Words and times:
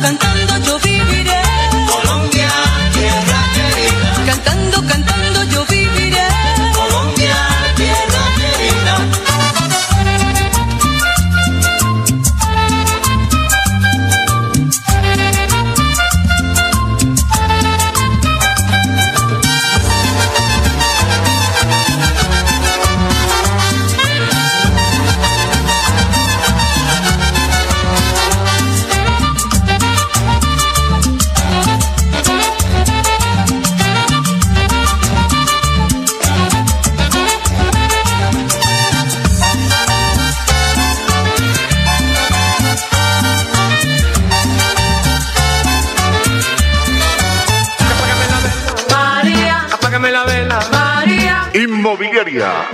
Cantando, 0.00 0.27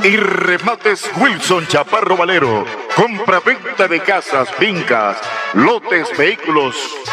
y 0.02 0.16
remates 0.16 1.10
Wilson 1.16 1.66
Chaparro 1.66 2.16
Valero. 2.16 2.64
Compra-venta 2.94 3.88
de 3.88 4.00
casas, 4.00 4.50
fincas, 4.52 5.16
lotes, 5.54 6.16
vehículos, 6.16 6.76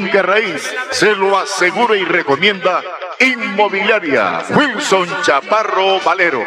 finca 0.00 0.22
raíz, 0.22 0.62
se 0.92 1.14
lo 1.14 1.38
asegura 1.38 1.94
y 1.94 2.04
recomienda 2.04 2.82
Inmobiliaria 3.18 4.42
Wilson 4.50 5.08
Chaparro 5.22 6.00
Valero. 6.00 6.46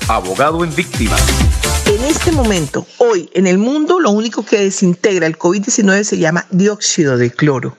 abogado 0.07 0.63
en 0.63 0.73
víctimas. 0.75 1.21
En 1.87 2.03
este 2.05 2.31
momento, 2.31 2.85
hoy, 2.97 3.29
en 3.33 3.47
el 3.47 3.57
mundo, 3.57 3.99
lo 3.99 4.11
único 4.11 4.43
que 4.45 4.59
desintegra 4.59 5.27
el 5.27 5.37
COVID-19 5.37 6.03
se 6.03 6.17
llama 6.17 6.47
dióxido 6.51 7.17
de 7.17 7.31
cloro. 7.31 7.77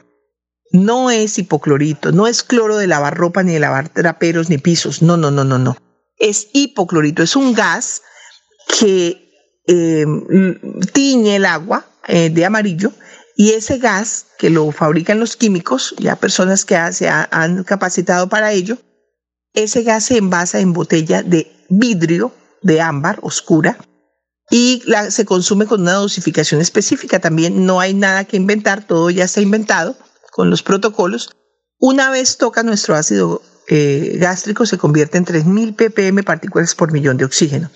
No 0.72 1.10
es 1.10 1.38
hipoclorito, 1.38 2.12
no 2.12 2.26
es 2.26 2.42
cloro 2.42 2.76
de 2.78 2.86
lavar 2.86 3.16
ropa, 3.16 3.42
ni 3.42 3.52
de 3.52 3.60
lavar 3.60 3.88
traperos, 3.90 4.48
ni 4.48 4.58
pisos. 4.58 5.02
No, 5.02 5.16
no, 5.16 5.30
no, 5.30 5.44
no, 5.44 5.58
no. 5.58 5.76
Es 6.18 6.48
hipoclorito, 6.52 7.22
es 7.22 7.36
un 7.36 7.52
gas 7.52 8.02
que 8.78 9.28
eh, 9.66 10.06
tiñe 10.92 11.36
el 11.36 11.44
agua 11.44 11.86
eh, 12.06 12.30
de 12.30 12.44
amarillo 12.44 12.92
y 13.36 13.50
ese 13.50 13.78
gas 13.78 14.26
que 14.38 14.50
lo 14.50 14.70
fabrican 14.72 15.20
los 15.20 15.36
químicos, 15.36 15.94
ya 15.98 16.16
personas 16.16 16.64
que 16.64 16.76
se 16.92 17.08
ha- 17.08 17.28
han 17.30 17.64
capacitado 17.64 18.28
para 18.28 18.52
ello, 18.52 18.78
ese 19.54 19.82
gas 19.82 20.04
se 20.06 20.16
envasa 20.18 20.60
en 20.60 20.72
botella 20.72 21.22
de 21.22 21.51
vidrio 21.68 22.32
de 22.62 22.80
ámbar 22.80 23.18
oscura 23.22 23.78
y 24.50 24.82
la- 24.86 25.10
se 25.10 25.24
consume 25.24 25.66
con 25.66 25.80
una 25.82 25.94
dosificación 25.94 26.60
específica. 26.60 27.20
También 27.20 27.64
no 27.66 27.80
hay 27.80 27.94
nada 27.94 28.24
que 28.24 28.36
inventar, 28.36 28.86
todo 28.86 29.10
ya 29.10 29.24
está 29.24 29.40
inventado 29.40 29.96
con 30.32 30.50
los 30.50 30.62
protocolos. 30.62 31.30
Una 31.78 32.10
vez 32.10 32.36
toca 32.38 32.62
nuestro 32.62 32.94
ácido 32.94 33.42
eh, 33.68 34.16
gástrico, 34.18 34.66
se 34.66 34.76
convierte 34.76 35.18
en 35.18 35.24
3.000 35.24 35.74
ppm 35.74 36.22
partículas 36.24 36.74
por 36.74 36.92
millón 36.92 37.16
de 37.16 37.24
oxígeno. 37.24 37.70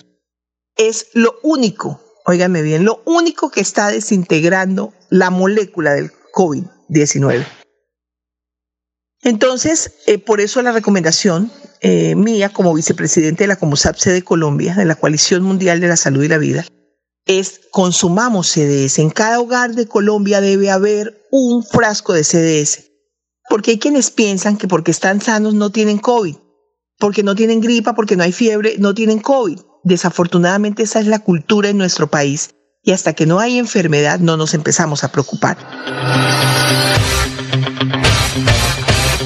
Es 0.75 1.07
lo 1.13 1.35
único, 1.43 2.01
óigame 2.25 2.61
bien, 2.61 2.83
lo 2.85 3.01
único 3.05 3.49
que 3.49 3.61
está 3.61 3.87
desintegrando 3.89 4.93
la 5.09 5.29
molécula 5.29 5.93
del 5.93 6.11
COVID-19. 6.33 7.45
Entonces, 9.23 9.93
eh, 10.05 10.19
por 10.19 10.41
eso 10.41 10.61
la 10.61 10.71
recomendación 10.71 11.51
eh, 11.81 12.15
mía 12.15 12.49
como 12.49 12.73
vicepresidente 12.73 13.43
de 13.43 13.47
la 13.47 13.55
COMUSAPSE 13.55 14.11
de 14.11 14.23
Colombia, 14.23 14.75
de 14.75 14.85
la 14.85 14.95
Coalición 14.95 15.43
Mundial 15.43 15.79
de 15.79 15.87
la 15.87 15.97
Salud 15.97 16.23
y 16.23 16.27
la 16.27 16.37
Vida, 16.37 16.65
es 17.25 17.61
consumamos 17.71 18.47
CDS. 18.47 18.99
En 18.99 19.09
cada 19.09 19.39
hogar 19.39 19.75
de 19.75 19.87
Colombia 19.87 20.41
debe 20.41 20.71
haber 20.71 21.27
un 21.31 21.63
frasco 21.63 22.13
de 22.13 22.23
CDS. 22.23 22.85
Porque 23.49 23.71
hay 23.71 23.79
quienes 23.79 24.11
piensan 24.11 24.57
que 24.57 24.67
porque 24.67 24.91
están 24.91 25.21
sanos 25.21 25.53
no 25.53 25.69
tienen 25.69 25.99
COVID, 25.99 26.35
porque 26.99 27.23
no 27.23 27.35
tienen 27.35 27.61
gripa, 27.61 27.93
porque 27.93 28.15
no 28.15 28.23
hay 28.23 28.31
fiebre, 28.31 28.75
no 28.79 28.93
tienen 28.93 29.19
COVID. 29.19 29.59
Desafortunadamente 29.83 30.83
esa 30.83 30.99
es 30.99 31.07
la 31.07 31.19
cultura 31.19 31.69
en 31.69 31.77
nuestro 31.77 32.07
país 32.07 32.49
y 32.83 32.91
hasta 32.91 33.13
que 33.13 33.25
no 33.25 33.39
hay 33.39 33.57
enfermedad 33.57 34.19
no 34.19 34.37
nos 34.37 34.53
empezamos 34.53 35.03
a 35.03 35.11
preocupar. 35.11 35.57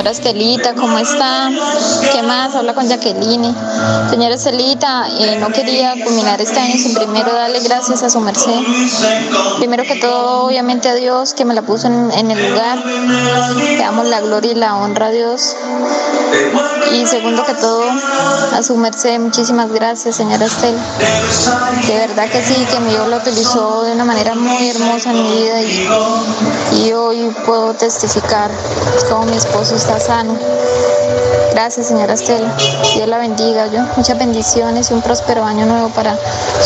Señor 0.00 0.14
señora 0.14 0.30
Estelita, 0.30 0.74
¿cómo 0.76 0.98
está? 0.98 1.50
¿Qué 2.10 2.22
más? 2.22 2.54
Habla 2.54 2.72
con 2.72 2.88
Jacqueline. 2.88 3.54
Señora 4.08 4.34
Estelita, 4.34 5.06
eh, 5.10 5.36
no 5.38 5.48
quería 5.48 5.92
culminar 6.02 6.40
este 6.40 6.58
año 6.58 6.72
sin 6.78 6.94
primero 6.94 7.30
darle 7.34 7.60
gracias 7.60 8.02
a 8.02 8.08
su 8.08 8.18
merced. 8.20 8.60
Primero 9.58 9.82
que 9.82 9.96
todo, 9.96 10.46
obviamente 10.46 10.88
a 10.88 10.94
Dios 10.94 11.34
que 11.34 11.44
me 11.44 11.52
la 11.52 11.60
puso 11.60 11.88
en, 11.88 12.30
el 12.30 12.50
lugar. 12.50 12.78
Le 12.82 13.76
damos 13.76 14.06
la 14.06 14.22
gloria 14.22 14.52
y 14.52 14.54
la 14.54 14.76
honra 14.76 15.08
a 15.08 15.10
Dios. 15.10 15.54
Y 16.92 17.06
segundo 17.06 17.44
que 17.44 17.54
todo, 17.54 17.84
a 18.52 18.62
su 18.62 18.76
merced, 18.76 19.18
muchísimas 19.20 19.70
gracias, 19.70 20.16
señora 20.16 20.46
Estel. 20.46 20.76
De 21.86 21.94
verdad 21.94 22.28
que 22.30 22.42
sí, 22.42 22.54
que 22.70 22.80
mi 22.80 22.90
Dios 22.90 23.08
lo 23.08 23.18
utilizó 23.18 23.82
de 23.82 23.92
una 23.92 24.04
manera 24.04 24.34
muy 24.34 24.70
hermosa 24.70 25.10
en 25.10 25.22
mi 25.22 25.30
vida 25.30 25.60
y, 26.72 26.92
hoy 26.92 27.32
puedo 27.46 27.74
testificar 27.74 28.50
cómo 29.08 29.24
mi 29.26 29.36
esposo 29.36 29.76
está 29.76 29.89
sano. 29.98 30.36
Gracias, 31.52 31.88
señora 31.88 32.14
Estela. 32.14 32.56
Dios 32.94 33.08
la 33.08 33.18
bendiga. 33.18 33.66
Yo, 33.66 33.80
muchas 33.96 34.18
bendiciones 34.18 34.90
y 34.90 34.94
un 34.94 35.02
próspero 35.02 35.44
año 35.44 35.66
nuevo 35.66 35.88
para 35.90 36.16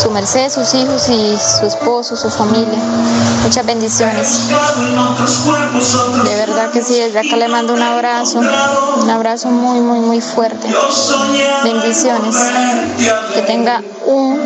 su 0.01 0.11
merced, 0.11 0.49
sus 0.49 0.73
hijos 0.73 1.09
y 1.09 1.35
su 1.37 1.65
esposo, 1.65 2.15
su 2.15 2.29
familia. 2.29 2.79
Muchas 3.43 3.65
bendiciones. 3.65 4.47
De 6.23 6.35
verdad 6.35 6.71
que 6.71 6.83
sí, 6.83 6.99
desde 6.99 7.19
acá 7.19 7.35
le 7.35 7.47
mando 7.47 7.73
un 7.73 7.81
abrazo, 7.81 8.39
un 8.39 9.09
abrazo 9.09 9.49
muy, 9.49 9.79
muy, 9.79 9.99
muy 9.99 10.21
fuerte. 10.21 10.67
Bendiciones. 11.63 12.35
Que 13.33 13.41
tenga 13.41 13.81
un 14.05 14.39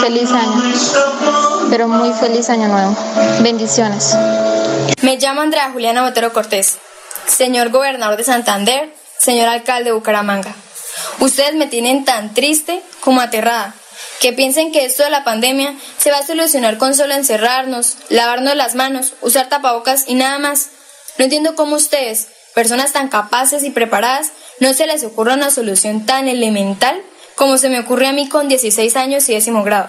feliz 0.00 0.30
año, 0.32 0.62
pero 1.70 1.86
muy 1.86 2.12
feliz 2.14 2.48
año 2.50 2.68
nuevo. 2.68 2.96
Bendiciones. 3.40 4.16
Me 5.02 5.16
llamo 5.18 5.42
Andrea 5.42 5.70
Juliana 5.72 6.02
Botero 6.02 6.32
Cortés. 6.32 6.78
Señor 7.26 7.70
gobernador 7.70 8.16
de 8.16 8.24
Santander, 8.24 8.92
señor 9.18 9.48
alcalde 9.48 9.90
de 9.90 9.92
Bucaramanga. 9.92 10.54
Ustedes 11.20 11.54
me 11.54 11.66
tienen 11.66 12.04
tan 12.04 12.34
triste 12.34 12.82
como 13.00 13.20
aterrada, 13.20 13.74
que 14.20 14.32
piensen 14.32 14.72
que 14.72 14.84
esto 14.84 15.02
de 15.02 15.10
la 15.10 15.24
pandemia 15.24 15.74
se 15.98 16.10
va 16.10 16.18
a 16.18 16.26
solucionar 16.26 16.78
con 16.78 16.94
solo 16.94 17.14
encerrarnos, 17.14 17.96
lavarnos 18.08 18.56
las 18.56 18.74
manos, 18.74 19.14
usar 19.20 19.48
tapabocas 19.48 20.04
y 20.06 20.14
nada 20.14 20.38
más. 20.38 20.68
No 21.18 21.24
entiendo 21.24 21.54
cómo 21.54 21.76
ustedes, 21.76 22.28
personas 22.54 22.92
tan 22.92 23.08
capaces 23.08 23.62
y 23.64 23.70
preparadas, 23.70 24.32
no 24.60 24.72
se 24.72 24.86
les 24.86 25.04
ocurra 25.04 25.34
una 25.34 25.50
solución 25.50 26.06
tan 26.06 26.28
elemental 26.28 27.02
como 27.34 27.58
se 27.58 27.68
me 27.68 27.80
ocurre 27.80 28.06
a 28.06 28.12
mí 28.12 28.28
con 28.28 28.48
16 28.48 28.96
años 28.96 29.28
y 29.28 29.34
décimo 29.34 29.62
grado. 29.62 29.88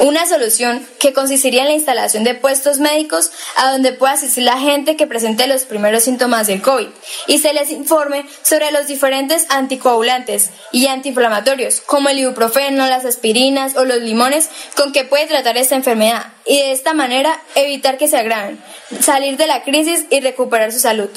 Una 0.00 0.26
solución 0.26 0.86
que 1.00 1.12
consistiría 1.12 1.62
en 1.62 1.68
la 1.68 1.74
instalación 1.74 2.22
de 2.22 2.34
puestos 2.34 2.78
médicos 2.78 3.32
a 3.56 3.72
donde 3.72 3.92
pueda 3.92 4.12
asistir 4.12 4.44
la 4.44 4.58
gente 4.58 4.96
que 4.96 5.08
presente 5.08 5.48
los 5.48 5.64
primeros 5.64 6.04
síntomas 6.04 6.46
del 6.46 6.62
COVID 6.62 6.86
y 7.26 7.38
se 7.38 7.52
les 7.52 7.70
informe 7.72 8.24
sobre 8.42 8.70
los 8.70 8.86
diferentes 8.86 9.46
anticoagulantes 9.48 10.50
y 10.70 10.86
antiinflamatorios 10.86 11.80
como 11.80 12.10
el 12.10 12.18
ibuprofeno, 12.18 12.86
las 12.86 13.04
aspirinas 13.06 13.76
o 13.76 13.84
los 13.84 13.98
limones 13.98 14.50
con 14.76 14.92
que 14.92 15.04
puede 15.04 15.26
tratar 15.26 15.56
esta 15.56 15.74
enfermedad 15.74 16.26
y 16.46 16.58
de 16.58 16.72
esta 16.72 16.94
manera 16.94 17.42
evitar 17.56 17.98
que 17.98 18.08
se 18.08 18.18
agraven, 18.18 18.62
salir 19.00 19.36
de 19.36 19.48
la 19.48 19.64
crisis 19.64 20.04
y 20.10 20.20
recuperar 20.20 20.70
su 20.70 20.78
salud. 20.78 21.10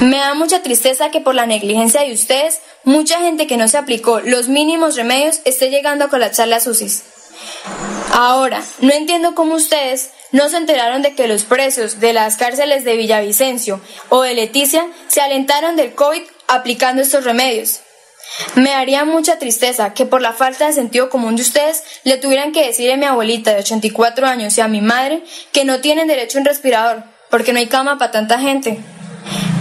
Me 0.00 0.18
da 0.18 0.34
mucha 0.34 0.62
tristeza 0.62 1.10
que 1.10 1.20
por 1.20 1.34
la 1.34 1.46
negligencia 1.46 2.02
de 2.02 2.12
ustedes, 2.12 2.60
mucha 2.82 3.20
gente 3.20 3.46
que 3.46 3.56
no 3.56 3.68
se 3.68 3.78
aplicó 3.78 4.20
los 4.20 4.48
mínimos 4.48 4.96
remedios 4.96 5.40
esté 5.44 5.70
llegando 5.70 6.04
a 6.04 6.08
colapsar 6.08 6.48
las 6.48 6.66
UCIs. 6.66 7.13
Ahora, 8.12 8.62
no 8.80 8.92
entiendo 8.92 9.34
cómo 9.34 9.54
ustedes 9.54 10.10
no 10.30 10.48
se 10.48 10.56
enteraron 10.56 11.02
de 11.02 11.14
que 11.14 11.28
los 11.28 11.44
presos 11.44 12.00
de 12.00 12.12
las 12.12 12.36
cárceles 12.36 12.84
de 12.84 12.96
Villavicencio 12.96 13.80
o 14.08 14.22
de 14.22 14.34
Leticia 14.34 14.86
se 15.08 15.20
alentaron 15.20 15.76
del 15.76 15.94
COVID 15.94 16.22
aplicando 16.48 17.02
estos 17.02 17.24
remedios. 17.24 17.80
Me 18.54 18.72
haría 18.72 19.04
mucha 19.04 19.38
tristeza 19.38 19.94
que 19.94 20.06
por 20.06 20.22
la 20.22 20.32
falta 20.32 20.66
de 20.66 20.72
sentido 20.72 21.10
común 21.10 21.36
de 21.36 21.42
ustedes 21.42 21.82
le 22.04 22.16
tuvieran 22.16 22.52
que 22.52 22.66
decir 22.66 22.90
a 22.90 22.96
mi 22.96 23.04
abuelita 23.04 23.52
de 23.52 23.60
84 23.60 24.26
años 24.26 24.56
y 24.58 24.60
a 24.60 24.68
mi 24.68 24.80
madre 24.80 25.22
que 25.52 25.64
no 25.64 25.80
tienen 25.80 26.08
derecho 26.08 26.38
a 26.38 26.40
un 26.40 26.46
respirador 26.46 27.04
porque 27.30 27.52
no 27.52 27.58
hay 27.58 27.66
cama 27.66 27.98
para 27.98 28.12
tanta 28.12 28.38
gente. 28.38 28.78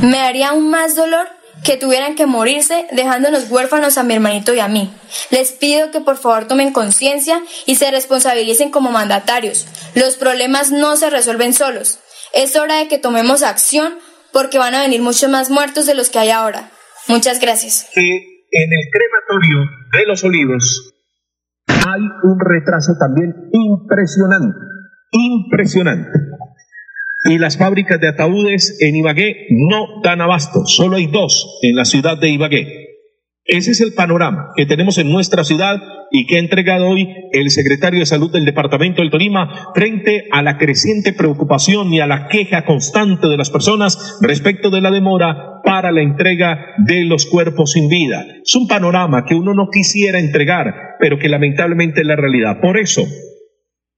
Me 0.01 0.19
haría 0.19 0.49
aún 0.49 0.69
más 0.69 0.95
dolor 0.95 1.29
que 1.63 1.77
tuvieran 1.77 2.15
que 2.15 2.25
morirse 2.25 2.87
dejándonos 2.91 3.49
huérfanos 3.49 3.97
a 3.97 4.03
mi 4.03 4.13
hermanito 4.13 4.53
y 4.53 4.59
a 4.59 4.67
mí. 4.67 4.93
Les 5.31 5.51
pido 5.51 5.91
que 5.91 6.01
por 6.01 6.17
favor 6.17 6.45
tomen 6.47 6.73
conciencia 6.73 7.41
y 7.65 7.75
se 7.75 7.89
responsabilicen 7.91 8.69
como 8.69 8.91
mandatarios. 8.91 9.67
Los 9.95 10.17
problemas 10.17 10.71
no 10.71 10.97
se 10.97 11.09
resuelven 11.09 11.53
solos. 11.53 11.99
Es 12.33 12.55
hora 12.55 12.77
de 12.77 12.87
que 12.87 12.97
tomemos 12.97 13.43
acción 13.43 13.93
porque 14.31 14.57
van 14.57 14.75
a 14.75 14.81
venir 14.81 15.01
muchos 15.01 15.29
más 15.29 15.49
muertos 15.49 15.85
de 15.85 15.95
los 15.95 16.09
que 16.09 16.19
hay 16.19 16.31
ahora. 16.31 16.71
Muchas 17.07 17.39
gracias. 17.39 17.89
Que 17.93 18.01
en 18.01 18.69
el 18.71 18.89
crematorio 18.91 19.69
de 19.97 20.05
los 20.05 20.23
olivos 20.23 20.93
hay 21.67 22.01
un 22.23 22.39
retraso 22.39 22.93
también 22.99 23.33
impresionante, 23.51 24.59
impresionante 25.11 26.32
y 27.25 27.37
las 27.37 27.57
fábricas 27.57 27.99
de 27.99 28.09
ataúdes 28.09 28.77
en 28.81 28.95
Ibagué 28.95 29.47
no 29.49 30.01
dan 30.03 30.21
abasto. 30.21 30.65
Solo 30.65 30.97
hay 30.97 31.07
dos 31.07 31.59
en 31.61 31.75
la 31.75 31.85
ciudad 31.85 32.17
de 32.17 32.29
Ibagué. 32.29 32.83
Ese 33.45 33.71
es 33.71 33.81
el 33.81 33.93
panorama 33.93 34.51
que 34.55 34.65
tenemos 34.65 34.97
en 34.97 35.11
nuestra 35.11 35.43
ciudad 35.43 35.81
y 36.11 36.25
que 36.27 36.37
ha 36.37 36.39
entregado 36.39 36.87
hoy 36.87 37.09
el 37.33 37.49
secretario 37.49 37.99
de 37.99 38.05
Salud 38.05 38.31
del 38.31 38.45
Departamento 38.45 39.01
del 39.01 39.11
Tolima 39.11 39.71
frente 39.73 40.27
a 40.31 40.41
la 40.41 40.57
creciente 40.57 41.11
preocupación 41.11 41.93
y 41.93 41.99
a 41.99 42.07
la 42.07 42.27
queja 42.27 42.63
constante 42.63 43.27
de 43.27 43.35
las 43.35 43.49
personas 43.49 44.17
respecto 44.21 44.69
de 44.69 44.79
la 44.79 44.91
demora 44.91 45.61
para 45.63 45.91
la 45.91 46.01
entrega 46.01 46.67
de 46.85 47.03
los 47.03 47.25
cuerpos 47.25 47.71
sin 47.73 47.89
vida. 47.89 48.25
Es 48.45 48.55
un 48.55 48.67
panorama 48.67 49.25
que 49.25 49.35
uno 49.35 49.53
no 49.53 49.69
quisiera 49.69 50.19
entregar, 50.19 50.95
pero 50.99 51.19
que 51.19 51.29
lamentablemente 51.29 52.01
es 52.01 52.07
la 52.07 52.15
realidad. 52.15 52.61
Por 52.61 52.77
eso, 52.77 53.03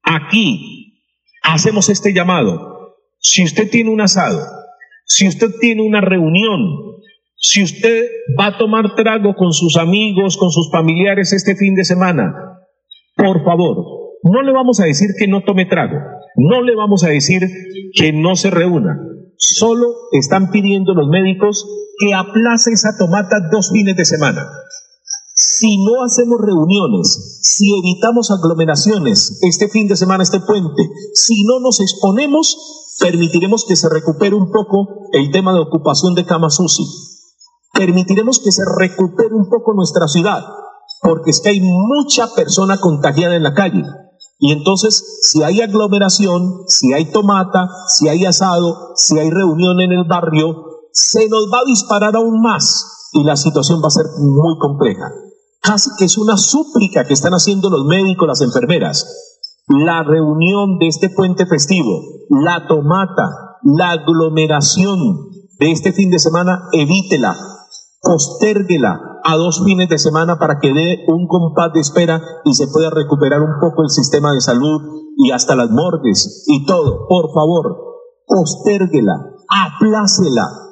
aquí 0.01 1.03
hacemos 1.43 1.89
este 1.89 2.13
llamado 2.13 2.74
si 3.27 3.43
usted 3.43 3.71
tiene 3.71 3.89
un 3.89 4.01
asado, 4.01 4.39
si 5.03 5.27
usted 5.27 5.47
tiene 5.59 5.81
una 5.81 5.99
reunión, 5.99 6.61
si 7.35 7.63
usted 7.63 8.05
va 8.39 8.45
a 8.47 8.57
tomar 8.59 8.93
trago 8.93 9.33
con 9.33 9.51
sus 9.51 9.77
amigos, 9.77 10.37
con 10.37 10.51
sus 10.51 10.69
familiares 10.69 11.33
este 11.33 11.55
fin 11.55 11.73
de 11.73 11.85
semana, 11.85 12.35
por 13.15 13.43
favor, 13.43 13.77
no 14.21 14.43
le 14.43 14.51
vamos 14.51 14.79
a 14.79 14.85
decir 14.85 15.09
que 15.17 15.27
no 15.27 15.41
tome 15.41 15.65
trago, 15.65 15.97
no 16.35 16.61
le 16.61 16.75
vamos 16.75 17.03
a 17.03 17.09
decir 17.09 17.49
que 17.95 18.13
no 18.13 18.35
se 18.35 18.51
reúna. 18.51 18.95
Solo 19.37 19.87
están 20.11 20.51
pidiendo 20.51 20.93
los 20.93 21.07
médicos 21.07 21.65
que 21.97 22.13
aplace 22.13 22.73
esa 22.73 22.95
tomata 22.95 23.37
dos 23.51 23.71
fines 23.71 23.95
de 23.95 24.05
semana. 24.05 24.47
Si 25.37 25.83
no 25.83 26.01
hacemos 26.05 26.39
reuniones, 26.39 27.41
si 27.41 27.77
evitamos 27.77 28.31
aglomeraciones 28.31 29.37
este 29.41 29.67
fin 29.67 29.89
de 29.89 29.97
semana, 29.97 30.23
este 30.23 30.39
puente, 30.39 30.89
si 31.13 31.43
no 31.43 31.59
nos 31.59 31.81
exponemos, 31.81 32.95
permitiremos 33.01 33.65
que 33.65 33.75
se 33.75 33.89
recupere 33.89 34.33
un 34.33 34.49
poco 34.49 35.09
el 35.11 35.31
tema 35.31 35.53
de 35.53 35.59
ocupación 35.59 36.15
de 36.15 36.25
camas. 36.25 36.57
Permitiremos 37.73 38.39
que 38.39 38.53
se 38.53 38.63
recupere 38.77 39.35
un 39.35 39.49
poco 39.49 39.73
nuestra 39.73 40.07
ciudad, 40.07 40.41
porque 41.01 41.31
es 41.31 41.41
que 41.41 41.49
hay 41.49 41.59
mucha 41.59 42.33
persona 42.33 42.79
contagiada 42.79 43.35
en 43.35 43.43
la 43.43 43.53
calle. 43.53 43.83
Y 44.39 44.53
entonces, 44.53 45.19
si 45.21 45.43
hay 45.43 45.59
aglomeración, 45.59 46.61
si 46.67 46.93
hay 46.93 47.11
tomata, 47.11 47.67
si 47.89 48.07
hay 48.07 48.25
asado, 48.25 48.93
si 48.95 49.19
hay 49.19 49.29
reunión 49.29 49.81
en 49.81 49.91
el 49.91 50.05
barrio, 50.07 50.63
se 50.93 51.27
nos 51.27 51.49
va 51.53 51.59
a 51.59 51.65
disparar 51.67 52.15
aún 52.15 52.41
más 52.41 53.09
y 53.11 53.25
la 53.25 53.35
situación 53.35 53.81
va 53.81 53.87
a 53.87 53.91
ser 53.91 54.05
muy 54.17 54.57
compleja. 54.59 55.11
Casi 55.65 55.89
que 55.97 56.05
es 56.05 56.17
una 56.17 56.37
súplica 56.37 57.05
que 57.05 57.13
están 57.13 57.33
haciendo 57.33 57.69
los 57.69 57.85
médicos, 57.85 58.27
las 58.27 58.41
enfermeras 58.41 59.25
la 59.67 60.03
reunión 60.03 60.77
de 60.77 60.87
este 60.87 61.09
puente 61.09 61.45
festivo, 61.45 62.01
la 62.29 62.67
tomata, 62.67 63.57
la 63.63 63.91
aglomeración 63.91 65.29
de 65.59 65.71
este 65.71 65.91
fin 65.91 66.11
de 66.11 66.19
semana, 66.19 66.67
evítela, 66.71 67.35
postérguela 68.01 69.19
a 69.23 69.35
dos 69.37 69.63
fines 69.63 69.89
de 69.89 69.97
semana 69.97 70.37
para 70.37 70.59
que 70.59 70.71
dé 70.71 71.05
un 71.07 71.27
compás 71.27 71.73
de 71.73 71.79
espera 71.79 72.21
y 72.43 72.53
se 72.53 72.67
pueda 72.67 72.91
recuperar 72.91 73.41
un 73.41 73.59
poco 73.59 73.81
el 73.81 73.89
sistema 73.89 74.33
de 74.33 74.41
salud 74.41 74.81
y 75.17 75.31
hasta 75.31 75.55
las 75.55 75.71
morgues 75.71 76.43
y 76.47 76.65
todo. 76.65 77.07
Por 77.07 77.33
favor, 77.33 77.75
postérguela, 78.27 79.13
aplácela. 79.49 80.64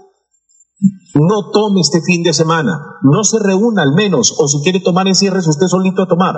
No 1.15 1.51
tome 1.51 1.81
este 1.81 2.01
fin 2.01 2.23
de 2.23 2.33
semana, 2.33 2.97
no 3.03 3.23
se 3.23 3.37
reúna 3.37 3.83
al 3.83 3.93
menos, 3.93 4.35
o 4.39 4.47
si 4.47 4.63
quiere 4.63 4.79
tomar, 4.79 5.07
encierres 5.07 5.47
usted 5.47 5.67
solito 5.67 6.03
a 6.03 6.07
tomar. 6.07 6.35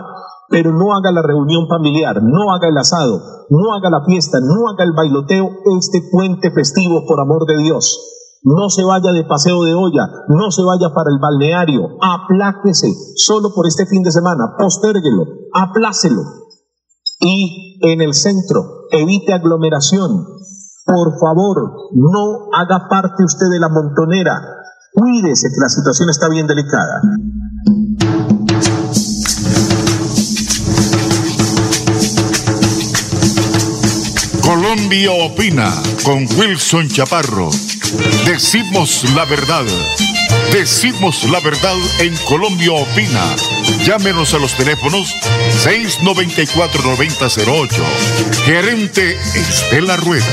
Pero 0.49 0.73
no 0.73 0.93
haga 0.93 1.11
la 1.13 1.21
reunión 1.21 1.67
familiar, 1.69 2.21
no 2.21 2.51
haga 2.51 2.67
el 2.67 2.77
asado, 2.77 3.21
no 3.49 3.73
haga 3.73 3.89
la 3.89 4.03
fiesta, 4.05 4.39
no 4.41 4.69
haga 4.69 4.83
el 4.83 4.91
bailoteo. 4.91 5.49
Este 5.79 6.01
puente 6.11 6.51
festivo 6.51 7.05
por 7.07 7.21
amor 7.21 7.45
de 7.47 7.57
Dios. 7.57 7.99
No 8.43 8.69
se 8.69 8.83
vaya 8.83 9.11
de 9.11 9.23
paseo 9.23 9.63
de 9.63 9.73
olla, 9.73 10.07
no 10.27 10.51
se 10.51 10.61
vaya 10.61 10.93
para 10.93 11.09
el 11.09 11.19
balneario, 11.19 11.97
apláquese 11.99 12.93
solo 13.15 13.49
por 13.55 13.65
este 13.65 13.87
fin 13.87 14.03
de 14.03 14.11
semana, 14.11 14.55
postérguelo, 14.59 15.23
aplácelo. 15.51 16.21
Y 17.21 17.79
en 17.81 18.01
el 18.01 18.13
centro, 18.13 18.87
evite 18.91 19.33
aglomeración. 19.33 20.27
Por 20.85 21.17
favor, 21.19 21.89
no 21.93 22.49
haga 22.53 22.87
parte 22.87 23.23
usted 23.23 23.47
de 23.51 23.59
la 23.59 23.69
montonera. 23.69 24.54
Cuídese 24.95 25.49
que 25.49 25.59
la 25.59 25.67
situación 25.67 26.09
está 26.09 26.29
bien 26.29 26.47
delicada. 26.47 27.01
Colombia 34.41 35.11
opina 35.11 35.69
con 36.05 36.25
Wilson 36.37 36.87
Chaparro. 36.87 37.49
Decimos 38.25 39.03
la 39.13 39.25
verdad. 39.25 39.65
Decimos 40.53 41.29
la 41.29 41.41
verdad 41.41 41.75
en 41.99 42.15
Colombia 42.25 42.71
opina. 42.71 43.35
Llámenos 43.83 44.33
a 44.33 44.39
los 44.39 44.55
teléfonos 44.55 45.13
694-9008. 45.65 47.83
Gerente 48.45 49.19
Estela 49.35 49.97
Rueda. 49.97 50.23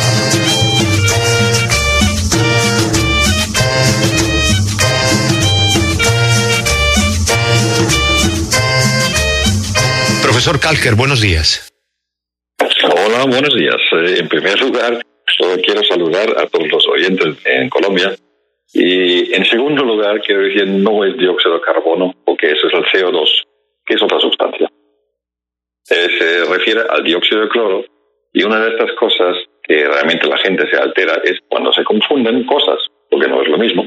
Profesor 10.42 10.60
Calker, 10.60 10.96
buenos 10.96 11.20
días. 11.20 11.72
Hola, 12.58 13.26
buenos 13.30 13.54
días. 13.54 13.76
Eh, 13.92 14.16
en 14.18 14.28
primer 14.28 14.60
lugar, 14.60 15.00
quiero 15.64 15.84
saludar 15.84 16.30
a 16.36 16.48
todos 16.48 16.66
los 16.66 16.84
oyentes 16.88 17.36
en 17.44 17.68
Colombia. 17.68 18.10
Y 18.72 19.32
en 19.32 19.44
segundo 19.44 19.84
lugar, 19.84 20.20
quiero 20.20 20.42
decir, 20.42 20.66
no 20.66 21.04
es 21.04 21.16
dióxido 21.16 21.54
de 21.54 21.60
carbono, 21.60 22.12
porque 22.24 22.50
eso 22.50 22.66
es 22.66 22.74
el 22.74 22.84
CO2, 22.86 23.28
que 23.86 23.94
es 23.94 24.02
otra 24.02 24.18
sustancia. 24.18 24.68
Eh, 25.88 26.08
se 26.18 26.44
refiere 26.52 26.80
al 26.90 27.04
dióxido 27.04 27.42
de 27.42 27.48
cloro. 27.48 27.84
Y 28.32 28.42
una 28.42 28.58
de 28.64 28.70
estas 28.70 28.90
cosas 28.98 29.36
que 29.62 29.84
realmente 29.84 30.26
la 30.26 30.38
gente 30.38 30.68
se 30.68 30.76
altera 30.76 31.22
es 31.22 31.38
cuando 31.48 31.72
se 31.72 31.84
confunden 31.84 32.44
cosas, 32.46 32.78
porque 33.08 33.28
no 33.28 33.42
es 33.42 33.48
lo 33.48 33.58
mismo 33.58 33.86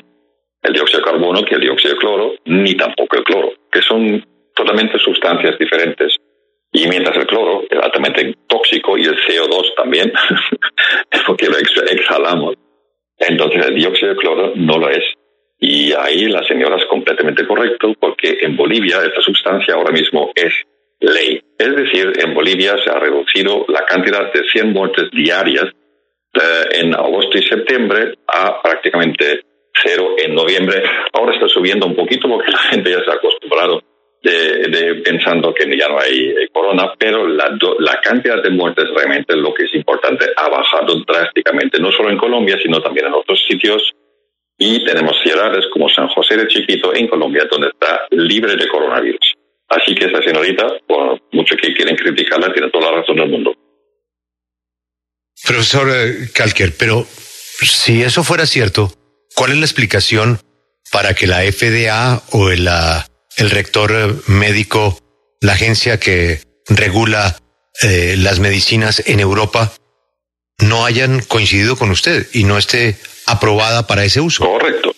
el 0.64 0.72
dióxido 0.72 1.00
de 1.00 1.12
carbono 1.12 1.44
que 1.44 1.56
el 1.56 1.62
dióxido 1.62 1.96
de 1.96 2.00
cloro, 2.00 2.34
ni 2.46 2.78
tampoco 2.78 3.18
el 3.18 3.26
cloro, 3.26 3.52
que 3.70 3.82
son 3.82 4.26
totalmente 4.56 4.98
sustancias 5.00 5.60
diferentes. 5.60 6.16
Y 6.76 6.88
mientras 6.90 7.16
el 7.16 7.26
cloro 7.26 7.64
es 7.70 7.80
altamente 7.82 8.36
tóxico 8.48 8.98
y 8.98 9.04
el 9.04 9.16
CO2 9.16 9.76
también, 9.78 10.12
porque 11.26 11.48
lo 11.48 11.58
exhalamos, 11.58 12.56
entonces 13.18 13.68
el 13.68 13.76
dióxido 13.76 14.10
de 14.10 14.18
cloro 14.18 14.52
no 14.56 14.78
lo 14.78 14.90
es. 14.90 15.06
Y 15.58 15.94
ahí 15.94 16.28
la 16.28 16.44
señora 16.44 16.76
es 16.76 16.86
completamente 16.88 17.48
correcto 17.48 17.94
porque 17.98 18.40
en 18.42 18.58
Bolivia 18.58 18.98
esta 18.98 19.22
sustancia 19.22 19.74
ahora 19.74 19.94
mismo 19.94 20.32
es 20.36 20.54
ley. 21.00 21.42
Es 21.58 21.76
decir, 21.78 22.12
en 22.22 22.34
Bolivia 22.34 22.76
se 22.84 22.90
ha 22.90 23.00
reducido 23.00 23.66
la 23.70 23.86
cantidad 23.86 24.34
de 24.34 24.44
100 24.44 24.74
muertes 24.74 25.10
diarias 25.12 25.68
eh, 26.34 26.80
en 26.82 26.94
agosto 26.94 27.38
y 27.38 27.44
septiembre 27.44 28.16
a 28.28 28.62
prácticamente 28.62 29.40
cero 29.82 30.10
en 30.18 30.36
noviembre. 30.36 30.84
Ahora 31.14 31.36
está 31.36 31.48
subiendo 31.48 31.86
un 31.86 31.96
poquito 31.96 32.28
porque 32.28 32.52
la 32.52 32.60
gente 32.60 32.92
ya 32.92 33.02
se 33.02 33.12
ha 33.12 33.14
acostumbrado 33.14 33.82
de, 34.26 35.02
pensando 35.04 35.54
que 35.54 35.66
ya 35.78 35.88
no 35.88 36.00
hay 36.00 36.30
eh, 36.30 36.50
corona, 36.52 36.94
pero 36.98 37.28
la, 37.28 37.56
la 37.80 38.02
cantidad 38.02 38.42
de 38.42 38.50
muertes 38.50 38.86
realmente 38.96 39.36
lo 39.36 39.54
que 39.54 39.64
es 39.64 39.74
importante 39.76 40.26
ha 40.36 40.50
bajado 40.50 41.04
drásticamente, 41.06 41.80
no 41.80 41.92
solo 41.92 42.10
en 42.10 42.18
Colombia, 42.18 42.58
sino 42.62 42.82
también 42.82 43.08
en 43.08 43.14
otros 43.14 43.44
sitios. 43.48 43.92
Y 44.58 44.84
tenemos 44.86 45.18
ciudades 45.22 45.66
como 45.72 45.90
San 45.90 46.08
José 46.08 46.38
de 46.38 46.48
Chiquito 46.48 46.94
en 46.96 47.08
Colombia, 47.08 47.46
donde 47.52 47.68
está 47.68 48.08
libre 48.12 48.56
de 48.56 48.68
coronavirus. 48.68 49.34
Así 49.68 49.94
que 49.94 50.06
esa 50.06 50.22
señorita, 50.22 50.66
por 50.88 51.20
mucho 51.32 51.56
que 51.56 51.74
quieren 51.74 51.96
criticarla, 51.96 52.54
tiene 52.54 52.70
toda 52.72 52.92
la 52.92 53.02
razón 53.02 53.18
del 53.18 53.30
mundo. 53.30 53.54
Profesor 55.46 55.88
eh, 55.90 56.30
Calker, 56.34 56.72
pero 56.80 57.04
si 57.04 58.02
eso 58.02 58.24
fuera 58.24 58.46
cierto, 58.46 58.90
¿cuál 59.36 59.52
es 59.52 59.58
la 59.58 59.66
explicación 59.66 60.40
para 60.92 61.14
que 61.14 61.28
la 61.28 61.42
FDA 61.42 62.22
o 62.32 62.50
la 62.52 63.06
el 63.38 63.50
rector 63.50 63.92
eh, 63.92 64.14
médico, 64.28 64.98
la 65.42 65.54
agencia 65.54 66.00
que 66.00 66.40
regula 66.70 67.36
eh, 67.84 68.16
las 68.18 68.40
medicinas 68.40 69.08
en 69.08 69.20
Europa, 69.20 69.72
no 70.60 70.86
hayan 70.86 71.22
coincidido 71.28 71.76
con 71.76 71.92
usted 71.92 72.28
y 72.34 72.44
no 72.44 72.58
esté 72.58 72.96
aprobada 73.28 73.88
para 73.88 74.04
ese 74.06 74.22
uso. 74.22 74.46
Correcto. 74.46 74.94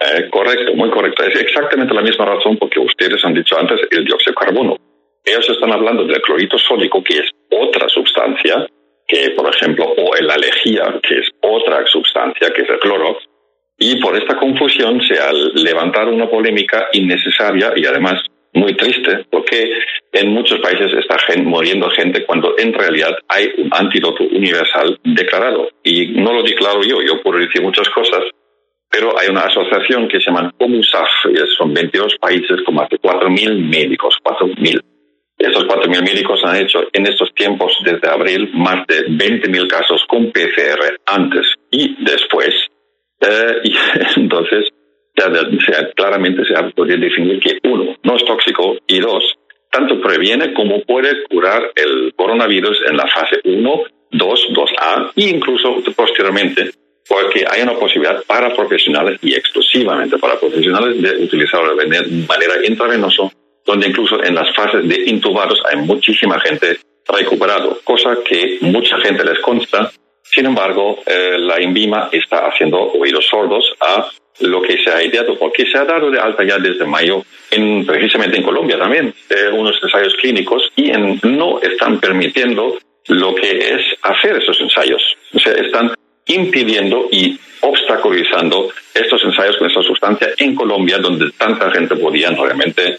Eh, 0.00 0.30
correcto, 0.30 0.74
muy 0.74 0.90
correcto. 0.90 1.22
Es 1.24 1.38
exactamente 1.38 1.92
la 1.92 2.00
misma 2.00 2.24
razón 2.24 2.56
porque 2.56 2.80
ustedes 2.80 3.22
han 3.24 3.34
dicho 3.34 3.58
antes 3.58 3.80
el 3.90 4.04
dióxido 4.04 4.32
de 4.32 4.46
carbono. 4.46 4.76
Ellos 5.24 5.46
están 5.50 5.72
hablando 5.72 6.04
del 6.04 6.22
clorito 6.22 6.56
sódico, 6.58 7.04
que 7.04 7.18
es 7.18 7.30
otra 7.50 7.86
sustancia, 7.90 8.66
que 9.06 9.30
por 9.36 9.54
ejemplo, 9.54 9.84
o 9.84 10.16
el 10.16 10.30
alejía, 10.30 10.98
que 11.02 11.18
es 11.18 11.28
otra 11.42 11.84
sustancia, 11.86 12.50
que 12.54 12.62
es 12.62 12.70
el 12.70 12.78
cloro, 12.78 13.18
y 13.82 13.96
por 13.96 14.14
esta 14.14 14.36
confusión 14.36 15.00
se 15.00 15.18
ha 15.18 15.32
levantado 15.32 16.12
una 16.12 16.28
polémica 16.28 16.88
innecesaria 16.92 17.72
y 17.74 17.86
además 17.86 18.22
muy 18.52 18.74
triste, 18.76 19.24
porque 19.30 19.72
en 20.12 20.34
muchos 20.34 20.58
países 20.60 20.92
está 20.98 21.16
muriendo 21.42 21.88
gente 21.90 22.26
cuando 22.26 22.54
en 22.58 22.74
realidad 22.74 23.16
hay 23.26 23.48
un 23.56 23.70
antídoto 23.72 24.24
universal 24.24 24.98
declarado. 25.02 25.68
Y 25.82 26.08
no 26.08 26.34
lo 26.34 26.42
declaro 26.42 26.82
yo, 26.82 27.00
yo 27.00 27.22
puedo 27.22 27.38
decir 27.38 27.62
muchas 27.62 27.88
cosas, 27.88 28.20
pero 28.90 29.18
hay 29.18 29.28
una 29.30 29.42
asociación 29.42 30.08
que 30.08 30.18
se 30.18 30.26
llama 30.26 30.52
COMUSAF, 30.58 31.08
y 31.32 31.36
son 31.56 31.72
22 31.72 32.16
países 32.20 32.60
con 32.66 32.74
más 32.74 32.88
de 32.90 32.98
4.000 32.98 33.56
médicos, 33.66 34.18
4.000. 34.22 34.80
Estos 35.38 35.64
4.000 35.64 36.02
médicos 36.02 36.40
han 36.44 36.56
hecho 36.56 36.80
en 36.92 37.06
estos 37.06 37.32
tiempos, 37.34 37.72
desde 37.82 38.10
abril, 38.10 38.50
más 38.52 38.86
de 38.86 39.06
20.000 39.06 39.68
casos 39.68 40.04
con 40.06 40.30
PCR 40.32 40.98
antes 41.06 41.46
y 41.70 41.96
después 42.04 42.54
eh, 43.20 43.60
y 43.64 43.74
entonces, 44.20 44.68
claramente 45.94 46.42
se 46.44 46.54
podido 46.74 46.98
definir 46.98 47.40
que 47.40 47.58
uno, 47.64 47.96
no 48.02 48.16
es 48.16 48.24
tóxico 48.24 48.78
y 48.86 49.00
dos, 49.00 49.22
tanto 49.70 50.00
previene 50.00 50.52
como 50.54 50.82
puede 50.82 51.24
curar 51.24 51.70
el 51.74 52.12
coronavirus 52.14 52.82
en 52.88 52.96
la 52.96 53.06
fase 53.06 53.40
1, 53.44 53.82
2, 54.12 54.48
2A 54.52 55.12
e 55.16 55.28
incluso 55.28 55.82
posteriormente, 55.94 56.70
porque 57.08 57.44
hay 57.48 57.62
una 57.62 57.74
posibilidad 57.74 58.22
para 58.24 58.54
profesionales 58.54 59.18
y 59.22 59.34
exclusivamente 59.34 60.18
para 60.18 60.38
profesionales 60.38 61.00
de 61.00 61.24
utilizarlo 61.24 61.76
de 61.76 61.86
manera 62.26 62.54
intravenosa, 62.66 63.30
donde 63.64 63.88
incluso 63.88 64.22
en 64.22 64.34
las 64.34 64.54
fases 64.54 64.88
de 64.88 65.04
intubados 65.06 65.60
hay 65.70 65.78
muchísima 65.80 66.40
gente 66.40 66.78
recuperado, 67.06 67.78
cosa 67.84 68.16
que 68.24 68.58
mucha 68.60 68.98
gente 69.00 69.24
les 69.24 69.38
consta 69.40 69.90
sin 70.22 70.46
embargo, 70.46 71.02
eh, 71.06 71.36
la 71.38 71.60
INVIMA 71.60 72.08
está 72.12 72.46
haciendo 72.46 72.78
oídos 72.92 73.26
sordos 73.26 73.64
a 73.80 74.08
lo 74.40 74.62
que 74.62 74.78
se 74.82 74.90
ha 74.90 75.02
ideado, 75.02 75.36
porque 75.36 75.66
se 75.66 75.76
ha 75.76 75.84
dado 75.84 76.10
de 76.10 76.20
alta 76.20 76.44
ya 76.44 76.58
desde 76.58 76.84
mayo, 76.84 77.24
en, 77.50 77.84
precisamente 77.84 78.36
en 78.36 78.44
Colombia 78.44 78.78
también, 78.78 79.12
eh, 79.28 79.48
unos 79.52 79.78
ensayos 79.82 80.14
clínicos 80.16 80.70
y 80.76 80.92
no 81.22 81.60
están 81.60 82.00
permitiendo 82.00 82.78
lo 83.08 83.34
que 83.34 83.50
es 83.50 83.82
hacer 84.02 84.36
esos 84.36 84.60
ensayos. 84.60 85.02
O 85.34 85.40
sea, 85.40 85.52
están 85.54 85.92
impidiendo 86.26 87.08
y 87.10 87.38
obstaculizando 87.62 88.70
estos 88.94 89.22
ensayos 89.24 89.56
con 89.56 89.68
esta 89.68 89.82
sustancia 89.82 90.28
en 90.38 90.54
Colombia, 90.54 90.98
donde 90.98 91.32
tanta 91.32 91.70
gente 91.72 91.96
podía 91.96 92.30
realmente 92.30 92.86
eh, 92.86 92.98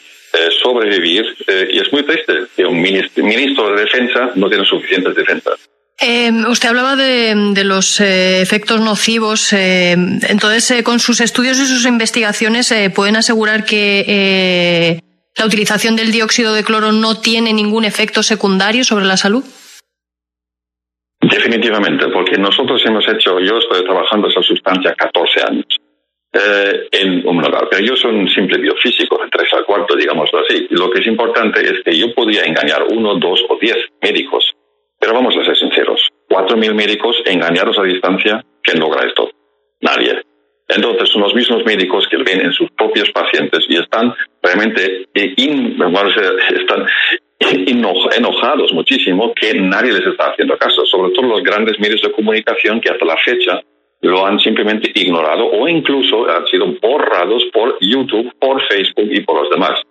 sobrevivir. 0.61 1.25
y 1.69 1.79
es 1.79 1.91
muy 1.93 2.03
triste 2.03 2.33
que 2.55 2.65
un 2.65 2.81
ministro 2.81 3.73
de 3.73 3.83
Defensa 3.83 4.31
no 4.35 4.49
tiene 4.49 4.65
suficientes 4.65 5.15
defensas. 5.15 5.71
Eh, 6.03 6.31
usted 6.49 6.69
hablaba 6.69 6.95
de, 6.95 7.63
los 7.63 8.01
eh, 8.01 8.41
efectos 8.41 8.81
nocivos. 8.81 9.53
Eh, 9.53 9.91
entonces, 9.91 10.71
eh, 10.71 10.83
con 10.83 10.99
sus 10.99 11.21
estudios 11.21 11.59
y 11.59 11.65
sus 11.67 11.85
investigaciones, 11.85 12.73
¿pueden 12.95 13.15
asegurar 13.15 13.65
que 13.65 14.99
la 15.37 15.45
utilización 15.45 15.95
del 15.95 16.11
dióxido 16.11 16.53
de 16.55 16.63
cloro 16.63 16.91
no 16.91 17.21
tiene 17.21 17.53
ningún 17.53 17.85
efecto 17.85 18.23
secundario 18.23 18.83
sobre 18.83 19.05
la 19.05 19.15
salud? 19.15 19.43
Definitivamente, 21.21 22.07
porque 22.07 22.37
nosotros 22.37 22.81
hemos 22.83 23.07
hecho, 23.07 23.39
yo 23.39 23.59
estoy 23.59 23.83
trabajando 23.85 24.27
esa 24.27 24.41
sustancia 24.41 24.95
14 24.95 25.41
años. 25.47 25.65
en 26.91 27.27
un 27.27 27.41
lugar, 27.41 27.67
pero 27.69 27.85
yo 27.85 27.95
soy 27.95 28.15
un 28.15 28.27
simple 28.29 28.57
biofísico, 28.57 29.21
de 29.21 29.29
tres 29.29 29.49
al 29.53 29.65
cuarto, 29.65 29.95
digámoslo 29.95 30.39
así. 30.39 30.65
Lo 30.71 30.89
que 30.89 31.01
es 31.01 31.07
importante 31.07 31.61
es 31.61 31.83
que 31.83 31.95
yo 31.95 32.13
podía 32.15 32.43
engañar 32.43 32.85
uno, 32.89 33.15
dos 33.15 33.43
o 33.49 33.57
diez 33.61 33.77
médicos 34.01 34.55
pero 35.01 35.13
vamos 35.15 35.35
a 35.35 35.43
ser 35.43 35.57
sinceros, 35.57 35.99
cuatro 36.29 36.55
mil 36.55 36.75
médicos 36.75 37.17
engañados 37.25 37.77
a 37.79 37.83
distancia, 37.83 38.45
¿quién 38.61 38.79
logra 38.79 39.07
esto? 39.07 39.31
Nadie. 39.81 40.21
Entonces 40.67 41.09
son 41.09 41.23
los 41.23 41.33
mismos 41.33 41.65
médicos 41.65 42.07
que 42.07 42.17
ven 42.17 42.39
en 42.39 42.53
sus 42.53 42.69
propios 42.77 43.09
pacientes 43.11 43.65
y 43.67 43.77
están 43.77 44.13
realmente 44.41 45.07
están 45.15 46.85
enojados 48.15 48.71
muchísimo 48.73 49.33
que 49.33 49.55
nadie 49.55 49.91
les 49.91 50.05
está 50.05 50.27
haciendo 50.27 50.57
caso, 50.57 50.85
sobre 50.85 51.11
todo 51.13 51.27
los 51.27 51.43
grandes 51.43 51.79
medios 51.79 52.01
de 52.03 52.11
comunicación 52.11 52.79
que 52.79 52.91
hasta 52.91 53.03
la 53.03 53.17
fecha 53.17 53.59
lo 54.01 54.25
han 54.25 54.39
simplemente 54.39 54.91
ignorado 54.95 55.47
o 55.47 55.67
incluso 55.67 56.29
han 56.29 56.45
sido 56.47 56.67
borrados 56.79 57.43
por 57.51 57.77
YouTube, 57.81 58.31
por 58.39 58.61
Facebook 58.67 59.09
y 59.11 59.21
por 59.21 59.41
los 59.41 59.49
demás. 59.49 59.81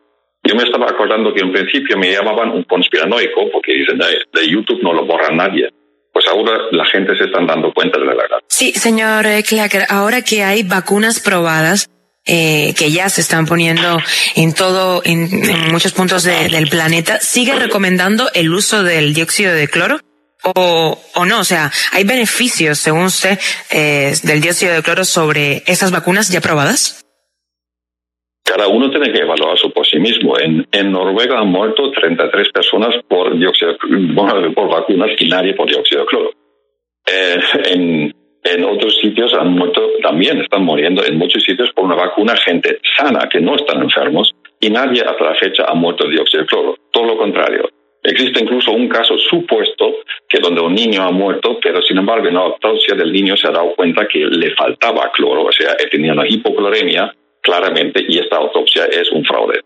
Yo 0.42 0.54
me 0.54 0.62
estaba 0.64 0.86
acordando 0.90 1.32
que 1.34 1.40
en 1.40 1.52
principio 1.52 1.96
me 1.98 2.10
llamaban 2.12 2.50
un 2.50 2.64
conspiranoico 2.64 3.50
porque 3.52 3.72
dicen, 3.72 3.98
de 3.98 4.48
YouTube 4.50 4.82
no 4.82 4.92
lo 4.92 5.04
borra 5.06 5.28
nadie. 5.34 5.68
Pues 6.12 6.24
ahora 6.28 6.52
la 6.72 6.84
gente 6.86 7.16
se 7.16 7.24
está 7.24 7.40
dando 7.46 7.72
cuenta 7.72 7.98
de 7.98 8.04
la 8.06 8.14
verdad. 8.14 8.38
Sí, 8.48 8.72
señor 8.72 9.24
Clacker, 9.48 9.84
ahora 9.88 10.22
que 10.22 10.42
hay 10.42 10.62
vacunas 10.64 11.20
probadas, 11.20 11.88
eh, 12.26 12.74
que 12.76 12.90
ya 12.90 13.08
se 13.08 13.20
están 13.20 13.46
poniendo 13.46 13.98
en 14.34 14.52
todo, 14.54 15.02
en, 15.04 15.28
en 15.48 15.70
muchos 15.72 15.92
puntos 15.92 16.24
de- 16.24 16.48
del 16.48 16.68
planeta, 16.68 17.20
¿sigue 17.20 17.54
recomendando 17.54 18.28
el 18.34 18.52
uso 18.52 18.82
del 18.82 19.14
dióxido 19.14 19.52
de 19.54 19.68
cloro? 19.68 20.00
O, 20.42 20.98
o 21.14 21.26
no, 21.26 21.40
o 21.40 21.44
sea, 21.44 21.70
¿hay 21.92 22.04
beneficios, 22.04 22.78
según 22.78 23.02
usted, 23.04 23.38
eh, 23.70 24.14
del 24.22 24.40
dióxido 24.40 24.72
de 24.74 24.82
cloro 24.82 25.04
sobre 25.04 25.62
esas 25.66 25.92
vacunas 25.92 26.28
ya 26.30 26.40
probadas? 26.40 27.04
Cada 28.44 28.66
uno 28.68 28.90
tiene 28.90 29.12
que 29.12 29.18
evaluarse 29.20 29.68
por 29.68 29.69
sí 29.69 29.69
mismo. 29.98 30.38
En, 30.38 30.66
en 30.70 30.92
Noruega 30.92 31.40
han 31.40 31.48
muerto 31.48 31.90
33 31.90 32.50
personas 32.50 32.94
por 33.08 33.36
dióxido, 33.38 33.76
bueno, 33.88 34.52
por 34.52 34.70
vacunas 34.70 35.10
y 35.18 35.28
nadie 35.28 35.54
por 35.54 35.68
dióxido 35.68 36.02
de 36.02 36.06
cloro. 36.06 36.30
Eh, 37.06 37.40
en, 37.72 38.14
en 38.44 38.64
otros 38.64 38.96
sitios 39.00 39.34
han 39.34 39.52
muerto, 39.52 39.82
también 40.02 40.40
están 40.40 40.64
muriendo 40.64 41.04
en 41.04 41.18
muchos 41.18 41.42
sitios 41.42 41.70
por 41.74 41.84
una 41.84 41.96
vacuna 41.96 42.36
gente 42.36 42.78
sana 42.96 43.28
que 43.28 43.40
no 43.40 43.56
están 43.56 43.82
enfermos 43.82 44.34
y 44.60 44.70
nadie 44.70 45.02
hasta 45.02 45.24
la 45.24 45.34
fecha 45.34 45.64
ha 45.66 45.74
muerto 45.74 46.04
de 46.04 46.12
dióxido 46.12 46.42
de 46.42 46.46
cloro. 46.46 46.76
Todo 46.92 47.04
lo 47.04 47.16
contrario. 47.18 47.68
Existe 48.02 48.42
incluso 48.42 48.72
un 48.72 48.88
caso 48.88 49.18
supuesto 49.18 49.96
que 50.26 50.40
donde 50.40 50.62
un 50.62 50.74
niño 50.74 51.02
ha 51.02 51.10
muerto, 51.10 51.58
pero 51.62 51.82
sin 51.82 51.98
embargo 51.98 52.28
en 52.28 52.34
la 52.34 52.40
autopsia 52.40 52.94
del 52.96 53.12
niño 53.12 53.36
se 53.36 53.48
ha 53.48 53.50
dado 53.50 53.74
cuenta 53.74 54.08
que 54.08 54.20
le 54.20 54.54
faltaba 54.54 55.10
cloro, 55.12 55.44
o 55.44 55.52
sea, 55.52 55.76
tenía 55.90 56.12
una 56.12 56.26
hipocloremia 56.26 57.12
claramente 57.42 58.02
y 58.08 58.18
esta 58.18 58.36
autopsia 58.36 58.86
es 58.86 59.10
un 59.12 59.24
fraude. 59.24 59.60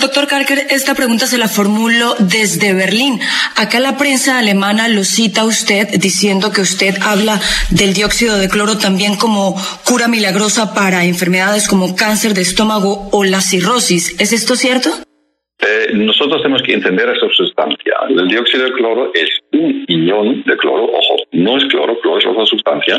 Doctor 0.00 0.26
Karker, 0.26 0.66
esta 0.70 0.94
pregunta 0.94 1.26
se 1.26 1.36
la 1.36 1.46
formulo 1.46 2.14
desde 2.18 2.72
Berlín. 2.72 3.20
Acá 3.56 3.80
la 3.80 3.98
prensa 3.98 4.38
alemana 4.38 4.88
lo 4.88 5.04
cita 5.04 5.44
usted 5.44 5.88
diciendo 6.00 6.52
que 6.52 6.62
usted 6.62 6.94
habla 7.02 7.38
del 7.70 7.92
dióxido 7.92 8.38
de 8.38 8.48
cloro 8.48 8.78
también 8.78 9.16
como 9.16 9.54
cura 9.84 10.08
milagrosa 10.08 10.72
para 10.72 11.04
enfermedades 11.04 11.68
como 11.68 11.94
cáncer 11.96 12.32
de 12.32 12.40
estómago 12.40 13.10
o 13.12 13.24
la 13.24 13.42
cirrosis. 13.42 14.18
¿Es 14.18 14.32
esto 14.32 14.56
cierto? 14.56 14.88
Eh, 15.60 15.92
nosotros 15.92 16.40
tenemos 16.40 16.62
que 16.62 16.72
entender 16.72 17.06
esta 17.10 17.28
sustancia. 17.36 17.92
El 18.08 18.26
dióxido 18.26 18.64
de 18.64 18.72
cloro 18.72 19.12
es 19.12 19.28
un 19.52 19.84
ion 19.86 20.42
de 20.44 20.56
cloro, 20.56 20.84
ojo, 20.84 21.16
no 21.32 21.58
es 21.58 21.64
cloro, 21.66 22.00
cloro 22.00 22.18
es 22.18 22.26
otra 22.26 22.46
sustancia. 22.46 22.96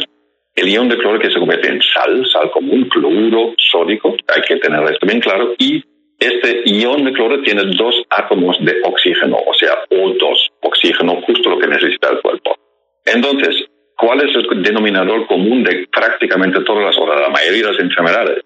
El 0.54 0.70
ion 0.70 0.88
de 0.88 0.98
cloro 0.98 1.20
que 1.20 1.32
se 1.32 1.40
convierte 1.40 1.70
en 1.70 1.82
sal, 1.82 2.24
sal 2.32 2.52
común, 2.52 2.88
cloruro 2.90 3.56
sódico, 3.72 4.16
hay 4.28 4.42
que 4.44 4.58
tener 4.58 4.84
esto 4.84 5.08
bien 5.08 5.20
claro, 5.20 5.56
y 5.58 5.84
este 6.22 6.62
ion 6.66 7.04
de 7.04 7.14
cloro 7.14 7.42
tiene 7.42 7.64
dos 7.76 8.04
átomos 8.12 8.56
de 8.62 8.80
oxígeno, 8.84 9.38
o 9.38 9.54
sea, 9.56 9.74
O2, 9.90 10.52
oxígeno, 10.62 11.20
justo 11.26 11.50
lo 11.50 11.58
que 11.58 11.66
necesita 11.66 12.10
el 12.12 12.22
cuerpo. 12.22 12.56
Entonces, 13.06 13.66
¿cuál 13.98 14.22
es 14.22 14.36
el 14.36 14.62
denominador 14.62 15.26
común 15.26 15.64
de 15.64 15.88
prácticamente 15.92 16.62
todas 16.64 16.86
las, 16.86 16.98
o 17.00 17.08
la 17.08 17.30
mayoría 17.30 17.66
de 17.66 17.72
las 17.74 17.82
enfermedades? 17.82 18.44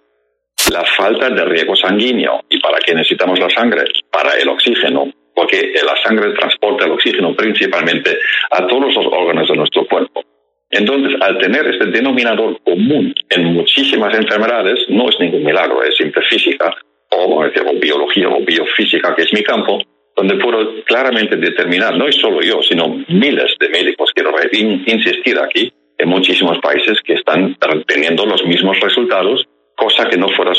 La 0.72 0.86
falta 0.86 1.30
de 1.30 1.44
riego 1.44 1.76
sanguíneo. 1.76 2.46
¿Y 2.50 2.62
para 2.62 2.80
qué 2.80 2.96
necesitamos 2.96 3.38
la 3.40 3.50
sangre? 3.50 3.84
Para 4.10 4.40
el 4.40 4.48
oxígeno, 4.48 5.12
porque 5.36 5.74
la 5.86 6.02
sangre 6.02 6.32
transporta 6.32 6.86
el 6.86 6.94
oxígeno 6.94 7.36
principalmente 7.36 8.18
a 8.52 8.66
todos 8.66 8.96
los 8.96 9.06
órganos 9.06 9.50
de 9.50 9.56
nuestro 9.58 9.86
cuerpo. 9.86 10.24
Entonces, 10.70 11.14
al 11.22 11.38
tener 11.40 11.68
este 11.68 11.88
denominador 11.88 12.58
común 12.64 13.14
en 13.30 13.44
muchísimas 13.54 14.14
enfermedades, 14.16 14.80
no 14.88 15.10
es 15.10 15.20
ningún 15.20 15.44
milagro, 15.44 15.84
es 15.84 15.96
simple 15.98 16.22
física, 16.24 16.74
o, 17.12 17.44
biología 17.80 18.30
o 18.30 18.44
biofísica, 18.46 19.16
que 19.16 19.24
es 19.24 19.34
mi 19.34 19.44
campo, 19.44 19.80
donde 20.16 20.36
puedo 20.36 20.84
claramente 20.86 21.36
determinar, 21.36 21.98
no 21.98 22.08
es 22.08 22.16
solo 22.16 22.42
yo, 22.42 22.62
sino 22.64 22.88
miles 23.10 23.56
de 23.60 23.70
médicos, 23.70 24.12
quiero 24.14 24.32
in- 24.54 24.84
insistir 24.88 25.38
aquí, 25.40 25.72
en 25.98 26.10
muchísimos 26.10 26.60
países 26.60 27.00
que 27.04 27.14
están 27.14 27.58
teniendo 27.88 28.26
los 28.26 28.44
mismos 28.46 28.80
resultados, 28.80 29.46
cosa 29.76 30.08
que 30.10 30.18
no 30.18 30.28
fuera 30.30 30.52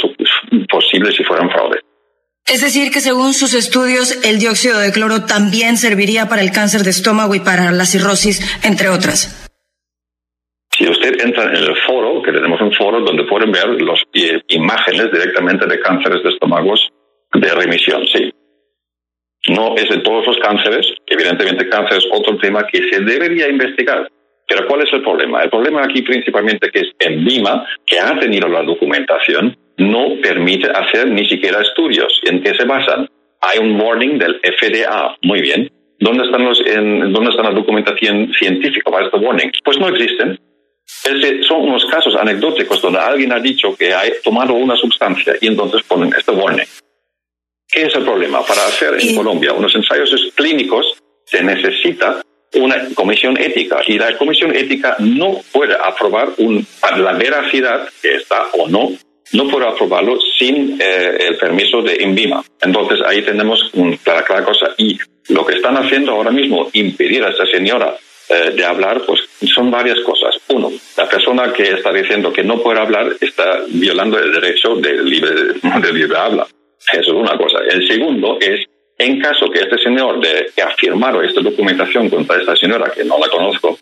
posible 0.68 1.12
si 1.12 1.24
fueran 1.24 1.50
fraude. 1.50 1.80
Es 2.46 2.60
decir, 2.60 2.92
que 2.92 3.00
según 3.00 3.34
sus 3.34 3.54
estudios, 3.54 4.24
el 4.24 4.38
dióxido 4.38 4.78
de 4.78 4.92
cloro 4.92 5.24
también 5.24 5.76
serviría 5.76 6.28
para 6.28 6.42
el 6.42 6.52
cáncer 6.52 6.82
de 6.82 6.90
estómago 6.90 7.34
y 7.34 7.40
para 7.40 7.72
la 7.72 7.84
cirrosis, 7.86 8.40
entre 8.64 8.88
otras. 8.88 9.45
Si 10.76 10.86
usted 10.86 11.24
entra 11.24 11.44
en 11.44 11.56
el 11.56 11.76
foro, 11.86 12.20
que 12.22 12.32
tenemos 12.32 12.60
un 12.60 12.72
foro 12.72 13.00
donde 13.00 13.24
pueden 13.24 13.50
ver 13.50 13.80
las 13.80 14.02
imágenes 14.48 15.10
directamente 15.10 15.66
de 15.66 15.80
cánceres 15.80 16.22
de 16.22 16.30
estómagos 16.30 16.90
de 17.32 17.54
remisión, 17.54 18.06
sí. 18.06 18.30
No 19.48 19.74
es 19.76 19.90
en 19.90 20.02
todos 20.02 20.26
los 20.26 20.38
cánceres, 20.38 20.86
evidentemente 21.06 21.68
cáncer 21.68 21.98
es 21.98 22.08
otro 22.12 22.36
tema 22.38 22.66
que 22.66 22.82
se 22.90 23.00
debería 23.00 23.48
investigar. 23.48 24.08
Pero 24.46 24.66
¿cuál 24.66 24.82
es 24.82 24.92
el 24.92 25.02
problema? 25.02 25.42
El 25.42 25.50
problema 25.50 25.82
aquí 25.82 26.02
principalmente 26.02 26.70
que 26.70 26.80
es 26.80 26.92
en 26.98 27.24
Lima, 27.24 27.66
que 27.86 27.98
ha 27.98 28.18
tenido 28.18 28.48
la 28.48 28.62
documentación, 28.62 29.56
no 29.78 30.20
permite 30.22 30.70
hacer 30.70 31.10
ni 31.10 31.26
siquiera 31.26 31.62
estudios. 31.62 32.20
¿En 32.24 32.42
qué 32.42 32.54
se 32.54 32.64
basan? 32.64 33.08
Hay 33.40 33.58
un 33.60 33.80
warning 33.80 34.18
del 34.18 34.40
FDA, 34.40 35.16
muy 35.22 35.40
bien. 35.40 35.70
¿Dónde 36.00 36.24
están 36.24 36.44
los, 36.44 36.60
en, 36.66 37.12
dónde 37.12 37.30
está 37.30 37.42
la 37.42 37.52
documentación 37.52 38.32
científica 38.38 38.90
para 38.90 39.06
este 39.06 39.18
warning? 39.18 39.50
Pues 39.64 39.78
no 39.78 39.88
existen. 39.88 40.38
Ese- 41.04 41.42
son 41.44 41.62
unos 41.68 41.84
casos 41.86 42.14
anecdóticos 42.16 42.80
donde 42.80 42.98
alguien 43.00 43.32
ha 43.32 43.40
dicho 43.40 43.74
que 43.76 43.92
ha 43.92 44.02
tomado 44.22 44.54
una 44.54 44.76
sustancia 44.76 45.34
y 45.40 45.48
entonces 45.48 45.82
ponen 45.86 46.12
este 46.16 46.30
warning. 46.32 46.66
¿Qué 47.68 47.82
es 47.82 47.94
el 47.94 48.04
problema? 48.04 48.44
Para 48.44 48.66
hacer 48.66 48.94
en 49.00 49.14
Colombia 49.16 49.52
unos 49.52 49.74
ensayos 49.74 50.10
clínicos 50.34 50.94
se 51.24 51.42
necesita 51.42 52.22
una 52.54 52.88
comisión 52.94 53.36
ética 53.38 53.82
y 53.86 53.98
la 53.98 54.16
comisión 54.16 54.54
ética 54.54 54.96
no 55.00 55.40
puede 55.52 55.74
aprobar 55.74 56.28
un, 56.38 56.64
la 56.96 57.12
veracidad 57.12 57.88
que 58.00 58.14
está 58.14 58.46
o 58.52 58.68
no, 58.68 58.92
no 59.32 59.48
puede 59.48 59.66
aprobarlo 59.66 60.18
sin 60.38 60.80
eh, 60.80 61.16
el 61.28 61.36
permiso 61.36 61.82
de 61.82 62.00
INVIMA. 62.02 62.44
Entonces 62.62 63.00
ahí 63.04 63.22
tenemos 63.22 63.70
una 63.74 63.96
clara, 63.96 64.22
clara 64.24 64.44
cosa 64.44 64.68
y 64.78 64.96
lo 65.28 65.44
que 65.44 65.56
están 65.56 65.76
haciendo 65.76 66.12
ahora 66.12 66.30
mismo, 66.30 66.70
impedir 66.72 67.24
a 67.24 67.30
esta 67.30 67.44
señora 67.46 67.96
eh, 68.28 68.50
de 68.50 68.64
hablar, 68.64 69.02
pues 69.06 69.20
son 69.54 69.70
varias 69.70 70.00
cosas. 70.00 70.34
Uno, 70.48 70.72
la 70.96 71.08
persona 71.08 71.52
que 71.52 71.62
está 71.62 71.92
diciendo 71.92 72.32
que 72.32 72.42
no 72.42 72.60
puede 72.60 72.80
hablar 72.80 73.12
está 73.20 73.60
violando 73.68 74.18
el 74.18 74.32
derecho 74.32 74.74
de 74.76 75.02
libre, 75.02 75.30
de 75.80 75.92
libre 75.92 76.18
habla. 76.18 76.46
Eso 76.92 77.12
es 77.12 77.16
una 77.16 77.36
cosa. 77.36 77.58
El 77.70 77.86
segundo 77.86 78.38
es, 78.40 78.64
en 78.98 79.20
caso 79.20 79.48
que 79.50 79.60
este 79.60 79.78
señor 79.78 80.20
de, 80.20 80.50
que 80.54 80.62
ha 80.62 80.70
firmado 80.70 81.22
esta 81.22 81.40
documentación 81.40 82.08
contra 82.08 82.40
esta 82.40 82.56
señora, 82.56 82.90
que 82.90 83.04
no 83.04 83.18
la 83.18 83.28
conozco, 83.28 83.78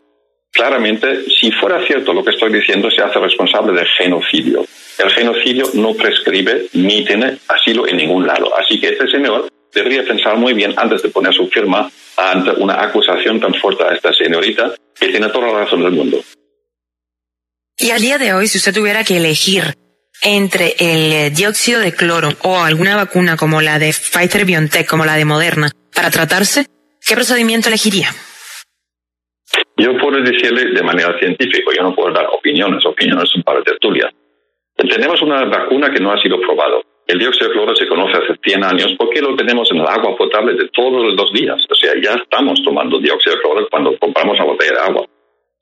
claramente, 0.52 1.24
si 1.40 1.50
fuera 1.50 1.85
cierto 1.87 2.12
lo 2.12 2.24
que 2.24 2.30
estoy 2.30 2.52
diciendo, 2.52 2.90
se 2.90 3.02
hace 3.02 3.18
responsable 3.18 3.78
de 3.78 3.87
genocidio. 3.98 4.64
El 4.98 5.11
genocidio 5.11 5.66
no 5.74 5.94
prescribe 5.94 6.66
ni 6.74 7.04
tiene 7.04 7.38
asilo 7.48 7.87
en 7.88 7.96
ningún 7.96 8.26
lado. 8.26 8.57
Así 8.57 8.80
que 8.80 8.88
este 8.88 9.09
señor 9.09 9.48
debería 9.74 10.04
pensar 10.04 10.37
muy 10.37 10.54
bien 10.54 10.74
antes 10.76 11.02
de 11.02 11.08
poner 11.08 11.34
su 11.34 11.48
firma 11.48 11.90
ante 12.16 12.50
una 12.52 12.82
acusación 12.82 13.40
tan 13.40 13.54
fuerte 13.54 13.84
a 13.84 13.94
esta 13.94 14.12
señorita, 14.12 14.74
que 14.98 15.08
tiene 15.08 15.28
toda 15.28 15.48
la 15.52 15.64
razón 15.64 15.82
del 15.82 15.92
mundo. 15.92 16.20
Y 17.76 17.90
a 17.90 17.96
día 17.96 18.18
de 18.18 18.32
hoy, 18.32 18.46
si 18.46 18.58
usted 18.58 18.72
tuviera 18.72 19.02
que 19.02 19.16
elegir 19.16 19.74
entre 20.22 20.74
el 20.78 21.12
eh, 21.12 21.30
dióxido 21.30 21.80
de 21.80 21.92
cloro 21.92 22.28
o 22.42 22.58
alguna 22.58 22.96
vacuna 22.96 23.37
como 23.37 23.60
la 23.60 23.78
de 23.78 23.88
Pfizer 23.88 24.44
BioNTech, 24.44 24.87
como 24.87 25.04
la 25.04 25.16
de 25.16 25.24
Moderna, 25.24 25.70
para 25.94 26.10
tratarse, 26.10 26.66
¿qué 27.06 27.14
procedimiento 27.14 27.68
elegiría? 27.68 28.10
Yo 29.76 29.98
puedo 29.98 30.22
decirle 30.22 30.72
de 30.72 30.82
manera 30.82 31.18
científica, 31.18 31.70
yo 31.76 31.82
no 31.82 31.94
puedo 31.94 32.12
dar 32.12 32.26
opiniones, 32.26 32.87
opiniones 32.87 33.28
son 33.30 33.42
para 33.42 33.62
tertulia. 33.62 34.08
Tenemos 34.76 35.20
una 35.22 35.44
vacuna 35.44 35.90
que 35.92 36.00
no 36.00 36.12
ha 36.12 36.20
sido 36.20 36.40
probado. 36.40 36.82
El 37.06 37.18
dióxido 37.18 37.48
de 37.48 37.52
cloro 37.52 37.76
se 37.76 37.86
conoce 37.86 38.16
hace 38.16 38.34
100 38.42 38.64
años 38.64 38.94
porque 38.98 39.20
lo 39.20 39.36
tenemos 39.36 39.70
en 39.70 39.78
el 39.78 39.86
agua 39.86 40.16
potable 40.16 40.54
de 40.54 40.68
todos 40.68 41.14
los 41.14 41.32
días. 41.32 41.62
O 41.70 41.74
sea, 41.74 41.92
ya 42.00 42.14
estamos 42.14 42.62
tomando 42.64 42.98
dióxido 42.98 43.36
de 43.36 43.42
cloro 43.42 43.68
cuando 43.70 43.96
compramos 43.98 44.38
la 44.38 44.44
botella 44.44 44.72
de 44.72 44.90
agua. 44.90 45.06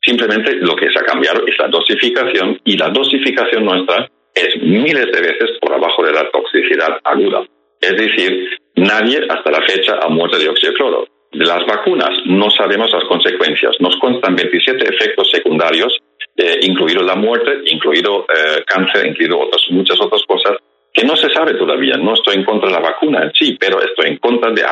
Simplemente 0.01 0.55
lo 0.57 0.77
que 0.77 0.87
se 0.87 0.99
ha 0.99 1.05
cambiado 1.05 1.45
es 1.47 1.59
la 1.59 1.69
dosificación 1.69 2.61
y 2.65 2.77
la 2.77 2.91
dosificación 2.91 3.65
nuestra 3.65 4.09
es 4.35 4.63
miles 4.63 5.07
de 5.07 5.21
veces 5.21 5.59
por 5.61 5.75
abajo 5.75 6.05
de 6.05 6.13
la 6.13 6.31
toxicidad 6.31 7.01
aguda. 7.03 7.45
Es 7.81 7.97
decir, 7.97 8.49
nadie 8.77 9.19
hasta 9.29 9.51
la 9.51 9.63
fecha 9.67 9.99
ha 10.01 10.09
muerto 10.09 10.37
de 10.37 10.45
dióxido 10.45 10.73
de 10.73 10.79
cloro. 10.79 11.07
De 11.33 11.45
las 11.45 11.67
vacunas 11.67 12.11
no 12.27 12.51
sabemos 12.51 12.93
las 12.93 13.05
consecuencias. 13.05 13.75
Nos 13.81 13.97
constan 13.97 14.37
27 14.37 14.95
efectos 14.95 15.29
secundarios, 15.31 15.99
eh, 16.37 16.61
incluido 16.63 17.03
la 17.03 17.17
muerte, 17.17 17.51
incluido 17.67 18.27
eh, 18.29 18.63
cáncer, 18.65 19.07
incluido 19.07 19.41
otras, 19.41 19.63
muchas 19.71 20.01
otras 20.01 20.23
cosas 20.27 20.57
que 20.93 21.05
no 21.05 21.17
se 21.17 21.31
sabe 21.31 21.55
todavía. 21.55 21.97
No 21.97 22.15
estoy 22.15 22.37
en 22.37 22.45
contra 22.45 22.69
de 22.69 22.75
la 22.75 22.81
vacuna 22.81 23.23
en 23.25 23.33
sí, 23.33 23.57
pero 23.59 23.81
estoy 23.81 24.11
en 24.11 24.19
contra 24.19 24.51
de, 24.51 24.63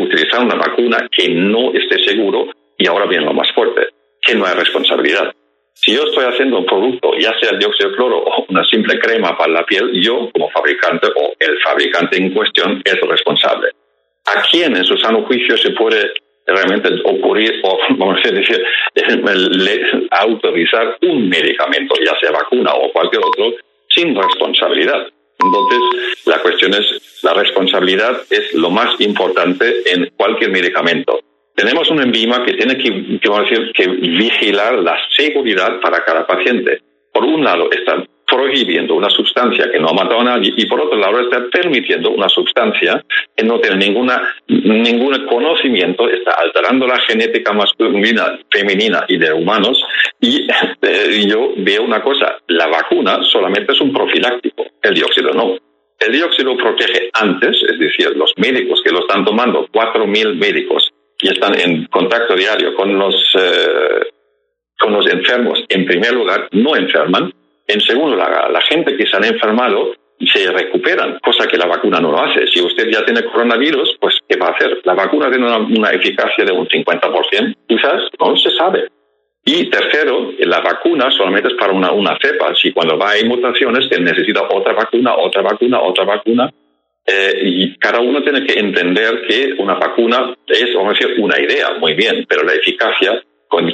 utilizar 0.00 0.44
una 0.44 0.56
vacuna 0.56 1.08
que 1.10 1.28
no 1.28 1.72
esté 1.72 2.02
seguro 2.02 2.48
y 2.76 2.86
ahora 2.86 3.06
viene 3.06 3.26
lo 3.26 3.34
más 3.34 3.50
fuerte, 3.54 3.88
que 4.20 4.34
no 4.34 4.46
hay 4.46 4.54
responsabilidad. 4.54 5.32
Si 5.74 5.94
yo 5.94 6.04
estoy 6.04 6.24
haciendo 6.24 6.58
un 6.58 6.66
producto, 6.66 7.12
ya 7.18 7.32
sea 7.40 7.56
dióxido 7.58 7.90
de 7.90 7.96
cloro 7.96 8.18
o 8.18 8.46
una 8.48 8.64
simple 8.64 8.98
crema 8.98 9.36
para 9.36 9.52
la 9.52 9.64
piel, 9.64 9.90
yo 10.00 10.30
como 10.32 10.50
fabricante 10.50 11.08
o 11.08 11.32
el 11.38 11.58
fabricante 11.60 12.18
en 12.18 12.32
cuestión 12.32 12.82
es 12.84 13.00
responsable. 13.00 13.68
¿A 14.26 14.42
quién 14.50 14.76
en 14.76 14.84
su 14.84 14.96
sano 14.96 15.24
juicio 15.24 15.56
se 15.56 15.70
puede 15.70 16.12
realmente 16.46 16.88
ocurrir 17.04 17.60
o, 17.64 17.78
vamos 17.96 18.20
a 18.24 18.30
decir, 18.30 18.62
autorizar 20.10 20.98
un 21.02 21.28
medicamento, 21.28 21.94
ya 22.04 22.18
sea 22.20 22.30
vacuna 22.32 22.72
o 22.74 22.92
cualquier 22.92 23.22
otro, 23.24 23.52
sin 23.88 24.14
responsabilidad. 24.14 25.08
Entonces, 25.38 25.78
la 26.26 26.40
cuestión 26.40 26.74
es, 26.74 27.20
la 27.22 27.34
responsabilidad 27.34 28.22
es 28.30 28.54
lo 28.54 28.70
más 28.70 29.00
importante 29.00 29.82
en 29.92 30.10
cualquier 30.16 30.50
medicamento. 30.50 31.20
Tenemos 31.54 31.90
un 31.90 32.00
enzima 32.00 32.44
que 32.44 32.54
tiene 32.54 32.78
que, 32.78 33.20
que, 33.20 33.72
que 33.74 33.88
vigilar 33.88 34.78
la 34.78 34.96
seguridad 35.16 35.80
para 35.80 36.04
cada 36.04 36.26
paciente. 36.26 36.80
Por 37.12 37.24
un 37.24 37.44
lado, 37.44 37.70
está 37.70 38.04
prohibiendo 38.32 38.94
una 38.94 39.10
sustancia 39.10 39.70
que 39.70 39.78
no 39.78 39.88
ha 39.88 39.92
matado 39.92 40.20
a 40.20 40.24
nadie 40.24 40.54
y 40.56 40.64
por 40.66 40.80
otro 40.80 40.98
lado 40.98 41.20
está 41.20 41.44
permitiendo 41.50 42.10
una 42.10 42.28
sustancia 42.28 43.04
que 43.36 43.44
no 43.44 43.60
tiene 43.60 43.76
ninguna, 43.76 44.22
ningún 44.48 45.26
conocimiento, 45.26 46.08
está 46.08 46.32
alterando 46.32 46.86
la 46.86 46.98
genética 47.00 47.52
masculina, 47.52 48.38
femenina 48.50 49.04
y 49.06 49.18
de 49.18 49.32
humanos 49.34 49.84
y 50.18 50.46
eh, 50.82 51.24
yo 51.26 51.52
veo 51.58 51.82
una 51.82 52.02
cosa, 52.02 52.38
la 52.48 52.68
vacuna 52.68 53.20
solamente 53.30 53.72
es 53.72 53.80
un 53.82 53.92
profiláctico, 53.92 54.64
el 54.82 54.94
dióxido 54.94 55.32
no. 55.32 55.56
El 56.00 56.12
dióxido 56.12 56.56
protege 56.56 57.10
antes, 57.12 57.56
es 57.68 57.78
decir, 57.78 58.16
los 58.16 58.32
médicos 58.36 58.80
que 58.82 58.90
lo 58.90 59.00
están 59.00 59.24
tomando, 59.24 59.68
4.000 59.68 60.34
médicos, 60.34 60.90
y 61.20 61.28
están 61.28 61.58
en 61.60 61.86
contacto 61.86 62.34
diario 62.34 62.74
con 62.74 62.98
los, 62.98 63.14
eh, 63.38 64.00
con 64.80 64.92
los 64.94 65.06
enfermos, 65.06 65.64
en 65.68 65.84
primer 65.84 66.12
lugar, 66.12 66.48
no 66.50 66.74
enferman, 66.74 67.32
en 67.66 67.80
segundo 67.80 68.16
lugar, 68.16 68.50
la 68.50 68.60
gente 68.60 68.96
que 68.96 69.06
se 69.06 69.16
han 69.16 69.24
enfermado 69.24 69.92
se 70.26 70.50
recuperan, 70.52 71.18
cosa 71.20 71.46
que 71.48 71.56
la 71.56 71.66
vacuna 71.66 72.00
no 72.00 72.12
lo 72.12 72.22
hace. 72.22 72.46
Si 72.46 72.60
usted 72.60 72.88
ya 72.90 73.04
tiene 73.04 73.24
coronavirus, 73.24 73.96
pues 74.00 74.18
¿qué 74.28 74.36
va 74.36 74.48
a 74.48 74.50
hacer? 74.50 74.80
La 74.84 74.94
vacuna 74.94 75.30
tiene 75.30 75.46
una, 75.46 75.90
eficacia 75.90 76.44
de 76.44 76.52
un 76.52 76.68
50%, 76.68 77.56
quizás, 77.66 78.02
no 78.20 78.36
se 78.36 78.50
sabe. 78.52 78.88
Y 79.44 79.68
tercero, 79.68 80.30
la 80.38 80.60
vacuna 80.60 81.10
solamente 81.10 81.48
es 81.48 81.54
para 81.54 81.72
una, 81.72 81.90
una 81.90 82.16
cepa. 82.22 82.54
Si 82.54 82.72
cuando 82.72 82.96
va 82.96 83.12
a 83.12 83.24
mutaciones, 83.26 83.88
se 83.90 84.00
necesita 84.00 84.42
otra 84.48 84.72
vacuna, 84.72 85.16
otra 85.16 85.42
vacuna, 85.42 85.80
otra 85.80 86.04
vacuna. 86.04 86.52
Eh, 87.04 87.40
y 87.42 87.76
cada 87.78 88.00
uno 88.00 88.22
tiene 88.22 88.46
que 88.46 88.60
entender 88.60 89.22
que 89.28 89.54
una 89.58 89.74
vacuna 89.74 90.36
es, 90.46 90.72
vamos 90.76 90.94
a 90.94 90.98
decir, 90.98 91.20
una 91.20 91.40
idea, 91.40 91.74
muy 91.80 91.94
bien, 91.94 92.24
pero 92.28 92.44
la 92.44 92.52
eficacia, 92.52 93.20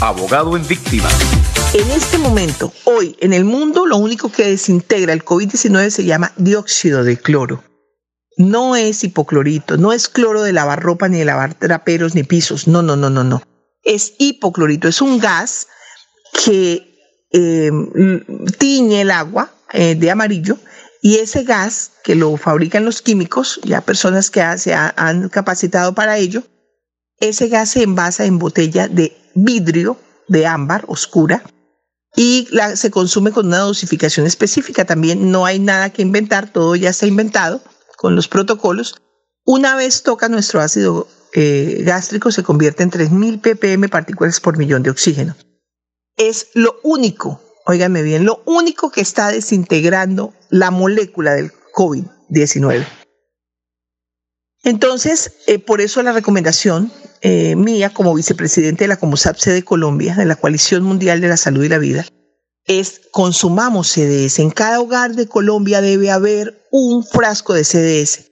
abogado 0.00 0.56
en 0.56 0.66
víctimas. 0.66 1.14
En 1.74 1.90
este 1.90 2.18
momento, 2.18 2.72
hoy, 2.84 3.16
en 3.20 3.32
el 3.32 3.44
mundo, 3.44 3.86
lo 3.86 3.96
único 3.96 4.30
que 4.30 4.46
desintegra 4.46 5.12
el 5.12 5.24
COVID-19 5.24 5.90
se 5.90 6.04
llama 6.04 6.32
dióxido 6.36 7.04
de 7.04 7.16
cloro 7.16 7.62
no 8.40 8.74
es 8.74 9.04
hipoclorito, 9.04 9.76
no 9.76 9.92
es 9.92 10.08
cloro 10.08 10.42
de 10.42 10.54
lavar 10.54 10.80
ropa, 10.82 11.08
ni 11.08 11.18
de 11.18 11.26
lavar 11.26 11.54
traperos, 11.54 12.14
ni 12.14 12.22
pisos. 12.22 12.66
No, 12.66 12.82
no, 12.82 12.96
no, 12.96 13.10
no, 13.10 13.22
no. 13.22 13.42
Es 13.82 14.14
hipoclorito, 14.18 14.88
es 14.88 15.02
un 15.02 15.18
gas 15.18 15.68
que 16.44 17.26
em, 17.30 18.24
tiñe 18.58 19.02
el 19.02 19.10
agua 19.10 19.52
eh, 19.72 19.94
de 19.94 20.10
amarillo 20.10 20.56
y 21.02 21.16
ese 21.16 21.44
gas 21.44 21.92
que 22.02 22.14
lo 22.14 22.36
fabrican 22.38 22.84
los 22.84 23.02
químicos, 23.02 23.60
ya 23.62 23.82
personas 23.82 24.30
que 24.30 24.42
se 24.56 24.74
han 24.74 25.28
capacitado 25.28 25.94
para 25.94 26.16
ello, 26.16 26.42
ese 27.18 27.48
gas 27.48 27.70
se 27.70 27.82
envasa 27.82 28.24
en 28.24 28.38
botella 28.38 28.88
de 28.88 29.16
vidrio 29.34 29.98
de 30.28 30.46
ámbar 30.46 30.84
oscura 30.88 31.42
y 32.16 32.48
se 32.74 32.90
consume 32.90 33.30
con 33.30 33.46
una 33.46 33.58
dosificación 33.58 34.26
específica. 34.26 34.84
También 34.84 35.30
no 35.30 35.46
hay 35.46 35.58
nada 35.58 35.90
que 35.90 36.02
inventar, 36.02 36.52
todo 36.52 36.76
ya 36.76 36.90
está 36.90 37.06
inventado 37.06 37.62
con 37.96 38.16
los 38.16 38.28
protocolos, 38.28 39.00
una 39.44 39.76
vez 39.76 40.02
toca 40.02 40.28
nuestro 40.28 40.60
ácido 40.60 41.06
eh, 41.32 41.82
gástrico 41.84 42.32
se 42.32 42.42
convierte 42.42 42.82
en 42.82 42.90
3.000 42.90 43.40
ppm 43.40 43.88
partículas 43.88 44.40
por 44.40 44.58
millón 44.58 44.82
de 44.82 44.90
oxígeno. 44.90 45.36
Es 46.16 46.48
lo 46.54 46.76
único, 46.82 47.40
óigame 47.66 48.02
bien, 48.02 48.24
lo 48.24 48.42
único 48.46 48.90
que 48.90 49.00
está 49.00 49.28
desintegrando 49.28 50.34
la 50.48 50.70
molécula 50.70 51.34
del 51.34 51.52
COVID-19. 51.74 52.86
Entonces, 54.64 55.34
eh, 55.46 55.58
por 55.58 55.80
eso 55.80 56.02
la 56.02 56.12
recomendación 56.12 56.92
eh, 57.22 57.56
mía 57.56 57.90
como 57.90 58.14
vicepresidente 58.14 58.84
de 58.84 58.88
la 58.88 58.98
COMUSAPSE 58.98 59.52
de 59.52 59.64
Colombia, 59.64 60.14
de 60.14 60.24
la 60.24 60.36
Coalición 60.36 60.82
Mundial 60.82 61.20
de 61.20 61.28
la 61.28 61.36
Salud 61.36 61.64
y 61.64 61.68
la 61.68 61.78
Vida, 61.78 62.06
es 62.66 63.02
consumamos 63.10 63.88
CDS. 63.88 64.38
En 64.38 64.50
cada 64.50 64.80
hogar 64.80 65.14
de 65.14 65.26
Colombia 65.26 65.80
debe 65.80 66.10
haber 66.10 66.66
un 66.70 67.04
frasco 67.04 67.54
de 67.54 67.64
CDS. 67.64 68.30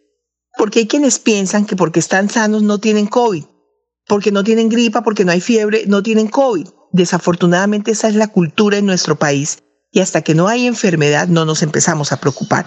Porque 0.57 0.81
hay 0.81 0.87
quienes 0.87 1.19
piensan 1.19 1.67
que 1.67 1.77
porque 1.77 2.01
están 2.01 2.31
sanos 2.31 2.63
no 2.63 2.79
tienen 2.79 3.07
COVID, 3.07 3.45
porque 4.07 4.33
no 4.33 4.43
tienen 4.43 4.69
gripa, 4.69 5.03
porque 5.03 5.25
no 5.25 5.33
hay 5.33 5.41
fiebre, 5.41 5.85
no 5.87 6.03
tienen 6.03 6.29
COVID. 6.29 6.69
Desafortunadamente 6.93 7.93
esa 7.93 8.09
es 8.09 8.15
la 8.15 8.29
cultura 8.29 8.79
en 8.79 8.87
nuestro 8.87 9.17
país 9.17 9.59
y 9.93 10.01
hasta 10.01 10.23
que 10.23 10.35
no 10.35 10.49
hay 10.49 10.67
enfermedad 10.67 11.29
no 11.29 11.45
nos 11.45 11.63
empezamos 11.63 12.13
a 12.13 12.21
preocupar. 12.21 12.67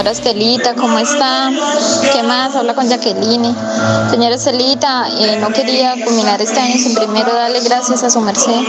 Señora 0.00 0.12
Estelita, 0.12 0.74
¿cómo 0.76 0.98
está? 0.98 1.50
¿Qué 2.14 2.22
más? 2.22 2.56
Habla 2.56 2.74
con 2.74 2.88
Jacqueline. 2.88 3.54
Señora 4.10 4.34
Estelita, 4.34 5.06
eh, 5.10 5.36
no 5.38 5.50
quería 5.50 5.92
culminar 6.02 6.40
este 6.40 6.58
año 6.58 6.78
sin 6.78 6.94
primero 6.94 7.34
darle 7.34 7.60
gracias 7.60 8.02
a 8.02 8.08
su 8.08 8.18
merced. 8.22 8.62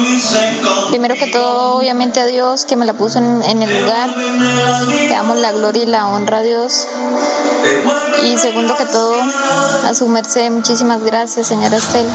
Primero 0.89 1.15
que 1.15 1.27
todo, 1.27 1.77
obviamente 1.77 2.19
a 2.19 2.25
Dios 2.25 2.65
que 2.65 2.75
me 2.75 2.85
la 2.85 2.91
puso 2.91 3.19
en, 3.19 3.61
el 3.61 3.81
lugar. 3.81 4.09
Le 4.89 5.07
damos 5.07 5.37
la 5.37 5.53
gloria 5.53 5.83
y 5.83 5.85
la 5.85 6.09
honra 6.09 6.39
a 6.39 6.41
Dios. 6.41 6.85
Y 8.25 8.37
segundo 8.37 8.75
que 8.75 8.85
todo, 8.87 9.15
a 9.85 9.93
su 9.93 10.09
merced, 10.09 10.51
muchísimas 10.51 11.01
gracias, 11.01 11.47
señora 11.47 11.77
Estel. 11.77 12.07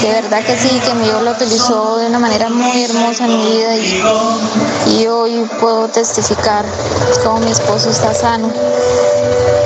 De 0.00 0.08
verdad 0.08 0.44
que 0.44 0.56
sí, 0.56 0.68
que 0.86 0.94
mi 0.94 1.04
Dios 1.06 1.20
la 1.20 1.32
utilizó 1.32 1.96
de 1.96 2.06
una 2.06 2.20
manera 2.20 2.48
muy 2.48 2.84
hermosa 2.84 3.24
en 3.24 3.38
mi 3.38 3.44
vida 3.44 3.76
y, 3.76 5.00
y 5.00 5.06
hoy 5.08 5.48
puedo 5.60 5.88
testificar 5.88 6.64
cómo 7.24 7.38
mi 7.40 7.50
esposo 7.50 7.90
está 7.90 8.04
sano. 8.14 8.50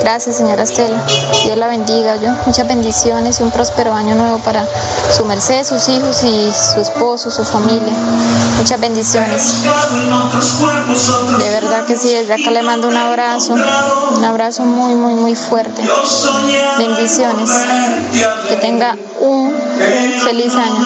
Gracias, 0.01 0.37
señora 0.37 0.63
Estela. 0.63 1.05
Dios 1.43 1.57
la 1.57 1.67
bendiga. 1.67 2.15
Yo, 2.15 2.31
muchas 2.45 2.67
bendiciones 2.67 3.39
y 3.39 3.43
un 3.43 3.51
próspero 3.51 3.93
año 3.93 4.15
nuevo 4.15 4.39
para 4.39 4.65
su 5.15 5.23
merced, 5.25 5.63
sus 5.65 5.87
hijos 5.89 6.23
y 6.23 6.51
su 6.51 6.81
esposo, 6.81 7.29
su 7.29 7.43
familia. 7.43 7.93
Muchas 8.57 8.79
bendiciones. 8.79 9.61
De 11.37 11.49
verdad 11.49 11.85
que 11.85 11.97
sí, 11.97 12.13
desde 12.13 12.33
acá 12.33 12.49
le 12.51 12.63
mando 12.63 12.87
un 12.87 12.97
abrazo, 12.97 13.53
un 13.53 14.25
abrazo 14.25 14.63
muy, 14.63 14.95
muy, 14.95 15.13
muy 15.13 15.35
fuerte. 15.35 15.83
Bendiciones. 16.77 17.49
Que 18.47 18.55
tenga 18.55 18.97
un 19.19 19.53
feliz 20.23 20.55
año, 20.55 20.85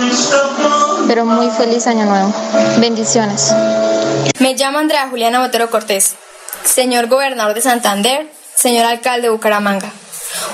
pero 1.08 1.26
muy 1.26 1.50
feliz 1.52 1.88
año 1.88 2.06
nuevo. 2.06 2.34
Bendiciones. 2.80 3.54
Me 4.40 4.56
llamo 4.56 4.80
Andrea 4.80 5.08
Juliana 5.10 5.40
Botero 5.40 5.70
Cortés. 5.70 6.16
Señor 6.66 7.08
gobernador 7.08 7.54
de 7.54 7.62
Santander, 7.62 8.28
señor 8.56 8.86
alcalde 8.86 9.28
de 9.28 9.34
Bucaramanga. 9.34 9.92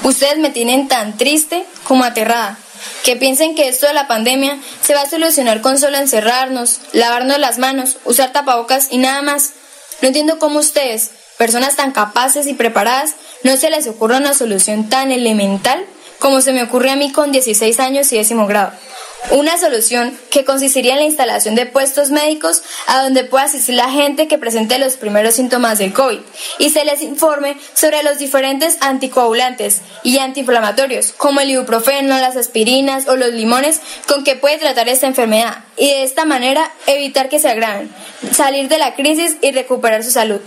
Ustedes 0.04 0.38
me 0.38 0.50
tienen 0.50 0.88
tan 0.88 1.18
triste 1.18 1.66
como 1.84 2.04
aterrada, 2.04 2.58
que 3.04 3.16
piensen 3.16 3.56
que 3.56 3.68
esto 3.68 3.88
de 3.88 3.94
la 3.94 4.08
pandemia 4.08 4.58
se 4.82 4.94
va 4.94 5.02
a 5.02 5.10
solucionar 5.10 5.62
con 5.62 5.78
solo 5.78 5.98
encerrarnos, 5.98 6.80
lavarnos 6.94 7.40
las 7.40 7.58
manos, 7.58 7.98
usar 8.06 8.32
tapabocas 8.32 8.88
y 8.92 8.98
nada 8.98 9.22
más. 9.22 9.52
No 10.02 10.08
entiendo 10.08 10.40
cómo 10.40 10.60
ustedes, 10.60 11.12
personas 11.38 11.76
tan 11.76 11.92
capaces 11.92 12.48
y 12.48 12.54
preparadas, 12.54 13.16
no 13.44 13.56
se 13.58 13.70
les 13.70 13.88
ocurre 13.88 14.18
una 14.18 14.34
solución 14.34 14.90
tan 14.90 15.12
elemental 15.12 15.86
como 16.20 16.42
se 16.42 16.52
me 16.52 16.64
ocurre 16.64 16.92
a 16.92 16.96
mí 16.96 17.12
con 17.12 17.32
16 17.32 17.80
años 17.80 18.12
y 18.12 18.18
décimo 18.18 18.46
grado. 18.46 18.72
Una 19.32 19.58
solución 19.60 20.18
que 20.32 20.44
consistiría 20.44 20.94
en 20.94 21.00
la 21.00 21.06
instalación 21.06 21.54
de 21.54 21.66
puestos 21.66 22.10
médicos 22.10 22.64
a 22.88 23.04
donde 23.04 23.26
pueda 23.26 23.46
asistir 23.46 23.76
la 23.76 23.92
gente 23.92 24.28
que 24.28 24.40
presente 24.40 24.80
los 24.80 24.96
primeros 24.96 25.36
síntomas 25.36 25.78
del 25.78 25.94
COVID 25.94 26.20
y 26.58 26.70
se 26.72 26.84
les 26.86 27.04
informe 27.04 27.58
sobre 27.74 28.02
los 28.02 28.18
diferentes 28.18 28.78
anticoagulantes 28.82 29.82
y 30.04 30.18
antiinflamatorios 30.18 31.12
como 31.12 31.42
el 31.42 31.52
ibuprofeno, 31.52 32.18
las 32.18 32.38
aspirinas 32.38 33.08
o 33.08 33.18
los 33.18 33.32
limones 33.34 33.82
con 34.08 34.24
que 34.24 34.36
puede 34.36 34.58
tratar 34.58 34.90
esta 34.90 35.06
enfermedad 35.06 35.64
y 35.78 35.90
de 35.90 36.04
esta 36.04 36.26
manera 36.26 36.72
evitar 36.88 37.30
que 37.30 37.40
se 37.40 37.50
agraven, 37.50 37.92
salir 38.32 38.68
de 38.68 38.80
la 38.80 38.96
crisis 38.96 39.38
y 39.42 39.52
recuperar 39.52 40.04
su 40.04 40.12
salud. 40.12 40.42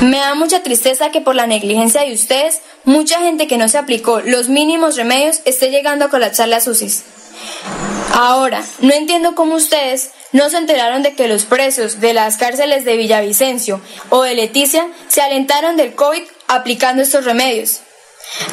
Me 0.00 0.18
da 0.18 0.34
mucha 0.34 0.62
tristeza 0.62 1.10
que 1.10 1.20
por 1.20 1.34
la 1.34 1.46
negligencia 1.46 2.02
de 2.02 2.12
ustedes, 2.12 2.60
mucha 2.84 3.20
gente 3.20 3.46
que 3.46 3.56
no 3.56 3.68
se 3.68 3.78
aplicó 3.78 4.20
los 4.20 4.48
mínimos 4.48 4.96
remedios 4.96 5.40
esté 5.44 5.70
llegando 5.70 6.04
a 6.04 6.10
colapsar 6.10 6.48
las 6.48 6.66
UCIs. 6.66 7.04
Ahora, 8.12 8.62
no 8.80 8.92
entiendo 8.92 9.34
cómo 9.34 9.54
ustedes 9.56 10.10
no 10.32 10.50
se 10.50 10.58
enteraron 10.58 11.02
de 11.02 11.14
que 11.14 11.26
los 11.26 11.44
presos 11.44 12.00
de 12.00 12.12
las 12.12 12.36
cárceles 12.36 12.84
de 12.84 12.96
Villavicencio 12.96 13.80
o 14.08 14.22
de 14.22 14.34
Leticia 14.34 14.86
se 15.08 15.20
alentaron 15.20 15.76
del 15.76 15.94
COVID 15.94 16.22
aplicando 16.48 17.02
estos 17.02 17.24
remedios. 17.24 17.80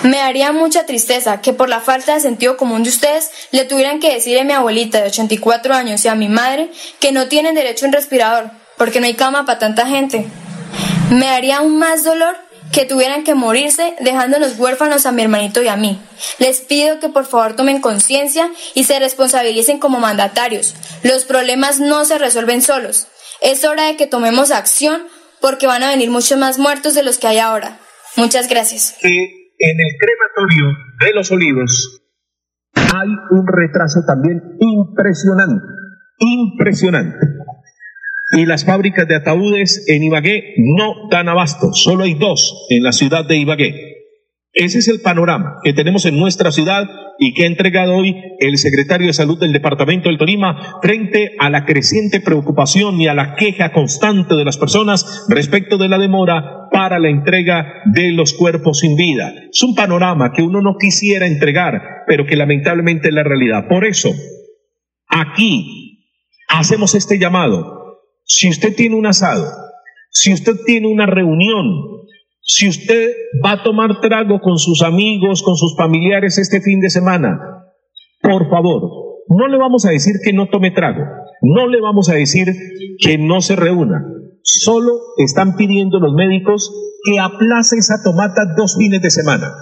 Me 0.03 0.19
haría 0.19 0.51
mucha 0.51 0.85
tristeza 0.85 1.41
que 1.41 1.53
por 1.53 1.69
la 1.69 1.79
falta 1.79 2.13
de 2.13 2.19
sentido 2.19 2.57
común 2.57 2.83
de 2.83 2.89
ustedes 2.89 3.29
le 3.51 3.65
tuvieran 3.65 3.99
que 3.99 4.13
decir 4.13 4.39
a 4.39 4.43
mi 4.43 4.53
abuelita 4.53 5.01
de 5.01 5.07
84 5.07 5.73
años 5.73 6.05
y 6.05 6.07
a 6.07 6.15
mi 6.15 6.29
madre 6.29 6.71
que 6.99 7.11
no 7.11 7.27
tienen 7.27 7.55
derecho 7.55 7.85
a 7.85 7.89
un 7.89 7.93
respirador 7.93 8.51
porque 8.77 8.99
no 8.99 9.05
hay 9.05 9.13
cama 9.13 9.45
para 9.45 9.59
tanta 9.59 9.85
gente. 9.85 10.25
Me 11.11 11.27
haría 11.27 11.57
aún 11.57 11.77
más 11.77 12.05
dolor 12.05 12.35
que 12.71 12.85
tuvieran 12.85 13.25
que 13.25 13.35
morirse 13.35 13.95
dejándonos 13.99 14.57
huérfanos 14.57 15.05
a 15.05 15.11
mi 15.11 15.21
hermanito 15.21 15.61
y 15.61 15.67
a 15.67 15.75
mí. 15.75 15.99
Les 16.39 16.61
pido 16.61 16.99
que 16.99 17.09
por 17.09 17.25
favor 17.25 17.53
tomen 17.53 17.81
conciencia 17.81 18.49
y 18.75 18.85
se 18.85 18.97
responsabilicen 18.97 19.77
como 19.77 19.99
mandatarios. 19.99 20.73
Los 21.03 21.25
problemas 21.25 21.81
no 21.81 22.05
se 22.05 22.17
resuelven 22.17 22.61
solos. 22.61 23.07
Es 23.41 23.65
hora 23.65 23.87
de 23.87 23.97
que 23.97 24.07
tomemos 24.07 24.51
acción 24.51 25.01
porque 25.41 25.67
van 25.67 25.83
a 25.83 25.89
venir 25.89 26.09
muchos 26.09 26.37
más 26.37 26.59
muertos 26.59 26.95
de 26.95 27.03
los 27.03 27.17
que 27.17 27.27
hay 27.27 27.39
ahora. 27.39 27.79
Muchas 28.15 28.47
gracias. 28.47 28.95
Que 29.01 29.09
en 29.09 29.77
el 29.79 29.97
crematorio 29.99 30.77
de 31.05 31.13
los 31.13 31.29
olivos 31.31 32.01
hay 32.73 33.09
un 33.31 33.45
retraso 33.47 33.99
también 34.07 34.41
impresionante, 34.59 35.65
impresionante 36.19 37.40
y 38.31 38.45
las 38.45 38.65
fábricas 38.65 39.07
de 39.07 39.15
ataúdes 39.15 39.85
en 39.87 40.03
Ibagué 40.03 40.53
no 40.57 41.09
dan 41.09 41.29
abasto. 41.29 41.73
Solo 41.73 42.03
hay 42.03 42.13
dos 42.13 42.65
en 42.69 42.83
la 42.83 42.91
ciudad 42.91 43.25
de 43.25 43.37
Ibagué. 43.37 43.91
Ese 44.53 44.79
es 44.79 44.87
el 44.89 44.99
panorama 44.99 45.59
que 45.63 45.73
tenemos 45.73 46.05
en 46.05 46.19
nuestra 46.19 46.51
ciudad 46.51 46.89
y 47.17 47.33
que 47.33 47.43
ha 47.43 47.47
entregado 47.47 47.95
hoy 47.95 48.15
el 48.39 48.57
secretario 48.57 49.07
de 49.07 49.13
Salud 49.13 49.39
del 49.39 49.53
Departamento 49.53 50.09
del 50.09 50.17
Tolima 50.17 50.79
frente 50.81 51.35
a 51.39 51.49
la 51.49 51.65
creciente 51.65 52.19
preocupación 52.19 52.99
y 52.99 53.07
a 53.07 53.13
la 53.13 53.35
queja 53.35 53.71
constante 53.71 54.35
de 54.35 54.43
las 54.43 54.57
personas 54.57 55.25
respecto 55.29 55.77
de 55.77 55.87
la 55.87 55.97
demora 55.97 56.67
para 56.69 56.99
la 56.99 57.09
entrega 57.09 57.81
de 57.93 58.11
los 58.11 58.33
cuerpos 58.33 58.79
sin 58.79 58.97
vida. 58.97 59.33
Es 59.51 59.63
un 59.63 59.73
panorama 59.73 60.33
que 60.33 60.41
uno 60.41 60.61
no 60.61 60.75
quisiera 60.77 61.27
entregar, 61.27 62.03
pero 62.07 62.25
que 62.25 62.35
lamentablemente 62.35 63.07
es 63.07 63.13
la 63.13 63.23
realidad. 63.23 63.67
Por 63.69 63.85
eso, 63.85 64.09
aquí 65.07 66.07
hacemos 66.49 66.93
este 66.95 67.19
llamado 67.19 67.80
si 68.33 68.47
usted 68.47 68.73
tiene 68.73 68.95
un 68.95 69.05
asado, 69.05 69.45
si 70.09 70.31
usted 70.31 70.53
tiene 70.65 70.87
una 70.87 71.05
reunión, 71.05 71.67
si 72.41 72.69
usted 72.69 73.11
va 73.45 73.51
a 73.51 73.63
tomar 73.63 73.99
trago 73.99 74.39
con 74.39 74.57
sus 74.57 74.81
amigos, 74.83 75.43
con 75.43 75.57
sus 75.57 75.75
familiares 75.75 76.37
este 76.37 76.61
fin 76.61 76.79
de 76.79 76.89
semana, 76.89 77.37
por 78.21 78.49
favor, 78.49 78.83
no 79.27 79.47
le 79.49 79.57
vamos 79.57 79.85
a 79.85 79.91
decir 79.91 80.15
que 80.23 80.31
no 80.31 80.47
tome 80.47 80.71
trago, 80.71 81.03
no 81.41 81.67
le 81.67 81.81
vamos 81.81 82.07
a 82.07 82.13
decir 82.13 82.47
que 82.99 83.17
no 83.17 83.41
se 83.41 83.57
reúna. 83.57 84.01
Solo 84.43 84.93
están 85.17 85.57
pidiendo 85.57 85.99
los 85.99 86.13
médicos 86.13 86.71
que 87.03 87.19
aplace 87.19 87.79
esa 87.79 88.01
tomata 88.01 88.43
dos 88.55 88.77
fines 88.77 89.01
de 89.01 89.11
semana. 89.11 89.53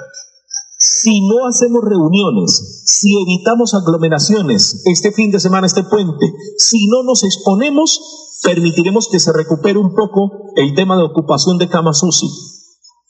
Si 0.92 1.22
no 1.22 1.48
hacemos 1.48 1.84
reuniones, 1.84 2.82
si 2.84 3.16
evitamos 3.22 3.76
aglomeraciones 3.76 4.82
este 4.86 5.12
fin 5.12 5.30
de 5.30 5.40
semana, 5.40 5.68
este 5.68 5.84
puente, 5.84 6.34
si 6.58 6.88
no 6.88 7.04
nos 7.04 7.24
exponemos, 7.24 8.40
permitiremos 8.42 9.08
que 9.08 9.20
se 9.20 9.32
recupere 9.32 9.78
un 9.78 9.94
poco 9.94 10.32
el 10.56 10.74
tema 10.74 10.98
de 10.98 11.04
ocupación 11.04 11.60
de 11.60 11.70
camas 11.70 12.02
UCI. 12.02 12.28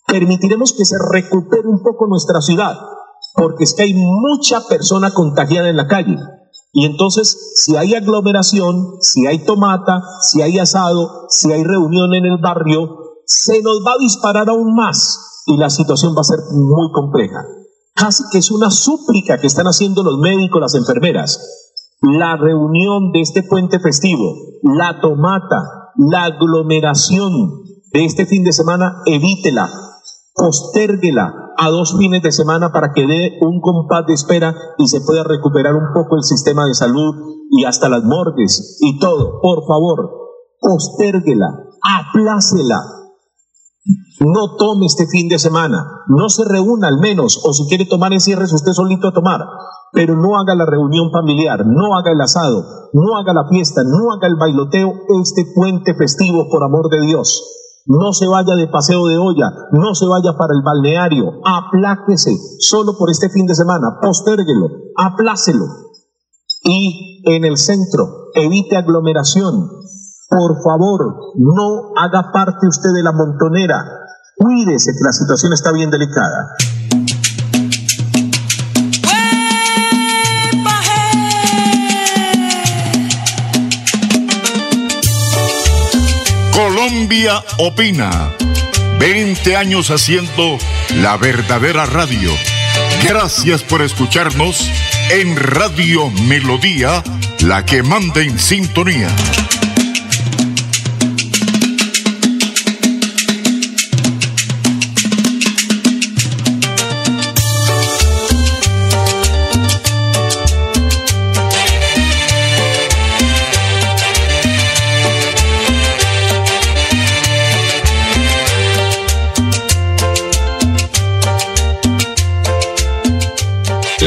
Permitiremos 0.08 0.74
que 0.74 0.84
se 0.84 0.98
recupere 1.10 1.70
un 1.70 1.82
poco 1.82 2.08
nuestra 2.08 2.42
ciudad, 2.42 2.78
porque 3.36 3.63
es 3.63 3.74
que 3.74 3.84
hay 3.84 3.94
mucha 3.94 4.68
persona 4.68 5.13
contagiada 5.13 5.70
en 5.70 5.78
la 5.78 5.88
calle. 5.88 6.18
Y 6.74 6.84
entonces, 6.84 7.54
si 7.63 7.78
hay 7.78 7.96
aglomeración, 7.96 8.98
si 9.00 9.26
hay 9.26 9.46
tomata, 9.46 10.02
si 10.22 10.42
hay 10.42 10.60
asado, 10.60 11.28
si 11.30 11.54
hay 11.54 11.63
reunión 11.63 12.13
en 12.13 12.26
el 12.26 12.39
barrio, 12.42 12.89
se 13.26 13.62
nos 13.62 13.82
va 13.88 13.94
a 13.94 14.02
disparar 14.02 14.50
aún 14.50 14.76
más 14.76 15.44
y 15.46 15.56
la 15.56 15.70
situación 15.70 16.13
va 16.13 16.22
a 16.22 16.26
ser 16.26 16.39
muy 16.52 16.92
compleja. 16.92 17.39
Que 18.31 18.38
es 18.38 18.51
una 18.51 18.69
súplica 18.71 19.39
que 19.39 19.47
están 19.47 19.65
haciendo 19.67 20.03
los 20.03 20.17
médicos, 20.19 20.62
las 20.62 20.75
enfermeras. 20.75 21.39
la 22.01 22.38
reunión 22.38 23.12
de 23.12 23.19
este 23.19 23.43
puente 23.43 23.77
festivo, 23.81 24.33
la 24.63 25.01
tomata, 25.01 25.91
la 25.97 26.25
aglomeración 26.25 27.31
de 27.91 28.05
este 28.05 28.25
fin 28.25 28.45
de 28.45 28.53
semana, 28.53 29.01
evítela, 29.05 29.69
postérguela 30.33 31.33
a 31.57 31.69
dos 31.69 31.97
fines 31.97 32.23
de 32.23 32.31
semana 32.31 32.71
para 32.71 32.93
que 32.93 33.05
dé 33.05 33.38
un 33.41 33.59
compás 33.59 34.05
de 34.07 34.13
espera 34.13 34.55
y 34.77 34.88
se 34.88 35.01
pueda 35.01 35.23
recuperar 35.23 35.75
un 35.75 35.91
poco 35.93 36.15
el 36.15 36.23
sistema 36.23 36.65
de 36.65 36.73
salud 36.73 37.15
y 37.51 37.65
hasta 37.65 37.89
las 37.89 38.03
morgues 38.05 38.77
y 38.79 38.97
todo. 38.99 39.41
Por 39.41 39.67
favor, 39.67 40.09
postérguela, 40.62 41.47
aplácela. 41.81 42.98
No 44.19 44.58
tome 44.58 44.86
este 44.86 45.08
fin 45.08 45.29
de 45.29 45.39
semana, 45.39 46.03
no 46.08 46.27
se 46.27 46.43
reúna 46.43 46.89
al 46.89 46.99
menos, 46.99 47.39
o 47.43 47.53
si 47.53 47.67
quiere 47.67 47.86
tomar, 47.86 48.12
encierres 48.12 48.51
usted 48.51 48.73
solito 48.73 49.08
a 49.08 49.13
tomar, 49.13 49.39
pero 49.93 50.15
no 50.15 50.38
haga 50.38 50.55
la 50.55 50.65
reunión 50.65 51.10
familiar, 51.12 51.65
no 51.65 51.95
haga 51.95 52.12
el 52.12 52.19
asado, 52.19 52.63
no 52.93 53.17
haga 53.17 53.34
la 53.34 53.47
fiesta, 53.47 53.82
no 53.84 54.12
haga 54.12 54.27
el 54.27 54.36
bailoteo. 54.36 54.91
Este 55.21 55.45
puente 55.55 55.95
festivo, 55.95 56.49
por 56.49 56.63
amor 56.63 56.89
de 56.89 57.01
Dios. 57.01 57.43
No 57.86 58.12
se 58.12 58.27
vaya 58.27 58.55
de 58.55 58.67
paseo 58.67 59.08
de 59.08 59.17
olla, 59.17 59.51
no 59.71 59.95
se 59.95 60.05
vaya 60.05 60.38
para 60.38 60.53
el 60.53 60.62
balneario, 60.63 61.41
apláquese 61.43 62.38
solo 62.60 62.97
por 62.97 63.10
este 63.10 63.29
fin 63.29 63.47
de 63.47 63.55
semana, 63.55 63.99
postérguelo, 64.01 64.67
aplácelo. 64.95 65.65
Y 66.63 67.23
en 67.25 67.45
el 67.45 67.58
centro, 67.58 68.32
evite 68.36 68.75
aglomeración. 68.75 69.69
Por 70.29 70.62
favor, 70.62 71.15
no 71.38 71.93
haga 71.95 72.32
parte 72.32 72.67
usted 72.67 72.91
de 72.93 73.01
la 73.01 73.13
montonera. 73.13 73.77
Cuídese 74.39 74.93
que 74.93 75.04
la 75.04 75.12
situación 75.12 75.52
está 75.52 75.69
bien 75.73 75.91
delicada. 75.91 76.56
Colombia 86.54 87.43
opina. 87.58 88.10
20 88.97 89.58
años 89.58 89.91
haciendo 89.91 90.58
la 91.02 91.17
verdadera 91.17 91.86
radio. 91.86 92.32
Gracias 93.04 93.62
por 93.63 93.82
escucharnos 93.82 94.69
en 95.12 95.36
Radio 95.36 96.10
Melodía, 96.30 97.04
la 97.41 97.65
que 97.65 97.84
manda 97.84 98.21
en 98.21 98.39
sintonía. 98.39 99.10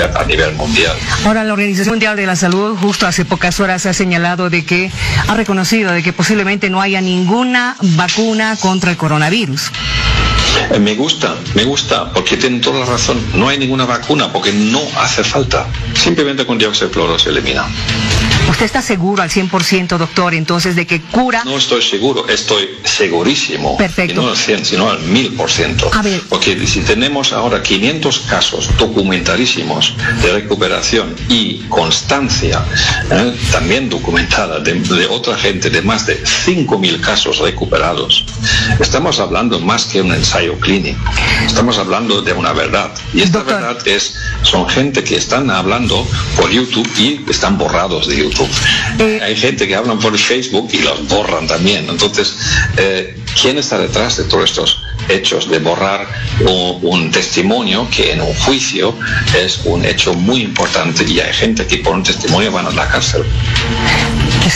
A 0.01 0.25
nivel 0.25 0.55
mundial. 0.55 0.97
Ahora, 1.27 1.45
la 1.45 1.53
Organización 1.53 1.95
Mundial 1.95 2.17
de 2.17 2.25
la 2.27 2.35
Salud 2.35 2.77
justo 2.79 3.07
hace 3.07 3.25
pocas 3.27 3.61
horas 3.61 3.85
ha 3.85 3.93
señalado 3.93 4.49
de 4.49 4.65
que 4.65 4.91
ha 5.29 5.35
reconocido 5.35 5.93
de 5.93 6.03
que 6.03 6.15
posiblemente 6.15 6.71
no 6.71 6.81
haya 6.81 7.01
ninguna 7.03 7.77
vacuna 7.81 8.57
contra 8.57 8.91
el 8.91 8.97
coronavirus. 8.97 9.71
Eh, 10.71 10.79
Me 10.79 10.95
gusta, 10.95 11.35
me 11.55 11.65
gusta, 11.65 12.11
porque 12.13 12.37
tienen 12.39 12.61
toda 12.63 12.81
la 12.81 12.87
razón. 12.87 13.19
No 13.35 13.49
hay 13.49 13.59
ninguna 13.59 13.85
vacuna 13.85 14.33
porque 14.33 14.53
no 14.53 14.81
hace 14.97 15.25
falta. 15.25 15.67
Simplemente 15.95 16.47
con 16.47 16.57
dióxido 16.57 16.89
de 16.89 16.95
cloro 16.95 17.19
se 17.19 17.29
elimina. 17.29 17.67
¿Usted 18.49 18.67
está 18.67 18.83
seguro 18.83 19.23
al 19.23 19.31
100%, 19.31 19.99
doctor, 19.99 20.35
entonces 20.35 20.77
de 20.77 20.87
que 20.87 21.01
cura? 21.01 21.43
No 21.45 21.57
estoy 21.57 21.83
seguro, 21.83 22.29
estoy 22.29 22.69
segurísimo. 22.85 23.77
Perfecto. 23.77 24.21
Y 24.21 24.25
no 24.25 24.31
al 24.31 24.37
100, 24.37 24.65
sino 24.65 24.91
al 24.91 25.01
1000%. 25.01 25.89
A 25.93 26.03
ver. 26.03 26.21
Porque 26.29 26.67
si 26.67 26.81
tenemos 26.81 27.33
ahora 27.33 27.63
500 27.63 28.21
casos 28.21 28.71
documentadísimos 28.79 29.95
de 30.23 30.33
recuperación 30.33 31.15
y 31.29 31.61
constancia, 31.69 32.63
¿eh? 33.11 33.35
también 33.51 33.89
documentada 33.89 34.61
de, 34.61 34.75
de 34.75 35.07
otra 35.07 35.37
gente, 35.37 35.71
de 35.71 35.83
más 35.83 36.07
de 36.07 36.23
5.000 36.23 37.01
casos 37.01 37.39
recuperados, 37.39 38.25
estamos 38.81 39.19
hablando 39.21 39.59
más 39.61 39.87
que 39.87 40.01
un 40.01 40.13
ensayo 40.13 40.59
clínico. 40.59 41.01
Estamos 41.47 41.79
hablando 41.79 42.23
de 42.23 42.33
una 42.33 42.53
verdad. 42.53 42.93
Y 43.15 43.23
esta 43.23 43.43
verdad 43.43 43.77
es, 43.87 44.17
son 44.43 44.69
gente 44.69 45.03
que 45.05 45.17
están 45.17 45.51
hablando 45.51 46.07
por 46.37 46.51
YouTube 46.51 46.89
y 46.99 47.25
están 47.31 47.59
borrados 47.59 48.07
de 48.09 48.19
YouTube. 48.19 48.32
Hay 49.23 49.37
gente 49.37 49.67
que 49.67 49.75
hablan 49.75 49.99
por 49.99 50.17
Facebook 50.17 50.69
y 50.73 50.79
los 50.79 51.09
borran 51.09 51.47
también. 51.47 51.89
Entonces, 51.89 52.37
eh, 52.77 53.17
¿quién 53.41 53.59
está 53.59 53.79
detrás 53.79 54.17
de 54.17 54.25
todos 54.25 54.51
estos 54.51 54.83
hechos 55.09 55.51
de 55.51 55.59
borrar 55.59 56.07
un, 56.41 56.79
un 56.83 57.11
testimonio 57.11 57.89
que 57.91 58.13
en 58.13 58.21
un 58.21 58.35
juicio 58.35 58.95
es 59.37 59.61
un 59.65 59.85
hecho 59.85 60.15
muy 60.15 60.43
importante 60.43 61.05
y 61.05 61.21
hay 61.21 61.33
gente 61.33 61.67
que 61.67 61.79
por 61.79 61.95
un 61.95 62.03
testimonio 62.03 62.53
van 62.53 62.67
a 62.67 62.71
la 62.71 62.89
cárcel? 62.89 63.25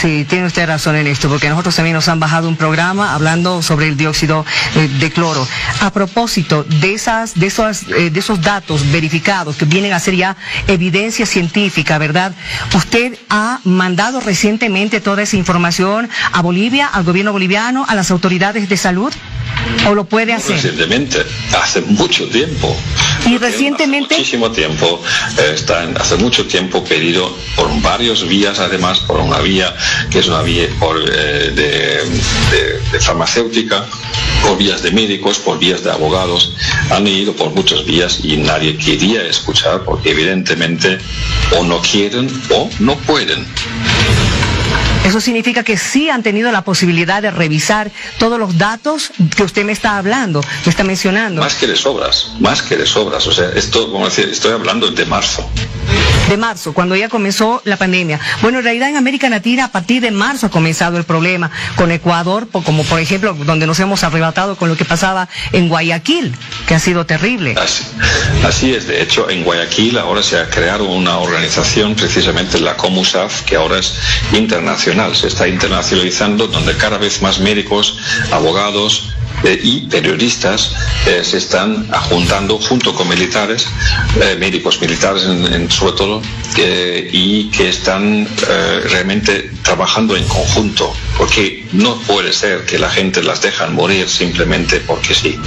Sí, 0.01 0.27
tiene 0.29 0.47
usted 0.47 0.67
razón 0.67 0.97
en 0.97 1.07
esto, 1.07 1.29
porque 1.29 1.49
nosotros 1.49 1.75
también 1.75 1.95
nos 1.95 2.09
han 2.09 2.21
bajado 2.21 2.49
un 2.49 2.57
programa 2.57 3.15
hablando 3.15 3.63
sobre 3.63 3.89
el 3.89 3.97
dióxido 3.97 4.45
eh, 4.75 4.89
de 5.01 5.11
cloro. 5.11 5.47
A 5.81 5.91
propósito 5.91 6.65
de 6.65 6.93
esas, 6.93 7.35
de 7.35 7.47
esos, 7.47 7.85
eh, 7.89 8.11
de 8.11 8.21
esos 8.21 8.43
datos 8.43 8.91
verificados 8.93 9.57
que 9.57 9.65
vienen 9.65 9.93
a 9.93 10.01
ser 10.01 10.15
ya 10.15 10.37
evidencia 10.67 11.25
científica, 11.25 11.97
¿verdad? 11.99 12.33
Usted 12.75 13.17
ha 13.31 13.61
mandado 13.65 14.21
recientemente 14.21 15.01
toda 15.01 15.23
esa 15.23 15.37
información 15.37 16.11
a 16.33 16.43
Bolivia, 16.43 16.89
al 16.89 17.05
gobierno 17.05 17.33
boliviano, 17.33 17.87
a 17.89 17.95
las 17.95 18.11
autoridades 18.11 18.69
de 18.69 18.77
salud, 18.77 19.13
o 19.89 19.95
lo 19.95 20.05
puede 20.05 20.35
hacer. 20.35 20.57
Recientemente, 20.57 21.25
hace 21.63 21.81
mucho 21.83 22.29
tiempo. 22.29 22.77
Y 23.27 23.39
recientemente. 23.39 24.15
Muchísimo 24.17 24.51
tiempo, 24.51 25.03
eh, 25.39 25.53
está 25.55 25.85
en- 25.85 25.97
hace 25.99 26.17
mucho 26.17 26.47
tiempo 26.47 26.83
pedido 26.85 27.37
por 27.57 27.69
varios 27.83 28.27
vías, 28.29 28.59
además 28.59 29.01
por 29.01 29.19
una 29.21 29.39
vía 29.41 29.75
que 30.11 30.21
es 30.21 30.27
una 30.29 30.43
vía 30.43 30.69
por, 30.79 30.97
eh, 30.99 31.51
de, 31.55 31.71
de- 32.57 32.81
de 32.93 33.01
farmacéutica, 33.01 33.85
por 34.43 34.57
vías 34.57 34.83
de 34.83 34.91
médicos, 34.93 35.39
por 35.39 35.59
vías 35.59 35.83
de 35.83 35.91
abogados. 35.91 36.53
Han 36.91 37.07
ido 37.07 37.35
por 37.35 37.51
muchas 37.51 37.85
vías 37.85 38.21
y 38.23 38.37
nadie 38.37 38.77
quería 38.77 39.23
escuchar 39.27 39.83
porque 39.85 40.11
evidentemente 40.11 40.99
o 41.59 41.65
no 41.65 41.81
quieren 41.81 42.29
o 42.51 42.71
no 42.79 42.97
pueden. 42.99 43.47
Eso 45.07 45.21
significa 45.21 45.62
que 45.62 45.79
sí 45.79 46.11
han 46.11 46.25
tenido 46.25 46.51
la 46.51 46.62
posibilidad 46.62 47.23
de 47.23 47.31
revisar 47.31 47.92
todos 48.19 48.40
los 48.40 48.59
datos 48.59 49.12
que 49.37 49.45
usted 49.45 49.64
me 49.64 49.71
está 49.71 49.99
hablando, 49.99 50.40
me 50.64 50.71
está 50.71 50.83
mencionando. 50.83 51.42
Más 51.42 51.55
que 51.55 51.69
de 51.69 51.77
sobras, 51.77 52.33
más 52.40 52.61
que 52.61 52.77
de 52.77 52.87
sobras. 52.87 53.25
O 53.29 53.33
sea, 53.33 53.51
esto, 53.55 53.92
como 53.92 54.07
decir, 54.07 54.29
estoy 54.29 54.51
hablando 54.51 54.90
de 54.90 55.07
marzo. 55.07 55.49
De 56.29 56.37
marzo, 56.37 56.75
cuando 56.75 56.97
ya 56.97 57.09
comenzó 57.09 57.62
la 57.65 57.77
pandemia. 57.77 58.19
Bueno, 58.43 58.59
en 58.59 58.65
realidad 58.65 58.89
en 58.89 58.97
América 58.97 59.29
Latina 59.29 59.67
a 59.67 59.73
partir 59.73 60.03
de 60.03 60.11
marzo 60.11 60.47
ha 60.47 60.51
comenzado 60.51 60.99
el 60.99 61.05
problema 61.05 61.51
con 61.77 61.91
Ecuador, 61.91 62.49
como 62.51 62.85
por 62.85 63.01
ejemplo 63.01 63.35
donde 63.35 63.67
nos 63.67 63.79
hemos 63.81 64.03
arrebatado 64.05 64.57
con 64.57 64.69
lo 64.69 64.77
que 64.77 64.85
pasaba 64.85 65.29
en 65.53 65.69
Guayaquil, 65.69 66.35
que 66.67 66.75
ha 66.75 66.81
sido 66.81 67.07
terrible. 67.07 67.55
Así, 67.59 67.85
así 68.45 68.75
es, 68.75 68.87
de 68.87 69.03
hecho 69.03 69.31
en 69.31 69.45
Guayaquil 69.45 69.99
ahora 69.99 70.23
se 70.23 70.39
ha 70.39 70.49
creado 70.51 70.85
una 70.85 71.19
organización, 71.19 71.95
precisamente 71.95 72.59
la 72.61 72.77
COMUSAF, 72.77 73.43
que 73.43 73.57
ahora 73.57 73.79
es 73.79 73.95
internacional, 74.33 75.15
se 75.15 75.29
está 75.29 75.49
internacionalizando, 75.49 76.49
donde 76.49 76.77
cada 76.77 76.99
vez 76.99 77.23
más 77.23 77.39
médicos, 77.39 77.99
abogados 78.33 79.15
y 79.63 79.81
periodistas 79.89 80.73
eh, 81.07 81.23
se 81.25 81.39
están 81.39 81.89
juntando 82.09 82.59
junto 82.59 82.95
con 82.95 83.09
militares, 83.09 83.67
eh, 84.21 84.37
médicos 84.39 84.81
militares 84.81 85.25
en- 85.25 85.53
en- 85.53 85.71
sobre 85.71 85.93
todo, 85.97 86.23
eh, 86.59 87.09
y 87.13 87.45
que 87.51 87.69
están 87.69 88.27
realmente 88.85 89.51
trabajando 89.63 90.17
en 90.17 90.25
conjunto, 90.29 90.93
porque 91.19 91.67
no 91.73 91.97
puede 92.03 92.33
ser 92.33 92.64
que 92.64 92.79
la 92.79 92.89
gente 92.89 93.23
las 93.23 93.43
dejan 93.43 93.75
morir 93.75 94.09
simplemente 94.09 94.81
porque 94.81 95.14
sí. 95.14 95.39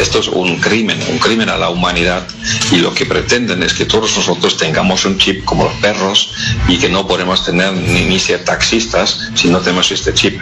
Esto 0.00 0.20
es 0.20 0.28
un 0.28 0.58
crimen, 0.60 0.98
un 1.10 1.18
crimen 1.18 1.48
a 1.48 1.56
la 1.56 1.70
humanidad 1.70 2.26
y 2.70 2.76
lo 2.76 2.92
que 2.94 3.06
pretenden 3.06 3.62
es 3.62 3.72
que 3.74 3.84
todos 3.86 4.16
nosotros 4.16 4.56
tengamos 4.58 5.04
un 5.04 5.18
chip 5.18 5.44
como 5.44 5.64
los 5.64 5.74
perros 5.74 6.32
y 6.68 6.76
que 6.78 6.88
no 6.88 7.06
podemos 7.06 7.44
tener 7.44 7.72
ni, 7.72 8.02
ni 8.02 8.18
ser 8.18 8.44
taxistas 8.44 9.30
si 9.34 9.48
no 9.48 9.58
tenemos 9.60 9.90
este 9.90 10.12
chip. 10.14 10.40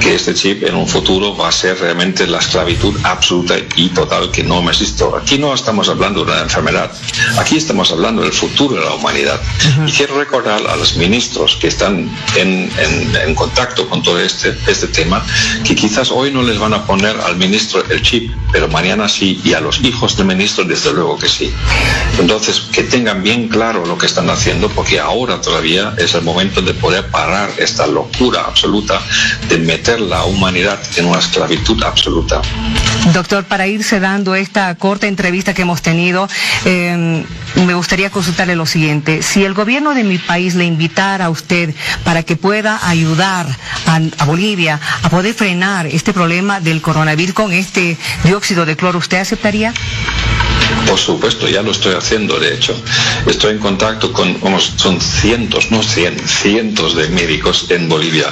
Que 0.00 0.14
este 0.16 0.34
chip 0.34 0.64
en 0.64 0.74
un 0.74 0.88
futuro 0.88 1.36
va 1.36 1.48
a 1.48 1.52
ser 1.52 1.78
realmente 1.78 2.26
la 2.26 2.38
esclavitud 2.44 2.94
absoluta 3.04 3.54
y 3.76 3.88
total 3.90 4.30
que 4.30 4.42
no 4.42 4.62
visto. 4.80 5.16
Aquí 5.16 5.38
no 5.38 5.52
estamos 5.54 5.88
hablando 5.88 6.24
de 6.24 6.32
una 6.32 6.40
enfermedad, 6.42 6.90
aquí 7.38 7.56
estamos 7.56 7.90
hablando 7.92 8.22
del 8.22 8.32
futuro 8.32 8.76
de 8.76 8.84
la 8.84 8.94
humanidad. 8.94 9.40
Y 9.86 9.92
quiero 9.92 10.18
recordar 10.18 10.60
a 10.66 10.76
los 10.76 10.96
ministros 10.96 11.56
que 11.60 11.68
están 11.68 12.10
en, 12.36 12.70
en- 12.78 13.16
en 13.16 13.34
contacto 13.34 13.88
con 13.88 14.02
todo 14.02 14.14
todo 14.14 14.20
este, 14.20 14.56
este 14.68 14.86
tema, 14.88 15.24
que 15.66 15.74
quizás 15.74 16.10
hoy 16.12 16.30
no 16.30 16.42
les 16.42 16.58
van 16.58 16.72
a 16.74 16.84
poner 16.86 17.16
al 17.26 17.36
ministro 17.36 17.82
el 17.90 18.00
chip, 18.02 18.32
pero 18.52 18.68
mañana 18.68 19.08
sí, 19.08 19.40
y 19.42 19.54
a 19.54 19.60
los 19.60 19.80
hijos 19.82 20.16
del 20.16 20.26
ministro 20.26 20.62
desde 20.64 20.92
luego 20.92 21.18
que 21.18 21.28
sí. 21.28 21.52
Entonces, 22.20 22.60
que 22.70 22.82
tengan 22.84 23.22
bien 23.22 23.48
claro 23.48 23.84
lo 23.84 23.96
que 23.98 24.06
están 24.06 24.28
haciendo, 24.30 24.68
porque 24.68 25.00
ahora 25.00 25.40
todavía 25.40 25.94
es 25.98 26.14
el 26.14 26.22
momento 26.22 26.60
de 26.62 26.74
poder 26.74 27.10
parar 27.10 27.50
esta 27.58 27.86
locura 27.88 28.42
absoluta 28.46 29.00
de 29.48 29.58
meter 29.58 30.00
la 30.00 30.24
humanidad 30.24 30.78
en 30.96 31.06
una 31.06 31.18
esclavitud 31.18 31.82
absoluta. 31.82 32.23
Doctor, 33.12 33.44
para 33.44 33.66
irse 33.66 34.00
dando 34.00 34.34
esta 34.34 34.74
corta 34.76 35.06
entrevista 35.06 35.52
que 35.54 35.62
hemos 35.62 35.82
tenido, 35.82 36.28
eh, 36.64 37.24
me 37.54 37.74
gustaría 37.74 38.10
consultarle 38.10 38.56
lo 38.56 38.66
siguiente. 38.66 39.22
Si 39.22 39.44
el 39.44 39.54
gobierno 39.54 39.94
de 39.94 40.04
mi 40.04 40.18
país 40.18 40.54
le 40.54 40.64
invitara 40.64 41.26
a 41.26 41.30
usted 41.30 41.74
para 42.02 42.22
que 42.22 42.36
pueda 42.36 42.80
ayudar 42.88 43.46
a 43.86 44.24
Bolivia 44.24 44.80
a 45.02 45.10
poder 45.10 45.34
frenar 45.34 45.86
este 45.86 46.12
problema 46.12 46.60
del 46.60 46.80
coronavirus 46.80 47.34
con 47.34 47.52
este 47.52 47.96
dióxido 48.24 48.64
de 48.66 48.76
cloro, 48.76 48.98
¿usted 48.98 49.18
aceptaría? 49.18 49.72
Por 50.86 50.98
supuesto, 50.98 51.48
ya 51.48 51.62
lo 51.62 51.72
estoy 51.72 51.94
haciendo, 51.94 52.38
de 52.38 52.54
hecho. 52.54 52.74
Estoy 53.26 53.52
en 53.52 53.58
contacto 53.58 54.12
con, 54.12 54.40
vamos, 54.40 54.74
son 54.76 55.00
cientos, 55.00 55.70
no 55.70 55.82
cien, 55.82 56.16
cientos 56.18 56.94
de 56.94 57.08
médicos 57.08 57.66
en 57.70 57.88
Bolivia, 57.88 58.26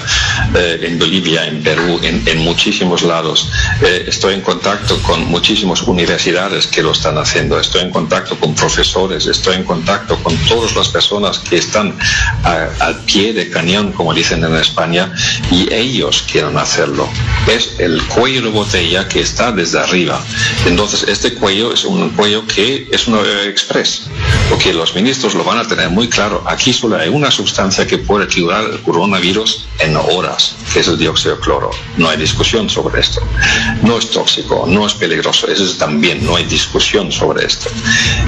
eh, 0.54 0.80
en 0.82 0.98
Bolivia, 0.98 1.46
en 1.46 1.62
Perú, 1.62 1.98
en, 2.02 2.38
muchísimos 2.38 3.02
lados. 3.02 3.50
Eh, 3.82 4.04
estoy 4.08 4.34
en 4.34 4.42
contacto 4.42 5.00
con 5.02 5.26
muchísimas 5.26 5.82
universidades 5.82 6.66
que 6.66 6.82
lo 6.82 6.92
están 6.92 7.18
haciendo. 7.18 7.58
Estoy 7.58 7.82
en 7.82 7.90
contacto 7.90 8.38
con 8.38 8.54
profesores, 8.54 9.26
estoy 9.26 9.56
en 9.56 9.64
contacto 9.64 10.16
con 10.22 10.36
todas 10.48 10.74
las 10.76 10.88
personas 10.88 11.38
que 11.38 11.56
están 11.56 11.96
al 12.44 12.96
pie 13.04 13.32
de 13.32 13.48
cañón, 13.50 13.92
como 13.92 14.12
dicen 14.14 14.44
en 14.44 14.54
España, 14.56 15.12
y 15.50 15.72
ellos 15.72 16.24
quieren 16.30 16.56
hacerlo. 16.58 17.08
Es 17.46 17.74
el 17.78 18.02
cuello 18.04 18.42
de 18.42 18.50
botella 18.50 19.08
que 19.08 19.20
está 19.20 19.52
desde 19.52 19.80
arriba. 19.80 20.20
Entonces, 20.66 21.04
este 21.08 21.34
cuello 21.34 21.72
es 21.72 21.84
un 21.84 22.10
cuello 22.10 22.31
que 22.40 22.88
es 22.90 23.06
un 23.06 23.18
express, 23.46 24.02
porque 24.48 24.72
los 24.72 24.94
ministros 24.94 25.34
lo 25.34 25.44
van 25.44 25.58
a 25.58 25.68
tener 25.68 25.90
muy 25.90 26.08
claro. 26.08 26.42
Aquí 26.46 26.72
solo 26.72 26.96
hay 26.96 27.08
una 27.08 27.30
sustancia 27.30 27.86
que 27.86 27.98
puede 27.98 28.26
curar 28.26 28.64
el 28.64 28.80
coronavirus 28.80 29.66
en 29.80 29.96
horas, 29.96 30.56
que 30.72 30.80
es 30.80 30.88
el 30.88 30.98
dióxido 30.98 31.36
de 31.36 31.40
cloro. 31.40 31.70
No 31.96 32.08
hay 32.08 32.16
discusión 32.16 32.68
sobre 32.70 33.00
esto. 33.00 33.20
No 33.82 33.98
es 33.98 34.10
tóxico, 34.10 34.64
no 34.66 34.86
es 34.86 34.94
peligroso. 34.94 35.46
Eso 35.48 35.64
es 35.64 35.78
también, 35.78 36.24
no 36.24 36.36
hay 36.36 36.44
discusión 36.44 37.12
sobre 37.12 37.46
esto. 37.46 37.68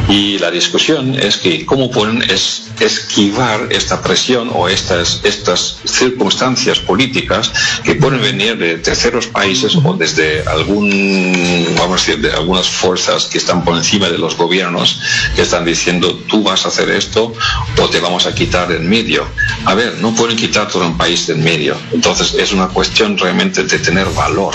Y 0.09 0.39
la 0.39 0.51
discusión 0.51 1.15
es 1.15 1.39
que 1.39 1.65
cómo 1.65 1.91
pueden 1.91 2.23
es, 2.23 2.71
esquivar 2.81 3.69
esta 3.71 4.03
presión 4.03 4.51
o 4.53 4.69
estas, 4.69 5.21
estas 5.25 5.79
circunstancias 5.85 6.79
políticas 6.81 7.53
que 7.85 7.95
pueden 7.95 8.21
venir 8.21 8.59
de 8.59 8.79
terceros 8.79 9.27
países 9.29 9.77
o 9.77 9.95
desde 9.95 10.43
algún, 10.47 11.75
vamos 11.79 12.03
a 12.03 12.07
decir, 12.07 12.21
de 12.21 12.33
algunas 12.33 12.69
fuerzas 12.69 13.27
que 13.27 13.39
están 13.39 13.65
por 13.65 13.77
encima 13.85 14.09
de 14.09 14.17
los 14.17 14.35
gobiernos 14.37 14.99
que 15.37 15.43
están 15.43 15.65
diciendo 15.65 16.15
tú 16.27 16.43
vas 16.43 16.65
a 16.65 16.69
hacer 16.69 16.89
esto 16.89 17.35
o 17.79 17.89
te 17.91 18.01
vamos 18.01 18.27
a 18.27 18.35
quitar 18.35 18.73
en 18.73 18.89
medio. 18.89 19.27
A 19.67 19.75
ver, 19.75 19.99
no 20.01 20.15
pueden 20.15 20.37
quitar 20.37 20.69
todo 20.69 20.87
un 20.87 20.97
país 20.97 21.29
en 21.29 21.45
medio. 21.45 21.77
Entonces 21.93 22.35
es 22.35 22.53
una 22.53 22.69
cuestión 22.69 23.19
realmente 23.19 23.63
de 23.65 23.79
tener 23.79 24.07
valor, 24.17 24.55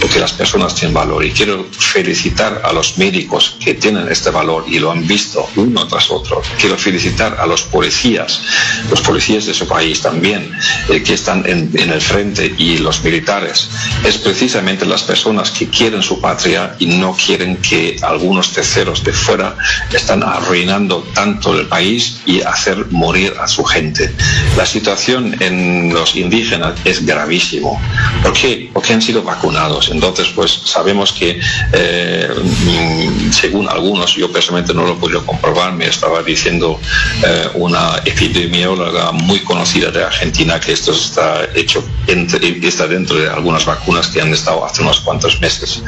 porque 0.00 0.18
las 0.18 0.32
personas 0.32 0.74
tienen 0.74 0.94
valor. 0.94 1.22
Y 1.24 1.30
quiero 1.32 1.66
felicitar 1.78 2.62
a 2.64 2.72
los 2.72 2.96
médicos 2.96 3.56
que 3.62 3.74
tienen 3.74 4.08
este 4.08 4.30
valor 4.30 4.64
y 4.66 4.78
lo 4.78 4.90
han 4.90 5.06
visto 5.06 5.46
uno 5.56 5.86
tras 5.86 6.10
otro. 6.10 6.40
Quiero 6.58 6.78
felicitar 6.78 7.36
a 7.38 7.46
los 7.46 7.62
policías, 7.62 8.40
los 8.88 9.02
policías 9.02 9.44
de 9.44 9.52
su 9.52 9.68
país 9.68 10.00
también, 10.00 10.50
eh, 10.88 11.02
que 11.02 11.14
están 11.14 11.44
en, 11.46 11.70
en 11.74 11.90
el 11.90 12.00
frente 12.00 12.54
y 12.56 12.78
los 12.78 13.04
militares. 13.04 13.68
Es 14.04 14.16
precisamente 14.16 14.86
las 14.86 15.02
personas 15.02 15.50
que 15.50 15.68
quieren 15.68 16.02
su 16.02 16.18
patria 16.18 16.76
y 16.78 16.86
no 16.86 17.14
quieren 17.14 17.56
que 17.56 17.96
algunos 18.02 18.48
de 18.74 19.12
fuera 19.12 19.56
están 19.92 20.22
arruinando 20.22 21.04
tanto 21.14 21.58
el 21.58 21.66
país 21.66 22.20
y 22.24 22.40
hacer 22.42 22.86
morir 22.90 23.34
a 23.40 23.48
su 23.48 23.64
gente. 23.64 24.14
La 24.56 24.64
situación 24.64 25.34
en 25.40 25.92
los 25.92 26.14
indígenas 26.14 26.74
es 26.84 27.04
gravísimo. 27.04 27.80
¿Por 28.22 28.32
qué? 28.32 28.69
Porque 28.72 28.92
han 28.92 29.02
sido 29.02 29.22
vacunados. 29.22 29.88
Entonces, 29.90 30.28
pues 30.34 30.52
sabemos 30.64 31.12
que, 31.12 31.40
eh, 31.72 32.28
mm, 32.42 33.32
según 33.32 33.68
algunos, 33.68 34.14
yo 34.14 34.30
personalmente 34.30 34.74
no 34.74 34.84
lo 34.84 34.92
he 34.92 34.96
podido 34.96 35.24
comprobar, 35.26 35.72
me 35.72 35.86
estaba 35.86 36.22
diciendo 36.22 36.78
eh, 37.24 37.48
una 37.54 38.00
epidemióloga 38.04 39.12
muy 39.12 39.40
conocida 39.40 39.90
de 39.90 40.04
Argentina 40.04 40.60
que 40.60 40.72
esto 40.72 40.92
está 40.92 41.48
hecho, 41.54 41.84
entre- 42.06 42.66
está 42.66 42.86
dentro 42.86 43.16
de 43.18 43.28
algunas 43.28 43.64
vacunas 43.64 44.06
que 44.08 44.20
han 44.20 44.32
estado 44.32 44.64
hace 44.64 44.82
unos 44.82 45.00
cuantos 45.00 45.40
meses 45.40 45.82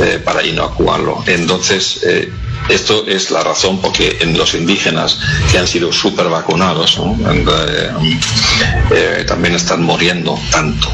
eh, 0.00 0.20
para 0.24 0.44
inocuarlo. 0.46 1.22
Entonces, 1.26 2.00
eh, 2.04 2.30
esto 2.68 3.04
es 3.06 3.30
la 3.30 3.42
razón 3.42 3.80
porque 3.80 4.18
en 4.20 4.36
los 4.36 4.54
indígenas 4.54 5.18
que 5.50 5.58
han 5.58 5.66
sido 5.66 5.92
súper 5.92 6.28
vacunados 6.28 6.98
eh, 6.98 7.90
eh, 8.92 9.24
también 9.26 9.54
están 9.54 9.82
muriendo 9.82 10.38
tanto. 10.50 10.88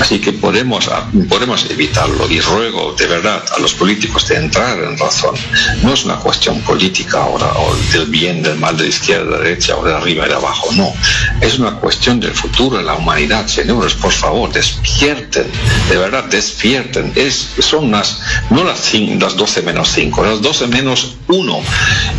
Así 0.00 0.18
que 0.20 0.32
podemos, 0.32 0.90
podemos 1.28 1.66
evitarlo 1.70 2.28
y 2.30 2.40
ruego 2.40 2.94
de 2.98 3.06
verdad 3.06 3.42
a 3.56 3.60
los 3.60 3.74
políticos 3.74 4.28
de 4.28 4.36
entrar 4.36 4.78
en 4.78 4.98
razón. 4.98 5.34
No 5.82 5.92
es 5.94 6.04
una 6.04 6.16
cuestión 6.16 6.60
política 6.60 7.22
ahora 7.22 7.46
o 7.58 7.74
del 7.92 8.06
bien, 8.06 8.42
del 8.42 8.56
mal, 8.58 8.76
de 8.76 8.88
izquierda, 8.88 9.38
de 9.38 9.44
derecha 9.44 9.76
o 9.76 9.84
de 9.84 9.94
arriba 9.94 10.26
y 10.26 10.28
de 10.28 10.34
abajo. 10.34 10.68
No, 10.72 10.92
es 11.40 11.58
una 11.58 11.72
cuestión 11.76 12.20
del 12.20 12.32
futuro 12.32 12.78
de 12.78 12.84
la 12.84 12.94
humanidad. 12.94 13.46
Señores, 13.46 13.94
por 13.94 14.12
favor, 14.12 14.52
despierten, 14.52 15.46
de 15.88 15.96
verdad, 15.96 16.24
despierten. 16.24 17.12
Es, 17.14 17.50
son 17.58 17.90
las, 17.90 18.20
no 18.50 18.64
las, 18.64 18.92
cin- 18.92 19.20
las 19.20 19.36
12 19.36 19.62
menos 19.62 19.90
5, 19.94 20.24
las 20.24 20.42
12 20.42 20.66
menos 20.68 20.95
1. 21.28 21.62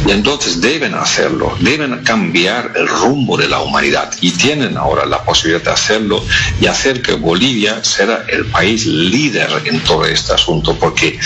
Y 0.07 0.11
entonces 0.11 0.61
deben 0.61 0.93
hacerlo, 0.95 1.55
deben 1.59 2.03
cambiar 2.03 2.73
el 2.75 2.87
rumbo 2.87 3.37
de 3.37 3.47
la 3.47 3.61
humanidad 3.61 4.11
y 4.21 4.31
tienen 4.31 4.77
ahora 4.77 5.05
la 5.05 5.23
posibilidad 5.23 5.63
de 5.63 5.71
hacerlo 5.71 6.23
y 6.61 6.67
hacer 6.67 7.01
que 7.01 7.13
Bolivia 7.13 7.83
sea 7.83 8.25
el 8.29 8.45
país 8.45 8.85
líder 8.85 9.49
en 9.65 9.79
todo 9.81 10.05
este 10.05 10.33
asunto, 10.33 10.75
porque 10.79 11.19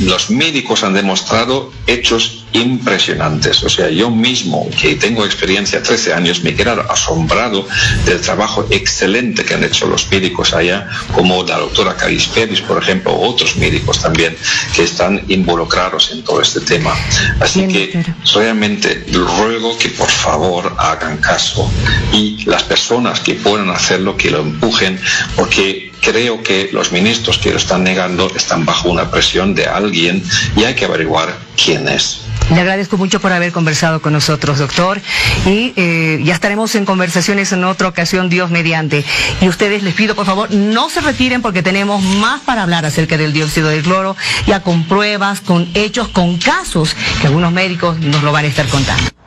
los 0.00 0.30
médicos 0.30 0.84
han 0.84 0.94
demostrado 0.94 1.72
hechos 1.86 2.37
impresionantes. 2.52 3.62
O 3.62 3.68
sea, 3.68 3.88
yo 3.88 4.10
mismo, 4.10 4.68
que 4.80 4.94
tengo 4.94 5.24
experiencia 5.24 5.82
13 5.82 6.14
años, 6.14 6.42
me 6.42 6.50
he 6.50 6.54
quedado 6.54 6.90
asombrado 6.90 7.66
del 8.04 8.20
trabajo 8.20 8.66
excelente 8.70 9.44
que 9.44 9.54
han 9.54 9.64
hecho 9.64 9.86
los 9.86 10.10
médicos 10.10 10.54
allá, 10.54 10.88
como 11.14 11.42
la 11.44 11.58
doctora 11.58 11.96
Caris 11.96 12.26
Pérez, 12.26 12.60
por 12.62 12.82
ejemplo, 12.82 13.14
otros 13.18 13.56
médicos 13.56 14.00
también 14.00 14.36
que 14.74 14.84
están 14.84 15.22
involucrados 15.28 16.10
en 16.12 16.22
todo 16.24 16.40
este 16.40 16.60
tema. 16.60 16.94
Así 17.40 17.66
que 17.68 18.04
realmente 18.34 19.04
ruego 19.12 19.76
que 19.78 19.88
por 19.90 20.10
favor 20.10 20.74
hagan 20.78 21.18
caso 21.18 21.70
y 22.12 22.44
las 22.46 22.62
personas 22.62 23.20
que 23.20 23.34
puedan 23.34 23.70
hacerlo, 23.70 24.16
que 24.16 24.30
lo 24.30 24.40
empujen, 24.40 24.98
porque 25.36 25.92
creo 26.00 26.42
que 26.42 26.70
los 26.72 26.92
ministros 26.92 27.38
que 27.38 27.50
lo 27.50 27.58
están 27.58 27.84
negando 27.84 28.30
están 28.34 28.64
bajo 28.64 28.88
una 28.88 29.10
presión 29.10 29.54
de 29.54 29.66
alguien 29.66 30.22
y 30.56 30.64
hay 30.64 30.74
que 30.74 30.84
averiguar 30.84 31.36
quién 31.56 31.88
es. 31.88 32.27
Le 32.50 32.60
agradezco 32.60 32.96
mucho 32.96 33.20
por 33.20 33.32
haber 33.32 33.52
conversado 33.52 34.00
con 34.00 34.12
nosotros, 34.12 34.58
doctor. 34.58 35.00
Y 35.46 35.74
eh, 35.76 36.20
ya 36.24 36.34
estaremos 36.34 36.74
en 36.74 36.84
conversaciones 36.84 37.52
en 37.52 37.64
otra 37.64 37.88
ocasión, 37.88 38.28
Dios 38.30 38.50
mediante. 38.50 39.04
Y 39.40 39.48
ustedes 39.48 39.82
les 39.82 39.94
pido, 39.94 40.14
por 40.14 40.26
favor, 40.26 40.50
no 40.50 40.88
se 40.88 41.00
retiren 41.00 41.42
porque 41.42 41.62
tenemos 41.62 42.02
más 42.02 42.40
para 42.40 42.62
hablar 42.62 42.86
acerca 42.86 43.16
del 43.16 43.32
dióxido 43.32 43.68
de 43.68 43.82
cloro, 43.82 44.16
ya 44.46 44.62
con 44.62 44.84
pruebas, 44.84 45.40
con 45.40 45.68
hechos, 45.74 46.08
con 46.08 46.38
casos 46.38 46.96
que 47.20 47.26
algunos 47.26 47.52
médicos 47.52 47.98
nos 48.00 48.22
lo 48.22 48.32
van 48.32 48.46
a 48.46 48.48
estar 48.48 48.66
contando. 48.66 49.17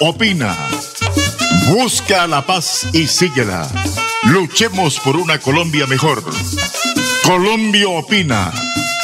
Opina. 0.00 0.56
Busca 1.68 2.26
la 2.26 2.44
paz 2.44 2.86
y 2.92 3.06
síguela. 3.06 3.68
Luchemos 4.24 5.00
por 5.00 5.16
una 5.16 5.38
Colombia 5.38 5.86
mejor. 5.86 6.22
Colombia 7.24 7.88
opina. 7.88 8.52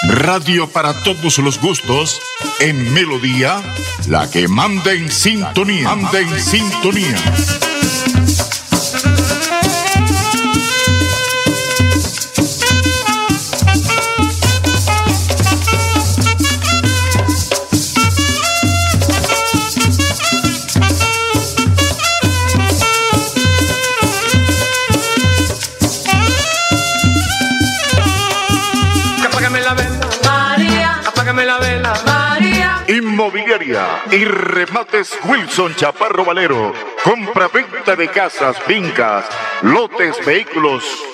Radio 0.08 0.68
para 0.68 0.94
todos 1.02 1.38
los 1.38 1.60
gustos. 1.60 2.20
En 2.58 2.92
Melodía, 2.92 3.62
la 4.08 4.30
que 4.30 4.48
manda 4.48 4.92
en 4.92 5.10
sintonía. 5.10 5.96
En 6.12 6.40
sintonía. 6.40 7.16
Y 34.12 34.24
remates 34.24 35.16
Wilson 35.24 35.74
Chaparro 35.76 36.24
Valero. 36.24 36.72
Compra-venta 37.04 37.94
de 37.96 38.08
casas, 38.08 38.58
fincas, 38.62 39.24
lotes, 39.62 40.24
vehículos, 40.24 40.84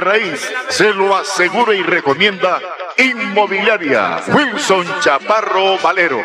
raíz, 0.00 0.52
se 0.68 0.92
lo 0.92 1.16
asegura 1.16 1.74
y 1.74 1.82
recomienda 1.82 2.60
Inmobiliaria 2.96 4.22
Wilson 4.28 4.86
Chaparro 5.00 5.78
Valero. 5.82 6.24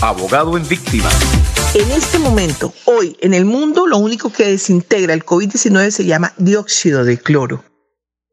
abogado 0.00 0.56
en 0.56 0.66
víctimas. 0.66 1.14
En 1.74 1.90
este 1.90 2.18
momento, 2.18 2.72
hoy, 2.84 3.16
en 3.20 3.34
el 3.34 3.44
mundo, 3.44 3.86
lo 3.86 3.98
único 3.98 4.32
que 4.32 4.46
desintegra 4.46 5.14
el 5.14 5.24
COVID-19 5.24 5.90
se 5.90 6.04
llama 6.04 6.34
dióxido 6.36 7.04
de 7.04 7.18
cloro. 7.18 7.64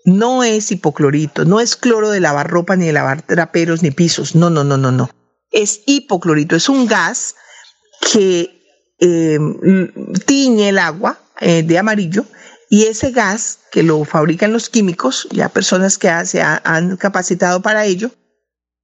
No 0.06 0.44
es 0.44 0.72
hipoclorito, 0.72 1.46
no 1.46 1.60
es 1.60 1.76
cloro 1.76 2.10
de 2.10 2.20
lavar 2.20 2.50
ropa, 2.50 2.76
ni 2.76 2.88
de 2.88 2.94
lavar 2.94 3.22
traperos, 3.22 3.84
ni 3.84 3.92
pisos. 3.92 4.36
No, 4.36 4.50
no, 4.50 4.64
no, 4.64 4.78
no, 4.78 4.92
no. 4.92 5.10
Es 5.52 5.82
hipoclorito, 5.86 6.56
es 6.56 6.70
un 6.70 6.86
gas 6.86 7.36
que 8.02 8.62
eh, 9.00 9.40
tiñe 10.26 10.70
el 10.70 10.80
agua 10.80 11.20
eh, 11.40 11.64
de 11.64 11.78
amarillo 11.78 12.26
y 12.70 12.84
ese 12.84 13.12
gas 13.12 13.60
que 13.72 13.84
lo 13.84 14.04
fabrican 14.06 14.54
los 14.54 14.70
químicos, 14.70 15.28
ya 15.32 15.50
personas 15.50 15.98
que 15.98 16.10
se 16.26 16.42
han 16.42 16.98
capacitado 16.98 17.62
para 17.62 17.86
ello, 17.86 18.12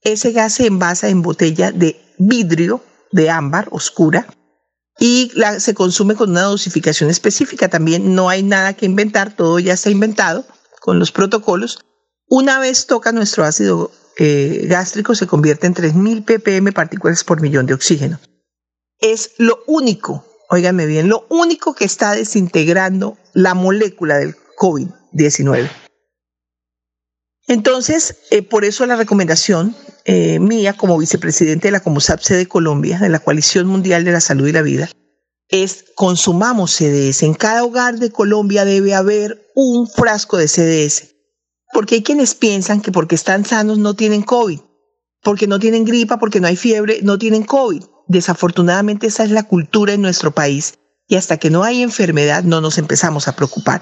ese 0.06 0.32
gas 0.32 0.54
se 0.54 0.68
envasa 0.68 1.10
en 1.10 1.22
botella 1.22 1.72
de 1.72 2.00
vidrio 2.18 2.82
de 3.12 3.30
ámbar 3.30 3.68
oscura 3.72 4.28
y 5.00 5.32
se 5.58 5.74
consume 5.74 6.16
con 6.16 6.30
una 6.30 6.44
dosificación 6.44 7.10
específica. 7.10 7.68
También 7.68 8.16
no 8.16 8.30
hay 8.30 8.44
nada 8.44 8.74
que 8.74 8.86
inventar, 8.86 9.36
todo 9.36 9.60
ya 9.60 9.74
está 9.74 9.90
inventado 9.90 10.46
con 10.80 11.00
los 11.00 11.12
protocolos. 11.12 11.80
Una 12.30 12.60
vez 12.60 12.86
toca 12.86 13.12
nuestro 13.12 13.44
ácido 13.44 13.92
eh, 14.18 14.66
gástrico, 14.70 15.16
se 15.16 15.28
convierte 15.28 15.68
en 15.68 15.74
3.000 15.74 16.24
ppm 16.24 16.72
partículas 16.72 17.24
por 17.24 17.42
millón 17.42 17.66
de 17.66 17.74
oxígeno. 17.74 18.20
Es 19.00 19.32
lo 19.38 19.60
único, 19.68 20.26
óigame 20.50 20.86
bien, 20.86 21.10
lo 21.10 21.26
único 21.30 21.74
que 21.74 21.84
está 21.86 22.14
desintegrando 22.14 23.18
la 23.34 23.54
molécula 23.56 24.18
del 24.18 24.36
COVID-19. 24.58 25.70
Entonces, 27.48 28.18
eh, 28.32 28.42
por 28.42 28.66
eso 28.66 28.86
la 28.86 28.96
recomendación 28.96 29.76
eh, 30.06 30.40
mía 30.40 30.74
como 30.74 30.98
vicepresidente 30.98 31.68
de 31.68 31.72
la 31.72 31.80
Comosapse 31.80 32.36
de 32.36 32.48
Colombia, 32.48 33.00
de 33.00 33.10
la 33.10 33.20
Coalición 33.20 33.68
Mundial 33.68 34.04
de 34.04 34.12
la 34.12 34.22
Salud 34.22 34.48
y 34.48 34.52
la 34.52 34.62
Vida, 34.62 34.90
es 35.50 35.86
consumamos 35.96 36.72
CDS. 36.72 37.24
En 37.24 37.34
cada 37.36 37.64
hogar 37.64 38.00
de 38.00 38.12
Colombia 38.12 38.66
debe 38.66 38.96
haber 38.96 39.52
un 39.56 39.88
frasco 39.88 40.38
de 40.38 40.48
CDS. 40.48 41.16
Porque 41.72 41.96
hay 41.96 42.04
quienes 42.04 42.36
piensan 42.36 42.82
que 42.82 42.92
porque 42.92 43.16
están 43.16 43.46
sanos 43.46 43.78
no 43.78 43.96
tienen 43.96 44.24
COVID, 44.24 44.60
porque 45.22 45.46
no 45.46 45.60
tienen 45.60 45.86
gripa, 45.86 46.18
porque 46.18 46.40
no 46.40 46.48
hay 46.48 46.56
fiebre, 46.56 47.00
no 47.04 47.18
tienen 47.20 47.44
COVID. 47.44 47.84
Desafortunadamente 48.08 49.08
esa 49.08 49.24
es 49.24 49.32
la 49.32 49.44
cultura 49.44 49.94
en 49.94 50.02
nuestro 50.02 50.32
país 50.32 50.76
y 51.08 51.16
hasta 51.16 51.38
que 51.38 51.50
no 51.50 51.64
hay 51.64 51.82
enfermedad 51.82 52.44
no 52.44 52.62
nos 52.62 52.78
empezamos 52.78 53.28
a 53.28 53.36
preocupar. 53.36 53.82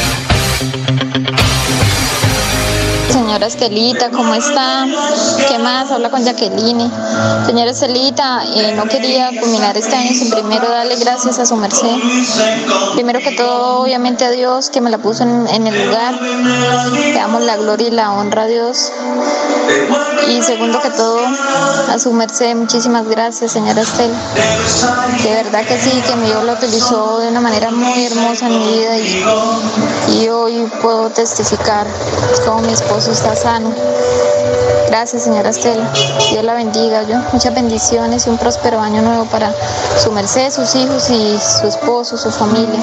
Señora 3.31 3.47
Estelita, 3.47 4.09
¿cómo 4.09 4.33
está? 4.33 4.85
¿Qué 5.47 5.57
más? 5.57 5.89
Habla 5.89 6.09
con 6.11 6.21
Jacqueline. 6.21 6.91
Señora 7.45 7.71
Estelita, 7.71 8.43
eh, 8.43 8.73
no 8.75 8.83
quería 8.89 9.29
culminar 9.39 9.77
este 9.77 9.95
año 9.95 10.09
sin 10.09 10.31
primero 10.31 10.67
darle 10.67 10.97
gracias 10.97 11.39
a 11.39 11.45
su 11.45 11.55
merced. 11.55 11.95
Primero 12.93 13.21
que 13.21 13.31
todo, 13.31 13.83
obviamente 13.83 14.25
a 14.25 14.31
Dios 14.31 14.69
que 14.69 14.81
me 14.81 14.89
la 14.89 14.97
puso 14.97 15.23
en, 15.23 15.65
el 15.65 15.87
lugar. 15.87 16.21
Le 16.91 17.13
damos 17.13 17.41
la 17.43 17.55
gloria 17.55 17.87
y 17.87 17.91
la 17.91 18.11
honra 18.11 18.41
a 18.41 18.47
Dios. 18.47 18.91
Y 20.27 20.43
segundo 20.43 20.81
que 20.81 20.89
todo, 20.89 21.21
a 21.89 21.97
su 21.99 22.11
merced, 22.11 22.53
muchísimas 22.53 23.07
gracias, 23.07 23.53
señora 23.53 23.81
Estel. 23.81 24.11
De 25.23 25.29
verdad 25.29 25.65
que 25.65 25.79
sí, 25.79 26.01
que 26.05 26.15
mi 26.17 26.25
Dios 26.25 26.43
lo 26.43 26.51
utilizó 26.51 27.19
de 27.19 27.29
una 27.29 27.39
manera 27.39 27.71
muy 27.71 28.05
hermosa 28.05 28.47
en 28.47 28.59
mi 28.59 28.73
vida 28.73 28.97
y 30.09 30.27
hoy 30.27 30.69
puedo 30.81 31.09
testificar 31.09 31.87
como 32.45 32.61
mi 32.61 32.73
esposo 32.73 33.11
está 33.21 33.35
sano. 33.35 33.71
Gracias, 34.87 35.23
señora 35.23 35.51
Estela. 35.51 35.89
Dios 36.31 36.43
la 36.43 36.55
bendiga. 36.55 37.03
Yo. 37.03 37.17
Muchas 37.31 37.53
bendiciones 37.53 38.25
y 38.25 38.29
un 38.29 38.37
próspero 38.37 38.81
año 38.81 39.01
nuevo 39.01 39.25
para 39.25 39.53
su 40.03 40.11
merced, 40.11 40.51
sus 40.51 40.73
hijos 40.75 41.09
y 41.09 41.37
su 41.39 41.67
esposo, 41.67 42.17
su 42.17 42.31
familia. 42.31 42.79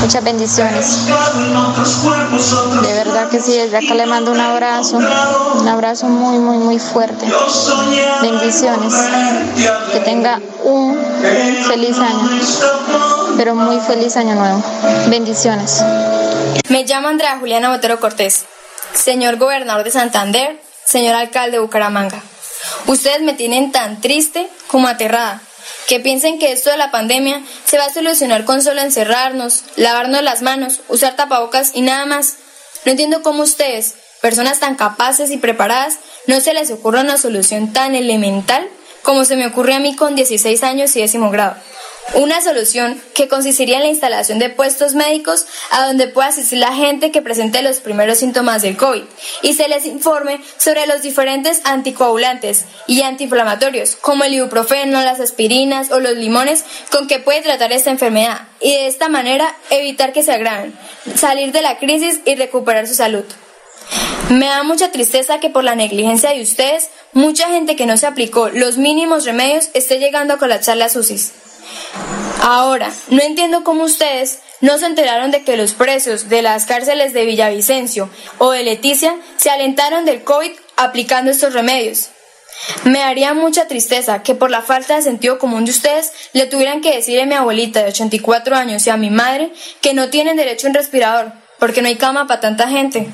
Muchas 0.00 0.22
bendiciones. 0.24 1.06
De 1.06 2.92
verdad 2.92 3.28
que 3.30 3.40
sí, 3.40 3.56
desde 3.56 3.76
acá 3.76 3.94
le 3.94 4.06
mando 4.06 4.32
un 4.32 4.40
abrazo. 4.40 4.96
Un 4.96 5.68
abrazo 5.68 6.06
muy, 6.06 6.38
muy, 6.38 6.58
muy 6.58 6.78
fuerte. 6.78 7.26
Bendiciones. 8.20 8.94
Que 9.92 10.00
tenga 10.00 10.40
un 10.64 10.98
feliz 11.68 11.96
año. 11.98 12.28
Pero 13.36 13.54
muy 13.54 13.78
feliz 13.80 14.16
año 14.16 14.34
nuevo. 14.34 14.60
Bendiciones. 15.08 15.82
Me 16.68 16.84
llamo 16.84 17.08
Andrea 17.08 17.38
Juliana 17.38 17.70
Botero 17.70 18.00
Cortés. 18.00 18.44
Señor 18.94 19.36
gobernador 19.36 19.84
de 19.84 19.90
Santander, 19.90 20.60
señor 20.84 21.14
alcalde 21.14 21.52
de 21.52 21.58
Bucaramanga. 21.60 22.22
Ustedes 22.86 23.20
me 23.20 23.34
tienen 23.34 23.72
tan 23.72 24.00
triste 24.00 24.48
como 24.66 24.88
aterrada, 24.88 25.40
que 25.86 26.00
piensen 26.00 26.38
que 26.38 26.52
esto 26.52 26.70
de 26.70 26.76
la 26.76 26.90
pandemia 26.90 27.42
se 27.64 27.78
va 27.78 27.86
a 27.86 27.92
solucionar 27.92 28.44
con 28.44 28.62
solo 28.62 28.80
encerrarnos, 28.80 29.64
lavarnos 29.76 30.22
las 30.22 30.42
manos, 30.42 30.80
usar 30.88 31.16
tapabocas 31.16 31.72
y 31.74 31.82
nada 31.82 32.06
más. 32.06 32.36
No 32.84 32.92
entiendo 32.92 33.22
cómo 33.22 33.42
ustedes, 33.42 33.94
personas 34.20 34.60
tan 34.60 34.76
capaces 34.76 35.30
y 35.30 35.38
preparadas, 35.38 35.98
no 36.26 36.40
se 36.40 36.54
les 36.54 36.70
ocurre 36.70 37.00
una 37.00 37.18
solución 37.18 37.72
tan 37.72 37.94
elemental 37.94 38.68
como 39.02 39.24
se 39.24 39.36
me 39.36 39.46
ocurre 39.46 39.74
a 39.74 39.80
mí 39.80 39.96
con 39.96 40.14
16 40.14 40.62
años 40.62 40.94
y 40.96 41.00
décimo 41.00 41.30
grado. 41.30 41.56
Una 42.14 42.40
solución 42.40 43.00
que 43.14 43.28
consistiría 43.28 43.76
en 43.76 43.82
la 43.82 43.90
instalación 43.90 44.38
de 44.38 44.48
puestos 44.48 44.94
médicos 44.94 45.46
a 45.70 45.86
donde 45.86 46.08
pueda 46.08 46.28
asistir 46.28 46.58
la 46.58 46.72
gente 46.72 47.12
que 47.12 47.20
presente 47.20 47.60
los 47.62 47.80
primeros 47.80 48.18
síntomas 48.18 48.62
del 48.62 48.78
COVID 48.78 49.02
y 49.42 49.52
se 49.52 49.68
les 49.68 49.84
informe 49.84 50.40
sobre 50.56 50.86
los 50.86 51.02
diferentes 51.02 51.60
anticoagulantes 51.64 52.64
y 52.86 53.02
antiinflamatorios 53.02 53.96
como 53.96 54.24
el 54.24 54.32
ibuprofeno, 54.32 55.02
las 55.02 55.20
aspirinas 55.20 55.90
o 55.90 56.00
los 56.00 56.16
limones 56.16 56.64
con 56.90 57.08
que 57.08 57.18
puede 57.18 57.42
tratar 57.42 57.72
esta 57.72 57.90
enfermedad 57.90 58.40
y 58.60 58.72
de 58.72 58.86
esta 58.86 59.10
manera 59.10 59.54
evitar 59.68 60.14
que 60.14 60.22
se 60.22 60.32
agraven, 60.32 60.74
salir 61.14 61.52
de 61.52 61.60
la 61.60 61.78
crisis 61.78 62.20
y 62.24 62.36
recuperar 62.36 62.88
su 62.88 62.94
salud. 62.94 63.24
Me 64.30 64.46
da 64.46 64.62
mucha 64.62 64.90
tristeza 64.90 65.40
que 65.40 65.50
por 65.50 65.64
la 65.64 65.74
negligencia 65.74 66.30
de 66.30 66.42
ustedes, 66.42 66.88
mucha 67.12 67.48
gente 67.48 67.76
que 67.76 67.86
no 67.86 67.96
se 67.96 68.06
aplicó 68.06 68.48
los 68.48 68.78
mínimos 68.78 69.24
remedios 69.24 69.68
esté 69.74 69.98
llegando 69.98 70.34
a 70.34 70.38
colapsar 70.38 70.76
las 70.76 70.96
UCIs. 70.96 71.32
Ahora, 72.42 72.92
no 73.08 73.22
entiendo 73.22 73.64
cómo 73.64 73.84
ustedes 73.84 74.40
no 74.60 74.78
se 74.78 74.86
enteraron 74.86 75.30
de 75.30 75.42
que 75.44 75.56
los 75.56 75.72
presos 75.72 76.28
de 76.28 76.42
las 76.42 76.66
cárceles 76.66 77.12
de 77.12 77.24
Villavicencio 77.24 78.08
o 78.38 78.50
de 78.50 78.62
Leticia 78.62 79.16
se 79.36 79.50
alentaron 79.50 80.04
del 80.04 80.24
COVID 80.24 80.52
aplicando 80.76 81.30
estos 81.30 81.52
remedios. 81.52 82.10
Me 82.84 83.02
haría 83.02 83.34
mucha 83.34 83.68
tristeza 83.68 84.22
que 84.22 84.34
por 84.34 84.50
la 84.50 84.62
falta 84.62 84.96
de 84.96 85.02
sentido 85.02 85.38
común 85.38 85.64
de 85.64 85.70
ustedes 85.70 86.12
le 86.32 86.46
tuvieran 86.46 86.80
que 86.80 86.94
decir 86.94 87.20
a 87.20 87.26
mi 87.26 87.34
abuelita 87.34 87.82
de 87.82 87.90
84 87.90 88.56
años 88.56 88.86
y 88.86 88.90
a 88.90 88.96
mi 88.96 89.10
madre 89.10 89.52
que 89.80 89.94
no 89.94 90.08
tienen 90.08 90.36
derecho 90.36 90.66
a 90.66 90.70
un 90.70 90.74
respirador 90.74 91.32
porque 91.58 91.82
no 91.82 91.88
hay 91.88 91.96
cama 91.96 92.26
para 92.26 92.40
tanta 92.40 92.68
gente. 92.68 93.08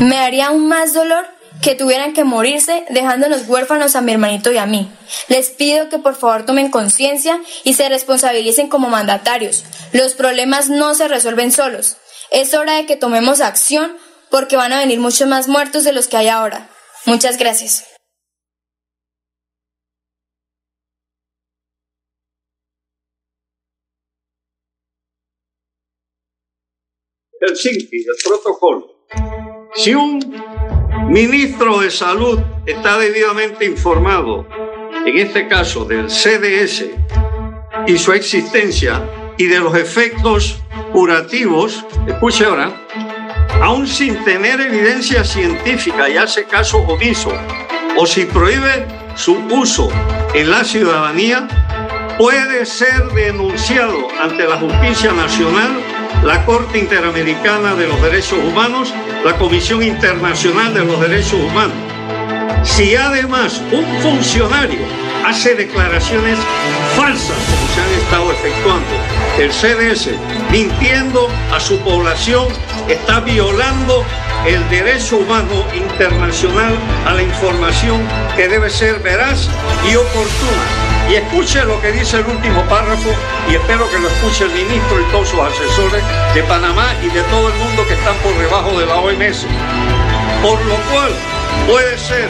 Me 0.00 0.18
haría 0.18 0.48
aún 0.48 0.68
más 0.68 0.94
dolor 0.94 1.26
que 1.62 1.74
tuvieran 1.74 2.12
que 2.12 2.24
morirse 2.24 2.84
dejándonos 2.90 3.48
huérfanos 3.48 3.96
a 3.96 4.00
mi 4.00 4.12
hermanito 4.12 4.52
y 4.52 4.58
a 4.58 4.66
mí. 4.66 4.90
Les 5.28 5.50
pido 5.50 5.88
que 5.88 5.98
por 5.98 6.14
favor 6.14 6.44
tomen 6.44 6.70
conciencia 6.70 7.40
y 7.64 7.74
se 7.74 7.88
responsabilicen 7.88 8.68
como 8.68 8.88
mandatarios. 8.88 9.64
Los 9.92 10.14
problemas 10.14 10.68
no 10.68 10.94
se 10.94 11.08
resuelven 11.08 11.52
solos. 11.52 11.96
Es 12.30 12.54
hora 12.54 12.76
de 12.76 12.86
que 12.86 12.96
tomemos 12.96 13.40
acción 13.40 13.96
porque 14.30 14.56
van 14.56 14.72
a 14.72 14.78
venir 14.78 14.98
muchos 14.98 15.28
más 15.28 15.48
muertos 15.48 15.84
de 15.84 15.92
los 15.92 16.08
que 16.08 16.16
hay 16.16 16.28
ahora. 16.28 16.68
Muchas 17.04 17.38
gracias. 17.38 17.84
Helsinki, 27.40 27.96
el 27.96 28.16
protocolo. 28.24 28.96
Si 29.74 29.94
un 29.94 30.20
ministro 31.04 31.80
de 31.80 31.90
Salud 31.90 32.40
está 32.66 32.98
debidamente 32.98 33.64
informado, 33.64 34.46
en 35.04 35.18
este 35.18 35.46
caso 35.48 35.84
del 35.84 36.10
CDS 36.10 36.86
y 37.86 37.98
su 37.98 38.12
existencia 38.12 39.02
y 39.38 39.46
de 39.46 39.60
los 39.60 39.76
efectos 39.76 40.62
curativos, 40.92 41.84
escuche 42.06 42.44
ahora, 42.44 42.72
aún 43.62 43.86
sin 43.86 44.24
tener 44.24 44.60
evidencia 44.60 45.24
científica 45.24 46.08
y 46.08 46.16
hace 46.16 46.44
caso 46.44 46.78
omiso, 46.78 47.32
o 47.96 48.06
si 48.06 48.24
prohíbe 48.24 48.86
su 49.14 49.36
uso 49.50 49.90
en 50.34 50.50
la 50.50 50.64
ciudadanía, 50.64 51.46
puede 52.18 52.64
ser 52.66 53.04
denunciado 53.14 54.08
ante 54.20 54.46
la 54.46 54.56
justicia 54.56 55.12
nacional, 55.12 55.80
la 56.24 56.44
Corte 56.44 56.78
Interamericana 56.78 57.74
de 57.74 57.86
los 57.86 58.00
Derechos 58.02 58.38
Humanos, 58.38 58.92
la 59.24 59.36
Comisión 59.36 59.82
Internacional 59.82 60.74
de 60.74 60.84
los 60.84 61.00
Derechos 61.00 61.40
Humanos. 61.40 61.76
Si 62.62 62.96
además 62.96 63.60
un 63.72 63.84
funcionario 64.02 64.80
hace 65.24 65.54
declaraciones 65.54 66.38
falsas, 66.96 67.36
como 67.50 67.68
se 67.74 67.80
han 67.80 68.00
estado 68.00 68.32
efectuando, 68.32 68.86
el 69.38 69.52
CDS, 69.52 70.10
mintiendo 70.50 71.28
a 71.52 71.60
su 71.60 71.78
población, 71.80 72.48
está 72.88 73.20
violando 73.20 74.04
el 74.46 74.68
derecho 74.70 75.18
humano 75.18 75.64
internacional 75.74 76.74
a 77.06 77.14
la 77.14 77.22
información 77.22 78.00
que 78.36 78.48
debe 78.48 78.70
ser 78.70 79.00
veraz 79.00 79.48
y 79.90 79.96
oportuna. 79.96 80.95
Y 81.08 81.14
escuche 81.14 81.64
lo 81.64 81.80
que 81.80 81.92
dice 81.92 82.18
el 82.18 82.26
último 82.26 82.62
párrafo 82.64 83.10
y 83.48 83.54
espero 83.54 83.88
que 83.90 83.98
lo 83.98 84.08
escuche 84.08 84.44
el 84.44 84.50
ministro 84.50 85.00
y 85.00 85.04
todos 85.12 85.28
sus 85.28 85.40
asesores 85.40 86.02
de 86.34 86.42
Panamá 86.44 86.94
y 87.00 87.08
de 87.08 87.22
todo 87.22 87.48
el 87.48 87.54
mundo 87.54 87.86
que 87.86 87.94
están 87.94 88.16
por 88.16 88.36
debajo 88.38 88.78
de 88.78 88.86
la 88.86 88.96
OMS. 88.96 89.46
Por 90.42 90.60
lo 90.66 90.74
cual 90.90 91.12
puede 91.68 91.96
ser 91.96 92.28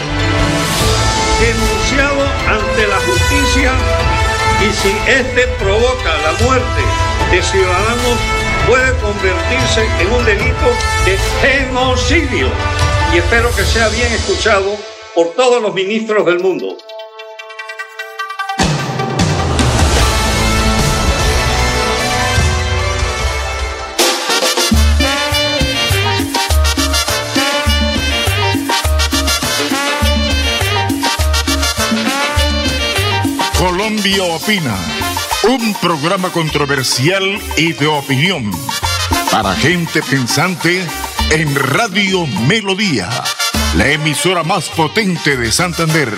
denunciado 1.41 2.23
ante 2.49 2.87
la 2.87 2.97
justicia 3.01 3.73
y 4.61 4.73
si 4.73 4.95
este 5.11 5.47
provoca 5.59 6.17
la 6.25 6.45
muerte 6.45 6.83
de 7.31 7.43
ciudadanos 7.43 8.19
puede 8.67 8.93
convertirse 8.99 9.87
en 10.01 10.13
un 10.13 10.25
delito 10.25 10.67
de 11.05 11.19
genocidio. 11.41 12.49
Y 13.15 13.19
espero 13.19 13.55
que 13.55 13.65
sea 13.65 13.89
bien 13.89 14.13
escuchado 14.13 14.77
por 15.15 15.33
todos 15.35 15.63
los 15.63 15.73
ministros 15.73 16.27
del 16.27 16.41
mundo. 16.41 16.77
Colombia 33.87 34.25
Opina, 34.25 34.77
un 35.45 35.73
programa 35.75 36.31
controversial 36.31 37.23
y 37.57 37.73
de 37.73 37.87
opinión 37.87 38.51
para 39.31 39.55
gente 39.55 40.03
pensante 40.03 40.85
en 41.31 41.55
Radio 41.55 42.27
Melodía, 42.49 43.09
la 43.77 43.87
emisora 43.87 44.43
más 44.43 44.69
potente 44.71 45.37
de 45.37 45.53
Santander. 45.53 46.13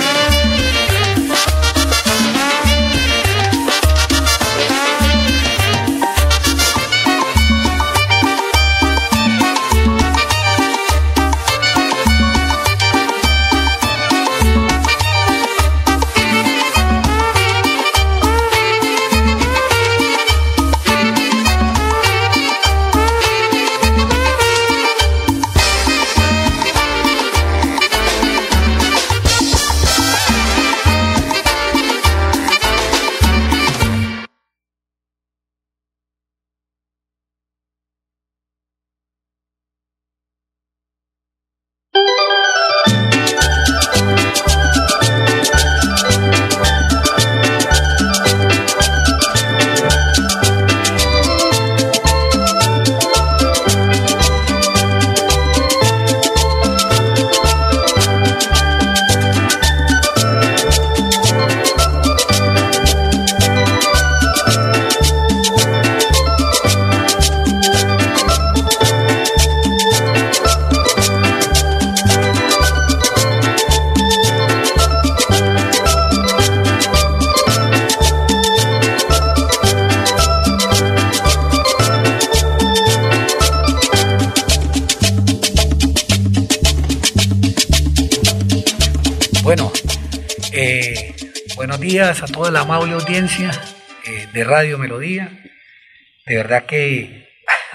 Verdad 96.48 96.66
que 96.66 97.28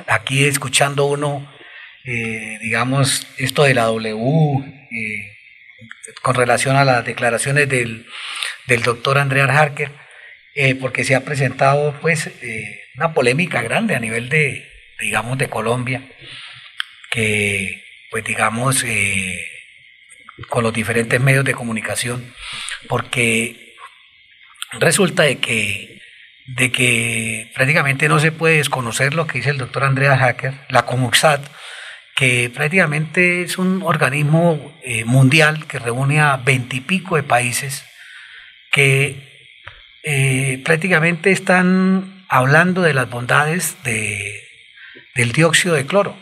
aquí 0.07 0.45
escuchando 0.45 1.05
uno, 1.05 1.47
eh, 2.05 2.57
digamos, 2.59 3.27
esto 3.37 3.63
de 3.63 3.75
la 3.75 3.83
W, 3.83 4.63
eh, 4.89 5.31
con 6.23 6.33
relación 6.33 6.75
a 6.75 6.83
las 6.83 7.05
declaraciones 7.05 7.69
del, 7.69 8.07
del 8.65 8.81
doctor 8.81 9.19
Andrea 9.19 9.45
Harker, 9.45 9.91
eh, 10.55 10.73
porque 10.73 11.03
se 11.03 11.13
ha 11.13 11.23
presentado 11.23 11.95
pues 12.01 12.31
una 12.95 13.13
polémica 13.13 13.61
grande 13.61 13.95
a 13.95 13.99
nivel 13.99 14.29
de, 14.29 14.67
digamos, 14.99 15.37
de 15.37 15.49
Colombia, 15.49 16.01
que 17.11 17.83
pues 18.09 18.23
digamos, 18.23 18.83
con 20.49 20.63
los 20.63 20.73
diferentes 20.73 21.21
medios 21.21 21.45
de 21.45 21.53
comunicación, 21.53 22.33
porque 22.87 23.75
resulta 24.79 25.23
de 25.23 25.37
que, 25.37 25.92
de 26.45 26.71
que 26.71 27.51
prácticamente 27.55 28.09
no 28.09 28.19
se 28.19 28.31
puede 28.31 28.57
desconocer 28.57 29.13
lo 29.13 29.27
que 29.27 29.39
dice 29.39 29.51
el 29.51 29.57
doctor 29.57 29.83
Andrea 29.83 30.17
Hacker, 30.17 30.53
la 30.69 30.85
Comuxat, 30.85 31.41
que 32.15 32.51
prácticamente 32.53 33.41
es 33.41 33.57
un 33.57 33.81
organismo 33.83 34.77
eh, 34.83 35.05
mundial 35.05 35.65
que 35.67 35.79
reúne 35.79 36.19
a 36.21 36.37
veintipico 36.37 37.15
de 37.15 37.23
países 37.23 37.85
que 38.71 39.49
eh, 40.03 40.61
prácticamente 40.65 41.31
están 41.31 42.25
hablando 42.27 42.81
de 42.81 42.93
las 42.93 43.09
bondades 43.09 43.77
de, 43.83 44.43
del 45.15 45.31
dióxido 45.31 45.75
de 45.75 45.85
cloro. 45.85 46.17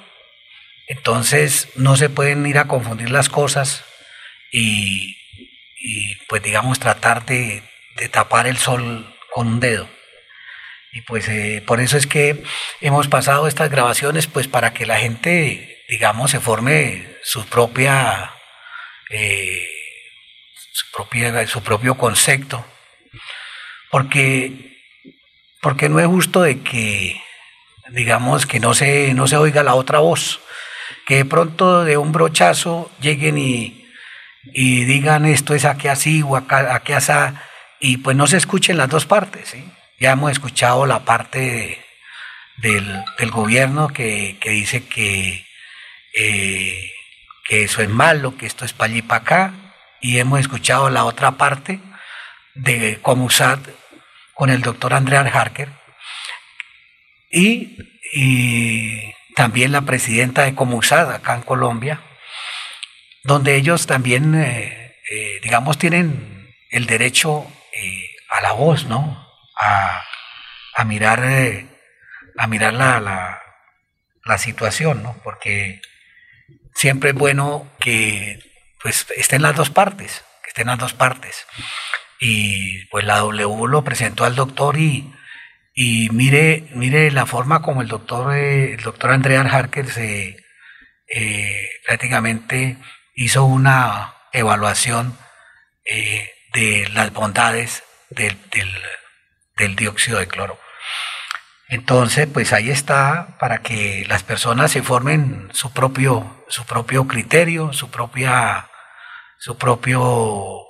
Entonces 0.87 1.69
no 1.75 1.95
se 1.95 2.09
pueden 2.09 2.45
ir 2.45 2.57
a 2.57 2.67
confundir 2.67 3.09
las 3.09 3.29
cosas 3.29 3.85
y, 4.51 5.17
pues 6.27 6.43
digamos 6.43 6.79
tratar 6.79 7.25
de, 7.25 7.63
tapar 8.11 8.47
el 8.47 8.57
sol 8.57 9.15
con 9.33 9.47
un 9.47 9.59
dedo. 9.61 9.89
Y 10.93 11.01
pues 11.01 11.27
eh, 11.29 11.63
por 11.65 11.79
eso 11.79 11.97
es 11.97 12.07
que 12.07 12.43
hemos 12.81 13.07
pasado 13.07 13.47
estas 13.47 13.69
grabaciones 13.69 14.27
pues 14.27 14.47
para 14.47 14.73
que 14.73 14.85
la 14.85 14.99
gente 14.99 15.83
digamos 15.87 16.31
se 16.31 16.39
forme 16.39 17.17
su 17.23 17.45
propia, 17.45 18.33
eh, 19.09 19.67
su, 20.73 20.91
propia 20.91 21.47
su 21.47 21.63
propio 21.63 21.95
concepto. 21.95 22.65
Porque, 23.89 24.79
porque 25.61 25.89
no 25.89 25.99
es 25.99 26.07
justo 26.07 26.41
de 26.41 26.61
que 26.61 27.21
digamos 27.89 28.45
que 28.45 28.59
no 28.59 28.73
se, 28.73 29.13
no 29.13 29.27
se 29.27 29.35
oiga 29.35 29.63
la 29.63 29.75
otra 29.75 29.99
voz, 29.99 30.39
que 31.05 31.17
de 31.17 31.25
pronto 31.25 31.83
de 31.83 31.97
un 31.97 32.13
brochazo 32.13 32.89
lleguen 33.01 33.37
y 33.37 33.81
y 34.43 34.85
digan 34.85 35.25
esto 35.25 35.53
es 35.53 35.65
aquí 35.65 35.87
así 35.87 36.21
o 36.21 36.35
acá, 36.35 36.73
aquí 36.75 36.93
así, 36.93 37.13
y 37.79 37.97
pues 37.97 38.15
no 38.17 38.27
se 38.27 38.37
escuchen 38.37 38.77
las 38.77 38.89
dos 38.89 39.05
partes. 39.05 39.55
Ya 40.01 40.13
hemos 40.13 40.31
escuchado 40.31 40.87
la 40.87 41.05
parte 41.05 41.79
del, 42.57 43.03
gobierno 43.29 43.89
que, 43.89 44.35
dice 44.43 44.83
que, 44.87 45.45
eh, 46.15 46.91
que 47.47 47.65
eso 47.65 47.83
es 47.83 47.89
malo, 47.89 48.35
que 48.35 48.47
esto 48.47 48.65
es 48.65 48.73
para 48.73 48.89
allí 48.89 48.97
y 48.97 49.01
para 49.03 49.21
acá, 49.21 49.53
y 50.01 50.17
hemos 50.17 50.39
escuchado 50.39 50.89
la 50.89 51.05
otra 51.05 51.33
parte 51.33 51.79
de 52.55 52.99
Comusat 53.03 53.59
con 54.33 54.49
el 54.49 54.63
doctor 54.63 54.95
Andrea 54.95 55.21
Harker, 55.21 55.69
y, 57.29 57.77
también 59.35 59.71
la 59.71 59.81
presidenta 59.81 60.45
de 60.45 60.55
Comusat 60.55 61.11
acá 61.11 61.35
en 61.35 61.43
Colombia, 61.43 62.01
donde 63.23 63.55
ellos 63.55 63.85
también, 63.85 64.33
eh, 64.33 64.97
eh, 65.11 65.39
digamos, 65.43 65.77
tienen 65.77 66.55
el 66.71 66.87
derecho 66.87 67.45
a 68.29 68.41
la 68.41 68.53
voz, 68.53 68.85
¿no? 68.85 69.30
A, 69.63 70.83
mirar, 70.85 71.23
a 72.37 72.47
mirar 72.47 72.73
la, 72.73 72.99
la, 74.25 74.37
situación, 74.39 75.03
¿no? 75.03 75.15
Porque 75.23 75.81
siempre 76.73 77.11
es 77.11 77.15
bueno 77.15 77.71
que 77.79 78.39
pues 78.81 79.05
estén 79.15 79.43
las 79.43 79.55
dos 79.55 79.69
partes, 79.69 80.23
que 80.43 80.49
estén 80.49 80.67
las 80.67 80.79
dos 80.79 80.93
partes. 80.93 81.45
Y 82.19 82.85
pues 82.87 83.05
la 83.05 83.17
W 83.17 83.67
lo 83.67 83.83
presentó 83.83 84.25
al 84.25 84.35
doctor 84.35 84.77
y, 84.77 85.13
y 85.75 86.09
mire, 86.09 86.67
mire 86.73 87.11
la 87.11 87.27
forma 87.27 87.61
como 87.61 87.83
el 87.83 87.87
doctor, 87.87 88.33
el 88.35 88.81
doctor 88.81 89.11
Andrea 89.11 89.41
Harker 89.41 89.87
se 89.87 90.37
prácticamente 91.85 92.77
hizo 93.15 93.43
una 93.43 94.15
evaluación 94.31 95.17
eh, 95.85 96.31
de 96.53 96.87
las 96.93 97.11
bondades 97.11 97.83
del, 98.09 98.37
dióxido 99.69 100.19
de 100.19 100.27
cloro. 100.27 100.59
Entonces, 101.67 102.27
pues 102.27 102.51
ahí 102.51 102.69
está 102.69 103.37
para 103.39 103.59
que 103.59 104.03
las 104.07 104.23
personas 104.23 104.71
se 104.71 104.83
formen 104.83 105.49
su 105.53 105.71
propio, 105.71 106.43
su 106.49 106.65
propio 106.65 107.07
criterio, 107.07 107.71
su 107.71 107.89
propia, 107.89 108.69
su 109.39 109.57
propio 109.57 110.65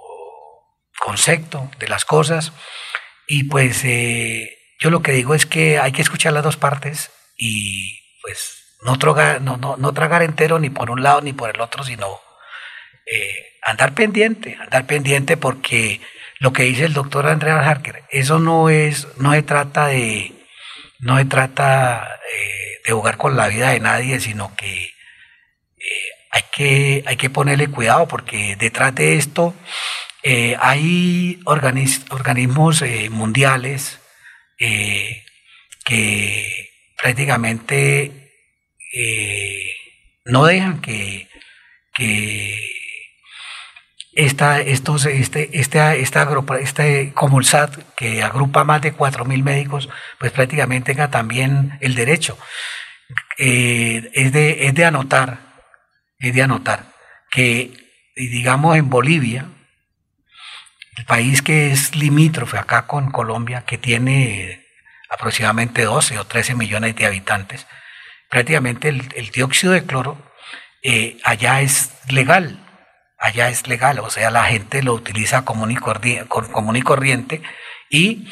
concepto 1.00 1.72
de 1.80 1.88
las 1.88 2.06
cosas. 2.06 2.54
Y 3.28 3.46
pues 3.46 3.84
eh, 3.84 4.58
yo 4.80 4.92
lo 4.92 5.02
que 5.02 5.12
digo 5.12 5.34
es 5.34 5.46
que 5.46 5.80
hay 5.80 5.92
que 5.92 6.04
escuchar 6.04 6.34
las 6.34 6.44
dos 6.44 6.58
partes 6.58 7.12
y 7.36 8.00
pues 8.22 8.78
no, 8.84 8.98
no, 9.58 9.78
no 9.78 9.94
tragar 9.94 10.22
entero 10.22 10.60
ni 10.60 10.70
por 10.70 10.92
un 10.92 11.02
lado 11.02 11.22
ni 11.22 11.34
por 11.34 11.50
el 11.50 11.62
otro, 11.62 11.84
sino 11.84 12.20
eh, 13.06 13.58
andar 13.64 13.94
pendiente, 13.94 14.56
andar 14.60 14.86
pendiente 14.86 15.38
porque 15.38 16.00
lo 16.42 16.52
que 16.54 16.64
dice 16.64 16.86
el 16.86 16.94
doctor 16.94 17.28
Andrea 17.28 17.60
Harker, 17.60 18.04
eso 18.10 18.40
no 18.40 18.70
es, 18.70 19.08
no 19.18 19.32
se 19.34 19.44
trata 19.44 19.86
de, 19.86 20.34
no 20.98 21.20
se 21.20 21.26
trata 21.26 22.20
eh, 22.36 22.82
de 22.84 22.94
jugar 22.94 23.18
con 23.18 23.38
la 23.38 23.48
vida 23.48 23.70
de 23.70 23.80
nadie, 23.80 24.20
sino 24.20 24.56
que 24.56 24.86
eh, 24.86 24.94
hay 26.32 26.42
que, 26.52 27.04
hay 27.06 27.16
que 27.16 27.30
ponerle 27.30 27.68
cuidado 27.68 28.08
porque 28.08 28.56
detrás 28.56 28.96
de 28.96 29.18
esto 29.18 29.54
hay 30.60 31.40
organismos 31.46 32.84
mundiales 33.12 34.00
que 34.58 35.24
prácticamente 37.00 38.32
no 40.26 40.46
dejan 40.46 40.82
que, 40.82 41.28
que 41.94 42.71
esta, 44.14 44.60
estos, 44.60 45.06
este, 45.06 45.60
este, 45.60 46.02
esta, 46.02 46.28
este 46.60 47.14
Comulsat, 47.14 47.78
que 47.96 48.24
agrupa 48.24 48.64
más 48.64 48.82
de 48.82 48.96
4.000 48.96 49.44
médicos, 49.44 49.90
pues 50.20 50.32
prácticamente 50.32 50.94
tenga 50.94 51.10
también 51.10 51.78
el 51.82 51.96
derecho. 51.96 52.38
Eh, 53.38 54.10
es, 54.14 54.32
de, 54.34 54.68
es 54.68 54.74
de 54.74 54.86
anotar, 54.86 55.40
es 56.20 56.34
de 56.34 56.44
anotar 56.44 56.92
que, 57.30 57.74
digamos, 58.16 58.78
en 58.78 58.90
Bolivia, 58.90 59.46
el 60.98 61.06
país 61.06 61.42
que 61.42 61.72
es 61.72 61.96
limítrofe 61.96 62.58
acá 62.58 62.86
con 62.88 63.12
Colombia, 63.12 63.64
que 63.66 63.78
tiene 63.78 64.66
aproximadamente 65.10 65.84
12 65.84 66.20
o 66.20 66.26
13 66.26 66.56
millones 66.56 66.96
de 66.96 67.06
habitantes, 67.06 67.66
prácticamente 68.30 68.90
el, 68.90 69.32
dióxido 69.34 69.74
de 69.74 69.86
cloro 69.86 70.18
eh, 70.84 71.18
allá 71.24 71.62
es 71.62 71.92
legal 72.10 72.60
allá 73.22 73.50
es 73.50 73.68
legal, 73.68 74.00
o 74.00 74.10
sea, 74.10 74.32
la 74.32 74.46
gente 74.46 74.82
lo 74.82 74.96
utiliza 74.96 75.46
común 75.46 75.72
y, 75.72 75.76
común 75.76 76.76
y 76.76 76.82
corriente 76.82 77.44
y 77.88 78.28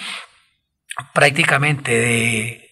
prácticamente 1.14 1.92
de, 1.92 2.72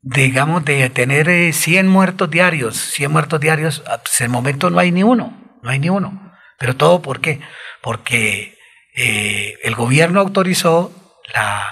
digamos, 0.00 0.64
de 0.64 0.88
tener 0.88 1.52
100 1.52 1.86
eh, 1.86 1.88
muertos 1.88 2.30
diarios, 2.30 2.76
100 2.76 3.12
muertos 3.12 3.40
diarios, 3.40 3.84
ah, 3.86 3.98
pues 3.98 4.22
el 4.22 4.30
momento 4.30 4.70
no 4.70 4.78
hay 4.78 4.90
ni 4.90 5.02
uno, 5.02 5.58
no 5.62 5.70
hay 5.70 5.78
ni 5.78 5.90
uno. 5.90 6.32
Pero 6.58 6.74
todo 6.74 7.02
por 7.02 7.20
qué? 7.20 7.40
Porque 7.82 8.56
eh, 8.94 9.58
el 9.62 9.74
gobierno 9.74 10.18
autorizó 10.20 11.20
la, 11.34 11.62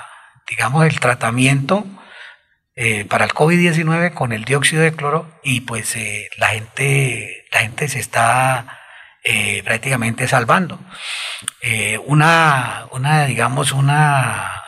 digamos, 0.51 0.85
el 0.85 1.01
tratamiento 1.01 1.87
eh, 2.77 3.07
para 3.07 3.25
el 3.25 3.33
COVID-19 3.33 4.13
con 4.13 4.33
el 4.33 4.45
dióxido 4.45 4.83
de 4.83 4.93
cloro 4.93 5.41
y 5.43 5.63
pues 5.63 5.97
la 6.37 6.49
gente, 6.49 7.47
la 7.51 7.61
gente 7.61 7.89
se 7.89 8.01
está 8.01 8.78
eh, 9.31 9.63
prácticamente 9.63 10.27
salvando. 10.27 10.81
Eh, 11.61 11.99
una, 12.07 12.87
una, 12.93 13.27
digamos, 13.27 13.73
una, 13.73 14.63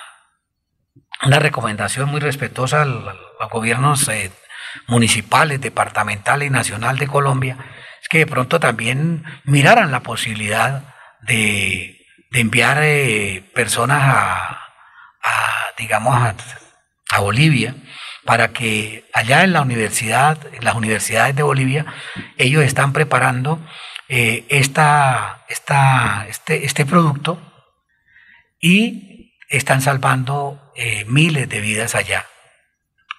una 1.23 1.39
recomendación 1.39 2.11
muy 2.11 2.21
respetuosa 2.21 2.83
a 2.83 2.85
los 2.85 3.17
gobiernos 3.51 4.07
eh, 4.09 4.31
municipales, 4.87 5.63
departamental 5.63 6.43
y 6.43 6.51
nacional 6.51 6.99
de 6.99 7.07
Colombia 7.07 7.57
es 8.03 8.09
que 8.11 8.19
de 8.19 8.27
pronto 8.27 8.61
también 8.61 9.25
miraran 9.45 9.91
la 9.91 10.01
posibilidad 10.01 10.95
de, 11.23 11.97
enviar 12.31 12.83
personas 13.55 14.03
a, 14.05 14.61
digamos, 15.79 16.35
a 17.11 17.21
Bolivia 17.21 17.75
para 18.27 18.49
que 18.49 19.09
allá 19.15 19.43
en 19.43 19.55
la 19.55 19.63
universidad, 19.63 20.37
en 20.53 20.67
las 20.67 20.75
universidades 20.75 21.35
de 21.35 21.45
Bolivia, 21.45 21.87
ellos 22.37 22.63
están 22.63 22.93
preparando 22.93 23.59
eh, 24.13 24.45
este, 24.49 24.83
este 26.65 26.85
producto 26.85 27.41
y 28.59 29.37
están 29.49 29.83
salvando 29.83 30.73
eh, 30.75 31.05
miles 31.05 31.49
de 31.49 31.61
vidas 31.61 31.95
allá. 31.95 32.27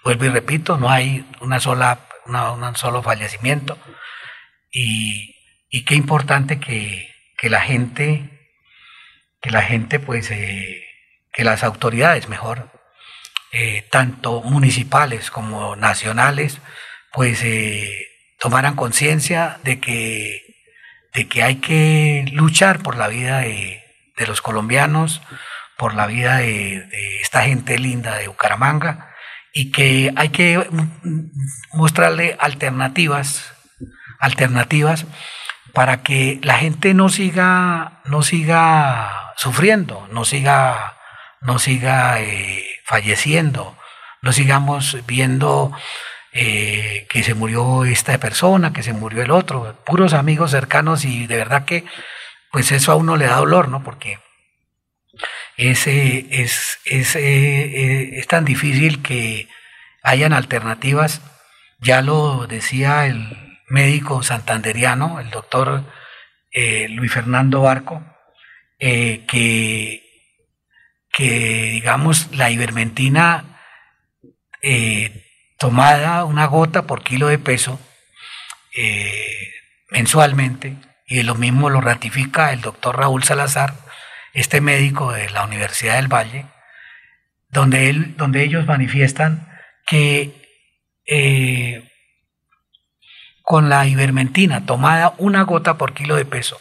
Vuelvo 0.03 0.25
y 0.25 0.29
repito, 0.29 0.75
no 0.75 0.89
hay 0.89 1.25
una 1.39 1.61
sola, 1.61 1.99
un 2.25 2.75
solo 2.75 3.01
fallecimiento 3.01 3.79
y, 4.69 5.33
qué 5.85 5.95
importante 5.95 6.59
que, 6.59 7.09
la 7.43 7.61
gente, 7.61 8.51
que 9.41 9.49
la 9.49 9.61
gente 9.61 9.99
pues 9.99 10.29
eh, 10.29 10.83
que 11.31 11.45
las 11.45 11.63
autoridades, 11.63 12.27
mejor, 12.27 12.69
tanto 13.89 14.41
municipales 14.41 15.31
como 15.31 15.77
nacionales, 15.77 16.59
pues 17.13 17.45
tomaran 18.39 18.75
conciencia 18.75 19.57
de 19.63 19.79
que, 19.79 20.50
de 21.13 21.27
que 21.27 21.43
hay 21.43 21.55
que 21.55 22.25
luchar 22.31 22.79
por 22.79 22.97
la 22.97 23.07
vida 23.07 23.39
de, 23.39 23.79
los 24.27 24.41
colombianos, 24.41 25.21
por 25.77 25.95
la 25.95 26.05
vida 26.05 26.37
de, 26.37 26.87
esta 27.21 27.43
gente 27.43 27.79
linda 27.79 28.15
de 28.17 28.27
Bucaramanga 28.27 29.15
y 29.53 29.71
que 29.71 30.13
hay 30.15 30.29
que 30.29 30.67
mostrarle 31.73 32.37
alternativas, 32.39 33.51
alternativas 34.19 35.05
para 35.73 36.03
que 36.03 36.39
la 36.43 36.57
gente 36.57 36.93
no 36.93 37.09
siga, 37.09 38.01
no 38.05 38.21
siga 38.21 39.33
sufriendo, 39.37 40.07
no 40.11 40.23
siga, 40.25 40.97
no 41.41 41.57
siga 41.57 42.21
eh, 42.21 42.63
falleciendo, 42.85 43.75
no 44.21 44.33
sigamos 44.33 44.97
viendo 45.07 45.71
eh, 46.33 47.07
que 47.09 47.23
se 47.23 47.33
murió 47.33 47.83
esta 47.83 48.17
persona, 48.17 48.71
que 48.71 48.83
se 48.83 48.93
murió 48.93 49.21
el 49.21 49.31
otro, 49.31 49.77
puros 49.85 50.13
amigos 50.13 50.51
cercanos 50.51 51.03
y 51.03 51.27
de 51.27 51.35
verdad 51.35 51.65
que 51.65 51.83
pues 52.51 52.71
eso 52.71 52.93
a 52.93 52.95
uno 52.95 53.17
le 53.17 53.25
da 53.25 53.35
dolor, 53.35 53.67
¿no? 53.67 53.83
Porque 53.83 54.17
es, 55.57 55.87
eh, 55.87 56.27
es 56.85 58.27
tan 58.29 58.45
difícil 58.45 59.01
que 59.01 59.49
hayan 60.03 60.31
alternativas, 60.31 61.21
ya 61.79 62.01
lo 62.01 62.47
decía 62.47 63.07
el 63.07 63.59
médico 63.67 64.23
santanderiano, 64.23 65.19
el 65.19 65.31
doctor 65.31 65.83
eh, 66.51 66.87
Luis 66.87 67.11
Fernando 67.11 67.63
Barco, 67.63 68.05
que, 68.79 69.25
que 71.11 71.69
digamos 71.73 72.33
la 72.33 72.49
ivermentina 72.51 73.59
tomada 75.61 76.25
una 76.25 76.47
gota 76.47 76.87
por 76.87 77.03
kilo 77.03 77.27
de 77.27 77.37
peso 77.37 77.79
eh, 78.75 79.53
mensualmente, 79.91 80.75
y 81.05 81.21
lo 81.21 81.35
mismo 81.35 81.69
lo 81.69 81.81
ratifica 81.81 82.51
el 82.51 82.61
doctor 82.61 82.97
Raúl 82.97 83.23
Salazar, 83.23 83.75
este 84.33 84.59
médico 84.59 85.11
de 85.11 85.29
la 85.29 85.43
Universidad 85.43 85.97
del 85.97 86.11
Valle, 86.11 86.47
donde, 87.49 87.89
él, 87.91 88.17
donde 88.17 88.43
ellos 88.43 88.65
manifiestan 88.65 89.47
que 89.85 90.31
eh, 91.05 91.87
con 93.43 93.69
la 93.69 93.85
ivermentina 93.85 94.65
tomada 94.65 95.13
una 95.19 95.43
gota 95.43 95.77
por 95.77 95.93
kilo 95.93 96.15
de 96.15 96.25
peso, 96.25 96.59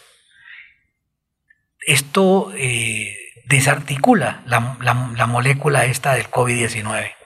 esto 1.86 2.53
eh, 2.55 3.16
desarticula 3.46 4.42
la, 4.44 4.76
la 4.82 5.26
molécula 5.26 5.86
esta 5.86 6.12
del 6.12 6.30
COVID-19. 6.30 7.20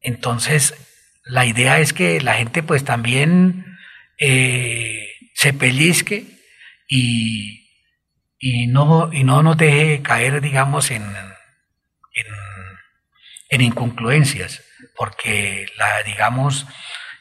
Entonces, 0.00 0.74
la 1.24 1.46
idea 1.46 1.78
es 1.78 1.92
que 1.92 2.20
la 2.20 2.34
gente 2.34 2.62
pues 2.62 2.84
también 2.84 3.78
eh, 4.18 5.08
se 5.34 5.52
pellizque 5.52 6.26
y, 6.88 7.68
y, 8.38 8.66
no, 8.66 9.12
y 9.12 9.24
no 9.24 9.42
nos 9.42 9.56
deje 9.56 10.02
caer, 10.02 10.40
digamos, 10.40 10.90
en, 10.90 11.04
en, 13.48 13.60
inconcluencias, 13.60 14.62
porque, 14.96 15.66
la, 15.76 16.02
digamos, 16.02 16.66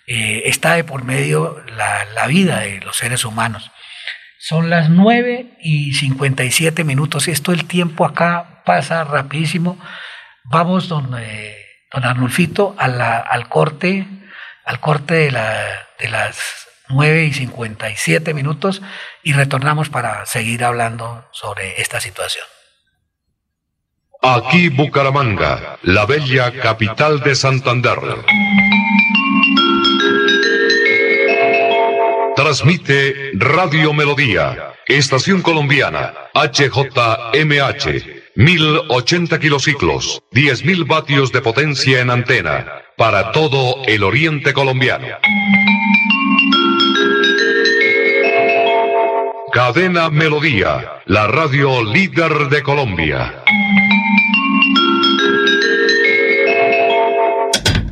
eh, 0.07 0.43
está 0.45 0.73
de 0.73 0.83
por 0.83 1.03
medio 1.03 1.63
la, 1.75 2.05
la, 2.05 2.27
vida 2.27 2.59
de 2.61 2.79
los 2.81 2.97
seres 2.97 3.25
humanos. 3.25 3.71
Son 4.39 4.69
las 4.69 4.89
9 4.89 5.57
y 5.61 5.93
57 5.93 6.83
minutos, 6.83 7.27
esto 7.27 7.51
el 7.51 7.65
tiempo 7.65 8.05
acá 8.05 8.63
pasa 8.65 9.03
rapidísimo. 9.03 9.79
Vamos 10.45 10.87
donde 10.87 11.68
don 11.91 12.05
Arnulfito 12.05 12.75
al 12.77 13.49
corte, 13.49 14.07
al 14.65 14.79
corte 14.79 15.13
de, 15.13 15.31
de 15.31 16.09
las 16.09 16.67
9 16.89 17.25
y 17.25 17.33
57 17.33 18.33
minutos 18.33 18.81
y 19.23 19.33
retornamos 19.33 19.89
para 19.89 20.25
seguir 20.25 20.63
hablando 20.63 21.25
sobre 21.31 21.81
esta 21.81 21.99
situación. 21.99 22.45
Aquí 24.21 24.67
Bucaramanga, 24.69 25.77
la 25.83 26.05
bella 26.05 26.51
capital 26.59 27.21
de 27.21 27.35
Santander. 27.35 27.99
Transmite 32.35 33.31
Radio 33.35 33.93
Melodía, 33.93 34.73
Estación 34.87 35.41
Colombiana, 35.41 36.13
HJMH. 36.33 38.18
1080 38.39 39.37
kilociclos, 39.37 40.23
10.000 40.31 40.87
vatios 40.87 41.33
de 41.33 41.41
potencia 41.41 41.99
en 41.99 42.09
antena, 42.09 42.83
para 42.95 43.33
todo 43.33 43.83
el 43.85 44.01
oriente 44.01 44.53
colombiano. 44.53 45.07
Cadena 49.51 50.09
Melodía, 50.09 51.01
la 51.05 51.27
radio 51.27 51.83
líder 51.83 52.47
de 52.47 52.63
Colombia. 52.63 53.43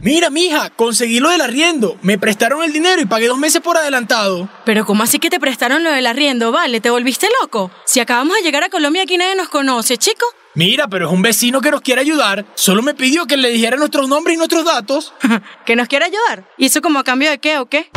Mira, 0.07 0.29
mija, 0.29 0.69
conseguí 0.69 1.19
lo 1.19 1.31
del 1.31 1.41
arriendo. 1.41 1.97
Me 2.01 2.17
prestaron 2.17 2.63
el 2.63 2.71
dinero 2.71 3.01
y 3.01 3.05
pagué 3.05 3.27
dos 3.27 3.37
meses 3.37 3.59
por 3.59 3.75
adelantado. 3.75 4.47
Pero 4.63 4.85
¿cómo 4.85 5.03
así 5.03 5.19
que 5.19 5.29
te 5.29 5.37
prestaron 5.37 5.83
lo 5.83 5.91
del 5.91 6.07
arriendo? 6.07 6.53
Vale, 6.53 6.79
¿te 6.79 6.89
volviste 6.89 7.27
loco? 7.41 7.71
Si 7.83 7.99
acabamos 7.99 8.37
de 8.37 8.43
llegar 8.43 8.63
a 8.63 8.69
Colombia 8.69 9.03
aquí 9.03 9.17
nadie 9.17 9.35
nos 9.35 9.49
conoce, 9.49 9.97
chico. 9.97 10.25
Mira, 10.57 10.87
pero 10.87 11.05
es 11.05 11.13
un 11.13 11.21
vecino 11.21 11.61
que 11.61 11.69
nos 11.69 11.81
quiere 11.81 12.01
ayudar. 12.01 12.43
Solo 12.55 12.81
me 12.81 12.95
pidió 12.95 13.27
que 13.27 13.37
le 13.37 13.49
dijera 13.49 13.77
nuestros 13.77 14.09
nombres 14.09 14.33
y 14.33 14.37
nuestros 14.39 14.65
datos. 14.65 15.13
¿Que 15.67 15.75
nos 15.75 15.87
quiere 15.87 16.05
ayudar? 16.05 16.49
¿Y 16.57 16.65
eso 16.65 16.81
como 16.81 16.97
a 16.97 17.03
cambio 17.03 17.29
de 17.29 17.37
qué 17.37 17.59
o 17.59 17.67
qué? 17.67 17.91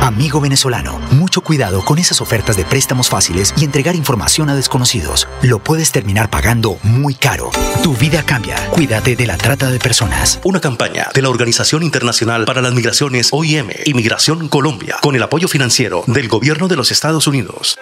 Amigo 0.00 0.40
venezolano, 0.40 0.98
mucho 1.10 1.42
cuidado 1.42 1.84
con 1.84 1.98
esas 1.98 2.22
ofertas 2.22 2.56
de 2.56 2.64
préstamos 2.64 3.10
fáciles 3.10 3.52
y 3.58 3.64
entregar 3.64 3.96
información 3.96 4.48
a 4.48 4.54
desconocidos. 4.54 5.28
Lo 5.42 5.58
puedes 5.58 5.92
terminar 5.92 6.30
pagando 6.30 6.78
muy 6.84 7.14
caro. 7.14 7.50
Tu 7.82 7.94
vida 7.94 8.22
cambia. 8.22 8.56
Cuídate 8.70 9.14
de 9.14 9.26
la 9.26 9.36
trata 9.36 9.70
de 9.70 9.78
personas. 9.78 10.40
Una 10.42 10.62
campaña 10.62 11.08
de 11.14 11.20
la 11.20 11.28
Organización 11.28 11.82
Internacional 11.82 12.46
para 12.46 12.62
las 12.62 12.72
Migraciones 12.72 13.28
OIM, 13.30 13.68
Inmigración 13.84 14.48
Colombia, 14.48 14.96
con 15.02 15.16
el 15.16 15.22
apoyo 15.22 15.48
financiero 15.48 16.02
del 16.06 16.28
Gobierno 16.28 16.66
de 16.66 16.76
los 16.76 16.90
Estados 16.90 17.26
Unidos. 17.26 17.76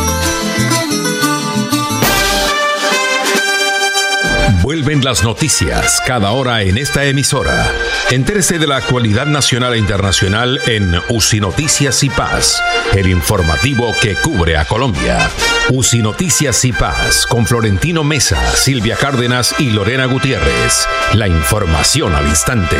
Vuelven 4.71 5.03
las 5.03 5.21
noticias 5.25 6.01
cada 6.07 6.31
hora 6.31 6.61
en 6.61 6.77
esta 6.77 7.03
emisora. 7.03 7.69
Entérese 8.09 8.57
de 8.57 8.67
la 8.67 8.77
actualidad 8.77 9.25
nacional 9.25 9.73
e 9.73 9.77
internacional 9.77 10.61
en 10.65 10.95
UCI 11.09 11.41
Noticias 11.41 12.01
y 12.03 12.09
Paz, 12.09 12.63
el 12.95 13.09
informativo 13.09 13.93
que 14.01 14.15
cubre 14.15 14.55
a 14.55 14.63
Colombia. 14.63 15.29
UCI 15.71 16.01
Noticias 16.01 16.63
y 16.63 16.71
Paz 16.71 17.25
con 17.27 17.45
Florentino 17.45 18.05
Mesa, 18.05 18.39
Silvia 18.55 18.95
Cárdenas 18.95 19.55
y 19.59 19.71
Lorena 19.71 20.05
Gutiérrez. 20.05 20.87
La 21.15 21.27
información 21.27 22.15
al 22.15 22.27
instante. 22.27 22.77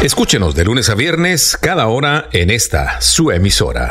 Escúchenos 0.00 0.54
de 0.54 0.64
lunes 0.64 0.88
a 0.90 0.94
viernes 0.94 1.58
cada 1.60 1.88
hora 1.88 2.28
en 2.30 2.50
esta 2.50 3.00
su 3.00 3.32
emisora. 3.32 3.90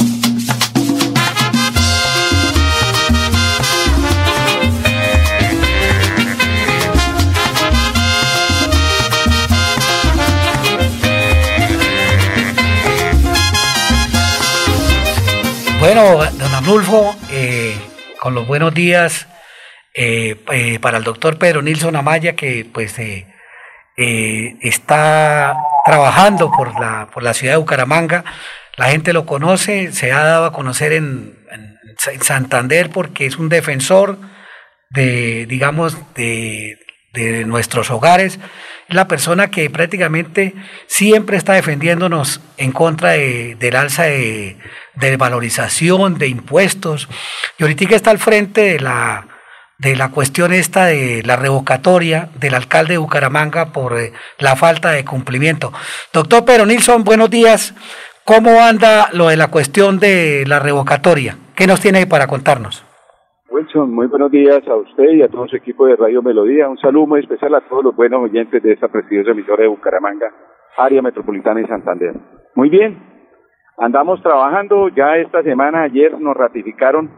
Bueno, 15.81 16.23
don 16.37 16.53
Arnulfo, 16.53 17.15
eh, 17.31 17.75
con 18.19 18.35
los 18.35 18.45
buenos 18.45 18.71
días 18.71 19.27
eh, 19.95 20.35
eh, 20.51 20.77
para 20.79 20.99
el 20.99 21.03
doctor 21.03 21.39
Pedro 21.39 21.63
Nilsson 21.63 21.95
Amaya, 21.95 22.35
que 22.35 22.67
pues 22.71 22.99
está 23.97 25.57
trabajando 25.83 26.51
por 26.51 26.79
la, 26.79 27.09
por 27.11 27.23
la 27.23 27.33
ciudad 27.33 27.55
de 27.55 27.57
Bucaramanga. 27.57 28.23
La 28.77 28.89
gente 28.89 29.11
lo 29.11 29.25
conoce, 29.25 29.91
se 29.91 30.11
ha 30.11 30.23
dado 30.23 30.45
a 30.45 30.53
conocer 30.53 30.93
en, 30.93 31.39
en 31.51 32.21
Santander 32.21 32.91
porque 32.91 33.25
es 33.25 33.37
un 33.37 33.49
defensor 33.49 34.19
de, 34.91 35.47
digamos, 35.47 35.97
de, 36.13 36.77
de 37.13 37.43
nuestros 37.45 37.89
hogares, 37.89 38.39
la 38.91 39.07
persona 39.07 39.49
que 39.49 39.69
prácticamente 39.69 40.53
siempre 40.85 41.37
está 41.37 41.53
defendiéndonos 41.53 42.41
en 42.57 42.71
contra 42.71 43.11
de, 43.11 43.55
del 43.55 43.75
alza 43.75 44.03
de, 44.03 44.57
valorización, 45.17 46.17
de 46.17 46.27
impuestos, 46.27 47.07
y 47.57 47.63
ahorita 47.63 47.95
está 47.95 48.11
al 48.11 48.19
frente 48.19 48.61
de 48.61 48.79
la, 48.79 49.25
de 49.77 49.95
la 49.95 50.09
cuestión 50.09 50.53
esta 50.53 50.85
de 50.85 51.23
la 51.23 51.37
revocatoria 51.37 52.29
del 52.35 52.53
alcalde 52.53 52.93
de 52.93 52.97
Bucaramanga 52.97 53.71
por 53.71 53.97
eh, 53.97 54.13
la 54.37 54.55
falta 54.55 54.91
de 54.91 55.05
cumplimiento. 55.05 55.73
Doctor 56.13 56.45
Pedro 56.45 56.65
Nilsson, 56.65 57.03
buenos 57.03 57.29
días. 57.29 57.73
¿Cómo 58.25 58.61
anda 58.61 59.09
lo 59.13 59.29
de 59.29 59.37
la 59.37 59.47
cuestión 59.47 59.99
de 59.99 60.43
la 60.45 60.59
revocatoria? 60.59 61.37
¿Qué 61.55 61.65
nos 61.65 61.81
tiene 61.81 62.05
para 62.05 62.27
contarnos? 62.27 62.83
Wilson, 63.51 63.93
muy 63.93 64.07
buenos 64.07 64.31
días 64.31 64.65
a 64.65 64.75
usted 64.75 65.09
y 65.09 65.21
a 65.23 65.27
todo 65.27 65.45
su 65.45 65.57
equipo 65.57 65.85
de 65.85 65.97
Radio 65.97 66.21
Melodía. 66.21 66.69
Un 66.69 66.77
saludo 66.77 67.05
muy 67.05 67.19
especial 67.19 67.53
a 67.53 67.59
todos 67.59 67.83
los 67.83 67.93
buenos 67.93 68.21
oyentes 68.21 68.63
de 68.63 68.71
esta 68.71 68.87
prestigiosa 68.87 69.31
emisora 69.31 69.63
de 69.63 69.67
Bucaramanga, 69.67 70.31
área 70.77 71.01
metropolitana 71.01 71.59
y 71.59 71.67
Santander. 71.67 72.13
Muy 72.55 72.69
bien, 72.69 72.97
andamos 73.77 74.23
trabajando. 74.23 74.87
Ya 74.87 75.17
esta 75.17 75.43
semana, 75.43 75.83
ayer 75.83 76.17
nos 76.17 76.33
ratificaron, 76.37 77.11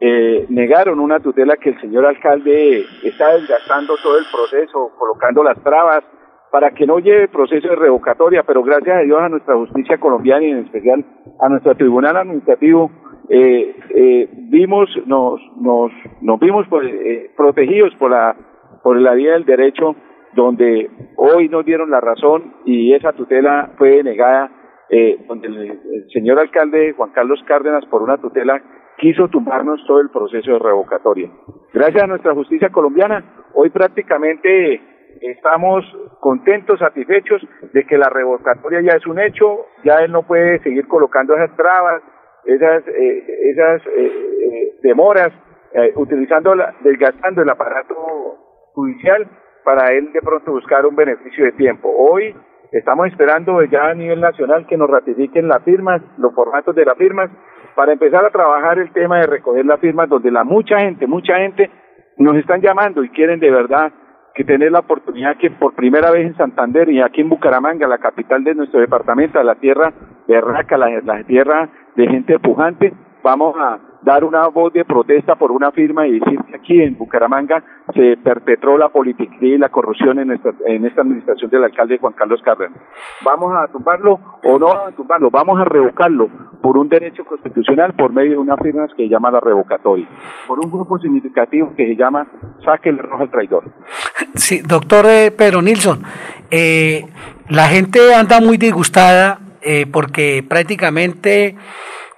eh, 0.00 0.46
negaron 0.48 1.00
una 1.00 1.20
tutela 1.20 1.56
que 1.58 1.68
el 1.70 1.80
señor 1.82 2.06
alcalde 2.06 2.86
está 3.02 3.34
desgastando 3.34 3.94
todo 4.02 4.18
el 4.18 4.24
proceso, 4.32 4.90
colocando 4.98 5.44
las 5.44 5.62
trabas 5.62 6.02
para 6.50 6.70
que 6.70 6.86
no 6.86 6.98
lleve 6.98 7.28
proceso 7.28 7.68
de 7.68 7.76
revocatoria, 7.76 8.42
pero 8.42 8.62
gracias 8.62 8.96
a 8.96 9.00
Dios 9.00 9.20
a 9.20 9.28
nuestra 9.28 9.54
justicia 9.54 9.98
colombiana 9.98 10.46
y 10.46 10.50
en 10.50 10.58
especial 10.60 11.04
a 11.40 11.48
nuestro 11.50 11.74
tribunal 11.74 12.16
administrativo 12.16 12.90
eh, 13.28 13.76
eh, 13.90 14.28
vimos, 14.50 14.88
nos, 15.06 15.40
nos, 15.60 15.92
nos 16.20 16.40
vimos 16.40 16.66
pues, 16.68 16.86
eh, 16.92 17.30
protegidos 17.36 17.94
por 17.96 18.10
la, 18.10 18.36
por 18.82 18.98
la 18.98 19.14
vía 19.14 19.32
del 19.32 19.44
derecho, 19.44 19.96
donde 20.34 20.90
hoy 21.16 21.48
nos 21.48 21.64
dieron 21.64 21.90
la 21.90 22.00
razón 22.00 22.54
y 22.64 22.92
esa 22.92 23.12
tutela 23.12 23.72
fue 23.78 24.02
negada, 24.02 24.50
eh, 24.90 25.24
donde 25.28 25.48
el, 25.48 25.70
el 25.70 26.10
señor 26.12 26.38
alcalde 26.38 26.92
Juan 26.92 27.10
Carlos 27.12 27.42
Cárdenas, 27.46 27.86
por 27.86 28.02
una 28.02 28.18
tutela, 28.18 28.60
quiso 28.98 29.28
tumbarnos 29.28 29.84
todo 29.86 30.00
el 30.00 30.10
proceso 30.10 30.52
de 30.52 30.58
revocatoria. 30.58 31.30
Gracias 31.72 32.02
a 32.02 32.06
nuestra 32.06 32.34
justicia 32.34 32.68
colombiana, 32.70 33.24
hoy 33.54 33.70
prácticamente 33.70 34.80
estamos 35.20 35.84
contentos, 36.20 36.78
satisfechos 36.78 37.40
de 37.72 37.84
que 37.84 37.98
la 37.98 38.08
revocatoria 38.08 38.80
ya 38.82 38.96
es 38.96 39.06
un 39.06 39.18
hecho, 39.20 39.66
ya 39.84 39.98
él 40.04 40.12
no 40.12 40.22
puede 40.22 40.60
seguir 40.60 40.86
colocando 40.86 41.34
esas 41.34 41.56
trabas, 41.56 42.02
esas, 42.46 42.86
eh, 42.88 43.50
esas 43.50 43.82
eh, 43.86 44.12
eh, 44.42 44.72
demoras, 44.82 45.32
utilizando, 45.96 46.54
la, 46.54 46.72
desgastando 46.84 47.42
el 47.42 47.50
aparato 47.50 47.96
judicial 48.74 49.26
para 49.64 49.90
él 49.90 50.12
de 50.12 50.20
pronto 50.20 50.52
buscar 50.52 50.86
un 50.86 50.94
beneficio 50.94 51.46
de 51.46 51.50
tiempo. 51.50 51.88
Hoy 51.88 52.32
estamos 52.70 53.08
esperando 53.08 53.60
ya 53.64 53.88
a 53.88 53.94
nivel 53.94 54.20
nacional 54.20 54.68
que 54.68 54.76
nos 54.76 54.88
ratifiquen 54.88 55.48
las 55.48 55.64
firmas, 55.64 56.00
los 56.16 56.32
formatos 56.32 56.76
de 56.76 56.84
las 56.84 56.96
firmas, 56.96 57.28
para 57.74 57.92
empezar 57.92 58.24
a 58.24 58.30
trabajar 58.30 58.78
el 58.78 58.92
tema 58.92 59.18
de 59.18 59.26
recoger 59.26 59.66
las 59.66 59.80
firmas, 59.80 60.08
donde 60.08 60.30
la 60.30 60.44
mucha 60.44 60.78
gente, 60.78 61.08
mucha 61.08 61.38
gente 61.38 61.68
nos 62.18 62.36
están 62.36 62.60
llamando 62.60 63.02
y 63.02 63.08
quieren 63.08 63.40
de 63.40 63.50
verdad 63.50 63.92
que 64.32 64.44
tener 64.44 64.70
la 64.70 64.80
oportunidad 64.80 65.36
que 65.38 65.50
por 65.50 65.74
primera 65.74 66.12
vez 66.12 66.24
en 66.24 66.36
Santander 66.36 66.88
y 66.88 67.00
aquí 67.00 67.20
en 67.20 67.30
Bucaramanga, 67.30 67.88
la 67.88 67.98
capital 67.98 68.44
de 68.44 68.54
nuestro 68.54 68.78
departamento, 68.78 69.42
la 69.42 69.56
tierra 69.56 69.92
de 70.28 70.40
Raca, 70.40 70.78
la 70.78 71.24
tierra 71.24 71.68
de 71.96 72.06
gente 72.08 72.38
pujante, 72.38 72.92
vamos 73.22 73.54
a 73.58 73.78
dar 74.04 74.22
una 74.22 74.46
voz 74.48 74.72
de 74.72 74.84
protesta 74.84 75.34
por 75.34 75.50
una 75.50 75.72
firma 75.72 76.06
y 76.06 76.18
decir 76.18 76.38
que 76.44 76.56
aquí 76.56 76.82
en 76.82 76.96
Bucaramanga 76.98 77.64
se 77.94 78.18
perpetró 78.18 78.76
la 78.76 78.90
politiquería 78.90 79.54
y 79.54 79.58
la 79.58 79.70
corrupción 79.70 80.18
en 80.18 80.30
esta, 80.30 80.50
en 80.66 80.84
esta 80.84 81.00
administración 81.00 81.50
del 81.50 81.64
alcalde 81.64 81.98
Juan 81.98 82.12
Carlos 82.12 82.40
Cárdenas. 82.44 82.78
Vamos 83.24 83.52
a 83.56 83.66
tumbarlo 83.68 84.20
o 84.44 84.58
no 84.58 84.72
a 84.72 84.92
tumbarlo, 84.92 85.30
vamos 85.30 85.58
a 85.58 85.64
revocarlo 85.64 86.28
por 86.60 86.76
un 86.76 86.88
derecho 86.88 87.24
constitucional 87.24 87.94
por 87.94 88.12
medio 88.12 88.32
de 88.32 88.38
una 88.38 88.56
firma 88.58 88.86
que 88.88 89.04
se 89.04 89.08
llama 89.08 89.30
la 89.30 89.40
revocatoria, 89.40 90.06
por 90.46 90.60
un 90.60 90.70
grupo 90.70 90.98
significativo 90.98 91.72
que 91.74 91.86
se 91.86 91.96
llama 91.96 92.26
Saque 92.62 92.90
el 92.90 92.98
rojo 92.98 93.22
al 93.22 93.30
traidor. 93.30 93.64
Sí, 94.34 94.60
doctor 94.60 95.06
eh, 95.06 95.30
Pedro 95.30 95.62
Nilsson, 95.62 96.02
eh, 96.50 97.06
la 97.48 97.68
gente 97.68 98.14
anda 98.14 98.40
muy 98.40 98.58
disgustada 98.58 99.38
eh, 99.64 99.86
porque 99.90 100.44
prácticamente 100.46 101.56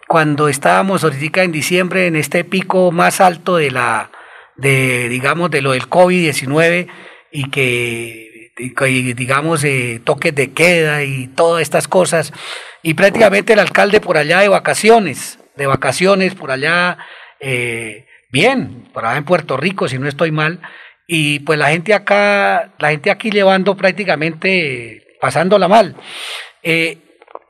cuando 0.08 0.48
estábamos 0.48 1.04
ahorita 1.04 1.44
en 1.44 1.52
diciembre 1.52 2.08
en 2.08 2.16
este 2.16 2.42
pico 2.42 2.90
más 2.90 3.20
alto 3.20 3.56
de 3.56 3.70
la 3.70 4.10
de 4.56 5.08
digamos 5.08 5.52
de 5.52 5.62
lo 5.62 5.70
del 5.70 5.88
COVID-19 5.88 6.88
y 7.30 7.50
que 7.50 8.52
digamos 9.14 9.62
eh, 9.62 10.00
toques 10.02 10.34
de 10.34 10.52
queda 10.52 11.04
y 11.04 11.28
todas 11.28 11.62
estas 11.62 11.86
cosas 11.86 12.32
y 12.82 12.94
prácticamente 12.94 13.52
el 13.52 13.60
alcalde 13.60 14.00
por 14.00 14.16
allá 14.16 14.40
de 14.40 14.48
vacaciones 14.48 15.38
de 15.54 15.66
vacaciones 15.68 16.34
por 16.34 16.50
allá 16.50 16.98
eh, 17.38 18.06
bien 18.32 18.88
por 18.92 19.06
allá 19.06 19.18
en 19.18 19.24
Puerto 19.24 19.56
Rico 19.56 19.86
si 19.86 19.98
no 19.98 20.08
estoy 20.08 20.32
mal 20.32 20.60
y 21.06 21.38
pues 21.40 21.60
la 21.60 21.68
gente 21.68 21.94
acá 21.94 22.72
la 22.78 22.90
gente 22.90 23.12
aquí 23.12 23.30
llevando 23.30 23.76
prácticamente 23.76 25.16
pasándola 25.20 25.68
mal 25.68 25.94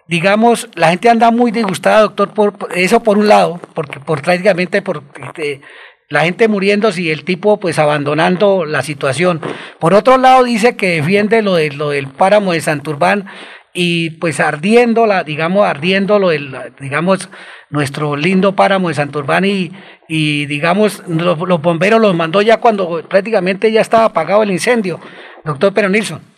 digamos, 0.09 0.69
la 0.75 0.91
gente 0.91 1.09
anda 1.09 1.31
muy 1.31 1.51
disgustada, 1.51 2.03
doctor, 2.03 2.33
por, 2.33 2.55
eso 2.75 3.03
por 3.03 3.19
un 3.19 3.29
lado, 3.29 3.61
porque 3.75 4.01
por 4.01 4.23
prácticamente 4.23 4.83
por 4.83 5.03
este, 5.23 5.61
la 6.09 6.21
gente 6.21 6.49
muriéndose 6.49 7.03
y 7.03 7.11
el 7.11 7.25
tipo 7.25 7.59
pues 7.59 7.79
abandonando 7.79 8.65
la 8.65 8.83
situación. 8.83 9.41
Por 9.79 9.95
otro 9.95 10.19
lado 10.19 10.45
dice 10.45 10.77
que 10.77 11.01
defiende 11.01 11.43
lo 11.43 11.55
de 11.57 11.71
lo 11.73 11.91
del 11.91 12.07
páramo 12.09 12.53
de 12.53 12.61
Santurbán 12.61 13.27
y 13.73 14.11
pues 14.11 14.41
ardiendo 14.41 15.07
la, 15.07 15.23
digamos, 15.23 15.67
ardiendo 15.67 16.19
lo 16.19 16.31
del, 16.31 16.57
digamos, 16.81 17.29
nuestro 17.69 18.17
lindo 18.17 18.57
páramo 18.57 18.89
de 18.89 18.95
Santurbán 18.95 19.45
y, 19.45 19.71
y 20.09 20.47
digamos, 20.47 21.03
los, 21.07 21.37
bomberos 21.61 22.01
los 22.01 22.15
mandó 22.15 22.41
ya 22.41 22.57
cuando 22.57 23.03
prácticamente 23.09 23.71
ya 23.71 23.83
estaba 23.83 24.07
apagado 24.07 24.43
el 24.43 24.51
incendio. 24.51 24.99
Doctor 25.45 25.75
Pero 25.75 25.89
Nilsson. 25.89 26.36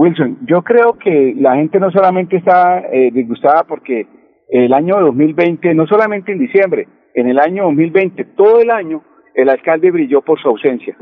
Wilson, 0.00 0.38
yo 0.46 0.62
creo 0.62 0.94
que 0.94 1.34
la 1.36 1.56
gente 1.56 1.78
no 1.78 1.90
solamente 1.90 2.38
está 2.38 2.86
eh, 2.90 3.10
disgustada 3.12 3.64
porque 3.64 4.06
el 4.48 4.72
año 4.72 4.98
2020, 4.98 5.74
no 5.74 5.86
solamente 5.86 6.32
en 6.32 6.38
diciembre, 6.38 6.88
en 7.12 7.28
el 7.28 7.38
año 7.38 7.64
2020, 7.64 8.24
todo 8.34 8.62
el 8.62 8.70
año, 8.70 9.02
el 9.34 9.50
alcalde 9.50 9.90
brilló 9.90 10.22
por 10.22 10.40
su 10.40 10.48
ausencia. 10.48 10.96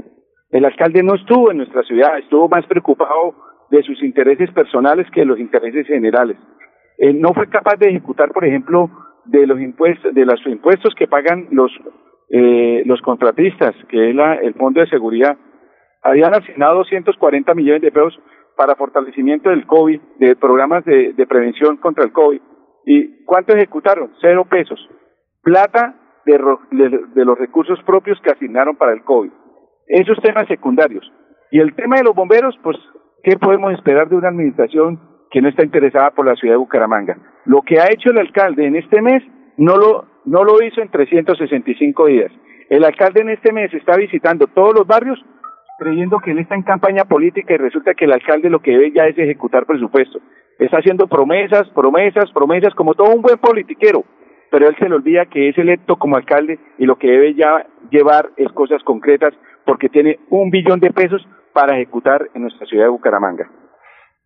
El 0.50 0.64
alcalde 0.64 1.04
no 1.04 1.14
estuvo 1.14 1.52
en 1.52 1.58
nuestra 1.58 1.84
ciudad, 1.84 2.18
estuvo 2.18 2.48
más 2.48 2.66
preocupado 2.66 3.36
de 3.70 3.84
sus 3.84 4.02
intereses 4.02 4.50
personales 4.50 5.06
que 5.12 5.20
de 5.20 5.26
los 5.26 5.38
intereses 5.38 5.86
generales. 5.86 6.36
Eh, 6.98 7.12
no 7.12 7.34
fue 7.34 7.48
capaz 7.48 7.76
de 7.76 7.90
ejecutar, 7.90 8.32
por 8.32 8.44
ejemplo, 8.44 8.90
de 9.26 9.46
los 9.46 9.60
impuestos, 9.60 10.12
de 10.12 10.24
los 10.24 10.44
impuestos 10.44 10.92
que 10.96 11.06
pagan 11.06 11.46
los 11.52 11.70
eh, 12.30 12.82
los 12.84 13.00
contratistas, 13.02 13.76
que 13.88 14.10
es 14.10 14.16
la, 14.16 14.34
el 14.34 14.54
Fondo 14.54 14.80
de 14.80 14.88
Seguridad. 14.88 15.38
Habían 16.02 16.34
asignado 16.34 16.78
240 16.78 17.54
millones 17.54 17.82
de 17.82 17.92
pesos 17.92 18.18
para 18.58 18.74
fortalecimiento 18.74 19.50
del 19.50 19.66
COVID, 19.66 20.00
de 20.18 20.34
programas 20.34 20.84
de, 20.84 21.14
prevención 21.28 21.76
contra 21.76 22.02
el 22.02 22.10
COVID. 22.10 22.40
¿Y 22.84 23.24
cuánto 23.24 23.54
ejecutaron? 23.54 24.10
Cero 24.20 24.44
pesos. 24.50 24.80
Plata 25.42 25.94
de, 26.26 26.38
de, 26.72 27.00
de 27.14 27.24
los 27.24 27.38
recursos 27.38 27.78
propios 27.86 28.20
que 28.20 28.32
asignaron 28.32 28.76
para 28.76 28.92
el 28.94 29.04
COVID. 29.04 29.30
Esos 29.86 30.18
temas 30.22 30.48
secundarios. 30.48 31.08
Y 31.52 31.60
el 31.60 31.72
tema 31.76 31.98
de 31.98 32.02
los 32.02 32.16
bomberos, 32.16 32.58
pues, 32.64 32.76
¿qué 33.22 33.36
podemos 33.38 33.72
esperar 33.74 34.08
de 34.08 34.16
una 34.16 34.28
administración 34.28 35.00
que 35.30 35.40
no 35.40 35.48
está 35.48 35.62
interesada 35.62 36.10
por 36.10 36.26
la 36.26 36.34
ciudad 36.34 36.54
de 36.54 36.58
Bucaramanga? 36.58 37.16
Lo 37.44 37.62
que 37.62 37.78
ha 37.78 37.92
hecho 37.92 38.10
el 38.10 38.18
alcalde 38.18 38.66
en 38.66 38.74
este 38.74 39.00
mes 39.00 39.22
no 39.56 39.76
lo, 39.76 40.04
no 40.24 40.42
lo 40.42 40.60
hizo 40.62 40.80
en 40.80 40.90
365 40.90 42.06
días. 42.06 42.32
El 42.68 42.84
alcalde 42.84 43.20
en 43.20 43.30
este 43.30 43.52
mes 43.52 43.72
está 43.72 43.96
visitando 43.96 44.48
todos 44.48 44.74
los 44.74 44.86
barrios 44.86 45.24
creyendo 45.78 46.18
que 46.18 46.32
él 46.32 46.40
está 46.40 46.54
en 46.54 46.62
campaña 46.62 47.04
política 47.04 47.54
y 47.54 47.56
resulta 47.56 47.94
que 47.94 48.04
el 48.04 48.12
alcalde 48.12 48.50
lo 48.50 48.60
que 48.60 48.72
debe 48.72 48.92
ya 48.92 49.06
es 49.06 49.16
ejecutar 49.16 49.64
presupuesto. 49.64 50.18
Está 50.58 50.78
haciendo 50.78 51.06
promesas, 51.06 51.68
promesas, 51.70 52.30
promesas, 52.32 52.74
como 52.74 52.94
todo 52.94 53.14
un 53.14 53.22
buen 53.22 53.38
politiquero, 53.38 54.04
pero 54.50 54.68
él 54.68 54.76
se 54.78 54.88
le 54.88 54.96
olvida 54.96 55.26
que 55.26 55.48
es 55.48 55.56
electo 55.56 55.96
como 55.96 56.16
alcalde 56.16 56.58
y 56.78 56.84
lo 56.84 56.96
que 56.96 57.08
debe 57.08 57.34
ya 57.34 57.64
llevar 57.90 58.30
es 58.36 58.50
cosas 58.52 58.82
concretas 58.82 59.32
porque 59.64 59.88
tiene 59.88 60.18
un 60.30 60.50
billón 60.50 60.80
de 60.80 60.90
pesos 60.90 61.26
para 61.52 61.76
ejecutar 61.76 62.28
en 62.34 62.42
nuestra 62.42 62.66
ciudad 62.66 62.84
de 62.84 62.90
Bucaramanga. 62.90 63.48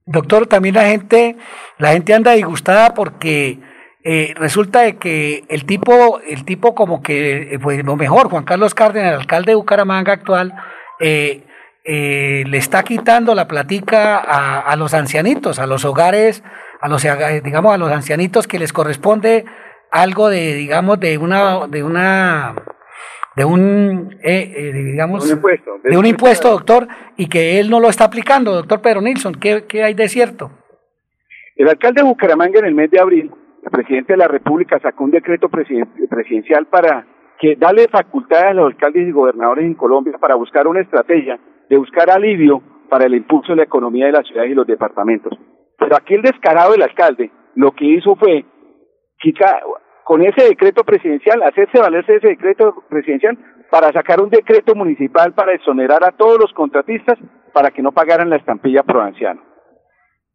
Doctor, 0.07 0.47
también 0.47 0.75
la 0.75 0.85
gente, 0.85 1.37
la 1.79 1.93
gente 1.93 2.15
anda 2.15 2.33
disgustada 2.33 2.95
porque 2.95 3.59
eh, 4.05 4.35
resulta 4.37 4.91
que 4.93 5.45
el 5.49 5.65
tipo, 5.65 6.19
el 6.21 6.45
tipo 6.45 6.75
como 6.75 7.03
que, 7.03 7.55
eh, 7.55 7.59
pues 7.63 7.85
lo 7.85 7.97
mejor, 7.97 8.29
Juan 8.29 8.45
Carlos 8.45 8.75
Cárdenas, 8.75 9.13
el 9.13 9.21
alcalde 9.21 9.53
de 9.53 9.57
Bucaramanga 9.57 10.13
actual, 10.13 10.55
eh, 11.03 11.43
eh, 11.85 12.45
le 12.47 12.59
está 12.59 12.85
quitando 12.85 13.35
la 13.35 13.49
platica 13.49 14.19
a, 14.19 14.61
a, 14.61 14.77
los 14.77 14.95
ancianitos, 14.95 15.59
a 15.59 15.67
los 15.67 15.85
hogares, 15.85 16.45
a 16.81 16.89
los 16.89 17.03
digamos 17.43 17.75
a 17.75 17.79
los 17.79 17.91
ancianitos 17.91 18.47
que 18.47 18.61
les 18.61 18.73
corresponde 18.73 19.45
algo 19.91 20.31
de 20.31 20.55
digamos 20.55 21.01
de 21.01 21.19
una 21.19 21.67
de 21.67 21.83
una 21.83 22.55
de 23.37 23.45
un 23.45 24.17
eh, 24.23 24.53
eh, 24.57 24.73
digamos 24.73 25.25
un 25.25 25.37
impuesto, 25.39 25.81
de, 25.83 25.91
de 25.91 25.99
un 25.99 26.07
impuesto, 26.07 26.51
doctor, 26.51 26.87
y 27.17 27.29
que 27.29 27.59
él 27.59 27.69
no 27.69 27.81
lo 27.81 27.89
está 27.89 28.05
aplicando, 28.05 28.55
doctor 28.55 28.81
Pedro 28.81 29.01
Nilsson, 29.01 29.35
¿qué, 29.35 29.65
qué 29.67 29.83
hay 29.83 29.95
de 29.95 30.09
cierto? 30.09 30.51
El 31.57 31.69
alcalde 31.69 32.03
de 32.03 32.09
Bucaramanga 32.09 32.61
en 32.61 32.67
el 32.67 32.75
mes 32.75 32.91
de 32.91 33.01
abril, 33.01 33.31
el 33.65 33.71
presidente 33.71 34.13
de 34.13 34.19
la 34.19 34.29
República 34.29 34.79
sacó 34.81 35.05
un 35.05 35.11
decreto 35.11 35.49
presidencial 35.49 36.67
para 36.67 37.07
que 37.43 37.57
darle 37.57 37.89
facultades 37.89 38.51
a 38.51 38.55
los 38.55 38.67
alcaldes 38.67 39.09
y 39.09 39.11
gobernadores 39.11 39.65
en 39.65 39.75
Colombia 39.75 40.17
para 40.21 40.37
buscar 40.37 40.69
una 40.69 40.81
estrategia 40.81 41.41
de 41.69 41.77
buscar 41.77 42.09
alivio 42.09 42.63
para 42.89 43.07
el 43.07 43.17
impulso 43.17 43.51
de 43.51 43.57
la 43.57 43.63
economía 43.65 44.07
de 44.07 44.13
las 44.13 44.25
ciudades 44.29 44.53
y 44.53 44.55
los 44.55 44.65
departamentos. 44.65 45.37
Pero 45.77 45.97
aquí 45.97 46.15
el 46.15 46.23
descarado 46.23 46.71
del 46.71 46.83
alcalde 46.83 47.33
lo 47.57 47.73
que 47.73 47.85
hizo 47.85 48.15
fue 48.15 48.45
con 50.05 50.23
ese 50.23 50.51
decreto 50.51 50.85
presidencial, 50.85 51.43
hacerse 51.43 51.81
valerse 51.81 52.15
ese 52.15 52.29
decreto 52.29 52.85
presidencial 52.89 53.37
para 53.73 53.91
sacar 53.91 54.21
un 54.21 54.31
decreto 54.31 54.77
municipal 54.77 55.33
para 55.33 55.53
exonerar 55.53 56.05
a 56.05 56.13
todos 56.13 56.39
los 56.39 56.53
contratistas 56.53 57.19
para 57.53 57.73
que 57.73 57.83
no 57.83 57.91
pagaran 57.91 58.31
la 58.31 58.37
estampilla 58.37 58.85
provinciana. 58.85 59.43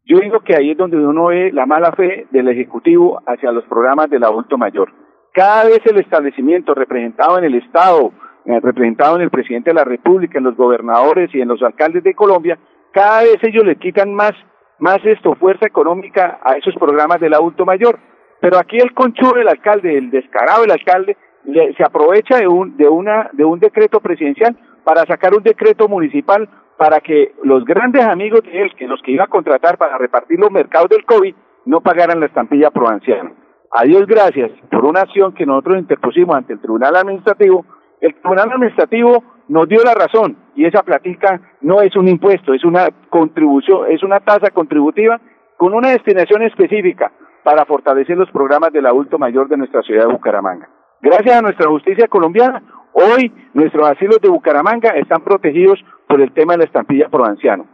Yo 0.04 0.18
digo 0.18 0.40
que 0.40 0.54
ahí 0.54 0.72
es 0.72 0.76
donde 0.76 0.98
uno 0.98 1.26
ve 1.26 1.52
la 1.52 1.64
mala 1.64 1.90
fe 1.92 2.26
del 2.32 2.48
Ejecutivo 2.48 3.22
hacia 3.26 3.50
los 3.50 3.64
programas 3.64 4.10
del 4.10 4.24
adulto 4.24 4.58
mayor 4.58 5.07
cada 5.38 5.66
vez 5.66 5.78
el 5.84 6.00
establecimiento 6.00 6.74
representado 6.74 7.38
en 7.38 7.44
el 7.44 7.54
Estado, 7.54 8.10
eh, 8.44 8.58
representado 8.60 9.14
en 9.14 9.22
el 9.22 9.30
presidente 9.30 9.70
de 9.70 9.74
la 9.74 9.84
República, 9.84 10.38
en 10.38 10.42
los 10.42 10.56
gobernadores 10.56 11.32
y 11.32 11.40
en 11.40 11.46
los 11.46 11.62
alcaldes 11.62 12.02
de 12.02 12.12
Colombia, 12.12 12.58
cada 12.90 13.22
vez 13.22 13.36
ellos 13.42 13.62
le 13.64 13.76
quitan 13.76 14.12
más, 14.12 14.32
más 14.80 14.98
esto, 15.04 15.36
fuerza 15.36 15.64
económica 15.64 16.40
a 16.42 16.56
esos 16.56 16.74
programas 16.74 17.20
del 17.20 17.34
adulto 17.34 17.64
mayor. 17.64 18.00
Pero 18.40 18.58
aquí 18.58 18.78
el 18.78 18.92
conchudo 18.94 19.34
del 19.34 19.46
alcalde, 19.46 19.96
el 19.96 20.10
descarado 20.10 20.62
del 20.62 20.72
alcalde, 20.72 21.16
le, 21.44 21.72
se 21.74 21.84
aprovecha 21.84 22.38
de 22.38 22.48
un, 22.48 22.76
de, 22.76 22.88
una, 22.88 23.30
de 23.32 23.44
un 23.44 23.60
decreto 23.60 24.00
presidencial 24.00 24.56
para 24.82 25.06
sacar 25.06 25.36
un 25.36 25.44
decreto 25.44 25.86
municipal 25.86 26.48
para 26.76 26.98
que 26.98 27.36
los 27.44 27.64
grandes 27.64 28.04
amigos 28.04 28.42
de 28.42 28.60
él, 28.60 28.74
que 28.74 28.88
los 28.88 29.00
que 29.02 29.12
iba 29.12 29.22
a 29.22 29.28
contratar 29.28 29.78
para 29.78 29.98
repartir 29.98 30.40
los 30.40 30.50
mercados 30.50 30.88
del 30.88 31.04
COVID, 31.04 31.32
no 31.66 31.80
pagaran 31.80 32.18
la 32.18 32.26
estampilla 32.26 32.72
provinciana. 32.72 33.30
A 33.72 33.84
Dios 33.84 34.06
gracias 34.06 34.50
por 34.70 34.84
una 34.84 35.02
acción 35.02 35.34
que 35.34 35.44
nosotros 35.44 35.78
interpusimos 35.78 36.36
ante 36.36 36.54
el 36.54 36.60
Tribunal 36.60 36.96
Administrativo. 36.96 37.64
El 38.00 38.14
Tribunal 38.14 38.50
Administrativo 38.50 39.22
nos 39.48 39.68
dio 39.68 39.82
la 39.82 39.94
razón 39.94 40.36
y 40.54 40.64
esa 40.64 40.82
platica 40.82 41.40
no 41.60 41.80
es 41.82 41.94
un 41.96 42.08
impuesto, 42.08 42.54
es 42.54 42.64
una 42.64 42.88
contribución, 43.10 43.90
es 43.90 44.02
una 44.02 44.20
tasa 44.20 44.50
contributiva 44.50 45.20
con 45.56 45.74
una 45.74 45.90
destinación 45.90 46.42
específica 46.42 47.12
para 47.44 47.64
fortalecer 47.66 48.16
los 48.16 48.30
programas 48.30 48.72
del 48.72 48.86
adulto 48.86 49.18
mayor 49.18 49.48
de 49.48 49.56
nuestra 49.56 49.82
ciudad 49.82 50.06
de 50.06 50.12
Bucaramanga. 50.12 50.68
Gracias 51.00 51.36
a 51.36 51.42
nuestra 51.42 51.68
justicia 51.68 52.08
colombiana, 52.08 52.62
hoy 52.92 53.32
nuestros 53.54 53.88
asilos 53.88 54.20
de 54.20 54.28
Bucaramanga 54.28 54.90
están 54.90 55.22
protegidos 55.22 55.78
por 56.06 56.20
el 56.20 56.32
tema 56.32 56.54
de 56.54 56.58
la 56.58 56.64
estampilla 56.64 57.08
provinciano. 57.08 57.66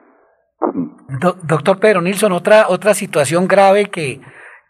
Do, 1.20 1.36
doctor 1.42 1.78
Pedro 1.78 2.00
Nilsson, 2.00 2.32
otra, 2.32 2.66
otra 2.68 2.94
situación 2.94 3.46
grave 3.46 3.86
que, 3.86 4.20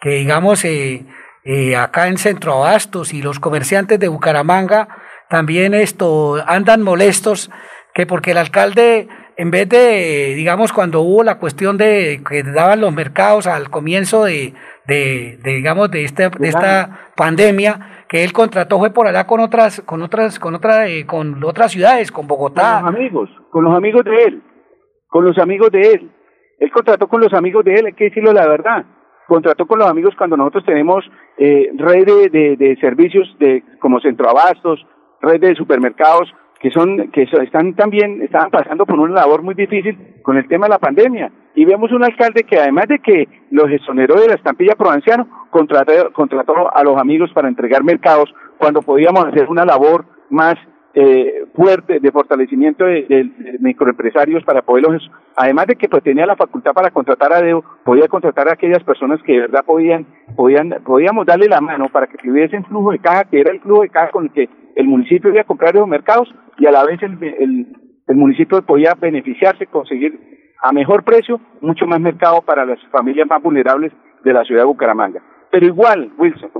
que 0.05 0.11
digamos 0.11 0.63
eh, 0.67 1.07
eh, 1.45 1.77
acá 1.77 2.09
en 2.09 2.19
Centro 2.19 2.53
Abastos 2.53 3.15
y 3.15 3.23
los 3.23 3.41
comerciantes 3.41 3.99
de 3.99 4.09
Bucaramanga 4.09 4.87
también 5.31 5.73
esto 5.73 6.37
andan 6.47 6.83
molestos 6.83 7.51
que 7.95 8.05
porque 8.05 8.33
el 8.33 8.37
alcalde 8.37 9.09
en 9.39 9.51
vez 9.51 9.67
de 9.67 10.35
digamos 10.37 10.75
cuando 10.75 11.01
hubo 11.01 11.23
la 11.23 11.39
cuestión 11.39 11.79
de 11.79 12.21
que 12.29 12.43
daban 12.43 12.83
los 12.83 12.93
mercados 12.93 13.47
al 13.47 13.71
comienzo 13.71 14.25
de, 14.25 14.53
de, 14.87 15.39
de 15.43 15.55
digamos 15.55 15.91
de 15.91 16.05
esta 16.05 16.29
de 16.29 16.49
esta 16.49 17.13
pandemia 17.17 18.05
que 18.07 18.25
él 18.25 18.35
contrató 18.35 18.79
fue 18.79 18.93
por 18.93 19.07
allá 19.07 19.27
con 19.27 19.41
otras 19.41 19.81
con 19.81 20.03
otras 20.03 20.39
con 20.39 20.55
otras 20.55 20.87
eh, 20.91 21.07
con 21.07 21.43
otras 21.43 21.73
ciudades 21.73 22.13
con 22.13 22.27
Bogotá. 22.27 22.83
Con 22.83 22.93
los 22.93 22.95
amigos 22.95 23.31
con 23.51 23.65
los 23.65 23.75
amigos 23.75 24.05
de 24.05 24.23
él 24.25 24.43
con 25.09 25.25
los 25.25 25.39
amigos 25.39 25.71
de 25.71 25.81
él. 25.81 26.11
Él 26.59 26.71
contrató 26.71 27.09
con 27.09 27.23
los 27.23 27.33
amigos 27.33 27.65
de 27.65 27.75
él 27.77 27.87
hay 27.87 27.95
que 27.95 28.05
decirlo 28.05 28.35
la 28.35 28.47
verdad 28.47 28.85
contrató 29.27 29.67
con 29.67 29.79
los 29.79 29.89
amigos 29.89 30.15
cuando 30.17 30.37
nosotros 30.37 30.65
tenemos 30.65 31.05
eh, 31.39 31.71
red 31.77 32.07
de, 32.07 32.57
de, 32.57 32.77
servicios 32.81 33.35
de 33.39 33.63
como 33.81 34.01
centroabastos, 34.01 34.87
red 35.21 35.41
de 35.41 35.55
supermercados 35.55 36.33
que 36.61 36.71
son 36.71 37.11
que 37.11 37.25
están 37.25 37.75
también 37.75 38.23
estaban 38.23 38.51
pasando 38.51 38.87
por 38.87 38.99
una 38.99 39.15
labor 39.15 39.43
muy 39.43 39.55
difícil 39.55 39.99
con 40.23 40.39
el 40.39 40.49
tema 40.49 40.65
de 40.65 40.71
la 40.71 40.79
pandemia. 40.79 41.31
Y 41.55 41.67
vemos 41.67 41.93
un 41.93 42.03
alcalde 42.03 42.45
que 42.45 42.59
además 42.59 42.89
de 42.89 43.01
que 43.01 43.29
los 43.51 43.71
exoneró 43.71 44.19
de 44.19 44.29
la 44.29 44.35
estampilla 44.35 44.75
provinciano 44.75 45.29
contrató, 45.51 46.11
contrató 46.13 46.75
a 46.75 46.83
los 46.83 46.97
amigos 46.97 47.31
para 47.35 47.49
entregar 47.49 47.85
mercados 47.85 48.35
cuando 48.57 48.81
podíamos 48.81 49.27
hacer 49.27 49.47
una 49.51 49.67
labor 49.67 50.07
más 50.31 50.55
eh, 50.95 51.47
fuerte 51.55 51.99
de 51.99 52.13
fortalecimiento 52.13 52.85
de, 52.85 53.31
microempresarios 53.59 54.45
para 54.45 54.63
poderlos, 54.63 55.11
además 55.37 55.67
de 55.67 55.77
que 55.77 55.89
pues, 55.89 56.03
tenía 56.05 56.25
la 56.25 56.37
facultad 56.37 56.73
para 56.73 56.91
contratar 56.91 57.33
a 57.33 57.43
dedo, 57.43 57.65
podía 57.85 58.07
contratar 58.07 58.49
a 58.49 58.53
aquellas 58.53 58.83
personas 58.85 59.21
que 59.23 59.33
de 59.33 59.41
verdad 59.41 59.65
podían, 59.65 60.07
podían, 60.37 60.71
podíamos 60.85 61.27
darle 61.27 61.49
la 61.49 61.61
mano 61.61 61.89
para 61.89 62.07
que 62.07 62.19
tuviesen 62.19 62.65
flujo 62.65 62.93
de 62.93 63.01
caja, 63.01 63.25
que 63.25 63.41
era 63.41 63.51
el 63.51 63.61
flujo 63.61 63.83
de 63.83 63.89
caja 63.89 64.11
con 64.11 64.25
el 64.25 64.33
que 64.33 64.49
el 64.77 64.87
municipio 64.87 65.31
iba 65.31 65.41
a 65.41 65.45
comprar 65.45 65.75
esos 65.75 65.89
mercados 65.89 66.33
y 66.59 66.67
a 66.67 66.71
la 66.71 66.85
vez 66.85 67.03
el, 67.03 67.23
el, 67.23 67.67
el 68.07 68.17
municipio 68.17 68.63
podía 68.63 68.95
beneficiarse, 68.95 69.67
conseguir 69.67 70.19
a 70.63 70.73
mejor 70.73 71.05
precio 71.05 71.41
mucho 71.61 71.87
más 71.87 72.01
mercado 72.01 72.41
para 72.43 72.65
las 72.65 72.79
familias 72.93 73.29
más 73.29 73.43
vulnerables 73.43 73.93
de 74.23 74.33
la 74.33 74.45
ciudad 74.45 74.63
de 74.63 74.67
Bucaramanga. 74.67 75.21
Pero 75.51 75.67
igual, 75.67 76.13
Wilson, 76.19 76.51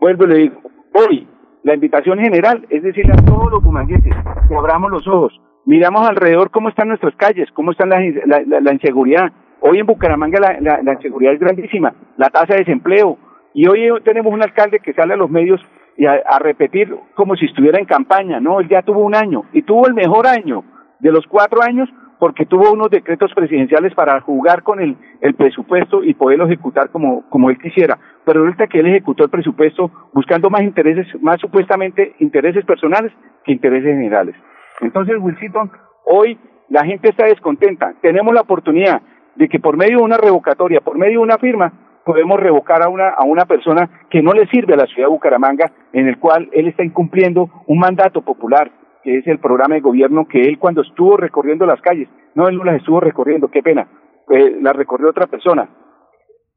vuelvo 0.00 0.24
y 0.24 0.28
le 0.28 0.36
digo, 0.36 0.60
hoy 0.92 1.28
la 1.64 1.74
invitación 1.74 2.18
general 2.18 2.66
es 2.68 2.82
decirle 2.82 3.14
a 3.14 3.24
todos 3.24 3.50
los 3.50 3.62
bumangueses 3.62 4.14
que 4.48 4.54
abramos 4.54 4.90
los 4.90 5.08
ojos, 5.08 5.40
miramos 5.64 6.06
alrededor 6.06 6.50
cómo 6.50 6.68
están 6.68 6.88
nuestras 6.88 7.16
calles, 7.16 7.48
cómo 7.52 7.72
está 7.72 7.86
la, 7.86 8.72
inseguridad. 8.72 9.32
Hoy 9.60 9.78
en 9.78 9.86
Bucaramanga 9.86 10.58
la, 10.60 10.92
inseguridad 10.92 11.32
es 11.32 11.40
grandísima, 11.40 11.94
la 12.18 12.28
tasa 12.28 12.52
de 12.52 12.60
desempleo. 12.60 13.16
Y 13.54 13.66
hoy 13.66 13.88
tenemos 14.04 14.32
un 14.32 14.42
alcalde 14.42 14.80
que 14.80 14.92
sale 14.92 15.14
a 15.14 15.16
los 15.16 15.30
medios 15.30 15.60
y 15.96 16.04
a, 16.04 16.20
repetir 16.38 16.94
como 17.14 17.34
si 17.34 17.46
estuviera 17.46 17.78
en 17.78 17.86
campaña. 17.86 18.40
No, 18.40 18.60
él 18.60 18.68
ya 18.68 18.82
tuvo 18.82 19.00
un 19.00 19.14
año 19.14 19.44
y 19.52 19.62
tuvo 19.62 19.86
el 19.86 19.94
mejor 19.94 20.26
año 20.26 20.64
de 21.00 21.12
los 21.12 21.26
cuatro 21.26 21.62
años 21.62 21.88
porque 22.18 22.44
tuvo 22.44 22.72
unos 22.72 22.90
decretos 22.90 23.32
presidenciales 23.34 23.94
para 23.94 24.20
jugar 24.20 24.62
con 24.62 24.80
el, 24.80 24.96
presupuesto 25.34 26.04
y 26.04 26.12
poderlo 26.12 26.44
ejecutar 26.44 26.90
como 26.90 27.50
él 27.50 27.58
quisiera. 27.58 27.98
Pero 28.24 28.42
resulta 28.42 28.66
que 28.66 28.80
él 28.80 28.86
ejecutó 28.86 29.24
el 29.24 29.30
presupuesto 29.30 29.90
buscando 30.12 30.50
más 30.50 30.62
intereses, 30.62 31.06
más 31.20 31.40
supuestamente 31.40 32.14
intereses 32.20 32.64
personales 32.64 33.12
que 33.44 33.52
intereses 33.52 33.90
generales. 33.90 34.34
Entonces, 34.80 35.16
Wilson, 35.20 35.70
hoy 36.06 36.38
la 36.68 36.84
gente 36.84 37.10
está 37.10 37.26
descontenta. 37.26 37.94
Tenemos 38.00 38.34
la 38.34 38.40
oportunidad 38.40 39.02
de 39.36 39.48
que 39.48 39.60
por 39.60 39.76
medio 39.76 39.98
de 39.98 40.04
una 40.04 40.16
revocatoria, 40.16 40.80
por 40.80 40.96
medio 40.96 41.18
de 41.18 41.24
una 41.24 41.38
firma, 41.38 41.72
podemos 42.04 42.38
revocar 42.38 42.82
a 42.82 42.88
una, 42.88 43.08
a 43.08 43.24
una 43.24 43.46
persona 43.46 44.06
que 44.10 44.22
no 44.22 44.32
le 44.32 44.46
sirve 44.48 44.74
a 44.74 44.78
la 44.78 44.86
ciudad 44.86 45.08
de 45.08 45.12
Bucaramanga, 45.12 45.72
en 45.92 46.06
el 46.08 46.18
cual 46.18 46.48
él 46.52 46.68
está 46.68 46.84
incumpliendo 46.84 47.50
un 47.66 47.78
mandato 47.78 48.22
popular, 48.22 48.70
que 49.02 49.18
es 49.18 49.26
el 49.26 49.38
programa 49.38 49.74
de 49.74 49.80
gobierno 49.80 50.26
que 50.26 50.42
él 50.42 50.58
cuando 50.58 50.82
estuvo 50.82 51.16
recorriendo 51.16 51.66
las 51.66 51.80
calles, 51.80 52.08
no, 52.34 52.48
él 52.48 52.56
no 52.56 52.64
las 52.64 52.76
estuvo 52.76 53.00
recorriendo, 53.00 53.48
qué 53.48 53.62
pena, 53.62 53.86
eh, 54.30 54.58
la 54.60 54.72
recorrió 54.72 55.10
otra 55.10 55.26
persona. 55.26 55.68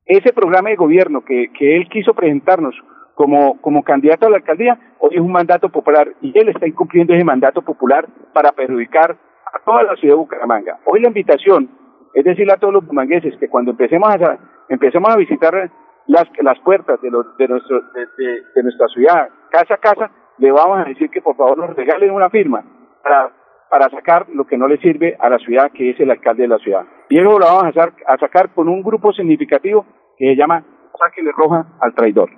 Ese 0.07 0.31
programa 0.31 0.69
de 0.69 0.77
gobierno 0.77 1.23
que, 1.25 1.51
que 1.51 1.75
él 1.75 1.89
quiso 1.89 2.13
presentarnos 2.13 2.75
como, 3.13 3.59
como 3.61 3.83
candidato 3.83 4.27
a 4.27 4.29
la 4.29 4.37
alcaldía, 4.37 4.79
hoy 4.99 5.15
es 5.15 5.21
un 5.21 5.31
mandato 5.31 5.69
popular 5.69 6.07
y 6.21 6.37
él 6.37 6.49
está 6.49 6.67
incumpliendo 6.67 7.13
ese 7.13 7.25
mandato 7.25 7.61
popular 7.61 8.07
para 8.31 8.51
perjudicar 8.51 9.17
a 9.53 9.59
toda 9.65 9.83
la 9.83 9.95
ciudad 9.95 10.13
de 10.13 10.19
Bucaramanga. 10.19 10.79
Hoy 10.85 11.01
la 11.01 11.07
invitación 11.09 11.69
es 12.13 12.23
decirle 12.23 12.53
a 12.53 12.57
todos 12.57 12.73
los 12.73 12.85
bumangueses 12.85 13.35
que 13.37 13.49
cuando 13.49 13.71
empecemos 13.71 14.09
a, 14.09 14.37
empecemos 14.69 15.13
a 15.13 15.17
visitar 15.17 15.71
las, 16.05 16.25
las 16.41 16.59
puertas 16.59 17.01
de, 17.01 17.11
los, 17.11 17.35
de, 17.37 17.47
nuestro, 17.47 17.81
de, 17.91 18.63
nuestra 18.63 18.87
ciudad, 18.87 19.29
casa 19.51 19.73
a 19.73 19.77
casa, 19.77 20.11
le 20.37 20.51
vamos 20.51 20.79
a 20.79 20.85
decir 20.85 21.09
que 21.09 21.21
por 21.21 21.35
favor 21.35 21.57
nos 21.57 21.75
regalen 21.75 22.11
una 22.11 22.29
firma 22.29 22.63
para, 23.03 23.31
para 23.69 23.89
sacar 23.89 24.27
lo 24.29 24.45
que 24.45 24.57
no 24.57 24.67
le 24.67 24.77
sirve 24.77 25.17
a 25.19 25.29
la 25.29 25.37
ciudad, 25.39 25.71
que 25.71 25.89
es 25.89 25.99
el 25.99 26.11
alcalde 26.11 26.43
de 26.43 26.49
la 26.49 26.59
ciudad. 26.59 26.85
Y 27.09 27.19
eso 27.19 27.37
lo 27.37 27.45
vamos 27.45 27.75
a, 27.75 28.13
a 28.13 28.17
sacar 28.17 28.49
con 28.53 28.69
un 28.69 28.81
grupo 28.83 29.11
significativo 29.11 29.85
que 30.17 30.25
se 30.25 30.35
llama 30.35 30.63
Sáquele 30.97 31.31
Roja 31.31 31.65
al 31.79 31.93
Traidor. 31.93 32.29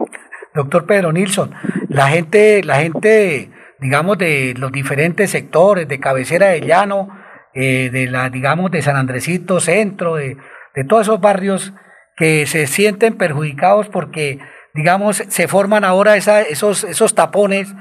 Doctor 0.53 0.85
Pedro 0.85 1.11
Nilsson, 1.11 1.51
la 1.87 2.07
gente, 2.07 2.63
la 2.63 2.75
gente, 2.77 3.49
digamos, 3.79 4.17
de 4.17 4.53
los 4.57 4.71
diferentes 4.71 5.29
sectores, 5.29 5.87
de 5.87 5.99
cabecera 5.99 6.47
de 6.47 6.61
llano, 6.61 7.09
eh, 7.53 7.89
de 7.91 8.07
la, 8.07 8.29
digamos, 8.29 8.71
de 8.71 8.81
San 8.81 8.95
Andresito, 8.95 9.59
centro, 9.59 10.15
de, 10.15 10.37
de 10.75 10.83
todos 10.83 11.03
esos 11.03 11.21
barrios 11.21 11.73
que 12.15 12.45
se 12.45 12.67
sienten 12.67 13.17
perjudicados 13.17 13.87
porque, 13.87 14.39
digamos, 14.73 15.17
se 15.17 15.47
forman 15.47 15.83
ahora 15.85 16.17
esa, 16.17 16.41
esos, 16.41 16.83
esos 16.83 17.15
tapones 17.15 17.73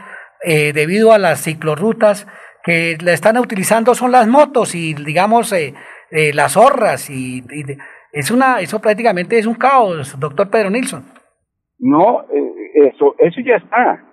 eh, 0.44 0.72
debido 0.72 1.12
a 1.12 1.18
las 1.18 1.42
ciclorrutas 1.42 2.26
que 2.62 2.96
la 3.00 3.12
están 3.12 3.36
utilizando 3.38 3.94
son 3.94 4.12
las 4.12 4.28
motos 4.28 4.74
y, 4.74 4.94
digamos, 4.94 5.52
eh, 5.52 5.74
eh 6.10 6.32
las 6.32 6.56
horras 6.56 7.10
y, 7.10 7.38
y, 7.50 7.64
es 8.12 8.30
una, 8.30 8.60
eso 8.60 8.80
prácticamente 8.80 9.38
es 9.38 9.46
un 9.46 9.54
caos, 9.54 10.18
doctor 10.18 10.50
Pedro 10.50 10.70
Nilsson. 10.70 11.04
No, 11.78 12.24
eso, 12.74 13.14
eso 13.18 13.40
ya 13.40 13.56
está. 13.56 14.04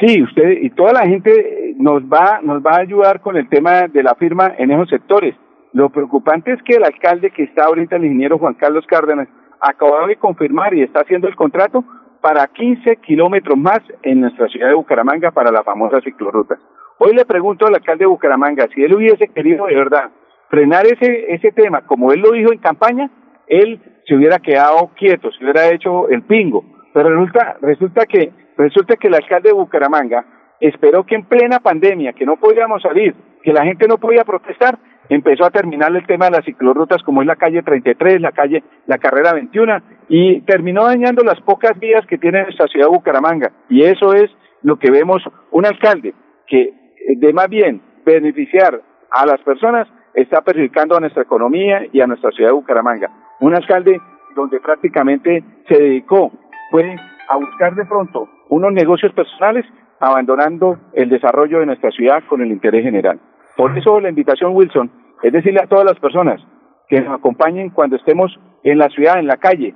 Sí, 0.00 0.22
usted 0.22 0.62
y 0.62 0.70
toda 0.70 0.92
la 0.92 1.06
gente 1.06 1.74
nos 1.76 2.02
va, 2.02 2.40
nos 2.42 2.62
va 2.62 2.76
a 2.76 2.80
ayudar 2.80 3.20
con 3.20 3.36
el 3.36 3.48
tema 3.48 3.86
de 3.86 4.02
la 4.02 4.14
firma 4.14 4.54
en 4.58 4.70
esos 4.70 4.88
sectores. 4.88 5.34
Lo 5.72 5.90
preocupante 5.90 6.52
es 6.52 6.62
que 6.62 6.76
el 6.76 6.84
alcalde 6.84 7.30
que 7.30 7.44
está 7.44 7.64
ahorita, 7.64 7.96
el 7.96 8.04
ingeniero 8.04 8.38
Juan 8.38 8.54
Carlos 8.54 8.86
Cárdenas, 8.86 9.28
acababa 9.60 10.06
de 10.06 10.16
confirmar 10.16 10.74
y 10.74 10.82
está 10.82 11.00
haciendo 11.00 11.28
el 11.28 11.36
contrato 11.36 11.84
para 12.20 12.46
15 12.46 12.96
kilómetros 12.96 13.58
más 13.58 13.80
en 14.02 14.20
nuestra 14.22 14.48
ciudad 14.48 14.68
de 14.68 14.74
Bucaramanga 14.74 15.30
para 15.30 15.52
la 15.52 15.62
famosa 15.62 16.00
ciclorruta. 16.00 16.58
Hoy 16.98 17.14
le 17.14 17.24
pregunto 17.24 17.66
al 17.66 17.74
alcalde 17.74 18.04
de 18.04 18.08
Bucaramanga 18.08 18.68
si 18.74 18.82
él 18.82 18.94
hubiese 18.94 19.28
querido 19.28 19.66
de 19.66 19.74
verdad 19.74 20.10
frenar 20.48 20.86
ese, 20.86 21.34
ese 21.34 21.50
tema, 21.52 21.82
como 21.82 22.12
él 22.12 22.20
lo 22.20 22.32
dijo 22.32 22.52
en 22.52 22.58
campaña, 22.58 23.10
él 23.46 23.80
se 24.06 24.14
hubiera 24.14 24.38
quedado 24.38 24.90
quieto, 24.96 25.30
se 25.32 25.44
hubiera 25.44 25.68
hecho 25.70 26.08
el 26.08 26.22
pingo. 26.22 26.64
Pero 26.92 27.08
resulta, 27.10 27.56
resulta 27.60 28.06
que 28.06 28.32
Resulta 28.56 28.96
que 28.96 29.08
el 29.08 29.14
alcalde 29.14 29.48
de 29.48 29.54
Bucaramanga 29.54 30.24
esperó 30.60 31.04
que 31.04 31.16
en 31.16 31.24
plena 31.24 31.58
pandemia, 31.58 32.12
que 32.12 32.24
no 32.24 32.36
podíamos 32.36 32.82
salir, 32.82 33.14
que 33.42 33.52
la 33.52 33.64
gente 33.64 33.88
no 33.88 33.98
podía 33.98 34.24
protestar, 34.24 34.78
empezó 35.08 35.44
a 35.44 35.50
terminar 35.50 35.94
el 35.94 36.06
tema 36.06 36.26
de 36.26 36.32
las 36.32 36.44
ciclorrutas 36.44 37.02
como 37.02 37.20
es 37.20 37.26
la 37.26 37.36
calle 37.36 37.62
33, 37.62 38.20
la 38.20 38.32
calle, 38.32 38.62
la 38.86 38.98
carrera 38.98 39.32
21, 39.34 39.82
y 40.08 40.40
terminó 40.42 40.84
dañando 40.84 41.22
las 41.24 41.40
pocas 41.40 41.78
vías 41.78 42.06
que 42.06 42.16
tiene 42.16 42.44
nuestra 42.44 42.68
ciudad 42.68 42.86
de 42.86 42.96
Bucaramanga. 42.96 43.50
Y 43.68 43.82
eso 43.82 44.14
es 44.14 44.30
lo 44.62 44.78
que 44.78 44.90
vemos 44.90 45.22
un 45.50 45.66
alcalde 45.66 46.14
que 46.46 46.62
eh, 46.62 46.72
de 47.16 47.32
más 47.32 47.48
bien 47.48 47.82
beneficiar 48.06 48.80
a 49.10 49.26
las 49.26 49.40
personas 49.40 49.88
está 50.14 50.42
perjudicando 50.42 50.96
a 50.96 51.00
nuestra 51.00 51.22
economía 51.22 51.82
y 51.92 52.00
a 52.00 52.06
nuestra 52.06 52.30
ciudad 52.30 52.50
de 52.50 52.54
Bucaramanga. 52.54 53.10
Un 53.40 53.54
alcalde 53.54 54.00
donde 54.34 54.60
prácticamente 54.60 55.44
se 55.68 55.78
dedicó, 55.78 56.32
fue 56.70 56.96
a 57.28 57.36
buscar 57.36 57.74
de 57.74 57.84
pronto 57.84 58.28
unos 58.48 58.72
negocios 58.72 59.12
personales, 59.12 59.64
abandonando 60.00 60.78
el 60.92 61.08
desarrollo 61.08 61.60
de 61.60 61.66
nuestra 61.66 61.90
ciudad 61.90 62.22
con 62.28 62.42
el 62.42 62.50
interés 62.50 62.82
general. 62.82 63.20
Por 63.56 63.76
eso 63.78 64.00
la 64.00 64.08
invitación, 64.08 64.54
Wilson, 64.54 64.90
es 65.22 65.32
decirle 65.32 65.60
a 65.60 65.66
todas 65.66 65.84
las 65.84 65.98
personas 65.98 66.40
que 66.88 67.00
nos 67.00 67.14
acompañen 67.14 67.70
cuando 67.70 67.96
estemos 67.96 68.38
en 68.62 68.78
la 68.78 68.88
ciudad, 68.90 69.18
en 69.18 69.26
la 69.26 69.36
calle, 69.36 69.74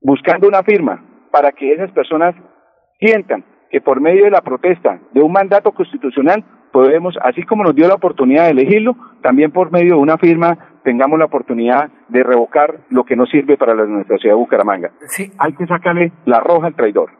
buscando 0.00 0.48
una 0.48 0.62
firma, 0.62 1.04
para 1.30 1.52
que 1.52 1.72
esas 1.72 1.90
personas 1.92 2.34
sientan 2.98 3.44
que 3.70 3.80
por 3.80 4.00
medio 4.00 4.24
de 4.24 4.30
la 4.30 4.40
protesta 4.40 4.98
de 5.12 5.20
un 5.20 5.32
mandato 5.32 5.72
constitucional 5.72 6.44
podemos, 6.72 7.16
así 7.22 7.42
como 7.42 7.64
nos 7.64 7.74
dio 7.74 7.88
la 7.88 7.94
oportunidad 7.94 8.44
de 8.44 8.50
elegirlo, 8.50 8.96
también 9.22 9.50
por 9.50 9.70
medio 9.70 9.96
de 9.96 10.00
una 10.00 10.16
firma 10.16 10.67
tengamos 10.84 11.18
la 11.18 11.26
oportunidad 11.26 11.90
de 12.08 12.22
revocar 12.22 12.80
lo 12.90 13.04
que 13.04 13.16
no 13.16 13.26
sirve 13.26 13.56
para 13.56 13.74
la 13.74 13.84
nuestra 13.84 14.16
ciudad 14.18 14.34
de 14.34 14.38
Bucaramanga. 14.38 14.90
Sí. 15.08 15.32
Hay 15.38 15.54
que 15.54 15.66
sacarle 15.66 16.12
la 16.24 16.40
roja 16.40 16.68
al 16.68 16.74
traidor. 16.74 17.10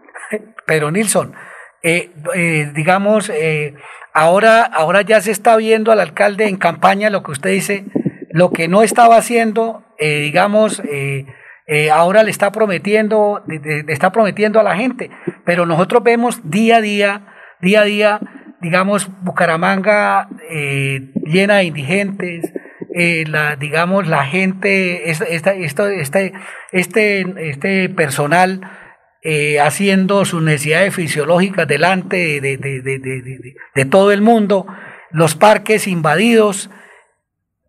Pero 0.67 0.91
Nilsson, 0.91 1.33
eh, 1.83 2.11
eh, 2.35 2.71
digamos, 2.75 3.31
eh, 3.31 3.75
ahora, 4.13 4.63
ahora 4.63 5.03
ya 5.03 5.21
se 5.21 5.31
está 5.31 5.57
viendo 5.57 5.93
al 5.93 6.01
alcalde 6.01 6.49
en 6.49 6.57
campaña 6.57 7.11
lo 7.11 7.23
que 7.23 7.31
usted 7.31 7.51
dice, 7.51 7.85
lo 8.31 8.51
que 8.51 8.69
no 8.69 8.83
estaba 8.83 9.17
haciendo, 9.17 9.85
eh, 9.99 10.21
digamos, 10.21 10.81
eh, 10.81 11.27
eh, 11.67 11.91
ahora 11.91 12.23
le 12.23 12.31
está 12.31 12.51
prometiendo, 12.51 13.43
le 13.47 13.93
está 13.93 14.11
prometiendo 14.13 14.59
a 14.61 14.63
la 14.63 14.77
gente, 14.77 15.11
pero 15.45 15.67
nosotros 15.67 16.03
vemos 16.03 16.49
día 16.51 16.77
a 16.77 16.81
día, 16.81 17.27
día 17.61 17.83
a 17.83 17.85
día, 17.85 18.21
digamos, 18.61 19.11
Bucaramanga 19.23 20.29
llena 21.25 21.57
de 21.57 21.65
indigentes, 21.65 22.53
la, 23.27 23.57
digamos, 23.57 24.07
la 24.07 24.25
gente, 24.25 25.11
esta, 25.11 25.53
esta, 25.53 25.93
este, 25.93 26.33
este, 26.73 27.51
este 27.51 27.89
personal 27.89 28.61
eh, 29.23 29.61
haciendo 29.61 30.25
sus 30.25 30.43
necesidades 30.43 30.95
fisiológicas 30.95 31.67
delante 31.67 32.41
de, 32.41 32.57
de, 32.57 32.83
de, 32.83 33.55
de, 33.75 33.85
todo 33.85 34.13
el 34.13 34.23
mundo, 34.23 34.67
los 35.11 35.35
parques 35.35 35.87
invadidos, 35.89 36.71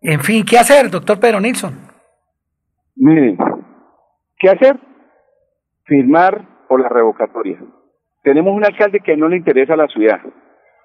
en 0.01 0.19
fin, 0.21 0.45
¿qué 0.45 0.57
hacer, 0.57 0.89
doctor 0.89 1.19
Pedro 1.19 1.39
Nilsson? 1.39 1.73
Miren, 2.95 3.37
¿qué 4.37 4.49
hacer? 4.49 4.79
Firmar 5.85 6.67
por 6.67 6.81
la 6.81 6.89
revocatoria. 6.89 7.59
Tenemos 8.23 8.55
un 8.55 8.65
alcalde 8.65 8.99
que 8.99 9.17
no 9.17 9.27
le 9.27 9.37
interesa 9.37 9.73
a 9.73 9.77
la 9.77 9.87
ciudad. 9.87 10.19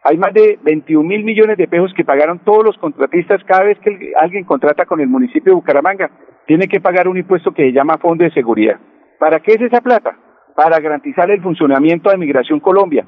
Hay 0.05 0.19
más 0.19 0.33
de 0.35 0.59
21 0.63 1.09
mil 1.09 1.25
millones 1.25 1.57
de 1.57 1.67
pesos 1.67 1.93
que 1.97 2.05
pagaron 2.05 2.39
todos 2.41 2.65
los 2.65 2.77
contratistas 2.79 3.43
cada 3.45 3.65
vez 3.65 3.79
que 3.81 4.13
alguien 4.21 4.45
contrata 4.45 4.85
con 4.85 5.01
el 5.01 5.09
municipio 5.09 5.53
de 5.53 5.57
Bucaramanga. 5.57 6.11
Tiene 6.47 6.69
que 6.69 6.81
pagar 6.81 7.09
un 7.09 7.17
impuesto 7.17 7.53
que 7.53 7.65
se 7.65 7.73
llama 7.73 7.99
Fondo 7.99 8.25
de 8.25 8.31
Seguridad. 8.31 8.79
¿Para 9.19 9.41
qué 9.41 9.53
es 9.53 9.63
esa 9.63 9.81
plata? 9.81 10.17
para 10.55 10.79
garantizar 10.79 11.31
el 11.31 11.43
funcionamiento 11.43 12.11
de 12.11 12.17
Migración 12.17 12.61
Colombia, 12.61 13.05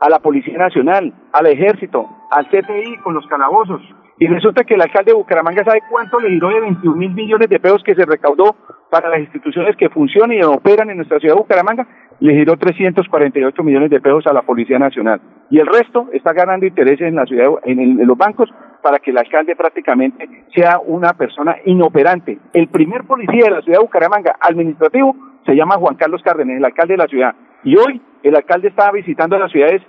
a 0.00 0.08
la 0.08 0.18
Policía 0.18 0.56
Nacional, 0.56 1.12
al 1.32 1.46
Ejército, 1.46 2.08
al 2.30 2.46
CTI 2.48 2.98
con 3.02 3.14
los 3.14 3.26
calabozos. 3.26 3.82
Y 4.18 4.26
resulta 4.26 4.64
que 4.64 4.74
el 4.74 4.82
alcalde 4.82 5.12
de 5.12 5.16
Bucaramanga 5.16 5.64
sabe 5.64 5.80
cuánto 5.90 6.20
le 6.20 6.28
giró 6.28 6.48
de 6.48 6.60
21 6.60 6.96
mil 6.96 7.10
millones 7.12 7.48
de 7.48 7.58
pesos 7.58 7.82
que 7.82 7.94
se 7.94 8.04
recaudó 8.04 8.54
para 8.90 9.08
las 9.08 9.20
instituciones 9.20 9.76
que 9.76 9.88
funcionan 9.88 10.36
y 10.36 10.42
operan 10.42 10.90
en 10.90 10.98
nuestra 10.98 11.18
ciudad 11.18 11.34
de 11.34 11.40
Bucaramanga, 11.40 11.86
le 12.20 12.34
giró 12.34 12.56
348 12.56 13.62
millones 13.62 13.90
de 13.90 14.00
pesos 14.00 14.26
a 14.26 14.32
la 14.32 14.42
Policía 14.42 14.78
Nacional. 14.78 15.20
Y 15.50 15.58
el 15.58 15.66
resto 15.66 16.08
está 16.12 16.32
ganando 16.32 16.66
intereses 16.66 17.08
en 17.08 17.16
la 17.16 17.24
ciudad, 17.24 17.48
en, 17.64 18.06
los 18.06 18.16
bancos, 18.16 18.48
para 18.82 18.98
que 18.98 19.10
el 19.10 19.18
alcalde 19.18 19.56
prácticamente 19.56 20.28
sea 20.54 20.78
una 20.84 21.14
persona 21.14 21.56
inoperante. 21.64 22.38
El 22.52 22.68
primer 22.68 23.04
policía 23.04 23.44
de 23.44 23.50
la 23.50 23.62
ciudad 23.62 23.78
de 23.78 23.84
Bucaramanga, 23.84 24.36
administrativo, 24.40 25.16
se 25.46 25.54
llama 25.54 25.76
Juan 25.76 25.96
Carlos 25.96 26.22
Cárdenas, 26.22 26.58
el 26.58 26.64
alcalde 26.64 26.94
de 26.94 26.98
la 26.98 27.08
ciudad. 27.08 27.34
Y 27.64 27.76
hoy 27.76 28.00
el 28.22 28.36
alcalde 28.36 28.68
está 28.68 28.90
visitando 28.92 29.38
las 29.38 29.50
ciudades, 29.50 29.82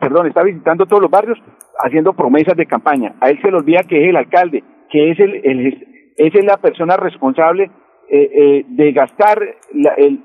perdón, 0.00 0.26
está 0.26 0.42
visitando 0.42 0.86
todos 0.86 1.02
los 1.02 1.10
barrios 1.10 1.38
haciendo 1.84 2.14
promesas 2.14 2.56
de 2.56 2.66
campaña. 2.66 3.14
A 3.20 3.30
él 3.30 3.38
se 3.42 3.50
le 3.50 3.58
olvida 3.58 3.82
que 3.82 4.02
es 4.02 4.08
el 4.08 4.16
alcalde, 4.16 4.64
que 4.90 5.10
es, 5.10 5.20
el, 5.20 5.34
el 5.44 5.88
es 6.16 6.44
la 6.44 6.56
persona 6.56 6.96
responsable 6.96 7.70
eh, 8.10 8.30
eh, 8.32 8.64
de 8.68 8.92
gastar 8.92 9.38
la, 9.74 9.92
el, 9.94 10.20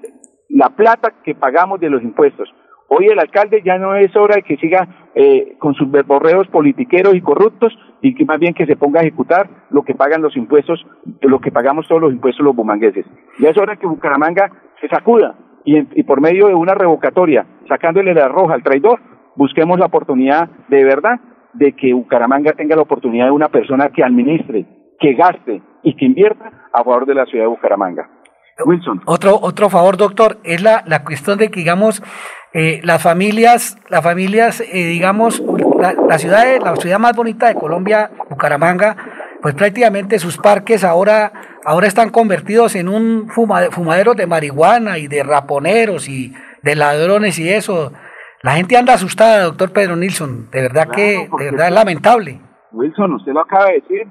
la 0.53 0.69
plata 0.69 1.13
que 1.23 1.33
pagamos 1.33 1.79
de 1.79 1.89
los 1.89 2.03
impuestos. 2.03 2.53
Hoy 2.87 3.07
el 3.07 3.19
alcalde 3.19 3.63
ya 3.65 3.79
no 3.79 3.95
es 3.95 4.15
hora 4.15 4.35
de 4.35 4.43
que 4.43 4.57
siga 4.57 4.87
eh, 5.15 5.55
con 5.57 5.73
sus 5.73 5.89
borreos 5.89 6.47
politiqueros 6.47 7.15
y 7.15 7.21
corruptos 7.21 7.73
y 8.01 8.13
que 8.13 8.23
más 8.23 8.39
bien 8.39 8.53
que 8.53 8.67
se 8.67 8.75
ponga 8.75 8.99
a 8.99 9.03
ejecutar 9.03 9.49
lo 9.71 9.81
que 9.81 9.95
pagan 9.95 10.21
los 10.21 10.37
impuestos, 10.37 10.85
lo 11.21 11.39
que 11.39 11.51
pagamos 11.51 11.87
todos 11.87 12.01
los 12.01 12.13
impuestos 12.13 12.45
los 12.45 12.55
bumangueses. 12.55 13.05
Ya 13.39 13.49
es 13.49 13.57
hora 13.57 13.77
que 13.77 13.87
Bucaramanga 13.87 14.51
se 14.79 14.87
sacuda 14.89 15.35
y, 15.65 15.77
y 15.99 16.03
por 16.03 16.21
medio 16.21 16.47
de 16.47 16.53
una 16.53 16.75
revocatoria, 16.75 17.47
sacándole 17.67 18.13
la 18.13 18.27
roja 18.27 18.53
al 18.53 18.63
traidor, 18.63 18.99
busquemos 19.35 19.79
la 19.79 19.87
oportunidad 19.87 20.49
de 20.67 20.83
verdad 20.83 21.19
de 21.53 21.73
que 21.73 21.93
Bucaramanga 21.93 22.51
tenga 22.51 22.75
la 22.75 22.83
oportunidad 22.83 23.25
de 23.25 23.31
una 23.31 23.49
persona 23.49 23.89
que 23.89 24.03
administre, 24.03 24.67
que 24.99 25.13
gaste 25.15 25.63
y 25.81 25.95
que 25.95 26.05
invierta 26.05 26.69
a 26.71 26.83
favor 26.83 27.07
de 27.07 27.15
la 27.15 27.25
ciudad 27.25 27.45
de 27.45 27.49
Bucaramanga. 27.49 28.07
Wilson. 28.65 29.01
Otro, 29.05 29.39
otro 29.41 29.69
favor, 29.69 29.97
doctor, 29.97 30.37
es 30.43 30.61
la, 30.61 30.83
la 30.85 31.03
cuestión 31.03 31.37
de 31.37 31.49
que, 31.49 31.59
digamos, 31.59 32.03
eh, 32.53 32.81
las 32.83 33.01
familias, 33.01 33.79
las 33.89 34.03
familias, 34.03 34.61
eh, 34.61 34.85
digamos, 34.85 35.41
la, 35.79 36.19
ciudad, 36.19 36.45
la 36.63 36.75
ciudad 36.75 36.99
más 36.99 37.15
bonita 37.15 37.47
de 37.47 37.55
Colombia, 37.55 38.11
Bucaramanga, 38.29 38.95
pues 39.41 39.55
prácticamente 39.55 40.19
sus 40.19 40.37
parques 40.37 40.83
ahora, 40.83 41.33
ahora 41.65 41.87
están 41.87 42.11
convertidos 42.11 42.75
en 42.75 42.89
un 42.89 43.27
fumadero 43.29 44.13
de 44.13 44.27
marihuana 44.27 44.99
y 44.99 45.07
de 45.07 45.23
raponeros 45.23 46.07
y 46.07 46.33
de 46.61 46.75
ladrones 46.75 47.39
y 47.39 47.49
eso. 47.49 47.91
La 48.43 48.53
gente 48.53 48.77
anda 48.77 48.93
asustada, 48.93 49.45
doctor 49.45 49.71
Pedro 49.71 49.95
Nilsson. 49.95 50.51
De 50.51 50.61
verdad 50.61 50.89
que, 50.89 51.27
de 51.37 51.45
verdad 51.45 51.69
es 51.69 51.73
lamentable. 51.73 52.39
Wilson, 52.71 53.13
usted 53.15 53.31
lo 53.33 53.41
acaba 53.41 53.65
de 53.65 53.81
decir. 53.81 54.07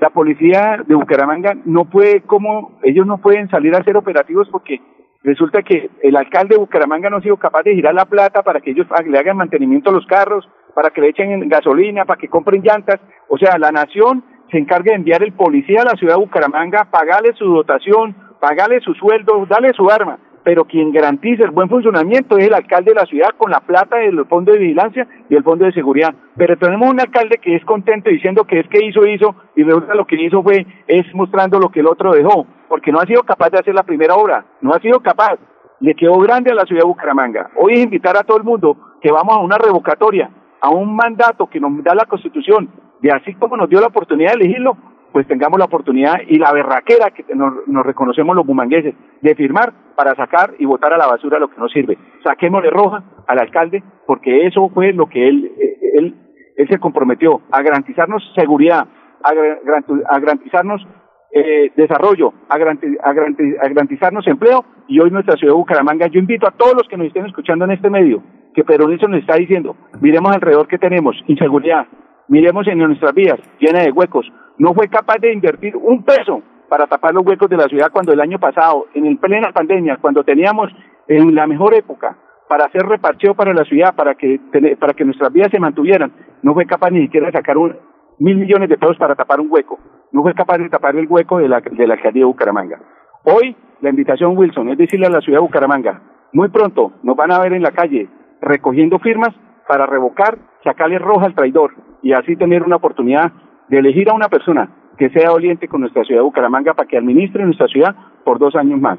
La 0.00 0.10
policía 0.10 0.82
de 0.86 0.94
Bucaramanga 0.94 1.54
no 1.66 1.84
puede, 1.84 2.22
como, 2.22 2.78
ellos 2.82 3.06
no 3.06 3.18
pueden 3.18 3.50
salir 3.50 3.74
a 3.74 3.78
hacer 3.78 3.96
operativos 3.98 4.48
porque 4.50 4.80
resulta 5.22 5.62
que 5.62 5.90
el 6.02 6.16
alcalde 6.16 6.54
de 6.54 6.60
Bucaramanga 6.60 7.10
no 7.10 7.18
ha 7.18 7.22
sido 7.22 7.36
capaz 7.36 7.64
de 7.64 7.74
girar 7.74 7.94
la 7.94 8.06
plata 8.06 8.42
para 8.42 8.60
que 8.60 8.70
ellos 8.70 8.86
le 9.06 9.18
hagan 9.18 9.36
mantenimiento 9.36 9.90
a 9.90 9.92
los 9.92 10.06
carros, 10.06 10.48
para 10.74 10.88
que 10.88 11.02
le 11.02 11.08
echen 11.08 11.46
gasolina, 11.50 12.06
para 12.06 12.18
que 12.18 12.28
compren 12.28 12.62
llantas. 12.62 12.98
O 13.28 13.36
sea, 13.36 13.58
la 13.58 13.72
nación 13.72 14.24
se 14.50 14.56
encarga 14.56 14.92
de 14.92 14.96
enviar 14.96 15.22
el 15.22 15.34
policía 15.34 15.82
a 15.82 15.92
la 15.92 15.98
ciudad 15.98 16.14
de 16.14 16.20
Bucaramanga, 16.20 16.86
pagarle 16.90 17.34
su 17.34 17.44
dotación, 17.44 18.16
pagarle 18.40 18.80
su 18.80 18.94
sueldo, 18.94 19.44
darle 19.46 19.74
su 19.74 19.90
arma 19.90 20.18
pero 20.42 20.64
quien 20.64 20.92
garantiza 20.92 21.44
el 21.44 21.50
buen 21.50 21.68
funcionamiento 21.68 22.38
es 22.38 22.46
el 22.46 22.54
alcalde 22.54 22.92
de 22.92 23.00
la 23.00 23.06
ciudad 23.06 23.30
con 23.36 23.50
la 23.50 23.60
plata 23.60 23.96
del 23.96 24.24
fondo 24.26 24.52
de 24.52 24.58
vigilancia 24.58 25.06
y 25.28 25.34
el 25.34 25.42
fondo 25.42 25.64
de 25.64 25.72
seguridad. 25.72 26.14
Pero 26.36 26.56
tenemos 26.56 26.90
un 26.90 27.00
alcalde 27.00 27.38
que 27.38 27.56
es 27.56 27.64
contento 27.64 28.10
diciendo 28.10 28.44
que 28.44 28.60
es 28.60 28.68
que 28.68 28.84
hizo, 28.84 29.06
hizo, 29.06 29.34
y 29.56 29.62
resulta 29.62 29.94
lo 29.94 30.06
que 30.06 30.22
hizo 30.22 30.42
fue, 30.42 30.66
es 30.86 31.14
mostrando 31.14 31.58
lo 31.58 31.70
que 31.70 31.80
el 31.80 31.86
otro 31.86 32.12
dejó, 32.12 32.46
porque 32.68 32.92
no 32.92 33.00
ha 33.00 33.06
sido 33.06 33.22
capaz 33.22 33.50
de 33.50 33.58
hacer 33.58 33.74
la 33.74 33.82
primera 33.82 34.14
obra, 34.14 34.44
no 34.60 34.72
ha 34.72 34.80
sido 34.80 35.00
capaz. 35.00 35.38
Le 35.80 35.94
quedó 35.94 36.18
grande 36.18 36.50
a 36.50 36.54
la 36.54 36.64
ciudad 36.64 36.82
de 36.82 36.88
Bucaramanga. 36.88 37.50
Hoy 37.56 37.72
es 37.74 37.84
invitar 37.84 38.16
a 38.16 38.22
todo 38.22 38.36
el 38.36 38.44
mundo 38.44 38.76
que 39.00 39.10
vamos 39.10 39.34
a 39.34 39.40
una 39.40 39.56
revocatoria, 39.56 40.30
a 40.60 40.68
un 40.68 40.94
mandato 40.94 41.48
que 41.48 41.58
nos 41.58 41.82
da 41.82 41.94
la 41.94 42.04
Constitución, 42.04 42.68
de 43.00 43.10
así 43.10 43.34
como 43.34 43.56
nos 43.56 43.68
dio 43.68 43.80
la 43.80 43.86
oportunidad 43.86 44.32
de 44.32 44.44
elegirlo, 44.44 44.76
pues 45.12 45.26
tengamos 45.26 45.58
la 45.58 45.64
oportunidad 45.64 46.20
y 46.26 46.38
la 46.38 46.52
berraquera 46.52 47.10
que 47.10 47.24
nos, 47.34 47.52
reconocemos 47.84 48.36
los 48.36 48.46
bumangueses 48.46 48.94
de 49.20 49.34
firmar 49.34 49.72
para 49.96 50.14
sacar 50.14 50.54
y 50.58 50.64
votar 50.64 50.92
a 50.92 50.98
la 50.98 51.06
basura 51.06 51.38
lo 51.38 51.50
que 51.50 51.58
no 51.58 51.68
sirve. 51.68 51.98
Saquémosle 52.24 52.70
roja 52.70 53.02
al 53.26 53.38
alcalde 53.38 53.82
porque 54.06 54.46
eso 54.46 54.68
fue 54.70 54.92
lo 54.92 55.06
que 55.06 55.28
él, 55.28 55.52
él, 55.94 56.14
él 56.56 56.68
se 56.68 56.78
comprometió 56.78 57.40
a 57.50 57.62
garantizarnos 57.62 58.22
seguridad, 58.34 58.86
a, 59.22 60.18
garantizarnos 60.18 60.86
eh, 61.32 61.70
desarrollo, 61.76 62.32
a, 62.48 62.58
garantizarnos 62.58 64.26
empleo 64.26 64.64
y 64.88 65.00
hoy 65.00 65.10
nuestra 65.10 65.36
ciudad 65.36 65.52
de 65.52 65.58
Bucaramanga, 65.58 66.06
yo 66.08 66.18
invito 66.18 66.46
a 66.46 66.52
todos 66.52 66.74
los 66.74 66.88
que 66.88 66.96
nos 66.96 67.06
estén 67.06 67.26
escuchando 67.26 67.64
en 67.64 67.72
este 67.72 67.90
medio, 67.90 68.22
que 68.54 68.64
Peronillo 68.64 69.08
nos 69.08 69.20
está 69.20 69.36
diciendo, 69.36 69.76
miremos 70.00 70.32
alrededor 70.34 70.66
que 70.66 70.78
tenemos, 70.78 71.16
inseguridad, 71.28 71.86
miremos 72.28 72.66
en 72.66 72.78
nuestras 72.78 73.14
vías 73.14 73.38
llenas 73.58 73.84
de 73.84 73.92
huecos, 73.92 74.26
no 74.60 74.74
fue 74.74 74.88
capaz 74.88 75.16
de 75.18 75.32
invertir 75.32 75.74
un 75.74 76.04
peso 76.04 76.42
para 76.68 76.86
tapar 76.86 77.14
los 77.14 77.24
huecos 77.24 77.48
de 77.48 77.56
la 77.56 77.66
ciudad 77.66 77.90
cuando 77.90 78.12
el 78.12 78.20
año 78.20 78.38
pasado, 78.38 78.88
en 78.94 79.06
el 79.06 79.16
plena 79.16 79.52
pandemia, 79.52 79.96
cuando 79.96 80.22
teníamos 80.22 80.70
en 81.08 81.34
la 81.34 81.46
mejor 81.46 81.72
época 81.72 82.18
para 82.46 82.66
hacer 82.66 82.82
repartición 82.82 83.34
para 83.34 83.54
la 83.54 83.64
ciudad, 83.64 83.94
para 83.94 84.14
que, 84.16 84.38
para 84.78 84.92
que 84.92 85.06
nuestras 85.06 85.32
vías 85.32 85.48
se 85.50 85.58
mantuvieran, 85.58 86.12
no 86.42 86.52
fue 86.52 86.66
capaz 86.66 86.90
ni 86.90 87.00
siquiera 87.04 87.28
de 87.28 87.32
sacar 87.32 87.56
un, 87.56 87.74
mil 88.18 88.36
millones 88.36 88.68
de 88.68 88.76
pesos 88.76 88.98
para 88.98 89.14
tapar 89.14 89.40
un 89.40 89.50
hueco, 89.50 89.78
no 90.12 90.22
fue 90.22 90.34
capaz 90.34 90.58
de 90.58 90.68
tapar 90.68 90.94
el 90.94 91.06
hueco 91.08 91.38
de 91.38 91.48
la, 91.48 91.60
de 91.60 91.86
la 91.86 91.94
alcaldía 91.94 92.20
de 92.20 92.26
Bucaramanga. 92.26 92.78
Hoy, 93.24 93.56
la 93.80 93.88
invitación, 93.88 94.36
Wilson, 94.36 94.68
es 94.68 94.76
decirle 94.76 95.06
a 95.06 95.10
la 95.10 95.22
ciudad 95.22 95.38
de 95.38 95.46
Bucaramanga, 95.46 96.02
muy 96.34 96.50
pronto 96.50 96.92
nos 97.02 97.16
van 97.16 97.32
a 97.32 97.40
ver 97.40 97.54
en 97.54 97.62
la 97.62 97.70
calle 97.70 98.10
recogiendo 98.42 98.98
firmas 98.98 99.30
para 99.66 99.86
revocar, 99.86 100.36
sacarle 100.64 100.98
roja 100.98 101.24
al 101.24 101.34
traidor 101.34 101.72
y 102.02 102.12
así 102.12 102.36
tener 102.36 102.62
una 102.62 102.76
oportunidad 102.76 103.32
de 103.70 103.78
elegir 103.78 104.10
a 104.10 104.14
una 104.14 104.28
persona 104.28 104.68
que 104.98 105.08
sea 105.10 105.32
oliente 105.32 105.68
con 105.68 105.80
nuestra 105.80 106.04
ciudad 106.04 106.20
de 106.20 106.24
Bucaramanga 106.24 106.74
para 106.74 106.88
que 106.88 106.98
administre 106.98 107.44
nuestra 107.44 107.68
ciudad 107.68 107.94
por 108.24 108.38
dos 108.38 108.54
años 108.54 108.80
más. 108.80 108.98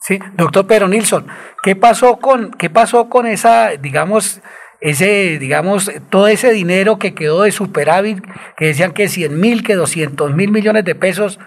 Sí, 0.00 0.18
doctor 0.36 0.66
Pedro 0.66 0.88
Nilsson, 0.88 1.26
¿qué 1.62 1.74
pasó 1.74 2.18
con, 2.18 2.50
qué 2.52 2.70
pasó 2.70 3.08
con 3.08 3.26
esa, 3.26 3.70
digamos, 3.80 4.42
ese, 4.80 5.38
digamos, 5.38 5.90
todo 6.10 6.28
ese 6.28 6.52
dinero 6.52 6.98
que 6.98 7.14
quedó 7.14 7.42
de 7.42 7.50
superávit, 7.50 8.22
que 8.56 8.66
decían 8.66 8.92
que 8.92 9.08
100 9.08 9.40
mil, 9.40 9.64
que 9.64 9.74
200 9.74 10.34
mil 10.34 10.52
millones 10.52 10.84
de 10.84 10.94
pesos, 10.94 11.38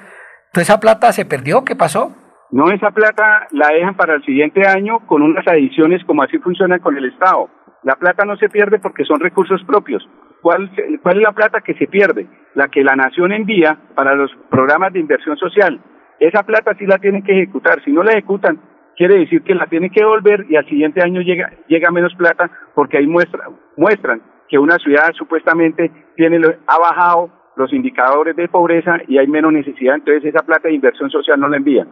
toda 0.51 0.63
esa 0.63 0.79
plata 0.79 1.11
se 1.13 1.25
perdió, 1.25 1.63
¿qué 1.63 1.75
pasó? 1.75 2.13
No, 2.51 2.69
esa 2.71 2.91
plata 2.91 3.47
la 3.51 3.69
dejan 3.69 3.95
para 3.95 4.15
el 4.15 4.25
siguiente 4.25 4.67
año 4.67 4.99
con 5.07 5.21
unas 5.21 5.47
adiciones 5.47 6.03
como 6.05 6.23
así 6.23 6.37
funciona 6.39 6.79
con 6.79 6.97
el 6.97 7.05
Estado. 7.05 7.49
La 7.83 7.95
plata 7.95 8.25
no 8.25 8.35
se 8.35 8.49
pierde 8.49 8.79
porque 8.79 9.05
son 9.05 9.21
recursos 9.21 9.63
propios. 9.65 10.05
¿Cuál, 10.41 10.71
¿Cuál 11.01 11.17
es 11.17 11.23
la 11.23 11.31
plata 11.33 11.61
que 11.61 11.75
se 11.75 11.87
pierde? 11.87 12.27
La 12.55 12.67
que 12.67 12.83
la 12.83 12.95
nación 12.95 13.31
envía 13.31 13.77
para 13.95 14.15
los 14.15 14.31
programas 14.49 14.91
de 14.93 14.99
inversión 14.99 15.37
social. 15.37 15.79
Esa 16.19 16.43
plata 16.43 16.75
sí 16.77 16.85
la 16.85 16.97
tienen 16.97 17.23
que 17.23 17.33
ejecutar. 17.33 17.83
Si 17.83 17.91
no 17.91 18.03
la 18.03 18.11
ejecutan, 18.11 18.59
quiere 18.95 19.17
decir 19.17 19.41
que 19.43 19.55
la 19.55 19.67
tienen 19.67 19.89
que 19.89 20.01
devolver 20.01 20.45
y 20.49 20.55
al 20.55 20.67
siguiente 20.67 21.01
año 21.01 21.21
llega, 21.21 21.91
menos 21.91 22.13
plata 22.15 22.49
porque 22.75 22.97
ahí 22.97 23.07
muestra, 23.07 23.49
muestran 23.77 24.21
que 24.47 24.59
una 24.59 24.77
ciudad 24.77 25.11
supuestamente 25.13 25.91
tiene, 26.15 26.39
ha 26.67 26.77
bajado 26.77 27.31
los 27.55 27.71
indicadores 27.73 28.35
de 28.35 28.47
pobreza 28.47 28.97
y 29.07 29.17
hay 29.17 29.27
menos 29.27 29.53
necesidad, 29.53 29.95
entonces 29.95 30.25
esa 30.25 30.45
plata 30.45 30.67
de 30.67 30.75
inversión 30.75 31.09
social 31.09 31.39
no 31.39 31.47
la 31.47 31.57
envían. 31.57 31.87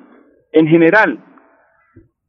En 0.51 0.67
general, 0.67 1.19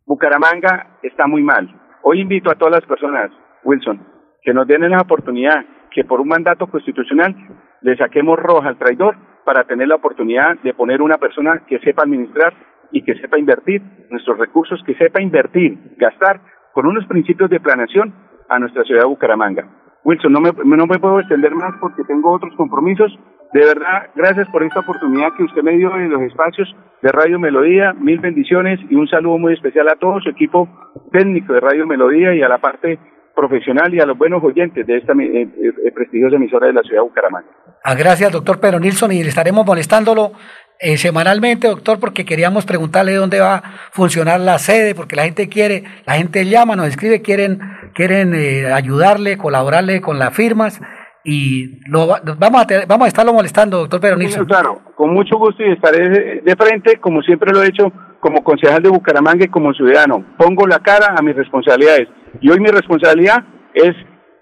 Bucaramanga 0.06 0.98
está 1.02 1.26
muy 1.26 1.42
mal. 1.42 1.68
Hoy 2.02 2.20
invito 2.20 2.50
a 2.50 2.54
todas 2.54 2.72
las 2.72 2.86
personas, 2.86 3.30
Wilson, 3.64 4.00
que 4.42 4.54
nos 4.54 4.66
den 4.66 4.88
la 4.88 5.00
oportunidad 5.00 5.64
que 5.90 6.04
por 6.04 6.20
un 6.20 6.28
mandato 6.28 6.66
constitucional 6.66 7.34
le 7.82 7.96
saquemos 7.96 8.38
roja 8.38 8.68
al 8.68 8.78
traidor 8.78 9.16
para 9.44 9.64
tener 9.64 9.88
la 9.88 9.96
oportunidad 9.96 10.58
de 10.62 10.74
poner 10.74 11.02
una 11.02 11.18
persona 11.18 11.62
que 11.66 11.78
sepa 11.80 12.02
administrar 12.02 12.54
y 12.92 13.02
que 13.02 13.14
sepa 13.16 13.38
invertir 13.38 13.82
nuestros 14.10 14.38
recursos, 14.38 14.82
que 14.84 14.94
sepa 14.94 15.22
invertir, 15.22 15.78
gastar 15.96 16.40
con 16.72 16.86
unos 16.86 17.06
principios 17.06 17.50
de 17.50 17.60
planeación 17.60 18.14
a 18.48 18.58
nuestra 18.58 18.84
ciudad 18.84 19.02
de 19.02 19.08
Bucaramanga. 19.08 19.66
Wilson, 20.04 20.32
no 20.32 20.40
me, 20.40 20.52
no 20.52 20.86
me 20.86 20.98
puedo 20.98 21.20
extender 21.20 21.54
más 21.54 21.74
porque 21.80 22.04
tengo 22.04 22.32
otros 22.32 22.54
compromisos. 22.56 23.16
De 23.52 23.60
verdad, 23.60 24.10
gracias 24.14 24.48
por 24.48 24.62
esta 24.62 24.80
oportunidad 24.80 25.34
que 25.36 25.42
usted 25.42 25.62
me 25.62 25.72
dio 25.72 25.94
en 25.96 26.10
los 26.10 26.22
espacios 26.22 26.74
de 27.02 27.10
Radio 27.10 27.38
Melodía. 27.38 27.92
Mil 27.92 28.20
bendiciones 28.20 28.80
y 28.88 28.94
un 28.94 29.08
saludo 29.08 29.38
muy 29.38 29.54
especial 29.54 29.88
a 29.88 29.96
todo 29.96 30.20
su 30.20 30.30
equipo 30.30 30.68
técnico 31.12 31.52
de 31.52 31.60
Radio 31.60 31.86
Melodía 31.86 32.34
y 32.34 32.42
a 32.42 32.48
la 32.48 32.58
parte 32.58 32.98
profesional 33.34 33.92
y 33.94 34.00
a 34.00 34.06
los 34.06 34.16
buenos 34.16 34.42
oyentes 34.42 34.86
de 34.86 34.96
esta 34.96 35.12
eh, 35.12 35.42
eh, 35.42 35.92
prestigiosa 35.92 36.36
emisora 36.36 36.66
de 36.66 36.72
la 36.72 36.82
ciudad 36.82 37.02
de 37.02 37.08
Bucaramanga. 37.08 37.48
Ah, 37.82 37.94
gracias, 37.94 38.30
doctor 38.32 38.60
Pedro 38.60 38.80
Nilsson, 38.80 39.12
y 39.12 39.22
le 39.22 39.28
estaremos 39.28 39.64
molestándolo 39.64 40.32
eh, 40.78 40.96
semanalmente, 40.96 41.68
doctor, 41.68 41.98
porque 41.98 42.24
queríamos 42.24 42.66
preguntarle 42.66 43.14
dónde 43.14 43.40
va 43.40 43.56
a 43.56 43.62
funcionar 43.92 44.40
la 44.40 44.58
sede, 44.58 44.94
porque 44.94 45.16
la 45.16 45.24
gente 45.24 45.48
quiere, 45.48 45.84
la 46.06 46.14
gente 46.14 46.44
llama, 46.44 46.76
nos 46.76 46.88
escribe, 46.88 47.22
quieren, 47.22 47.60
quieren 47.94 48.34
ayudarle, 48.72 49.38
colaborarle 49.38 50.00
con 50.00 50.18
las 50.18 50.34
firmas 50.34 50.80
y 51.24 51.80
lo, 51.88 52.06
vamos, 52.38 52.62
a 52.62 52.86
vamos 52.86 53.04
a 53.04 53.08
estarlo 53.08 53.32
molestando, 53.32 53.78
doctor 53.78 54.00
Pedro 54.00 54.16
Nilsson. 54.16 54.46
claro, 54.46 54.80
con 54.94 55.12
mucho 55.12 55.36
gusto 55.38 55.62
y 55.62 55.72
estaré 55.72 56.40
de 56.42 56.56
frente, 56.56 56.96
como 56.96 57.20
siempre 57.22 57.52
lo 57.52 57.62
he 57.62 57.68
hecho, 57.68 57.92
como 58.20 58.44
concejal 58.44 58.82
de 58.82 58.90
Bucaramanga 58.90 59.44
y 59.44 59.48
como 59.48 59.72
ciudadano. 59.72 60.24
Pongo 60.36 60.66
la 60.66 60.78
cara 60.78 61.14
a 61.16 61.22
mis 61.22 61.34
responsabilidades. 61.34 62.08
Y 62.40 62.50
hoy 62.50 62.60
mi 62.60 62.68
responsabilidad 62.68 63.42
es 63.74 63.94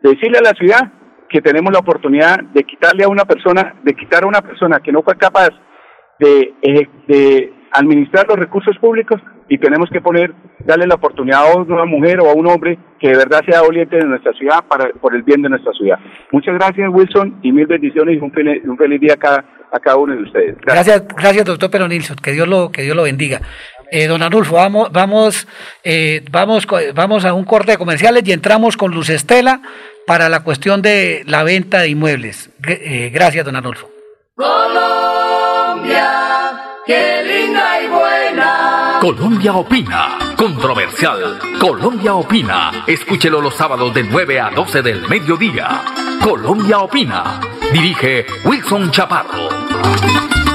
decirle 0.03 0.39
a 0.39 0.43
la 0.43 0.55
ciudad 0.59 0.93
que 1.29 1.41
tenemos 1.41 1.73
la 1.73 1.81
oportunidad 1.81 2.41
de 2.55 2.65
quitarle 2.65 3.05
a 3.05 3.09
una 3.09 3.25
persona, 3.25 3.77
de 3.83 3.95
quitar 3.95 4.25
a 4.25 4.27
una 4.27 4.41
persona 4.41 4.81
que 4.81 4.93
no 4.93 5.03
fue 5.03 5.17
capaz 5.17 5.51
de, 6.19 6.55
eh, 6.63 6.89
de 7.07 7.53
administrar 7.73 8.27
los 8.29 8.39
recursos 8.39 8.77
públicos 8.79 9.21
y 9.49 9.59
tenemos 9.59 9.89
que 9.91 10.01
poner, 10.01 10.33
darle 10.61 10.87
la 10.87 10.97
oportunidad 10.97 11.51
a 11.51 11.57
una 11.57 11.85
mujer 11.85 12.21
o 12.21 12.31
a 12.31 12.35
un 12.35 12.47
hombre 12.47 12.79
que 12.99 13.09
de 13.09 13.17
verdad 13.17 13.41
sea 13.47 13.61
doliente 13.61 13.97
de 13.97 14.05
nuestra 14.05 14.33
ciudad 14.33 14.65
para, 14.69 14.91
por 15.01 15.15
el 15.15 15.23
bien 15.23 15.43
de 15.43 15.49
nuestra 15.49 15.73
ciudad. 15.73 15.99
Muchas 16.33 16.55
gracias 16.55 16.91
Wilson 16.91 17.39
y 17.43 17.53
mil 17.53 17.67
bendiciones 17.67 18.17
y 18.17 18.19
un 18.19 18.33
feliz, 18.33 18.63
un 18.65 18.77
feliz 18.77 19.01
día 19.01 19.15
a 19.15 19.17
cada, 19.17 19.45
a 19.73 19.81
cada 19.81 19.97
uno 19.97 20.15
de 20.15 20.23
ustedes. 20.23 20.57
Gracias, 20.63 21.05
gracias, 21.09 21.45
doctor 21.45 21.71
Pero 21.71 21.89
Nilsson, 21.89 22.17
que 22.17 22.33
Dios 22.33 22.49
lo, 22.49 22.71
que 22.71 22.83
Dios 22.83 22.97
lo 22.97 23.03
bendiga. 23.05 23.41
Eh, 23.91 24.07
don 24.07 24.23
Arnulfo, 24.23 24.57
vamos, 24.57 24.93
vamos, 24.93 25.49
eh, 25.83 26.23
vamos, 26.31 26.67
vamos 26.95 27.25
a 27.25 27.33
un 27.33 27.45
corte 27.45 27.73
de 27.73 27.79
comerciales 27.79 28.23
y 28.27 28.33
entramos 28.33 28.77
con 28.77 28.93
Luz 28.93 29.09
Estela 29.09 29.63
para 30.07 30.29
la 30.29 30.41
cuestión 30.41 30.83
de 30.83 31.23
la 31.27 31.43
venta 31.43 31.81
de 31.81 31.89
inmuebles. 31.89 32.51
Eh, 32.67 33.11
gracias, 33.13 33.45
don 33.45 33.57
Arnulfo. 33.57 33.91
Colombia, 34.35 36.11
qué 36.87 37.23
linda 37.25 37.83
y 37.83 37.89
buena. 37.89 38.99
Colombia 39.01 39.55
opina. 39.55 40.19
Controversial. 40.37 41.39
Colombia 41.59 42.15
opina. 42.15 42.85
Escúchelo 42.87 43.41
los 43.41 43.55
sábados 43.55 43.95
de 43.95 44.05
9 44.05 44.41
a 44.41 44.51
12 44.51 44.83
del 44.83 45.09
mediodía. 45.09 45.83
Colombia 46.23 46.81
opina. 46.81 47.41
Dirige 47.73 48.25
Wilson 48.45 48.91
Chaparro. 48.91 50.48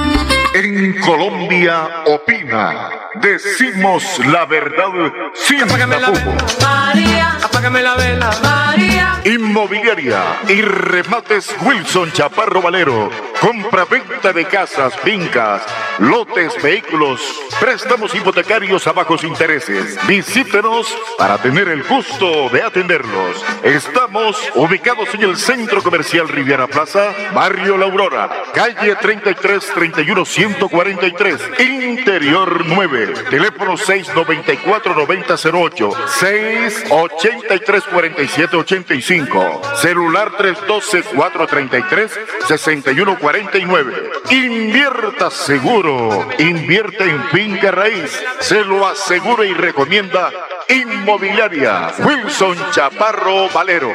En 0.54 1.00
Colombia 1.00 2.04
opina. 2.06 2.88
Decimos 3.14 4.20
la 4.26 4.46
verdad 4.46 5.12
sin 5.34 5.66
tapujos. 5.66 6.58
María, 6.62 7.38
apágame 7.42 7.82
la 7.82 7.96
vela, 7.96 8.30
María. 8.40 9.20
Inmobiliaria 9.24 10.22
y 10.48 10.62
remates 10.62 11.52
Wilson 11.60 12.12
Chaparro 12.12 12.62
Valero. 12.62 13.10
Compra-venta 13.40 14.32
de 14.32 14.44
casas, 14.44 14.94
fincas, 15.00 15.62
lotes, 15.98 16.54
vehículos, 16.62 17.20
préstamos 17.60 18.14
hipotecarios 18.14 18.86
a 18.86 18.92
bajos 18.92 19.24
intereses. 19.24 19.98
Visítenos 20.06 20.86
para 21.18 21.38
tener 21.38 21.68
el 21.68 21.82
gusto 21.82 22.48
de 22.48 22.62
atenderlos. 22.62 23.44
Estamos 23.62 24.36
ubicados 24.54 25.14
en 25.14 25.24
el 25.24 25.36
Centro 25.36 25.82
Comercial 25.82 26.28
Riviera 26.28 26.66
Plaza, 26.66 27.12
Barrio 27.34 27.76
La 27.76 27.86
Aurora, 27.86 28.30
calle 28.54 28.94
33 28.96 29.72
31 29.74 30.24
143, 30.44 31.40
Interior 31.58 32.66
9. 32.66 33.14
Teléfono 33.30 33.78
694 33.78 34.94
9008 34.94 35.90
683 36.06 37.84
47 37.84 38.56
85. 38.56 39.62
Celular 39.76 40.36
312 40.36 41.02
433 41.14 42.12
6149. 42.46 44.10
Invierta 44.30 45.30
seguro. 45.30 46.28
Invierte 46.38 47.04
en 47.04 47.24
finca 47.30 47.70
raíz. 47.70 48.22
Se 48.40 48.62
lo 48.64 48.86
asegura 48.86 49.46
y 49.46 49.54
recomienda 49.54 50.30
Inmobiliaria 50.68 51.90
Wilson 52.00 52.58
Chaparro 52.70 53.48
Valero. 53.48 53.94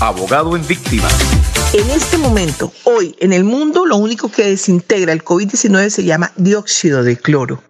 abogado 0.00 0.56
en 0.56 0.66
víctimas. 0.66 1.14
En 1.72 1.90
este 1.90 2.16
momento, 2.18 2.72
hoy, 2.84 3.14
en 3.20 3.32
el 3.32 3.44
mundo, 3.44 3.84
lo 3.84 3.96
único 3.96 4.30
que 4.30 4.46
desintegra 4.46 5.12
el 5.12 5.24
COVID-19 5.24 5.90
se 5.90 6.04
llama 6.04 6.32
dióxido 6.36 7.02
de 7.02 7.16
cloro. 7.16 7.62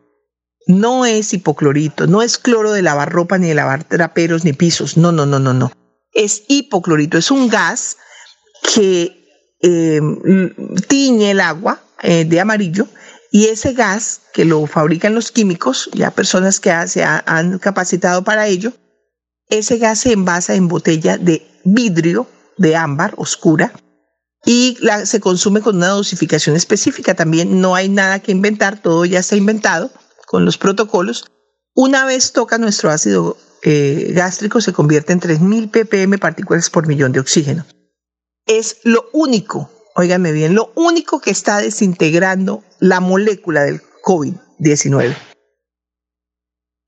No 0.66 1.06
es 1.06 1.32
hipoclorito, 1.32 2.06
no 2.06 2.22
es 2.22 2.38
cloro 2.38 2.72
de 2.72 2.82
lavar 2.82 3.10
ropa, 3.10 3.38
ni 3.38 3.48
de 3.48 3.54
lavar 3.54 3.84
traperos, 3.84 4.44
ni 4.44 4.52
pisos. 4.52 4.96
No, 4.96 5.12
no, 5.12 5.26
no, 5.26 5.38
no, 5.38 5.54
no. 5.54 5.72
Es 6.12 6.44
hipoclorito, 6.48 7.18
es 7.18 7.30
un 7.30 7.48
gas 7.48 7.96
que 8.74 9.18
eh, 9.60 10.00
tiñe 10.86 11.30
el 11.30 11.40
agua 11.40 11.80
eh, 12.02 12.24
de 12.24 12.40
amarillo 12.40 12.86
y 13.30 13.46
ese 13.46 13.72
gas 13.72 14.22
que 14.32 14.44
lo 14.44 14.66
fabrican 14.66 15.14
los 15.14 15.32
químicos, 15.32 15.90
ya 15.92 16.10
personas 16.10 16.60
que 16.60 16.72
se 16.86 17.04
han 17.04 17.58
capacitado 17.58 18.24
para 18.24 18.46
ello, 18.46 18.72
ese 19.48 19.78
gas 19.78 20.00
se 20.00 20.12
envasa 20.12 20.54
en 20.54 20.68
botella 20.68 21.18
de 21.18 21.46
vidrio 21.74 22.26
de 22.56 22.76
ámbar 22.76 23.14
oscura 23.16 23.72
y 24.44 24.78
se 25.04 25.20
consume 25.20 25.60
con 25.60 25.76
una 25.76 25.88
dosificación 25.88 26.56
específica. 26.56 27.14
También 27.14 27.60
no 27.60 27.74
hay 27.74 27.88
nada 27.88 28.20
que 28.20 28.32
inventar, 28.32 28.80
todo 28.80 29.04
ya 29.04 29.20
está 29.20 29.36
inventado 29.36 29.90
con 30.26 30.44
los 30.44 30.58
protocolos. 30.58 31.26
Una 31.74 32.04
vez 32.04 32.32
toca 32.32 32.58
nuestro 32.58 32.90
ácido 32.90 33.36
eh, 33.62 34.12
gástrico, 34.14 34.60
se 34.60 34.72
convierte 34.72 35.12
en 35.12 35.20
3.000 35.20 35.70
ppm 35.70 36.18
partículas 36.18 36.70
por 36.70 36.86
millón 36.86 37.12
de 37.12 37.20
oxígeno. 37.20 37.66
Es 38.46 38.78
lo 38.84 39.08
único, 39.12 39.70
óigame 39.94 40.32
bien, 40.32 40.54
lo 40.54 40.72
único 40.74 41.20
que 41.20 41.30
está 41.30 41.58
desintegrando 41.58 42.62
la 42.78 43.00
molécula 43.00 43.64
del 43.64 43.82
COVID-19. 44.02 45.16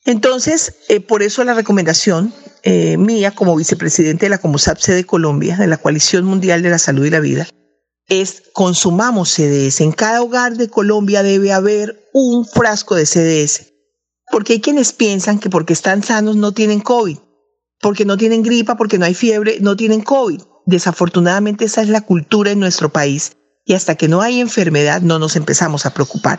Entonces, 0.04 0.76
eh, 0.88 1.00
por 1.00 1.22
eso 1.22 1.44
la 1.44 1.54
recomendación 1.54 2.32
eh, 2.62 2.96
mía 2.96 3.30
como 3.32 3.56
vicepresidente 3.56 4.26
de 4.26 4.30
la 4.30 4.38
Comosapse 4.38 4.92
de 4.92 5.04
Colombia, 5.04 5.56
de 5.56 5.66
la 5.66 5.76
Coalición 5.76 6.24
Mundial 6.24 6.62
de 6.62 6.70
la 6.70 6.78
Salud 6.78 7.04
y 7.04 7.10
la 7.10 7.20
Vida, 7.20 7.46
es 8.08 8.42
consumamos 8.52 9.30
CDS. 9.30 9.80
En 9.80 9.92
cada 9.92 10.22
hogar 10.22 10.56
de 10.56 10.68
Colombia 10.68 11.22
debe 11.22 11.52
haber 11.52 12.08
un 12.12 12.44
frasco 12.44 12.96
de 12.96 13.06
CDS. 13.06 13.72
Porque 14.30 14.54
hay 14.54 14.60
quienes 14.60 14.92
piensan 14.92 15.38
que 15.38 15.50
porque 15.50 15.72
están 15.72 16.02
sanos 16.02 16.36
no 16.36 16.52
tienen 16.52 16.80
COVID, 16.80 17.18
porque 17.80 18.04
no 18.04 18.16
tienen 18.16 18.42
gripa, 18.42 18.76
porque 18.76 18.98
no 18.98 19.04
hay 19.04 19.14
fiebre, 19.14 19.58
no 19.60 19.76
tienen 19.76 20.02
COVID. 20.02 20.40
Desafortunadamente 20.66 21.64
esa 21.64 21.82
es 21.82 21.88
la 21.88 22.02
cultura 22.02 22.50
en 22.50 22.60
nuestro 22.60 22.90
país 22.90 23.32
y 23.64 23.74
hasta 23.74 23.94
que 23.94 24.08
no 24.08 24.20
hay 24.20 24.40
enfermedad 24.40 25.00
no 25.00 25.18
nos 25.18 25.36
empezamos 25.36 25.86
a 25.86 25.94
preocupar. 25.94 26.38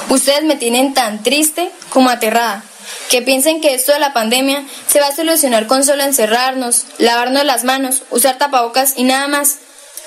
Ustedes 0.09 0.43
me 0.43 0.55
tienen 0.55 0.93
tan 0.93 1.23
triste 1.23 1.71
como 1.89 2.09
aterrada 2.09 2.63
que 3.09 3.21
piensen 3.21 3.61
que 3.61 3.73
esto 3.73 3.91
de 3.91 3.99
la 3.99 4.13
pandemia 4.13 4.63
se 4.87 4.99
va 4.99 5.07
a 5.07 5.15
solucionar 5.15 5.67
con 5.67 5.83
solo 5.83 6.03
encerrarnos, 6.03 6.85
lavarnos 6.97 7.45
las 7.45 7.63
manos, 7.63 8.03
usar 8.09 8.37
tapabocas 8.37 8.93
y 8.95 9.03
nada 9.03 9.27
más. 9.27 9.57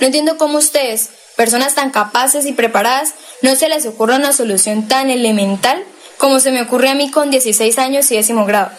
No 0.01 0.07
entiendo 0.07 0.39
cómo 0.39 0.59
ustedes, 0.59 1.11
personas 1.37 1.75
tan 1.75 1.91
capaces 1.91 2.47
y 2.47 2.53
preparadas, 2.53 3.15
no 3.43 3.55
se 3.57 3.69
les 3.69 3.87
ocurre 3.87 4.17
una 4.17 4.33
solución 4.33 4.89
tan 4.89 5.11
elemental 5.11 5.85
como 6.19 6.41
se 6.41 6.53
me 6.53 6.63
ocurre 6.63 6.89
a 6.89 6.95
mí 6.95 7.11
con 7.11 7.31
16 7.31 7.79
años 7.79 8.11
y 8.11 8.17
décimo 8.17 8.47
grado. 8.47 8.71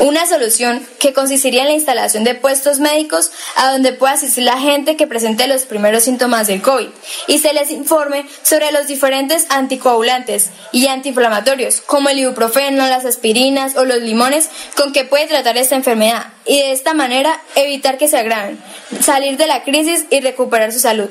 Una 0.00 0.26
solución 0.26 0.84
que 0.98 1.12
consistiría 1.12 1.62
en 1.62 1.68
la 1.68 1.74
instalación 1.74 2.24
de 2.24 2.34
puestos 2.34 2.80
médicos 2.80 3.30
a 3.54 3.70
donde 3.70 3.92
pueda 3.92 4.14
asistir 4.14 4.42
la 4.42 4.58
gente 4.58 4.96
que 4.96 5.06
presente 5.06 5.46
los 5.46 5.62
primeros 5.62 6.02
síntomas 6.02 6.48
del 6.48 6.62
COVID 6.62 6.88
y 7.28 7.38
se 7.38 7.52
les 7.52 7.70
informe 7.70 8.26
sobre 8.42 8.72
los 8.72 8.88
diferentes 8.88 9.46
anticoagulantes 9.50 10.50
y 10.72 10.88
antiinflamatorios 10.88 11.80
como 11.80 12.08
el 12.08 12.18
ibuprofeno, 12.18 12.88
las 12.88 13.04
aspirinas 13.04 13.76
o 13.76 13.84
los 13.84 14.00
limones 14.00 14.50
con 14.76 14.92
que 14.92 15.04
puede 15.04 15.28
tratar 15.28 15.56
esta 15.58 15.76
enfermedad 15.76 16.26
y 16.44 16.58
de 16.58 16.72
esta 16.72 16.92
manera 16.92 17.40
evitar 17.54 17.96
que 17.96 18.08
se 18.08 18.18
agraven, 18.18 18.58
salir 19.00 19.36
de 19.36 19.46
la 19.46 19.62
crisis 19.62 20.06
y 20.10 20.20
recuperar 20.20 20.72
su 20.72 20.80
salud. 20.80 21.08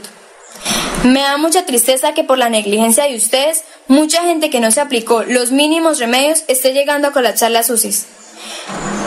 Me 1.03 1.21
da 1.21 1.37
mucha 1.37 1.65
tristeza 1.65 2.13
que 2.13 2.23
por 2.23 2.37
la 2.37 2.49
negligencia 2.49 3.05
de 3.05 3.15
ustedes 3.15 3.63
mucha 3.87 4.23
gente 4.23 4.49
que 4.49 4.59
no 4.59 4.71
se 4.71 4.81
aplicó 4.81 5.23
los 5.23 5.51
mínimos 5.51 5.99
remedios 5.99 6.43
esté 6.47 6.73
llegando 6.73 7.07
a 7.07 7.11
colapsar 7.11 7.51
las 7.51 7.69
UCIs. 7.69 8.07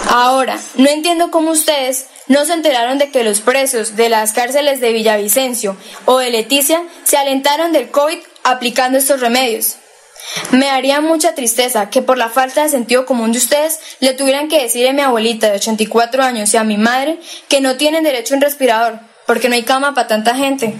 Ahora, 0.08 0.58
no 0.76 0.88
entiendo 0.88 1.30
cómo 1.30 1.50
ustedes 1.50 2.06
no 2.28 2.44
se 2.44 2.52
enteraron 2.52 2.98
de 2.98 3.10
que 3.10 3.24
los 3.24 3.40
presos 3.40 3.96
de 3.96 4.08
las 4.08 4.32
cárceles 4.32 4.80
de 4.80 4.92
Villavicencio 4.92 5.76
o 6.04 6.18
de 6.18 6.30
Leticia 6.30 6.82
se 7.04 7.16
alentaron 7.16 7.72
del 7.72 7.90
COVID 7.90 8.18
aplicando 8.44 8.98
estos 8.98 9.20
remedios. 9.20 9.76
Me 10.50 10.70
haría 10.70 11.00
mucha 11.00 11.34
tristeza 11.34 11.90
que 11.90 12.02
por 12.02 12.18
la 12.18 12.28
falta 12.28 12.62
de 12.62 12.68
sentido 12.68 13.06
común 13.06 13.32
de 13.32 13.38
ustedes 13.38 13.78
le 14.00 14.14
tuvieran 14.14 14.48
que 14.48 14.62
decir 14.62 14.88
a 14.88 14.92
mi 14.92 15.02
abuelita 15.02 15.48
de 15.48 15.56
84 15.56 16.22
años 16.22 16.52
y 16.52 16.56
a 16.56 16.64
mi 16.64 16.78
madre 16.78 17.18
que 17.48 17.60
no 17.60 17.76
tienen 17.76 18.04
derecho 18.04 18.34
a 18.34 18.36
un 18.36 18.42
respirador 18.42 19.00
porque 19.26 19.48
no 19.48 19.54
hay 19.54 19.62
cama 19.62 19.94
para 19.94 20.08
tanta 20.08 20.34
gente. 20.34 20.74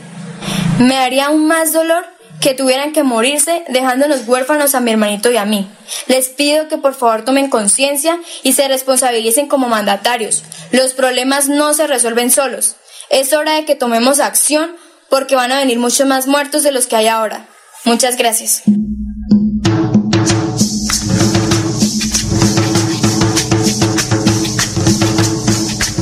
Me 0.79 0.99
haría 0.99 1.27
aún 1.27 1.47
más 1.47 1.73
dolor 1.73 2.07
que 2.41 2.55
tuvieran 2.55 2.93
que 2.93 3.03
morirse 3.03 3.65
dejándonos 3.69 4.27
huérfanos 4.27 4.75
a 4.75 4.81
mi 4.81 4.91
hermanito 4.91 5.31
y 5.31 5.37
a 5.37 5.45
mí. 5.45 5.69
Les 6.07 6.29
pido 6.29 6.69
que 6.69 6.79
por 6.79 6.95
favor 6.95 7.25
tomen 7.25 7.49
conciencia 7.49 8.21
y 8.43 8.53
se 8.53 8.69
responsabilicen 8.69 9.49
como 9.49 9.69
mandatarios. 9.69 10.43
Los 10.71 10.93
problemas 10.93 11.49
no 11.49 11.75
se 11.75 11.87
resuelven 11.87 12.31
solos. 12.31 12.77
Es 13.11 13.33
hora 13.33 13.55
de 13.55 13.65
que 13.65 13.75
tomemos 13.75 14.21
acción 14.21 14.77
porque 15.09 15.37
van 15.37 15.53
a 15.53 15.59
venir 15.59 15.79
muchos 15.79 16.07
más 16.07 16.27
muertos 16.27 16.63
de 16.63 16.73
los 16.73 16.87
que 16.87 16.97
hay 16.97 17.07
ahora. 17.07 17.47
Muchas 17.85 18.17
gracias. 18.17 18.63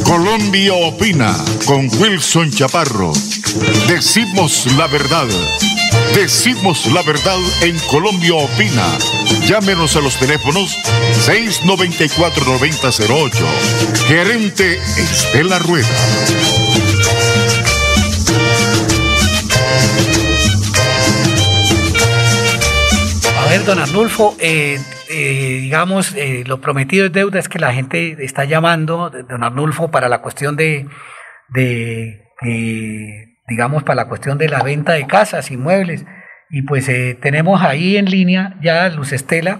Colombia 0.04 0.74
Opina 0.74 1.36
con 1.66 1.88
Wilson 2.00 2.50
Chaparro. 2.50 3.12
Decimos 3.88 4.66
la 4.76 4.86
verdad. 4.86 5.26
Decimos 6.14 6.86
la 6.92 7.02
verdad 7.02 7.38
en 7.62 7.76
Colombia 7.90 8.34
Opina. 8.34 8.86
Llámenos 9.46 9.96
a 9.96 10.00
los 10.00 10.18
teléfonos 10.18 10.76
694-9008. 11.26 13.32
Gerente 14.06 14.78
Estela 14.96 15.58
Rueda. 15.58 15.88
A 23.38 23.46
ver, 23.48 23.64
don 23.64 23.78
Arnulfo, 23.78 24.36
eh, 24.38 24.78
eh, 25.10 25.58
digamos, 25.62 26.14
eh, 26.14 26.44
lo 26.46 26.60
prometido 26.60 27.06
es 27.06 27.12
deuda, 27.12 27.38
es 27.38 27.48
que 27.48 27.58
la 27.58 27.72
gente 27.74 28.24
está 28.24 28.44
llamando, 28.44 29.10
don 29.10 29.44
Arnulfo, 29.44 29.90
para 29.90 30.08
la 30.08 30.22
cuestión 30.22 30.56
de, 30.56 30.86
de 31.48 32.20
digamos, 33.46 33.82
para 33.82 33.96
la 33.96 34.08
cuestión 34.08 34.38
de 34.38 34.48
la 34.48 34.62
venta 34.62 34.92
de 34.92 35.06
casas, 35.06 35.50
inmuebles. 35.50 36.04
Y 36.50 36.62
pues 36.62 36.90
tenemos 37.20 37.62
ahí 37.62 37.96
en 37.96 38.06
línea 38.06 38.54
ya 38.62 38.88
Luz 38.88 39.12
Estela, 39.12 39.58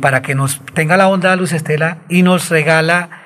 para 0.00 0.22
que 0.22 0.34
nos 0.34 0.64
tenga 0.74 0.96
la 0.96 1.08
onda 1.08 1.36
Luz 1.36 1.52
Estela 1.52 1.98
y 2.08 2.22
nos 2.22 2.48
regala 2.48 3.24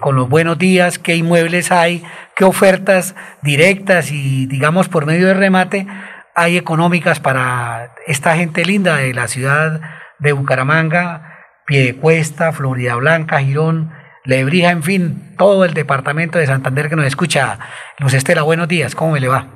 con 0.00 0.16
los 0.16 0.28
buenos 0.28 0.58
días 0.58 0.98
qué 0.98 1.16
inmuebles 1.16 1.72
hay, 1.72 2.04
qué 2.36 2.44
ofertas 2.44 3.16
directas 3.42 4.12
y 4.12 4.46
digamos 4.46 4.88
por 4.88 5.06
medio 5.06 5.26
de 5.26 5.34
remate 5.34 5.86
hay 6.34 6.58
económicas 6.58 7.18
para 7.18 7.94
esta 8.06 8.36
gente 8.36 8.64
linda 8.64 8.96
de 8.96 9.14
la 9.14 9.26
ciudad 9.26 9.80
de 10.18 10.32
Bucaramanga, 10.32 11.44
Piedecuesta, 11.66 12.52
Florida 12.52 12.94
Blanca, 12.96 13.40
Girón, 13.40 13.90
Lebrija, 14.26 14.70
en 14.72 14.82
fin, 14.82 15.36
todo 15.38 15.64
el 15.64 15.72
departamento 15.72 16.38
de 16.38 16.46
Santander 16.46 16.88
que 16.88 16.96
nos 16.96 17.06
escucha. 17.06 17.58
Luz 18.00 18.12
Estela, 18.12 18.42
buenos 18.42 18.66
días, 18.66 18.96
¿cómo 18.96 19.16
le 19.16 19.28
va? 19.28 19.46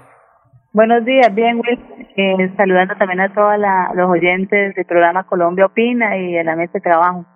Buenos 0.73 1.05
días, 1.05 1.35
bien, 1.35 1.57
Will. 1.57 2.07
Eh, 2.17 2.53
saludando 2.57 2.95
también 2.97 3.21
a 3.21 3.35
todos 3.35 3.55
los 3.95 4.09
oyentes 4.09 4.75
del 4.77 4.85
programa 4.85 5.27
Colombia 5.27 5.67
Opina 5.67 6.17
y 6.17 6.35
de 6.35 6.45
la 6.45 6.55
mesa 6.55 6.75
de 6.75 6.81
trabajo. 6.81 7.27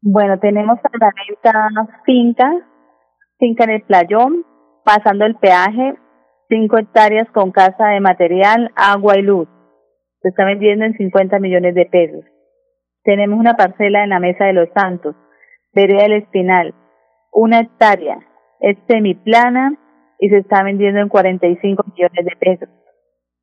Bueno, 0.00 0.38
tenemos 0.38 0.78
a 0.78 0.98
la 0.98 1.12
venta 1.14 2.00
finca, 2.06 2.50
finca 3.38 3.64
en 3.64 3.70
el 3.70 3.82
playón, 3.82 4.46
pasando 4.84 5.26
el 5.26 5.36
peaje, 5.36 5.94
cinco 6.48 6.78
hectáreas 6.78 7.28
con 7.32 7.50
casa 7.50 7.88
de 7.88 8.00
material, 8.00 8.72
agua 8.74 9.18
y 9.18 9.22
luz. 9.22 9.48
Se 10.22 10.28
está 10.28 10.46
vendiendo 10.46 10.86
en 10.86 10.96
50 10.96 11.38
millones 11.40 11.74
de 11.74 11.84
pesos. 11.86 12.24
Tenemos 13.04 13.38
una 13.38 13.54
parcela 13.54 14.04
en 14.04 14.10
la 14.10 14.20
Mesa 14.20 14.44
de 14.44 14.52
los 14.54 14.68
Santos, 14.74 15.14
Vereda 15.74 16.02
del 16.02 16.12
Espinal, 16.14 16.74
una 17.32 17.60
hectárea, 17.60 18.18
es 18.60 18.76
semiplana 18.88 19.74
y 20.18 20.28
se 20.28 20.38
está 20.38 20.62
vendiendo 20.62 21.00
en 21.00 21.08
45 21.08 21.84
millones 21.94 22.24
de 22.24 22.36
pesos. 22.36 22.68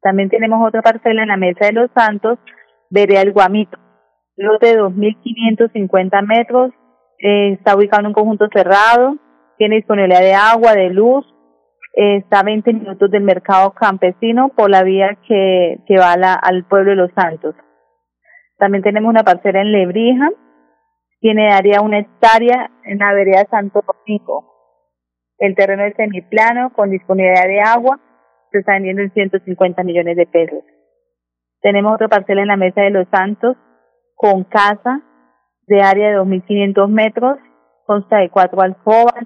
También 0.01 0.29
tenemos 0.29 0.65
otra 0.65 0.81
parcela 0.81 1.23
en 1.23 1.27
la 1.27 1.37
Mesa 1.37 1.65
de 1.65 1.73
los 1.73 1.91
Santos, 1.95 2.39
Vereda 2.89 3.19
del 3.19 3.33
Guamito, 3.33 3.77
lote 4.37 4.67
de 4.67 4.81
2.550 4.81 6.25
metros, 6.25 6.71
eh, 7.19 7.53
está 7.53 7.75
ubicado 7.75 8.01
en 8.01 8.07
un 8.07 8.13
conjunto 8.13 8.47
cerrado, 8.53 9.17
tiene 9.57 9.75
disponibilidad 9.77 10.21
de 10.21 10.33
agua, 10.33 10.73
de 10.73 10.89
luz, 10.89 11.25
está 11.93 12.39
a 12.39 12.43
20 12.43 12.73
minutos 12.73 13.11
del 13.11 13.23
mercado 13.23 13.71
campesino 13.71 14.49
por 14.55 14.69
la 14.69 14.83
vía 14.83 15.17
que, 15.27 15.79
que 15.85 15.97
va 15.97 16.13
al 16.13 16.63
pueblo 16.65 16.91
de 16.91 16.95
Los 16.95 17.11
Santos. 17.13 17.55
También 18.57 18.83
tenemos 18.83 19.09
una 19.09 19.23
parcela 19.23 19.61
en 19.61 19.71
Lebrija, 19.71 20.29
tiene 21.19 21.51
área 21.51 21.81
una 21.81 21.99
hectárea 21.99 22.71
en 22.83 22.99
la 22.99 23.13
vereda 23.13 23.45
Santo 23.49 23.83
Domingo. 23.85 24.45
El 25.37 25.55
terreno 25.55 25.83
es 25.83 25.95
semiplano, 25.95 26.71
con 26.73 26.89
disponibilidad 26.89 27.47
de 27.47 27.61
agua, 27.61 27.99
se 28.51 28.59
está 28.59 28.73
vendiendo 28.73 29.01
en 29.01 29.13
150 29.13 29.83
millones 29.83 30.17
de 30.17 30.25
pesos. 30.25 30.63
Tenemos 31.61 31.93
otra 31.93 32.07
parcela 32.07 32.41
en 32.41 32.47
la 32.47 32.57
Mesa 32.57 32.81
de 32.81 32.89
los 32.89 33.07
Santos, 33.09 33.57
con 34.15 34.43
casa, 34.45 35.01
de 35.67 35.81
área 35.81 36.09
de 36.09 36.17
2.500 36.17 36.87
metros, 36.89 37.37
consta 37.85 38.17
de 38.17 38.29
cuatro 38.29 38.61
alcobas, 38.61 39.23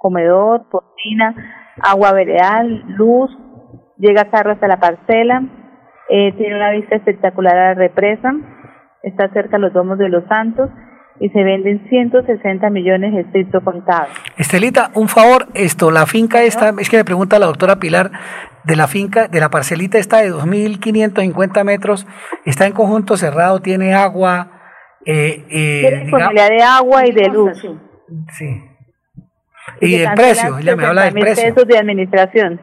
comedor, 0.00 0.68
cocina, 0.68 1.34
agua 1.80 2.12
veredal, 2.12 2.84
luz, 2.96 3.30
llega 3.98 4.30
carro 4.30 4.52
hasta 4.52 4.68
la 4.68 4.78
parcela, 4.78 5.42
eh, 6.08 6.32
tiene 6.36 6.56
una 6.56 6.70
vista 6.70 6.96
espectacular 6.96 7.56
a 7.56 7.68
la 7.68 7.74
represa, 7.74 8.34
está 9.02 9.28
cerca 9.32 9.56
de 9.56 9.62
los 9.62 9.72
domos 9.72 9.98
de 9.98 10.08
los 10.08 10.24
santos 10.24 10.70
y 11.18 11.28
se 11.30 11.42
venden 11.42 11.86
160 11.88 12.70
millones 12.70 13.14
estricto 13.14 13.60
contado. 13.62 14.08
Estelita, 14.36 14.90
un 14.94 15.08
favor, 15.08 15.48
esto, 15.54 15.90
la 15.90 16.06
finca 16.06 16.42
esta, 16.42 16.74
es 16.78 16.90
que 16.90 16.98
me 16.98 17.04
pregunta 17.04 17.38
la 17.38 17.46
doctora 17.46 17.76
Pilar, 17.76 18.10
de 18.64 18.76
la 18.76 18.88
finca, 18.88 19.28
de 19.28 19.40
la 19.40 19.48
parcelita 19.48 19.98
esta 19.98 20.18
de 20.18 20.32
2.550 20.32 21.64
metros, 21.64 22.06
está 22.44 22.66
en 22.66 22.72
conjunto 22.72 23.16
cerrado, 23.16 23.60
tiene 23.60 23.94
agua. 23.94 24.52
Eh, 25.04 25.44
eh, 25.48 25.80
tiene 25.82 26.02
disponibilidad 26.02 26.48
de 26.48 26.62
agua 26.62 27.06
y 27.06 27.12
de 27.12 27.28
luz. 27.28 27.66
Sí. 28.32 28.62
Y 29.80 29.94
el 29.94 30.12
precio, 30.14 30.58
ella 30.58 30.76
me 30.76 30.84
habla 30.84 31.04
del 31.04 31.14
precio. 31.14 31.54
pesos 31.54 31.68
de 31.68 31.78
administración. 31.78 32.60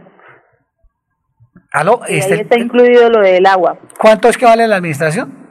¿Aló? 1.72 2.02
Y 2.08 2.18
este, 2.18 2.34
ahí 2.36 2.40
está 2.42 2.60
incluido 2.60 3.10
lo 3.10 3.20
del 3.22 3.46
agua. 3.46 3.80
¿Cuánto 3.98 4.30
es 4.30 4.38
que 4.38 4.46
vale 4.46 4.68
la 4.68 4.76
administración? 4.76 5.43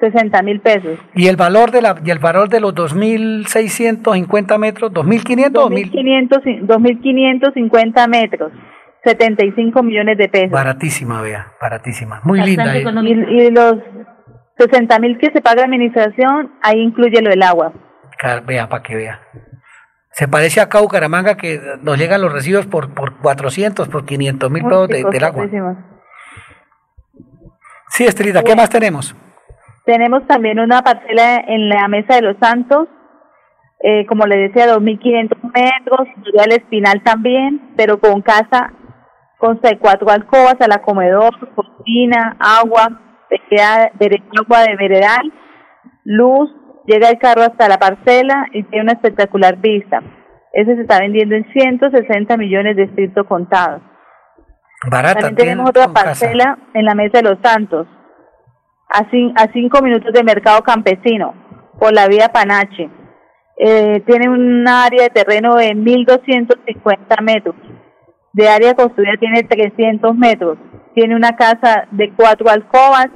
60 0.00 0.42
mil 0.42 0.60
pesos. 0.60 0.98
¿Y 1.14 1.28
el 1.28 1.36
valor 1.36 1.70
de 1.70 1.82
la 1.82 1.94
y 2.04 2.10
el 2.10 2.18
valor 2.18 2.48
de 2.48 2.58
los 2.60 2.74
2.650 2.74 4.58
metros? 4.58 4.92
¿2.500 4.92 5.56
o 5.56 5.70
2.550 5.70 8.08
metros. 8.08 8.52
75 9.04 9.82
millones 9.82 10.18
de 10.18 10.28
pesos. 10.28 10.50
Baratísima, 10.50 11.22
vea, 11.22 11.52
baratísima. 11.60 12.20
Muy 12.24 12.40
linda. 12.40 12.76
Eh. 12.76 12.84
Y, 13.02 13.42
y, 13.42 13.50
los 13.50 13.76
60 14.58 14.98
mil 14.98 15.18
que 15.18 15.30
se 15.32 15.40
paga 15.40 15.64
administración, 15.64 16.52
ahí 16.62 16.80
incluye 16.80 17.22
lo 17.22 17.30
del 17.30 17.42
agua. 17.42 17.72
Vea, 18.46 18.68
para 18.68 18.82
que 18.82 18.96
vea. 18.96 19.20
Se 20.10 20.26
parece 20.26 20.60
acá 20.60 20.78
a 20.78 20.82
Bucaramanga 20.82 21.36
que 21.36 21.60
nos 21.80 21.96
llegan 21.96 22.20
los 22.20 22.32
recibos 22.32 22.66
por, 22.66 22.92
por 22.92 23.18
400, 23.18 23.88
por 23.88 24.04
500 24.04 24.50
mil 24.50 24.64
pesos 24.64 24.88
de, 24.88 25.04
del 25.04 25.24
agua. 25.24 25.46
Sí, 27.88 28.04
Estelita, 28.04 28.42
¿qué 28.42 28.56
más 28.56 28.68
tenemos? 28.68 29.14
Tenemos 29.88 30.26
también 30.26 30.60
una 30.60 30.82
parcela 30.82 31.42
en 31.46 31.70
la 31.70 31.88
Mesa 31.88 32.16
de 32.16 32.20
los 32.20 32.36
Santos, 32.38 32.88
eh, 33.82 34.04
como 34.04 34.26
le 34.26 34.36
decía, 34.36 34.66
2.500 34.66 35.30
metros, 35.54 36.08
el 36.44 36.52
espinal 36.52 37.02
también, 37.02 37.72
pero 37.74 37.98
con 37.98 38.20
casa, 38.20 38.74
de 39.40 39.78
cuatro 39.78 40.10
alcobas, 40.10 40.56
a 40.60 40.68
la 40.68 40.82
comedor, 40.82 41.32
cocina, 41.54 42.36
agua, 42.38 43.00
de 43.30 44.22
agua 44.38 44.62
de 44.64 44.76
veredal, 44.76 45.32
luz, 46.04 46.50
Llega 46.84 47.10
el 47.10 47.18
carro 47.18 47.42
hasta 47.42 47.68
la 47.68 47.76
parcela 47.76 48.46
y 48.50 48.62
tiene 48.64 48.84
una 48.84 48.92
espectacular 48.92 49.58
vista. 49.58 50.00
Ese 50.54 50.74
se 50.74 50.82
está 50.82 50.98
vendiendo 51.00 51.34
en 51.34 51.44
160 51.52 52.34
millones 52.38 52.76
de 52.76 52.84
estricto 52.84 53.26
contado. 53.26 53.82
Barata. 54.90 55.20
También 55.20 55.36
tenemos 55.36 55.68
otra 55.68 55.88
parcela 55.88 56.56
en 56.72 56.86
la 56.86 56.94
Mesa 56.94 57.18
de 57.18 57.24
los 57.24 57.38
Santos, 57.42 57.86
a, 58.88 59.00
a 59.00 59.52
cinco 59.52 59.82
minutos 59.82 60.12
de 60.12 60.22
mercado 60.24 60.62
campesino, 60.62 61.34
por 61.78 61.92
la 61.92 62.08
vía 62.08 62.28
Panache. 62.28 62.90
Eh, 63.60 64.02
tiene 64.06 64.28
un 64.28 64.66
área 64.68 65.04
de 65.04 65.10
terreno 65.10 65.56
de 65.56 65.70
1.250 65.70 67.22
metros. 67.22 67.56
De 68.32 68.48
área 68.48 68.74
construida 68.74 69.16
tiene 69.18 69.42
300 69.42 70.14
metros. 70.16 70.58
Tiene 70.94 71.16
una 71.16 71.36
casa 71.36 71.88
de 71.90 72.12
cuatro 72.14 72.48
alcobas, 72.50 73.08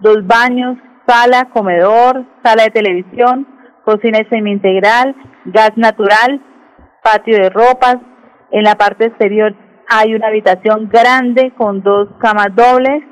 dos 0.00 0.26
baños, 0.26 0.76
sala, 1.06 1.48
comedor, 1.52 2.24
sala 2.44 2.64
de 2.64 2.70
televisión, 2.70 3.46
cocina 3.84 4.18
semi-integral, 4.28 5.16
gas 5.46 5.72
natural, 5.76 6.40
patio 7.02 7.36
de 7.36 7.50
ropas. 7.50 7.96
En 8.50 8.62
la 8.64 8.74
parte 8.76 9.06
exterior 9.06 9.54
hay 9.88 10.14
una 10.14 10.28
habitación 10.28 10.88
grande 10.88 11.52
con 11.56 11.82
dos 11.82 12.08
camas 12.20 12.54
dobles, 12.54 13.02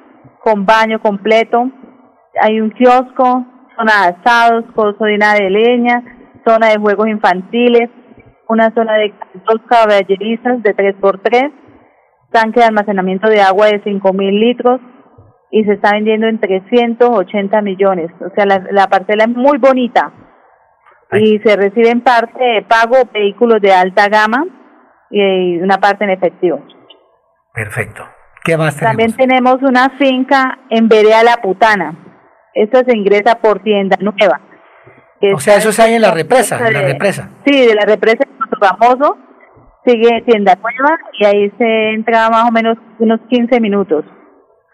con 0.40 0.66
baño 0.66 1.00
completo. 1.00 1.70
Hay 2.40 2.60
un 2.60 2.70
kiosco, 2.70 3.46
zona 3.76 3.92
de 4.02 4.16
asados, 4.16 4.64
cocina 4.74 5.34
de 5.34 5.50
leña, 5.50 6.02
zona 6.46 6.68
de 6.68 6.78
juegos 6.78 7.08
infantiles, 7.08 7.90
una 8.48 8.72
zona 8.74 8.94
de 8.94 9.14
dos 9.46 9.60
caballerizas 9.68 10.62
de 10.62 10.74
3x3, 10.74 11.52
tanque 12.30 12.60
de 12.60 12.66
almacenamiento 12.66 13.28
de 13.28 13.40
agua 13.40 13.66
de 13.66 13.82
5.000 13.82 14.30
litros 14.38 14.80
y 15.50 15.64
se 15.64 15.74
está 15.74 15.92
vendiendo 15.92 16.26
en 16.26 16.40
380 16.40 17.62
millones. 17.62 18.10
O 18.20 18.34
sea, 18.34 18.46
la, 18.46 18.64
la 18.70 18.86
parcela 18.88 19.24
es 19.24 19.30
muy 19.30 19.58
bonita 19.58 20.12
y 21.12 21.38
se 21.38 21.56
recibe 21.56 21.90
en 21.90 22.02
parte 22.02 22.42
de 22.42 22.62
pago 22.62 22.96
vehículos 23.12 23.60
de 23.60 23.72
alta 23.72 24.08
gama 24.08 24.44
y 25.10 25.58
una 25.58 25.78
parte 25.78 26.04
en 26.04 26.10
efectivo. 26.10 26.60
Perfecto. 27.54 28.04
¿Qué 28.44 28.56
más 28.56 28.76
tenemos? 28.76 28.96
También 28.96 29.16
tenemos 29.16 29.56
una 29.62 29.90
finca 29.98 30.58
en 30.70 30.88
Vereda 30.88 31.22
La 31.22 31.36
Putana. 31.38 31.94
Esto 32.56 32.80
se 32.86 32.96
ingresa 32.96 33.34
por 33.34 33.62
tienda 33.62 33.98
nueva. 34.00 34.40
O 35.34 35.40
sea, 35.40 35.56
eso 35.56 35.68
es 35.68 35.78
ahí 35.78 35.94
en 35.94 36.02
la 36.02 36.10
represa, 36.10 36.56
en 36.66 36.72
la 36.72 36.82
represa. 36.82 37.28
Sí, 37.44 37.66
de 37.66 37.74
la 37.74 37.84
represa 37.84 38.18
de 38.18 38.66
famoso, 38.66 39.18
sigue 39.84 40.22
tienda 40.26 40.56
nueva 40.56 40.98
y 41.18 41.26
ahí 41.26 41.52
se 41.58 41.90
entra 41.90 42.30
más 42.30 42.48
o 42.48 42.52
menos 42.52 42.78
unos 42.98 43.20
15 43.28 43.60
minutos. 43.60 44.04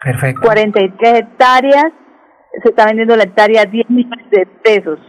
Perfecto. 0.01 0.41
43 0.41 1.19
hectáreas, 1.19 1.91
se 2.61 2.69
está 2.69 2.85
vendiendo 2.85 3.17
la 3.17 3.23
hectárea 3.23 3.65
10 3.65 3.89
millones 3.89 4.29
de 4.31 4.45
pesos. 4.63 4.99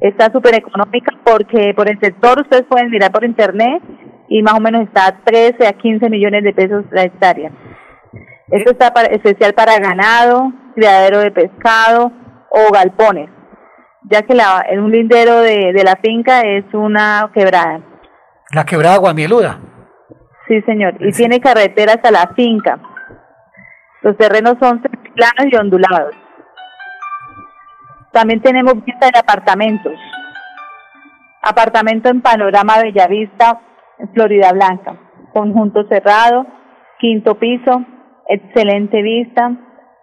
Está 0.00 0.32
súper 0.32 0.54
económica 0.54 1.12
porque 1.22 1.72
por 1.76 1.88
el 1.90 2.00
sector 2.00 2.40
ustedes 2.40 2.64
pueden 2.64 2.90
mirar 2.90 3.12
por 3.12 3.24
internet 3.24 3.82
y 4.28 4.42
más 4.42 4.54
o 4.54 4.60
menos 4.60 4.82
está 4.82 5.06
a 5.06 5.20
13 5.22 5.66
a 5.66 5.72
15 5.74 6.08
millones 6.08 6.44
de 6.44 6.52
pesos 6.54 6.84
la 6.90 7.02
hectárea. 7.02 7.50
Esto 8.48 8.72
está 8.72 8.92
para, 8.92 9.08
especial 9.08 9.52
para 9.52 9.78
ganado, 9.78 10.52
criadero 10.74 11.20
de 11.20 11.30
pescado 11.30 12.12
o 12.50 12.72
galpones, 12.72 13.30
ya 14.10 14.22
que 14.22 14.34
la, 14.34 14.64
en 14.68 14.80
un 14.80 14.90
lindero 14.90 15.40
de, 15.40 15.72
de 15.72 15.84
la 15.84 15.96
finca 15.96 16.42
es 16.42 16.64
una 16.72 17.30
quebrada. 17.34 17.80
La 18.52 18.64
quebrada 18.64 18.98
Guamieluda. 18.98 19.58
Sí, 20.46 20.60
señor, 20.62 20.96
y 21.00 21.10
tiene 21.12 21.40
carreteras 21.40 21.98
a 22.04 22.10
la 22.10 22.32
finca. 22.36 22.78
Los 24.02 24.16
terrenos 24.18 24.56
son 24.60 24.80
planos 24.80 25.52
y 25.52 25.56
ondulados. 25.56 26.14
También 28.12 28.42
tenemos 28.42 28.74
vista 28.84 29.10
de 29.10 29.18
apartamentos. 29.18 29.94
Apartamento 31.42 32.10
en 32.10 32.20
Panorama 32.20 32.78
Bellavista, 32.82 33.60
en 33.98 34.12
Florida 34.12 34.52
Blanca. 34.52 34.96
Conjunto 35.32 35.84
cerrado, 35.88 36.46
quinto 36.98 37.38
piso, 37.38 37.82
excelente 38.28 39.02
vista, 39.02 39.52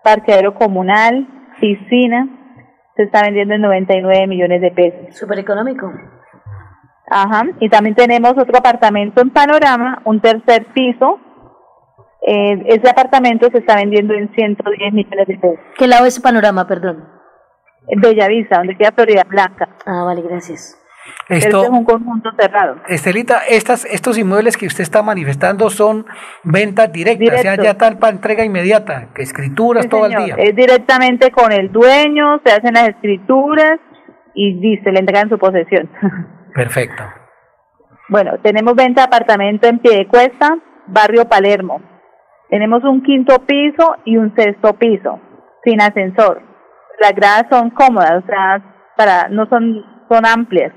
parqueadero 0.03 0.53
comunal, 0.53 1.27
piscina. 1.59 2.27
Se 2.95 3.03
está 3.03 3.21
vendiendo 3.23 3.55
en 3.55 3.61
99 3.61 4.27
millones 4.27 4.61
de 4.61 4.71
pesos. 4.71 5.17
Súper 5.17 5.39
económico. 5.39 5.91
Ajá. 7.09 7.43
Y 7.59 7.69
también 7.69 7.95
tenemos 7.95 8.31
otro 8.31 8.57
apartamento 8.57 9.21
en 9.21 9.31
Panorama, 9.31 10.01
un 10.05 10.21
tercer 10.21 10.67
piso. 10.73 11.19
Eh, 12.25 12.63
ese 12.67 12.89
apartamento 12.89 13.49
se 13.51 13.59
está 13.59 13.75
vendiendo 13.75 14.13
en 14.13 14.33
110 14.33 14.93
millones 14.93 15.27
de 15.27 15.37
pesos. 15.37 15.59
¿Qué 15.77 15.87
lado 15.87 16.05
es 16.05 16.19
panorama, 16.19 16.67
perdón? 16.67 17.07
En 17.87 17.99
Bellavista, 17.99 18.57
donde 18.57 18.77
queda 18.77 18.91
Florida 18.91 19.23
Blanca. 19.27 19.69
Ah, 19.85 20.03
vale, 20.05 20.21
gracias. 20.21 20.80
Esto, 21.29 21.57
este 21.57 21.67
es 21.67 21.69
un 21.69 21.83
conjunto 21.83 22.29
cerrado. 22.37 22.75
Estelita, 22.87 23.41
estas, 23.49 23.85
estos 23.85 24.17
inmuebles 24.17 24.57
que 24.57 24.67
usted 24.67 24.83
está 24.83 25.01
manifestando 25.01 25.69
son 25.69 26.05
ventas 26.43 26.91
directas, 26.91 27.39
o 27.39 27.41
sea, 27.41 27.55
ya 27.55 27.75
tal 27.75 27.97
para 27.97 28.13
entrega 28.13 28.45
inmediata, 28.45 29.07
que 29.15 29.23
escrituras 29.23 29.83
Sí, 29.83 29.89
todo 29.89 30.05
el 30.05 30.15
día. 30.15 30.35
Es 30.37 30.55
directamente 30.55 31.31
con 31.31 31.51
el 31.51 31.71
dueño, 31.71 32.39
se 32.45 32.51
hacen 32.51 32.73
las 32.73 32.89
escrituras 32.89 33.79
y 34.35 34.59
dice, 34.59 34.91
le 34.91 34.99
entregan 34.99 35.29
su 35.29 35.39
posesión. 35.39 35.89
Perfecto. 36.53 37.03
bueno, 38.09 38.33
tenemos 38.43 38.75
venta 38.75 39.01
de 39.01 39.07
apartamento 39.07 39.67
en 39.67 39.79
Piedecuesta, 39.79 40.57
barrio 40.87 41.25
Palermo. 41.25 41.81
Tenemos 42.49 42.83
un 42.83 43.01
quinto 43.01 43.39
piso 43.45 43.95
y 44.03 44.17
un 44.17 44.35
sexto 44.35 44.73
piso, 44.73 45.19
sin 45.63 45.81
ascensor. 45.81 46.41
Las 46.99 47.13
gradas 47.13 47.45
son 47.49 47.69
cómodas, 47.69 48.23
o 48.23 48.27
sea, 48.27 48.61
para, 48.97 49.29
no 49.29 49.47
son, 49.47 49.83
son 50.09 50.25
amplias. 50.25 50.73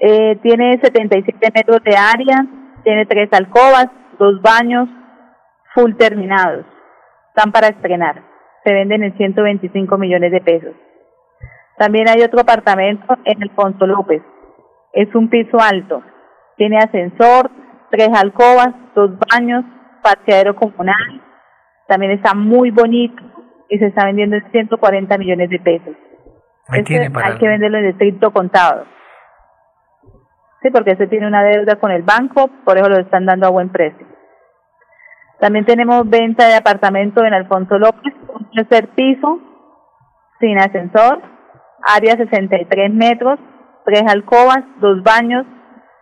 Eh, 0.00 0.36
tiene 0.42 0.78
77 0.82 1.50
metros 1.54 1.82
de 1.84 1.96
área, 1.96 2.46
tiene 2.84 3.06
tres 3.06 3.28
alcobas, 3.32 3.88
dos 4.18 4.40
baños, 4.42 4.88
full 5.74 5.94
terminados. 5.96 6.64
Están 7.34 7.52
para 7.52 7.68
estrenar. 7.68 8.22
Se 8.64 8.72
venden 8.72 9.02
en 9.02 9.16
125 9.16 9.98
millones 9.98 10.32
de 10.32 10.40
pesos. 10.40 10.74
También 11.76 12.08
hay 12.08 12.22
otro 12.22 12.40
apartamento 12.40 13.16
en 13.24 13.42
Alfonso 13.42 13.86
López. 13.86 14.22
Es 14.92 15.12
un 15.14 15.28
piso 15.28 15.58
alto. 15.60 16.02
Tiene 16.56 16.78
ascensor, 16.78 17.50
tres 17.90 18.08
alcobas, 18.14 18.70
dos 18.94 19.10
baños, 19.32 19.64
parqueadero 20.02 20.56
comunal. 20.56 21.22
También 21.86 22.12
está 22.12 22.34
muy 22.34 22.70
bonito 22.70 23.22
y 23.68 23.78
se 23.78 23.86
está 23.86 24.06
vendiendo 24.06 24.36
en 24.36 24.50
140 24.50 25.18
millones 25.18 25.50
de 25.50 25.58
pesos. 25.60 25.94
Ahí 26.68 26.80
Este 26.80 26.94
tiene 26.94 27.10
para- 27.10 27.28
hay 27.28 27.38
que 27.38 27.46
venderlo 27.48 27.78
en 27.78 27.86
estricto 27.86 28.32
contado. 28.32 28.84
Sí, 30.62 30.70
porque 30.70 30.96
se 30.96 31.06
tiene 31.06 31.26
una 31.26 31.44
deuda 31.44 31.76
con 31.76 31.90
el 31.90 32.02
banco, 32.02 32.50
por 32.64 32.76
eso 32.76 32.88
lo 32.88 32.98
están 32.98 33.26
dando 33.26 33.46
a 33.46 33.50
buen 33.50 33.70
precio. 33.70 34.06
También 35.38 35.64
tenemos 35.64 36.08
venta 36.08 36.48
de 36.48 36.56
apartamento 36.56 37.24
en 37.24 37.32
Alfonso 37.32 37.78
López, 37.78 38.12
un 38.28 38.50
tercer 38.50 38.88
piso, 38.88 39.38
sin 40.40 40.58
ascensor, 40.58 41.22
área 41.82 42.16
63 42.16 42.92
metros, 42.92 43.38
tres 43.84 44.02
alcobas, 44.08 44.64
dos 44.80 45.02
baños, 45.04 45.46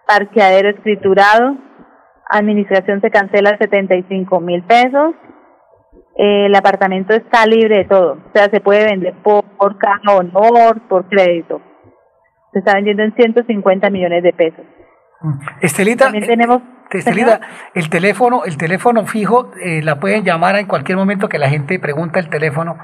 parqueadero 0.07 0.71
escriturado, 0.71 1.57
administración 2.31 3.01
se 3.03 3.11
cancela 3.11 3.59
75 3.59 4.41
mil 4.41 4.63
pesos, 4.65 5.15
el 6.17 6.55
apartamento 6.55 7.15
está 7.15 7.45
libre 7.45 7.79
de 7.79 7.85
todo, 7.85 8.13
o 8.13 8.33
sea, 8.33 8.49
se 8.49 8.61
puede 8.61 8.87
vender 8.87 9.15
por, 9.23 9.45
por 9.59 9.77
caja 9.77 10.17
honor, 10.17 10.81
por 10.89 11.09
crédito. 11.09 11.61
Se 12.57 12.61
está 12.61 12.73
vendiendo 12.73 13.03
en 13.03 13.13
150 13.15 13.91
millones 13.91 14.23
de 14.23 14.33
pesos. 14.33 14.65
Estelita, 15.61 16.05
También 16.07 16.27
tenemos, 16.27 16.63
Estelita, 16.91 17.39
el 17.75 17.91
teléfono, 17.91 18.47
el 18.47 18.57
teléfono 18.57 19.05
fijo, 19.05 19.51
eh, 19.63 19.83
la 19.83 20.01
pueden 20.01 20.25
llamar 20.25 20.57
en 20.57 20.67
cualquier 20.67 20.97
momento 20.97 21.29
que 21.29 21.39
la 21.39 21.51
gente 21.51 21.79
pregunta 21.79 22.19
el 22.19 22.31
teléfono. 22.31 22.79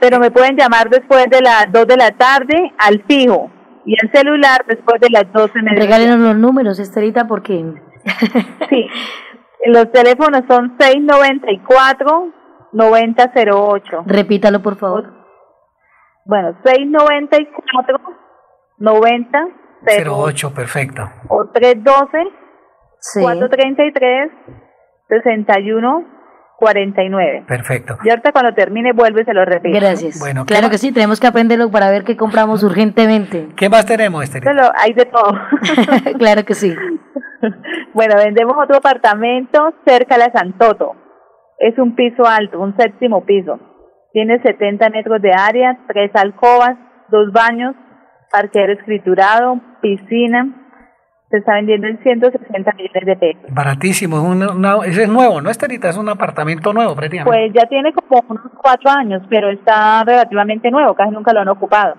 pero 0.00 0.18
me 0.18 0.30
pueden 0.30 0.56
llamar 0.56 0.88
después 0.88 1.26
de 1.28 1.42
las 1.42 1.70
2 1.70 1.86
de 1.86 1.96
la 1.98 2.10
tarde 2.12 2.72
al 2.78 3.04
fijo 3.06 3.50
y 3.84 3.96
el 4.02 4.10
celular 4.12 4.64
después 4.66 4.98
de 4.98 5.10
las 5.10 5.30
12 5.30 5.52
de 5.60 5.76
Regálenos 5.78 6.20
los 6.20 6.36
números, 6.36 6.78
Estelita, 6.78 7.26
porque... 7.26 7.62
Sí, 8.70 8.88
los 9.66 9.92
teléfonos 9.92 10.44
son 10.48 10.78
694-9008. 12.72 14.04
Repítalo, 14.06 14.62
por 14.62 14.76
favor. 14.76 15.12
Bueno, 16.24 16.56
694-9008 18.80 20.10
08, 20.10 20.54
perfecto. 20.54 21.02
o 21.28 21.46
312 21.52 22.18
Sí. 23.00 23.20
433 23.22 24.28
6149. 25.08 27.44
Perfecto. 27.46 27.96
Y 28.02 28.10
ahorita 28.10 28.32
cuando 28.32 28.52
termine 28.54 28.92
vuelve 28.92 29.22
y 29.22 29.24
se 29.24 29.32
lo 29.32 29.44
repito. 29.44 29.78
Gracias. 29.78 30.18
Bueno, 30.18 30.44
¿qué 30.44 30.54
claro 30.54 30.68
que 30.70 30.78
sí, 30.78 30.90
tenemos 30.92 31.20
que 31.20 31.28
aprenderlo 31.28 31.70
para 31.70 31.88
ver 31.90 32.02
qué 32.02 32.16
compramos 32.16 32.64
urgentemente. 32.64 33.46
¿Qué 33.56 33.68
más 33.68 33.86
tenemos? 33.86 34.28
Solo 34.28 34.62
hay 34.76 34.92
de 34.94 35.04
todo. 35.06 35.30
claro 36.18 36.44
que 36.44 36.54
sí. 36.54 36.74
Bueno, 37.94 38.16
vendemos 38.16 38.56
otro 38.60 38.78
apartamento 38.78 39.72
cerca 39.86 40.16
de 40.16 40.24
la 40.26 40.32
Santoto. 40.32 40.96
Es 41.58 41.78
un 41.78 41.94
piso 41.94 42.26
alto, 42.26 42.58
un 42.58 42.76
séptimo 42.76 43.24
piso. 43.24 43.60
Tiene 44.12 44.42
70 44.42 44.90
metros 44.90 45.22
de 45.22 45.30
área, 45.32 45.78
tres 45.86 46.10
alcobas, 46.14 46.76
dos 47.10 47.30
baños, 47.32 47.76
parqueadero 48.30 48.72
escriturado, 48.74 49.60
piscina. 49.80 50.64
Se 51.30 51.36
está 51.38 51.54
vendiendo 51.54 51.86
en 51.88 51.98
160 52.02 52.72
millones 52.72 53.04
de 53.04 53.16
pesos. 53.16 53.42
Baratísimo, 53.54 54.16
es 54.16 54.22
una- 54.22 54.52
una- 54.52 54.86
ese 54.86 55.02
es 55.02 55.08
nuevo, 55.10 55.42
¿no, 55.42 55.50
Estelita? 55.50 55.90
Es 55.90 55.98
un 55.98 56.08
apartamento 56.08 56.72
nuevo, 56.72 56.94
prácticamente. 56.96 57.38
Pues 57.38 57.52
ya 57.52 57.68
tiene 57.68 57.92
como 57.92 58.22
unos 58.28 58.50
cuatro 58.62 58.90
años, 58.90 59.22
pero 59.28 59.50
está 59.50 60.02
relativamente 60.04 60.70
nuevo, 60.70 60.94
casi 60.94 61.10
nunca 61.10 61.34
lo 61.34 61.40
han 61.40 61.48
ocupado. 61.48 61.96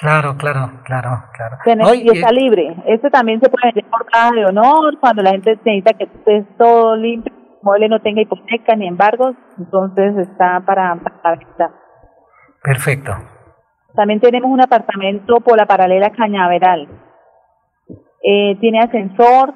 Claro, 0.00 0.36
claro, 0.36 0.72
claro, 0.84 1.22
claro. 1.32 1.58
Y 1.94 2.08
está 2.10 2.32
libre. 2.32 2.74
Este 2.86 3.08
también 3.10 3.38
se 3.40 3.48
puede 3.48 3.68
vender 3.68 3.84
por 3.88 4.04
caja 4.06 4.32
de 4.32 4.44
honor, 4.46 4.98
cuando 4.98 5.22
la 5.22 5.30
gente 5.30 5.50
necesita 5.64 5.92
que 5.96 6.04
esté 6.04 6.42
todo 6.58 6.96
limpio, 6.96 7.32
mueble 7.62 7.88
no 7.88 8.00
tenga 8.00 8.20
hipoteca 8.22 8.74
ni 8.74 8.88
embargos, 8.88 9.36
entonces 9.56 10.16
está 10.28 10.60
para, 10.66 10.96
para 10.96 11.36
venta. 11.36 11.70
Perfecto. 12.64 13.12
También 13.94 14.20
tenemos 14.20 14.50
un 14.50 14.60
apartamento 14.60 15.40
por 15.40 15.56
la 15.56 15.66
paralela 15.66 16.10
Cañaveral. 16.10 16.88
Eh, 18.22 18.56
tiene 18.60 18.80
ascensor, 18.80 19.54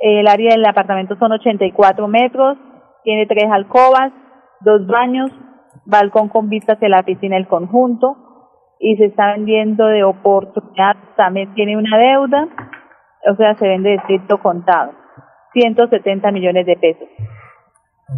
el 0.00 0.26
área 0.26 0.52
del 0.52 0.64
apartamento 0.64 1.16
son 1.16 1.32
84 1.32 2.08
metros, 2.08 2.58
tiene 3.04 3.26
tres 3.26 3.50
alcobas, 3.50 4.12
dos 4.60 4.86
baños, 4.86 5.30
balcón 5.84 6.28
con 6.28 6.48
vista 6.48 6.74
hacia 6.74 6.88
la 6.88 7.02
piscina 7.02 7.36
del 7.36 7.48
conjunto 7.48 8.16
y 8.78 8.96
se 8.96 9.06
está 9.06 9.32
vendiendo 9.32 9.86
de 9.86 10.02
oportunidad, 10.02 10.96
también 11.16 11.54
tiene 11.54 11.76
una 11.76 11.96
deuda, 11.96 12.48
o 13.30 13.36
sea, 13.36 13.54
se 13.54 13.68
vende 13.68 13.90
de 13.90 13.94
estricto 13.96 14.38
contado, 14.38 14.92
170 15.52 16.32
millones 16.32 16.66
de 16.66 16.76
pesos. 16.76 17.08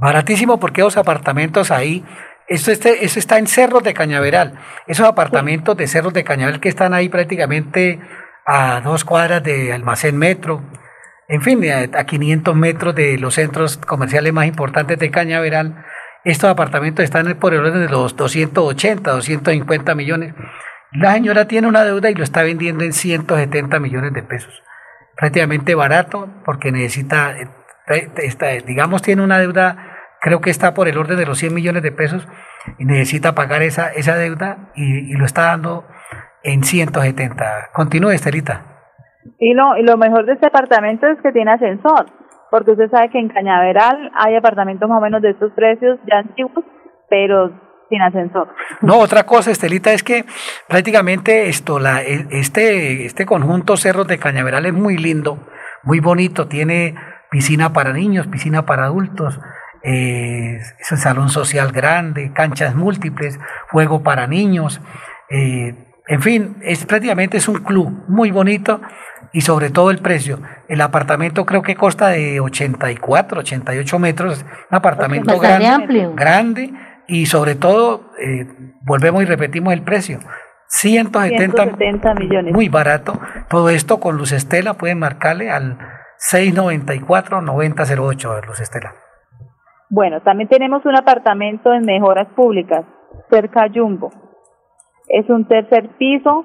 Baratísimo 0.00 0.58
porque 0.58 0.80
los 0.80 0.96
apartamentos 0.96 1.70
ahí, 1.70 2.02
esto, 2.48 2.70
este, 2.70 3.04
eso 3.04 3.18
está 3.18 3.38
en 3.38 3.46
Cerros 3.46 3.82
de 3.82 3.94
Cañaveral, 3.94 4.58
esos 4.86 5.06
apartamentos 5.06 5.76
de 5.76 5.86
Cerros 5.86 6.12
de 6.12 6.24
Cañaveral 6.24 6.60
que 6.60 6.68
están 6.68 6.94
ahí 6.94 7.08
prácticamente 7.08 8.00
a 8.46 8.80
dos 8.82 9.04
cuadras 9.04 9.42
de 9.42 9.72
Almacén 9.72 10.16
Metro, 10.18 10.62
en 11.28 11.40
fin, 11.40 11.60
a 11.70 12.04
500 12.04 12.54
metros 12.54 12.94
de 12.94 13.16
los 13.16 13.34
centros 13.34 13.78
comerciales 13.78 14.32
más 14.32 14.46
importantes 14.46 14.98
de 14.98 15.10
Cañaveral, 15.10 15.84
estos 16.24 16.50
apartamentos 16.50 17.04
están 17.04 17.34
por 17.38 17.52
el 17.52 17.60
orden 17.60 17.86
de 17.86 17.88
los 17.88 18.16
280, 18.16 19.10
250 19.10 19.94
millones. 19.94 20.34
La 20.92 21.12
señora 21.12 21.46
tiene 21.46 21.66
una 21.66 21.84
deuda 21.84 22.10
y 22.10 22.14
lo 22.14 22.24
está 22.24 22.42
vendiendo 22.42 22.84
en 22.84 22.92
170 22.92 23.78
millones 23.78 24.14
de 24.14 24.22
pesos. 24.22 24.62
Prácticamente 25.16 25.74
barato 25.74 26.28
porque 26.44 26.72
necesita, 26.72 27.36
eh, 27.88 28.62
digamos, 28.66 29.02
tiene 29.02 29.22
una 29.22 29.38
deuda, 29.38 29.93
creo 30.24 30.40
que 30.40 30.48
está 30.48 30.72
por 30.72 30.88
el 30.88 30.96
orden 30.96 31.18
de 31.18 31.26
los 31.26 31.36
100 31.36 31.52
millones 31.52 31.82
de 31.82 31.92
pesos 31.92 32.26
y 32.78 32.86
necesita 32.86 33.34
pagar 33.34 33.60
esa, 33.60 33.92
esa 33.92 34.16
deuda 34.16 34.70
y, 34.74 35.14
lo 35.18 35.26
está 35.26 35.42
dando 35.42 35.84
en 36.42 36.64
170. 36.64 37.44
Continúe, 37.74 38.12
Estelita. 38.12 38.62
Y 39.38 39.52
lo, 39.52 39.76
y 39.76 39.82
lo 39.82 39.98
mejor 39.98 40.24
de 40.24 40.32
este 40.32 40.46
apartamento 40.46 41.06
es 41.06 41.20
que 41.22 41.30
tiene 41.30 41.52
ascensor 41.52 42.06
porque 42.50 42.70
usted 42.70 42.88
sabe 42.90 43.10
que 43.10 43.18
en 43.18 43.28
Cañaveral 43.28 44.12
hay 44.14 44.36
apartamentos 44.36 44.88
más 44.88 44.98
o 44.98 45.02
menos 45.02 45.20
de 45.20 45.30
estos 45.30 45.52
precios 45.52 45.98
ya 46.08 46.20
antiguos, 46.20 46.64
pero 47.10 47.50
sin 47.90 48.00
ascensor. 48.00 48.48
No, 48.80 48.98
otra 48.98 49.24
cosa, 49.26 49.50
Estelita, 49.50 49.92
es 49.92 50.02
que 50.02 50.24
prácticamente 50.68 51.48
esto, 51.48 51.78
la, 51.78 52.00
e, 52.02 52.28
este, 52.30 53.04
este 53.04 53.26
conjunto 53.26 53.76
Cerros 53.76 54.06
de 54.06 54.18
Cañaveral 54.18 54.64
es 54.64 54.72
muy 54.72 54.96
lindo, 54.96 55.38
muy 55.82 56.00
bonito, 56.00 56.46
tiene 56.46 56.94
piscina 57.30 57.74
para 57.74 57.92
niños, 57.92 58.28
piscina 58.28 58.64
para 58.64 58.84
adultos, 58.84 59.38
eh, 59.84 60.58
es 60.78 60.90
un 60.90 60.98
salón 60.98 61.28
social 61.28 61.70
grande, 61.70 62.32
canchas 62.32 62.74
múltiples, 62.74 63.38
juego 63.70 64.02
para 64.02 64.26
niños, 64.26 64.80
eh, 65.30 65.74
en 66.06 66.20
fin, 66.20 66.58
es 66.62 66.84
prácticamente 66.84 67.38
es 67.38 67.48
un 67.48 67.62
club 67.62 68.04
muy 68.08 68.30
bonito 68.30 68.82
y 69.32 69.40
sobre 69.40 69.70
todo 69.70 69.90
el 69.90 69.96
precio. 69.98 70.38
El 70.68 70.82
apartamento 70.82 71.46
creo 71.46 71.62
que 71.62 71.76
costa 71.76 72.08
de 72.08 72.40
84, 72.40 73.40
88 73.40 73.98
metros, 73.98 74.44
un 74.70 74.76
apartamento 74.76 75.38
grande, 75.38 75.66
amplio. 75.66 76.12
grande 76.14 76.74
y 77.08 77.24
sobre 77.26 77.54
todo, 77.54 78.10
eh, 78.18 78.46
volvemos 78.82 79.22
y 79.22 79.26
repetimos 79.26 79.72
el 79.72 79.82
precio. 79.82 80.20
170, 80.68 82.14
millones. 82.14 82.52
Muy 82.52 82.68
barato. 82.68 83.18
Todo 83.48 83.70
esto 83.70 84.00
con 84.00 84.16
Luz 84.16 84.32
Estela 84.32 84.74
pueden 84.74 84.98
marcarle 84.98 85.50
al 85.50 85.78
694-9008, 86.32 88.46
Luz 88.46 88.60
Estela. 88.60 88.94
Bueno, 89.94 90.20
también 90.22 90.48
tenemos 90.48 90.84
un 90.86 90.96
apartamento 90.96 91.72
en 91.72 91.82
mejoras 91.82 92.26
públicas, 92.34 92.84
cerca 93.30 93.62
a 93.62 93.68
Jumbo. 93.72 94.10
Es 95.06 95.30
un 95.30 95.46
tercer 95.46 95.90
piso, 95.98 96.44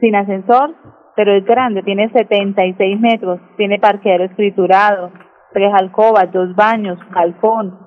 sin 0.00 0.16
ascensor, 0.16 0.74
pero 1.14 1.36
es 1.36 1.44
grande, 1.44 1.84
tiene 1.84 2.10
76 2.10 2.98
metros, 2.98 3.38
tiene 3.56 3.78
parqueadero 3.78 4.24
escriturado, 4.24 5.12
tres 5.52 5.72
alcobas, 5.72 6.32
dos 6.32 6.52
baños, 6.56 6.98
balcón. 7.12 7.78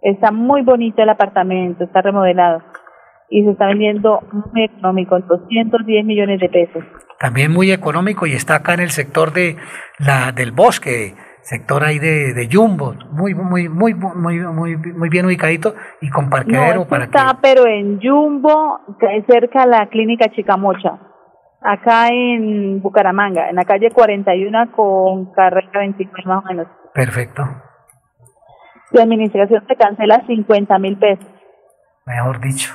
Está 0.00 0.30
muy 0.30 0.62
bonito 0.62 1.02
el 1.02 1.08
apartamento, 1.08 1.82
está 1.82 2.00
remodelado 2.00 2.62
y 3.30 3.42
se 3.42 3.50
está 3.50 3.66
vendiendo 3.66 4.20
muy 4.30 4.62
económico, 4.62 5.18
210 5.18 6.04
millones 6.04 6.38
de 6.38 6.48
pesos. 6.48 6.84
También 7.18 7.50
muy 7.50 7.72
económico 7.72 8.26
y 8.26 8.34
está 8.34 8.54
acá 8.54 8.74
en 8.74 8.80
el 8.80 8.90
sector 8.90 9.32
de 9.32 9.56
la 9.98 10.30
del 10.30 10.52
bosque, 10.52 11.16
sector 11.42 11.84
ahí 11.84 11.98
de, 11.98 12.34
de 12.34 12.48
Jumbo, 12.50 12.94
muy 13.10 13.34
muy 13.34 13.68
muy 13.68 13.94
muy 13.94 14.38
muy 14.38 14.76
muy 14.76 15.08
bien 15.08 15.26
ubicadito 15.26 15.74
y 16.00 16.10
con 16.10 16.30
parqueadero 16.30 16.86
para 16.86 17.04
está, 17.04 17.38
pero 17.40 17.66
en 17.66 18.00
Jumbo, 18.00 18.80
cerca 19.26 19.62
a 19.62 19.66
la 19.66 19.86
clínica 19.88 20.30
Chicamocha 20.30 20.98
acá 21.60 22.08
en 22.08 22.80
Bucaramanga, 22.80 23.48
en 23.48 23.56
la 23.56 23.64
calle 23.64 23.90
41 23.90 24.72
con 24.72 25.32
carrera 25.32 25.80
29 25.80 26.22
más 26.26 26.44
o 26.44 26.48
menos. 26.48 26.66
Perfecto. 26.94 27.42
La 28.92 29.04
administración 29.04 29.64
te 29.66 29.76
cancela 29.76 30.24
50 30.26 30.78
mil 30.78 30.98
pesos. 30.98 31.26
Mejor 32.06 32.40
dicho. 32.40 32.74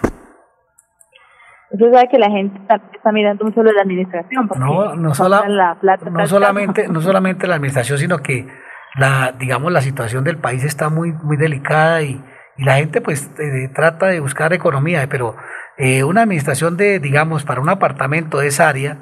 Usted 1.72 1.92
sabe 1.92 2.08
que 2.10 2.20
la 2.20 2.30
gente 2.30 2.60
está, 2.62 3.12
mirando 3.12 3.44
mucho 3.46 3.64
lo 3.64 3.70
de 3.70 3.76
la 3.76 3.82
administración. 3.82 4.50
No, 4.58 4.96
no, 4.96 5.14
la 5.30 5.78
plata 5.80 6.10
no 6.10 6.28
solamente, 6.28 6.88
no 6.88 7.02
solamente 7.02 7.48
la 7.48 7.56
administración, 7.56 7.98
sino 7.98 8.20
que 8.20 8.48
la, 8.96 9.34
digamos, 9.38 9.72
la 9.72 9.82
situación 9.82 10.24
del 10.24 10.38
país 10.38 10.64
está 10.64 10.90
muy, 10.90 11.12
muy 11.12 11.38
delicada 11.38 12.02
y, 12.04 12.22
y 12.58 12.64
la 12.64 12.76
gente 12.76 13.02
pues 13.02 13.32
eh, 13.40 13.70
trata 13.74 14.08
de 14.08 14.20
buscar 14.20 14.54
economía, 14.54 15.08
pero 15.10 15.36
eh, 15.78 16.04
una 16.04 16.22
administración 16.22 16.78
de, 16.78 17.00
digamos, 17.00 17.44
para 17.44 17.62
un 17.62 17.70
apartamento 17.70 18.40
de 18.40 18.48
esa 18.48 18.70
área, 18.70 18.98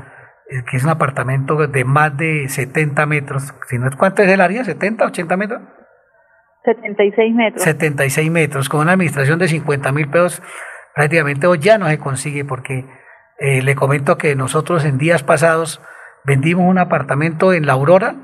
eh, 0.49 0.63
que 0.69 0.77
es 0.77 0.83
un 0.83 0.89
apartamento 0.89 1.67
de 1.67 1.85
más 1.85 2.17
de 2.17 2.47
70 2.47 3.05
metros, 3.05 3.53
si 3.67 3.77
no 3.77 3.87
es 3.87 3.95
cuánto 3.95 4.23
es 4.23 4.29
el 4.29 4.41
área, 4.41 4.63
70, 4.63 5.05
80 5.05 5.37
metros. 5.37 5.61
76 6.63 7.35
metros. 7.35 7.63
76 7.63 8.31
metros, 8.31 8.69
con 8.69 8.81
una 8.81 8.93
administración 8.93 9.37
de 9.37 9.47
50 9.49 9.91
mil 9.91 10.09
pesos, 10.09 10.41
prácticamente 10.95 11.47
hoy 11.47 11.59
ya 11.59 11.77
no 11.77 11.87
se 11.87 11.99
consigue 11.99 12.45
porque 12.45 12.85
eh, 13.39 13.61
le 13.61 13.75
comento 13.75 14.17
que 14.17 14.35
nosotros 14.35 14.85
en 14.85 14.97
días 14.97 15.23
pasados 15.23 15.81
vendimos 16.23 16.65
un 16.65 16.77
apartamento 16.77 17.53
en 17.53 17.65
La 17.65 17.73
Aurora 17.73 18.15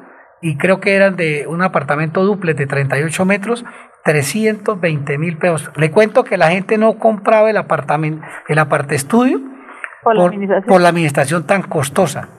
y 0.41 0.58
creo 0.58 0.80
que 0.80 0.96
eran 0.96 1.16
de 1.16 1.48
un 1.48 1.62
apartamento 1.62 2.24
duple 2.24 2.54
de 2.54 2.66
38 2.66 3.26
metros 3.26 3.66
320 4.04 5.18
mil 5.18 5.38
pesos. 5.38 5.72
Le 5.76 5.91
cuento 5.91 6.24
que 6.24 6.38
la 6.38 6.50
gente 6.50 6.78
no 6.78 6.98
compraba 6.98 7.50
el 7.50 7.58
apartamento, 7.58 8.26
el 8.48 8.60
aparte 8.60 8.96
estudio 8.96 9.41
por, 10.04 10.82
la 10.82 10.90
administración 10.90 11.46
tan 11.46 11.64
costosa. 11.64 12.30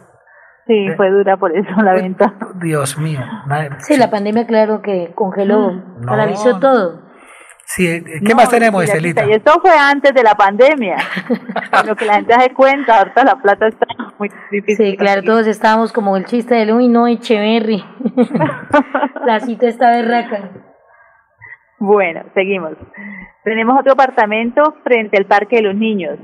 Sí, 0.66 0.89
fue 0.97 1.11
dura 1.11 1.36
por 1.36 1.57
eso 1.57 1.70
la 1.82 1.94
venta. 1.94 2.35
Dios 2.55 2.97
mío. 2.98 3.20
Sí, 3.78 3.97
la 3.97 4.11
pandemia 4.11 4.47
claro 4.47 4.82
que 4.82 5.12
congeló, 5.15 5.73
mm, 5.73 6.07
paralizó 6.07 6.59
todo. 6.59 7.09
Sí, 7.72 7.86
eh, 7.86 8.02
¿qué 8.26 8.34
más 8.34 8.51
tenemos, 8.51 8.82
Estelita? 8.82 9.24
Y 9.28 9.30
esto 9.30 9.60
fue 9.60 9.70
antes 9.70 10.12
de 10.12 10.24
la 10.24 10.34
pandemia. 10.34 10.97
lo 11.86 11.94
que 11.94 12.05
la 12.05 12.14
gente 12.14 12.34
hace 12.34 12.52
cuenta, 12.52 12.98
ahorita 12.98 13.22
la 13.22 13.36
plata 13.36 13.68
está 13.68 13.86
muy 14.18 14.28
difícil. 14.51 14.86
Sí, 14.88 14.97
claro, 14.97 15.22
todos 15.22 15.47
estábamos 15.47 15.92
como 15.92 16.16
el 16.16 16.24
chiste 16.24 16.56
del 16.56 16.72
uy, 16.72 16.88
no, 16.88 17.06
Echeverry. 17.06 17.84
la 19.24 19.38
cita 19.38 19.68
está 19.68 19.90
berraca. 19.90 20.51
Bueno, 21.78 22.24
seguimos. 22.34 22.72
Tenemos 23.44 23.78
otro 23.78 23.92
apartamento 23.92 24.74
frente 24.82 25.16
al 25.16 25.26
Parque 25.26 25.56
de 25.56 25.62
los 25.62 25.76
Niños. 25.76 26.18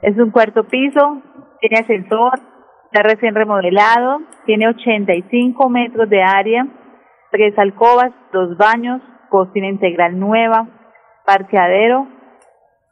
Es 0.00 0.16
un 0.16 0.30
cuarto 0.30 0.64
piso, 0.64 1.20
tiene 1.60 1.80
ascensor, 1.80 2.40
está 2.86 3.02
recién 3.02 3.34
remodelado, 3.34 4.22
tiene 4.46 4.68
85 4.68 5.68
metros 5.68 6.08
de 6.08 6.22
área, 6.22 6.66
tres 7.30 7.52
alcobas, 7.58 8.10
dos 8.32 8.56
baños, 8.56 9.02
cocina 9.28 9.68
integral 9.68 10.18
nueva, 10.18 10.66
parqueadero. 11.28 12.08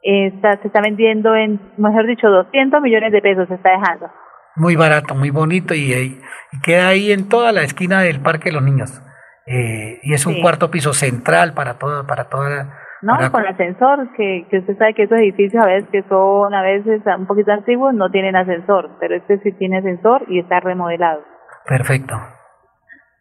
Está, 0.03 0.61
se 0.61 0.69
está 0.69 0.81
vendiendo 0.83 1.35
en, 1.35 1.59
mejor 1.79 2.07
dicho, 2.07 2.29
200 2.29 2.81
millones 2.83 3.11
de 3.13 3.23
pesos 3.23 3.49
se 3.49 3.55
está 3.55 3.71
dejando. 3.71 4.11
Muy 4.55 4.77
barato, 4.77 5.15
muy 5.15 5.31
bonito 5.31 5.75
y, 5.75 5.93
y 5.93 6.61
queda 6.63 6.89
ahí 6.89 7.11
en 7.11 7.29
toda 7.29 7.51
la 7.53 7.63
esquina 7.63 8.03
del 8.03 8.21
Parque 8.21 8.51
de 8.51 8.53
los 8.53 8.63
Niños. 8.63 9.03
Eh, 9.47 10.01
y 10.03 10.13
es 10.13 10.27
un 10.27 10.41
cuarto 10.41 10.71
piso 10.71 10.93
central 10.93 11.55
para 11.55 11.79
todo, 11.79 12.07
para 12.07 12.29
toda 12.29 12.69
no, 13.03 13.15
con 13.31 13.47
ascensor, 13.47 14.11
que, 14.17 14.47
que 14.51 14.59
usted 14.59 14.77
sabe 14.79 14.95
que 14.95 15.05
esos 15.05 15.19
edificios 15.19 15.63
a 15.63 15.67
veces 15.69 15.89
que 15.91 16.03
son 16.09 16.53
a 16.55 16.63
veces 16.63 17.03
un 17.19 17.27
poquito 17.27 17.53
antiguos 17.53 17.95
no 17.95 18.11
tienen 18.11 18.35
ascensor, 18.35 18.91
pero 18.99 19.17
este 19.17 19.39
sí 19.41 19.53
tiene 19.53 19.79
ascensor 19.79 20.25
y 20.29 20.41
está 20.41 20.61
remodelado. 20.61 21.23
Perfecto. 21.67 22.17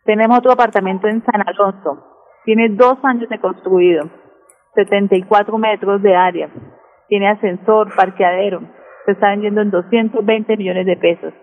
Tenemos 0.05 0.39
otro 0.39 0.53
apartamento 0.53 1.07
en 1.07 1.23
San 1.25 1.47
Alonso, 1.47 2.03
tiene 2.45 2.69
dos 2.69 2.97
años 3.03 3.29
de 3.29 3.39
construido, 3.39 4.09
74 4.75 5.57
metros 5.57 6.01
de 6.01 6.15
área, 6.15 6.49
tiene 7.07 7.29
ascensor, 7.29 7.93
parqueadero, 7.95 8.61
se 9.05 9.11
está 9.11 9.29
vendiendo 9.29 9.61
en 9.61 9.71
220 9.71 10.57
millones 10.57 10.85
de 10.85 10.97
pesos. 10.97 11.33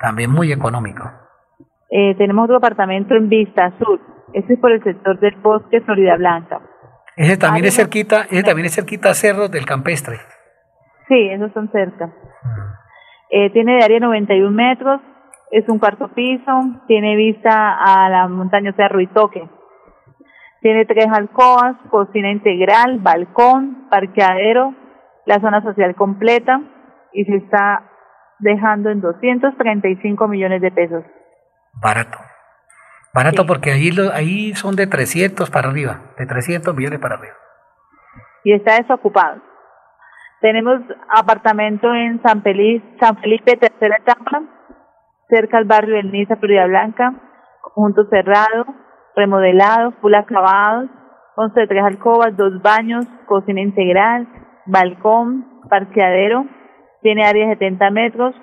También 0.00 0.30
muy 0.30 0.52
económico. 0.52 1.10
Eh, 1.90 2.14
tenemos 2.16 2.44
otro 2.44 2.56
apartamento 2.56 3.14
en 3.14 3.28
Vista 3.28 3.72
Sur. 3.78 4.00
Ese 4.32 4.54
es 4.54 4.58
por 4.58 4.72
el 4.72 4.82
sector 4.82 5.18
del 5.20 5.36
bosque 5.36 5.80
Florida 5.82 6.16
Blanca. 6.16 6.60
Ese 7.16 7.36
también 7.36 7.66
es 7.66 7.76
cerquita, 7.76 8.22
ese 8.30 8.42
también 8.42 8.66
es 8.66 8.74
cerquita 8.74 9.10
a 9.10 9.14
Cerros 9.14 9.50
del 9.50 9.66
Campestre. 9.66 10.16
Sí, 11.08 11.28
esos 11.28 11.52
son 11.52 11.70
cerca. 11.70 12.10
Eh, 13.30 13.50
tiene 13.50 13.76
de 13.76 13.84
área 13.84 14.00
91 14.00 14.50
metros, 14.50 15.00
es 15.50 15.68
un 15.68 15.78
cuarto 15.78 16.08
piso, 16.14 16.50
tiene 16.86 17.14
vista 17.16 17.76
a 17.78 18.08
la 18.08 18.28
montaña 18.28 18.72
Cerro 18.72 19.00
y 19.00 19.06
Toque. 19.08 19.46
Tiene 20.62 20.86
tres 20.86 21.08
alcobas, 21.12 21.76
cocina 21.90 22.30
integral, 22.30 23.00
balcón, 23.00 23.88
parqueadero, 23.90 24.74
la 25.26 25.40
zona 25.40 25.60
social 25.62 25.94
completa 25.96 26.60
y 27.12 27.24
se 27.24 27.36
está 27.36 27.90
dejando 28.38 28.90
en 28.90 29.00
235 29.00 30.28
millones 30.28 30.62
de 30.62 30.70
pesos. 30.70 31.04
Barato. 31.80 32.18
Barato 33.12 33.44
porque 33.44 33.72
ahí, 33.72 33.90
lo, 33.90 34.12
ahí 34.12 34.54
son 34.54 34.76
de 34.76 34.86
300 34.86 35.50
para 35.50 35.68
arriba, 35.68 36.00
de 36.16 36.26
300 36.26 36.74
millones 36.74 37.00
para 37.00 37.16
arriba. 37.16 37.34
Y 38.44 38.52
está 38.54 38.76
desocupado. 38.76 39.42
Tenemos 40.40 40.80
apartamento 41.08 41.92
en 41.94 42.22
San 42.22 42.42
Felipe, 42.42 42.84
San 43.00 43.16
Felipe 43.18 43.56
tercera 43.56 43.96
etapa, 43.96 44.42
cerca 45.28 45.58
al 45.58 45.64
barrio 45.64 45.96
del 45.96 46.10
Niza, 46.10 46.36
Florida 46.36 46.66
Blanca, 46.66 47.14
conjunto 47.60 48.06
cerrado, 48.10 48.66
remodelado, 49.14 49.92
full 50.00 50.14
acabados, 50.14 50.90
consta 51.34 51.60
de 51.60 51.66
tres 51.66 51.84
alcobas, 51.84 52.36
dos 52.36 52.60
baños, 52.62 53.06
cocina 53.26 53.60
integral, 53.60 54.26
balcón, 54.66 55.46
parqueadero, 55.68 56.46
tiene 57.02 57.24
área 57.24 57.48
de 57.48 57.54
70 57.54 57.90
metros, 57.90 58.34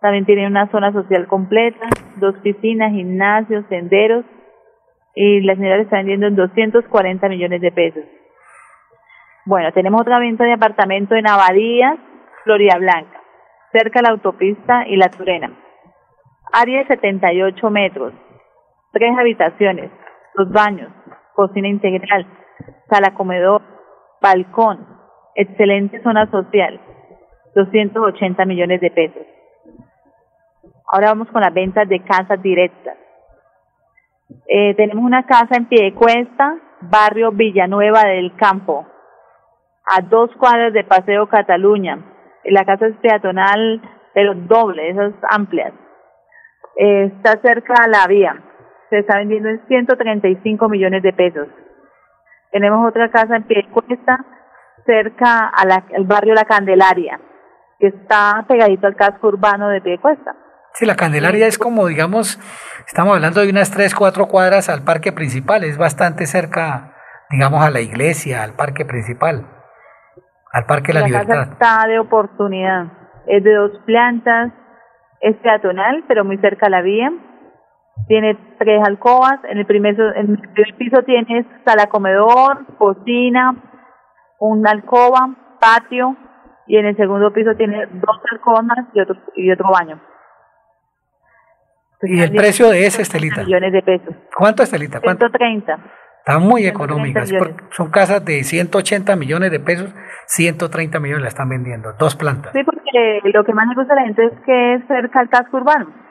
también 0.00 0.24
tiene 0.24 0.46
una 0.46 0.70
zona 0.70 0.92
social 0.92 1.26
completa, 1.26 1.86
dos 2.16 2.36
piscinas, 2.42 2.92
gimnasios, 2.92 3.64
senderos, 3.68 4.24
y 5.14 5.40
la 5.40 5.56
señora 5.56 5.76
le 5.76 5.82
está 5.82 5.96
vendiendo 5.96 6.26
en 6.26 6.36
240 6.36 7.28
millones 7.28 7.60
de 7.60 7.72
pesos. 7.72 8.04
Bueno, 9.44 9.72
tenemos 9.72 10.00
otra 10.00 10.18
venta 10.18 10.44
de 10.44 10.52
apartamento 10.52 11.14
en 11.14 11.26
Abadías, 11.26 11.98
Florida 12.44 12.76
Blanca, 12.78 13.20
cerca 13.72 13.98
de 13.98 14.02
la 14.04 14.10
autopista 14.10 14.86
y 14.86 14.96
la 14.96 15.08
Turena. 15.08 15.50
Área 16.52 16.80
de 16.80 16.86
78 16.86 17.70
metros, 17.70 18.12
tres 18.92 19.10
habitaciones, 19.18 19.90
dos 20.38 20.50
baños, 20.50 20.90
cocina 21.34 21.68
integral, 21.68 22.26
sala 22.88 23.12
comedor, 23.14 23.60
balcón, 24.22 24.86
excelente 25.34 26.00
zona 26.02 26.30
social, 26.30 26.80
280 27.54 28.44
millones 28.44 28.80
de 28.80 28.90
pesos. 28.90 29.26
Ahora 30.90 31.08
vamos 31.08 31.28
con 31.28 31.42
las 31.42 31.52
ventas 31.52 31.88
de 31.88 32.02
casas 32.04 32.40
directas. 32.40 32.96
Eh, 34.46 34.74
tenemos 34.76 35.04
una 35.04 35.26
casa 35.26 35.56
en 35.56 35.66
pie 35.66 35.84
de 35.84 35.94
cuesta, 35.94 36.56
barrio 36.82 37.32
Villanueva 37.32 38.02
del 38.04 38.34
Campo, 38.36 38.86
a 39.86 40.00
dos 40.02 40.30
cuadras 40.38 40.72
de 40.72 40.84
Paseo 40.84 41.28
Cataluña. 41.28 41.98
La 42.44 42.64
casa 42.64 42.86
es 42.86 42.96
peatonal, 42.98 43.82
pero 44.14 44.34
doble, 44.34 44.90
esas 44.90 45.14
amplias. 45.30 45.72
Eh, 46.76 47.12
está 47.16 47.40
cerca 47.40 47.74
a 47.82 47.88
la 47.88 48.06
vía 48.06 48.47
se 48.90 48.98
está 48.98 49.18
vendiendo 49.18 49.48
en 49.48 49.60
135 49.66 50.68
millones 50.68 51.02
de 51.02 51.12
pesos. 51.12 51.48
Tenemos 52.50 52.88
otra 52.88 53.10
casa 53.10 53.36
en 53.36 53.44
Piedecuesta, 53.44 54.24
cerca 54.86 55.48
al 55.48 56.04
barrio 56.04 56.34
La 56.34 56.44
Candelaria, 56.44 57.20
que 57.78 57.88
está 57.88 58.44
pegadito 58.48 58.86
al 58.86 58.96
casco 58.96 59.28
urbano 59.28 59.68
de 59.68 59.82
Piedecuesta. 59.82 60.34
Sí, 60.72 60.86
La 60.86 60.96
Candelaria 60.96 61.46
es 61.46 61.58
como, 61.58 61.86
digamos, 61.86 62.38
estamos 62.86 63.14
hablando 63.14 63.40
de 63.40 63.50
unas 63.50 63.70
3, 63.70 63.94
4 63.94 64.26
cuadras 64.26 64.68
al 64.68 64.82
parque 64.84 65.12
principal, 65.12 65.64
es 65.64 65.76
bastante 65.76 66.26
cerca, 66.26 66.94
digamos, 67.30 67.62
a 67.62 67.70
la 67.70 67.80
iglesia, 67.80 68.42
al 68.42 68.54
parque 68.54 68.84
principal, 68.84 69.46
al 70.52 70.64
Parque 70.64 70.88
de 70.88 70.94
la, 70.94 71.00
la 71.00 71.06
Libertad. 71.06 71.34
Casa 71.34 71.52
está 71.52 71.88
de 71.88 71.98
oportunidad, 71.98 72.86
es 73.26 73.44
de 73.44 73.54
dos 73.54 73.72
plantas, 73.84 74.52
es 75.20 75.36
peatonal, 75.36 76.04
pero 76.08 76.24
muy 76.24 76.38
cerca 76.38 76.66
a 76.66 76.70
la 76.70 76.80
vía 76.80 77.10
tiene 78.06 78.38
tres 78.58 78.80
alcobas, 78.86 79.38
en 79.50 79.58
el 79.58 79.66
primer, 79.66 79.94
en 79.98 80.30
el 80.30 80.38
primer 80.38 80.76
piso 80.76 81.02
tiene 81.02 81.46
sala 81.64 81.86
comedor, 81.88 82.66
cocina, 82.78 83.56
una 84.38 84.70
alcoba, 84.70 85.56
patio, 85.60 86.16
y 86.66 86.76
en 86.76 86.86
el 86.86 86.96
segundo 86.96 87.32
piso 87.32 87.54
tiene 87.56 87.86
dos 87.86 88.20
alcobas 88.32 88.64
y 88.94 89.00
otro, 89.00 89.16
y 89.34 89.50
otro 89.50 89.70
baño. 89.70 90.00
¿Y 92.02 92.20
el 92.20 92.32
precio 92.32 92.70
de 92.70 92.86
ese, 92.86 93.02
Estelita? 93.02 93.42
Millones 93.42 93.72
de 93.72 93.82
pesos. 93.82 94.14
¿Cuánto, 94.36 94.62
Estelita? 94.62 95.00
¿Cuánto? 95.00 95.26
130. 95.26 95.78
Están 96.18 96.42
muy 96.42 96.66
económicas. 96.66 97.30
Son 97.70 97.90
casas 97.90 98.24
de 98.24 98.44
180 98.44 99.16
millones 99.16 99.50
de 99.50 99.60
pesos, 99.60 99.94
130 100.26 101.00
millones 101.00 101.22
la 101.22 101.28
están 101.28 101.48
vendiendo, 101.48 101.94
dos 101.98 102.16
plantas. 102.16 102.52
Sí, 102.52 102.62
porque 102.64 103.20
lo 103.32 103.44
que 103.44 103.52
más 103.54 103.66
me 103.66 103.74
gusta 103.74 103.94
a 103.94 103.96
la 103.96 104.02
gente 104.02 104.26
es 104.26 104.32
que 104.44 104.74
es 104.74 104.86
cerca 104.86 105.20
al 105.20 105.30
casco 105.30 105.56
urbano. 105.56 106.07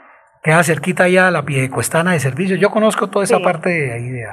Queda 0.48 0.64
cerquita 0.64 1.10
ya 1.10 1.30
la 1.30 1.44
Piedecuestana 1.44 2.14
de 2.14 2.22
servicio. 2.22 2.56
Yo 2.56 2.70
conozco 2.70 3.10
toda 3.10 3.26
esa 3.26 3.40
parte 3.40 3.68
de 3.68 3.92
ahí 3.92 4.08
de 4.08 4.28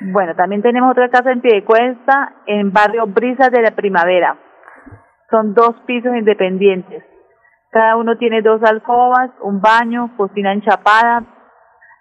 Bueno, 0.00 0.34
también 0.34 0.60
tenemos 0.60 0.90
otra 0.90 1.08
casa 1.08 1.30
en 1.30 1.40
Piedecuesta, 1.40 2.32
en 2.46 2.72
barrio 2.72 3.06
Brisas 3.06 3.52
de 3.52 3.62
la 3.62 3.70
Primavera. 3.76 4.36
Son 5.30 5.54
dos 5.54 5.76
pisos 5.86 6.16
independientes. 6.16 7.04
Cada 7.70 7.94
uno 7.94 8.18
tiene 8.18 8.42
dos 8.42 8.60
alcobas, 8.64 9.30
un 9.40 9.60
baño, 9.60 10.16
cocina 10.16 10.52
enchapada, 10.52 11.22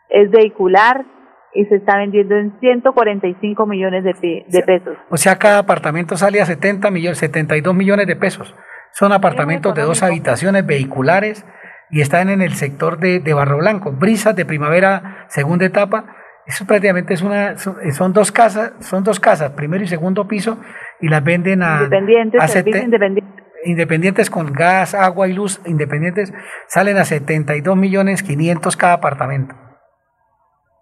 es 0.10 0.32
vehicular 0.32 1.06
y 1.53 1.65
se 1.65 1.76
está 1.76 1.98
vendiendo 1.98 2.34
en 2.34 2.60
145 2.60 3.68
millones 3.68 4.06
de, 4.06 4.44
de 4.48 4.64
pesos. 4.64 4.98
O 5.11 5.18
sea, 5.18 5.38
cada 5.38 5.60
apartamento 5.60 6.18
sale 6.18 6.41
a 6.41 6.45
70 6.48 6.90
millones, 6.90 7.19
72 7.19 7.76
millones 7.76 8.07
de 8.07 8.15
pesos. 8.15 8.56
Son 8.91 9.11
apartamentos 9.11 9.76
de 9.76 9.84
dos 9.84 10.02
habitaciones 10.02 10.65
vehiculares 10.65 11.45
y 11.89 12.01
están 12.01 12.30
en 12.30 12.41
el 12.41 12.53
sector 12.53 12.99
de, 12.99 13.19
de 13.19 13.34
Barro 13.34 13.57
Blanco. 13.57 13.91
Brisas 13.91 14.35
de 14.35 14.45
primavera, 14.45 15.26
segunda 15.30 15.65
etapa. 15.65 16.05
Eso 16.45 16.65
prácticamente 16.65 17.14
es 17.14 17.22
una, 17.22 17.57
son, 17.57 18.14
dos 18.14 18.31
casas, 18.31 18.73
son 18.80 19.03
dos 19.03 19.19
casas, 19.19 19.51
primero 19.51 19.84
y 19.84 19.88
segundo 19.88 20.27
piso, 20.30 20.57
y 21.01 21.09
las 21.09 21.22
venden 21.22 21.61
a 21.61 21.84
independientes, 21.84 22.55
independientes. 22.65 23.45
independientes 23.65 24.30
con 24.30 24.53
gas, 24.53 24.95
agua 24.95 25.27
y 25.27 25.34
luz, 25.34 25.61
independientes, 25.65 26.34
salen 26.68 26.97
a 26.97 27.03
72 27.03 27.76
millones 27.76 28.23
500 28.23 28.77
cada 28.77 28.93
apartamento. 28.93 29.55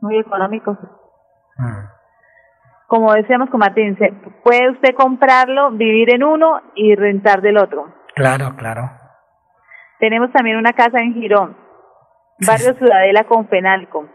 Muy 0.02 0.19
económico. 0.19 0.77
Mm. 1.57 1.95
Como 2.86 3.14
decíamos 3.14 3.49
con 3.49 3.60
Martín, 3.60 3.98
puede 4.44 4.69
usted 4.69 4.94
comprarlo, 4.94 5.72
vivir 5.72 6.14
en 6.14 6.23
uno 6.23 6.61
y 6.76 6.94
rentar 6.94 7.41
del 7.41 7.57
otro. 7.57 7.91
Claro, 8.14 8.56
claro. 8.56 8.91
Tenemos 10.06 10.32
también 10.32 10.57
una 10.57 10.73
casa 10.73 10.99
en 10.99 11.15
Girón, 11.15 11.57
barrio 12.45 12.76
Ciudadela 12.76 13.23
con 13.23 13.48
Fenalco. 13.48 14.07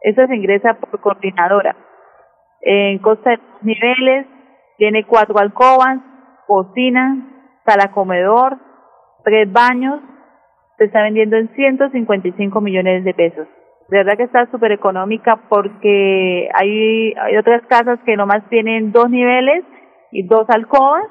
Esta 0.00 0.28
se 0.28 0.36
ingresa 0.36 0.74
por 0.74 1.00
coordinadora. 1.00 1.74
En 2.60 3.00
costa 3.00 3.30
de 3.30 3.40
niveles, 3.62 4.28
tiene 4.78 5.02
cuatro 5.02 5.36
alcobas, 5.40 5.98
cocina, 6.46 7.16
sala 7.66 7.90
comedor, 7.90 8.58
tres 9.24 9.50
baños. 9.50 10.02
Se 10.78 10.84
está 10.84 11.02
vendiendo 11.02 11.34
en 11.36 11.52
155 11.52 12.60
millones 12.60 13.02
de 13.02 13.12
pesos. 13.12 13.48
De 13.88 13.98
verdad 13.98 14.16
que 14.16 14.22
está 14.22 14.48
súper 14.52 14.70
económica 14.70 15.48
porque 15.48 16.48
hay, 16.54 17.12
hay 17.14 17.36
otras 17.38 17.62
casas 17.66 17.98
que 18.06 18.16
nomás 18.16 18.48
tienen 18.50 18.92
dos 18.92 19.10
niveles 19.10 19.64
y 20.12 20.28
dos 20.28 20.48
alcobas 20.48 21.06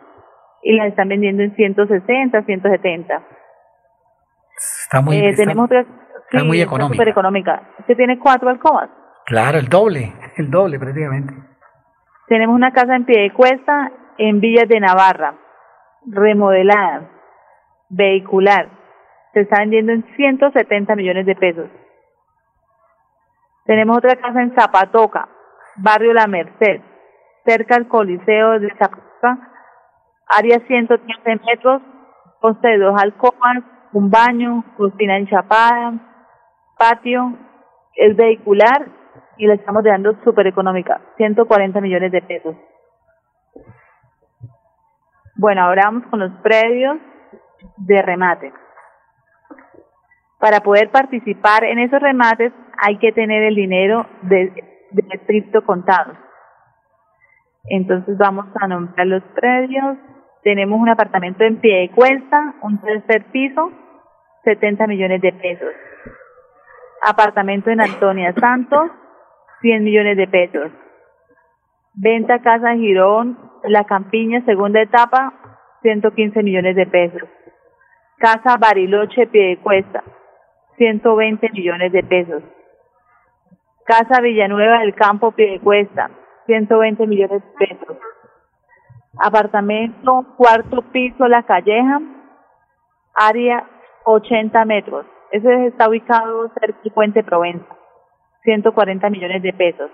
y 0.62 0.78
las 0.78 0.88
están 0.88 1.10
vendiendo 1.10 1.44
en 1.44 1.54
160, 1.58 2.42
170. 2.44 3.33
Está 4.56 5.02
muy, 5.02 5.18
eh, 5.18 5.34
tenemos 5.36 5.70
muy 6.46 6.62
económica. 6.62 6.96
Super 6.96 7.10
económica. 7.10 7.62
Usted 7.80 7.96
tiene 7.96 8.20
cuatro 8.20 8.50
alcobas. 8.50 8.90
Claro, 9.26 9.58
el 9.58 9.68
doble, 9.68 10.14
el 10.38 10.50
doble 10.50 10.80
prácticamente. 10.80 11.34
Tenemos 12.28 12.56
una 12.56 12.72
casa 12.72 12.96
en 12.96 13.06
pie 13.06 13.22
de 13.22 13.34
cuesta 13.34 13.92
en 14.18 14.40
Villas 14.40 14.68
de 14.68 14.80
Navarra, 14.80 15.36
remodelada, 16.06 17.10
vehicular. 17.90 18.70
Se 19.34 19.42
está 19.42 19.60
vendiendo 19.60 19.92
en 19.92 20.04
170 20.16 20.96
millones 20.96 21.26
de 21.26 21.36
pesos. 21.36 21.70
Tenemos 23.66 23.98
otra 23.98 24.16
casa 24.16 24.42
en 24.42 24.54
Zapatoca, 24.56 25.28
barrio 25.78 26.14
La 26.14 26.28
Merced, 26.28 26.82
cerca 27.46 27.76
al 27.76 27.88
Coliseo 27.88 28.60
de 28.60 28.70
Zapatoca, 28.78 29.40
área 30.28 30.60
115 30.68 31.40
metros, 31.46 31.82
consta 32.40 32.70
de 32.70 32.78
dos 32.78 33.02
alcobas, 33.02 33.64
un 33.94 34.10
baño, 34.10 34.64
cocina 34.76 35.18
enchapada, 35.18 35.94
patio, 36.78 37.38
es 37.96 38.16
vehicular 38.16 38.88
y 39.38 39.48
la 39.48 39.54
estamos 39.54 39.84
dando 39.84 40.16
súper 40.24 40.48
económica, 40.48 41.02
140 41.18 41.80
millones 41.82 42.12
de 42.12 42.22
pesos. 42.22 42.56
Bueno, 45.36 45.64
ahora 45.64 45.84
vamos 45.86 46.06
con 46.10 46.20
los 46.20 46.32
predios 46.42 46.98
de 47.78 48.02
remate. 48.02 48.54
Para 50.40 50.60
poder 50.60 50.90
participar 50.92 51.64
en 51.64 51.80
esos 51.80 52.02
remates 52.02 52.52
hay 52.78 52.98
que 52.98 53.12
tener 53.12 53.44
el 53.44 53.56
dinero 53.56 54.06
de, 54.24 54.86
de 54.92 55.04
estricto 55.12 55.64
contado. 55.66 56.14
Entonces 57.66 58.18
vamos 58.18 58.48
a 58.60 58.68
nombrar 58.68 59.08
los 59.08 59.24
predios. 59.36 59.98
Tenemos 60.44 60.80
un 60.80 60.90
apartamento 60.90 61.44
en 61.44 61.62
pie 61.62 61.80
de 61.80 61.92
cuesta, 61.92 62.56
un 62.62 62.80
tercer 62.82 63.26
piso, 63.32 63.72
70 64.44 64.88
millones 64.88 65.22
de 65.22 65.32
pesos. 65.34 65.74
Apartamento 67.02 67.70
en 67.70 67.82
Antonia 67.82 68.34
Santos, 68.40 68.92
100 69.62 69.84
millones 69.84 70.18
de 70.18 70.28
pesos. 70.28 70.72
Venta 71.94 72.40
Casa 72.40 72.76
Girón, 72.76 73.38
La 73.64 73.86
Campiña, 73.86 74.44
segunda 74.46 74.82
etapa, 74.82 75.34
115 75.82 76.44
millones 76.44 76.76
de 76.76 76.86
pesos. 76.86 77.30
Casa 78.18 78.58
Bariloche 78.58 79.28
Piedecuesta, 79.28 80.04
120 80.78 81.50
millones 81.52 81.92
de 81.92 82.04
pesos. 82.04 82.44
Casa 83.86 84.22
Villanueva 84.22 84.80
del 84.80 84.96
Campo 84.96 85.32
Piedecuesta, 85.32 86.10
120 86.46 87.06
millones 87.06 87.42
de 87.42 87.68
pesos. 87.68 87.98
Apartamento 89.20 90.26
cuarto 90.38 90.82
piso 90.92 91.28
La 91.28 91.44
Calleja, 91.44 92.02
área 93.14 93.68
80 94.06 94.66
metros. 94.66 95.06
Ese 95.32 95.68
está 95.68 95.90
ubicado 95.90 96.50
cerca 96.60 96.80
del 96.84 96.94
Puente 96.94 97.24
Provenza, 97.24 97.66
140 98.44 99.10
millones 99.10 99.42
de 99.42 99.54
pesos. 99.54 99.92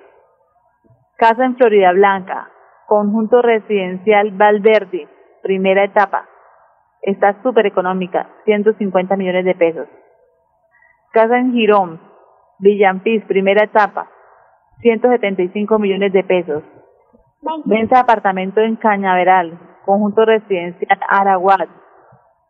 Casa 1.18 1.45
en 1.45 1.56
Florida 1.56 1.91
Blanca, 1.91 2.49
conjunto 2.88 3.41
residencial 3.41 4.31
Valverde, 4.31 5.07
primera 5.41 5.84
etapa. 5.84 6.27
Está 7.02 7.41
súper 7.41 7.65
económica, 7.65 8.27
150 8.45 9.15
millones 9.15 9.45
de 9.45 9.56
pesos. 9.56 9.88
Casa 11.11 11.38
en 11.38 11.53
Girón, 11.53 11.99
Villampis, 12.60 13.23
primera 13.26 13.64
etapa, 13.64 14.10
175 14.81 15.80
millones 15.80 16.11
de 16.11 16.23
pesos. 16.23 16.64
Venta 17.65 17.95
de 17.95 18.02
apartamento 18.02 18.60
en 18.60 18.76
Cañaveral, 18.76 19.57
conjunto 19.86 20.26
residencial 20.26 20.99
Araguat, 21.07 21.69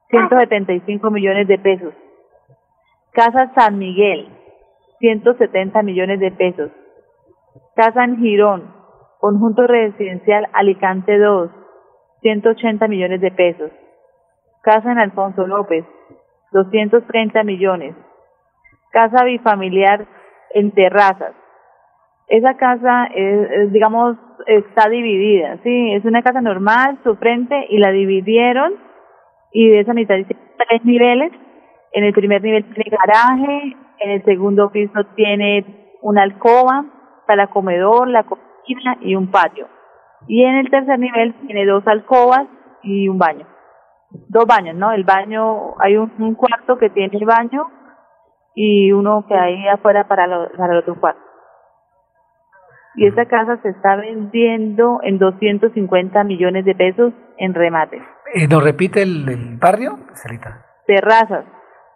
175 0.10 1.12
millones 1.12 1.48
de 1.48 1.58
pesos. 1.60 1.94
Casa 3.12 3.52
San 3.56 3.78
Miguel, 3.78 4.28
170 5.00 5.82
millones 5.84 6.20
de 6.20 6.32
pesos. 6.32 6.72
Casa 7.76 8.04
en 8.04 8.18
Girón, 8.18 8.74
conjunto 9.20 9.68
residencial 9.68 10.48
Alicante 10.54 11.18
2, 11.18 11.52
180 12.22 12.88
millones 12.88 13.22
de 13.22 13.32
pesos. 13.32 13.72
Casa 14.62 14.92
en 14.92 15.00
Alfonso 15.00 15.48
López, 15.48 15.86
230 16.52 17.44
millones. 17.44 17.96
Casa 18.92 19.24
bifamiliar 19.24 20.06
en 20.54 20.72
Terrazas. 20.72 21.34
Esa 22.28 22.58
casa, 22.58 23.06
es, 23.14 23.72
digamos, 23.72 24.18
está 24.46 24.90
dividida, 24.90 25.58
¿sí? 25.64 25.94
Es 25.94 26.06
una 26.06 26.22
casa 26.22 26.42
normal, 26.42 27.00
su 27.04 27.16
frente, 27.16 27.68
y 27.70 27.78
la 27.78 27.92
dividieron, 27.92 28.89
y 29.52 29.70
de 29.70 29.80
esa 29.82 29.94
mitad 29.94 30.16
dice 30.16 30.36
tres 30.58 30.84
niveles. 30.86 31.32
En 31.92 32.04
el 32.04 32.14
primer 32.14 32.42
nivel 32.42 32.66
tiene 32.74 32.92
garaje, 32.92 33.76
en 34.00 34.12
el 34.12 34.24
segundo 34.24 34.72
piso 34.72 35.04
tiene 35.16 35.96
una 36.02 36.24
alcoba, 36.24 36.86
para 37.30 37.46
comedor, 37.48 38.08
la 38.08 38.24
cocina 38.24 38.98
y 39.02 39.14
un 39.14 39.30
patio. 39.30 39.68
Y 40.28 40.44
en 40.44 40.56
el 40.56 40.70
tercer 40.72 40.98
nivel 40.98 41.36
tiene 41.46 41.64
dos 41.64 41.86
alcobas 41.88 42.48
y 42.82 43.08
un 43.08 43.20
baño. 43.20 43.46
Dos 44.10 44.46
baños, 44.48 44.76
¿no? 44.76 44.92
El 44.92 45.04
baño, 45.04 45.76
hay 45.80 45.96
un, 45.96 46.34
cuarto 46.34 46.80
que 46.80 46.90
tiene 46.90 47.16
el 47.16 47.26
baño 47.26 47.68
y 48.56 48.92
uno 48.92 49.26
que 49.28 49.36
hay 49.36 49.68
afuera 49.68 50.08
para, 50.08 50.26
lo, 50.26 50.50
para 50.58 50.74
el 50.74 50.80
otro 50.80 51.00
cuarto. 51.00 51.22
Y 52.96 53.06
esta 53.06 53.26
casa 53.26 53.58
se 53.62 53.70
está 53.70 53.96
vendiendo 53.96 55.00
en 55.04 55.20
250 55.20 56.24
millones 56.24 56.66
de 56.66 56.74
pesos 56.74 57.14
en 57.38 57.54
remate. 57.54 58.02
Eh, 58.34 58.48
¿Nos 58.48 58.64
repite 58.64 59.02
el, 59.02 59.28
el 59.28 59.58
barrio, 59.58 60.00
Celita? 60.14 60.66
Terrazas. 60.86 61.46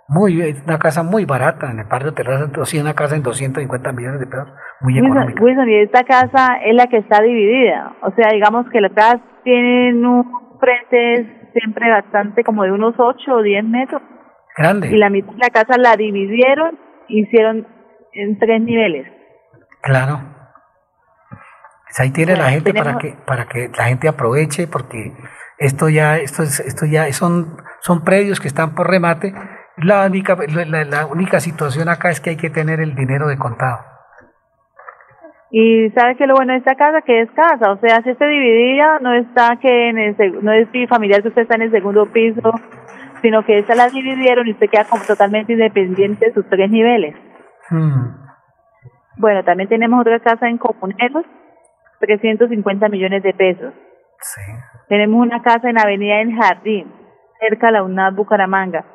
Muy, 0.07 0.41
es 0.41 0.61
una 0.65 0.79
casa 0.79 1.01
muy 1.01 1.25
barata 1.25 1.71
en 1.71 1.79
el 1.79 1.85
barrio 1.85 2.13
Terrazas, 2.13 2.49
sí, 2.69 2.77
una 2.77 2.93
casa 2.93 3.15
en 3.15 3.23
250 3.23 3.91
millones 3.93 4.19
de 4.19 4.27
pesos, 4.27 4.49
muy 4.81 4.97
económica. 4.97 5.41
Wilson, 5.41 5.69
y 5.69 5.81
esta 5.81 6.03
casa 6.03 6.57
es 6.63 6.75
la 6.75 6.87
que 6.87 6.97
está 6.97 7.21
dividida. 7.21 7.95
O 8.01 8.11
sea, 8.11 8.29
digamos 8.31 8.69
que 8.69 8.81
las 8.81 8.91
casas 8.91 9.21
tienen 9.43 10.05
un 10.05 10.59
frente 10.59 11.49
siempre 11.53 11.89
bastante 11.89 12.43
como 12.43 12.63
de 12.63 12.71
unos 12.71 12.95
8 12.97 13.31
o 13.33 13.41
10 13.41 13.63
metros. 13.63 14.01
Grande. 14.57 14.89
Y 14.89 14.97
la 14.97 15.09
mitad 15.09 15.31
de 15.31 15.39
la 15.39 15.49
casa 15.49 15.77
la 15.77 15.95
dividieron, 15.95 16.77
hicieron 17.07 17.65
en 18.13 18.37
tres 18.37 18.61
niveles. 18.61 19.07
Claro. 19.81 20.19
Pues 21.85 21.99
ahí 21.99 22.11
tiene 22.11 22.35
la 22.35 22.49
gente 22.49 22.73
para 22.73 22.97
que 22.97 23.15
para 23.25 23.45
que 23.45 23.69
la 23.77 23.85
gente 23.85 24.07
aproveche 24.07 24.67
porque 24.67 25.11
esto 25.63 25.89
ya 25.89 26.17
esto 26.17 26.43
es, 26.43 26.59
esto 26.59 26.85
ya 26.85 27.11
son 27.13 27.57
son 27.79 28.03
predios 28.03 28.39
que 28.39 28.47
están 28.47 28.75
por 28.75 28.89
remate. 28.89 29.33
La 29.77 30.05
única 30.05 30.37
la, 30.47 30.83
la 30.83 31.05
única 31.05 31.39
situación 31.39 31.89
acá 31.89 32.11
es 32.11 32.19
que 32.19 32.31
hay 32.31 32.37
que 32.37 32.49
tener 32.49 32.79
el 32.79 32.95
dinero 32.95 33.27
de 33.27 33.37
contado. 33.37 33.79
Y 35.55 35.91
sabe 35.91 36.15
que 36.15 36.25
lo 36.25 36.33
bueno 36.33 36.53
de 36.53 36.59
esta 36.59 36.73
casa 36.75 37.01
que 37.01 37.21
es 37.21 37.29
casa, 37.31 37.71
o 37.71 37.77
sea, 37.77 38.01
si 38.01 38.09
está 38.09 38.25
dividida, 38.25 38.97
no 38.99 39.13
está 39.13 39.57
que 39.61 39.89
en 39.89 39.99
el 39.99 40.43
no 40.43 40.51
es 40.51 40.67
familiar 40.89 41.21
que 41.21 41.27
usted 41.27 41.43
está 41.43 41.55
en 41.55 41.61
el 41.61 41.71
segundo 41.71 42.07
piso, 42.11 42.51
sino 43.21 43.45
que 43.45 43.59
esta 43.59 43.75
la 43.75 43.87
dividieron 43.87 44.47
y 44.47 44.51
usted 44.51 44.67
queda 44.69 44.85
como 44.85 45.03
totalmente 45.03 45.53
independiente 45.53 46.25
de 46.25 46.33
sus 46.33 46.49
tres 46.49 46.71
niveles. 46.71 47.15
Hmm. 47.69 48.15
Bueno, 49.17 49.43
también 49.43 49.69
tenemos 49.69 50.01
otra 50.01 50.19
casa 50.19 50.49
en 50.49 50.57
Comuneros, 50.57 51.23
350 51.99 52.89
millones 52.89 53.21
de 53.21 53.33
pesos. 53.33 53.73
Sí. 54.21 54.41
Tenemos 54.87 55.21
una 55.21 55.41
casa 55.41 55.69
en 55.69 55.79
Avenida 55.79 56.21
El 56.21 56.35
Jardín, 56.35 56.91
cerca 57.39 57.67
de 57.67 57.73
la 57.73 57.83
UNAD 57.83 58.13
Bucaramanga, 58.13 58.85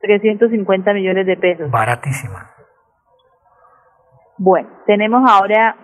350 0.00 0.92
millones 0.92 1.26
de 1.26 1.36
pesos. 1.36 1.70
Baratísima. 1.70 2.50
Bueno, 4.38 4.68
tenemos 4.86 5.28
ahora 5.30 5.76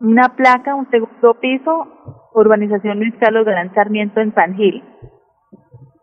una 0.00 0.34
placa, 0.34 0.74
un 0.74 0.88
segundo 0.90 1.34
piso, 1.40 2.28
urbanización 2.34 2.98
Luis 2.98 3.14
Carlos 3.20 3.44
Galán 3.44 3.74
Sarmiento 3.74 4.20
en 4.20 4.34
San 4.34 4.54
Gil. 4.54 4.82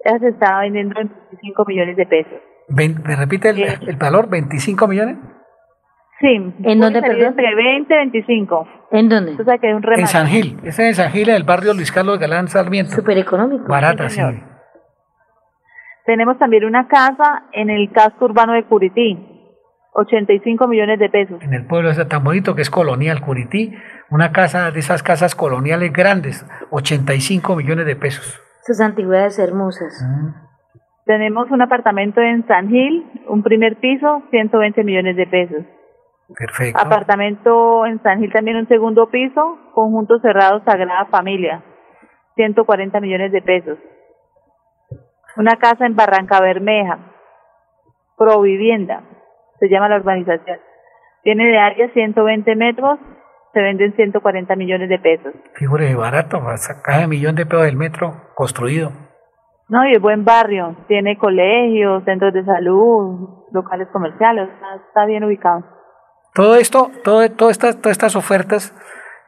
Esa 0.03 0.19
se 0.19 0.29
estaba 0.29 0.61
vendiendo 0.61 0.99
en 0.99 1.09
25 1.09 1.65
millones 1.65 1.97
de 1.97 2.05
pesos. 2.05 2.39
¿Me 2.69 3.15
repite 3.15 3.49
el, 3.49 3.63
el 3.63 3.95
valor? 3.97 4.29
¿25 4.29 4.87
millones? 4.87 5.17
Sí. 6.21 6.53
¿En 6.63 6.79
dónde, 6.79 7.01
perdón? 7.01 7.27
Entre 7.27 7.55
20 7.55 7.93
y 7.93 7.97
25. 7.97 8.67
¿En 8.91 9.09
dónde? 9.09 9.35
O 9.39 9.43
sea 9.43 9.57
que 9.57 9.69
es 9.69 9.75
un 9.75 9.81
remate. 9.81 10.01
En 10.01 10.07
San 10.07 10.27
Gil. 10.27 10.57
Ese 10.63 10.69
es 10.69 10.79
en 10.79 10.95
San 10.95 11.11
Gil, 11.11 11.29
en 11.29 11.35
el 11.35 11.43
barrio 11.43 11.73
Luis 11.73 11.91
Carlos 11.91 12.19
Galán 12.19 12.47
Sarmiento. 12.49 12.91
Súper 12.91 13.17
económico. 13.17 13.65
Barata, 13.67 14.09
Sí. 14.09 14.21
Tenemos 16.05 16.39
también 16.39 16.65
una 16.65 16.87
casa 16.87 17.43
en 17.53 17.69
el 17.69 17.91
casco 17.91 18.25
urbano 18.25 18.53
de 18.53 18.63
Curití, 18.63 19.15
85 19.93 20.67
millones 20.67 20.97
de 20.99 21.07
pesos. 21.09 21.39
En 21.43 21.53
el 21.53 21.67
pueblo 21.67 21.91
ese 21.91 22.03
tan 22.05 22.23
bonito 22.23 22.55
que 22.55 22.63
es 22.63 22.69
Colonial 22.71 23.21
Curití. 23.21 23.75
Una 24.09 24.31
casa 24.31 24.71
de 24.71 24.79
esas 24.79 25.03
casas 25.03 25.35
coloniales 25.35 25.93
grandes, 25.93 26.45
85 26.71 27.55
millones 27.55 27.85
de 27.85 27.95
pesos. 27.95 28.41
Esas 28.63 28.81
antigüedades 28.81 29.37
hermosas. 29.37 30.03
Tenemos 31.05 31.51
un 31.51 31.61
apartamento 31.61 32.21
en 32.21 32.45
San 32.47 32.69
Gil, 32.69 33.05
un 33.27 33.43
primer 33.43 33.77
piso, 33.77 34.23
120 34.31 34.83
millones 34.83 35.15
de 35.15 35.27
pesos. 35.27 35.63
Perfecto. 36.37 36.79
Apartamento 36.79 37.85
en 37.85 38.01
San 38.03 38.19
Gil 38.19 38.31
también 38.31 38.57
un 38.57 38.67
segundo 38.67 39.09
piso, 39.09 39.57
conjunto 39.73 40.19
cerrado 40.19 40.63
Sagrada 40.63 41.05
Familia, 41.05 41.63
140 42.35 42.99
millones 42.99 43.31
de 43.31 43.41
pesos. 43.41 43.77
Una 45.37 45.55
casa 45.57 45.85
en 45.85 45.95
Barranca 45.95 46.39
Bermeja, 46.39 46.99
Provivienda, 48.17 49.01
se 49.59 49.69
llama 49.69 49.89
la 49.89 49.97
urbanización. 49.97 50.59
Tiene 51.23 51.47
de 51.47 51.57
área 51.57 51.89
120 51.93 52.55
metros, 52.55 52.99
se 53.53 53.61
venden 53.61 53.95
140 53.95 54.55
millones 54.55 54.89
de 54.89 54.99
pesos. 54.99 55.33
De 55.59 55.95
barato, 55.95 56.39
un 56.39 57.09
millón 57.09 57.35
de 57.35 57.45
pesos 57.45 57.63
del 57.63 57.77
metro 57.77 58.31
construido. 58.35 58.91
No, 59.69 59.87
y 59.87 59.93
es 59.93 60.01
buen 60.01 60.25
barrio, 60.25 60.75
tiene 60.87 61.17
colegios, 61.17 62.03
centros 62.03 62.33
de 62.33 62.43
salud, 62.43 63.45
locales 63.51 63.87
comerciales, 63.91 64.49
está, 64.49 64.75
está 64.87 65.05
bien 65.05 65.23
ubicado. 65.23 65.78
Todo 66.33 66.55
esto, 66.55 66.91
todo, 67.03 67.29
todas, 67.31 67.51
estas, 67.53 67.81
todas 67.81 67.91
estas 67.91 68.15
ofertas 68.15 68.73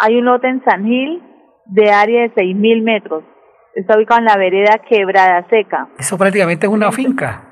Hay 0.00 0.18
un 0.18 0.26
lote 0.26 0.48
en 0.48 0.62
San 0.64 0.84
Gil 0.84 1.22
de 1.66 1.90
área 1.90 2.22
de 2.22 2.34
6.000 2.34 2.82
metros. 2.82 3.24
Está 3.74 3.96
ubicado 3.96 4.20
en 4.20 4.26
la 4.26 4.36
vereda 4.36 4.78
Quebrada 4.88 5.44
Seca. 5.48 5.88
Eso 5.98 6.16
prácticamente 6.18 6.66
es 6.66 6.72
una 6.72 6.92
finca. 6.98 7.47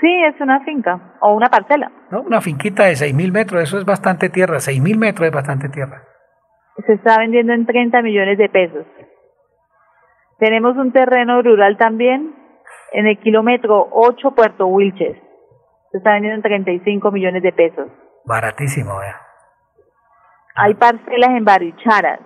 Sí, 0.00 0.24
es 0.24 0.40
una 0.40 0.60
finca 0.60 1.16
o 1.20 1.34
una 1.34 1.48
parcela. 1.48 1.90
¿no? 2.10 2.22
Una 2.22 2.40
finquita 2.40 2.84
de 2.84 2.92
6.000 2.92 3.32
metros, 3.32 3.62
eso 3.62 3.78
es 3.78 3.84
bastante 3.84 4.28
tierra, 4.28 4.56
6.000 4.56 4.96
metros 4.96 5.26
es 5.26 5.34
bastante 5.34 5.68
tierra. 5.68 6.02
Se 6.86 6.92
está 6.92 7.18
vendiendo 7.18 7.52
en 7.52 7.66
30 7.66 8.02
millones 8.02 8.38
de 8.38 8.48
pesos. 8.48 8.86
Tenemos 10.38 10.76
un 10.76 10.92
terreno 10.92 11.42
rural 11.42 11.76
también 11.76 12.34
en 12.92 13.06
el 13.06 13.18
kilómetro 13.18 13.88
8 13.90 14.30
Puerto 14.36 14.66
Wilches. 14.66 15.16
Se 15.90 15.98
está 15.98 16.12
vendiendo 16.12 16.36
en 16.36 16.42
35 16.42 17.10
millones 17.10 17.42
de 17.42 17.52
pesos. 17.52 17.88
Baratísimo, 18.24 18.98
vea. 18.98 19.20
Hay 20.54 20.74
parcelas 20.74 21.30
en 21.30 21.44
Baricharas, 21.44 22.20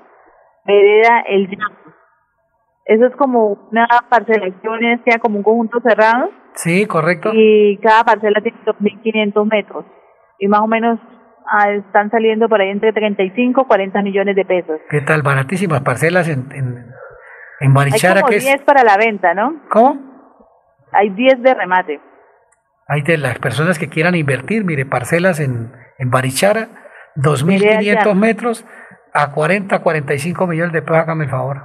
Vereda 0.64 1.20
El 1.26 1.48
Llano. 1.48 1.76
Eso 2.84 3.06
es 3.06 3.16
como 3.16 3.68
una 3.70 3.86
parcelación, 4.08 4.84
es 4.84 5.18
como 5.20 5.38
un 5.38 5.42
conjunto 5.42 5.80
cerrado. 5.80 6.30
Sí, 6.54 6.86
correcto. 6.86 7.30
Y 7.32 7.78
cada 7.82 8.04
parcela 8.04 8.40
tiene 8.40 8.58
2.500 8.64 9.50
metros. 9.50 9.84
Y 10.38 10.48
más 10.48 10.60
o 10.60 10.66
menos 10.66 10.98
ah, 11.50 11.70
están 11.72 12.10
saliendo 12.10 12.48
por 12.48 12.60
ahí 12.60 12.68
entre 12.70 12.92
35 12.92 13.62
y 13.62 13.64
40 13.64 14.02
millones 14.02 14.36
de 14.36 14.44
pesos. 14.44 14.80
¿Qué 14.90 15.00
tal? 15.00 15.22
Baratísimas 15.22 15.80
parcelas 15.82 16.28
en, 16.28 16.50
en, 16.52 16.86
en 17.60 17.74
Barichara. 17.74 18.16
Hay 18.16 18.20
como 18.22 18.30
que 18.30 18.36
es- 18.36 18.44
10 18.44 18.62
para 18.62 18.82
la 18.84 18.96
venta, 18.96 19.34
¿no? 19.34 19.62
¿Cómo? 19.70 20.00
Hay 20.92 21.10
10 21.10 21.42
de 21.42 21.54
remate. 21.54 22.00
Hay 22.88 23.02
de 23.02 23.16
las 23.16 23.38
personas 23.38 23.78
que 23.78 23.88
quieran 23.88 24.14
invertir, 24.14 24.64
mire, 24.64 24.84
parcelas 24.84 25.40
en, 25.40 25.72
en 25.98 26.10
Barichara, 26.10 26.68
Mire 27.46 27.76
allá. 27.76 28.02
2.500 28.02 28.14
metros 28.14 28.66
a 29.14 29.32
40, 29.32 29.78
45 29.82 30.46
millones 30.46 30.72
de 30.72 30.82
pesos, 30.82 30.96
hágame 30.98 31.24
el 31.24 31.30
favor. 31.30 31.62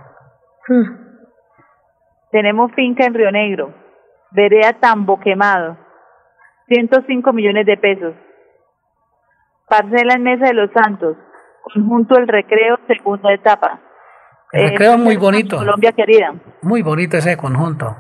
Tenemos 2.32 2.72
finca 2.74 3.06
en 3.06 3.14
Río 3.14 3.32
Negro, 3.32 3.74
Vereda 4.32 4.74
Tambo 4.74 5.20
Quemado, 5.20 5.78
105 6.68 7.34
millones 7.34 7.66
de 7.66 7.78
pesos. 7.78 8.14
Parcela 9.70 10.14
en 10.16 10.24
Mesa 10.24 10.46
de 10.48 10.54
los 10.54 10.72
Santos, 10.72 11.18
conjunto 11.64 12.18
El 12.18 12.28
Recreo, 12.28 12.78
segunda 12.88 13.34
etapa. 13.34 13.82
El 14.54 14.62
Eh, 14.66 14.70
recreo 14.70 14.94
es 14.94 15.00
muy 15.00 15.18
bonito, 15.18 15.58
Colombia 15.58 15.92
querida. 15.92 16.34
muy 16.62 16.82
bonito 16.82 17.18
ese 17.18 17.36
conjunto. 17.38 17.96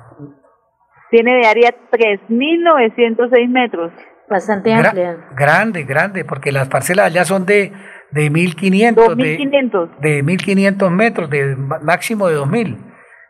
Tiene 1.09 1.35
de 1.35 1.47
área 1.47 1.69
3.906 1.91 3.49
metros. 3.49 3.91
Bastante 4.29 4.71
Gra- 4.71 5.25
grande, 5.35 5.83
grande, 5.83 6.25
porque 6.25 6.51
las 6.51 6.67
parcelas 6.67 7.05
allá 7.07 7.23
son 7.23 7.45
de, 7.45 7.71
de 8.11 8.29
1.500, 8.29 9.15
de, 9.15 9.37
2.500. 9.37 9.89
de 9.99 10.21
1.500 10.23 10.89
metros, 10.91 11.29
de 11.29 11.55
máximo 11.55 12.27
de 12.27 12.35
2.000. 12.37 12.77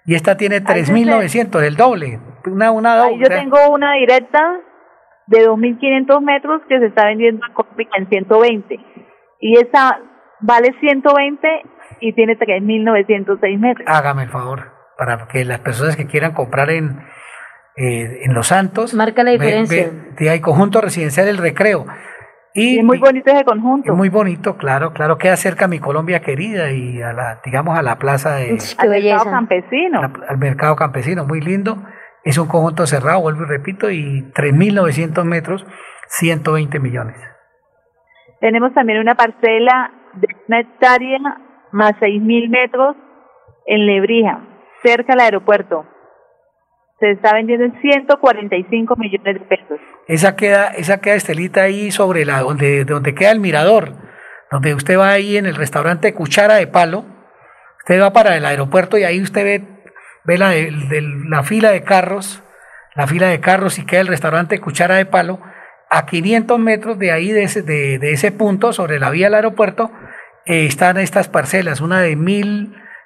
Y 0.08 0.16
esta 0.16 0.36
tiene 0.38 0.56
Ahí 0.66 0.86
se- 0.86 0.94
3.900, 0.94 1.62
el 1.64 1.76
doble. 1.76 2.20
Una, 2.46 2.72
una 2.72 3.04
Ahí 3.04 3.12
doble. 3.12 3.24
yo 3.24 3.30
tengo 3.30 3.58
una 3.72 3.94
directa 3.96 4.42
de 5.28 5.46
2.500 5.46 6.22
metros 6.22 6.62
que 6.70 6.80
se 6.80 6.86
está 6.88 7.06
vendiendo 7.08 7.46
en 7.46 7.54
Colombia 7.54 7.88
en 7.98 8.08
120. 8.10 8.80
Y 9.42 9.58
esa 9.60 10.00
vale 10.40 10.74
120 10.80 11.48
y 12.00 12.14
tiene 12.14 12.36
3.906 12.38 13.60
metros. 13.60 13.86
Hágame 13.88 14.24
el 14.24 14.30
favor, 14.30 14.72
para 14.98 15.28
que 15.28 15.44
las 15.46 15.60
personas 15.60 15.96
que 15.98 16.08
quieran 16.08 16.32
comprar 16.34 16.70
en, 16.70 17.00
eh, 17.76 18.22
en 18.24 18.34
Los 18.34 18.48
Santos. 18.48 18.94
Marca 18.94 19.24
la 19.24 19.32
diferencia. 19.32 19.90
ve- 19.92 20.12
sí, 20.18 20.28
hay 20.30 20.40
conjunto 20.40 20.80
residencial 20.80 21.28
El 21.28 21.38
Recreo. 21.38 21.86
Y, 22.60 22.80
es 22.80 22.84
muy 22.84 22.98
bonito 22.98 23.30
ese 23.30 23.46
conjunto. 23.46 23.94
Muy 23.94 24.10
bonito, 24.10 24.58
claro, 24.58 24.92
claro, 24.92 25.20
queda 25.20 25.36
cerca 25.36 25.66
a 25.66 25.68
mi 25.68 25.78
Colombia 25.78 26.22
querida 26.22 26.72
y 26.72 27.00
a 27.04 27.14
la, 27.14 27.40
digamos, 27.46 27.78
a 27.78 27.84
la 27.84 28.00
plaza 28.00 28.34
de, 28.34 28.58
Al 28.80 28.90
mercado 28.90 29.30
campesino. 29.30 30.02
al 30.28 30.38
mercado 30.40 30.76
campesino, 30.76 31.24
muy 31.24 31.40
lindo. 31.40 31.78
Es 32.24 32.40
un 32.40 32.48
conjunto 32.48 32.88
cerrado, 32.88 33.22
vuelvo 33.22 33.44
y 33.44 33.46
repito, 33.46 33.92
y 33.92 34.24
3.900 34.34 35.24
metros, 35.26 35.68
120 36.08 36.80
millones. 36.80 37.16
Tenemos 38.40 38.74
también 38.74 39.02
una 39.02 39.14
parcela 39.14 39.92
de 40.16 40.28
una 40.48 40.60
hectárea 40.62 41.20
más 41.72 41.92
6.000 42.02 42.50
metros 42.50 42.96
en 43.68 43.86
Lebrija, 43.86 44.42
cerca 44.84 45.14
al 45.14 45.20
aeropuerto. 45.20 45.86
Se 47.00 47.12
está 47.12 47.34
vendiendo 47.36 47.66
en 47.66 47.80
145 47.80 48.96
millones 48.96 49.36
de 49.36 49.40
pesos. 49.42 49.80
Esa 50.08 50.36
queda, 50.36 50.68
esa 50.70 51.00
queda 51.00 51.16
Estelita 51.16 51.64
ahí 51.64 51.92
sobre 51.92 52.26
la, 52.26 52.40
donde, 52.42 52.86
donde 52.86 53.14
queda 53.14 53.32
el 53.32 53.40
mirador, 53.40 53.94
donde 54.52 54.74
usted 54.74 54.98
va 54.98 55.12
ahí 55.12 55.38
en 55.38 55.46
el 55.46 55.56
restaurante 55.56 56.14
Cuchara 56.14 56.56
de 56.56 56.68
Palo, 56.68 57.06
usted 57.80 58.02
va 58.02 58.14
para 58.14 58.36
el 58.36 58.46
aeropuerto 58.46 58.98
y 58.98 59.04
ahí 59.04 59.22
usted 59.22 59.44
ve, 59.44 59.64
ve 60.26 60.38
la, 60.38 60.50
del- 60.50 61.30
la 61.30 61.44
fila 61.44 61.70
de 61.72 61.84
carros, 61.84 62.42
la 62.96 63.06
fila 63.06 63.28
de 63.28 63.40
carros 63.40 63.78
y 63.78 63.86
queda 63.86 64.02
el 64.02 64.08
restaurante 64.08 64.60
Cuchara 64.60 64.96
de 64.96 65.06
Palo, 65.06 65.40
a 65.92 66.06
500 66.08 66.58
metros 66.60 66.98
de 66.98 67.12
ahí, 67.12 67.32
de 67.32 67.44
ese, 67.44 67.62
de, 67.62 68.00
de 68.00 68.12
ese 68.12 68.32
punto, 68.32 68.74
sobre 68.74 69.00
la 69.00 69.10
vía 69.12 69.28
del 69.28 69.36
aeropuerto, 69.36 69.92
eh, 70.46 70.66
están 70.66 70.98
estas 70.98 71.30
parcelas, 71.30 71.80
una 71.80 72.02
de 72.02 72.16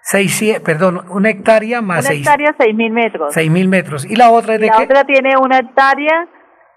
1.600, 0.03 0.61
perdón, 0.61 1.02
una 1.10 1.30
hectárea 1.30 1.82
más 1.82 1.99
Una 1.99 2.07
seis- 2.10 2.22
hectárea 2.22 2.56
6.000 2.57 2.91
metros. 2.91 3.34
6.000 3.36 3.68
metros. 3.68 4.06
Y 4.06 4.15
la 4.15 4.30
otra 4.32 4.56
es 4.56 4.61
de 4.61 4.68
La 4.68 4.78
qué? 4.78 4.84
otra 4.84 5.03
tiene 5.03 5.38
una 5.38 5.60
hectárea 5.60 6.28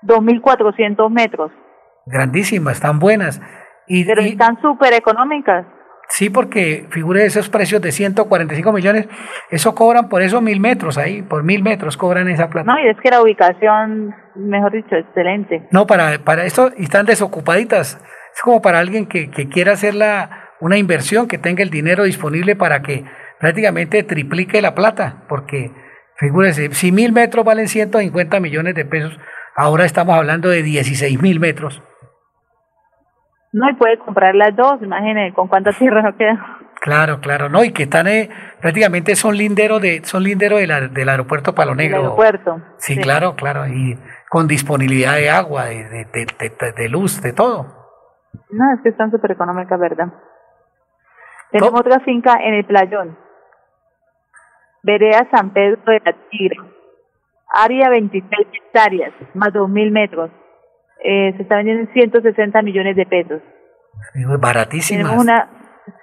2.400 0.02 1.10
metros. 1.10 1.50
grandísimas, 2.06 2.74
están 2.74 2.98
buenas. 2.98 3.40
Y, 3.86 4.04
Pero 4.04 4.20
y- 4.22 4.28
están 4.28 4.60
súper 4.60 4.92
económicas. 4.92 5.64
sí, 6.08 6.28
porque 6.28 6.86
figure 6.90 7.24
esos 7.24 7.48
precios 7.48 7.80
de 7.80 7.92
145 7.92 8.72
millones, 8.72 9.08
eso 9.50 9.74
cobran 9.74 10.10
por 10.10 10.20
esos 10.20 10.42
mil 10.42 10.60
metros 10.60 10.98
ahí, 10.98 11.22
por 11.22 11.42
mil 11.44 11.62
metros 11.62 11.96
cobran 11.96 12.28
esa 12.28 12.50
plata. 12.50 12.70
No, 12.70 12.78
y 12.78 12.88
es 12.88 12.96
que 13.02 13.08
la 13.10 13.22
ubicación, 13.22 14.14
mejor 14.34 14.72
dicho, 14.72 14.94
excelente. 14.96 15.66
No, 15.70 15.86
para, 15.86 16.18
para 16.18 16.44
esto, 16.44 16.70
y 16.76 16.84
están 16.84 17.06
desocupaditas. 17.06 17.98
Es 18.34 18.42
como 18.42 18.60
para 18.60 18.80
alguien 18.80 19.06
que, 19.06 19.30
que 19.30 19.48
quiera 19.48 19.72
hacer 19.72 19.94
la, 19.94 20.43
una 20.60 20.76
inversión, 20.78 21.28
que 21.28 21.38
tenga 21.38 21.62
el 21.62 21.70
dinero 21.70 22.04
disponible 22.04 22.56
para 22.56 22.82
que 22.82 23.04
prácticamente 23.40 24.02
triplique 24.02 24.62
la 24.62 24.74
plata, 24.74 25.24
porque 25.28 25.70
figúrese, 26.16 26.72
si 26.72 26.92
mil 26.92 27.12
metros 27.12 27.44
valen 27.44 27.68
150 27.68 28.40
millones 28.40 28.74
de 28.74 28.84
pesos, 28.84 29.18
ahora 29.56 29.84
estamos 29.84 30.14
hablando 30.16 30.48
de 30.48 30.62
16 30.62 31.20
mil 31.20 31.40
metros. 31.40 31.82
No, 33.52 33.70
y 33.70 33.74
puede 33.74 33.98
comprar 33.98 34.34
las 34.34 34.54
dos, 34.56 34.82
imagínese 34.82 35.32
con 35.34 35.46
cuánta 35.48 35.70
tierra 35.72 36.02
no 36.02 36.16
queda. 36.16 36.58
Claro, 36.80 37.20
claro, 37.20 37.48
no, 37.48 37.62
y 37.64 37.72
que 37.72 37.84
están 37.84 38.08
eh, 38.08 38.28
prácticamente 38.60 39.14
son 39.14 39.36
linderos 39.36 39.80
de, 39.80 40.02
son 40.04 40.22
linderos 40.24 40.58
del, 40.58 40.70
aer- 40.70 40.90
del 40.90 41.08
aeropuerto 41.08 41.54
Palo 41.54 41.70
El 41.72 41.78
Negro. 41.78 41.98
aeropuerto. 41.98 42.60
Sí, 42.78 42.98
claro, 42.98 43.36
claro, 43.36 43.66
y 43.68 43.96
con 44.28 44.48
disponibilidad 44.48 45.14
de 45.14 45.30
agua, 45.30 45.66
de, 45.66 45.84
de, 45.84 46.04
de, 46.12 46.52
de- 46.60 46.72
de 46.72 46.88
luz, 46.88 47.22
de 47.22 47.32
todo. 47.32 47.62
No, 48.50 48.64
es 48.74 48.80
que 48.82 48.88
están 48.88 49.10
súper 49.12 49.30
económicas, 49.32 49.78
¿verdad? 49.78 50.08
Tenemos 51.60 51.80
otra 51.80 52.00
finca 52.00 52.36
en 52.42 52.54
el 52.54 52.64
Playón. 52.64 53.16
Vereda 54.82 55.26
San 55.30 55.50
Pedro 55.52 55.80
de 55.86 56.00
la 56.04 56.12
Tigre. 56.30 56.56
Área 57.54 57.88
26 57.90 58.48
hectáreas, 58.52 59.12
más 59.34 59.50
2.000 59.52 59.90
metros. 59.90 60.30
Eh, 61.02 61.32
se 61.36 61.42
está 61.42 61.56
vendiendo 61.56 61.82
en 61.84 61.92
160 61.92 62.62
millones 62.62 62.96
de 62.96 63.06
pesos. 63.06 63.40
Digo, 64.14 64.36
Baratísimas. 64.38 65.04
Tenemos 65.06 65.24
una... 65.24 65.48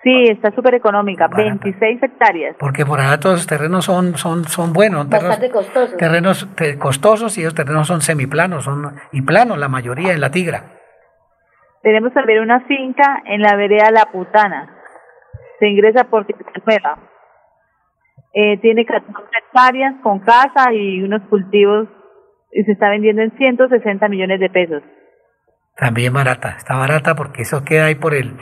Sí, 0.03 0.25
está 0.29 0.51
súper 0.51 0.75
económica. 0.75 1.27
26 1.27 2.01
hectáreas. 2.03 2.55
Porque 2.59 2.85
por 2.85 2.99
allá 2.99 3.19
todos 3.19 3.37
los 3.37 3.47
terrenos 3.47 3.85
son, 3.85 4.15
son, 4.15 4.45
son 4.45 4.73
buenos, 4.73 5.09
terrenos, 5.09 5.29
Bastante 5.39 5.51
costoso. 5.51 5.97
terrenos 5.97 6.47
te- 6.55 6.77
costosos 6.77 7.35
y 7.37 7.41
esos 7.41 7.55
terrenos 7.55 7.87
son 7.87 8.01
semiplanos, 8.01 8.63
son 8.63 8.95
y 9.11 9.21
planos 9.23 9.57
la 9.57 9.67
mayoría 9.69 10.13
en 10.13 10.21
la 10.21 10.29
tigra. 10.29 10.63
Tenemos 11.81 12.13
también 12.13 12.41
una 12.41 12.61
finca 12.61 13.23
en 13.25 13.41
la 13.41 13.55
vereda 13.55 13.89
La 13.91 14.05
Putana. 14.11 14.77
Se 15.61 15.67
ingresa 15.67 16.05
por 16.05 16.25
Nueva. 16.65 16.97
Eh, 18.33 18.57
tiene 18.61 18.83
14 18.83 19.13
hectáreas 19.45 19.93
con 20.01 20.19
casa 20.21 20.73
y 20.73 21.03
unos 21.03 21.21
cultivos 21.29 21.87
y 22.51 22.63
se 22.63 22.71
está 22.71 22.89
vendiendo 22.89 23.21
en 23.21 23.37
160 23.37 24.07
millones 24.07 24.39
de 24.39 24.49
pesos. 24.49 24.81
También 25.77 26.13
barata, 26.13 26.55
está 26.57 26.75
barata 26.77 27.13
porque 27.13 27.43
eso 27.43 27.63
queda 27.63 27.85
ahí 27.85 27.95
por 27.95 28.15
el... 28.15 28.35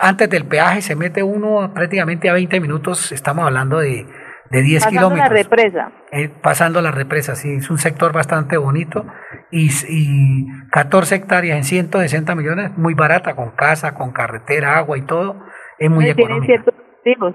antes 0.00 0.28
del 0.30 0.46
peaje 0.48 0.82
se 0.82 0.96
mete 0.96 1.22
uno 1.22 1.72
prácticamente 1.72 2.28
a 2.28 2.32
20 2.32 2.58
minutos, 2.60 3.12
estamos 3.12 3.44
hablando 3.44 3.78
de, 3.78 4.04
de 4.50 4.62
10 4.62 4.82
Pasando 4.84 5.00
la 5.00 5.14
kilómetros. 5.14 5.42
represa. 5.42 5.92
Eh, 6.10 6.28
pasando 6.42 6.80
la 6.82 6.90
represa, 6.90 7.36
sí, 7.36 7.54
es 7.54 7.70
un 7.70 7.78
sector 7.78 8.12
bastante 8.12 8.56
bonito 8.56 9.06
y, 9.52 9.70
y 9.88 10.46
14 10.72 11.14
hectáreas 11.14 11.56
en 11.56 11.64
160 11.64 12.34
millones, 12.34 12.76
muy 12.76 12.94
barata, 12.94 13.36
con 13.36 13.52
casa, 13.52 13.94
con 13.94 14.10
carretera, 14.10 14.76
agua 14.76 14.98
y 14.98 15.02
todo, 15.02 15.40
es 15.78 15.90
muy 15.90 16.06
Eh, 16.06 16.10
económica. 16.10 16.46
ciertos 16.46 16.74
cultivos. 16.74 17.34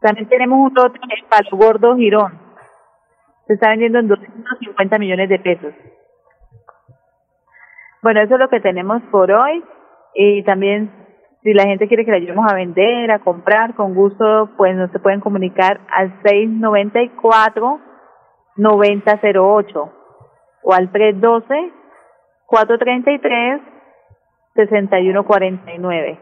También 0.00 0.28
tenemos 0.28 0.58
un 0.58 0.74
lote 0.74 0.98
en 1.02 1.28
Palo 1.28 1.48
Gordo, 1.52 1.96
Girón. 1.96 2.38
Se 3.46 3.54
está 3.54 3.70
vendiendo 3.70 3.98
en 3.98 4.08
250 4.08 4.98
millones 4.98 5.28
de 5.28 5.38
pesos. 5.38 5.74
Bueno, 8.02 8.20
eso 8.20 8.34
es 8.34 8.40
lo 8.40 8.48
que 8.48 8.60
tenemos 8.60 9.02
por 9.10 9.30
hoy. 9.32 9.64
Y 10.14 10.42
también, 10.44 10.90
si 11.42 11.52
la 11.52 11.64
gente 11.64 11.88
quiere 11.88 12.04
que 12.04 12.10
la 12.10 12.16
ayudemos 12.18 12.50
a 12.50 12.54
vender, 12.54 13.10
a 13.10 13.18
comprar, 13.20 13.74
con 13.74 13.94
gusto, 13.94 14.50
pues 14.56 14.74
nos 14.76 14.90
se 14.90 14.98
pueden 14.98 15.20
comunicar 15.20 15.80
al 15.90 16.12
694 16.22 17.80
9008 18.56 19.92
o 20.62 20.72
al 20.72 20.90
312 20.90 21.72
433 22.46 23.60
6149. 24.56 26.20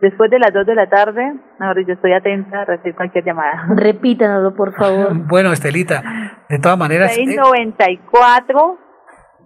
Después 0.00 0.30
de 0.30 0.38
las 0.40 0.52
2 0.52 0.66
de 0.66 0.74
la 0.74 0.88
tarde, 0.88 1.32
ahora 1.60 1.80
yo 1.86 1.94
estoy 1.94 2.12
atenta 2.12 2.62
a 2.62 2.64
recibir 2.64 2.94
cualquier 2.96 3.24
llamada. 3.24 3.66
Repítanoslo, 3.76 4.54
por 4.54 4.74
favor. 4.74 5.12
Bueno, 5.28 5.52
Estelita, 5.52 6.02
de 6.48 6.58
todas 6.58 6.78
maneras... 6.78 7.14
694 7.14 8.78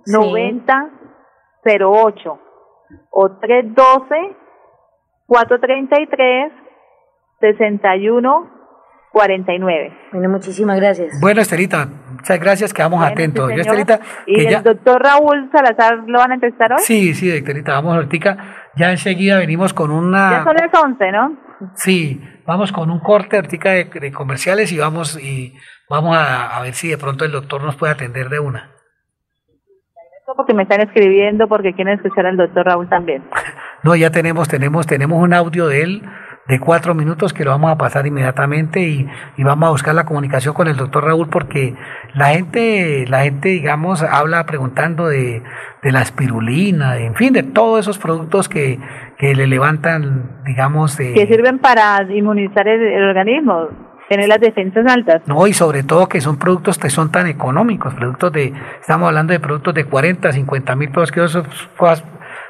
90 0.07 0.91
08 1.65 2.39
o 3.11 3.39
312 3.39 4.37
433 5.27 6.53
61 7.41 8.51
49. 9.13 9.99
Bueno, 10.13 10.29
muchísimas 10.29 10.77
gracias. 10.77 11.19
Bueno, 11.21 11.41
Estelita, 11.41 11.89
muchas 12.27 12.41
gracias, 12.41 12.75
quedamos 12.75 13.05
atentos. 13.05 13.51
Estelita, 13.53 14.01
¿Y 14.27 14.47
el 14.47 14.63
doctor 14.63 15.01
Raúl 15.01 15.49
Salazar 15.53 15.99
lo 16.09 16.19
van 16.19 16.33
a 16.33 16.35
entrevistar 16.35 16.73
hoy? 16.73 16.79
Sí, 16.81 17.15
sí, 17.15 17.31
Estelita, 17.31 17.75
vamos 17.75 17.95
ahorita. 17.95 18.37
Ya 18.75 18.91
enseguida 18.91 19.39
venimos 19.39 19.73
con 19.73 19.93
una... 19.93 20.31
Ya 20.31 20.45
son 20.45 20.57
las 20.57 20.83
11, 20.83 21.13
¿no? 21.13 21.37
Sí, 21.75 22.21
vamos 22.45 22.73
con 22.73 22.91
un 22.91 22.99
corte 22.99 23.37
ahorita 23.37 23.71
de, 23.71 23.85
de 23.85 24.13
comerciales 24.13 24.73
y 24.73 24.79
vamos 24.79 25.19
y 25.23 25.55
vamos 25.89 26.17
a, 26.17 26.57
a 26.57 26.63
ver 26.63 26.75
si 26.75 26.89
de 26.89 26.99
pronto 26.99 27.25
el 27.25 27.31
doctor 27.31 27.63
nos 27.63 27.77
puede 27.77 27.93
atender 27.93 28.29
de 28.29 28.41
una. 28.41 28.73
Porque 30.37 30.53
me 30.53 30.65
están 30.65 30.81
escribiendo 30.81 31.47
porque 31.47 31.75
quieren 31.75 31.95
escuchar 31.95 32.27
al 32.27 32.37
doctor 32.37 32.67
Raúl 32.67 32.89
también. 32.89 33.23
No, 33.83 33.95
ya 33.95 34.11
tenemos, 34.11 34.49
tenemos, 34.49 34.85
tenemos 34.85 35.23
un 35.23 35.33
audio 35.33 35.69
de 35.69 35.83
él 35.83 36.03
de 36.49 36.61
cuatro 36.61 36.95
minutos 36.95 37.33
que 37.33 37.45
lo 37.45 37.51
vamos 37.51 37.73
a 37.73 37.77
pasar 37.77 38.07
inmediatamente 38.07 38.81
y, 38.81 39.09
y, 39.37 39.43
vamos 39.43 39.67
a 39.67 39.71
buscar 39.71 39.95
la 39.95 40.05
comunicación 40.05 40.55
con 40.55 40.69
el 40.69 40.77
doctor 40.77 41.05
Raúl 41.05 41.29
porque 41.29 41.75
la 42.15 42.29
gente, 42.29 43.05
la 43.09 43.23
gente, 43.23 43.49
digamos, 43.49 44.03
habla 44.03 44.47
preguntando 44.47 45.09
de, 45.09 45.43
de 45.83 45.93
la 45.93 46.03
espirulina, 46.03 46.95
de, 46.95 47.07
en 47.07 47.15
fin, 47.15 47.33
de 47.33 47.43
todos 47.43 47.81
esos 47.81 47.99
productos 47.99 48.49
que, 48.49 48.79
que 49.19 49.35
le 49.35 49.47
levantan, 49.47 50.43
digamos... 50.45 50.99
Eh, 51.01 51.15
que 51.15 51.27
sirven 51.27 51.59
para 51.59 52.03
inmunizar 52.11 52.69
el, 52.69 52.81
el 52.81 53.09
organismo 53.09 53.69
tener 54.09 54.29
las 54.29 54.41
defensas 54.41 54.87
altas. 54.87 55.23
No, 55.27 55.47
y 55.47 55.53
sobre 55.53 55.83
todo 55.83 56.09
que 56.09 56.21
son 56.21 56.39
productos 56.39 56.79
que 56.79 56.91
son 56.91 57.11
tan 57.11 57.27
económicos, 57.27 57.95
productos 57.95 58.33
de, 58.33 58.53
estamos 58.81 59.09
hablando 59.09 59.33
de 59.33 59.41
productos 59.41 59.75
de 59.75 59.85
40, 59.85 60.33
50 60.33 60.77
mil 60.77 60.91
pesos, 60.91 61.11
que 61.11 61.27
son 61.27 61.45
cosas 61.77 62.05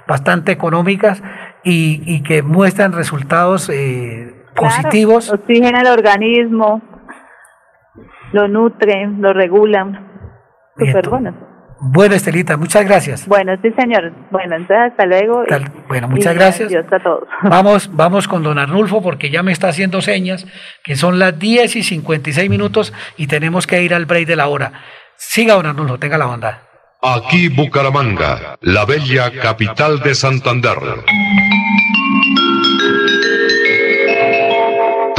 bastante 0.07 0.53
económicas 0.53 1.23
y, 1.67 2.01
y 2.07 2.23
que 2.23 2.43
muestran 2.43 2.93
resultados 2.93 3.69
eh, 3.69 4.33
claro, 4.55 4.77
positivos. 4.77 5.31
Oxigena 5.33 5.81
el 5.81 5.89
organismo, 5.89 6.81
lo 8.33 8.47
nutren, 8.47 9.21
lo 9.21 9.33
regulan. 9.33 10.07
Súper 10.79 11.09
bueno. 11.09 11.35
Bueno, 11.81 12.15
Estelita, 12.15 12.57
muchas 12.57 12.87
gracias. 12.87 13.27
Bueno, 13.27 13.53
sí, 13.61 13.71
señor. 13.77 14.13
Bueno, 14.31 14.57
entonces 14.57 14.93
hasta 14.93 15.07
luego. 15.07 15.43
Y, 15.45 15.49
Tal, 15.49 15.65
bueno, 15.89 16.09
muchas 16.09 16.35
gracias. 16.35 16.69
Adiós 16.69 16.87
a 16.91 17.01
todos. 17.01 17.29
Vamos, 17.43 17.91
vamos 17.93 18.29
con 18.29 18.43
don 18.45 18.59
Arnulfo 18.59 19.03
porque 19.03 19.31
ya 19.31 19.43
me 19.43 19.53
está 19.53 19.69
haciendo 19.69 20.01
señas 20.01 20.47
que 20.85 20.95
son 20.95 21.19
las 21.19 21.39
10 21.39 21.77
y 21.77 21.83
56 21.83 22.49
minutos 22.49 22.95
y 23.17 23.27
tenemos 23.27 23.67
que 23.67 23.83
ir 23.83 23.93
al 23.93 24.07
break 24.07 24.27
de 24.27 24.37
la 24.37 24.47
hora. 24.47 24.73
Siga, 25.17 25.55
don 25.55 25.67
Arnulfo, 25.67 25.99
tenga 25.99 26.17
la 26.17 26.27
bondad. 26.27 26.59
Aquí 27.03 27.49
Bucaramanga, 27.49 28.57
la 28.61 28.85
bella 28.85 29.31
capital 29.31 30.01
de 30.01 30.15
Santander. 30.15 30.79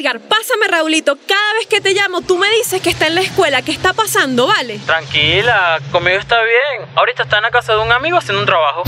Edgar, 0.00 0.18
pásame 0.18 0.66
Raulito. 0.66 1.18
Cada 1.26 1.54
vez 1.58 1.66
que 1.66 1.82
te 1.82 1.92
llamo, 1.92 2.22
tú 2.22 2.38
me 2.38 2.48
dices 2.52 2.80
que 2.80 2.88
está 2.88 3.06
en 3.06 3.16
la 3.16 3.20
escuela. 3.20 3.60
¿Qué 3.60 3.70
está 3.70 3.92
pasando, 3.92 4.46
vale? 4.46 4.78
Tranquila, 4.86 5.78
conmigo 5.92 6.18
está 6.18 6.36
bien. 6.42 6.88
Ahorita 6.96 7.24
está 7.24 7.36
en 7.36 7.42
la 7.42 7.50
casa 7.50 7.74
de 7.74 7.80
un 7.80 7.92
amigo 7.92 8.16
haciendo 8.16 8.40
un 8.40 8.46
trabajo. 8.46 8.82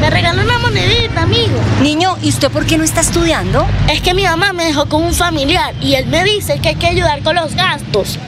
Me 0.00 0.08
regaló 0.08 0.40
una 0.40 0.56
monedita, 0.56 1.22
amigo. 1.22 1.60
Niño, 1.82 2.16
¿y 2.22 2.30
usted 2.30 2.50
por 2.50 2.64
qué 2.64 2.78
no 2.78 2.84
está 2.84 3.02
estudiando? 3.02 3.66
Es 3.90 4.00
que 4.00 4.14
mi 4.14 4.22
mamá 4.22 4.54
me 4.54 4.64
dejó 4.64 4.88
con 4.88 5.02
un 5.02 5.12
familiar 5.12 5.74
y 5.82 5.94
él 5.96 6.06
me 6.06 6.24
dice 6.24 6.58
que 6.58 6.70
hay 6.70 6.76
que 6.76 6.86
ayudar 6.86 7.22
con 7.22 7.36
los 7.36 7.54
gastos. 7.54 8.18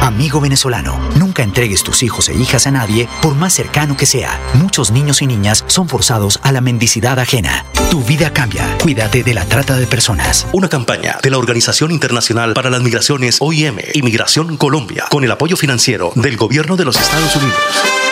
Amigo 0.00 0.40
venezolano, 0.40 0.98
nunca 1.16 1.42
entregues 1.42 1.82
tus 1.82 2.02
hijos 2.02 2.28
e 2.28 2.34
hijas 2.34 2.66
a 2.66 2.70
nadie, 2.70 3.08
por 3.20 3.34
más 3.34 3.52
cercano 3.52 3.96
que 3.96 4.06
sea. 4.06 4.40
Muchos 4.54 4.90
niños 4.90 5.22
y 5.22 5.26
niñas 5.26 5.64
son 5.66 5.88
forzados 5.88 6.38
a 6.42 6.52
la 6.52 6.60
mendicidad 6.60 7.18
ajena. 7.18 7.66
Tu 7.90 8.02
vida 8.02 8.32
cambia. 8.32 8.78
Cuídate 8.78 9.22
de 9.22 9.34
la 9.34 9.44
trata 9.44 9.76
de 9.76 9.86
personas. 9.86 10.46
Una 10.52 10.68
campaña 10.68 11.18
de 11.22 11.30
la 11.30 11.38
Organización 11.38 11.90
Internacional 11.90 12.54
para 12.54 12.70
las 12.70 12.82
Migraciones 12.82 13.38
OIM, 13.40 13.78
Inmigración 13.94 14.56
Colombia, 14.56 15.06
con 15.10 15.24
el 15.24 15.30
apoyo 15.30 15.56
financiero 15.56 16.12
del 16.14 16.36
Gobierno 16.36 16.76
de 16.76 16.84
los 16.84 16.96
Estados 16.96 17.34
Unidos. 17.36 18.07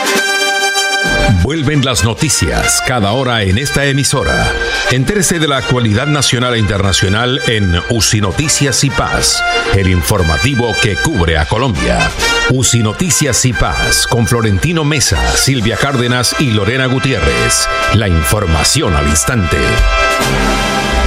Vuelven 1.42 1.84
las 1.84 2.04
noticias 2.04 2.82
cada 2.86 3.12
hora 3.12 3.42
en 3.42 3.58
esta 3.58 3.84
emisora. 3.84 4.52
Entérese 4.90 5.38
de 5.38 5.48
la 5.48 5.58
actualidad 5.58 6.06
nacional 6.06 6.54
e 6.54 6.58
internacional 6.58 7.40
en 7.46 7.74
UCI 7.90 8.20
Noticias 8.20 8.84
y 8.84 8.90
Paz, 8.90 9.42
el 9.74 9.88
informativo 9.88 10.74
que 10.82 10.96
cubre 10.96 11.38
a 11.38 11.46
Colombia. 11.46 12.10
UCI 12.50 12.82
Noticias 12.82 13.44
y 13.44 13.52
Paz 13.52 14.06
con 14.06 14.26
Florentino 14.26 14.84
Mesa, 14.84 15.20
Silvia 15.36 15.76
Cárdenas 15.76 16.36
y 16.38 16.50
Lorena 16.50 16.86
Gutiérrez. 16.86 17.68
La 17.94 18.08
información 18.08 18.94
al 18.94 19.06
instante. 19.08 19.58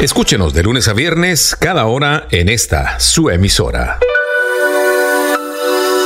Escúchenos 0.01 0.53
de 0.53 0.63
lunes 0.63 0.87
a 0.87 0.93
viernes 0.93 1.55
cada 1.59 1.85
hora 1.85 2.27
en 2.31 2.49
esta 2.49 2.99
su 2.99 3.29
emisora. 3.29 3.99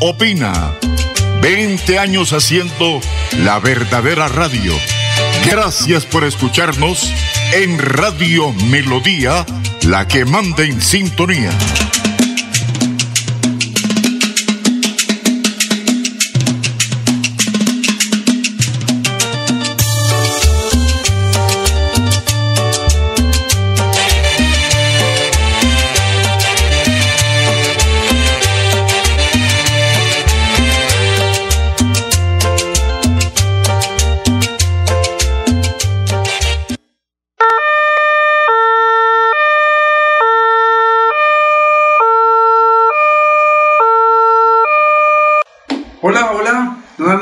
Opina. 0.00 0.74
20 1.40 1.98
años 1.98 2.34
haciendo 2.34 3.00
la 3.38 3.58
verdadera 3.58 4.28
radio. 4.28 4.74
Gracias 5.46 6.04
por 6.04 6.24
escucharnos 6.24 7.10
en 7.54 7.78
Radio 7.78 8.52
Melodía, 8.52 9.46
la 9.84 10.06
que 10.06 10.26
manda 10.26 10.62
en 10.62 10.82
sintonía. 10.82 11.50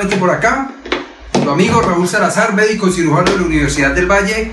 Nuevamente 0.04 0.16
por 0.16 0.30
acá, 0.30 0.70
tu 1.32 1.50
amigo 1.50 1.80
Raúl 1.80 2.06
Salazar, 2.06 2.52
médico 2.52 2.90
cirujano 2.90 3.30
de 3.30 3.38
la 3.38 3.44
Universidad 3.44 3.94
del 3.94 4.10
Valle, 4.10 4.52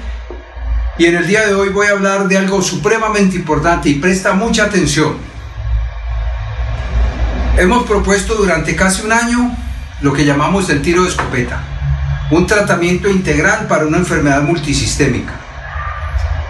y 0.98 1.06
en 1.06 1.16
el 1.16 1.28
día 1.28 1.46
de 1.46 1.54
hoy 1.54 1.70
voy 1.70 1.88
a 1.88 1.92
hablar 1.92 2.28
de 2.28 2.38
algo 2.38 2.62
supremamente 2.62 3.36
importante 3.36 3.90
y 3.90 3.96
presta 3.96 4.34
mucha 4.34 4.66
atención. 4.66 5.18
Hemos 7.58 7.84
propuesto 7.86 8.36
durante 8.36 8.76
casi 8.76 9.04
un 9.04 9.12
año 9.12 9.56
lo 10.02 10.14
que 10.14 10.26
llamamos 10.26 10.70
el 10.70 10.82
tiro 10.82 11.04
de 11.04 11.10
escopeta, 11.10 11.62
un 12.32 12.48
tratamiento 12.48 13.10
integral 13.10 13.68
para 13.68 13.86
una 13.86 13.98
enfermedad 13.98 14.44
multisistémica. 14.44 15.34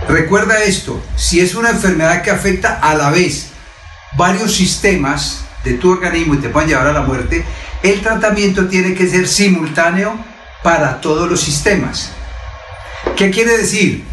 Recuerda 0.08 0.64
esto, 0.64 1.02
si 1.16 1.40
es 1.40 1.56
una 1.56 1.72
enfermedad 1.72 2.22
que 2.22 2.32
afecta 2.32 2.80
a 2.82 2.94
la 2.94 3.10
vez 3.10 3.52
varios 4.16 4.54
sistemas 4.54 5.44
de 5.64 5.74
tu 5.74 5.92
organismo 5.92 6.36
y 6.36 6.38
te 6.38 6.50
pueden 6.50 6.70
llevar 6.70 6.88
a 6.88 6.94
la 6.94 7.02
muerte, 7.02 7.46
el 7.84 8.02
tratamiento 8.02 8.68
tiene 8.68 8.94
que 8.94 9.08
ser 9.08 9.28
simultáneo 9.28 10.16
para 10.64 11.02
todos 11.02 11.30
los 11.30 11.42
sistemas. 11.42 12.12
¿Qué 13.16 13.32
quiere 13.32 13.58
decir? 13.58 14.04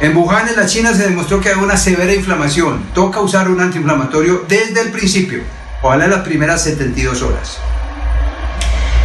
En 0.00 0.16
Wuhan, 0.16 0.48
en 0.48 0.56
la 0.56 0.66
China, 0.66 0.92
se 0.92 1.04
demostró 1.04 1.40
que 1.40 1.50
hay 1.50 1.56
una 1.56 1.76
severa 1.76 2.12
inflamación. 2.12 2.84
Toca 2.94 3.20
usar 3.20 3.48
un 3.48 3.60
antiinflamatorio 3.60 4.44
desde 4.48 4.80
el 4.80 4.90
principio, 4.90 5.42
ojalá 5.82 6.06
en 6.06 6.10
las 6.10 6.22
primeras 6.22 6.62
72 6.64 7.22
horas. 7.22 7.58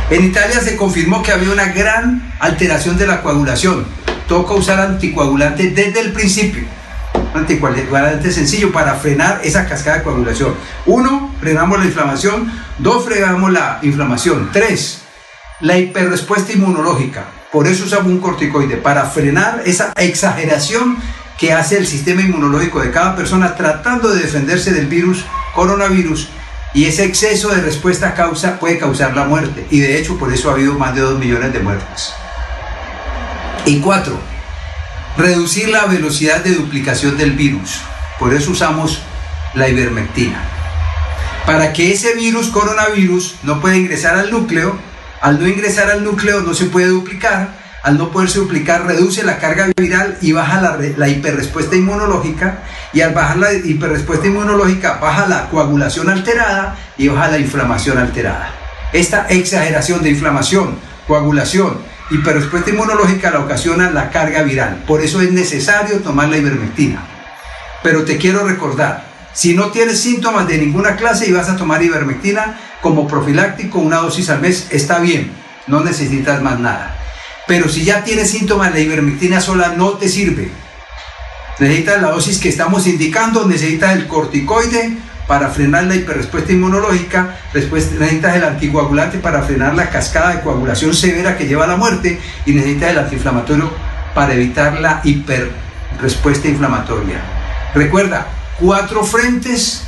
En 0.10 0.26
Italia 0.26 0.60
se 0.60 0.76
confirmó 0.76 1.22
que 1.22 1.32
había 1.32 1.52
una 1.52 1.66
gran 1.66 2.34
alteración 2.40 2.98
de 2.98 3.06
la 3.06 3.22
coagulación. 3.22 3.86
Toca 4.28 4.56
usar 4.56 4.80
anticoagulante 4.80 5.70
desde 5.70 6.00
el 6.00 6.12
principio. 6.12 6.64
Anticoagulante 7.34 8.32
sencillo 8.32 8.72
para 8.72 8.96
frenar 8.96 9.42
esa 9.44 9.68
cascada 9.68 9.98
de 9.98 10.04
coagulación. 10.04 10.56
Uno, 10.86 11.34
frenamos 11.40 11.80
la 11.80 11.86
inflamación. 11.86 12.52
Dos, 12.78 13.06
frenamos 13.06 13.52
la 13.52 13.80
inflamación. 13.82 14.50
Tres, 14.52 15.02
la 15.60 15.78
hiperrespuesta 15.78 16.54
inmunológica. 16.54 17.26
Por 17.52 17.68
eso 17.68 17.86
usamos 17.86 18.08
un 18.08 18.20
corticoide, 18.20 18.78
para 18.78 19.06
frenar 19.06 19.64
esa 19.66 19.92
exageración 19.96 20.98
que 21.40 21.54
hace 21.54 21.78
el 21.78 21.88
sistema 21.88 22.22
inmunológico 22.22 22.82
de 22.82 22.92
cada 22.92 23.16
persona 23.16 23.56
tratando 23.56 24.10
de 24.10 24.22
defenderse 24.22 24.72
del 24.72 24.88
virus, 24.88 25.26
coronavirus, 25.56 26.30
y 26.74 26.86
ese 26.86 27.06
exceso 27.06 27.50
de 27.50 27.62
respuesta 27.62 28.14
causa, 28.14 28.60
puede 28.60 28.78
causar 28.78 29.16
la 29.16 29.24
muerte. 29.24 29.66
Y 29.72 29.80
de 29.80 29.98
hecho 29.98 30.18
por 30.18 30.32
eso 30.32 30.50
ha 30.50 30.54
habido 30.54 30.74
más 30.76 30.94
de 30.94 31.02
2 31.02 31.18
millones 31.18 31.52
de 31.54 31.60
muertes. 31.60 32.14
Y 33.66 33.80
cuatro, 33.80 34.20
reducir 35.20 35.70
la 35.70 35.86
velocidad 35.86 36.44
de 36.44 36.56
duplicación 36.56 37.18
del 37.18 37.34
virus. 37.34 37.82
Por 38.18 38.34
eso 38.34 38.52
usamos 38.52 39.02
la 39.54 39.68
ivermectina. 39.68 40.42
Para 41.46 41.74
que 41.74 41.92
ese 41.92 42.16
virus, 42.16 42.48
coronavirus, 42.48 43.36
no 43.44 43.60
pueda 43.60 43.76
ingresar 43.76 44.16
al 44.16 44.32
núcleo, 44.32 44.78
al 45.22 45.40
no 45.40 45.48
ingresar 45.48 45.90
al 45.90 46.04
núcleo 46.04 46.42
no 46.42 46.54
se 46.54 46.66
puede 46.66 46.88
duplicar, 46.88 47.50
al 47.84 47.98
no 47.98 48.12
poderse 48.12 48.40
duplicar 48.40 48.86
reduce 48.86 49.24
la 49.24 49.40
carga 49.40 49.68
viral 49.76 50.18
y 50.22 50.32
baja 50.32 50.62
la, 50.62 50.78
la 50.98 51.10
hiperrespuesta 51.10 51.76
inmunológica 51.76 52.60
y 52.94 53.02
al 53.02 53.14
bajar 53.14 53.38
la 53.38 53.54
hiperrespuesta 53.54 54.28
inmunológica 54.28 55.00
baja 55.02 55.28
la 55.28 55.50
coagulación 55.50 56.10
alterada 56.10 56.78
y 56.98 57.08
baja 57.10 57.30
la 57.30 57.40
inflamación 57.40 57.98
alterada. 57.98 58.54
Esta 58.94 59.28
exageración 59.28 60.02
de 60.02 60.10
inflamación, 60.10 60.78
coagulación, 61.08 61.89
hiperrespuesta 62.12 62.72
inmunológica 62.72 63.32
la 63.32 63.40
ocasiona 63.40 63.92
la 63.92 64.10
carga 64.10 64.44
viral. 64.44 64.84
Por 64.88 65.02
eso 65.02 65.22
es 65.22 65.32
necesario 65.32 66.00
tomar 66.00 66.30
la 66.30 66.38
ivermectina. 66.38 67.04
Pero 67.84 68.04
te 68.04 68.18
quiero 68.18 68.46
recordar, 68.46 69.06
si 69.34 69.54
no 69.54 69.72
tienes 69.72 70.02
síntomas 70.02 70.48
de 70.48 70.58
ninguna 70.58 70.96
clase 70.96 71.28
y 71.28 71.32
vas 71.32 71.50
a 71.50 71.56
tomar 71.56 71.82
ivermectina 71.84 72.60
como 72.82 73.08
profiláctico, 73.08 73.80
una 73.80 73.98
dosis 73.98 74.30
al 74.30 74.42
mes, 74.42 74.68
está 74.72 75.00
bien, 75.00 75.32
no 75.68 75.82
necesitas 75.82 76.42
más 76.42 76.60
nada. 76.60 76.96
Pero 77.48 77.70
si 77.70 77.84
ya 77.84 78.04
tienes 78.04 78.30
síntomas, 78.30 78.74
la 78.74 78.80
ivermectina 78.80 79.42
sola 79.42 79.74
no 79.76 79.92
te 79.94 80.10
sirve. 80.10 80.52
Necesitas 81.60 82.02
la 82.02 82.10
dosis 82.10 82.40
que 82.40 82.50
estamos 82.50 82.88
indicando, 82.88 83.46
necesitas 83.46 83.96
el 83.96 84.08
corticoide 84.08 84.98
para 85.30 85.50
frenar 85.50 85.84
la 85.84 85.96
hiperrespuesta 85.96 86.54
inmunológica, 86.54 87.38
necesitas 87.54 88.36
el 88.36 88.44
anticoagulante 88.44 89.20
para 89.20 89.44
frenar 89.44 89.76
la 89.76 89.92
cascada 89.92 90.34
de 90.34 90.42
coagulación 90.42 90.92
severa 90.92 91.38
que 91.38 91.46
lleva 91.46 91.66
a 91.66 91.68
la 91.68 91.76
muerte 91.76 92.20
y 92.48 92.52
necesitas 92.52 92.90
el 92.90 92.98
antiinflamatorio 92.98 93.72
para 94.16 94.34
evitar 94.34 94.80
la 94.80 95.02
hiperrespuesta 95.04 96.48
inflamatoria. 96.48 97.22
Recuerda, 97.76 98.26
cuatro 98.60 99.04
frentes 99.04 99.84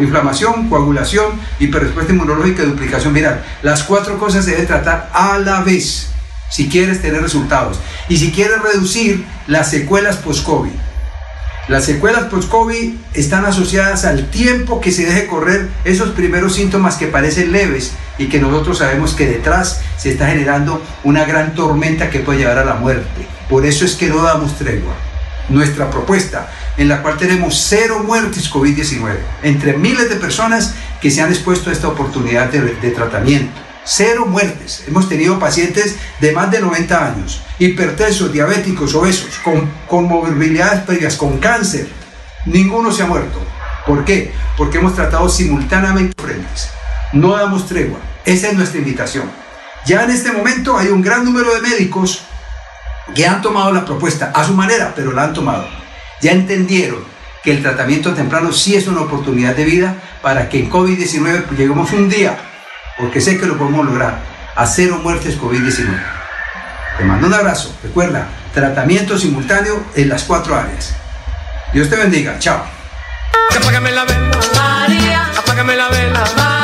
inflamación, 0.00 0.70
coagulación, 0.70 1.38
hiperrespuesta 1.58 2.14
inmunológica 2.14 2.62
y 2.62 2.66
duplicación 2.66 3.12
viral. 3.12 3.44
Las 3.62 3.82
cuatro 3.82 4.18
cosas 4.18 4.46
se 4.46 4.52
deben 4.52 4.66
tratar 4.66 5.10
a 5.12 5.36
la 5.40 5.60
vez 5.60 6.08
si 6.50 6.70
quieres 6.70 7.02
tener 7.02 7.20
resultados 7.20 7.80
y 8.08 8.16
si 8.16 8.32
quieres 8.32 8.62
reducir 8.62 9.26
las 9.46 9.68
secuelas 9.70 10.16
post-COVID. 10.16 10.83
Las 11.66 11.86
secuelas 11.86 12.24
post-COVID 12.24 12.92
están 13.14 13.46
asociadas 13.46 14.04
al 14.04 14.28
tiempo 14.28 14.82
que 14.82 14.92
se 14.92 15.06
deje 15.06 15.26
correr 15.26 15.70
esos 15.86 16.10
primeros 16.10 16.56
síntomas 16.56 16.96
que 16.96 17.06
parecen 17.06 17.52
leves 17.52 17.94
y 18.18 18.26
que 18.26 18.38
nosotros 18.38 18.78
sabemos 18.78 19.14
que 19.14 19.26
detrás 19.26 19.80
se 19.96 20.12
está 20.12 20.26
generando 20.26 20.82
una 21.04 21.24
gran 21.24 21.54
tormenta 21.54 22.10
que 22.10 22.18
puede 22.20 22.40
llevar 22.40 22.58
a 22.58 22.66
la 22.66 22.74
muerte. 22.74 23.26
Por 23.48 23.64
eso 23.64 23.86
es 23.86 23.94
que 23.94 24.08
no 24.08 24.22
damos 24.22 24.58
tregua. 24.58 24.92
Nuestra 25.48 25.90
propuesta, 25.90 26.52
en 26.76 26.88
la 26.88 27.00
cual 27.00 27.16
tenemos 27.16 27.58
cero 27.66 28.02
muertes 28.06 28.52
COVID-19, 28.52 29.16
entre 29.42 29.78
miles 29.78 30.10
de 30.10 30.16
personas 30.16 30.74
que 31.00 31.10
se 31.10 31.22
han 31.22 31.30
expuesto 31.30 31.70
a 31.70 31.72
esta 31.72 31.88
oportunidad 31.88 32.50
de, 32.50 32.60
de 32.60 32.90
tratamiento 32.90 33.73
cero 33.84 34.26
muertes. 34.26 34.84
Hemos 34.86 35.08
tenido 35.08 35.38
pacientes 35.38 35.96
de 36.20 36.32
más 36.32 36.50
de 36.50 36.60
90 36.60 37.06
años, 37.06 37.42
hipertensos, 37.58 38.32
diabéticos, 38.32 38.94
obesos, 38.94 39.38
con, 39.44 39.70
con 39.86 40.04
morbilidades 40.04 40.82
previas, 40.82 41.16
con 41.16 41.38
cáncer. 41.38 41.88
Ninguno 42.46 42.92
se 42.92 43.02
ha 43.02 43.06
muerto. 43.06 43.40
¿Por 43.86 44.04
qué? 44.04 44.32
Porque 44.56 44.78
hemos 44.78 44.94
tratado 44.94 45.28
simultáneamente 45.28 46.20
frentes. 46.20 46.70
No 47.12 47.36
damos 47.36 47.66
tregua. 47.66 47.98
Esa 48.24 48.48
es 48.48 48.54
nuestra 48.54 48.78
invitación. 48.78 49.30
Ya 49.86 50.02
en 50.02 50.10
este 50.10 50.32
momento 50.32 50.78
hay 50.78 50.88
un 50.88 51.02
gran 51.02 51.24
número 51.24 51.54
de 51.54 51.60
médicos 51.60 52.22
que 53.14 53.26
han 53.26 53.42
tomado 53.42 53.70
la 53.72 53.84
propuesta 53.84 54.32
a 54.34 54.44
su 54.44 54.54
manera, 54.54 54.92
pero 54.96 55.12
la 55.12 55.24
han 55.24 55.34
tomado. 55.34 55.66
Ya 56.22 56.32
entendieron 56.32 57.04
que 57.42 57.50
el 57.50 57.62
tratamiento 57.62 58.14
temprano 58.14 58.50
sí 58.52 58.74
es 58.74 58.86
una 58.86 59.02
oportunidad 59.02 59.54
de 59.54 59.66
vida 59.66 59.96
para 60.22 60.48
que 60.48 60.60
en 60.60 60.70
COVID-19 60.70 61.50
lleguemos 61.50 61.92
un 61.92 62.08
día 62.08 62.38
porque 62.98 63.20
sé 63.20 63.38
que 63.38 63.46
lo 63.46 63.58
podemos 63.58 63.84
lograr, 63.86 64.18
a 64.54 64.66
cero 64.66 65.00
muertes 65.02 65.38
COVID-19. 65.38 66.00
Te 66.98 67.04
mando 67.04 67.26
un 67.26 67.34
abrazo. 67.34 67.76
Recuerda, 67.82 68.28
tratamiento 68.52 69.18
simultáneo 69.18 69.84
en 69.94 70.08
las 70.08 70.24
cuatro 70.24 70.54
áreas. 70.56 70.94
Dios 71.72 71.90
te 71.90 71.96
bendiga. 71.96 72.38
Chao. 72.38 72.64
Apágame 73.56 73.90
la 73.90 74.04
vela, 74.04 74.40
María. 74.54 75.26
Apágame 75.36 75.76
la 75.76 75.88
vela, 75.88 76.24
María. 76.36 76.63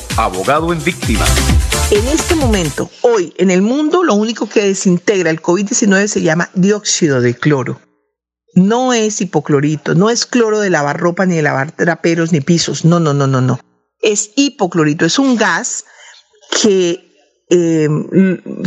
abogado 0.17 0.73
en 0.73 0.83
víctimas. 0.83 1.29
En 1.91 2.07
este 2.07 2.35
momento, 2.35 2.89
hoy, 3.01 3.33
en 3.37 3.51
el 3.51 3.61
mundo, 3.61 4.03
lo 4.03 4.15
único 4.15 4.47
que 4.47 4.63
desintegra 4.63 5.29
el 5.29 5.41
COVID-19 5.41 6.07
se 6.07 6.21
llama 6.21 6.49
dióxido 6.53 7.21
de 7.21 7.35
cloro. 7.35 7.81
No 8.53 8.93
es 8.93 9.21
hipoclorito, 9.21 9.95
no 9.95 10.09
es 10.09 10.25
cloro 10.25 10.59
de 10.59 10.69
lavar 10.69 10.99
ropa, 10.99 11.25
ni 11.25 11.35
de 11.35 11.41
lavar 11.41 11.71
traperos, 11.71 12.31
ni 12.31 12.41
pisos. 12.41 12.85
No, 12.85 12.99
no, 12.99 13.13
no, 13.13 13.27
no, 13.27 13.41
no. 13.41 13.59
Es 14.01 14.31
hipoclorito, 14.35 15.05
es 15.05 15.19
un 15.19 15.35
gas 15.35 15.85
que 16.61 17.11
eh, 17.49 17.89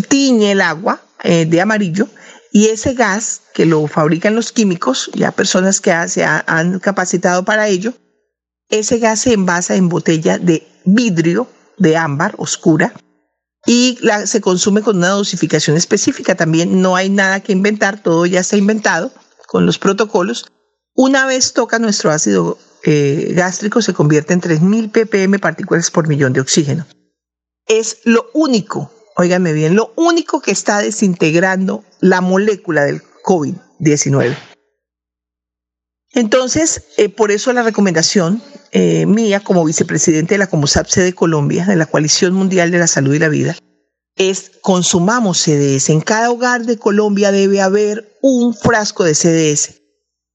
tiñe 0.09 0.53
el 0.53 0.61
agua 0.61 1.03
eh, 1.23 1.47
de 1.47 1.61
amarillo 1.61 2.09
y 2.53 2.67
ese 2.67 2.95
gas 2.95 3.41
que 3.53 3.67
lo 3.67 3.87
fabrican 3.89 4.35
los 4.35 4.53
químicos, 4.53 5.11
ya 5.15 5.33
personas 5.33 5.81
que 5.81 5.93
se 6.09 6.25
han 6.25 6.79
capacitado 6.79 7.45
para 7.45 7.69
ello, 7.69 7.95
ese 8.69 8.99
gas 8.99 9.21
se 9.21 9.33
envasa 9.33 9.77
en 9.77 9.89
botella 9.89 10.39
de 10.39 10.67
vidrio 10.85 11.49
de 11.79 11.97
ámbar 11.97 12.35
oscura 12.39 12.95
y 13.67 13.99
se 14.27 14.41
consume 14.41 14.83
con 14.83 14.99
una 14.99 15.11
dosificación 15.11 15.77
específica. 15.77 16.35
También 16.35 16.83
no 16.83 16.97
hay 16.97 17.09
nada 17.09 17.41
que 17.41 17.53
inventar, 17.53 18.03
todo 18.03 18.27
ya 18.27 18.41
está 18.41 18.57
inventado 18.57 19.13
con 19.47 19.67
los 19.67 19.79
protocolos. 19.79 20.47
Una 20.95 21.27
vez 21.27 21.53
toca 21.53 21.79
nuestro 21.79 22.11
ácido 22.11 22.59
eh, 22.85 23.33
gástrico, 23.35 23.81
se 23.81 23.95
convierte 23.95 24.35
en 24.35 24.41
3.000 24.41 24.91
ppm 24.91 25.39
partículas 25.39 25.91
por 25.91 26.07
millón 26.07 26.33
de 26.33 26.41
oxígeno. 26.41 26.87
Es 27.67 27.99
lo 28.05 28.27
único, 28.35 28.93
óigame 29.17 29.55
bien, 29.55 29.75
lo 29.75 29.93
único 29.97 30.43
que 30.43 30.51
está 30.51 30.79
desintegrando 30.79 31.83
la 32.01 32.21
molécula 32.21 32.85
del 32.85 33.03
COVID-19. 33.25 34.37
Entonces, 36.15 36.85
eh, 36.97 37.09
por 37.09 37.33
eso 37.33 37.53
la 37.53 37.63
recomendación 37.63 38.41
eh, 38.71 39.05
mía 39.07 39.41
como 39.41 39.65
vicepresidente 39.65 40.35
de 40.35 40.39
la 40.39 40.47
Comosapse 40.47 41.01
de 41.01 41.13
Colombia, 41.13 41.67
de 41.67 41.77
la 41.77 41.87
Coalición 41.87 42.35
Mundial 42.35 42.71
de 42.71 42.79
la 42.79 42.87
Salud 42.87 43.15
y 43.15 43.19
la 43.19 43.29
Vida, 43.29 43.57
es 44.17 44.53
consumamos 44.63 45.39
CDS. 45.39 45.91
En 45.91 46.01
cada 46.01 46.31
hogar 46.31 46.67
de 46.67 46.79
Colombia 46.79 47.33
debe 47.33 47.61
haber 47.61 48.17
un 48.23 48.55
frasco 48.55 49.05
de 49.05 49.15
CDS. 49.15 49.83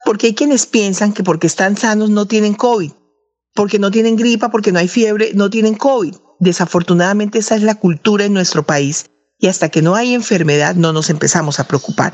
Porque 0.05 0.27
hay 0.27 0.35
quienes 0.35 0.65
piensan 0.65 1.13
que 1.13 1.23
porque 1.23 1.47
están 1.47 1.77
sanos 1.77 2.09
no 2.09 2.25
tienen 2.25 2.53
COVID, 2.53 2.91
porque 3.53 3.79
no 3.79 3.91
tienen 3.91 4.15
gripa, 4.15 4.49
porque 4.49 4.71
no 4.71 4.79
hay 4.79 4.87
fiebre, 4.87 5.31
no 5.33 5.49
tienen 5.49 5.75
COVID. 5.75 6.15
Desafortunadamente 6.39 7.39
esa 7.39 7.55
es 7.55 7.63
la 7.63 7.75
cultura 7.75 8.25
en 8.25 8.33
nuestro 8.33 8.63
país 8.63 9.05
y 9.37 9.47
hasta 9.47 9.69
que 9.69 9.81
no 9.81 9.95
hay 9.95 10.13
enfermedad 10.13 10.75
no 10.75 10.93
nos 10.93 11.09
empezamos 11.09 11.59
a 11.59 11.67
preocupar. 11.67 12.13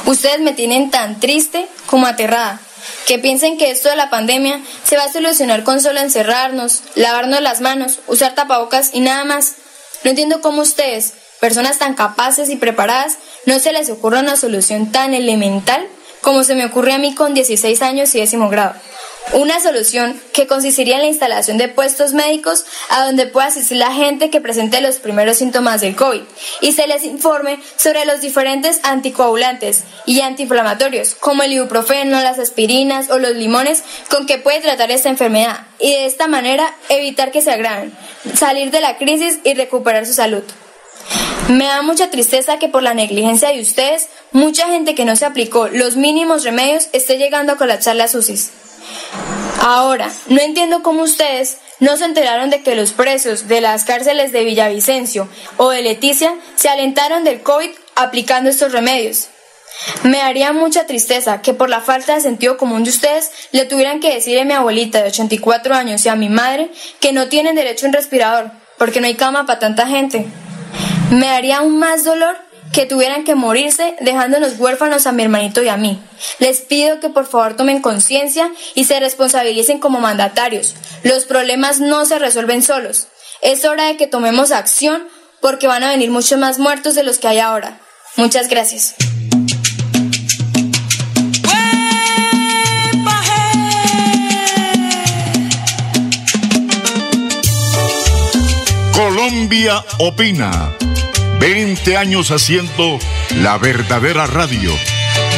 Ustedes 0.06 0.42
me 0.42 0.52
tienen 0.52 0.92
tan 0.92 1.22
triste 1.22 1.70
como 1.86 2.08
aterrada 2.08 2.60
que 3.06 3.20
piensen 3.20 3.58
que 3.58 3.72
esto 3.72 3.90
de 3.90 3.96
la 3.96 4.10
pandemia 4.10 4.62
se 4.84 4.98
va 4.98 5.04
a 5.04 5.12
solucionar 5.12 5.64
con 5.64 5.82
solo 5.82 6.00
encerrarnos, 6.00 6.84
lavarnos 6.96 7.42
las 7.42 7.62
manos, 7.62 8.00
usar 8.08 8.36
tapabocas 8.36 8.92
y 8.94 9.02
nada 9.02 9.24
más. 9.24 9.56
No 10.04 10.12
entiendo 10.12 10.42
cómo 10.42 10.62
ustedes, 10.62 11.14
personas 11.40 11.80
tan 11.80 11.94
capaces 11.94 12.50
y 12.50 12.56
preparadas, 12.56 13.18
no 13.46 13.60
se 13.60 13.72
les 13.72 13.90
ocurre 13.90 14.20
una 14.20 14.36
solución 14.36 14.92
tan 14.92 15.14
elemental 15.14 15.88
como 16.22 16.44
se 16.44 16.56
me 16.56 16.66
ocurre 16.66 16.94
a 16.94 16.98
mí 16.98 17.16
con 17.16 17.34
16 17.34 17.82
años 17.82 18.14
y 18.16 18.20
décimo 18.20 18.50
grado. 18.50 18.74
Una 19.34 19.60
solución 19.60 20.20
que 20.34 20.48
consistiría 20.48 20.96
en 20.96 21.02
la 21.02 21.08
instalación 21.10 21.58
de 21.58 21.68
puestos 21.68 22.14
médicos 22.14 22.66
a 22.90 23.06
donde 23.06 23.28
pueda 23.28 23.48
asistir 23.48 23.78
la 23.78 23.92
gente 23.92 24.30
que 24.30 24.40
presente 24.40 24.80
los 24.80 24.98
primeros 24.98 25.38
síntomas 25.38 25.82
del 25.82 25.98
COVID 25.98 26.22
y 26.62 26.72
se 26.72 26.88
les 26.88 27.04
informe 27.04 27.60
sobre 27.76 28.06
los 28.06 28.22
diferentes 28.22 28.80
anticoagulantes 28.84 29.84
y 30.06 30.22
antiinflamatorios 30.22 31.16
como 31.16 31.44
el 31.44 31.52
ibuprofeno, 31.52 32.22
las 32.22 32.40
aspirinas 32.40 33.10
o 33.10 33.20
los 33.20 33.36
limones 33.36 33.84
con 34.10 34.26
que 34.26 34.38
puede 34.38 34.62
tratar 34.62 34.92
esta 34.92 35.10
enfermedad 35.10 35.68
y 35.78 35.92
de 35.92 36.06
esta 36.06 36.28
manera 36.28 36.74
evitar 36.88 37.32
que 37.32 37.42
se 37.42 37.52
agraven, 37.52 37.94
salir 38.34 38.72
de 38.72 38.80
la 38.80 38.98
crisis 38.98 39.40
y 39.44 39.56
recuperar 39.56 40.06
su 40.06 40.14
salud. 40.14 40.44
Me 41.50 41.66
da 41.66 41.82
mucha 41.82 42.10
tristeza 42.10 42.60
que 42.60 42.70
por 42.70 42.82
la 42.82 42.94
negligencia 42.94 43.50
de 43.50 43.62
ustedes, 43.62 44.08
mucha 44.32 44.68
gente 44.68 44.96
que 44.96 45.06
no 45.06 45.16
se 45.16 45.26
aplicó 45.26 45.68
los 45.68 45.98
mínimos 45.98 46.44
remedios 46.44 46.88
esté 46.94 47.18
llegando 47.18 47.54
a 47.54 47.58
colapsar 47.58 47.96
las 47.96 48.16
UCIs. 48.16 48.52
Ahora, 49.62 50.12
no 50.28 50.40
entiendo 50.40 50.84
cómo 50.84 51.04
ustedes 51.04 51.58
no 51.80 51.98
se 51.98 52.06
enteraron 52.06 52.50
de 52.50 52.62
que 52.62 52.76
los 52.76 52.92
presos 52.92 53.48
de 53.48 53.62
las 53.62 53.84
cárceles 53.84 54.32
de 54.32 54.44
Villavicencio 54.44 55.28
o 55.58 55.70
de 55.70 55.82
Leticia 55.82 56.36
se 56.56 56.70
alentaron 56.70 57.24
del 57.24 57.42
COVID 57.42 57.72
aplicando 57.96 58.50
estos 58.50 58.72
remedios. 58.72 59.28
Me 60.04 60.22
haría 60.22 60.54
mucha 60.54 60.88
tristeza 60.88 61.42
que 61.42 61.54
por 61.54 61.70
la 61.70 61.82
falta 61.82 62.16
de 62.16 62.22
sentido 62.22 62.58
común 62.58 62.84
de 62.84 62.90
ustedes 62.90 63.32
le 63.52 63.66
tuvieran 63.66 64.00
que 64.00 64.14
decir 64.14 64.40
a 64.40 64.46
mi 64.46 64.54
abuelita 64.54 65.02
de 65.02 65.10
84 65.10 65.76
años 65.76 66.06
y 66.06 66.10
a 66.10 66.16
mi 66.16 66.30
madre 66.30 66.72
que 67.00 67.12
no 67.12 67.28
tienen 67.28 67.56
derecho 67.56 67.86
a 67.86 67.90
un 67.90 67.94
respirador 67.94 68.52
porque 68.78 69.02
no 69.02 69.08
hay 69.08 69.16
cama 69.16 69.46
para 69.46 69.60
tanta 69.60 69.88
gente. 69.88 70.26
Me 71.12 71.30
haría 71.30 71.58
aún 71.58 71.78
más 71.80 72.04
dolor 72.04 72.38
que 72.74 72.86
tuvieran 72.86 73.24
que 73.24 73.36
morirse 73.36 73.96
dejándonos 74.00 74.60
huérfanos 74.60 75.08
a 75.08 75.12
mi 75.12 75.24
hermanito 75.24 75.64
y 75.64 75.70
a 75.70 75.78
mí. 75.78 76.00
Les 76.40 76.62
pido 76.62 77.00
que 77.00 77.10
por 77.10 77.26
favor 77.26 77.56
tomen 77.56 77.82
conciencia 77.82 78.52
y 78.76 78.86
se 78.86 79.00
responsabilicen 79.00 79.80
como 79.80 80.00
mandatarios. 80.00 80.76
Los 81.04 81.26
problemas 81.26 81.80
no 81.80 82.06
se 82.06 82.20
resuelven 82.20 82.62
solos. 82.62 83.08
Es 83.42 83.66
hora 83.66 83.86
de 83.86 83.98
que 83.98 84.08
tomemos 84.08 84.52
acción 84.52 85.08
porque 85.42 85.68
van 85.68 85.84
a 85.84 85.90
venir 85.90 86.10
muchos 86.10 86.40
más 86.40 86.60
muertos 86.60 86.96
de 86.96 87.04
los 87.04 87.20
que 87.20 87.28
hay 87.28 87.40
ahora. 87.40 87.80
Muchas 88.16 88.48
gracias. 88.48 88.96
Colombia 98.94 99.86
opina. 100.00 100.74
20 101.40 101.98
años 101.98 102.32
haciendo 102.32 103.00
la 103.36 103.58
verdadera 103.58 104.26
radio. 104.26 104.72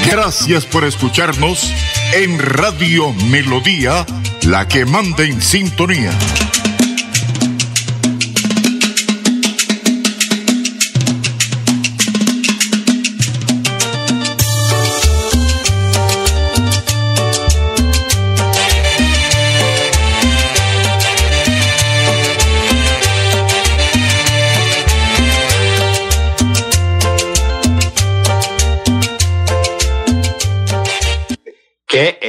Gracias 0.06 0.66
por 0.66 0.86
escucharnos 0.86 1.74
en 2.14 2.40
Radio 2.40 3.14
Melodía, 3.30 4.06
la 4.44 4.68
que 4.68 4.86
manda 4.86 5.24
en 5.24 5.42
sintonía. 5.42 6.12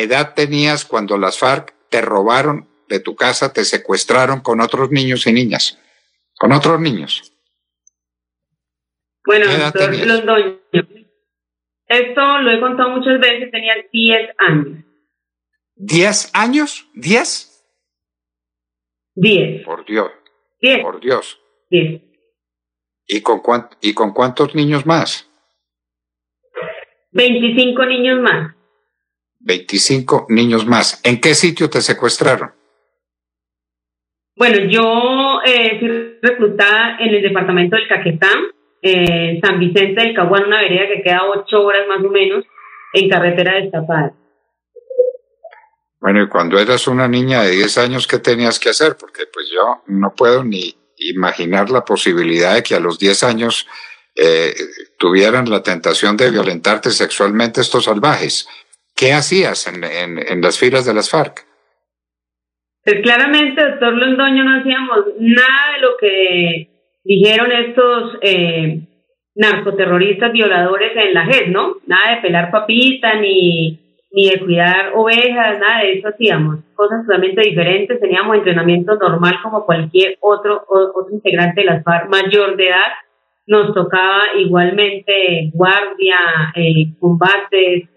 Edad 0.00 0.34
tenías 0.34 0.84
cuando 0.84 1.16
las 1.18 1.38
FARC 1.38 1.74
te 1.88 2.00
robaron 2.00 2.68
de 2.88 3.00
tu 3.00 3.14
casa, 3.16 3.52
te 3.52 3.64
secuestraron 3.64 4.40
con 4.40 4.60
otros 4.60 4.90
niños 4.90 5.26
y 5.26 5.32
niñas? 5.32 5.78
Con 6.38 6.52
otros 6.52 6.80
niños. 6.80 7.32
Bueno, 9.24 9.46
doctor 9.46 9.94
Londoño, 10.06 10.60
esto 11.86 12.38
lo 12.38 12.50
he 12.50 12.60
contado 12.60 12.90
muchas 12.90 13.20
veces, 13.20 13.50
tenía 13.50 13.74
10 13.92 14.30
años. 14.38 14.84
¿10 15.76 16.30
años? 16.32 16.88
¿10? 16.94 17.62
10. 19.14 19.64
Por 19.64 19.84
Dios. 19.84 20.10
10. 20.60 20.82
Por 20.82 21.00
Dios. 21.00 21.40
10. 21.70 22.02
¿Y 23.06 23.20
con, 23.22 23.40
cuán- 23.40 23.68
¿Y 23.80 23.92
con 23.92 24.12
cuántos 24.12 24.54
niños 24.54 24.86
más? 24.86 25.28
25 27.12 27.84
niños 27.86 28.20
más. 28.20 28.54
25 29.40 30.26
niños 30.28 30.66
más. 30.66 31.00
¿En 31.04 31.20
qué 31.20 31.34
sitio 31.34 31.68
te 31.68 31.80
secuestraron? 31.80 32.52
Bueno, 34.36 34.58
yo 34.70 35.40
eh, 35.44 35.78
fui 35.78 36.18
reclutada 36.22 36.96
en 36.98 37.14
el 37.14 37.22
departamento 37.22 37.76
del 37.76 37.88
Caquetá, 37.88 38.30
eh, 38.80 39.38
San 39.42 39.58
Vicente 39.58 40.02
del 40.02 40.14
Caguán, 40.14 40.44
una 40.44 40.62
vereda 40.62 40.88
que 40.88 41.02
queda 41.02 41.24
ocho 41.24 41.62
horas 41.62 41.86
más 41.88 42.04
o 42.04 42.08
menos 42.08 42.44
en 42.94 43.08
carretera 43.08 43.60
destapada. 43.60 44.14
Bueno, 46.00 46.22
y 46.22 46.28
cuando 46.28 46.58
eras 46.58 46.86
una 46.86 47.06
niña 47.06 47.42
de 47.42 47.50
10 47.50 47.78
años, 47.78 48.06
¿qué 48.06 48.18
tenías 48.18 48.58
que 48.58 48.70
hacer? 48.70 48.96
Porque 48.98 49.24
pues 49.30 49.50
yo 49.52 49.82
no 49.86 50.14
puedo 50.14 50.42
ni 50.42 50.74
imaginar 50.96 51.68
la 51.68 51.84
posibilidad 51.84 52.54
de 52.54 52.62
que 52.62 52.74
a 52.74 52.80
los 52.80 52.98
10 52.98 53.22
años 53.24 53.66
eh, 54.14 54.54
tuvieran 54.98 55.50
la 55.50 55.62
tentación 55.62 56.16
de 56.16 56.30
violentarte 56.30 56.90
sexualmente 56.90 57.60
estos 57.60 57.84
salvajes. 57.84 58.48
¿Qué 59.00 59.14
hacías 59.14 59.66
en, 59.66 59.82
en, 59.82 60.42
las 60.42 60.58
filas 60.58 60.84
de 60.84 60.92
las 60.92 61.08
FARC? 61.10 61.46
Pues 62.84 63.00
claramente, 63.02 63.62
doctor 63.64 63.94
Londoño, 63.94 64.44
no 64.44 64.60
hacíamos 64.60 64.98
nada 65.18 65.72
de 65.74 65.80
lo 65.80 65.96
que 65.98 66.68
dijeron 67.04 67.50
estos 67.50 68.18
eh, 68.20 68.80
narcoterroristas 69.34 70.32
violadores 70.32 70.92
en 70.96 71.14
la 71.14 71.24
JED, 71.24 71.46
¿no? 71.48 71.76
Nada 71.86 72.16
de 72.16 72.20
pelar 72.22 72.50
papita, 72.50 73.14
ni, 73.14 73.78
ni 74.12 74.28
de 74.28 74.38
cuidar 74.40 74.92
ovejas, 74.94 75.58
nada 75.58 75.80
de 75.82 75.92
eso 75.94 76.08
hacíamos. 76.08 76.58
Cosas 76.74 77.06
totalmente 77.06 77.40
diferentes, 77.40 77.98
teníamos 78.00 78.36
entrenamiento 78.36 78.96
normal 78.96 79.36
como 79.42 79.64
cualquier 79.64 80.16
otro, 80.20 80.62
o- 80.68 80.92
otro 80.94 81.14
integrante 81.14 81.62
de 81.62 81.66
las 81.68 81.82
FARC 81.84 82.10
mayor 82.10 82.54
de 82.56 82.68
edad. 82.68 82.92
Nos 83.50 83.74
tocaba 83.74 84.22
igualmente 84.38 85.50
guardia, 85.52 86.14
combates, 87.00 87.88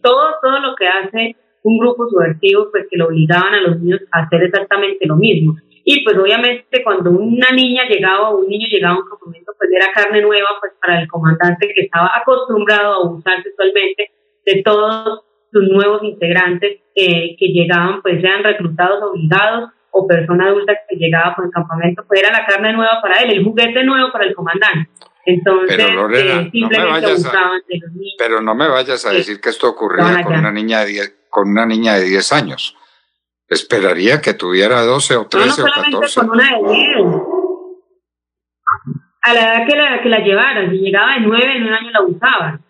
todo, 0.00 0.22
todo 0.40 0.60
lo 0.60 0.74
que 0.74 0.88
hace 0.88 1.36
un 1.62 1.76
grupo 1.76 2.08
subversivo, 2.08 2.70
pues 2.70 2.86
que 2.90 2.96
lo 2.96 3.08
obligaban 3.08 3.52
a 3.52 3.60
los 3.60 3.80
niños 3.80 4.00
a 4.12 4.20
hacer 4.20 4.44
exactamente 4.44 5.06
lo 5.06 5.16
mismo. 5.16 5.56
Y 5.84 6.02
pues 6.04 6.16
obviamente 6.16 6.82
cuando 6.82 7.10
una 7.10 7.50
niña 7.54 7.82
llegaba 7.86 8.30
o 8.30 8.38
un 8.38 8.48
niño 8.48 8.66
llegaba 8.70 8.94
a 8.94 8.98
un 9.00 9.08
campamento, 9.10 9.52
pues 9.58 9.70
era 9.70 9.92
carne 9.92 10.22
nueva 10.22 10.48
pues 10.58 10.72
para 10.80 11.02
el 11.02 11.08
comandante 11.08 11.70
que 11.74 11.82
estaba 11.82 12.10
acostumbrado 12.16 12.94
a 12.94 12.96
abusar 13.04 13.42
sexualmente 13.42 14.10
de 14.46 14.62
todos 14.62 15.20
sus 15.52 15.68
nuevos 15.68 16.02
integrantes 16.02 16.80
eh, 16.94 17.36
que 17.38 17.48
llegaban, 17.48 18.00
pues 18.00 18.22
sean 18.22 18.42
reclutados, 18.42 19.02
obligados 19.02 19.68
o 19.96 20.06
persona 20.08 20.46
adulta 20.48 20.72
que 20.88 20.96
llegaba 20.96 21.36
por 21.36 21.44
el 21.46 21.52
campamento, 21.52 22.04
pues 22.08 22.20
era 22.20 22.32
la 22.32 22.44
carne 22.44 22.72
nueva 22.72 23.00
para 23.00 23.22
él, 23.22 23.30
el 23.30 23.44
juguete 23.44 23.84
nuevo 23.84 24.10
para 24.10 24.24
el 24.24 24.34
comandante. 24.34 24.90
Entonces, 25.24 25.76
Pero 25.76 25.92
Lorena, 25.94 26.32
eh, 26.32 26.34
no 26.36 26.42
me 26.42 26.50
simplemente 26.50 26.90
vayas 26.90 27.24
a- 27.24 27.28
abusaban 27.28 27.60
de 27.68 27.78
los 27.78 27.92
niños. 27.92 28.14
Pero 28.18 28.40
no 28.42 28.54
me 28.56 28.68
vayas 28.68 29.06
a 29.06 29.10
decir 29.12 29.40
que 29.40 29.48
esto 29.50 29.68
ocurría 29.70 30.22
con 30.24 30.34
una 30.36 30.50
niña 30.52 30.80
de 30.80 30.86
10, 30.86 31.16
con 31.30 31.48
una 31.48 31.64
niña 31.64 31.94
de 31.94 32.04
10 32.06 32.32
años. 32.32 32.76
Esperaría 33.48 34.20
que 34.20 34.34
tuviera 34.34 34.82
12 34.82 35.14
o 35.14 35.18
No, 35.18 35.22
no 35.24 35.28
13 35.28 35.48
o 35.62 35.66
solamente 35.68 35.90
14. 35.92 36.20
con 36.20 36.30
una 36.30 36.44
de 36.50 36.74
10. 36.74 37.06
A 39.22 39.32
la 39.32 39.40
edad 39.40 39.66
que 39.66 39.76
la, 39.76 40.02
que 40.02 40.08
la 40.08 40.18
llevaran, 40.18 40.70
si 40.70 40.76
llegaba 40.78 41.14
de 41.14 41.20
9, 41.20 41.56
en 41.56 41.62
un 41.64 41.72
año 41.72 41.90
la 41.92 42.02
usaban. 42.02 42.60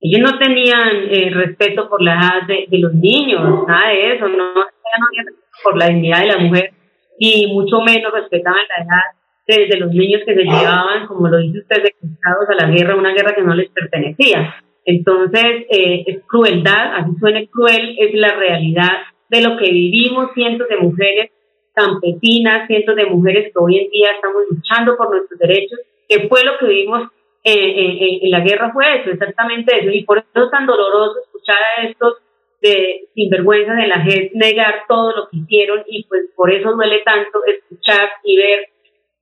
Ellos 0.00 0.20
no 0.30 0.38
tenían 0.38 0.88
eh, 1.10 1.30
respeto 1.34 1.88
por 1.88 2.00
la 2.02 2.14
edad 2.14 2.42
de, 2.46 2.66
de 2.68 2.78
los 2.78 2.92
niños, 2.94 3.66
nada 3.66 3.88
de 3.88 4.14
eso, 4.14 4.28
no, 4.28 4.36
no 4.54 4.60
había 4.62 5.22
respeto 5.24 5.49
por 5.62 5.76
la 5.78 5.86
dignidad 5.88 6.20
de 6.20 6.26
la 6.26 6.38
mujer 6.38 6.72
y 7.18 7.46
mucho 7.52 7.80
menos 7.80 8.12
respetaban 8.12 8.60
la 8.76 8.84
edad 8.84 9.02
de, 9.46 9.66
de 9.66 9.76
los 9.78 9.90
niños 9.92 10.22
que 10.24 10.34
se 10.34 10.42
llevaban, 10.44 11.06
como 11.06 11.28
lo 11.28 11.38
dice 11.38 11.58
usted, 11.58 11.82
secuestrados 11.82 12.48
a 12.50 12.54
la 12.66 12.70
guerra, 12.70 12.94
una 12.96 13.12
guerra 13.12 13.34
que 13.34 13.42
no 13.42 13.54
les 13.54 13.68
pertenecía. 13.70 14.54
Entonces, 14.84 15.66
eh, 15.70 16.04
es 16.06 16.20
crueldad, 16.26 16.94
así 16.96 17.10
suena 17.18 17.40
cruel, 17.50 17.96
es 17.98 18.14
la 18.14 18.34
realidad 18.34 18.92
de 19.28 19.42
lo 19.42 19.56
que 19.56 19.70
vivimos 19.70 20.30
cientos 20.34 20.68
de 20.68 20.76
mujeres 20.78 21.30
campesinas, 21.74 22.66
cientos 22.66 22.96
de 22.96 23.06
mujeres 23.06 23.52
que 23.52 23.58
hoy 23.62 23.78
en 23.78 23.90
día 23.90 24.10
estamos 24.12 24.42
luchando 24.50 24.96
por 24.96 25.10
nuestros 25.10 25.38
derechos, 25.38 25.78
que 26.08 26.28
fue 26.28 26.44
lo 26.44 26.58
que 26.58 26.66
vivimos 26.66 27.08
eh, 27.42 27.52
en- 27.54 28.24
en 28.24 28.30
la 28.30 28.40
guerra, 28.40 28.70
fue 28.72 29.00
eso, 29.00 29.10
exactamente 29.10 29.74
eso. 29.80 29.90
Y 29.90 30.04
por 30.04 30.18
eso 30.18 30.44
es 30.44 30.50
tan 30.50 30.66
doloroso 30.66 31.20
escuchar 31.24 31.56
a 31.78 31.82
estos 31.84 32.18
de 32.60 33.08
sinvergüenzas 33.14 33.76
de 33.76 33.86
la 33.86 34.04
JED 34.04 34.32
negar 34.34 34.82
todo 34.88 35.16
lo 35.16 35.28
que 35.30 35.38
hicieron 35.38 35.82
y 35.86 36.04
pues 36.04 36.22
por 36.36 36.52
eso 36.52 36.72
duele 36.72 37.00
tanto 37.04 37.40
escuchar 37.46 38.08
y 38.24 38.36
ver 38.36 38.68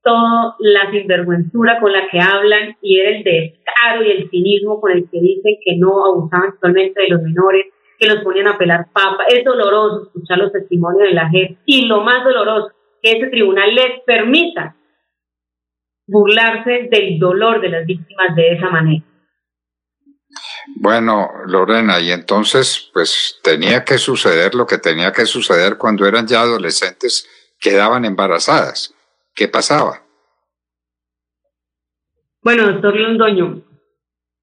toda 0.02 0.56
la 0.59 0.90
sinvergüenzura 0.90 1.81
con 1.81 1.93
la 1.93 2.09
que 2.09 2.20
hablan 2.20 2.77
y 2.81 3.01
el 3.01 3.23
descaro 3.23 4.02
y 4.05 4.10
el 4.10 4.31
cinismo 4.31 4.81
con 4.81 4.93
el 4.93 5.09
que 5.10 5.20
dicen 5.20 5.56
que 5.65 5.77
no 5.77 6.05
abusaban 6.05 6.52
sexualmente 6.52 7.02
de 7.02 7.09
los 7.09 7.23
menores, 7.23 7.66
que 7.98 8.09
los 8.09 8.23
ponían 8.24 8.48
a 8.48 8.59
pelar 8.59 8.86
papa. 8.93 9.24
Es 9.28 9.44
doloroso 9.44 10.05
escuchar 10.06 10.39
los 10.39 10.52
testimonios 10.52 11.09
de 11.09 11.15
la 11.15 11.28
gente 11.28 11.59
y 11.66 11.86
lo 11.86 12.02
más 12.02 12.24
doloroso, 12.24 12.73
que 13.02 13.12
ese 13.12 13.28
tribunal 13.28 13.74
les 13.74 14.01
permita 14.06 14.77
burlarse 16.06 16.89
del 16.90 17.19
dolor 17.19 17.60
de 17.60 17.69
las 17.69 17.86
víctimas 17.86 18.35
de 18.35 18.52
esa 18.52 18.70
manera. 18.70 19.05
Bueno, 20.77 21.31
Lorena, 21.47 22.01
y 22.01 22.12
entonces, 22.12 22.90
pues 22.93 23.40
tenía 23.43 23.85
que 23.85 23.99
suceder 23.99 24.55
lo 24.55 24.66
que 24.66 24.78
tenía 24.78 25.12
que 25.12 25.27
suceder 25.27 25.77
cuando 25.77 26.07
eran 26.07 26.27
ya 26.27 26.43
adolescentes, 26.43 27.28
quedaban 27.59 28.05
embarazadas. 28.05 28.95
¿Qué 29.35 29.49
pasaba? 29.49 30.03
Bueno, 32.43 32.66
doctor 32.73 32.97
Londoño, 32.97 33.62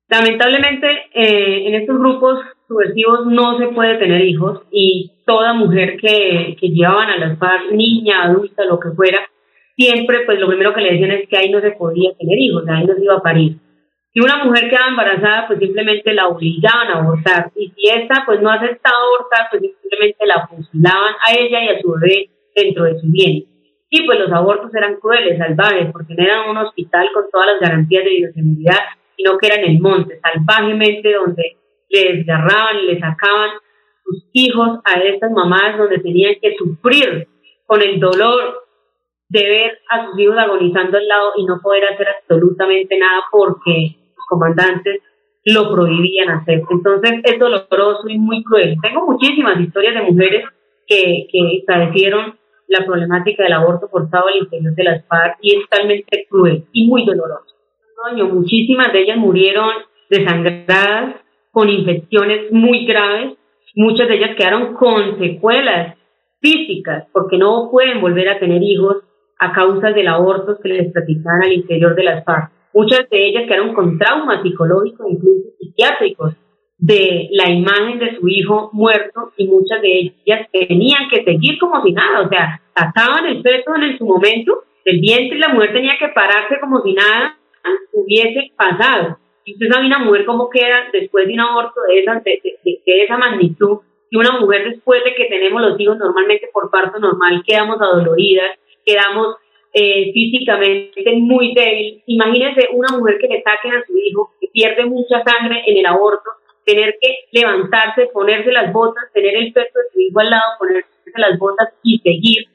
lamentablemente 0.07 0.87
eh, 1.13 1.67
en 1.67 1.75
estos 1.75 1.97
grupos 1.97 2.39
subversivos 2.67 3.25
no 3.27 3.57
se 3.57 3.67
puede 3.67 3.97
tener 3.97 4.21
hijos 4.21 4.61
y 4.71 5.11
toda 5.25 5.53
mujer 5.53 5.97
que, 5.99 6.55
que 6.59 6.67
llevaban 6.69 7.09
a 7.09 7.17
las 7.17 7.39
FARC, 7.39 7.71
niña, 7.71 8.23
adulta, 8.23 8.65
lo 8.65 8.79
que 8.79 8.91
fuera, 8.91 9.19
siempre 9.75 10.19
pues 10.25 10.39
lo 10.39 10.47
primero 10.47 10.73
que 10.73 10.81
le 10.81 10.93
decían 10.93 11.11
es 11.11 11.29
que 11.29 11.37
ahí 11.37 11.49
no 11.49 11.61
se 11.61 11.71
podía 11.71 12.13
tener 12.17 12.37
hijos, 12.37 12.63
ahí 12.67 12.85
no 12.85 12.95
se 12.95 13.03
iba 13.03 13.15
a 13.15 13.21
parir. 13.21 13.57
Si 14.15 14.21
una 14.21 14.45
mujer 14.45 14.69
quedaba 14.69 14.87
embarazada, 14.87 15.45
pues 15.45 15.59
simplemente 15.59 16.13
la 16.13 16.29
obligaban 16.29 16.87
a 16.87 16.99
abortar. 16.99 17.51
Y 17.53 17.67
si 17.75 17.89
esta 17.89 18.23
pues 18.25 18.41
no 18.41 18.49
aceptaba 18.49 18.95
abortar, 18.95 19.49
pues 19.51 19.61
simplemente 19.61 20.25
la 20.25 20.47
fusilaban 20.47 21.15
a 21.27 21.33
ella 21.37 21.65
y 21.65 21.67
a 21.67 21.81
su 21.81 21.91
bebé 21.91 22.29
dentro 22.55 22.85
de 22.85 22.97
su 23.01 23.07
vientre. 23.11 23.51
Y 23.89 24.05
pues 24.05 24.17
los 24.17 24.31
abortos 24.31 24.73
eran 24.73 25.01
crueles, 25.01 25.37
salvajes, 25.37 25.91
porque 25.91 26.15
no 26.15 26.23
eran 26.23 26.49
un 26.49 26.55
hospital 26.55 27.09
con 27.13 27.25
todas 27.29 27.47
las 27.47 27.59
garantías 27.59 28.05
de 28.05 28.09
bioseguridad, 28.11 28.79
sino 29.17 29.37
que 29.37 29.47
eran 29.47 29.65
el 29.65 29.81
monte, 29.81 30.17
salvajemente, 30.21 31.13
donde 31.13 31.57
le 31.89 32.13
desgarraban 32.13 32.77
y 32.83 32.93
le 32.93 32.99
sacaban 33.01 33.49
sus 34.05 34.29
hijos 34.31 34.79
a 34.85 34.97
estas 35.01 35.31
mamás, 35.31 35.77
donde 35.77 35.99
tenían 35.99 36.35
que 36.41 36.55
sufrir 36.55 37.27
con 37.65 37.81
el 37.81 37.99
dolor 37.99 38.63
de 39.27 39.43
ver 39.43 39.79
a 39.89 40.05
sus 40.05 40.17
hijos 40.17 40.37
agonizando 40.37 40.97
al 40.97 41.05
lado 41.05 41.33
y 41.35 41.43
no 41.43 41.59
poder 41.61 41.83
hacer 41.91 42.07
absolutamente 42.07 42.97
nada 42.97 43.21
porque 43.29 44.04
comandantes 44.27 45.01
lo 45.45 45.71
prohibían 45.71 46.29
hacer. 46.29 46.61
Entonces 46.69 47.21
es 47.23 47.39
doloroso 47.39 48.07
y 48.07 48.17
muy 48.17 48.43
cruel. 48.43 48.77
Tengo 48.81 49.05
muchísimas 49.05 49.59
historias 49.59 49.93
de 49.93 50.01
mujeres 50.01 50.45
que, 50.87 51.27
que 51.31 51.63
padecieron 51.65 52.35
la 52.67 52.85
problemática 52.85 53.43
del 53.43 53.53
aborto 53.53 53.87
forzado 53.87 54.27
al 54.27 54.37
interior 54.37 54.73
de 54.73 54.83
las 54.83 55.05
FARC 55.05 55.37
y 55.41 55.55
es 55.55 55.69
totalmente 55.69 56.25
cruel 56.29 56.65
y 56.71 56.87
muy 56.87 57.05
doloroso. 57.05 57.55
Muchísimas 58.31 58.93
de 58.93 59.01
ellas 59.01 59.17
murieron 59.17 59.71
desangradas, 60.09 61.15
con 61.51 61.69
infecciones 61.69 62.51
muy 62.51 62.85
graves, 62.85 63.37
muchas 63.75 64.07
de 64.07 64.15
ellas 64.15 64.35
quedaron 64.37 64.73
con 64.75 65.17
secuelas 65.17 65.95
físicas 66.41 67.07
porque 67.13 67.37
no 67.37 67.69
pueden 67.71 68.01
volver 68.01 68.29
a 68.29 68.39
tener 68.39 68.61
hijos 68.61 68.97
a 69.39 69.53
causa 69.53 69.91
del 69.91 70.07
aborto 70.07 70.59
que 70.61 70.69
les 70.69 70.91
practicaban 70.91 71.43
al 71.43 71.53
interior 71.53 71.95
de 71.95 72.03
las 72.03 72.25
FARC. 72.25 72.51
Muchas 72.75 73.09
de 73.09 73.25
ellas 73.27 73.43
quedaron 73.47 73.73
con 73.73 73.97
traumas 73.97 74.43
psicológicos, 74.43 75.07
incluso 75.09 75.49
psiquiátricos, 75.59 76.33
de 76.77 77.29
la 77.31 77.49
imagen 77.49 77.99
de 77.99 78.17
su 78.19 78.27
hijo 78.27 78.69
muerto 78.73 79.31
y 79.37 79.47
muchas 79.47 79.81
de 79.81 80.11
ellas 80.25 80.47
tenían 80.51 81.07
que 81.09 81.23
seguir 81.23 81.57
como 81.57 81.81
si 81.83 81.93
nada, 81.93 82.19
o 82.21 82.27
sea, 82.29 82.61
sacaban 82.77 83.25
el 83.27 83.41
feto 83.41 83.73
en 83.75 83.97
su 83.97 84.05
momento 84.05 84.63
del 84.83 84.99
vientre 84.99 85.37
y 85.37 85.41
la 85.41 85.49
mujer 85.53 85.71
tenía 85.73 85.93
que 85.97 86.09
pararse 86.09 86.59
como 86.59 86.81
si 86.83 86.93
nada 86.93 87.37
hubiese 87.93 88.51
pasado. 88.57 89.17
Y 89.45 89.53
usted 89.53 89.67
sabe 89.71 89.85
una 89.85 89.99
mujer 89.99 90.25
cómo 90.25 90.49
queda 90.49 90.87
después 90.91 91.27
de 91.27 91.33
un 91.33 91.39
aborto 91.39 91.79
de 91.87 91.99
esa, 91.99 92.15
de- 92.15 92.41
de- 92.43 92.81
de 92.85 93.03
esa 93.03 93.17
magnitud 93.17 93.79
y 94.09 94.17
una 94.17 94.37
mujer 94.39 94.69
después 94.69 95.03
de 95.03 95.13
que 95.15 95.25
tenemos 95.25 95.61
los 95.61 95.79
hijos 95.79 95.97
normalmente 95.97 96.49
por 96.51 96.69
parto 96.69 96.99
normal 96.99 97.41
quedamos 97.47 97.79
adoloridas, 97.81 98.57
quedamos 98.85 99.37
eh, 99.77 100.13
físicamente 100.13 101.15
muy 101.17 101.53
débil. 101.53 102.01
Imagínese 102.05 102.69
una 102.71 102.97
mujer 102.97 103.17
que 103.19 103.27
le 103.27 103.43
saquen 103.43 103.73
a 103.73 103.83
su 103.85 103.97
hijo, 103.97 104.31
que 104.39 104.47
pierde 104.53 104.85
mucha 104.85 105.21
sangre 105.25 105.63
en 105.67 105.77
el 105.77 105.85
aborto, 105.85 106.29
tener 106.63 106.95
que 107.01 107.13
levantarse, 107.33 108.07
ponerse 108.13 108.53
las 108.53 108.71
botas, 108.71 109.11
tener 109.13 109.35
el 109.35 109.51
peso 109.51 109.77
de 109.77 109.89
su 109.91 109.99
hijo 109.99 110.19
al 110.21 110.29
lado, 110.29 110.43
ponerse 110.57 110.87
las 111.17 111.37
botas 111.37 111.73
y 111.83 111.99
seguir 111.99 112.45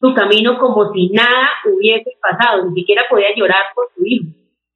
su 0.00 0.14
camino 0.14 0.56
como 0.60 0.92
si 0.92 1.08
nada 1.08 1.48
hubiese 1.66 2.12
pasado, 2.22 2.66
ni 2.66 2.80
siquiera 2.80 3.02
podía 3.10 3.34
llorar 3.34 3.64
por 3.74 3.86
su 3.96 4.06
hijo. 4.06 4.26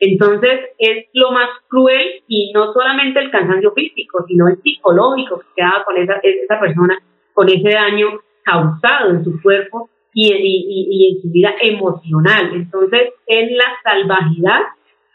Entonces 0.00 0.58
es 0.78 1.06
lo 1.12 1.30
más 1.30 1.50
cruel 1.68 2.24
y 2.26 2.50
no 2.52 2.72
solamente 2.72 3.20
el 3.20 3.30
cansancio 3.30 3.70
físico, 3.74 4.24
sino 4.26 4.48
el 4.48 4.60
psicológico 4.60 5.38
que 5.38 5.46
queda 5.54 5.84
con 5.86 5.96
esa, 5.96 6.14
esa 6.20 6.58
persona, 6.58 6.98
con 7.32 7.48
ese 7.48 7.70
daño 7.70 8.08
causado 8.42 9.10
en 9.10 9.22
su 9.22 9.40
cuerpo 9.40 9.88
y, 10.14 11.14
en 11.14 11.22
su 11.22 11.30
vida 11.30 11.54
emocional. 11.60 12.50
Entonces 12.54 13.10
es 13.26 13.50
la 13.52 13.64
salvajidad 13.82 14.60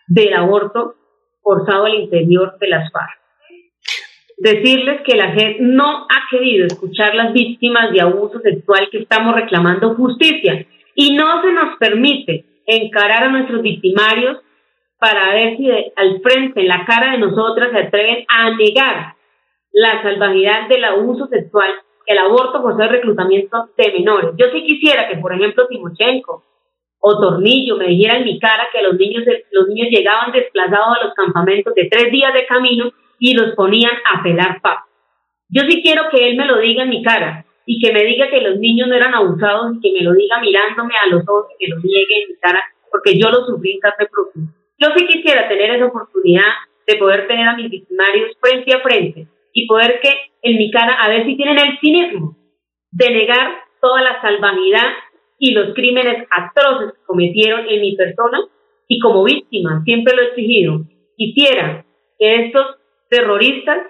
del 0.08 0.34
aborto 0.34 0.96
forzado 1.42 1.86
al 1.86 1.96
interior 1.96 2.58
de 2.60 2.68
las 2.68 2.92
FARC. 2.92 3.18
Decirles 4.40 5.02
que 5.02 5.16
la 5.16 5.32
gente 5.32 5.58
no 5.62 6.04
ha 6.04 6.30
querido 6.30 6.68
escuchar 6.68 7.16
las 7.16 7.34
víctimas 7.34 7.92
de 7.92 8.02
abuso 8.02 8.40
sexual 8.40 8.88
que 8.92 9.00
estamos 9.00 9.34
reclamando 9.34 9.96
justicia 9.96 10.66
y 10.94 11.14
no 11.16 11.42
se 11.42 11.52
nos 11.52 11.78
permite 11.78 12.46
encarar 12.68 13.24
a 13.24 13.30
nuestros 13.30 13.62
victimarios 13.62 14.38
para 15.00 15.34
ver 15.34 15.58
si 15.58 15.70
al 15.96 16.22
frente, 16.22 16.62
en 16.62 16.68
la 16.68 16.86
cara 16.86 17.12
de 17.12 17.20
nosotras, 17.20 17.72
se 17.72 17.80
atreven 17.80 18.26
a 18.28 18.56
negar 18.56 19.16
la 19.72 20.02
salvajidad 20.02 20.68
del 20.68 20.84
abuso 20.84 21.28
sexual, 21.28 21.70
el 22.08 22.18
aborto 22.18 22.62
por 22.62 22.78
ser 22.78 22.90
reclutamiento 22.90 23.70
de 23.78 23.92
menores. 23.92 24.32
Yo 24.38 24.48
sí 24.54 24.64
quisiera 24.64 25.10
que, 25.10 25.18
por 25.18 25.34
ejemplo, 25.34 25.68
Timochenko 25.68 26.44
o 27.00 27.20
Tornillo 27.20 27.76
me 27.76 27.88
dijera 27.90 28.18
en 28.18 28.24
mi 28.24 28.40
cara 28.40 28.70
que 28.72 28.82
los 28.82 28.96
niños, 28.96 29.24
los 29.52 29.68
niños 29.68 29.90
llegaban 29.92 30.32
desplazados 30.32 30.98
a 30.98 31.06
los 31.06 31.14
campamentos 31.14 31.76
de 31.76 31.90
tres 31.92 32.10
días 32.12 32.34
de 32.34 32.46
camino 32.46 32.92
y 33.20 33.34
los 33.34 33.54
ponían 33.56 33.92
a 34.12 34.24
pelar 34.24 34.62
papas. 34.62 34.86
Yo 35.50 35.64
sí 35.68 35.82
quiero 35.82 36.04
que 36.10 36.30
él 36.30 36.38
me 36.38 36.46
lo 36.46 36.60
diga 36.60 36.84
en 36.84 36.90
mi 36.90 37.04
cara 37.04 37.46
y 37.66 37.80
que 37.80 37.94
me 37.94 38.04
diga 38.04 38.30
que 38.30 38.42
los 38.42 38.58
niños 38.58 38.88
no 38.88 38.96
eran 38.96 39.14
abusados 39.14 39.76
y 39.76 39.82
que 39.82 39.92
me 39.92 40.04
lo 40.04 40.14
diga 40.14 40.40
mirándome 40.40 40.94
a 40.96 41.08
los 41.08 41.24
ojos 41.28 41.48
y 41.54 41.66
que 41.66 41.70
lo 41.70 41.78
niegue 41.82 42.24
en 42.24 42.30
mi 42.30 42.36
cara 42.38 42.62
porque 42.90 43.20
yo 43.20 43.30
lo 43.30 43.46
sufrí 43.46 43.74
en 43.74 43.80
carne 43.82 44.08
propia. 44.10 44.44
Yo 44.80 44.88
sí 44.96 45.06
quisiera 45.08 45.50
tener 45.50 45.72
esa 45.72 45.88
oportunidad 45.88 46.54
de 46.88 46.96
poder 46.96 47.28
tener 47.28 47.50
a 47.50 47.56
mis 47.58 47.70
victimarios 47.70 48.32
frente 48.40 48.74
a 48.74 48.80
frente 48.80 49.28
y 49.58 49.66
poder 49.66 50.00
que 50.04 50.10
en 50.44 50.56
mi 50.56 50.70
cara 50.70 50.94
a 51.02 51.10
ver 51.10 51.26
si 51.26 51.36
tienen 51.36 51.58
el 51.58 51.80
cinismo 51.80 52.38
de 52.92 53.10
negar 53.10 53.56
toda 53.82 54.04
la 54.04 54.22
salvajidad 54.22 54.86
y 55.40 55.52
los 55.52 55.74
crímenes 55.74 56.28
atroces 56.30 56.94
que 56.94 57.06
cometieron 57.08 57.68
en 57.68 57.82
mi 57.82 57.96
persona 57.96 58.38
y 58.88 59.00
como 59.00 59.24
víctima, 59.24 59.82
siempre 59.84 60.16
lo 60.16 60.22
he 60.22 60.26
exigido, 60.28 60.82
quisiera 61.18 61.84
que 62.20 62.46
estos 62.46 62.76
terroristas 63.10 63.88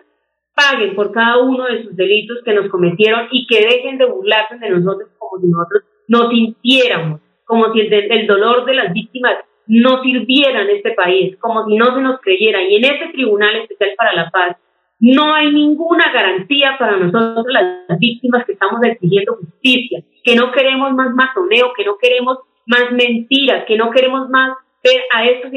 paguen 0.55 0.95
por 0.95 1.11
cada 1.11 1.39
uno 1.39 1.65
de 1.65 1.83
sus 1.83 1.97
delitos 1.97 2.37
que 2.45 2.53
nos 2.53 2.69
cometieron 2.69 3.27
y 3.31 3.45
que 3.45 3.59
dejen 3.59 3.97
de 3.97 4.05
burlarse 4.05 4.57
de 4.59 4.69
nosotros 4.69 5.09
como 5.17 5.41
si 5.41 5.47
nosotros 5.47 5.83
nos 6.07 6.29
sintiéramos, 6.29 7.19
como 7.43 7.73
si 7.73 7.81
el, 7.81 7.93
el 7.93 8.25
dolor 8.25 8.63
de 8.63 8.73
las 8.73 8.93
víctimas 8.93 9.35
no 9.67 10.01
sirviera 10.01 10.61
en 10.61 10.69
este 10.77 10.91
país, 10.91 11.35
como 11.41 11.65
si 11.67 11.75
no 11.75 11.93
se 11.93 12.01
nos 12.01 12.21
creyera. 12.21 12.63
Y 12.63 12.77
en 12.77 12.85
este 12.85 13.09
Tribunal 13.11 13.53
Especial 13.57 13.91
para 13.97 14.13
la 14.13 14.29
Paz 14.29 14.55
no 14.99 15.33
hay 15.33 15.51
ninguna 15.51 16.11
garantía 16.11 16.75
para 16.79 16.97
nosotros 16.97 17.45
las 17.49 17.99
víctimas 17.99 18.45
que 18.45 18.53
estamos 18.53 18.81
exigiendo 18.83 19.35
justicia, 19.35 20.03
que 20.23 20.35
no 20.35 20.51
queremos 20.51 20.91
más 20.93 21.13
matoneo, 21.13 21.73
que 21.75 21.85
no 21.85 21.97
queremos 21.97 22.39
más 22.65 22.91
mentiras, 22.91 23.65
que 23.65 23.77
no 23.77 23.91
queremos 23.91 24.29
más 24.29 24.57
ver 24.83 25.01
a 25.13 25.25
estos 25.25 25.51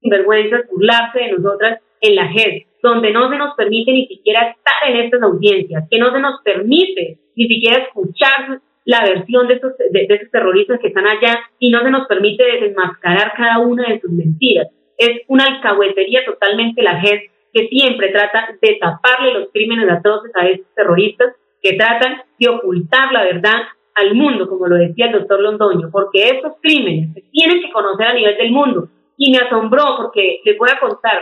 sinvergüenzas 0.00 0.66
burlarse 0.70 1.18
de 1.18 1.32
nosotras 1.32 1.80
en 2.00 2.14
la 2.16 2.28
JED, 2.32 2.62
donde 2.82 3.12
no 3.12 3.28
se 3.28 3.36
nos 3.36 3.54
permite 3.54 3.92
ni 3.92 4.06
siquiera 4.06 4.50
estar 4.50 4.90
en 4.90 4.96
estas 5.04 5.22
audiencias, 5.22 5.84
que 5.90 5.98
no 5.98 6.12
se 6.12 6.20
nos 6.20 6.40
permite 6.42 7.18
ni 7.36 7.48
siquiera 7.48 7.84
escuchar 7.84 8.60
la 8.86 9.02
versión 9.02 9.46
de 9.46 9.54
esos, 9.54 9.76
de, 9.76 10.06
esos 10.08 10.30
terroristas 10.30 10.80
que 10.80 10.88
están 10.88 11.06
allá 11.06 11.38
y 11.58 11.70
no 11.70 11.82
se 11.82 11.90
nos 11.90 12.06
permite 12.06 12.44
desenmascarar 12.44 13.34
cada 13.36 13.58
una 13.58 13.86
de 13.88 14.00
sus 14.00 14.10
mentiras. 14.10 14.68
Es 14.96 15.20
una 15.28 15.44
alcahuetería 15.44 16.24
totalmente 16.24 16.82
la 16.82 16.98
gente 17.00 17.30
que 17.52 17.68
siempre 17.68 18.10
trata 18.10 18.56
de 18.60 18.74
taparle 18.80 19.34
los 19.34 19.48
crímenes 19.52 19.90
atroces 19.90 20.30
a 20.36 20.46
estos 20.46 20.74
terroristas, 20.74 21.34
que 21.62 21.74
tratan 21.74 22.22
de 22.38 22.48
ocultar 22.48 23.12
la 23.12 23.24
verdad 23.24 23.62
al 23.94 24.14
mundo, 24.14 24.48
como 24.48 24.66
lo 24.66 24.76
decía 24.76 25.06
el 25.06 25.12
doctor 25.12 25.40
Londoño, 25.40 25.90
porque 25.90 26.30
estos 26.30 26.54
crímenes 26.62 27.12
se 27.14 27.22
tienen 27.32 27.60
que 27.60 27.70
conocer 27.70 28.06
a 28.06 28.14
nivel 28.14 28.36
del 28.36 28.50
mundo. 28.50 28.88
Y 29.16 29.30
me 29.30 29.38
asombró 29.38 29.96
porque 29.98 30.40
les 30.44 30.56
voy 30.56 30.70
a 30.70 30.80
contar, 30.80 31.20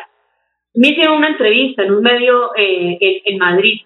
me 0.75 0.89
hicieron 0.89 1.17
una 1.17 1.29
entrevista 1.29 1.83
en 1.83 1.93
un 1.93 2.03
medio 2.03 2.55
eh, 2.57 3.23
en, 3.25 3.39
Madrid 3.39 3.81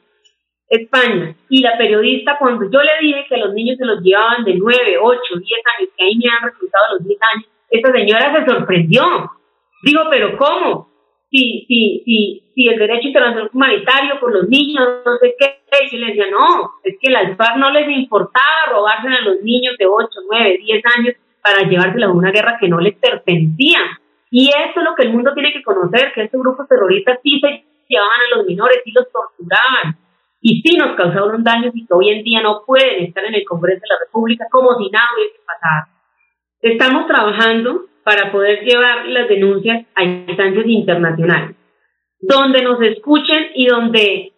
España. 0.68 1.34
Y 1.48 1.62
la 1.62 1.78
periodista, 1.78 2.36
cuando 2.38 2.70
yo 2.70 2.82
le 2.82 3.06
dije 3.06 3.26
que 3.28 3.36
los 3.38 3.54
niños 3.54 3.78
se 3.78 3.86
los 3.86 4.02
llevaban 4.02 4.44
de 4.44 4.54
9, 4.54 4.98
8, 5.00 5.20
10 5.22 5.60
años, 5.78 5.90
que 5.96 6.04
ahí 6.04 6.16
me 6.16 6.28
han 6.28 6.50
resultado 6.50 6.84
los 6.98 7.06
10 7.06 7.20
años, 7.34 7.48
esa 7.70 7.92
señora 7.92 8.34
se 8.34 8.50
sorprendió. 8.50 9.02
Digo, 9.84 10.02
pero 10.10 10.36
¿cómo? 10.36 10.91
Si, 11.32 11.64
si, 11.66 12.02
si, 12.04 12.42
si 12.54 12.68
el 12.68 12.78
derecho 12.78 13.08
internacional 13.08 13.50
humanitario 13.52 14.20
por 14.20 14.34
los 14.34 14.48
niños, 14.48 14.86
no 15.04 15.16
sé 15.16 15.34
qué. 15.38 15.58
Y 15.90 15.96
le 15.96 16.08
decía, 16.08 16.26
no, 16.30 16.74
es 16.84 16.96
que 17.00 17.10
la 17.10 17.34
FARC 17.34 17.56
no 17.56 17.70
les 17.70 17.88
importaba 17.88 18.70
robarse 18.70 19.08
a 19.08 19.22
los 19.22 19.40
niños 19.42 19.74
de 19.78 19.86
8, 19.86 20.08
9, 20.30 20.58
10 20.58 20.82
años 20.98 21.14
para 21.42 21.68
llevárselos 21.68 22.10
a 22.10 22.12
una 22.12 22.30
guerra 22.30 22.58
que 22.60 22.68
no 22.68 22.78
les 22.78 22.94
pertenecía. 22.96 23.80
Y 24.30 24.48
eso 24.48 24.80
es 24.80 24.84
lo 24.84 24.94
que 24.94 25.04
el 25.04 25.12
mundo 25.12 25.32
tiene 25.32 25.52
que 25.52 25.62
conocer, 25.62 26.12
que 26.14 26.24
estos 26.24 26.40
grupos 26.40 26.68
terroristas 26.68 27.18
sí 27.22 27.40
se 27.40 27.64
llevaban 27.88 28.20
a 28.26 28.36
los 28.36 28.46
menores, 28.46 28.82
sí 28.84 28.92
los 28.92 29.06
torturaban, 29.10 29.96
y 30.42 30.60
sí 30.60 30.76
nos 30.76 30.96
causaron 30.96 31.44
daños 31.44 31.72
y 31.74 31.86
que 31.86 31.94
hoy 31.94 32.10
en 32.10 32.24
día 32.24 32.42
no 32.42 32.62
pueden 32.66 33.04
estar 33.04 33.24
en 33.24 33.34
el 33.34 33.44
Congreso 33.44 33.80
de 33.80 33.88
la 33.88 34.04
República 34.04 34.46
como 34.50 34.76
si 34.76 34.90
nada 34.90 35.06
hubiese 35.16 35.38
pasado. 35.46 35.86
Estamos 36.60 37.06
trabajando 37.06 37.86
para 38.04 38.32
poder 38.32 38.64
llevar 38.64 39.06
las 39.06 39.28
denuncias 39.28 39.86
a 39.94 40.04
instancias 40.04 40.66
internacionales, 40.66 41.56
donde 42.20 42.62
nos 42.62 42.80
escuchen 42.82 43.50
y 43.54 43.66
donde 43.66 44.32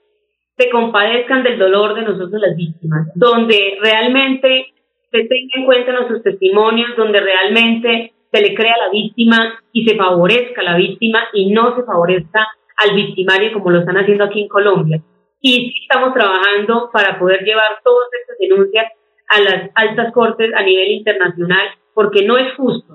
se 0.57 0.71
compadezcan 0.71 1.43
del 1.43 1.59
dolor 1.59 1.95
de 1.95 2.03
nosotros 2.03 2.41
las 2.41 2.57
víctimas, 2.57 3.09
donde 3.15 3.79
realmente 3.81 4.73
se 5.11 5.25
tenga 5.25 5.53
en 5.57 5.65
cuenta 5.65 5.93
nuestros 5.93 6.23
testimonios, 6.23 6.97
donde 6.97 7.21
realmente 7.21 8.13
se 8.31 8.41
le 8.41 8.55
crea 8.55 8.75
a 8.75 8.87
la 8.87 8.91
víctima 8.91 9.61
y 9.73 9.87
se 9.87 9.97
favorezca 9.97 10.61
a 10.61 10.65
la 10.65 10.77
víctima 10.77 11.21
y 11.33 11.53
no 11.53 11.77
se 11.77 11.85
favorezca 11.85 12.47
al 12.77 12.95
victimario 12.95 13.53
como 13.53 13.71
lo 13.71 13.81
están 13.81 13.97
haciendo 13.97 14.25
aquí 14.25 14.43
en 14.43 14.49
Colombia. 14.49 15.01
Y 15.41 15.71
sí 15.71 15.75
estamos 15.83 16.15
trabajando 16.15 16.91
para 16.93 17.19
poder 17.19 17.45
llevar 17.45 17.81
todas 17.85 18.09
estas 18.21 18.39
denuncias 18.39 18.87
a 19.29 19.41
las 19.41 19.71
altas 19.75 20.13
cortes 20.13 20.53
a 20.55 20.63
nivel 20.63 20.91
internacional, 20.93 21.69
porque 21.95 22.25
no 22.25 22.37
es 22.37 22.53
justo 22.55 22.95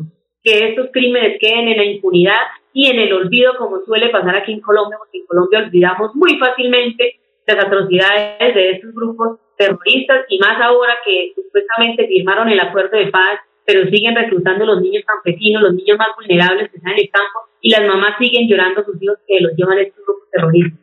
que 0.50 0.70
estos 0.70 0.90
crímenes 0.92 1.38
queden 1.40 1.68
en 1.68 1.78
la 1.78 1.86
impunidad 1.86 2.42
y 2.74 2.88
en 2.88 3.00
el 3.00 3.14
olvido 3.14 3.56
como 3.58 3.82
suele 3.86 4.10
pasar 4.10 4.36
aquí 4.36 4.54
en 4.54 4.62
Colombia, 4.62 4.98
porque 4.98 5.20
en 5.20 5.28
Colombia 5.28 5.60
olvidamos 5.60 6.16
muy 6.16 6.40
fácilmente 6.40 7.20
las 7.46 7.66
atrocidades 7.66 8.56
de 8.56 8.72
estos 8.72 8.94
grupos 8.96 9.40
terroristas 9.58 10.26
y 10.28 10.40
más 10.40 10.60
ahora 10.60 10.98
que 11.06 11.34
supuestamente 11.36 12.08
firmaron 12.08 12.50
el 12.50 12.60
acuerdo 12.60 12.98
de 12.98 13.08
paz, 13.08 13.40
pero 13.64 13.88
siguen 13.92 14.16
reclutando 14.16 14.66
los 14.66 14.82
niños 14.82 15.04
campesinos, 15.06 15.62
los 15.62 15.76
niños 15.76 16.00
más 16.00 16.10
vulnerables 16.18 16.72
que 16.72 16.78
están 16.78 16.94
en 16.94 17.00
el 17.00 17.10
campo 17.12 17.40
y 17.62 17.70
las 17.70 17.86
mamás 17.86 18.18
siguen 18.18 18.48
llorando 18.48 18.82
a 18.82 18.86
sus 18.86 19.02
hijos 19.02 19.18
que 19.28 19.40
los 19.42 19.54
llevan 19.56 19.78
estos 19.78 20.04
grupos 20.04 20.30
terroristas. 20.32 20.80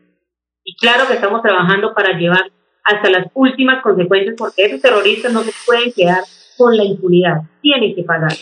Y 0.62 0.76
claro 0.76 1.08
que 1.08 1.14
estamos 1.14 1.42
trabajando 1.42 1.92
para 1.92 2.16
llevar 2.16 2.52
hasta 2.84 3.10
las 3.10 3.26
últimas 3.34 3.82
consecuencias 3.82 4.36
porque 4.38 4.66
esos 4.66 4.80
terroristas 4.80 5.32
no 5.32 5.40
se 5.40 5.52
pueden 5.66 5.92
quedar 5.92 6.22
con 6.56 6.76
la 6.76 6.84
impunidad, 6.84 7.40
tienen 7.60 7.96
que 7.96 8.04
pagar. 8.04 8.32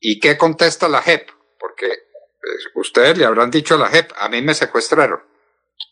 ¿Y 0.00 0.20
qué 0.20 0.36
contesta 0.36 0.88
la 0.88 1.02
JEP? 1.02 1.28
Porque 1.58 1.86
pues, 2.40 2.68
ustedes 2.74 3.18
le 3.18 3.24
habrán 3.24 3.50
dicho 3.50 3.74
a 3.74 3.78
la 3.78 3.88
JEP, 3.88 4.12
a 4.18 4.28
mí 4.28 4.42
me 4.42 4.54
secuestraron. 4.54 5.20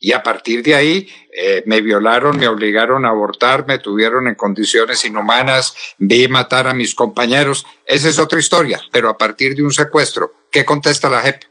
Y 0.01 0.13
a 0.13 0.23
partir 0.23 0.63
de 0.63 0.75
ahí 0.75 1.09
eh, 1.33 1.63
me 1.67 1.81
violaron, 1.81 2.39
me 2.39 2.49
obligaron 2.49 3.07
a 3.07 3.11
abortar, 3.11 3.67
me 3.67 3.79
tuvieron 3.79 4.29
en 4.29 4.35
condiciones 4.35 5.05
inhumanas, 5.05 5.95
vi 5.99 6.29
matar 6.29 6.67
a 6.67 6.75
mis 6.75 6.95
compañeros. 6.95 7.67
Esa 7.87 8.09
es 8.09 8.19
otra 8.19 8.39
historia, 8.39 8.81
pero 8.93 9.09
a 9.09 9.17
partir 9.17 9.55
de 9.55 9.63
un 9.63 9.73
secuestro, 9.73 10.33
¿qué 10.51 10.65
contesta 10.65 11.09
la 11.09 11.23
JEP? 11.23 11.43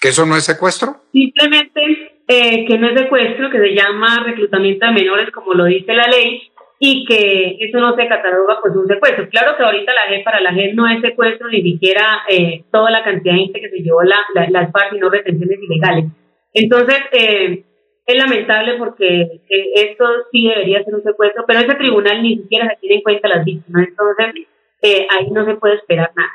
¿Que 0.00 0.08
eso 0.08 0.24
no 0.24 0.36
es 0.36 0.44
secuestro? 0.44 1.04
Simplemente 1.12 2.14
eh, 2.26 2.64
que 2.66 2.78
no 2.78 2.88
es 2.88 2.98
secuestro, 2.98 3.50
que 3.50 3.58
se 3.58 3.74
llama 3.74 4.22
reclutamiento 4.24 4.86
de 4.86 4.92
menores, 4.92 5.30
como 5.30 5.52
lo 5.52 5.66
dice 5.66 5.92
la 5.92 6.06
ley, 6.06 6.50
y 6.86 7.06
que 7.06 7.56
eso 7.60 7.78
no 7.78 7.96
se 7.96 8.06
cataloga 8.06 8.58
pues 8.60 8.76
un 8.76 8.86
secuestro. 8.86 9.26
Claro 9.30 9.56
que 9.56 9.62
ahorita 9.62 9.90
la 9.94 10.14
G 10.14 10.22
para 10.22 10.42
la 10.42 10.52
G 10.52 10.74
no 10.74 10.86
es 10.86 11.00
secuestro 11.00 11.48
ni 11.48 11.62
siquiera 11.62 12.20
eh, 12.28 12.64
toda 12.70 12.90
la 12.90 13.02
cantidad 13.02 13.32
de 13.32 13.40
gente 13.40 13.60
que 13.60 13.70
se 13.70 13.78
llevó 13.78 14.02
la, 14.02 14.18
la, 14.34 14.50
las 14.50 14.70
FARC, 14.70 14.92
sino 14.92 15.08
retenciones 15.08 15.58
ilegales. 15.62 16.04
Entonces, 16.52 16.98
eh, 17.12 17.64
es 18.04 18.16
lamentable 18.18 18.74
porque 18.76 19.40
esto 19.76 20.04
sí 20.30 20.46
debería 20.46 20.84
ser 20.84 20.94
un 20.94 21.02
secuestro, 21.02 21.44
pero 21.46 21.60
ese 21.60 21.74
tribunal 21.74 22.22
ni 22.22 22.36
siquiera 22.36 22.68
se 22.68 22.76
tiene 22.76 22.96
en 22.96 23.02
cuenta 23.02 23.28
las 23.28 23.46
víctimas, 23.46 23.88
entonces 23.88 24.46
ahí 25.08 25.30
no 25.30 25.46
se 25.46 25.54
puede 25.54 25.76
esperar 25.76 26.10
nada. 26.14 26.32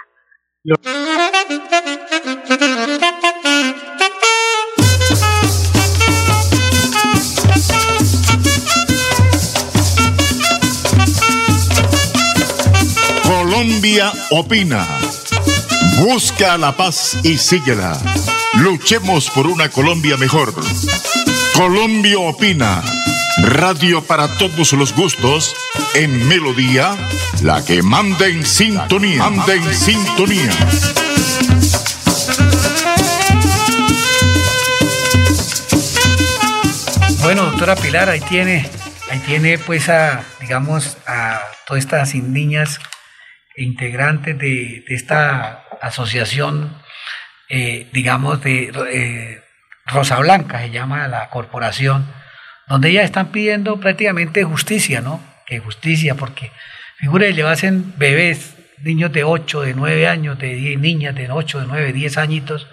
Opina. 14.29 14.85
Busca 15.97 16.57
la 16.57 16.77
paz 16.77 17.17
y 17.23 17.37
síguela. 17.37 17.97
Luchemos 18.55 19.31
por 19.31 19.47
una 19.47 19.69
Colombia 19.69 20.15
mejor. 20.15 20.53
Colombia 21.55 22.19
opina. 22.19 22.83
Radio 23.41 24.03
para 24.03 24.27
todos 24.37 24.73
los 24.73 24.93
gustos. 24.93 25.55
En 25.95 26.27
Melodía, 26.27 26.95
la 27.41 27.65
que 27.65 27.81
manda 27.81 28.27
en 28.27 28.45
sintonía. 28.45 29.27
Manda 29.27 29.55
en 29.55 29.73
sintonía. 29.73 30.51
Bueno, 37.23 37.45
doctora 37.45 37.75
Pilar, 37.75 38.09
ahí 38.09 38.21
tiene, 38.21 38.69
ahí 39.09 39.19
tiene 39.25 39.57
pues 39.57 39.89
a, 39.89 40.23
digamos, 40.39 40.97
a 41.07 41.41
todas 41.65 41.83
estas 41.83 42.13
niñas 42.13 42.79
integrantes 43.59 44.37
de, 44.37 44.83
esta 44.87 45.65
asociación, 45.81 46.75
eh, 47.49 47.87
digamos, 47.91 48.41
de 48.43 48.71
eh, 48.91 49.41
Rosa 49.85 50.19
Blanca, 50.19 50.59
se 50.59 50.71
llama 50.71 51.07
la 51.07 51.29
corporación, 51.29 52.05
donde 52.67 52.89
ellas 52.89 53.05
están 53.05 53.31
pidiendo 53.31 53.79
prácticamente 53.79 54.43
justicia, 54.43 55.01
¿no? 55.01 55.21
Que 55.45 55.59
justicia, 55.59 56.15
porque 56.15 56.51
figure, 56.97 57.33
llevasen 57.33 57.93
bebés, 57.97 58.55
niños 58.83 59.11
de 59.11 59.23
8, 59.23 59.61
de 59.61 59.73
9 59.73 60.07
años, 60.07 60.37
de 60.37 60.53
10, 60.53 60.79
niñas 60.79 61.15
de 61.15 61.31
8, 61.31 61.61
de 61.61 61.67
9, 61.67 61.93
10 61.93 62.17
añitos, 62.17 62.67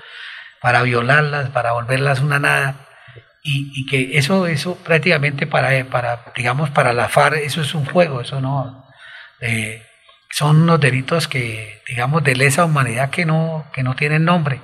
para 0.60 0.82
violarlas, 0.82 1.50
para 1.50 1.72
volverlas 1.72 2.20
una 2.20 2.38
nada 2.38 2.86
y, 3.46 3.86
que 3.86 4.18
eso, 4.18 4.46
eso 4.46 4.76
prácticamente 4.76 5.46
para, 5.46 5.84
para, 5.84 6.24
digamos, 6.34 6.70
para 6.70 6.92
la 6.92 7.08
FARC, 7.08 7.36
eso 7.36 7.60
es 7.60 7.74
un 7.74 7.84
juego, 7.84 8.20
eso 8.20 8.40
no, 8.40 8.84
eh, 9.40 9.85
son 10.30 10.62
unos 10.62 10.80
delitos 10.80 11.28
que, 11.28 11.82
digamos, 11.88 12.22
de 12.24 12.36
lesa 12.36 12.64
humanidad 12.64 13.10
que 13.10 13.24
no, 13.24 13.66
que 13.72 13.82
no 13.82 13.94
tienen 13.94 14.24
nombre. 14.24 14.60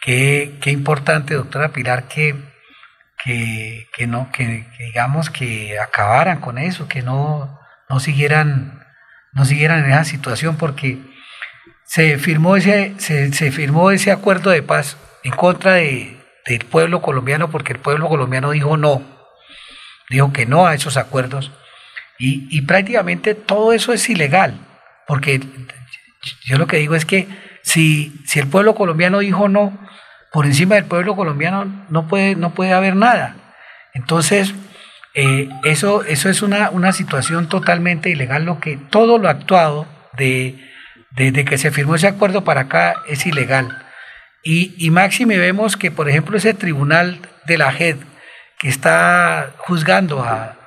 Qué, 0.00 0.58
qué 0.60 0.70
importante, 0.70 1.34
doctora 1.34 1.68
Pilar, 1.70 2.08
que, 2.08 2.34
que, 3.24 3.88
que 3.96 4.06
no, 4.06 4.30
que, 4.32 4.66
digamos, 4.78 5.30
que 5.30 5.78
acabaran 5.78 6.40
con 6.40 6.58
eso, 6.58 6.88
que 6.88 7.02
no, 7.02 7.60
no 7.88 8.00
siguieran, 8.00 8.86
no 9.32 9.44
siguieran 9.44 9.84
en 9.84 9.92
esa 9.92 10.04
situación, 10.04 10.56
porque 10.56 10.98
se 11.84 12.18
firmó 12.18 12.56
ese, 12.56 12.94
se, 12.98 13.32
se 13.32 13.52
firmó 13.52 13.90
ese 13.90 14.10
acuerdo 14.12 14.50
de 14.50 14.62
paz 14.62 14.96
en 15.22 15.32
contra 15.32 15.74
de, 15.74 16.22
del 16.46 16.64
pueblo 16.64 17.02
colombiano 17.02 17.50
porque 17.50 17.72
el 17.72 17.78
pueblo 17.78 18.08
colombiano 18.08 18.50
dijo 18.50 18.76
no, 18.76 19.02
dijo 20.10 20.32
que 20.32 20.46
no 20.46 20.66
a 20.66 20.74
esos 20.74 20.96
acuerdos 20.96 21.52
y, 22.18 22.60
prácticamente 22.62 23.34
todo 23.34 23.72
eso 23.72 23.92
es 23.92 24.08
ilegal, 24.08 24.54
porque 25.08 25.40
yo 26.44 26.56
lo 26.56 26.66
que 26.66 26.76
digo 26.76 26.94
es 26.94 27.04
que 27.04 27.26
si, 27.62 28.12
si 28.26 28.38
el 28.38 28.46
pueblo 28.46 28.74
colombiano 28.74 29.18
dijo 29.18 29.48
no, 29.48 29.76
por 30.30 30.46
encima 30.46 30.76
del 30.76 30.84
pueblo 30.84 31.16
colombiano 31.16 31.86
no 31.88 32.06
puede, 32.06 32.36
no 32.36 32.54
puede 32.54 32.72
haber 32.72 32.94
nada. 32.94 33.36
Entonces, 33.92 34.54
eh, 35.14 35.48
eso, 35.64 36.04
eso 36.04 36.28
es 36.28 36.42
una, 36.42 36.70
una 36.70 36.92
situación 36.92 37.48
totalmente 37.48 38.08
ilegal, 38.08 38.44
lo 38.44 38.60
que 38.60 38.76
todo 38.76 39.18
lo 39.18 39.28
actuado 39.28 39.86
de, 40.16 40.70
desde 41.10 41.44
que 41.44 41.58
se 41.58 41.70
firmó 41.70 41.96
ese 41.96 42.06
acuerdo 42.06 42.44
para 42.44 42.62
acá 42.62 42.94
es 43.08 43.26
ilegal. 43.26 43.84
Y, 44.44 44.74
y 44.78 44.90
máxime 44.90 45.38
vemos 45.38 45.76
que, 45.76 45.90
por 45.90 46.08
ejemplo, 46.08 46.36
ese 46.36 46.54
tribunal 46.54 47.20
de 47.46 47.58
la 47.58 47.72
JED 47.72 47.96
que 48.58 48.68
está 48.68 49.54
juzgando 49.58 50.22
a, 50.22 50.61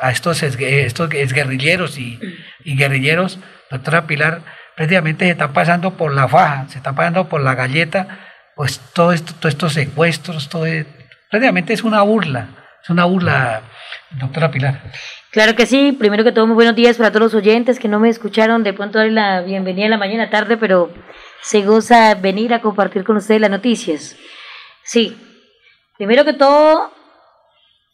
a, 0.00 0.10
estos, 0.10 0.42
estos 0.42 1.08
guerrilleros 1.08 1.98
y, 1.98 2.18
y, 2.64 2.76
guerrilleros, 2.76 3.38
doctora 3.70 4.06
Pilar, 4.06 4.42
prácticamente 4.76 5.24
se 5.24 5.32
están 5.32 5.52
pasando 5.52 5.92
por 5.92 6.14
la 6.14 6.28
faja, 6.28 6.66
se 6.68 6.78
están 6.78 6.94
pasando 6.94 7.28
por 7.28 7.40
la 7.40 7.54
galleta, 7.54 8.18
pues 8.54 8.80
todo 8.94 9.12
esto, 9.12 9.34
todos 9.34 9.54
estos 9.54 9.72
secuestros, 9.72 10.48
todo, 10.48 10.66
prácticamente 11.30 11.72
es 11.72 11.82
una 11.82 12.02
burla, 12.02 12.48
es 12.82 12.90
una 12.90 13.04
burla, 13.04 13.62
doctora 14.18 14.50
Pilar. 14.50 14.80
Claro 15.30 15.56
que 15.56 15.66
sí, 15.66 15.92
primero 15.92 16.22
que 16.22 16.32
todo 16.32 16.46
muy 16.46 16.54
buenos 16.54 16.76
días 16.76 16.96
para 16.96 17.10
todos 17.10 17.32
los 17.32 17.34
oyentes 17.34 17.78
que 17.78 17.88
no 17.88 17.98
me 17.98 18.08
escucharon, 18.08 18.62
de 18.62 18.72
pronto 18.72 18.98
darle 18.98 19.12
la 19.12 19.40
bienvenida 19.40 19.86
en 19.86 19.90
la 19.90 19.98
mañana 19.98 20.30
tarde, 20.30 20.56
pero 20.56 20.92
se 21.42 21.62
goza 21.62 22.14
venir 22.14 22.54
a 22.54 22.60
compartir 22.60 23.04
con 23.04 23.16
ustedes 23.16 23.40
las 23.40 23.50
noticias. 23.50 24.16
Sí, 24.84 25.16
primero 25.96 26.24
que 26.24 26.34
todo, 26.34 26.92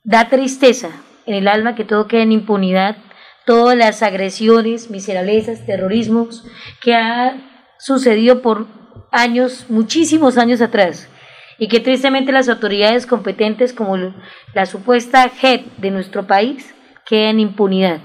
da 0.05 0.29
tristeza 0.29 0.91
en 1.31 1.37
el 1.37 1.49
alma 1.49 1.77
que 1.77 1.85
todo 1.85 2.09
quede 2.09 2.23
en 2.23 2.33
impunidad, 2.33 2.97
todas 3.47 3.77
las 3.77 4.03
agresiones, 4.03 4.91
miserablezas, 4.91 5.65
terrorismos 5.65 6.45
que 6.83 6.97
ha 6.97 7.37
sucedido 7.79 8.43
por 8.43 8.67
años, 9.13 9.67
muchísimos 9.69 10.39
años 10.39 10.61
atrás, 10.61 11.09
y 11.57 11.69
que 11.69 11.79
tristemente 11.79 12.33
las 12.33 12.49
autoridades 12.49 13.07
competentes 13.07 13.73
como 13.73 13.97
la 14.55 14.67
supuesta 14.67 15.29
JEP 15.29 15.67
de 15.77 15.93
nuestro 15.93 16.27
país 16.27 16.75
queden 17.07 17.37
en 17.37 17.41
impunidad. 17.41 18.01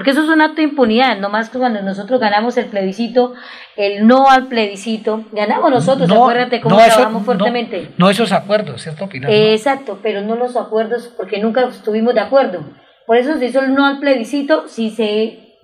Porque 0.00 0.12
eso 0.12 0.22
es 0.22 0.30
un 0.30 0.40
acto 0.40 0.56
de 0.56 0.62
impunidad, 0.62 1.18
no 1.18 1.28
más 1.28 1.50
que 1.50 1.58
cuando 1.58 1.82
nosotros 1.82 2.18
ganamos 2.18 2.56
el 2.56 2.64
plebiscito, 2.64 3.34
el 3.76 4.06
no 4.06 4.30
al 4.30 4.46
plebiscito, 4.46 5.26
ganamos 5.30 5.70
nosotros, 5.70 6.10
acuérdate 6.10 6.62
cómo 6.62 6.78
trabajamos 6.78 7.22
fuertemente. 7.22 7.90
No, 7.98 8.08
esos 8.08 8.32
acuerdos, 8.32 8.80
¿cierto, 8.80 9.10
Pilar? 9.10 9.30
exacto, 9.30 9.98
pero 10.02 10.22
no 10.22 10.36
los 10.36 10.56
acuerdos 10.56 11.12
porque 11.18 11.38
nunca 11.38 11.66
estuvimos 11.66 12.14
de 12.14 12.20
acuerdo. 12.20 12.64
Por 13.06 13.18
eso 13.18 13.36
se 13.36 13.44
hizo 13.44 13.60
el 13.60 13.74
no 13.74 13.84
al 13.84 13.98
plebiscito, 13.98 14.68
si 14.68 14.88
se 14.88 15.58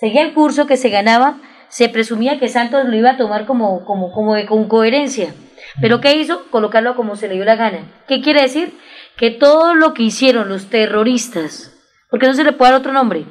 seguía 0.00 0.22
el 0.22 0.32
curso 0.32 0.66
que 0.66 0.78
se 0.78 0.88
ganaba, 0.88 1.36
se 1.68 1.90
presumía 1.90 2.38
que 2.38 2.48
Santos 2.48 2.86
lo 2.86 2.96
iba 2.96 3.10
a 3.10 3.16
tomar 3.18 3.44
como, 3.44 3.84
como, 3.84 4.12
como 4.12 4.34
con 4.46 4.66
coherencia. 4.66 5.34
Pero 5.82 6.00
¿qué 6.00 6.16
hizo? 6.16 6.46
Colocarlo 6.50 6.96
como 6.96 7.16
se 7.16 7.28
le 7.28 7.34
dio 7.34 7.44
la 7.44 7.56
gana. 7.56 7.80
¿Qué 8.06 8.22
quiere 8.22 8.40
decir? 8.40 8.72
Que 9.18 9.30
todo 9.30 9.74
lo 9.74 9.92
que 9.92 10.04
hicieron 10.04 10.48
los 10.48 10.70
terroristas, 10.70 11.78
porque 12.08 12.26
no 12.28 12.32
se 12.32 12.44
le 12.44 12.52
puede 12.52 12.70
dar 12.70 12.80
otro 12.80 12.94
nombre, 12.94 13.26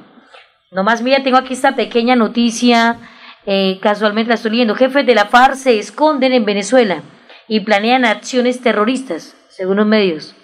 Nomás 0.71 1.01
mira, 1.01 1.23
tengo 1.23 1.37
aquí 1.37 1.53
esta 1.53 1.75
pequeña 1.75 2.17
noticia, 2.17 2.97
eh, 3.45 3.79
casualmente 3.81 4.29
la 4.29 4.35
estoy 4.35 4.51
leyendo. 4.51 4.75
Jefes 4.75 5.05
de 5.05 5.15
la 5.15 5.25
FARC 5.25 5.55
se 5.55 5.79
esconden 5.79 6.33
en 6.33 6.43
Venezuela 6.43 7.03
y 7.47 7.61
planean 7.61 8.03
acciones 8.03 8.61
terroristas, 8.61 9.37
según 9.47 9.77
los 9.77 9.87
medios. 9.87 10.35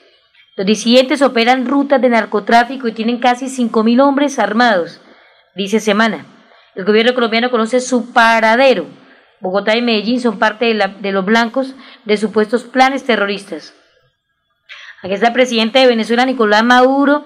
Los 0.55 0.65
disidentes 0.65 1.21
operan 1.21 1.65
rutas 1.65 2.01
de 2.01 2.07
narcotráfico 2.07 2.87
y 2.87 2.93
tienen 2.93 3.19
casi 3.19 3.47
5.000 3.47 4.01
hombres 4.01 4.39
armados, 4.39 5.01
dice 5.55 5.81
Semana. 5.81 6.25
El 6.75 6.85
gobierno 6.85 7.13
colombiano 7.13 7.51
conoce 7.51 7.81
su 7.81 8.13
paradero. 8.13 8.85
Bogotá 9.41 9.75
y 9.75 9.81
Medellín 9.81 10.21
son 10.21 10.39
parte 10.39 10.73
de, 10.73 10.93
de 11.01 11.11
los 11.11 11.25
blancos 11.25 11.75
de 12.05 12.15
supuestos 12.15 12.63
planes 12.63 13.03
terroristas. 13.03 13.73
Aquí 15.01 15.13
está 15.13 15.27
el 15.27 15.33
presidente 15.33 15.79
de 15.79 15.87
Venezuela, 15.87 16.25
Nicolás 16.25 16.63
Maduro, 16.63 17.25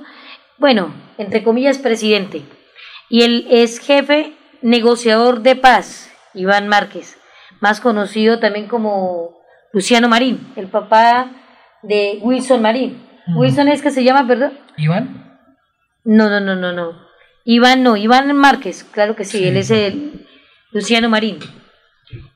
bueno, 0.58 0.92
entre 1.20 1.44
comillas, 1.44 1.78
presidente 1.78 2.44
y 3.10 3.24
el 3.24 3.48
ex 3.50 3.80
jefe 3.80 4.34
negociador 4.62 5.42
de 5.42 5.56
paz, 5.56 6.12
Iván 6.34 6.68
Márquez, 6.68 7.18
más 7.60 7.80
conocido 7.80 8.40
también 8.40 8.68
como 8.68 9.38
Luciano 9.74 10.08
Marín, 10.08 10.52
el 10.56 10.68
papá 10.68 11.32
de 11.84 12.20
Wilson 12.22 12.62
Marín. 12.62 13.04
Wilson 13.36 13.68
es 13.68 13.82
que 13.82 13.92
se 13.92 14.04
llama, 14.04 14.24
¿verdad? 14.24 14.54
¿Iván? 14.78 15.40
No, 16.04 16.30
no, 16.30 16.40
no, 16.40 16.56
no, 16.56 16.72
no. 16.72 17.08
Iván 17.44 17.84
no, 17.84 17.98
Iván 17.98 18.36
Márquez, 18.36 18.84
claro 18.84 19.16
que 19.16 19.26
sí, 19.26 19.46
él 19.46 19.58
es 19.58 19.72
el 19.72 20.26
Luciano 20.72 21.10
Marín. 21.10 21.40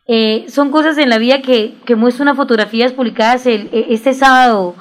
Eh, 0.07 0.45
son 0.49 0.71
cosas 0.71 0.97
en 0.97 1.09
la 1.09 1.17
vida 1.17 1.41
que, 1.41 1.75
que 1.85 1.95
muestran 1.95 2.35
fotografías 2.35 2.91
publicadas 2.91 3.45
el, 3.45 3.69
e, 3.71 3.93
este 3.93 4.13
sábado 4.13 4.75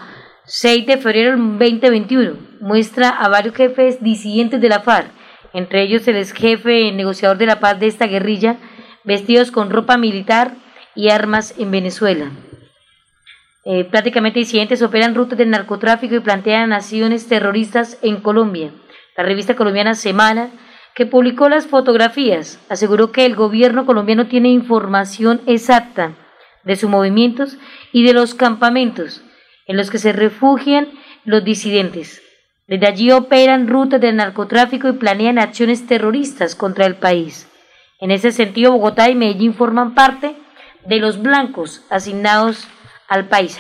6 0.47 0.87
de 0.87 0.97
febrero 0.97 1.37
del 1.37 1.59
2021. 1.59 2.37
Muestra 2.61 3.11
a 3.11 3.29
varios 3.29 3.55
jefes 3.55 4.03
disidentes 4.03 4.61
de 4.61 4.69
la 4.69 4.81
FARC 4.81 5.20
entre 5.53 5.83
ellos 5.83 6.07
el 6.09 6.17
ex 6.17 6.33
jefe 6.33 6.93
negociador 6.93 7.39
de 7.39 7.47
la 7.47 7.61
paz 7.61 7.79
de 7.81 7.87
esta 7.87 8.07
guerrilla, 8.07 8.57
vestidos 9.05 9.51
con 9.51 9.71
ropa 9.71 9.97
militar 9.97 10.55
y 10.95 11.11
armas 11.11 11.55
en 11.59 11.71
Venezuela. 11.71 12.31
Eh, 13.65 13.85
prácticamente 13.85 14.39
disidentes 14.39 14.83
operan 14.83 15.15
rutas 15.15 15.39
del 15.39 15.51
narcotráfico 15.51 16.15
y 16.15 16.21
plantean 16.21 16.73
acciones 16.73 17.29
terroristas 17.29 17.99
en 18.03 18.17
Colombia. 18.17 18.71
La 19.17 19.25
revista 19.25 19.55
colombiana 19.55 19.95
Semana, 19.95 20.51
que 20.95 21.07
publicó 21.07 21.49
las 21.49 21.67
fotografías, 21.67 22.59
aseguró 22.69 23.13
que 23.13 23.27
el 23.27 23.37
gobierno 23.37 23.87
colombiano 23.87 24.27
tiene 24.27 24.49
información 24.49 25.43
exacta 25.47 26.15
de 26.65 26.77
sus 26.77 26.89
movimientos 26.89 27.59
y 27.93 28.05
de 28.05 28.13
los 28.13 28.35
campamentos 28.35 29.23
en 29.67 29.77
los 29.77 29.91
que 29.91 29.99
se 29.99 30.13
refugian 30.13 30.89
los 31.25 31.45
disidentes. 31.45 32.23
Desde 32.71 32.87
allí 32.87 33.11
operan 33.11 33.67
rutas 33.67 34.01
de 34.01 34.13
narcotráfico 34.13 34.89
y 34.89 34.93
planean 34.93 35.41
acciones 35.41 35.89
terroristas 35.89 36.55
contra 36.55 36.87
el 36.87 36.95
país. 36.95 37.49
En 37.99 38.13
ese 38.13 38.31
sentido, 38.31 38.71
Bogotá 38.71 39.11
y 39.11 39.17
Medellín 39.17 39.55
forman 39.55 39.93
parte 39.97 40.37
de 40.87 41.01
los 41.01 41.21
blancos 41.21 41.85
asignados 41.91 42.69
al 43.09 43.27
país. 43.27 43.59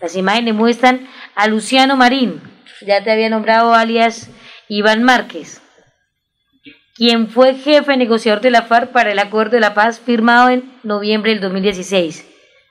Las 0.00 0.16
imágenes 0.16 0.54
muestran 0.54 1.06
a 1.34 1.46
Luciano 1.46 1.94
Marín, 1.98 2.40
ya 2.86 3.04
te 3.04 3.12
había 3.12 3.28
nombrado 3.28 3.74
alias 3.74 4.30
Iván 4.66 5.02
Márquez, 5.02 5.60
quien 6.94 7.28
fue 7.28 7.54
jefe 7.54 7.98
negociador 7.98 8.40
de 8.40 8.50
la 8.50 8.62
FARC 8.62 8.92
para 8.92 9.12
el 9.12 9.18
acuerdo 9.18 9.52
de 9.52 9.60
la 9.60 9.74
paz 9.74 10.00
firmado 10.00 10.48
en 10.48 10.72
noviembre 10.84 11.32
del 11.32 11.42
2016, 11.42 12.26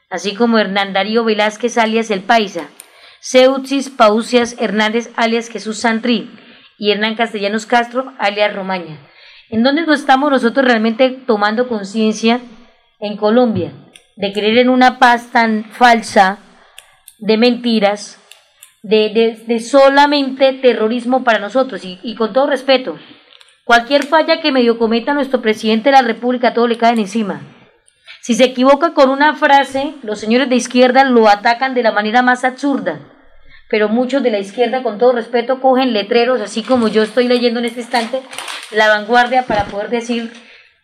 así 0.09 0.33
como 0.33 0.57
Hernán 0.57 0.93
Darío 0.93 1.23
Velázquez 1.23 1.77
alias 1.77 2.09
El 2.09 2.21
Paisa, 2.21 2.67
Seuxis 3.27 3.89
Pausias 3.89 4.55
Hernández 4.59 5.09
alias 5.15 5.49
Jesús 5.49 5.79
Santrí 5.79 6.29
y 6.77 6.91
Hernán 6.91 7.15
Castellanos 7.15 7.65
Castro 7.65 8.13
alias 8.19 8.53
Romaña. 8.53 8.99
¿En 9.49 9.63
dónde 9.63 9.83
estamos 9.91 10.29
nosotros 10.29 10.63
realmente 10.63 11.09
tomando 11.09 11.67
conciencia 11.67 12.39
en 12.99 13.17
Colombia 13.17 13.71
de 14.15 14.31
creer 14.31 14.59
en 14.59 14.69
una 14.69 14.99
paz 14.99 15.31
tan 15.31 15.65
falsa, 15.71 16.37
de 17.17 17.37
mentiras, 17.37 18.21
de, 18.83 19.41
de, 19.47 19.59
solamente 19.59 20.53
terrorismo 20.53 21.23
para 21.23 21.39
nosotros? 21.39 21.83
Y, 21.83 21.99
y 22.03 22.13
con 22.13 22.31
todo 22.31 22.45
respeto, 22.45 22.99
cualquier 23.63 24.05
falla 24.05 24.39
que 24.39 24.51
medio 24.51 24.77
cometa 24.77 25.15
nuestro 25.15 25.41
presidente 25.41 25.89
de 25.89 25.95
la 25.95 26.03
República, 26.03 26.53
todo 26.53 26.67
le 26.67 26.77
caen 26.77 26.99
encima. 26.99 27.41
Si 28.21 28.35
se 28.35 28.43
equivoca 28.43 28.93
con 28.93 29.09
una 29.09 29.33
frase, 29.33 29.95
los 30.03 30.19
señores 30.19 30.47
de 30.47 30.57
izquierda 30.57 31.05
lo 31.05 31.27
atacan 31.27 31.73
de 31.73 31.81
la 31.81 31.91
manera 31.91 32.21
más 32.21 32.43
absurda 32.43 32.99
pero 33.69 33.89
muchos 33.89 34.21
de 34.23 34.31
la 34.31 34.39
izquierda, 34.39 34.83
con 34.83 34.97
todo 34.97 35.13
respeto, 35.13 35.59
cogen 35.59 35.93
letreros, 35.93 36.41
así 36.41 36.61
como 36.61 36.87
yo 36.87 37.03
estoy 37.03 37.27
leyendo 37.27 37.59
en 37.59 37.65
este 37.65 37.81
instante, 37.81 38.21
La 38.71 38.87
Vanguardia, 38.89 39.43
para 39.43 39.65
poder 39.65 39.89
decir, 39.89 40.31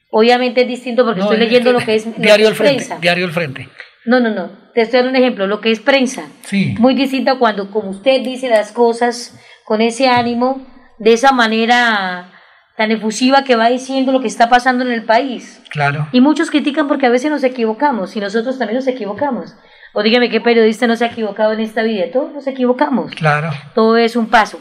obviamente 0.09 0.61
es 0.61 0.67
distinto 0.67 1.05
porque 1.05 1.21
estoy 1.21 1.37
leyendo 1.37 1.71
lo 1.71 1.79
que 1.79 1.95
es, 1.95 2.15
diario 2.17 2.47
el 2.47 2.55
frente, 2.55 2.87
Diario 2.99 3.25
el 3.25 3.31
Frente. 3.31 3.69
No, 4.03 4.19
no, 4.19 4.31
no, 4.31 4.49
te 4.73 4.81
estoy 4.81 4.97
dando 4.97 5.11
un 5.11 5.23
ejemplo, 5.23 5.45
lo 5.45 5.61
que 5.61 5.71
es 5.71 5.79
prensa. 5.79 6.23
Sí. 6.43 6.75
Muy 6.79 6.95
distinto 6.95 7.37
cuando, 7.37 7.69
como 7.69 7.91
usted 7.91 8.21
dice 8.21 8.49
las 8.49 8.71
cosas 8.71 9.39
con 9.63 9.79
ese 9.81 10.07
ánimo, 10.07 10.65
de 10.97 11.13
esa 11.13 11.31
manera 11.31 12.31
tan 12.77 12.91
efusiva 12.91 13.43
que 13.43 13.55
va 13.55 13.69
diciendo 13.69 14.11
lo 14.11 14.21
que 14.21 14.27
está 14.27 14.49
pasando 14.49 14.83
en 14.83 14.91
el 14.91 15.03
país. 15.03 15.61
Claro. 15.69 16.07
Y 16.11 16.21
muchos 16.21 16.49
critican 16.49 16.87
porque 16.87 17.05
a 17.05 17.09
veces 17.09 17.29
nos 17.29 17.43
equivocamos 17.43 18.15
y 18.15 18.19
nosotros 18.19 18.57
también 18.57 18.77
nos 18.77 18.87
equivocamos. 18.87 19.55
O 19.93 20.03
dígame 20.03 20.29
qué 20.29 20.39
periodista 20.39 20.87
no 20.87 20.95
se 20.95 21.05
ha 21.05 21.09
equivocado 21.09 21.53
en 21.53 21.59
esta 21.59 21.83
vida. 21.83 22.05
Todos 22.11 22.31
nos 22.33 22.47
equivocamos. 22.47 23.11
Claro. 23.11 23.51
Todo 23.75 23.97
es 23.97 24.15
un 24.15 24.29
paso. 24.29 24.59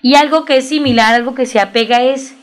Y 0.00 0.14
algo 0.14 0.44
que 0.44 0.56
es 0.56 0.68
similar, 0.68 1.14
algo 1.14 1.34
que 1.34 1.46
se 1.46 1.60
apega 1.60 2.02
es 2.02 2.34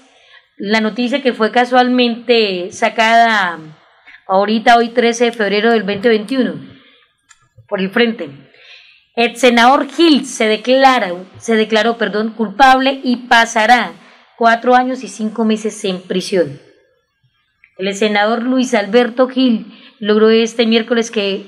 la 0.57 0.81
noticia 0.81 1.21
que 1.21 1.33
fue 1.33 1.51
casualmente 1.51 2.71
sacada 2.71 3.57
ahorita, 4.27 4.77
hoy 4.77 4.89
13 4.89 5.25
de 5.25 5.31
febrero 5.31 5.71
del 5.71 5.85
2021, 5.85 6.53
por 7.67 7.79
el 7.79 7.89
frente. 7.89 8.29
El 9.15 9.35
senador 9.35 9.89
Gil 9.89 10.25
se 10.25 10.47
declara, 10.47 11.11
se 11.39 11.55
declaró, 11.55 11.97
perdón, 11.97 12.31
culpable 12.31 13.01
y 13.03 13.27
pasará 13.27 13.91
cuatro 14.37 14.75
años 14.75 15.03
y 15.03 15.07
cinco 15.07 15.43
meses 15.43 15.83
en 15.83 16.01
prisión. 16.01 16.61
El 17.77 17.93
senador 17.95 18.43
Luis 18.43 18.73
Alberto 18.73 19.27
Gil 19.27 19.73
logró 19.99 20.29
este 20.29 20.65
miércoles 20.65 21.11
que 21.11 21.47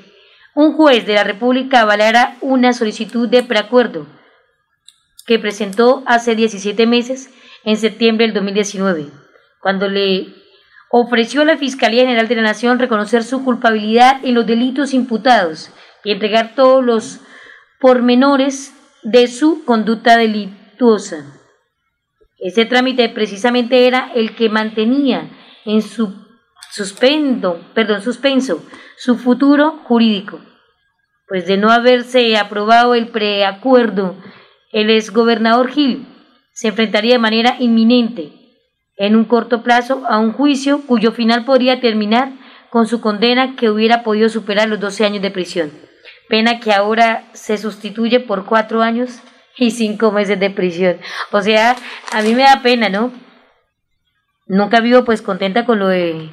un 0.56 0.74
juez 0.74 1.06
de 1.06 1.16
la 1.16 1.24
República 1.24 1.82
avalara 1.82 2.36
una 2.42 2.74
solicitud 2.74 3.30
de 3.30 3.44
preacuerdo 3.44 4.08
que 5.26 5.40
presentó 5.40 6.04
hace 6.06 6.36
17 6.36 6.86
meses, 6.88 7.30
en 7.64 7.78
septiembre 7.78 8.26
del 8.26 8.34
2019, 8.34 9.08
cuando 9.62 9.88
le 9.88 10.34
ofreció 10.90 11.42
a 11.42 11.46
la 11.46 11.58
Fiscalía 11.58 12.04
General 12.04 12.28
de 12.28 12.36
la 12.36 12.42
Nación 12.42 12.80
reconocer 12.80 13.24
su 13.24 13.44
culpabilidad 13.46 14.20
en 14.24 14.34
los 14.34 14.46
delitos 14.46 14.94
imputados 14.94 15.72
y 16.04 16.12
entregar 16.12 16.56
todos 16.56 16.84
los 16.84 17.20
pormenores 17.80 18.74
de 19.04 19.28
su 19.28 19.64
conducta 19.64 20.18
delictuosa. 20.18 21.24
Ese 22.40 22.66
trámite 22.66 23.08
precisamente 23.10 23.88
era 23.88 24.12
el 24.16 24.36
que 24.36 24.50
mantenía 24.50 25.30
en 25.66 25.84
su 25.84 26.21
suspendo, 26.72 27.62
perdón, 27.74 28.02
suspenso 28.02 28.64
su 28.98 29.18
futuro 29.18 29.80
jurídico. 29.84 30.40
Pues 31.28 31.46
de 31.46 31.58
no 31.58 31.70
haberse 31.70 32.38
aprobado 32.38 32.96
el 32.96 33.10
preacuerdo, 33.10 34.16
el 34.72 34.90
exgobernador 34.90 35.70
Gil 35.70 36.08
se 36.54 36.70
enfrentaría 36.70 37.14
de 37.14 37.20
manera 37.20 37.56
inminente, 37.60 38.34
en 38.98 39.16
un 39.16 39.26
corto 39.26 39.64
plazo, 39.64 40.04
a 40.08 40.20
un 40.20 40.34
juicio 40.34 40.82
cuyo 40.86 41.12
final 41.12 41.46
podría 41.46 41.80
terminar 41.80 42.34
con 42.70 42.88
su 42.88 43.02
condena 43.02 43.56
que 43.56 43.70
hubiera 43.70 44.04
podido 44.04 44.30
superar 44.30 44.70
los 44.70 44.80
12 44.80 45.06
años 45.06 45.22
de 45.22 45.32
prisión, 45.32 45.72
pena 46.30 46.60
que 46.60 46.72
ahora 46.72 47.26
se 47.34 47.58
sustituye 47.58 48.20
por 48.20 48.46
cuatro 48.46 48.82
años 48.82 49.20
y 49.58 49.72
cinco 49.72 50.12
meses 50.12 50.40
de 50.40 50.50
prisión. 50.50 51.00
O 51.32 51.42
sea, 51.42 51.76
a 52.12 52.22
mí 52.22 52.34
me 52.34 52.44
da 52.44 52.62
pena, 52.62 52.90
¿no? 52.90 53.12
Nunca 54.48 54.80
vivo 54.80 55.04
pues 55.04 55.22
contenta 55.22 55.66
con 55.66 55.80
lo 55.80 55.88
de 55.88 56.30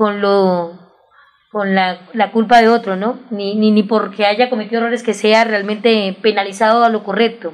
con 0.00 0.22
lo 0.22 0.78
con 1.50 1.74
la, 1.74 1.98
la, 2.14 2.30
culpa 2.30 2.62
de 2.62 2.70
otro, 2.70 2.96
¿no? 2.96 3.18
Ni, 3.30 3.54
ni, 3.54 3.70
ni 3.70 3.82
porque 3.82 4.24
haya 4.24 4.48
cometido 4.48 4.80
errores 4.80 5.02
que 5.02 5.12
sea 5.12 5.44
realmente 5.44 6.16
penalizado 6.22 6.84
a 6.84 6.88
lo 6.88 7.04
correcto. 7.04 7.52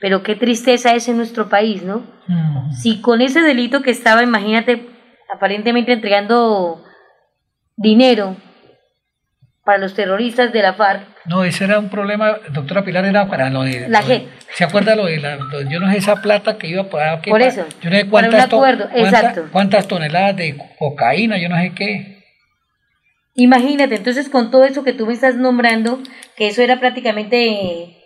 Pero 0.00 0.22
qué 0.22 0.36
tristeza 0.36 0.94
es 0.94 1.06
en 1.08 1.18
nuestro 1.18 1.50
país, 1.50 1.82
¿no? 1.82 2.06
Mm. 2.28 2.72
Si 2.72 3.02
con 3.02 3.20
ese 3.20 3.42
delito 3.42 3.82
que 3.82 3.90
estaba, 3.90 4.22
imagínate, 4.22 4.88
aparentemente 5.30 5.92
entregando 5.92 6.82
dinero 7.76 8.36
para 9.66 9.76
los 9.76 9.92
terroristas 9.92 10.50
de 10.50 10.62
la 10.62 10.72
FARC. 10.72 11.02
No, 11.26 11.44
ese 11.44 11.64
era 11.64 11.78
un 11.78 11.90
problema, 11.90 12.38
doctora 12.52 12.86
Pilar, 12.86 13.04
era 13.04 13.28
para 13.28 13.50
lo 13.50 13.64
de... 13.64 13.86
La 13.90 14.00
gente. 14.00 14.30
¿Se 14.56 14.64
acuerda 14.64 14.96
lo 14.96 15.04
de 15.04 15.18
la, 15.18 15.38
yo 15.68 15.78
no 15.80 15.92
sé 15.92 15.98
esa 15.98 16.22
plata 16.22 16.56
que 16.56 16.68
iba 16.68 16.80
a 16.80 16.88
pagar? 16.88 17.20
Por 17.20 17.42
eso. 17.42 17.66
Yo 17.82 17.90
no 17.90 17.96
sé 17.96 18.08
cuántas, 18.08 18.32
para 18.32 18.44
acuerdo, 18.44 18.88
exacto. 18.94 19.48
cuántas 19.52 19.86
toneladas 19.86 20.34
de 20.34 20.56
cocaína, 20.78 21.36
yo 21.36 21.50
no 21.50 21.56
sé 21.56 21.72
qué. 21.74 22.24
Imagínate, 23.34 23.96
entonces 23.96 24.30
con 24.30 24.50
todo 24.50 24.64
eso 24.64 24.82
que 24.82 24.94
tú 24.94 25.04
me 25.06 25.12
estás 25.12 25.34
nombrando, 25.34 26.00
que 26.38 26.48
eso 26.48 26.62
era 26.62 26.80
prácticamente, 26.80 27.98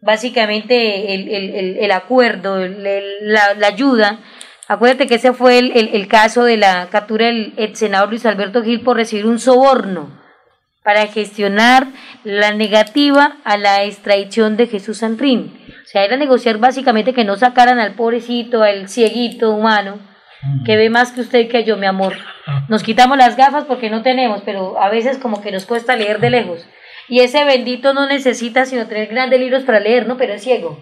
básicamente 0.00 1.12
el, 1.12 1.28
el, 1.28 1.76
el, 1.78 1.90
acuerdo, 1.90 2.64
la, 2.64 3.54
la, 3.54 3.66
ayuda, 3.66 4.20
acuérdate 4.68 5.08
que 5.08 5.16
ese 5.16 5.32
fue 5.32 5.58
el, 5.58 5.72
el, 5.74 6.06
caso 6.06 6.44
de 6.44 6.56
la 6.56 6.86
captura 6.88 7.26
del 7.26 7.52
ex 7.56 7.80
senador 7.80 8.10
Luis 8.10 8.24
Alberto 8.26 8.62
Gil 8.62 8.82
por 8.82 8.96
recibir 8.96 9.26
un 9.26 9.40
soborno 9.40 10.24
para 10.86 11.08
gestionar 11.08 11.88
la 12.22 12.52
negativa 12.52 13.38
a 13.42 13.56
la 13.56 13.82
extradición 13.82 14.56
de 14.56 14.68
Jesús 14.68 14.98
Santrín. 14.98 15.52
O 15.84 15.88
sea, 15.88 16.04
era 16.04 16.16
negociar 16.16 16.58
básicamente 16.58 17.12
que 17.12 17.24
no 17.24 17.34
sacaran 17.34 17.80
al 17.80 17.94
pobrecito, 17.94 18.62
al 18.62 18.88
cieguito 18.88 19.50
humano, 19.50 19.98
que 20.64 20.76
ve 20.76 20.88
más 20.88 21.10
que 21.10 21.22
usted 21.22 21.48
que 21.48 21.64
yo, 21.64 21.76
mi 21.76 21.86
amor. 21.86 22.14
Nos 22.68 22.84
quitamos 22.84 23.18
las 23.18 23.36
gafas 23.36 23.64
porque 23.64 23.90
no 23.90 24.02
tenemos, 24.02 24.42
pero 24.44 24.80
a 24.80 24.88
veces 24.88 25.18
como 25.18 25.42
que 25.42 25.50
nos 25.50 25.66
cuesta 25.66 25.96
leer 25.96 26.20
de 26.20 26.30
lejos. 26.30 26.64
Y 27.08 27.18
ese 27.18 27.44
bendito 27.44 27.92
no 27.92 28.06
necesita 28.06 28.64
sino 28.64 28.86
tener 28.86 29.08
grandes 29.08 29.40
libros 29.40 29.64
para 29.64 29.80
leer, 29.80 30.06
¿no? 30.06 30.16
Pero 30.16 30.34
es 30.34 30.44
ciego. 30.44 30.78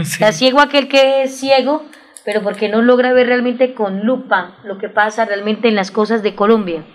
Está 0.00 0.32
ciego 0.32 0.62
aquel 0.62 0.88
que 0.88 1.24
es 1.24 1.38
ciego, 1.38 1.84
pero 2.24 2.42
porque 2.42 2.70
no 2.70 2.80
logra 2.80 3.12
ver 3.12 3.26
realmente 3.26 3.74
con 3.74 4.06
lupa 4.06 4.56
lo 4.64 4.78
que 4.78 4.88
pasa 4.88 5.26
realmente 5.26 5.68
en 5.68 5.74
las 5.74 5.90
cosas 5.90 6.22
de 6.22 6.34
Colombia. 6.34 6.86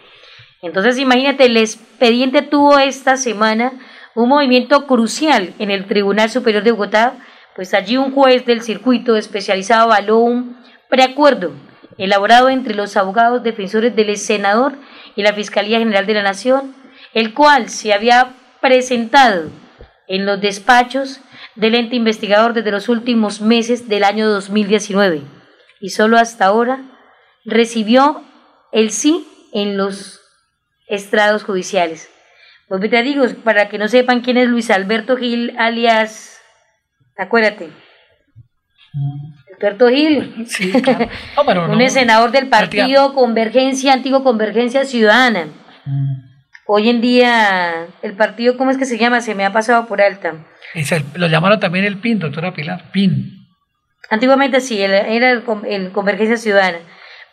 Entonces 0.68 1.00
imagínate, 1.00 1.46
el 1.46 1.58
expediente 1.58 2.42
tuvo 2.42 2.78
esta 2.78 3.18
semana 3.18 3.74
un 4.16 4.30
movimiento 4.30 4.86
crucial 4.86 5.54
en 5.60 5.72
el 5.72 5.86
Tribunal 5.86 6.30
Superior 6.30 6.64
de 6.64 6.72
Bogotá, 6.72 7.16
pues 7.56 7.74
allí 7.74 7.98
un 7.98 8.14
juez 8.14 8.46
del 8.46 8.62
circuito 8.62 9.16
especializado 9.16 9.84
avaló 9.84 10.20
un 10.20 10.58
preacuerdo 10.90 11.52
elaborado 11.98 12.50
entre 12.50 12.76
los 12.76 12.96
abogados 12.98 13.44
defensores 13.44 13.96
del 13.96 14.16
senador 14.18 14.74
y 15.16 15.24
la 15.24 15.34
Fiscalía 15.34 15.80
General 15.80 16.06
de 16.06 16.14
la 16.14 16.24
Nación, 16.24 16.76
el 17.14 17.34
cual 17.34 17.70
se 17.70 17.94
había 17.94 18.34
presentado 18.62 19.50
en 20.08 20.26
los 20.26 20.40
despachos 20.40 21.20
del 21.56 21.76
ente 21.76 21.96
investigador 21.96 22.54
desde 22.54 22.72
los 22.72 22.90
últimos 22.90 23.42
meses 23.42 23.90
del 23.90 24.04
año 24.04 24.30
2019 24.30 25.22
y 25.80 25.90
solo 25.90 26.18
hasta 26.18 26.46
ahora 26.46 26.82
recibió 27.46 28.22
el 28.72 28.92
sí 28.92 29.28
en 29.54 29.78
los 29.78 30.17
estrados 30.88 31.44
judiciales. 31.44 32.10
Pues 32.68 32.90
te 32.90 33.04
digo, 33.04 33.26
para 33.44 33.70
que 33.70 33.78
no 33.78 33.88
sepan 33.88 34.22
quién 34.22 34.38
es 34.38 34.48
Luis 34.48 34.70
Alberto 34.72 35.16
Gil, 35.16 35.56
alias, 35.58 36.42
acuérdate, 37.18 37.70
Alberto 39.58 39.90
Gil, 39.90 40.46
sí, 40.48 40.72
un 41.70 41.90
senador 41.90 42.32
del 42.32 42.48
partido 42.48 43.14
Convergencia, 43.14 43.94
Antiguo 43.94 44.24
Convergencia 44.24 44.86
Ciudadana. 44.86 45.48
Mm. 45.86 46.28
Hoy 46.70 46.90
en 46.90 47.00
día, 47.00 47.88
el 48.02 48.14
partido, 48.14 48.58
¿cómo 48.58 48.72
es 48.72 48.78
que 48.78 48.86
se 48.86 48.98
llama? 48.98 49.22
Se 49.22 49.36
me 49.36 49.46
ha 49.46 49.54
pasado 49.54 49.88
por 49.88 50.02
alta. 50.02 50.34
lo 51.16 51.28
llamaron 51.28 51.62
también 51.62 51.86
el 51.86 51.98
PIN, 51.98 52.20
doctora 52.20 52.54
Pilar, 52.54 52.92
PIN. 52.92 53.48
Antiguamente 54.10 54.60
sí, 54.60 54.82
era 54.82 55.32
el, 55.32 55.92
Convergencia 55.94 56.36
Ciudadana. 56.36 56.80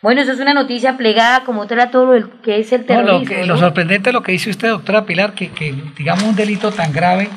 Bueno, 0.05 0.21
eso 0.21 0.33
es 0.33 0.39
una 0.39 0.53
noticia 0.53 0.97
plegada 0.97 1.43
como 1.45 1.65
tal 1.65 1.79
a 1.79 1.89
todo 1.89 2.15
lo 2.15 2.41
que 2.43 2.59
es 2.59 2.71
el 2.71 2.85
terrorismo. 2.85 3.21
lo, 3.21 3.25
que, 3.25 3.43
lo 3.47 3.57
sorprendente 3.57 4.11
es 4.11 4.13
lo 4.13 4.21
que 4.21 4.33
dice 4.33 4.51
usted, 4.51 4.69
doctora 4.69 5.03
Pilar, 5.03 5.33
que, 5.33 5.49
que 5.49 5.73
digamos 5.97 6.25
un 6.25 6.35
delito 6.35 6.71
tan 6.71 6.93
grave 6.93 7.27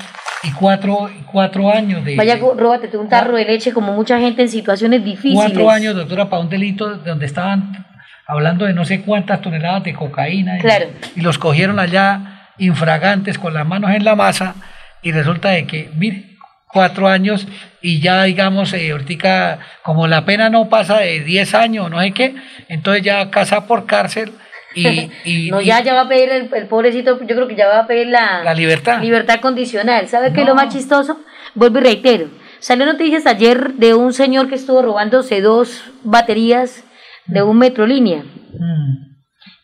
y 0.43 0.53
cuatro, 0.53 1.09
cuatro 1.33 1.73
años 1.73 2.05
de... 2.05 2.15
Vaya, 2.15 2.37
róbate 2.37 2.95
un 2.99 3.09
tarro 3.09 3.39
de 3.39 3.47
leche 3.47 3.73
como 3.73 3.95
mucha 3.95 4.21
gente 4.21 4.43
en 4.43 4.51
situaciones 4.51 5.03
difíciles. 5.03 5.39
Cuatro 5.39 5.71
años, 5.71 5.97
doctora, 5.97 6.29
para 6.29 6.43
un 6.43 6.51
delito 6.51 6.95
donde 6.99 7.25
estaban 7.25 7.87
hablando 8.27 8.67
de 8.67 8.75
no 8.75 8.85
sé 8.85 9.01
cuántas 9.01 9.41
toneladas 9.41 9.85
de 9.85 9.95
cocaína. 9.95 10.59
Claro. 10.59 10.89
Y, 11.17 11.23
los 11.23 11.39
cogieron 11.39 11.79
allá 11.79 12.51
infragantes 12.59 13.39
con 13.39 13.55
las 13.55 13.67
manos 13.67 13.93
en 13.93 14.05
la 14.05 14.15
masa 14.15 14.57
y 15.01 15.13
resulta 15.13 15.49
de 15.49 15.67
que, 15.67 15.91
mire, 15.97 16.37
cuatro 16.69 17.09
años 17.09 17.47
y 17.81 18.01
ya 18.01 18.25
digamos, 18.25 18.73
eh, 18.73 18.91
ahorita 18.91 19.59
como 19.83 20.07
la 20.07 20.25
pena 20.25 20.51
no 20.51 20.69
pasa 20.69 20.99
de 20.99 21.21
10 21.21 21.55
años, 21.55 21.91
no 21.91 22.01
sé 22.01 22.13
qué, 22.13 22.35
entonces 22.69 23.03
ya 23.03 23.31
casa 23.31 23.67
por 23.67 23.87
cárcel 23.87 24.33
y, 24.75 25.51
no, 25.51 25.61
ya, 25.61 25.83
ya 25.83 25.95
va 25.95 26.03
a 26.03 26.09
pedir 26.09 26.31
el, 26.31 26.67
pobrecito, 26.69 27.19
yo 27.21 27.35
creo 27.35 27.49
que 27.49 27.57
ya 27.57 27.69
va 27.69 27.81
a 27.81 27.87
pedir 27.87 28.09
la, 28.09 28.43
la 28.45 28.55
libertad. 28.55 29.01
Libertad 29.01 29.41
condicional. 29.41 30.09
¿Sabe 30.09 30.33
qué 30.33 30.43
es 30.43 30.47
lo 30.47 30.55
más 30.55 30.73
chistoso? 30.73 31.21
Vuelvo 31.55 31.79
y 31.79 31.83
reitero. 31.83 32.29
Salió 32.61 32.87
noticias 32.87 33.27
ayer 33.27 33.75
de 33.75 33.95
un 33.95 34.13
señor 34.13 34.49
que 34.49 34.57
estuvo 34.57 34.83
robándose 34.83 35.41
dos 35.41 35.85
baterías 36.03 36.85
de 37.27 37.43
un 37.43 37.59
metrolínea. 37.59 38.23
Mm. 38.23 39.09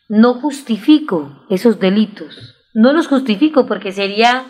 No 0.07 0.35
justifico 0.35 1.45
esos 1.49 1.79
delitos. 1.79 2.55
No 2.73 2.93
los 2.93 3.07
justifico 3.07 3.65
porque 3.65 3.91
sería 3.91 4.45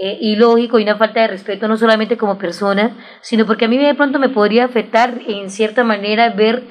eh, 0.00 0.18
ilógico 0.20 0.78
y 0.78 0.84
una 0.84 0.96
falta 0.96 1.20
de 1.20 1.28
respeto 1.28 1.66
no 1.66 1.76
solamente 1.76 2.16
como 2.16 2.38
persona, 2.38 2.96
sino 3.20 3.46
porque 3.46 3.64
a 3.64 3.68
mí 3.68 3.78
de 3.78 3.94
pronto 3.94 4.18
me 4.18 4.28
podría 4.28 4.64
afectar 4.64 5.20
en 5.26 5.50
cierta 5.50 5.82
manera 5.82 6.30
ver 6.30 6.62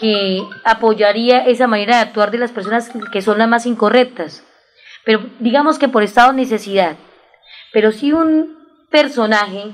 que 0.00 0.42
apoyaría 0.64 1.44
esa 1.46 1.66
manera 1.66 1.96
de 1.96 2.02
actuar 2.02 2.30
de 2.30 2.38
las 2.38 2.50
personas 2.50 2.90
que 3.12 3.22
son 3.22 3.38
las 3.38 3.48
más 3.48 3.66
incorrectas. 3.66 4.44
Pero 5.04 5.26
digamos 5.38 5.78
que 5.78 5.88
por 5.88 6.02
estado 6.02 6.30
de 6.30 6.38
necesidad. 6.38 6.96
Pero 7.72 7.92
si 7.92 8.12
un 8.12 8.58
personaje 8.90 9.72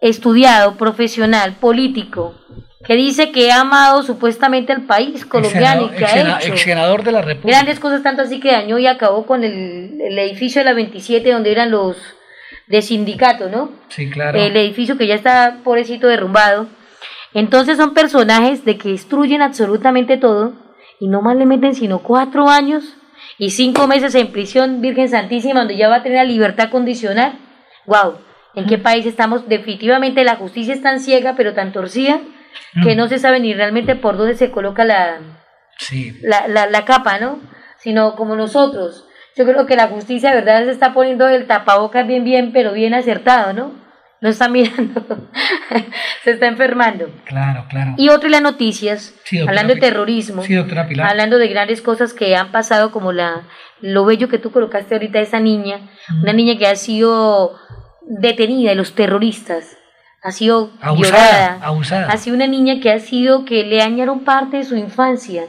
estudiado, 0.00 0.76
profesional, 0.76 1.56
político, 1.60 2.34
que 2.84 2.94
dice 2.94 3.30
que 3.30 3.52
ha 3.52 3.60
amado 3.60 4.02
supuestamente 4.02 4.72
al 4.72 4.82
país 4.82 5.26
colombiano 5.26 5.86
y 5.86 5.96
que 5.96 6.04
ha 6.04 6.40
hecho 6.40 6.56
senador 6.56 7.04
de 7.04 7.12
la 7.12 7.22
República. 7.22 7.58
grandes 7.58 7.78
cosas, 7.78 8.02
tanto 8.02 8.22
así 8.22 8.40
que 8.40 8.52
dañó 8.52 8.78
y 8.78 8.86
acabó 8.86 9.26
con 9.26 9.44
el, 9.44 10.00
el, 10.00 10.18
edificio 10.18 10.60
de 10.60 10.64
la 10.64 10.72
27 10.72 11.30
donde 11.30 11.52
eran 11.52 11.70
los 11.70 11.96
de 12.66 12.82
sindicato, 12.82 13.50
¿no? 13.50 13.72
Sí, 13.88 14.08
claro. 14.08 14.38
El 14.38 14.56
edificio 14.56 14.96
que 14.96 15.06
ya 15.06 15.14
está 15.14 15.58
pobrecito 15.62 16.06
derrumbado. 16.06 16.68
Entonces 17.34 17.76
son 17.76 17.94
personajes 17.94 18.64
de 18.64 18.78
que 18.78 18.90
destruyen 18.90 19.42
absolutamente 19.42 20.16
todo 20.16 20.54
y 20.98 21.08
no 21.08 21.20
más 21.20 21.36
le 21.36 21.46
meten 21.46 21.74
sino 21.74 21.98
cuatro 21.98 22.48
años 22.48 22.96
y 23.38 23.50
cinco 23.50 23.86
meses 23.86 24.14
en 24.14 24.32
prisión, 24.32 24.80
Virgen 24.80 25.08
Santísima, 25.08 25.60
donde 25.60 25.76
ya 25.76 25.88
va 25.88 25.96
a 25.96 26.02
tener 26.02 26.18
la 26.18 26.24
libertad 26.24 26.70
condicional. 26.70 27.38
¡Wow! 27.86 28.29
¿En 28.54 28.66
qué 28.66 28.78
país 28.78 29.06
estamos? 29.06 29.48
Definitivamente 29.48 30.24
la 30.24 30.36
justicia 30.36 30.74
es 30.74 30.82
tan 30.82 31.00
ciega, 31.00 31.34
pero 31.36 31.54
tan 31.54 31.72
torcida, 31.72 32.20
que 32.82 32.96
no 32.96 33.08
se 33.08 33.18
sabe 33.18 33.40
ni 33.40 33.54
realmente 33.54 33.94
por 33.94 34.16
dónde 34.16 34.34
se 34.34 34.50
coloca 34.50 34.84
la, 34.84 35.20
la, 36.22 36.48
la, 36.48 36.66
la, 36.66 36.84
capa, 36.84 37.18
¿no? 37.18 37.40
Sino 37.78 38.16
como 38.16 38.36
nosotros. 38.36 39.06
Yo 39.36 39.44
creo 39.44 39.66
que 39.66 39.76
la 39.76 39.88
justicia, 39.88 40.34
¿verdad? 40.34 40.64
Se 40.64 40.72
está 40.72 40.92
poniendo 40.92 41.28
el 41.28 41.46
tapabocas 41.46 42.06
bien, 42.06 42.24
bien, 42.24 42.52
pero 42.52 42.72
bien 42.72 42.94
acertado, 42.94 43.52
¿no? 43.52 43.80
no 44.20 44.28
está 44.28 44.48
mirando, 44.50 45.28
se 46.24 46.32
está 46.32 46.46
enfermando. 46.46 47.10
Claro, 47.24 47.64
claro. 47.68 47.94
Y 47.96 48.08
otra 48.08 48.28
de 48.28 48.30
las 48.30 48.42
noticias, 48.42 49.14
hablando 49.46 49.74
de 49.74 49.80
terrorismo, 49.80 50.42
hablando 51.02 51.38
de 51.38 51.48
grandes 51.48 51.82
cosas 51.82 52.12
que 52.12 52.36
han 52.36 52.52
pasado, 52.52 52.92
como 52.92 53.12
la 53.12 53.42
lo 53.80 54.04
bello 54.04 54.28
que 54.28 54.38
tú 54.38 54.50
colocaste 54.50 54.94
ahorita, 54.94 55.20
esa 55.20 55.40
niña, 55.40 55.88
una 56.22 56.34
niña 56.34 56.58
que 56.58 56.66
ha 56.66 56.76
sido 56.76 57.58
detenida 58.02 58.70
de 58.70 58.76
los 58.76 58.94
terroristas, 58.94 59.76
ha 60.22 60.32
sido 60.32 60.70
abusada, 60.80 61.58
abusada. 61.62 62.08
ha 62.08 62.16
sido 62.16 62.36
una 62.36 62.46
niña 62.46 62.80
que 62.80 62.90
ha 62.90 62.98
sido, 62.98 63.44
que 63.44 63.64
le 63.64 63.76
dañaron 63.76 64.20
parte 64.20 64.58
de 64.58 64.64
su 64.64 64.76
infancia. 64.76 65.44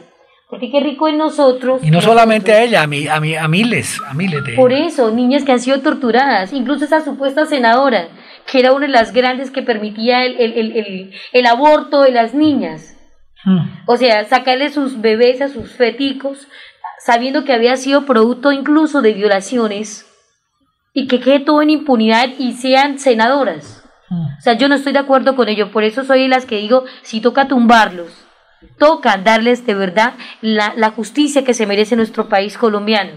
Porque 0.48 0.70
qué 0.70 0.80
rico 0.80 1.08
en 1.08 1.16
nosotros. 1.16 1.82
Y 1.82 1.90
no 1.90 2.02
solamente 2.02 2.52
a 2.52 2.62
ella, 2.62 2.82
a, 2.82 2.86
mi, 2.86 3.08
a, 3.08 3.20
mi, 3.20 3.34
a 3.34 3.48
miles, 3.48 3.98
a 4.06 4.12
miles 4.12 4.44
de... 4.44 4.52
Por 4.52 4.70
eso, 4.70 5.10
niñas 5.10 5.44
que 5.44 5.52
han 5.52 5.60
sido 5.60 5.80
torturadas, 5.80 6.52
incluso 6.52 6.84
esa 6.84 7.02
supuesta 7.02 7.46
senadora 7.46 8.08
que 8.46 8.60
era 8.60 8.72
una 8.72 8.86
de 8.86 8.92
las 8.92 9.12
grandes 9.12 9.50
que 9.50 9.62
permitía 9.62 10.24
el, 10.24 10.38
el, 10.40 10.76
el, 10.76 11.12
el 11.32 11.46
aborto 11.46 12.02
de 12.02 12.10
las 12.10 12.34
niñas. 12.34 12.96
Hmm. 13.44 13.82
O 13.86 13.96
sea, 13.96 14.24
sacarle 14.24 14.70
sus 14.70 15.00
bebés 15.00 15.40
a 15.40 15.48
sus 15.48 15.72
feticos, 15.72 16.46
sabiendo 17.04 17.44
que 17.44 17.52
había 17.52 17.76
sido 17.76 18.04
producto 18.04 18.52
incluso 18.52 19.02
de 19.02 19.14
violaciones, 19.14 20.06
y 20.92 21.06
que 21.06 21.20
quede 21.20 21.40
todo 21.40 21.62
en 21.62 21.70
impunidad 21.70 22.28
y 22.38 22.52
sean 22.52 22.98
senadoras. 22.98 23.84
Hmm. 24.08 24.26
O 24.38 24.40
sea, 24.40 24.54
yo 24.54 24.68
no 24.68 24.74
estoy 24.74 24.92
de 24.92 24.98
acuerdo 24.98 25.36
con 25.36 25.48
ello, 25.48 25.70
por 25.70 25.84
eso 25.84 26.04
soy 26.04 26.22
de 26.22 26.28
las 26.28 26.46
que 26.46 26.56
digo, 26.56 26.84
si 27.02 27.20
toca 27.20 27.48
tumbarlos, 27.48 28.26
toca 28.78 29.16
darles 29.16 29.66
de 29.66 29.74
verdad 29.74 30.14
la, 30.40 30.74
la 30.76 30.90
justicia 30.90 31.44
que 31.44 31.54
se 31.54 31.66
merece 31.66 31.96
nuestro 31.96 32.28
país 32.28 32.58
colombiano. 32.58 33.12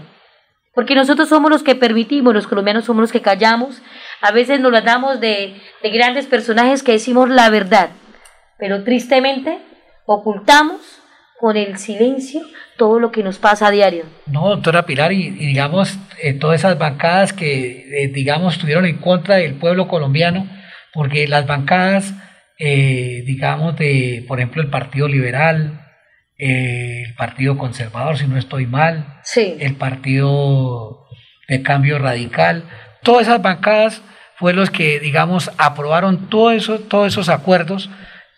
Porque 0.74 0.94
nosotros 0.94 1.30
somos 1.30 1.50
los 1.50 1.62
que 1.62 1.74
permitimos, 1.74 2.34
los 2.34 2.46
colombianos 2.46 2.84
somos 2.84 3.00
los 3.00 3.12
que 3.12 3.22
callamos, 3.22 3.80
a 4.20 4.30
veces 4.30 4.60
nos 4.60 4.72
la 4.72 4.82
damos 4.82 5.20
de, 5.20 5.58
de 5.82 5.90
grandes 5.90 6.26
personajes 6.26 6.82
que 6.82 6.92
decimos 6.92 7.30
la 7.30 7.48
verdad, 7.48 7.90
pero 8.58 8.84
tristemente 8.84 9.58
ocultamos 10.04 11.00
con 11.40 11.56
el 11.56 11.78
silencio 11.78 12.42
todo 12.76 13.00
lo 13.00 13.10
que 13.10 13.22
nos 13.22 13.38
pasa 13.38 13.68
a 13.68 13.70
diario. 13.70 14.04
No, 14.26 14.48
doctora 14.48 14.86
Pilar, 14.86 15.12
y, 15.12 15.30
digamos, 15.30 15.98
eh, 16.22 16.34
todas 16.34 16.60
esas 16.60 16.78
bancadas 16.78 17.32
que, 17.32 18.04
eh, 18.04 18.08
digamos, 18.08 18.54
estuvieron 18.54 18.86
en 18.86 18.98
contra 18.98 19.36
del 19.36 19.54
pueblo 19.54 19.88
colombiano, 19.88 20.48
porque 20.92 21.26
las 21.28 21.46
bancadas, 21.46 22.14
eh, 22.58 23.22
digamos, 23.26 23.76
de, 23.76 24.24
por 24.28 24.38
ejemplo, 24.38 24.62
el 24.62 24.70
Partido 24.70 25.08
Liberal, 25.08 25.82
el 26.38 27.14
Partido 27.14 27.56
Conservador, 27.56 28.18
si 28.18 28.26
no 28.26 28.36
estoy 28.36 28.66
mal, 28.66 29.20
el 29.36 29.74
Partido 29.76 31.06
de 31.48 31.62
Cambio 31.62 31.98
Radical, 31.98 32.64
todas 33.02 33.22
esas 33.22 33.40
bancadas 33.40 34.02
fueron 34.36 34.60
los 34.60 34.70
que, 34.70 35.00
digamos, 35.00 35.50
aprobaron 35.56 36.28
todo 36.28 36.50
eso, 36.50 36.78
todos 36.78 37.08
esos 37.08 37.30
acuerdos 37.30 37.88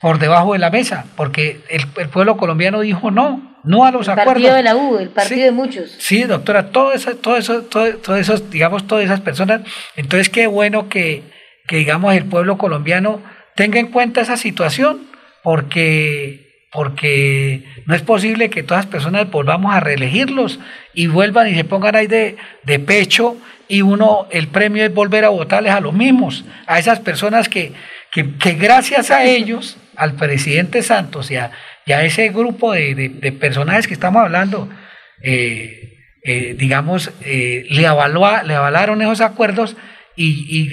por 0.01 0.19
debajo 0.19 0.53
de 0.53 0.61
la 0.61 0.71
mesa, 0.71 1.07
porque 1.17 1.61
el, 1.69 1.87
pueblo 2.09 2.37
colombiano 2.37 2.81
dijo 2.81 3.11
no, 3.11 3.57
no 3.65 3.85
a 3.85 3.91
los 3.91 4.09
acuerdos. 4.09 4.37
El 4.37 4.43
partido 4.43 4.55
de 4.55 4.63
la 4.63 4.77
U, 4.77 4.99
el 4.99 5.09
partido 5.09 5.45
de 5.45 5.51
muchos. 5.51 5.97
Sí, 5.99 6.25
doctora, 6.25 6.71
todo 6.71 6.93
eso, 6.93 7.17
todo 7.17 7.37
eso, 7.37 7.63
todo, 7.63 8.17
esos, 8.17 8.51
digamos, 8.51 8.87
todas 8.87 9.05
esas 9.05 9.21
personas. 9.21 9.63
Entonces, 9.97 10.29
qué 10.29 10.47
bueno 10.47 10.89
que, 10.89 11.23
que, 11.67 11.77
digamos, 11.77 12.15
el 12.15 12.27
pueblo 12.27 12.59
colombiano 12.59 13.21
tenga 13.57 13.81
en 13.81 13.89
cuenta 13.89 14.21
esa 14.21 14.37
situación, 14.37 15.09
porque 15.43 16.47
porque 16.71 17.65
no 17.87 17.95
es 17.95 18.03
posible 18.03 18.51
que 18.51 18.63
todas 18.63 18.85
las 18.85 18.93
personas 18.93 19.31
volvamos 19.31 19.75
a 19.75 19.81
reelegirlos 19.81 20.61
y 20.93 21.07
vuelvan 21.07 21.49
y 21.49 21.55
se 21.55 21.65
pongan 21.65 21.97
ahí 21.97 22.07
de, 22.07 22.37
de, 22.65 22.79
pecho 22.79 23.39
y 23.69 23.81
uno, 23.81 24.27
el 24.31 24.49
premio 24.49 24.85
es 24.85 24.93
volver 24.93 25.25
a 25.25 25.31
votarles 25.31 25.73
a 25.73 25.81
los 25.81 25.95
mismos, 25.95 26.45
a 26.67 26.79
esas 26.79 27.01
personas 27.01 27.49
que, 27.49 27.73
que, 28.13 28.53
gracias 28.55 29.11
a 29.11 29.25
ellos, 29.25 29.77
al 29.97 30.15
presidente 30.15 30.83
Santos 30.83 31.31
y 31.31 31.37
a, 31.37 31.53
ese 31.87 32.29
grupo 32.29 32.73
de, 32.73 32.95
de, 32.95 33.33
personajes 33.33 33.87
que 33.87 33.95
estamos 33.95 34.23
hablando, 34.23 34.69
eh, 35.23 35.97
eh, 36.23 36.55
digamos, 36.59 37.11
eh, 37.23 37.65
le, 37.71 37.83
le 37.83 37.87
avalaron 37.87 39.03
esos 39.03 39.21
acuerdos 39.21 39.77
y, 40.15 40.27
y, 40.27 40.69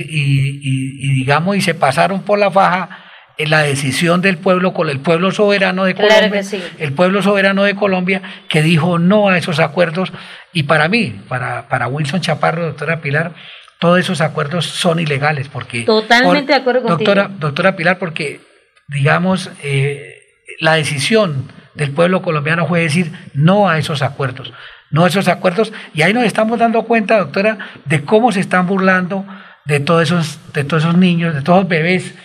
y, 0.60 1.14
digamos, 1.14 1.56
y 1.56 1.62
se 1.62 1.74
pasaron 1.74 2.24
por 2.24 2.40
la 2.40 2.52
faja 2.52 3.06
la 3.38 3.62
decisión 3.62 4.22
del 4.22 4.38
pueblo 4.38 4.74
el 4.90 5.00
pueblo 5.00 5.32
soberano 5.32 5.84
de 5.84 5.94
Colombia, 5.94 6.42
el 6.80 6.94
pueblo 6.94 7.22
soberano 7.22 7.64
de 7.64 7.76
Colombia 7.76 8.22
que 8.48 8.62
dijo 8.62 8.98
no 8.98 9.30
a 9.30 9.38
esos 9.38 9.60
acuerdos. 9.60 10.14
Y 10.54 10.64
para 10.64 10.88
mí, 10.88 11.20
para, 11.28 11.68
para 11.68 11.88
Wilson 11.88 12.22
Chaparro, 12.22 12.66
doctora 12.66 13.02
Pilar, 13.02 13.34
todos 13.80 14.00
esos 14.00 14.22
acuerdos 14.22 14.66
son 14.66 15.00
ilegales 15.00 15.48
porque 15.50 15.82
totalmente 15.82 16.54
de 16.54 16.60
acuerdo 16.60 16.82
contigo. 16.84 16.98
Doctora, 16.98 17.30
doctora 17.40 17.76
Pilar, 17.76 17.98
porque 18.00 18.42
digamos 18.88 19.50
eh, 19.64 20.16
la 20.60 20.76
decisión 20.76 21.52
del 21.74 21.92
pueblo 21.92 22.22
colombiano 22.22 22.68
fue 22.68 22.82
decir 22.82 23.12
no 23.34 23.68
a 23.68 23.78
esos 23.78 24.02
acuerdos, 24.02 24.54
no 24.92 25.06
a 25.06 25.08
esos 25.08 25.28
acuerdos 25.28 25.74
y 25.94 26.02
ahí 26.02 26.14
nos 26.14 26.24
estamos 26.24 26.60
dando 26.60 26.84
cuenta, 26.84 27.18
doctora, 27.18 27.58
de 27.86 28.04
cómo 28.04 28.32
se 28.32 28.40
están 28.40 28.68
burlando 28.68 29.26
de 29.66 29.80
todos 29.80 30.04
esos, 30.04 30.40
de 30.54 30.64
todos 30.64 30.84
esos 30.84 30.98
niños, 30.98 31.34
de 31.34 31.42
todos 31.42 31.62
los 31.62 31.70
bebés 31.70 32.16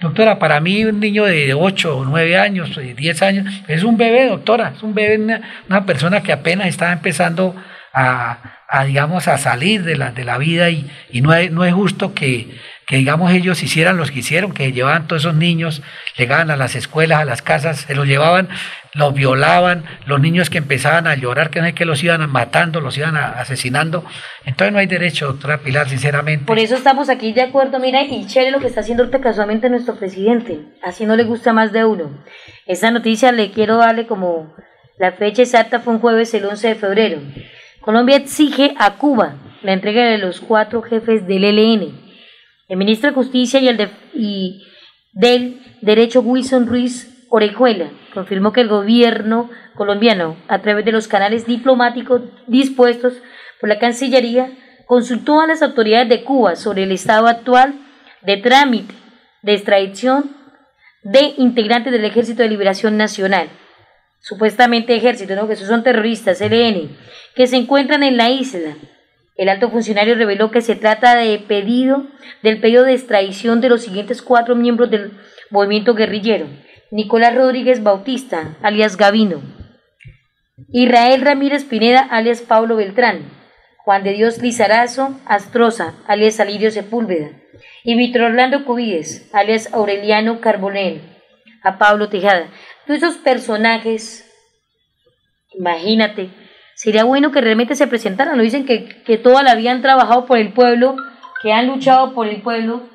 doctora, 0.00 0.38
para 0.38 0.60
mí 0.60 0.84
un 0.84 1.00
niño 1.00 1.24
de 1.24 1.54
8 1.54 1.98
o 1.98 2.04
9 2.04 2.38
años, 2.38 2.78
10 2.78 3.22
años, 3.22 3.62
es 3.66 3.82
un 3.82 3.96
bebé, 3.96 4.28
doctora, 4.28 4.72
es 4.76 4.82
un 4.82 4.94
bebé, 4.94 5.40
una, 5.68 5.86
persona 5.86 6.22
que 6.22 6.32
apenas 6.32 6.68
está 6.68 6.92
empezando 6.92 7.54
a, 7.94 8.38
digamos, 8.86 9.28
a 9.28 9.38
salir 9.38 9.84
de 9.84 9.96
la, 9.96 10.12
de 10.12 10.24
la 10.24 10.38
vida 10.38 10.70
y, 10.70 10.90
no, 11.20 11.34
es, 11.34 11.50
no 11.50 11.64
es 11.64 11.74
justo 11.74 12.14
que, 12.14 12.48
que, 12.86 12.96
digamos, 12.96 13.30
ellos 13.32 13.62
hicieran 13.62 13.96
lo 13.98 14.04
que 14.06 14.20
hicieron, 14.20 14.52
que 14.52 14.72
llevaban 14.72 15.06
todos 15.06 15.22
esos 15.22 15.34
niños, 15.34 15.82
llegaban 16.16 16.50
a 16.50 16.56
las 16.56 16.74
escuelas, 16.74 17.20
a 17.20 17.24
las 17.24 17.42
casas, 17.42 17.80
se 17.80 17.94
los 17.94 18.06
llevaban 18.06 18.48
los 18.94 19.14
violaban, 19.14 19.84
los 20.04 20.20
niños 20.20 20.50
que 20.50 20.58
empezaban 20.58 21.06
a 21.06 21.14
llorar, 21.14 21.48
que 21.48 21.60
no 21.62 21.66
es 21.66 21.72
que 21.72 21.86
los 21.86 22.04
iban 22.04 22.28
matando, 22.30 22.82
los 22.82 22.98
iban 22.98 23.16
a- 23.16 23.28
asesinando. 23.40 24.04
Entonces 24.44 24.70
no 24.74 24.78
hay 24.80 24.86
derecho, 24.86 25.28
doctora 25.28 25.58
Pilar, 25.62 25.88
sinceramente. 25.88 26.44
Por 26.44 26.58
eso 26.58 26.74
estamos 26.76 27.08
aquí 27.08 27.32
de 27.32 27.40
acuerdo, 27.40 27.78
mira, 27.78 28.02
y 28.02 28.26
chévere 28.26 28.50
lo 28.50 28.60
que 28.60 28.66
está 28.66 28.80
haciendo 28.80 29.10
casualmente 29.10 29.70
nuestro 29.70 29.94
presidente. 29.94 30.58
Así 30.82 31.06
no 31.06 31.16
le 31.16 31.24
gusta 31.24 31.54
más 31.54 31.72
de 31.72 31.86
uno. 31.86 32.22
Esta 32.66 32.90
noticia 32.90 33.32
le 33.32 33.50
quiero 33.50 33.78
darle 33.78 34.06
como 34.06 34.54
la 34.98 35.12
fecha 35.12 35.40
exacta 35.40 35.80
fue 35.80 35.94
un 35.94 36.00
jueves 36.00 36.34
el 36.34 36.44
11 36.44 36.68
de 36.68 36.74
febrero. 36.74 37.18
Colombia 37.82 38.16
exige 38.16 38.74
a 38.78 38.96
Cuba 38.96 39.34
la 39.62 39.72
entrega 39.72 40.04
de 40.04 40.18
los 40.18 40.40
cuatro 40.40 40.82
jefes 40.82 41.26
del 41.26 41.42
ELN. 41.42 41.92
El 42.68 42.76
ministro 42.76 43.10
de 43.10 43.16
Justicia 43.16 43.60
y 43.60 43.68
el 43.68 43.76
de, 43.76 43.90
del 45.12 45.60
Derecho 45.80 46.20
Wilson 46.20 46.68
Ruiz 46.68 47.26
Orejuela 47.28 47.90
confirmó 48.14 48.52
que 48.52 48.60
el 48.60 48.68
gobierno 48.68 49.50
colombiano, 49.74 50.36
a 50.46 50.60
través 50.60 50.84
de 50.84 50.92
los 50.92 51.08
canales 51.08 51.44
diplomáticos 51.46 52.22
dispuestos 52.46 53.14
por 53.60 53.68
la 53.68 53.80
Cancillería, 53.80 54.52
consultó 54.86 55.40
a 55.40 55.48
las 55.48 55.60
autoridades 55.60 56.08
de 56.08 56.22
Cuba 56.22 56.54
sobre 56.54 56.84
el 56.84 56.92
estado 56.92 57.26
actual 57.26 57.74
de 58.22 58.36
trámite 58.36 58.94
de 59.42 59.54
extradición 59.54 60.30
de 61.02 61.34
integrantes 61.36 61.92
del 61.92 62.04
Ejército 62.04 62.42
de 62.42 62.48
Liberación 62.48 62.96
Nacional, 62.96 63.48
supuestamente 64.22 64.96
ejército, 64.96 65.34
¿no? 65.34 65.46
que 65.46 65.54
esos 65.54 65.68
son 65.68 65.82
terroristas, 65.82 66.40
LN, 66.40 66.88
que 67.34 67.46
se 67.46 67.56
encuentran 67.56 68.02
en 68.02 68.16
la 68.16 68.30
isla. 68.30 68.76
El 69.36 69.48
alto 69.48 69.70
funcionario 69.70 70.14
reveló 70.14 70.50
que 70.50 70.60
se 70.60 70.76
trata 70.76 71.16
de 71.16 71.38
pedido 71.38 72.06
del 72.42 72.60
pedido 72.60 72.84
de 72.84 72.94
extradición 72.94 73.60
de 73.60 73.68
los 73.68 73.82
siguientes 73.82 74.22
cuatro 74.22 74.54
miembros 74.54 74.90
del 74.90 75.12
movimiento 75.50 75.94
guerrillero. 75.94 76.46
Nicolás 76.90 77.34
Rodríguez 77.34 77.82
Bautista, 77.82 78.56
alias 78.62 78.96
Gavino. 78.96 79.42
Israel 80.70 81.22
Ramírez 81.22 81.64
Pineda, 81.64 82.00
alias 82.00 82.42
Pablo 82.42 82.76
Beltrán. 82.76 83.30
Juan 83.78 84.04
de 84.04 84.12
Dios 84.12 84.40
Lizarazo 84.40 85.18
Astroza, 85.26 85.94
alias 86.06 86.38
Alirio 86.38 86.70
Sepúlveda. 86.70 87.30
Y 87.82 87.96
Víctor 87.96 88.22
Orlando 88.22 88.64
Cubides, 88.64 89.28
alias 89.32 89.72
Aureliano 89.72 90.40
Carbonell. 90.40 91.00
A 91.64 91.78
Pablo 91.78 92.08
Tejada. 92.08 92.48
Todos 92.86 93.02
esos 93.02 93.16
personajes, 93.16 94.30
imagínate, 95.54 96.30
sería 96.74 97.04
bueno 97.04 97.30
que 97.30 97.40
realmente 97.40 97.74
se 97.74 97.86
presentaran. 97.86 98.36
Lo 98.36 98.42
dicen 98.42 98.66
que, 98.66 99.02
que 99.02 99.18
toda 99.18 99.42
la 99.42 99.54
vida 99.54 99.72
han 99.72 99.82
trabajado 99.82 100.26
por 100.26 100.38
el 100.38 100.52
pueblo, 100.52 100.96
que 101.42 101.52
han 101.52 101.66
luchado 101.66 102.14
por 102.14 102.26
el 102.28 102.42
pueblo, 102.42 102.88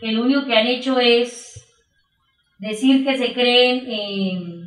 que 0.00 0.12
lo 0.12 0.22
único 0.22 0.44
que 0.46 0.56
han 0.56 0.66
hecho 0.66 1.00
es 1.00 1.54
decir 2.58 3.04
que 3.04 3.16
se 3.16 3.32
creen 3.32 3.84
eh, 3.88 4.64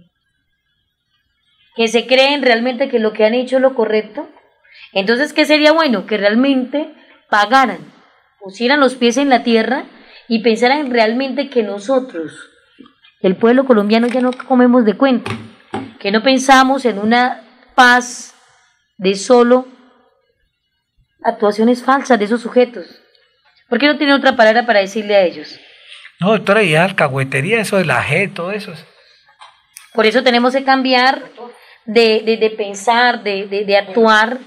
que 1.78 1.88
se 1.88 2.08
creen 2.08 2.42
realmente 2.42 2.90
que 2.90 3.00
lo 3.00 3.14
que 3.14 3.24
han 3.24 3.36
hecho 3.36 3.58
es 3.58 3.62
lo 3.62 3.76
correcto. 3.76 4.28
Entonces, 4.94 5.32
¿qué 5.32 5.46
sería 5.46 5.72
bueno? 5.72 6.08
Que 6.08 6.18
realmente 6.18 6.92
pagaran, 7.30 7.78
pusieran 8.40 8.80
los 8.80 8.96
pies 8.96 9.18
en 9.18 9.30
la 9.30 9.44
tierra 9.44 9.86
y 10.28 10.42
pensaran 10.42 10.90
realmente 10.90 11.50
que 11.50 11.62
nosotros, 11.62 12.34
el 13.22 13.36
pueblo 13.36 13.66
colombiano, 13.66 14.08
ya 14.08 14.22
no 14.22 14.32
comemos 14.32 14.86
de 14.86 14.96
cuenta, 14.96 15.32
que 16.00 16.12
no 16.12 16.22
pensamos 16.24 16.86
en 16.86 17.00
una 17.00 17.44
paz 17.76 18.36
de 18.98 19.16
solo 19.16 19.68
actuaciones 21.24 21.84
falsas 21.84 22.18
de 22.20 22.26
esos 22.26 22.42
sujetos. 22.42 22.86
¿Por 23.70 23.80
qué 23.80 23.88
no 23.88 23.98
tienen 23.98 24.16
otra 24.16 24.36
palabra 24.36 24.66
para 24.66 24.80
decirle 24.80 25.16
a 25.16 25.24
ellos? 25.24 25.60
No, 26.20 26.32
doctora, 26.32 26.64
y 26.64 26.76
alcahuetería, 26.76 27.60
eso 27.60 27.78
de 27.78 27.86
la 27.86 28.04
G, 28.04 28.34
todo 28.34 28.52
eso. 28.52 28.74
Por 29.94 30.06
eso 30.06 30.24
tenemos 30.24 30.54
que 30.54 30.64
cambiar 30.64 31.24
de, 31.86 32.22
de, 32.26 32.38
de 32.38 32.50
pensar, 32.52 33.24
de, 33.24 33.48
de, 33.48 33.66
de 33.66 33.78
actuar, 33.78 34.38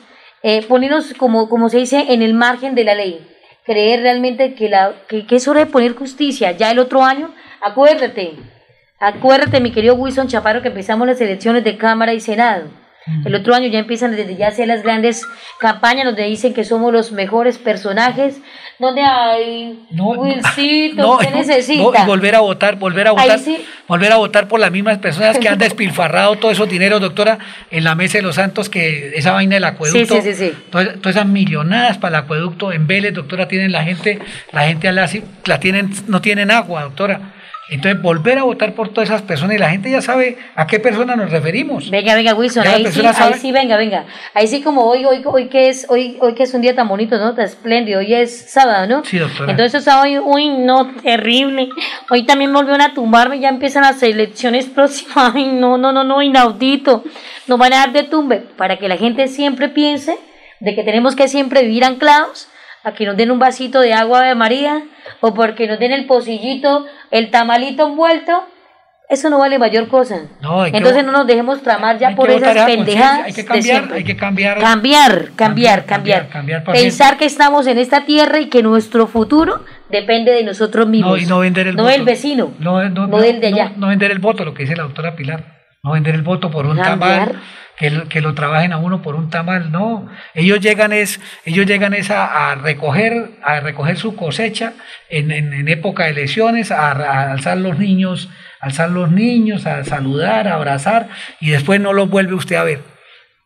eh, 0.43 0.65
ponernos, 0.67 1.13
como, 1.15 1.49
como 1.49 1.69
se 1.69 1.79
dice, 1.79 2.07
en 2.09 2.23
el 2.23 2.35
margen 2.35 2.75
de 2.75 2.85
la 2.85 2.95
ley. 2.95 3.27
Creer 3.65 4.01
realmente 4.01 4.55
que, 4.55 4.69
la, 4.69 4.95
que, 5.09 5.27
que 5.27 5.37
es 5.37 5.47
hora 5.47 5.61
de 5.61 5.67
poner 5.67 5.95
justicia. 5.95 6.53
Ya 6.53 6.71
el 6.71 6.79
otro 6.79 7.05
año, 7.05 7.35
acuérdate, 7.61 8.35
acuérdate, 9.01 9.61
mi 9.61 9.73
querido 9.73 9.95
Wilson 9.95 10.29
Chaparro, 10.29 10.62
que 10.62 10.69
empezamos 10.69 11.07
las 11.07 11.20
elecciones 11.20 11.65
de 11.65 11.77
Cámara 11.77 12.12
y 12.15 12.20
Senado. 12.20 12.65
El 13.25 13.35
otro 13.35 13.55
año 13.55 13.67
ya 13.69 13.79
empiezan 13.79 14.15
desde 14.15 14.37
ya 14.37 14.49
hacer 14.49 14.69
las 14.69 14.83
grandes 14.83 15.27
campañas 15.59 16.05
donde 16.05 16.25
dicen 16.25 16.53
que 16.53 16.65
somos 16.65 16.93
los 16.93 17.12
mejores 17.12 17.57
personajes, 17.57 18.37
donde 18.79 19.01
hay 19.01 19.81
Wilcito, 19.91 21.03
No, 21.03 21.19
¿qué 21.19 21.31
no, 21.31 21.37
necesita? 21.39 21.83
no, 21.83 22.05
y 22.05 22.07
volver 22.07 22.35
a 22.35 22.41
votar, 22.41 22.77
volver 22.77 23.09
a 23.09 23.12
votar, 23.12 23.39
sí. 23.39 23.65
volver 23.89 24.12
a 24.12 24.17
votar 24.17 24.49
por 24.49 24.61
las 24.61 24.70
mismas 24.70 24.99
personas 24.99 25.39
que 25.39 25.49
han 25.49 25.59
despilfarrado 25.59 26.37
todos 26.37 26.53
esos 26.55 26.69
dineros, 26.69 27.01
doctora, 27.01 27.39
en 27.70 27.85
la 27.85 27.95
mesa 27.95 28.19
de 28.19 28.23
los 28.23 28.37
santos, 28.37 28.69
que 28.69 29.12
esa 29.17 29.33
vaina 29.33 29.55
del 29.55 29.65
acueducto, 29.65 30.17
Sí, 30.17 30.23
sí, 30.23 30.35
sí, 30.35 30.51
sí. 30.51 30.59
Todas, 30.70 30.97
todas 31.01 31.17
esas 31.17 31.27
millonadas 31.27 31.97
para 31.97 32.19
el 32.19 32.25
acueducto 32.25 32.70
en 32.70 32.87
Vélez, 32.87 33.15
doctora, 33.15 33.49
tienen 33.49 33.73
la 33.73 33.83
gente, 33.83 34.19
la 34.53 34.67
gente 34.69 34.93
la, 34.93 35.09
la 35.47 35.59
tienen, 35.59 35.91
no 36.07 36.20
tienen 36.20 36.51
agua, 36.51 36.83
doctora. 36.83 37.33
Entonces, 37.71 38.03
volver 38.03 38.37
a 38.39 38.43
votar 38.43 38.75
por 38.75 38.89
todas 38.89 39.09
esas 39.09 39.23
personas 39.23 39.55
y 39.55 39.59
la 39.59 39.71
gente 39.71 39.91
ya 39.91 40.03
sabe 40.03 40.37
a 40.57 40.67
qué 40.67 40.81
persona 40.81 41.15
nos 41.15 41.31
referimos. 41.31 41.89
Venga, 41.89 42.17
venga, 42.17 42.35
Wilson, 42.35 42.67
ahí 42.67 42.85
sí, 42.91 43.01
ahí 43.01 43.35
sí, 43.35 43.53
venga, 43.53 43.77
venga. 43.77 44.07
Ahí 44.35 44.49
sí 44.49 44.61
como 44.61 44.83
hoy, 44.83 45.05
hoy, 45.05 45.23
hoy 45.25 45.49
que 45.49 45.69
es, 45.69 45.87
hoy, 45.89 46.19
hoy 46.21 46.35
que 46.35 46.43
es 46.43 46.53
un 46.53 46.63
día 46.63 46.75
tan 46.75 46.89
bonito, 46.89 47.17
¿no? 47.17 47.33
Tan 47.35 47.45
espléndido, 47.45 48.01
hoy 48.01 48.13
es 48.13 48.51
sábado, 48.51 48.89
¿no? 48.89 49.05
Sí, 49.05 49.19
doctora. 49.19 49.53
Entonces 49.53 49.87
hoy, 49.87 50.19
uy, 50.19 50.49
no, 50.49 50.95
terrible. 50.97 51.69
Hoy 52.11 52.27
también 52.27 52.53
volvieron 52.53 52.81
a 52.81 52.93
tumbarme, 52.93 53.39
ya 53.39 53.49
empiezan 53.49 53.83
las 53.83 54.03
elecciones 54.03 54.67
próximas. 54.67 55.33
Ay, 55.35 55.47
no, 55.47 55.79
no, 55.79 55.93
no, 55.93 56.03
no, 56.03 56.23
inaudito. 56.23 57.05
Nos 57.47 57.59
van 57.59 57.73
a 57.73 57.77
dar 57.77 57.93
de 57.93 58.03
tumbe 58.03 58.39
para 58.57 58.79
que 58.79 58.89
la 58.89 58.97
gente 58.97 59.29
siempre 59.29 59.69
piense 59.69 60.19
de 60.59 60.75
que 60.75 60.83
tenemos 60.83 61.15
que 61.15 61.29
siempre 61.29 61.63
vivir 61.63 61.85
anclados 61.85 62.50
a 62.84 62.92
que 62.92 63.05
nos 63.07 63.17
den 63.17 63.31
un 63.31 63.39
vasito 63.39 63.81
de 63.81 63.92
agua 63.92 64.23
de 64.23 64.34
María 64.34 64.83
o 65.20 65.34
porque 65.34 65.67
nos 65.67 65.78
den 65.78 65.92
el 65.92 66.07
pocillito, 66.07 66.86
el 67.10 67.31
tamalito 67.31 67.86
envuelto. 67.89 68.44
Eso 69.09 69.28
no 69.28 69.41
vale 69.41 69.59
mayor 69.59 69.89
cosa. 69.89 70.20
No, 70.41 70.62
hay 70.62 70.70
que- 70.70 70.78
Entonces 70.78 71.05
no 71.05 71.10
nos 71.10 71.26
dejemos 71.26 71.62
tramar 71.65 71.99
ya 71.99 72.15
por 72.15 72.31
esas 72.31 72.42
conciencia, 72.55 72.67
pendejadas. 72.76 73.25
Hay 73.26 73.33
que 73.33 73.44
cambiar, 73.44 73.92
hay 73.92 74.05
que 74.05 74.17
cambiar. 74.17 74.59
Cambiar, 74.60 75.31
cambiar, 75.34 75.86
cambiar. 75.86 76.28
Pensar 76.65 77.17
que 77.17 77.25
estamos 77.25 77.67
en 77.67 77.78
esta 77.78 78.05
tierra 78.07 78.39
y 78.39 78.47
que 78.47 78.62
nuestro 78.62 79.09
futuro 79.09 79.65
depende 79.89 80.31
de 80.31 80.44
nosotros 80.44 80.86
mismos. 80.86 81.10
No, 81.10 81.17
y 81.17 81.26
no 81.26 81.41
vender 81.41 81.67
el 81.67 81.75
No 81.75 81.83
voto. 81.83 81.92
del 81.92 82.05
vecino. 82.05 82.52
No, 82.60 82.89
no, 82.89 83.09
no 83.09 83.18
del 83.18 83.41
de 83.41 83.49
allá. 83.49 83.70
No, 83.70 83.78
no 83.78 83.86
vender 83.89 84.12
el 84.12 84.20
voto, 84.20 84.44
lo 84.44 84.55
que 84.55 84.62
dice 84.62 84.76
la 84.76 84.84
doctora 84.84 85.17
Pilar. 85.17 85.59
No 85.83 85.91
vender 85.92 86.15
el 86.15 86.23
voto 86.23 86.49
por 86.50 86.67
un 86.67 86.76
Cambiar. 86.76 87.31
tamal, 87.31 87.42
que, 87.81 87.91
lo- 87.91 88.09
que 88.09 88.20
lo 88.20 88.34
trabajen 88.34 88.73
a 88.73 88.76
uno 88.76 89.02
por 89.02 89.17
un 89.17 89.31
tamal, 89.31 89.73
no. 89.73 90.09
Ellos 90.34 90.60
llegan 90.60 90.92
es, 90.92 91.18
ellos 91.44 91.67
llegan 91.67 91.94
es 91.94 92.10
a, 92.10 92.50
a 92.50 92.55
recoger, 92.55 93.31
a 93.42 93.59
recoger 93.60 93.97
su 93.97 94.15
cosecha 94.15 94.75
en, 95.09 95.33
en- 95.33 95.52
en 95.55 95.67
época 95.68 96.05
de 96.05 96.10
elecciones, 96.10 96.70
a, 96.70 96.91
a 96.92 97.33
alzar 97.33 97.57
los 97.57 97.78
niños, 97.78 98.28
alzar 98.60 98.91
los 98.91 99.10
niños, 99.10 99.67
a 99.67 99.83
saludar, 99.84 100.47
a 100.47 100.55
abrazar, 100.55 101.09
y 101.41 101.50
después 101.50 101.81
no 101.81 101.92
los 101.92 102.09
vuelve 102.09 102.34
usted 102.34 102.57
a 102.57 102.65
ver. 102.65 102.83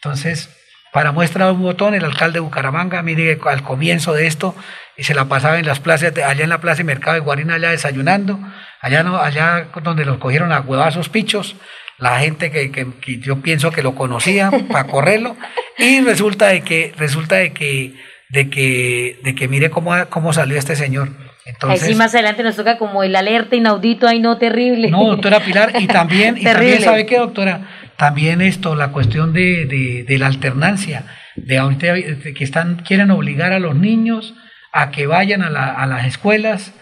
Entonces, 0.03 0.51
para 0.93 1.13
muestra 1.13 1.51
un 1.53 1.63
botón, 1.63 1.95
el 1.95 2.05
alcalde 2.05 2.35
de 2.35 2.41
Bucaramanga, 2.41 3.03
mire 3.03 3.39
al 3.47 3.63
comienzo 3.63 4.13
de 4.15 4.27
esto, 4.27 4.55
se 4.99 5.15
la 5.15 5.25
pasaba 5.27 5.59
en 5.59 5.67
las 5.67 5.81
plazas, 5.81 6.13
de- 6.15 6.25
allá 6.25 6.45
en 6.45 6.51
la 6.51 6.61
plaza 6.61 6.79
de 6.79 6.85
mercado 6.85 7.15
de 7.15 7.21
Guarina, 7.21 7.55
allá 7.55 7.71
desayunando, 7.71 8.39
allá 8.81 9.03
no, 9.03 9.17
allá 9.19 9.69
donde 9.83 10.05
los 10.05 10.19
cogieron 10.19 10.53
a 10.53 10.61
huevazos 10.61 11.09
pichos, 11.09 11.57
la 11.99 12.19
gente 12.21 12.51
que, 12.51 12.71
que- 12.71 12.87
que 13.01 13.19
yo 13.19 13.41
pienso 13.41 13.71
que 13.71 13.83
lo 13.83 13.95
conocía 13.95 14.51
para 14.71 14.89
correrlo, 14.89 15.37
y 15.79 16.01
resulta 16.01 16.49
de 16.49 16.63
que, 16.63 16.93
resulta 16.97 17.37
de 17.37 17.53
que, 17.53 17.95
de 18.31 18.51
que, 18.51 19.19
de 19.23 19.35
que 19.35 19.49
mire 19.49 19.71
cómo, 19.71 19.93
cómo 20.11 20.33
salió 20.33 20.59
este 20.59 20.77
señor. 20.77 21.09
Entonces, 21.47 21.83
Ahí 21.83 21.93
sí 21.93 21.95
más 21.99 22.15
adelante 22.15 22.43
nos 22.43 22.57
toca 22.57 22.79
como 22.79 23.03
el 23.03 23.15
alerta 23.15 23.55
inaudito, 23.55 24.09
ay 24.09 24.19
no, 24.19 24.39
terrible. 24.39 24.89
no, 24.91 25.05
doctora 25.09 25.41
Pilar, 25.41 25.73
y 25.79 25.87
también, 25.87 26.37
y 26.39 26.45
también. 26.45 26.81
¿sabe 26.81 27.05
qué, 27.07 27.19
doctora? 27.19 27.69
También 27.97 28.41
esto, 28.41 28.75
la 28.75 28.89
cuestión 28.89 29.33
de, 29.35 29.67
de, 29.67 30.05
de 30.09 30.19
la 30.19 30.27
alternancia, 30.27 31.05
de 31.37 31.59
ahorita 31.59 31.95
que 32.35 32.45
están, 32.45 32.77
quieren 32.77 33.11
obligar 33.11 33.53
a 33.53 33.59
los 33.59 33.77
niños 33.77 34.35
a 34.73 34.91
que 34.91 35.07
vayan 35.07 35.43
a, 35.43 35.51
la- 35.51 35.71
a 35.75 35.87
las 35.87 36.07
escuelas 36.07 36.73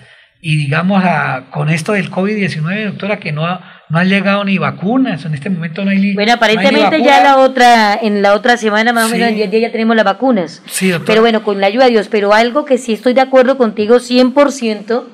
y 0.40 0.56
digamos 0.56 1.02
a, 1.04 1.46
con 1.50 1.68
esto 1.68 1.92
del 1.92 2.10
COVID-19, 2.10 2.84
doctora, 2.86 3.18
que 3.18 3.32
no, 3.32 3.46
ha- 3.46 3.71
no 3.88 3.98
han 3.98 4.08
llegado 4.08 4.44
ni 4.44 4.58
vacunas, 4.58 5.24
en 5.24 5.34
este 5.34 5.50
momento 5.50 5.84
no 5.84 5.90
hay 5.90 5.98
ni 5.98 6.14
Bueno, 6.14 6.34
no 6.36 6.44
hay 6.44 6.56
ni 6.56 6.56
aparentemente 6.56 7.02
ya 7.02 7.22
la 7.22 7.38
otra, 7.38 7.94
en 7.94 8.22
la 8.22 8.34
otra 8.34 8.56
semana 8.56 8.92
más 8.92 9.06
o 9.06 9.08
Sí. 9.14 9.20
menos, 9.20 9.38
ya, 9.50 9.58
ya 9.58 9.70
tenemos 9.72 9.96
las 9.96 10.04
vacunas. 10.04 10.62
Sí, 10.66 10.88
doctora. 10.90 11.06
Pero 11.06 11.20
bueno, 11.20 11.42
con 11.42 11.60
la 11.60 11.66
ayuda 11.66 11.84
de 11.84 11.90
Dios, 11.90 12.08
pero 12.08 12.32
algo 12.32 12.64
que 12.64 12.78
sí 12.78 12.92
estoy 12.94 13.12
de 13.12 13.20
acuerdo 13.20 13.58
contigo 13.58 14.00
100%, 14.00 15.04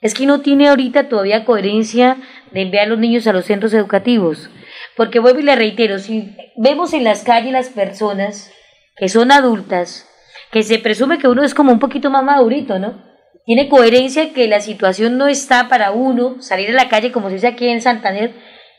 es 0.00 0.14
que 0.14 0.26
no 0.26 0.40
tiene 0.40 0.68
ahorita 0.68 1.08
todavía 1.08 1.44
coherencia 1.44 2.16
de 2.52 2.62
enviar 2.62 2.86
a 2.86 2.88
los 2.88 2.98
niños 2.98 3.26
a 3.26 3.32
los 3.32 3.44
centros 3.46 3.72
educativos. 3.74 4.48
Porque 4.96 5.18
vuelvo 5.20 5.40
y 5.40 5.44
le 5.44 5.54
reitero, 5.56 5.98
si 5.98 6.34
vemos 6.56 6.92
en 6.92 7.04
las 7.04 7.22
calles 7.22 7.52
las 7.52 7.68
personas 7.68 8.50
que 8.96 9.08
son 9.08 9.30
adultas, 9.30 10.08
que 10.50 10.62
se 10.62 10.78
presume 10.78 11.18
que 11.18 11.28
uno 11.28 11.44
es 11.44 11.54
como 11.54 11.72
un 11.72 11.78
poquito 11.78 12.10
más 12.10 12.24
madurito, 12.24 12.78
¿no? 12.78 13.07
Tiene 13.48 13.70
coherencia 13.70 14.34
que 14.34 14.46
la 14.46 14.60
situación 14.60 15.16
no 15.16 15.26
está 15.26 15.70
para 15.70 15.90
uno 15.90 16.36
salir 16.38 16.68
a 16.68 16.74
la 16.74 16.90
calle, 16.90 17.12
como 17.12 17.28
se 17.28 17.36
dice 17.36 17.46
aquí 17.46 17.66
en 17.66 17.80
Santander, 17.80 18.34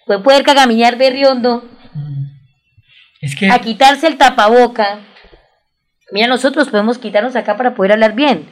Puede, 0.05 0.19
poder 0.19 0.43
cagaminar 0.43 0.99
de 0.99 1.09
riondo. 1.09 1.63
Es 3.19 3.35
que... 3.35 3.49
A 3.49 3.57
quitarse 3.57 4.05
el 4.05 4.19
tapaboca. 4.19 4.99
Mira, 6.11 6.27
nosotros 6.27 6.69
podemos 6.69 6.99
quitarnos 6.99 7.35
acá 7.35 7.57
para 7.57 7.73
poder 7.73 7.93
hablar 7.93 8.13
bien. 8.13 8.47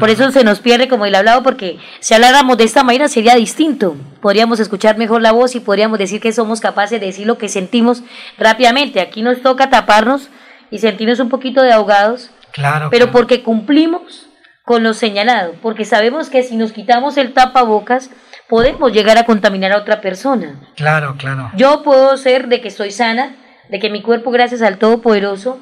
Por 0.00 0.08
eso 0.08 0.30
se 0.30 0.42
nos 0.42 0.60
pierde 0.60 0.88
como 0.88 1.04
el 1.04 1.14
hablado, 1.14 1.42
porque 1.42 1.78
si 2.00 2.14
habláramos 2.14 2.56
de 2.56 2.64
esta 2.64 2.82
manera 2.82 3.06
sería 3.08 3.34
distinto. 3.34 3.94
Podríamos 4.22 4.60
escuchar 4.60 4.96
mejor 4.96 5.20
la 5.20 5.32
voz 5.32 5.54
y 5.54 5.60
podríamos 5.60 5.98
decir 5.98 6.18
que 6.18 6.32
somos 6.32 6.62
capaces 6.62 6.98
de 6.98 7.04
decir 7.04 7.26
lo 7.26 7.36
que 7.36 7.50
sentimos 7.50 8.02
rápidamente. 8.38 9.02
Aquí 9.02 9.20
nos 9.20 9.42
toca 9.42 9.68
taparnos 9.68 10.30
y 10.70 10.78
sentirnos 10.78 11.20
un 11.20 11.28
poquito 11.28 11.60
de 11.60 11.72
ahogados. 11.72 12.30
Claro. 12.52 12.88
Pero 12.90 13.10
porque 13.10 13.42
cumplimos 13.42 14.27
con 14.68 14.82
lo 14.82 14.92
señalado, 14.92 15.54
porque 15.62 15.86
sabemos 15.86 16.28
que 16.28 16.42
si 16.42 16.54
nos 16.54 16.72
quitamos 16.72 17.16
el 17.16 17.32
tapabocas 17.32 18.10
podemos 18.50 18.92
llegar 18.92 19.16
a 19.16 19.24
contaminar 19.24 19.72
a 19.72 19.78
otra 19.78 20.02
persona. 20.02 20.60
Claro, 20.76 21.16
claro. 21.16 21.50
Yo 21.56 21.82
puedo 21.82 22.14
ser 22.18 22.48
de 22.48 22.60
que 22.60 22.68
estoy 22.68 22.90
sana, 22.90 23.34
de 23.70 23.78
que 23.78 23.88
mi 23.88 24.02
cuerpo, 24.02 24.30
gracias 24.30 24.60
al 24.60 24.76
Todopoderoso, 24.76 25.58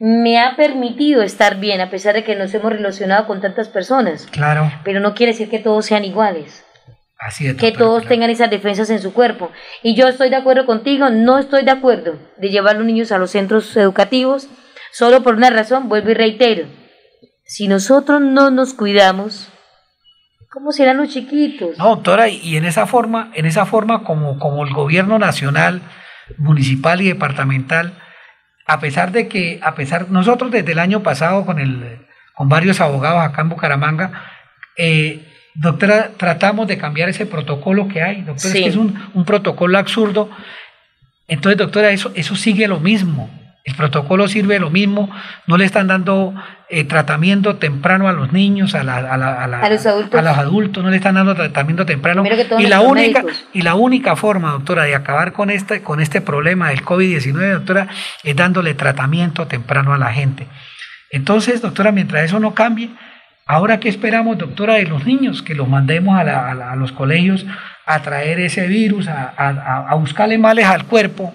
me 0.00 0.40
ha 0.40 0.56
permitido 0.56 1.22
estar 1.22 1.60
bien, 1.60 1.80
a 1.80 1.90
pesar 1.90 2.16
de 2.16 2.24
que 2.24 2.34
nos 2.34 2.52
hemos 2.52 2.72
relacionado 2.72 3.28
con 3.28 3.40
tantas 3.40 3.68
personas. 3.68 4.26
Claro. 4.32 4.68
Pero 4.82 4.98
no 4.98 5.14
quiere 5.14 5.30
decir 5.30 5.48
que 5.48 5.60
todos 5.60 5.86
sean 5.86 6.04
iguales. 6.04 6.64
Así 7.20 7.46
es. 7.46 7.54
Que 7.54 7.70
todos 7.70 8.04
tengan 8.04 8.30
esas 8.30 8.50
defensas 8.50 8.90
en 8.90 9.00
su 9.00 9.12
cuerpo. 9.12 9.52
Y 9.84 9.94
yo 9.94 10.08
estoy 10.08 10.28
de 10.28 10.36
acuerdo 10.36 10.66
contigo, 10.66 11.08
no 11.08 11.38
estoy 11.38 11.62
de 11.62 11.70
acuerdo 11.70 12.18
de 12.36 12.48
llevar 12.48 12.74
a 12.74 12.78
los 12.78 12.86
niños 12.88 13.12
a 13.12 13.18
los 13.18 13.30
centros 13.30 13.76
educativos, 13.76 14.48
solo 14.90 15.22
por 15.22 15.36
una 15.36 15.50
razón, 15.50 15.88
vuelvo 15.88 16.10
y 16.10 16.14
reitero. 16.14 16.79
Si 17.50 17.66
nosotros 17.66 18.20
no 18.20 18.52
nos 18.52 18.74
cuidamos, 18.74 19.48
¿cómo 20.52 20.70
serán 20.70 20.98
los 20.98 21.08
chiquitos? 21.08 21.76
No, 21.78 21.88
doctora, 21.88 22.28
y 22.28 22.56
en 22.56 22.64
esa 22.64 22.86
forma, 22.86 23.32
en 23.34 23.44
esa 23.44 23.66
forma 23.66 24.04
como, 24.04 24.38
como 24.38 24.64
el 24.64 24.72
gobierno 24.72 25.18
nacional, 25.18 25.82
municipal 26.38 27.00
y 27.00 27.08
departamental, 27.08 27.94
a 28.66 28.78
pesar 28.78 29.10
de 29.10 29.26
que, 29.26 29.58
a 29.64 29.74
pesar, 29.74 30.12
nosotros 30.12 30.52
desde 30.52 30.70
el 30.70 30.78
año 30.78 31.02
pasado 31.02 31.44
con, 31.44 31.58
el, 31.58 32.06
con 32.34 32.48
varios 32.48 32.80
abogados 32.80 33.20
acá 33.20 33.42
en 33.42 33.48
Bucaramanga, 33.48 34.30
eh, 34.76 35.26
doctora, 35.56 36.12
tratamos 36.16 36.68
de 36.68 36.78
cambiar 36.78 37.08
ese 37.08 37.26
protocolo 37.26 37.88
que 37.88 38.00
hay, 38.00 38.22
doctora, 38.22 38.54
es 38.54 38.60
que 38.60 38.66
es 38.68 38.76
un, 38.76 39.10
un, 39.12 39.24
protocolo 39.24 39.76
absurdo. 39.76 40.30
Entonces, 41.26 41.58
doctora, 41.58 41.90
eso, 41.90 42.12
eso 42.14 42.36
sigue 42.36 42.68
lo 42.68 42.78
mismo. 42.78 43.28
El 43.64 43.74
protocolo 43.74 44.28
sirve 44.28 44.60
lo 44.60 44.70
mismo, 44.70 45.10
no 45.48 45.56
le 45.56 45.64
están 45.64 45.88
dando 45.88 46.32
eh, 46.72 46.84
tratamiento 46.84 47.56
temprano 47.56 48.08
a 48.08 48.12
los 48.12 48.32
niños, 48.32 48.76
a, 48.76 48.84
la, 48.84 48.98
a, 48.98 49.16
la, 49.16 49.42
a, 49.42 49.46
la, 49.48 49.68
los 49.68 49.84
adultos. 49.84 50.20
a, 50.20 50.22
los 50.22 50.38
adultos, 50.38 50.84
no 50.84 50.90
le 50.90 50.96
están 50.98 51.16
dando 51.16 51.34
tratamiento 51.34 51.84
temprano. 51.84 52.22
Y 52.60 52.66
la, 52.68 52.80
única, 52.80 53.24
y 53.52 53.62
la 53.62 53.74
única 53.74 54.14
forma, 54.14 54.52
doctora, 54.52 54.84
de 54.84 54.94
acabar 54.94 55.32
con 55.32 55.50
este, 55.50 55.82
con 55.82 56.00
este 56.00 56.20
problema 56.20 56.68
del 56.68 56.84
COVID-19, 56.84 57.54
doctora, 57.54 57.88
es 58.22 58.36
dándole 58.36 58.74
tratamiento 58.74 59.48
temprano 59.48 59.92
a 59.92 59.98
la 59.98 60.12
gente. 60.12 60.46
Entonces, 61.10 61.60
doctora, 61.60 61.90
mientras 61.90 62.24
eso 62.24 62.38
no 62.38 62.54
cambie, 62.54 62.90
ahora 63.46 63.80
qué 63.80 63.88
esperamos, 63.88 64.38
doctora, 64.38 64.74
de 64.74 64.84
los 64.84 65.04
niños, 65.04 65.42
que 65.42 65.56
los 65.56 65.68
mandemos 65.68 66.16
a, 66.16 66.76
los 66.76 66.92
colegios 66.92 67.46
a 67.84 68.00
traer 68.02 68.38
ese 68.38 68.68
virus, 68.68 69.08
a, 69.08 69.92
buscarle 69.96 70.38
males 70.38 70.66
al 70.66 70.84
cuerpo, 70.84 71.34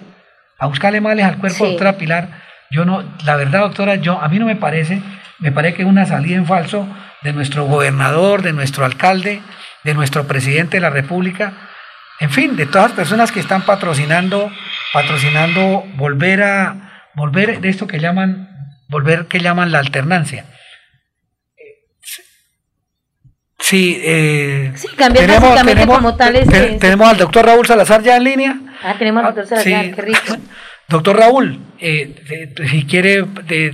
a 0.58 0.66
buscarle 0.66 1.02
males 1.02 1.26
al 1.26 1.36
cuerpo, 1.36 1.66
sí. 1.66 1.70
doctora 1.72 1.98
Pilar. 1.98 2.46
Yo 2.70 2.86
no, 2.86 3.04
la 3.26 3.36
verdad, 3.36 3.60
doctora, 3.60 3.96
yo 3.96 4.18
a 4.18 4.28
mí 4.28 4.38
no 4.38 4.46
me 4.46 4.56
parece, 4.56 5.02
me 5.38 5.52
parece 5.52 5.76
que 5.76 5.82
es 5.82 5.88
una 5.88 6.06
salida 6.06 6.36
en 6.36 6.46
falso 6.46 6.88
de 7.22 7.32
nuestro 7.32 7.64
gobernador, 7.64 8.42
de 8.42 8.52
nuestro 8.52 8.84
alcalde, 8.84 9.42
de 9.84 9.94
nuestro 9.94 10.26
presidente 10.26 10.78
de 10.78 10.80
la 10.80 10.90
República, 10.90 11.52
en 12.20 12.30
fin, 12.30 12.56
de 12.56 12.66
todas 12.66 12.90
las 12.90 12.96
personas 12.96 13.30
que 13.32 13.40
están 13.40 13.62
patrocinando, 13.62 14.50
patrocinando 14.92 15.84
volver 15.96 16.42
a 16.42 17.04
volver 17.14 17.60
de 17.60 17.68
esto 17.68 17.86
que 17.86 17.98
llaman 17.98 18.48
volver 18.88 19.26
que 19.26 19.40
llaman 19.40 19.72
la 19.72 19.80
alternancia. 19.80 20.46
Sí, 23.58 24.00
eh, 24.04 24.72
sí 24.76 24.86
cambiar 24.96 25.26
tenemos, 25.26 25.48
básicamente 25.48 25.80
tenemos, 25.80 25.96
como 25.96 26.16
tal 26.16 26.36
es, 26.36 26.48
te, 26.48 26.78
tenemos 26.78 27.08
al 27.08 27.16
doctor 27.16 27.46
Raúl 27.46 27.66
Salazar 27.66 28.02
ya 28.02 28.16
en 28.16 28.24
línea. 28.24 28.56
Ah, 28.82 28.94
tenemos 28.98 29.24
al 29.24 29.34
doctor 29.34 29.46
Salazar, 29.46 29.84
sí. 29.84 29.92
qué 29.92 30.02
rico. 30.02 30.20
Doctor 30.88 31.16
Raúl, 31.16 31.58
eh, 31.80 32.54
si 32.70 32.84
quiere, 32.84 33.24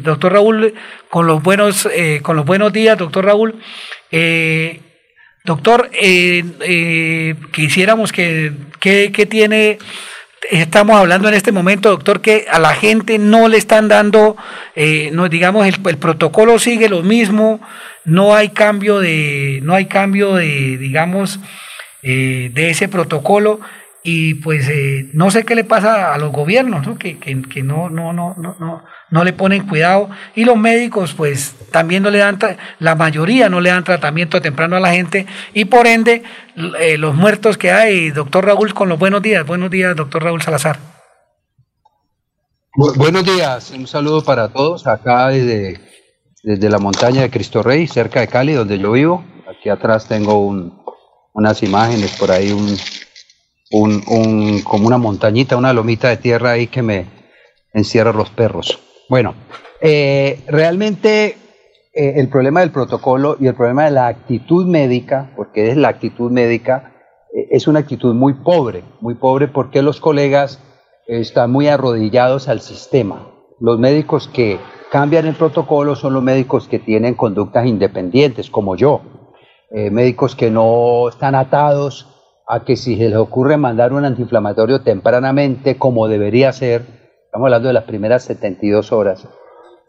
doctor 0.01 0.33
Raúl, 0.33 0.73
con 1.11 1.27
los 1.27 1.43
buenos, 1.43 1.87
eh, 1.93 2.21
con 2.23 2.37
los 2.37 2.47
buenos 2.47 2.73
días, 2.73 2.97
doctor 2.97 3.27
Raúl. 3.27 3.61
Eh, 4.11 4.81
doctor, 5.45 5.91
quisiéramos 7.53 8.13
que, 8.13 8.53
que, 8.81 9.13
que, 9.13 9.27
tiene, 9.27 9.79
estamos 10.51 10.97
hablando 10.97 11.29
en 11.29 11.35
este 11.35 11.53
momento, 11.53 11.91
doctor, 11.91 12.23
que 12.23 12.47
a 12.51 12.59
la 12.59 12.75
gente 12.75 13.19
no 13.19 13.47
le 13.49 13.59
están 13.59 13.89
dando, 13.89 14.39
no 15.13 15.29
digamos, 15.29 15.67
el, 15.67 15.77
el, 15.87 15.99
protocolo 15.99 16.59
sigue 16.59 16.89
lo 16.89 17.03
mismo, 17.03 17.61
no 18.07 18.35
hay 18.35 18.51
cambio 18.51 19.01
de, 19.01 19.61
no 19.63 19.75
hay 19.75 19.85
cambio 19.85 20.37
de, 20.37 20.79
digamos, 20.79 21.41
de 22.01 22.71
ese 22.71 22.89
protocolo 22.89 23.61
y 24.05 24.35
pues 24.35 24.69
eh, 24.69 25.11
no 25.13 25.31
sé 25.31 25.45
qué 25.45 25.55
le 25.55 25.65
pasa 25.65 26.13
a 26.13 26.19
los 26.19 26.33
gobiernos, 26.33 26.87
¿no? 26.87 26.99
Que, 26.99 27.19
que, 27.19 27.41
que, 27.43 27.63
no, 27.63 27.89
no, 27.89 28.13
no, 28.13 28.35
no, 28.37 28.85
no, 29.11 29.25
le 29.25 29.33
ponen 29.33 29.67
cuidado 29.69 30.11
y 30.35 30.45
los 30.45 30.57
médicos 30.57 31.15
pues 31.15 31.55
también 31.71 32.03
no 32.03 32.11
le 32.11 32.19
dan, 32.19 32.39
la 32.81 32.97
mayoría 32.97 33.49
no 33.49 33.61
le 33.61 33.71
dan 33.71 33.85
tratamiento 33.85 34.41
temprano 34.41 34.77
a 34.77 34.81
la 34.81 34.93
gente 34.93 35.27
y 35.55 35.67
por 35.67 35.87
ende 35.87 36.25
eh, 36.81 36.99
los 36.99 37.15
muertos 37.15 37.57
que 37.57 37.71
hay, 37.71 38.11
doctor 38.11 38.45
Raúl, 38.45 38.75
con 38.75 38.89
los 38.89 38.99
buenos 38.99 39.23
días, 39.23 39.47
buenos 39.47 39.71
días, 39.71 39.95
doctor 39.95 40.25
Raúl 40.25 40.43
Salazar. 40.43 40.79
Bu 42.75 42.93
buenos 42.97 43.25
días, 43.25 43.71
un 43.71 43.87
saludo 43.87 44.25
para 44.25 44.49
todos 44.49 44.87
acá 44.87 45.29
desde, 45.29 45.81
desde 46.43 46.71
la 46.71 46.79
montaña 46.79 47.23
de 47.23 47.31
Cristo 47.31 47.63
Rey, 47.63 47.87
cerca 47.87 48.21
de 48.21 48.29
Cali, 48.29 48.55
donde 48.55 48.79
yo 48.79 48.93
vivo. 48.93 49.25
Aquí 49.47 49.69
atrás 49.69 50.09
tengo 50.09 50.45
un, 50.45 50.83
unas 51.35 51.63
imágenes, 51.63 52.17
por 52.17 52.31
ahí 52.31 52.51
un, 52.51 52.75
un, 53.73 54.61
como 54.63 54.87
una 54.87 54.99
montañita, 54.99 55.57
una 55.57 55.73
lomita 55.73 56.09
de 56.09 56.19
tierra 56.19 56.53
ahí 56.53 56.67
que 56.67 56.83
me 56.83 57.07
encierra 57.73 58.13
los 58.13 58.31
perros. 58.31 58.79
Bueno, 59.09 59.35
eh, 59.81 60.41
realmente 60.47 61.37
eh, 61.95 62.15
el 62.17 62.29
problema 62.29 62.61
del 62.61 62.71
protocolo 62.71 63.37
y 63.41 63.47
el 63.47 63.55
problema 63.55 63.85
de 63.85 63.93
la 63.93 64.07
actitud 64.07 64.67
médica, 64.67 65.33
porque 65.37 65.71
es 65.71 65.77
la 65.77 65.89
actitud 65.89 66.31
médica, 66.31 66.93
eh, 67.35 67.49
es 67.51 67.67
una 67.67 67.81
actitud 67.81 68.15
muy 68.15 68.35
pobre, 68.35 68.85
muy 69.01 69.15
pobre 69.15 69.49
porque 69.49 69.83
los 69.83 70.01
colegas 70.01 70.61
están 71.07 71.51
muy 71.51 71.69
arrodillados 71.69 72.49
al 72.49 72.61
sistema. 72.61 73.29
Los 73.59 73.79
médicos 73.79 74.29
que 74.29 74.59
cambian 74.91 75.27
el 75.27 75.35
protocolo 75.35 75.97
son 75.97 76.15
los 76.15 76.23
médicos 76.23 76.69
que 76.69 76.79
tienen 76.79 77.15
conductas 77.15 77.67
independientes, 77.67 78.51
como 78.51 78.77
yo. 78.77 79.01
médicos 79.71 80.37
que 80.37 80.51
no 80.51 81.09
están 81.09 81.35
atados 81.35 82.12
a 82.53 82.65
que 82.65 82.77
si 82.77 82.99
se 82.99 83.09
les 83.09 83.17
ocurre 83.17 83.57
mandar 83.57 83.95
un 83.95 84.05
antiinflamatorio 84.05 84.83
tempranamente, 84.83 85.79
como 85.79 86.07
debería 86.07 86.53
ser, 86.53 86.83
estamos 87.25 87.47
hablando 87.47 87.69
de 87.69 87.73
las 87.73 87.85
primeras 87.85 88.25
72 88.25 88.93
horas, 88.93 89.27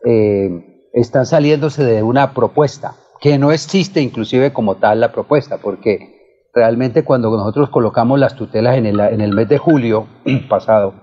eh, 0.06 0.88
están 0.93 1.25
saliéndose 1.25 1.83
de 1.83 2.03
una 2.03 2.33
propuesta, 2.33 2.95
que 3.19 3.38
no 3.38 3.51
existe 3.51 4.00
inclusive 4.00 4.53
como 4.53 4.75
tal 4.75 5.01
la 5.01 5.11
propuesta, 5.11 5.58
porque 5.58 6.48
realmente 6.53 7.03
cuando 7.03 7.30
nosotros 7.35 7.69
colocamos 7.69 8.17
las 8.17 8.38
tutelas 8.38 8.77
en 8.77 8.85
el, 8.85 8.98
en 9.01 9.19
el 9.19 9.33
mes 9.33 9.50
de 9.50 9.58
julio 9.58 10.08
pasado, 10.50 10.93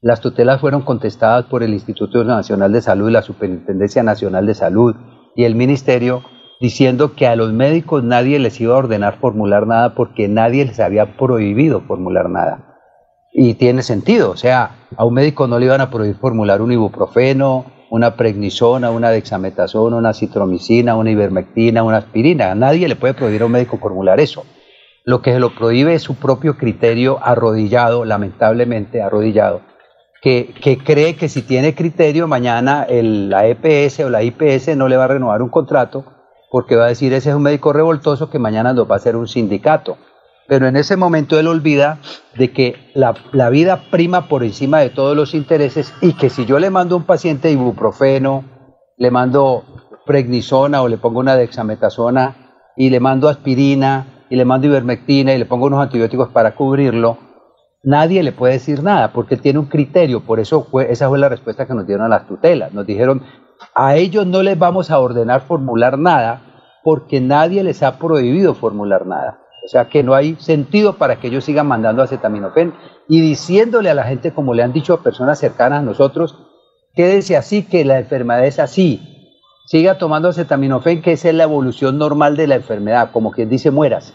las 0.00 0.20
tutelas 0.20 0.60
fueron 0.60 0.82
contestadas 0.82 1.44
por 1.44 1.62
el 1.62 1.72
Instituto 1.72 2.24
Nacional 2.24 2.72
de 2.72 2.82
Salud, 2.82 3.10
la 3.10 3.22
Superintendencia 3.22 4.02
Nacional 4.02 4.44
de 4.44 4.54
Salud 4.54 4.96
y 5.36 5.44
el 5.44 5.54
Ministerio 5.54 6.24
diciendo 6.60 7.14
que 7.14 7.26
a 7.26 7.36
los 7.36 7.52
médicos 7.52 8.02
nadie 8.02 8.38
les 8.38 8.60
iba 8.60 8.74
a 8.74 8.78
ordenar 8.78 9.18
formular 9.18 9.66
nada 9.66 9.94
porque 9.94 10.28
nadie 10.28 10.64
les 10.64 10.80
había 10.80 11.16
prohibido 11.16 11.80
formular 11.82 12.30
nada. 12.30 12.76
Y 13.32 13.54
tiene 13.54 13.82
sentido, 13.82 14.30
o 14.30 14.36
sea, 14.36 14.88
a 14.96 15.04
un 15.04 15.14
médico 15.14 15.46
no 15.46 15.58
le 15.58 15.66
iban 15.66 15.82
a 15.82 15.90
prohibir 15.90 16.16
formular 16.16 16.62
un 16.62 16.72
ibuprofeno, 16.72 17.66
una 17.90 18.16
prednisona, 18.16 18.90
una 18.90 19.10
dexametasona, 19.10 19.96
una 19.96 20.14
citromicina, 20.14 20.96
una 20.96 21.10
ivermectina, 21.10 21.82
una 21.82 21.98
aspirina. 21.98 22.54
Nadie 22.54 22.88
le 22.88 22.96
puede 22.96 23.14
prohibir 23.14 23.42
a 23.42 23.46
un 23.46 23.52
médico 23.52 23.76
formular 23.76 24.20
eso. 24.20 24.44
Lo 25.04 25.20
que 25.20 25.32
se 25.32 25.38
lo 25.38 25.54
prohíbe 25.54 25.94
es 25.94 26.02
su 26.02 26.16
propio 26.16 26.56
criterio 26.56 27.18
arrodillado, 27.22 28.04
lamentablemente 28.04 29.02
arrodillado, 29.02 29.60
que, 30.22 30.54
que 30.60 30.78
cree 30.78 31.14
que 31.14 31.28
si 31.28 31.42
tiene 31.42 31.74
criterio 31.74 32.26
mañana 32.26 32.84
el, 32.88 33.28
la 33.28 33.46
EPS 33.46 34.00
o 34.00 34.10
la 34.10 34.22
IPS 34.22 34.76
no 34.76 34.88
le 34.88 34.96
va 34.96 35.04
a 35.04 35.08
renovar 35.08 35.42
un 35.42 35.50
contrato 35.50 36.15
porque 36.50 36.76
va 36.76 36.84
a 36.84 36.88
decir 36.88 37.12
ese 37.12 37.30
es 37.30 37.36
un 37.36 37.42
médico 37.42 37.72
revoltoso 37.72 38.30
que 38.30 38.38
mañana 38.38 38.72
nos 38.72 38.88
va 38.88 38.94
a 38.94 38.98
hacer 38.98 39.16
un 39.16 39.28
sindicato. 39.28 39.98
Pero 40.48 40.68
en 40.68 40.76
ese 40.76 40.96
momento 40.96 41.38
él 41.40 41.48
olvida 41.48 41.98
de 42.36 42.52
que 42.52 42.76
la, 42.94 43.50
vida 43.50 43.82
prima 43.90 44.28
por 44.28 44.44
encima 44.44 44.78
de 44.78 44.90
todos 44.90 45.16
los 45.16 45.34
intereses 45.34 45.92
y 46.00 46.12
que 46.12 46.30
si 46.30 46.46
yo 46.46 46.58
le 46.58 46.70
mando 46.70 46.94
a 46.94 46.98
un 46.98 47.04
paciente 47.04 47.50
ibuprofeno, 47.50 48.44
le 48.96 49.10
mando 49.10 49.64
prednisona 50.06 50.82
o 50.82 50.88
le 50.88 50.98
pongo 50.98 51.18
una 51.18 51.36
dexametasona 51.36 52.36
y 52.76 52.90
le 52.90 53.00
mando 53.00 53.28
aspirina 53.28 54.24
y 54.30 54.36
le 54.36 54.44
mando 54.44 54.68
ivermectina 54.68 55.34
y 55.34 55.38
le 55.38 55.46
pongo 55.46 55.66
unos 55.66 55.82
antibióticos 55.82 56.28
para 56.28 56.54
cubrirlo, 56.54 57.18
nadie 57.82 58.22
le 58.22 58.32
puede 58.32 58.54
decir 58.54 58.82
nada 58.82 59.12
porque 59.12 59.36
tiene 59.36 59.58
un 59.58 59.66
criterio. 59.66 60.20
Por 60.20 60.38
eso 60.38 60.64
fue, 60.70 60.92
esa 60.92 61.08
fue 61.08 61.18
la 61.18 61.28
respuesta 61.28 61.66
que 61.66 61.74
nos 61.74 61.86
dieron 61.86 62.06
a 62.06 62.08
las 62.08 62.26
tutelas. 62.28 62.72
Nos 62.72 62.86
dijeron, 62.86 63.22
a 63.74 63.96
ellos 63.96 64.26
no 64.26 64.42
les 64.42 64.58
vamos 64.58 64.90
a 64.90 64.98
ordenar 64.98 65.42
formular 65.42 65.98
nada 65.98 66.42
porque 66.82 67.20
nadie 67.20 67.62
les 67.64 67.82
ha 67.82 67.98
prohibido 67.98 68.54
formular 68.54 69.06
nada. 69.06 69.40
O 69.64 69.68
sea 69.68 69.88
que 69.88 70.04
no 70.04 70.14
hay 70.14 70.36
sentido 70.36 70.96
para 70.96 71.16
que 71.16 71.26
ellos 71.26 71.44
sigan 71.44 71.66
mandando 71.66 72.02
acetaminofén 72.02 72.74
y 73.08 73.20
diciéndole 73.20 73.90
a 73.90 73.94
la 73.94 74.04
gente, 74.04 74.32
como 74.32 74.54
le 74.54 74.62
han 74.62 74.72
dicho 74.72 74.94
a 74.94 75.02
personas 75.02 75.40
cercanas 75.40 75.80
a 75.80 75.82
nosotros, 75.82 76.38
quédese 76.94 77.36
así, 77.36 77.64
que 77.64 77.84
la 77.84 77.98
enfermedad 77.98 78.46
es 78.46 78.60
así. 78.60 79.32
Siga 79.66 79.98
tomando 79.98 80.28
acetaminofén, 80.28 81.02
que 81.02 81.12
esa 81.12 81.28
es 81.28 81.34
la 81.34 81.42
evolución 81.42 81.98
normal 81.98 82.36
de 82.36 82.46
la 82.46 82.54
enfermedad, 82.54 83.10
como 83.10 83.32
quien 83.32 83.48
dice, 83.48 83.72
mueras. 83.72 84.14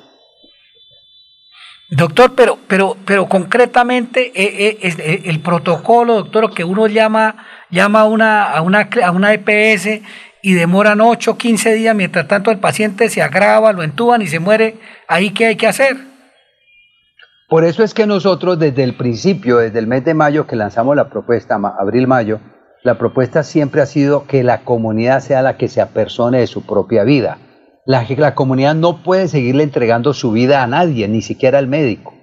Doctor, 1.89 2.33
pero, 2.35 2.57
pero, 2.69 2.95
pero 3.05 3.27
concretamente 3.27 4.31
eh, 4.33 4.77
eh, 4.81 4.95
eh, 4.97 5.21
el 5.25 5.41
protocolo, 5.41 6.15
doctor, 6.15 6.53
que 6.53 6.63
uno 6.63 6.87
llama, 6.87 7.45
llama 7.72 8.01
a 8.01 8.06
una, 8.06 8.43
a 8.51 8.61
una, 8.61 8.90
a 9.03 9.11
una 9.11 9.33
EPS 9.33 10.01
y 10.41 10.53
demoran 10.53 11.01
8, 11.01 11.38
15 11.38 11.74
días, 11.74 11.95
mientras 11.95 12.27
tanto 12.27 12.51
el 12.51 12.59
paciente 12.59 13.09
se 13.09 13.22
agrava, 13.22 13.74
lo 13.74 13.83
entuban 13.83 14.22
y 14.22 14.27
se 14.27 14.40
muere, 14.40 14.75
¿ahí 15.08 15.32
qué 15.32 15.48
hay 15.48 15.56
que 15.56 15.67
hacer? 15.67 15.98
Por 17.48 17.64
eso 17.66 17.83
es 17.83 17.93
que 17.93 18.08
nosotros 18.08 18.58
desde 18.59 18.83
el 18.83 18.95
principio, 18.95 19.58
desde 19.58 19.80
el 19.80 19.88
mes 19.88 20.06
de 20.06 20.14
mayo 20.14 20.48
que 20.48 20.56
lanzamos 20.56 20.95
la 20.95 21.09
propuesta, 21.09 21.56
abril-mayo, 21.56 22.40
la 22.83 22.98
propuesta 22.98 23.43
siempre 23.43 23.82
ha 23.82 23.85
sido 23.85 24.25
que 24.25 24.43
la 24.43 24.61
comunidad 24.61 25.19
sea 25.19 25.41
la 25.41 25.58
que 25.58 25.67
se 25.67 25.82
apersone 25.82 26.40
de 26.40 26.48
su 26.48 26.66
propia 26.66 27.03
vida. 27.03 27.38
La, 27.85 28.06
la 28.17 28.35
comunidad 28.35 28.74
no 28.74 29.03
puede 29.03 29.27
seguirle 29.27 29.64
entregando 29.64 30.14
su 30.14 30.32
vida 30.32 30.64
a 30.64 30.67
nadie, 30.67 31.08
ni 31.08 31.22
siquiera 31.22 31.59
al 31.59 31.67
médico. 31.67 32.14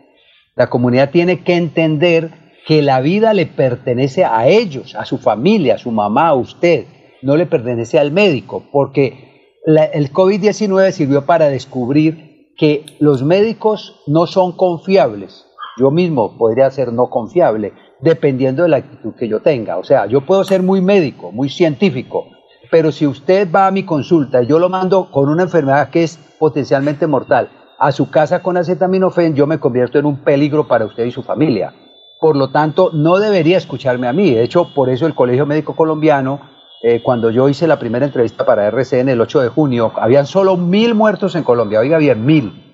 La 0.56 0.68
comunidad 0.68 1.10
tiene 1.10 1.44
que 1.44 1.54
entender 1.54 2.30
que 2.68 2.82
la 2.82 3.00
vida 3.00 3.32
le 3.32 3.46
pertenece 3.46 4.26
a 4.26 4.46
ellos, 4.46 4.94
a 4.94 5.06
su 5.06 5.16
familia, 5.16 5.76
a 5.76 5.78
su 5.78 5.90
mamá, 5.90 6.28
a 6.28 6.34
usted, 6.34 6.84
no 7.22 7.34
le 7.34 7.46
pertenece 7.46 7.98
al 7.98 8.12
médico, 8.12 8.64
porque 8.70 9.62
el 9.64 10.12
COVID-19 10.12 10.90
sirvió 10.90 11.24
para 11.24 11.48
descubrir 11.48 12.52
que 12.58 12.84
los 13.00 13.22
médicos 13.22 14.02
no 14.06 14.26
son 14.26 14.52
confiables. 14.52 15.46
Yo 15.78 15.90
mismo 15.90 16.36
podría 16.36 16.70
ser 16.70 16.92
no 16.92 17.08
confiable, 17.08 17.72
dependiendo 18.02 18.64
de 18.64 18.68
la 18.68 18.76
actitud 18.76 19.14
que 19.14 19.28
yo 19.28 19.40
tenga. 19.40 19.78
O 19.78 19.82
sea, 19.82 20.04
yo 20.04 20.26
puedo 20.26 20.44
ser 20.44 20.62
muy 20.62 20.82
médico, 20.82 21.32
muy 21.32 21.48
científico, 21.48 22.26
pero 22.70 22.92
si 22.92 23.06
usted 23.06 23.50
va 23.50 23.66
a 23.66 23.70
mi 23.70 23.84
consulta 23.84 24.42
y 24.42 24.46
yo 24.46 24.58
lo 24.58 24.68
mando 24.68 25.10
con 25.10 25.30
una 25.30 25.44
enfermedad 25.44 25.88
que 25.88 26.02
es 26.02 26.18
potencialmente 26.38 27.06
mortal 27.06 27.48
a 27.78 27.92
su 27.92 28.10
casa 28.10 28.42
con 28.42 28.58
acetaminofén, 28.58 29.34
yo 29.34 29.46
me 29.46 29.58
convierto 29.58 29.98
en 29.98 30.04
un 30.04 30.18
peligro 30.18 30.68
para 30.68 30.84
usted 30.84 31.06
y 31.06 31.12
su 31.12 31.22
familia. 31.22 31.72
Por 32.20 32.36
lo 32.36 32.50
tanto, 32.50 32.90
no 32.92 33.18
debería 33.18 33.58
escucharme 33.58 34.08
a 34.08 34.12
mí. 34.12 34.32
De 34.32 34.42
hecho, 34.42 34.72
por 34.74 34.88
eso 34.88 35.06
el 35.06 35.14
Colegio 35.14 35.46
Médico 35.46 35.76
Colombiano, 35.76 36.40
eh, 36.82 37.02
cuando 37.02 37.30
yo 37.30 37.48
hice 37.48 37.66
la 37.66 37.78
primera 37.78 38.06
entrevista 38.06 38.44
para 38.44 38.66
RCN 38.66 39.08
el 39.08 39.20
8 39.20 39.40
de 39.40 39.48
junio, 39.48 39.92
habían 39.96 40.26
solo 40.26 40.56
mil 40.56 40.94
muertos 40.94 41.34
en 41.34 41.44
Colombia. 41.44 41.80
Oiga 41.80 41.98
bien, 41.98 42.24
mil. 42.26 42.64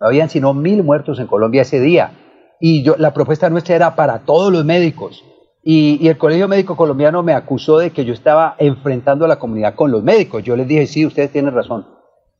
No 0.00 0.06
habían 0.06 0.30
sino 0.30 0.54
mil 0.54 0.82
muertos 0.82 1.18
en 1.18 1.26
Colombia 1.26 1.62
ese 1.62 1.80
día. 1.80 2.12
Y 2.58 2.82
yo, 2.82 2.96
la 2.98 3.12
propuesta 3.12 3.50
nuestra 3.50 3.76
era 3.76 3.96
para 3.96 4.20
todos 4.20 4.52
los 4.52 4.64
médicos. 4.64 5.24
Y, 5.62 6.08
el 6.08 6.16
Colegio 6.16 6.48
Médico 6.48 6.76
Colombiano 6.76 7.22
me 7.22 7.34
acusó 7.34 7.78
de 7.78 7.90
que 7.90 8.04
yo 8.04 8.14
estaba 8.14 8.54
enfrentando 8.58 9.26
a 9.26 9.28
la 9.28 9.38
comunidad 9.38 9.74
con 9.74 9.90
los 9.90 10.02
médicos. 10.02 10.42
Yo 10.42 10.56
les 10.56 10.66
dije, 10.66 10.86
sí, 10.86 11.04
ustedes 11.04 11.32
tienen 11.32 11.54
razón, 11.54 11.86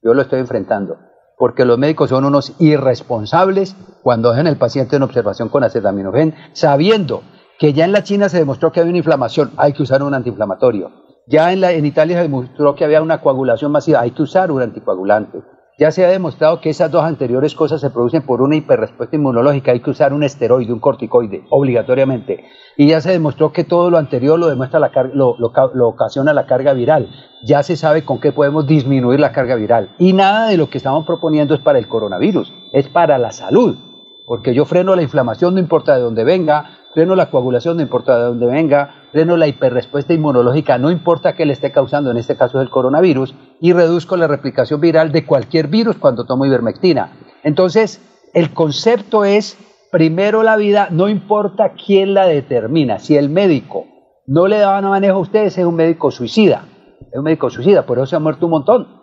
yo 0.03 0.15
lo 0.15 0.23
estoy 0.23 0.41
enfrentando, 0.41 0.97
porque 1.41 1.65
los 1.65 1.79
médicos 1.79 2.11
son 2.11 2.27
unos 2.27 2.53
irresponsables 2.59 3.75
cuando 4.03 4.29
dejan 4.29 4.47
el 4.47 4.59
paciente 4.59 4.97
en 4.97 5.03
observación 5.03 5.49
con 5.49 5.65
acetaminofén, 5.65 6.35
sabiendo 6.53 7.23
que 7.59 7.73
ya 7.73 7.87
en 7.87 7.93
la 7.93 8.05
China 8.05 8.29
se 8.29 8.37
demostró 8.37 8.71
que 8.71 8.81
había 8.81 8.91
una 8.91 8.99
inflamación, 8.99 9.51
hay 9.57 9.73
que 9.73 9.83
usar 9.83 10.03
un 10.03 10.13
antiinflamatorio. 10.13 10.91
Ya 11.27 11.51
en, 11.51 11.63
la, 11.63 11.73
en 11.73 11.87
Italia 11.87 12.17
se 12.17 12.25
demostró 12.25 12.75
que 12.75 12.85
había 12.85 13.01
una 13.01 13.23
coagulación 13.23 13.73
masiva, 13.73 14.01
hay 14.01 14.11
que 14.11 14.21
usar 14.21 14.53
un 14.53 14.61
anticoagulante. 14.61 15.43
Ya 15.81 15.91
se 15.91 16.05
ha 16.05 16.11
demostrado 16.11 16.61
que 16.61 16.69
esas 16.69 16.91
dos 16.91 17.03
anteriores 17.03 17.55
cosas 17.55 17.81
se 17.81 17.89
producen 17.89 18.21
por 18.21 18.43
una 18.43 18.55
hiperrespuesta 18.55 19.17
inmunológica. 19.17 19.73
Hay 19.73 19.81
que 19.81 19.89
usar 19.89 20.13
un 20.13 20.23
esteroide, 20.23 20.75
un 20.75 20.79
corticoide, 20.79 21.45
obligatoriamente. 21.49 22.45
Y 22.77 22.89
ya 22.89 23.01
se 23.01 23.13
demostró 23.13 23.51
que 23.51 23.65
todo 23.65 23.89
lo 23.89 23.97
anterior 23.97 24.39
lo, 24.39 24.49
demuestra 24.49 24.79
la 24.79 24.91
lo, 25.15 25.39
lo, 25.39 25.89
ocasiona 25.89 26.35
la 26.35 26.45
carga 26.45 26.75
viral. 26.75 27.09
Ya 27.43 27.63
se 27.63 27.77
sabe 27.77 28.05
con 28.05 28.21
qué 28.21 28.31
podemos 28.31 28.67
disminuir 28.67 29.21
la 29.21 29.33
carga 29.33 29.55
viral. 29.55 29.95
Y 29.99 30.13
nada 30.13 30.49
de 30.49 30.59
lo 30.59 30.69
que 30.69 30.77
estamos 30.77 31.07
proponiendo 31.07 31.55
es 31.55 31.61
para 31.61 31.79
el 31.79 31.89
coronavirus, 31.89 32.53
es 32.75 32.87
para 32.91 33.17
la 33.17 33.33
salud. 33.33 33.79
Porque 34.27 34.53
yo 34.53 34.67
freno 34.67 34.95
la 34.95 35.03
inflamación, 35.03 35.55
no 35.55 35.61
importa 35.61 35.97
de 35.97 36.03
dónde 36.03 36.25
venga, 36.25 36.80
freno 36.95 37.15
la 37.15 37.31
coagulación, 37.31 37.77
no 37.77 37.83
importa 37.83 38.17
de 38.19 38.25
dónde 38.25 38.47
venga, 38.47 38.95
freno 39.13 39.37
la 39.37 39.47
hiperrespuesta 39.47 40.13
inmunológica, 40.13 40.79
no 40.79 40.91
importa 40.91 41.35
qué 41.35 41.47
le 41.47 41.53
esté 41.53 41.73
causando, 41.73 42.11
en 42.11 42.17
este 42.17 42.37
caso 42.37 42.59
es 42.59 42.65
el 42.65 42.71
coronavirus, 42.71 43.35
y 43.61 43.73
reduzco 43.73 44.17
la 44.17 44.27
replicación 44.27 44.81
viral 44.81 45.13
de 45.13 45.27
cualquier 45.27 45.69
virus 45.69 45.97
cuando 45.97 46.27
tomo 46.27 46.47
ivermectina. 46.47 47.13
Entonces, 47.43 48.01
el 48.35 48.53
concepto 48.53 49.25
es, 49.25 49.57
primero 49.91 50.43
la 50.43 50.57
vida, 50.57 50.89
no 50.91 51.09
importa 51.09 51.73
quién 51.75 52.15
la 52.15 52.27
determina, 52.27 52.99
si 52.99 53.17
el 53.17 53.29
médico 53.29 53.87
no 54.27 54.47
le 54.47 54.59
daba 54.59 54.81
manejo 54.81 55.17
a 55.17 55.21
ustedes, 55.21 55.59
es 55.59 55.65
un 55.65 55.75
médico 55.75 56.11
suicida, 56.11 56.65
es 57.11 57.19
un 57.19 57.25
médico 57.25 57.51
suicida, 57.51 57.87
por 57.87 57.99
eso 57.99 58.07
se 58.07 58.17
ha 58.17 58.21
muerto 58.21 58.47
un 58.47 58.53
montón. 58.53 59.01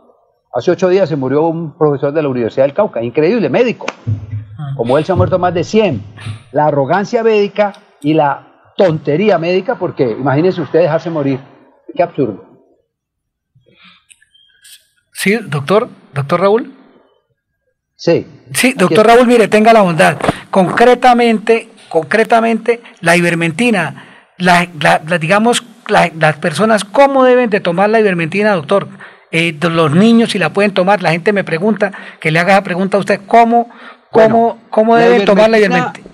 Hace 0.54 0.72
ocho 0.72 0.90
días 0.90 1.10
se 1.10 1.18
murió 1.18 1.46
un 1.48 1.78
profesor 1.78 2.14
de 2.14 2.22
la 2.22 2.30
Universidad 2.30 2.66
del 2.66 2.74
Cauca, 2.74 3.04
increíble, 3.04 3.50
médico. 3.50 3.86
Como 4.76 4.98
él 4.98 5.06
se 5.06 5.12
ha 5.12 5.16
muerto 5.16 5.40
más 5.40 5.54
de 5.54 5.64
100. 5.64 6.02
La 6.52 6.66
arrogancia 6.68 7.24
médica 7.24 7.74
y 8.02 8.14
la 8.14 8.74
tontería 8.76 9.38
médica, 9.38 9.76
porque 9.76 10.12
imagínense 10.12 10.62
ustedes 10.62 10.86
dejarse 10.86 11.10
morir. 11.10 11.40
Qué 11.96 12.04
absurdo. 12.04 12.46
Sí, 15.14 15.36
doctor, 15.36 15.90
doctor 16.14 16.42
Raúl. 16.42 16.74
Sí. 17.96 18.28
Sí, 18.54 18.74
doctor 18.74 19.08
Raúl, 19.08 19.26
mire, 19.26 19.48
tenga 19.48 19.74
la 19.74 19.82
bondad. 19.82 20.18
Concretamente, 20.52 21.70
concretamente, 21.90 22.82
la 23.02 23.18
ivermentina, 23.18 24.32
la, 24.38 24.68
digamos, 25.20 25.64
las 25.88 26.38
personas, 26.38 26.86
¿cómo 26.86 27.24
deben 27.24 27.50
de 27.50 27.60
tomar 27.60 27.90
la 27.90 28.00
ivermentina, 28.00 28.54
doctor? 28.54 28.88
Eh, 29.32 29.58
los 29.60 29.92
niños 29.92 30.32
si 30.32 30.40
la 30.40 30.54
pueden 30.54 30.74
tomar, 30.74 31.02
la 31.02 31.12
gente 31.12 31.34
me 31.34 31.44
pregunta, 31.44 31.92
que 32.22 32.32
le 32.32 32.40
haga 32.40 32.54
esa 32.54 32.64
pregunta 32.64 32.98
a 32.98 33.00
usted, 33.00 33.22
¿cómo, 33.26 33.70
cómo, 34.12 34.58
cómo 34.70 34.96
deben 34.96 35.26
tomar 35.26 35.50
la 35.50 35.60
ivermectina? 35.60 36.08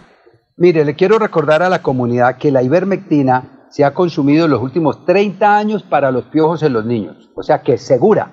Mire, 0.55 0.85
le 0.85 0.95
quiero 0.95 1.17
recordar 1.17 1.63
a 1.63 1.69
la 1.69 1.81
comunidad 1.81 2.37
que 2.37 2.51
la 2.51 2.61
ivermectina 2.61 3.65
se 3.69 3.83
ha 3.83 3.93
consumido 3.93 4.45
en 4.45 4.51
los 4.51 4.61
últimos 4.61 5.03
30 5.05 5.57
años 5.57 5.81
para 5.83 6.11
los 6.11 6.25
piojos 6.25 6.61
en 6.61 6.73
los 6.73 6.85
niños, 6.85 7.31
o 7.35 7.41
sea 7.41 7.63
que 7.63 7.73
es 7.73 7.81
segura. 7.81 8.31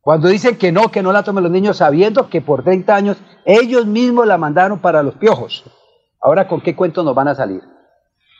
Cuando 0.00 0.28
dicen 0.28 0.56
que 0.56 0.70
no, 0.70 0.90
que 0.90 1.02
no 1.02 1.12
la 1.12 1.22
tomen 1.22 1.42
los 1.42 1.52
niños, 1.52 1.78
sabiendo 1.78 2.28
que 2.28 2.40
por 2.40 2.62
30 2.62 2.94
años 2.94 3.16
ellos 3.44 3.86
mismos 3.86 4.26
la 4.26 4.38
mandaron 4.38 4.78
para 4.78 5.02
los 5.02 5.14
piojos. 5.14 5.64
Ahora, 6.20 6.46
¿con 6.46 6.60
qué 6.60 6.76
cuento 6.76 7.02
nos 7.02 7.14
van 7.14 7.28
a 7.28 7.34
salir? 7.34 7.62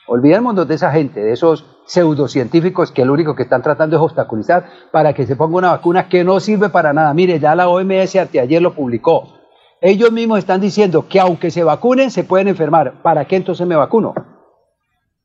Olvidémonos 0.07 0.67
de 0.67 0.75
esa 0.75 0.91
gente, 0.91 1.19
de 1.19 1.33
esos 1.33 1.65
pseudocientíficos 1.87 2.91
que 2.91 3.03
lo 3.03 3.13
único 3.13 3.35
que 3.35 3.43
están 3.43 3.61
tratando 3.61 3.95
es 3.95 4.01
obstaculizar 4.01 4.65
para 4.91 5.13
que 5.13 5.25
se 5.25 5.35
ponga 5.35 5.57
una 5.57 5.71
vacuna 5.71 6.07
que 6.07 6.23
no 6.23 6.39
sirve 6.39 6.69
para 6.69 6.93
nada. 6.93 7.13
Mire, 7.13 7.39
ya 7.39 7.55
la 7.55 7.67
OMS 7.67 8.15
ayer 8.15 8.61
lo 8.61 8.73
publicó. 8.73 9.34
Ellos 9.81 10.11
mismos 10.11 10.39
están 10.39 10.61
diciendo 10.61 11.07
que 11.07 11.19
aunque 11.19 11.51
se 11.51 11.63
vacunen, 11.63 12.11
se 12.11 12.23
pueden 12.23 12.47
enfermar. 12.47 13.01
¿Para 13.01 13.25
qué 13.25 13.35
entonces 13.35 13.67
me 13.67 13.75
vacuno? 13.75 14.13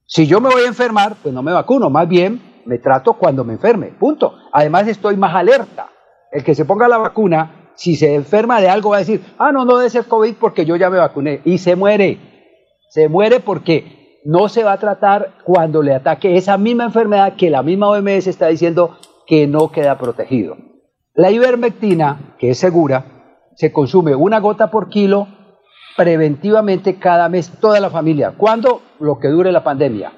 Si 0.06 0.26
yo 0.26 0.40
me 0.40 0.50
voy 0.50 0.62
a 0.62 0.68
enfermar, 0.68 1.16
pues 1.22 1.32
no 1.32 1.42
me 1.42 1.52
vacuno. 1.52 1.88
Más 1.88 2.08
bien, 2.08 2.62
me 2.66 2.78
trato 2.78 3.14
cuando 3.14 3.44
me 3.44 3.54
enferme. 3.54 3.88
Punto. 3.98 4.34
Además, 4.52 4.88
estoy 4.88 5.16
más 5.16 5.34
alerta. 5.34 5.88
El 6.32 6.44
que 6.44 6.54
se 6.54 6.64
ponga 6.64 6.88
la 6.88 6.98
vacuna, 6.98 7.70
si 7.74 7.96
se 7.96 8.14
enferma 8.14 8.60
de 8.60 8.68
algo, 8.68 8.90
va 8.90 8.96
a 8.96 9.00
decir, 9.00 9.22
ah, 9.38 9.52
no, 9.52 9.64
no 9.64 9.78
debe 9.78 9.90
ser 9.90 10.06
COVID 10.06 10.34
porque 10.34 10.64
yo 10.64 10.76
ya 10.76 10.90
me 10.90 10.98
vacuné. 10.98 11.40
Y 11.44 11.58
se 11.58 11.76
muere. 11.76 12.18
Se 12.90 13.08
muere 13.08 13.40
porque 13.40 14.20
no 14.24 14.48
se 14.48 14.64
va 14.64 14.72
a 14.72 14.78
tratar 14.78 15.34
cuando 15.44 15.82
le 15.82 15.94
ataque 15.94 16.36
esa 16.36 16.58
misma 16.58 16.84
enfermedad 16.84 17.36
que 17.36 17.50
la 17.50 17.62
misma 17.62 17.88
OMS 17.88 18.26
está 18.26 18.48
diciendo 18.48 18.98
que 19.26 19.46
no 19.46 19.70
queda 19.70 19.96
protegido. 19.96 20.56
La 21.14 21.30
ivermectina, 21.30 22.34
que 22.38 22.50
es 22.50 22.58
segura, 22.58 23.19
se 23.60 23.72
consume 23.72 24.14
una 24.14 24.40
gota 24.40 24.70
por 24.70 24.88
kilo 24.88 25.28
preventivamente 25.94 26.98
cada 26.98 27.28
mes 27.28 27.52
toda 27.60 27.78
la 27.78 27.90
familia. 27.90 28.32
¿Cuándo? 28.34 28.80
Lo 29.00 29.18
que 29.18 29.28
dure 29.28 29.52
la 29.52 29.62
pandemia. 29.62 30.14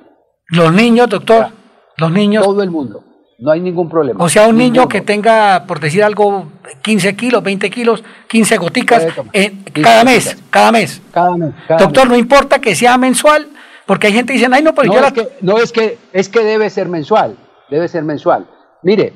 Los 0.46 0.72
niños, 0.72 1.08
doctor, 1.08 1.48
los 1.96 2.12
niños. 2.12 2.44
Todo 2.44 2.62
el 2.62 2.70
mundo 2.70 3.02
no 3.40 3.50
hay 3.50 3.60
ningún 3.60 3.88
problema. 3.88 4.22
O 4.22 4.28
sea, 4.28 4.46
un 4.46 4.56
niño 4.56 4.86
que 4.86 5.00
tenga, 5.00 5.64
por 5.66 5.80
decir 5.80 6.04
algo, 6.04 6.52
15 6.82 7.16
kilos, 7.16 7.42
20 7.42 7.68
kilos, 7.68 8.04
15 8.28 8.56
goticas, 8.58 9.08
eh, 9.32 9.52
cada, 9.72 10.04
mes, 10.04 10.36
cada 10.48 10.70
mes, 10.70 11.02
cada 11.10 11.36
mes. 11.36 11.52
Doctor, 11.80 12.08
no 12.08 12.16
importa 12.16 12.60
que 12.60 12.76
sea 12.76 12.96
mensual, 12.96 13.48
porque 13.86 14.06
hay 14.06 14.12
gente 14.12 14.32
que 14.32 14.38
dice, 14.38 14.48
ay, 14.52 14.62
no, 14.62 14.72
pero 14.72 14.86
no 14.86 15.00
yo 15.00 15.04
es 15.04 15.12
que, 15.12 15.28
No, 15.40 15.58
es 15.58 15.72
que, 15.72 15.98
es 16.12 16.28
que 16.28 16.44
debe 16.44 16.70
ser 16.70 16.88
mensual, 16.88 17.36
debe 17.68 17.88
ser 17.88 18.04
mensual. 18.04 18.46
Mire, 18.84 19.14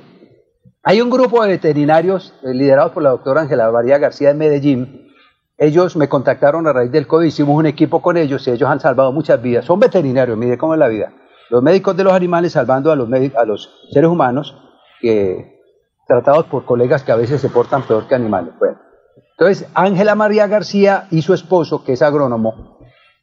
hay 0.89 1.01
un 1.01 1.11
grupo 1.11 1.43
de 1.43 1.49
veterinarios 1.49 2.33
eh, 2.45 2.55
liderados 2.55 2.93
por 2.93 3.03
la 3.03 3.11
doctora 3.11 3.41
Ángela 3.41 3.73
María 3.73 3.99
García 3.99 4.29
de 4.29 4.35
Medellín 4.35 5.09
Ellos 5.59 5.97
me 5.97 6.09
contactaron 6.09 6.65
a 6.69 6.73
raíz 6.73 6.93
del 6.93 7.09
COVID, 7.09 7.27
hicimos 7.27 7.57
un 7.59 7.67
equipo 7.67 8.01
con 8.01 8.17
ellos 8.17 8.47
y 8.47 8.53
ellos 8.53 8.71
han 8.71 8.79
salvado 8.79 9.11
muchas 9.11 9.43
vidas. 9.43 9.65
Son 9.65 9.81
veterinarios, 9.81 10.39
mire 10.39 10.57
cómo 10.57 10.75
es 10.75 10.79
la 10.79 10.87
vida. 10.87 11.13
Los 11.51 11.61
médicos 11.61 11.97
de 11.97 12.05
los 12.05 12.13
animales 12.13 12.53
salvando 12.53 12.93
a 12.93 12.97
los, 12.97 13.09
a 13.11 13.45
los 13.45 13.69
seres 13.91 14.09
humanos 14.09 14.57
que, 15.01 15.61
tratados 16.07 16.47
por 16.47 16.65
colegas 16.65 17.03
que 17.03 17.11
a 17.11 17.17
veces 17.17 17.41
se 17.41 17.49
portan 17.49 17.83
peor 17.83 18.07
que 18.07 18.15
animales. 18.15 18.55
Bueno, 18.57 18.79
entonces, 19.37 19.69
Ángela 19.75 20.15
María 20.15 20.47
García 20.47 21.09
y 21.11 21.23
su 21.23 21.35
esposo, 21.35 21.83
que 21.83 21.95
es 21.95 22.03
agrónomo, 22.03 22.79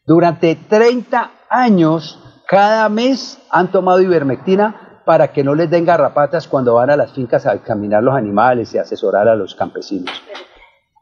durante 0.05 0.55
30 0.55 1.31
años, 1.49 2.19
cada 2.45 2.89
mes 2.89 3.39
han 3.49 3.71
tomado 3.71 4.01
ivermectina 4.01 4.82
para 5.05 5.31
que 5.31 5.43
no 5.43 5.55
les 5.55 5.69
den 5.69 5.85
garrapatas 5.85 6.47
cuando 6.47 6.75
van 6.75 6.89
a 6.89 6.97
las 6.97 7.11
fincas 7.13 7.45
a 7.45 7.53
examinar 7.53 8.03
los 8.03 8.15
animales 8.15 8.73
y 8.73 8.77
asesorar 8.77 9.27
a 9.27 9.35
los 9.35 9.55
campesinos. 9.55 10.11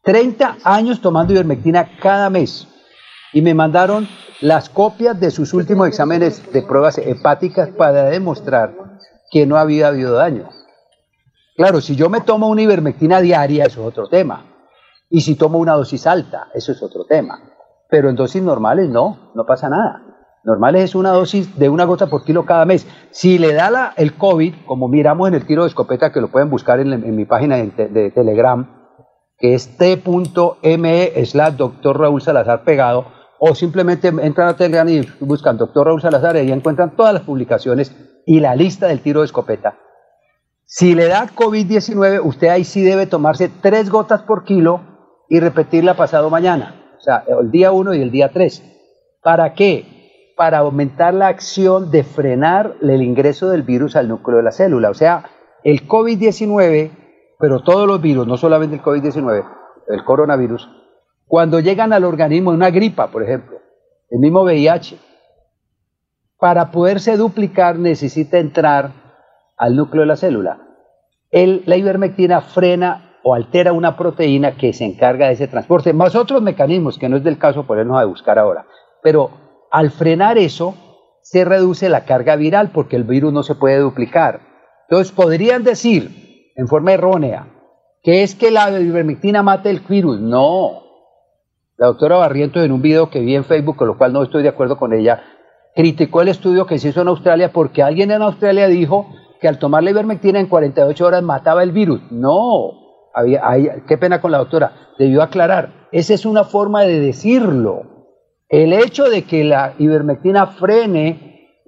30 0.03 0.57
años 0.63 1.01
tomando 1.01 1.33
ivermectina 1.33 1.97
cada 1.99 2.29
mes. 2.29 2.67
Y 3.33 3.41
me 3.41 3.53
mandaron 3.53 4.07
las 4.41 4.69
copias 4.69 5.19
de 5.19 5.31
sus 5.31 5.53
últimos 5.53 5.87
exámenes 5.87 6.51
de 6.51 6.63
pruebas 6.63 6.97
hepáticas 6.97 7.69
para 7.69 8.05
demostrar 8.05 8.73
que 9.29 9.45
no 9.45 9.57
había 9.57 9.87
habido 9.87 10.15
daño. 10.15 10.49
Claro, 11.55 11.79
si 11.79 11.95
yo 11.95 12.09
me 12.09 12.21
tomo 12.21 12.49
una 12.49 12.63
ivermectina 12.63 13.21
diaria, 13.21 13.65
eso 13.65 13.81
es 13.81 13.87
otro 13.87 14.07
tema. 14.09 14.45
Y 15.09 15.21
si 15.21 15.35
tomo 15.35 15.59
una 15.59 15.73
dosis 15.73 16.07
alta, 16.07 16.47
eso 16.53 16.71
es 16.71 16.81
otro 16.81 17.05
tema. 17.05 17.39
Pero 17.89 18.09
en 18.09 18.15
dosis 18.15 18.41
normales 18.41 18.89
no, 18.89 19.31
no 19.35 19.45
pasa 19.45 19.69
nada. 19.69 20.10
Normales 20.43 20.83
es 20.83 20.95
una 20.95 21.11
dosis 21.11 21.57
de 21.59 21.69
una 21.69 21.85
gota 21.85 22.07
por 22.07 22.23
kilo 22.23 22.45
cada 22.45 22.65
mes. 22.65 22.87
Si 23.11 23.37
le 23.37 23.53
da 23.53 23.93
el 23.95 24.15
COVID, 24.15 24.55
como 24.65 24.87
miramos 24.87 25.27
en 25.27 25.35
el 25.35 25.45
tiro 25.45 25.63
de 25.63 25.69
escopeta, 25.69 26.11
que 26.11 26.21
lo 26.21 26.31
pueden 26.31 26.49
buscar 26.49 26.79
en, 26.79 27.15
mi 27.15 27.25
página 27.25 27.57
de, 27.57 28.11
Telegram, 28.13 28.67
que 29.37 29.53
es 29.53 29.77
t.me 29.77 31.25
slash 31.25 31.53
doctor 31.53 31.99
Raúl 31.99 32.21
Salazar 32.21 32.63
pegado, 32.63 33.05
o 33.39 33.53
simplemente 33.53 34.07
entran 34.07 34.47
a 34.47 34.55
Telegram 34.55 34.87
y 34.87 35.01
buscan 35.19 35.57
doctor 35.57 35.87
Raúl 35.87 36.01
Salazar 36.01 36.35
y 36.35 36.39
ahí 36.39 36.51
encuentran 36.51 36.95
todas 36.95 37.13
las 37.13 37.23
publicaciones 37.23 37.95
y 38.25 38.39
la 38.39 38.55
lista 38.55 38.87
del 38.87 39.01
tiro 39.01 39.21
de 39.21 39.25
escopeta. 39.27 39.77
Si 40.65 40.95
le 40.95 41.07
da 41.07 41.27
COVID-19, 41.27 42.21
usted 42.23 42.47
ahí 42.47 42.63
sí 42.63 42.81
debe 42.81 43.05
tomarse 43.05 43.51
tres 43.61 43.89
gotas 43.89 44.21
por 44.23 44.43
kilo 44.43 44.81
y 45.29 45.39
repetirla 45.39 45.95
pasado 45.95 46.29
mañana, 46.29 46.95
o 46.97 47.01
sea, 47.01 47.23
el 47.41 47.51
día 47.51 47.71
1 47.71 47.93
y 47.95 48.01
el 48.01 48.11
día 48.11 48.31
3. 48.31 48.63
¿Para 49.21 49.53
qué? 49.53 49.90
Para 50.41 50.57
aumentar 50.57 51.13
la 51.13 51.27
acción 51.27 51.91
de 51.91 52.03
frenar 52.03 52.73
el 52.81 53.03
ingreso 53.03 53.51
del 53.51 53.61
virus 53.61 53.95
al 53.95 54.07
núcleo 54.07 54.37
de 54.37 54.43
la 54.43 54.51
célula. 54.51 54.89
O 54.89 54.95
sea, 54.95 55.29
el 55.63 55.87
COVID-19, 55.87 56.89
pero 57.37 57.59
todos 57.59 57.87
los 57.87 58.01
virus, 58.01 58.25
no 58.25 58.37
solamente 58.37 58.77
el 58.77 58.81
COVID-19, 58.81 59.45
el 59.87 60.03
coronavirus, 60.03 60.67
cuando 61.27 61.59
llegan 61.59 61.93
al 61.93 62.05
organismo, 62.05 62.49
una 62.49 62.71
gripa, 62.71 63.11
por 63.11 63.21
ejemplo, 63.21 63.59
el 64.09 64.17
mismo 64.17 64.41
VIH, 64.41 64.97
para 66.39 66.71
poderse 66.71 67.17
duplicar 67.17 67.77
necesita 67.77 68.39
entrar 68.39 68.93
al 69.57 69.75
núcleo 69.75 70.01
de 70.01 70.07
la 70.07 70.15
célula. 70.15 70.59
El, 71.29 71.61
la 71.67 71.77
ivermectina 71.77 72.41
frena 72.41 73.19
o 73.21 73.35
altera 73.35 73.73
una 73.73 73.95
proteína 73.95 74.57
que 74.57 74.73
se 74.73 74.85
encarga 74.85 75.27
de 75.27 75.33
ese 75.33 75.47
transporte, 75.47 75.93
más 75.93 76.15
otros 76.15 76.41
mecanismos 76.41 76.97
que 76.97 77.09
no 77.09 77.17
es 77.17 77.23
del 77.23 77.37
caso 77.37 77.67
ponernos 77.67 78.01
a 78.01 78.05
buscar 78.05 78.39
ahora. 78.39 78.65
Pero 79.03 79.40
al 79.71 79.91
frenar 79.91 80.37
eso, 80.37 80.75
se 81.21 81.45
reduce 81.45 81.89
la 81.89 82.05
carga 82.05 82.35
viral 82.35 82.71
porque 82.73 82.95
el 82.95 83.03
virus 83.03 83.31
no 83.31 83.43
se 83.43 83.55
puede 83.55 83.79
duplicar. 83.79 84.41
Entonces 84.89 85.13
podrían 85.13 85.63
decir, 85.63 86.51
en 86.55 86.67
forma 86.67 86.93
errónea, 86.93 87.47
que 88.03 88.23
es 88.23 88.35
que 88.35 88.51
la 88.51 88.69
ivermectina 88.79 89.43
mata 89.43 89.69
el 89.69 89.79
virus. 89.79 90.19
No. 90.19 90.83
La 91.77 91.87
doctora 91.87 92.17
Barrientos 92.17 92.63
en 92.63 92.71
un 92.71 92.81
video 92.81 93.09
que 93.09 93.21
vi 93.21 93.35
en 93.35 93.45
Facebook, 93.45 93.77
con 93.77 93.87
lo 93.87 93.97
cual 93.97 94.13
no 94.13 94.23
estoy 94.23 94.43
de 94.43 94.49
acuerdo 94.49 94.77
con 94.77 94.93
ella, 94.93 95.23
criticó 95.75 96.21
el 96.21 96.27
estudio 96.27 96.65
que 96.65 96.77
se 96.77 96.89
hizo 96.89 97.01
en 97.01 97.07
Australia 97.07 97.53
porque 97.53 97.81
alguien 97.81 98.11
en 98.11 98.21
Australia 98.21 98.67
dijo 98.67 99.07
que 99.39 99.47
al 99.47 99.57
tomar 99.57 99.83
la 99.83 99.91
ivermectina 99.91 100.39
en 100.39 100.47
48 100.47 101.05
horas 101.05 101.23
mataba 101.23 101.63
el 101.63 101.71
virus. 101.71 102.01
No, 102.11 102.71
qué 103.87 103.97
pena 103.97 104.21
con 104.21 104.31
la 104.31 104.39
doctora, 104.39 104.93
debió 104.99 105.21
aclarar. 105.23 105.87
Esa 105.91 106.13
es 106.13 106.25
una 106.25 106.43
forma 106.43 106.83
de 106.83 106.99
decirlo. 106.99 107.90
El 108.51 108.73
hecho 108.73 109.09
de 109.09 109.23
que 109.23 109.45
la 109.45 109.75
ivermectina 109.79 110.45
frene 110.45 111.61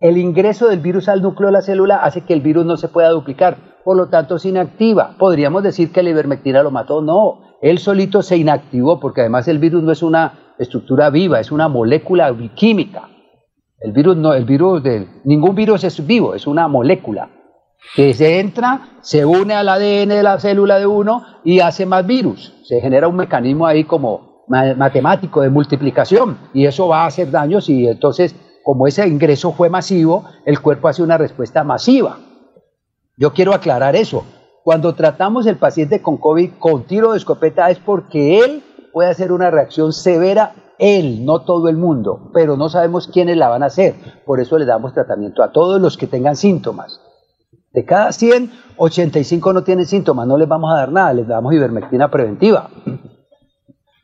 el 0.00 0.18
ingreso 0.18 0.66
del 0.66 0.80
virus 0.80 1.08
al 1.08 1.22
núcleo 1.22 1.46
de 1.46 1.52
la 1.52 1.62
célula 1.62 1.98
hace 2.02 2.22
que 2.22 2.32
el 2.32 2.40
virus 2.40 2.66
no 2.66 2.76
se 2.76 2.88
pueda 2.88 3.10
duplicar, 3.10 3.56
por 3.84 3.96
lo 3.96 4.08
tanto 4.08 4.36
se 4.40 4.48
inactiva. 4.48 5.14
¿Podríamos 5.16 5.62
decir 5.62 5.92
que 5.92 6.02
la 6.02 6.10
ivermectina 6.10 6.64
lo 6.64 6.72
mató? 6.72 7.02
No, 7.02 7.58
él 7.62 7.78
solito 7.78 8.22
se 8.22 8.36
inactivó 8.36 8.98
porque 8.98 9.20
además 9.20 9.46
el 9.46 9.60
virus 9.60 9.84
no 9.84 9.92
es 9.92 10.02
una 10.02 10.54
estructura 10.58 11.08
viva, 11.10 11.38
es 11.38 11.52
una 11.52 11.68
molécula 11.68 12.34
química. 12.56 13.08
El 13.78 13.92
virus 13.92 14.16
no, 14.16 14.34
el 14.34 14.44
virus 14.44 14.82
de 14.82 15.06
ningún 15.24 15.54
virus 15.54 15.84
es 15.84 16.04
vivo, 16.04 16.34
es 16.34 16.48
una 16.48 16.66
molécula 16.66 17.30
que 17.94 18.12
se 18.12 18.40
entra, 18.40 18.98
se 19.02 19.24
une 19.24 19.54
al 19.54 19.68
ADN 19.68 20.08
de 20.08 20.22
la 20.24 20.40
célula 20.40 20.80
de 20.80 20.86
uno 20.86 21.22
y 21.44 21.60
hace 21.60 21.86
más 21.86 22.04
virus. 22.04 22.54
Se 22.64 22.80
genera 22.80 23.06
un 23.06 23.14
mecanismo 23.14 23.68
ahí 23.68 23.84
como 23.84 24.35
matemático 24.48 25.40
de 25.42 25.50
multiplicación 25.50 26.38
y 26.54 26.66
eso 26.66 26.88
va 26.88 27.02
a 27.02 27.06
hacer 27.06 27.30
daños 27.30 27.68
y 27.68 27.88
entonces 27.88 28.34
como 28.66 28.88
ese 28.88 29.06
ingreso 29.06 29.52
fue 29.52 29.70
masivo, 29.70 30.24
el 30.44 30.60
cuerpo 30.60 30.88
hace 30.88 31.00
una 31.00 31.16
respuesta 31.16 31.62
masiva. 31.62 32.18
Yo 33.16 33.32
quiero 33.32 33.54
aclarar 33.54 33.94
eso. 33.94 34.24
Cuando 34.64 34.92
tratamos 34.96 35.46
el 35.46 35.56
paciente 35.56 36.02
con 36.02 36.16
COVID 36.16 36.50
con 36.58 36.82
tiro 36.82 37.12
de 37.12 37.18
escopeta 37.18 37.70
es 37.70 37.78
porque 37.78 38.40
él 38.40 38.64
puede 38.92 39.08
hacer 39.08 39.30
una 39.30 39.52
reacción 39.52 39.92
severa, 39.92 40.54
él, 40.80 41.24
no 41.24 41.42
todo 41.42 41.68
el 41.68 41.76
mundo, 41.76 42.30
pero 42.34 42.56
no 42.56 42.68
sabemos 42.68 43.06
quiénes 43.06 43.36
la 43.36 43.48
van 43.48 43.62
a 43.62 43.66
hacer. 43.66 43.94
Por 44.24 44.40
eso 44.40 44.58
le 44.58 44.64
damos 44.64 44.92
tratamiento 44.92 45.44
a 45.44 45.52
todos 45.52 45.80
los 45.80 45.96
que 45.96 46.08
tengan 46.08 46.34
síntomas. 46.34 47.00
De 47.72 47.84
cada 47.84 48.10
100, 48.10 48.50
85 48.78 49.52
no 49.52 49.62
tienen 49.62 49.86
síntomas, 49.86 50.26
no 50.26 50.36
les 50.36 50.48
vamos 50.48 50.72
a 50.72 50.78
dar 50.78 50.90
nada, 50.90 51.12
les 51.12 51.28
damos 51.28 51.54
ivermectina 51.54 52.10
preventiva. 52.10 52.68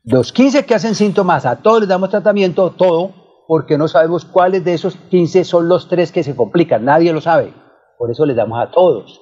Los 0.05 0.33
15 0.33 0.67
que 0.67 0.75
hacen 0.75 0.95
síntomas, 0.95 1.47
a 1.47 1.57
todos 1.57 1.81
les 1.81 1.89
damos 1.89 2.11
tratamiento, 2.11 2.71
todo, 2.71 3.13
porque 3.47 3.79
no 3.79 3.89
sabemos 3.89 4.25
cuáles 4.25 4.65
de 4.65 4.75
esos 4.75 4.97
15 4.97 5.45
son 5.45 5.69
los 5.69 5.89
tres 5.89 6.13
que 6.13 6.25
se 6.25 6.35
complican, 6.35 6.85
nadie 6.85 7.13
lo 7.13 7.21
sabe. 7.21 7.55
Por 7.99 8.11
eso 8.11 8.27
les 8.27 8.37
damos 8.37 8.61
a 8.61 8.71
todos. 8.71 9.21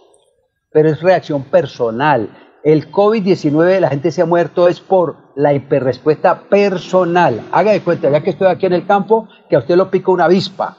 Pero 0.72 0.88
es 0.88 1.02
reacción 1.02 1.44
personal. 1.44 2.30
El 2.62 2.90
COVID-19 2.90 3.80
la 3.80 3.88
gente 3.88 4.10
se 4.10 4.22
ha 4.22 4.26
muerto 4.26 4.68
es 4.68 4.80
por 4.80 5.16
la 5.36 5.52
hiperrespuesta 5.52 6.48
personal. 6.48 7.42
Haga 7.52 7.72
de 7.72 7.82
cuenta, 7.82 8.10
ya 8.10 8.22
que 8.22 8.30
estoy 8.30 8.48
aquí 8.48 8.66
en 8.66 8.74
el 8.74 8.86
campo, 8.86 9.28
que 9.48 9.56
a 9.56 9.60
usted 9.60 9.76
lo 9.76 9.90
pica 9.90 10.10
una 10.10 10.24
avispa 10.24 10.76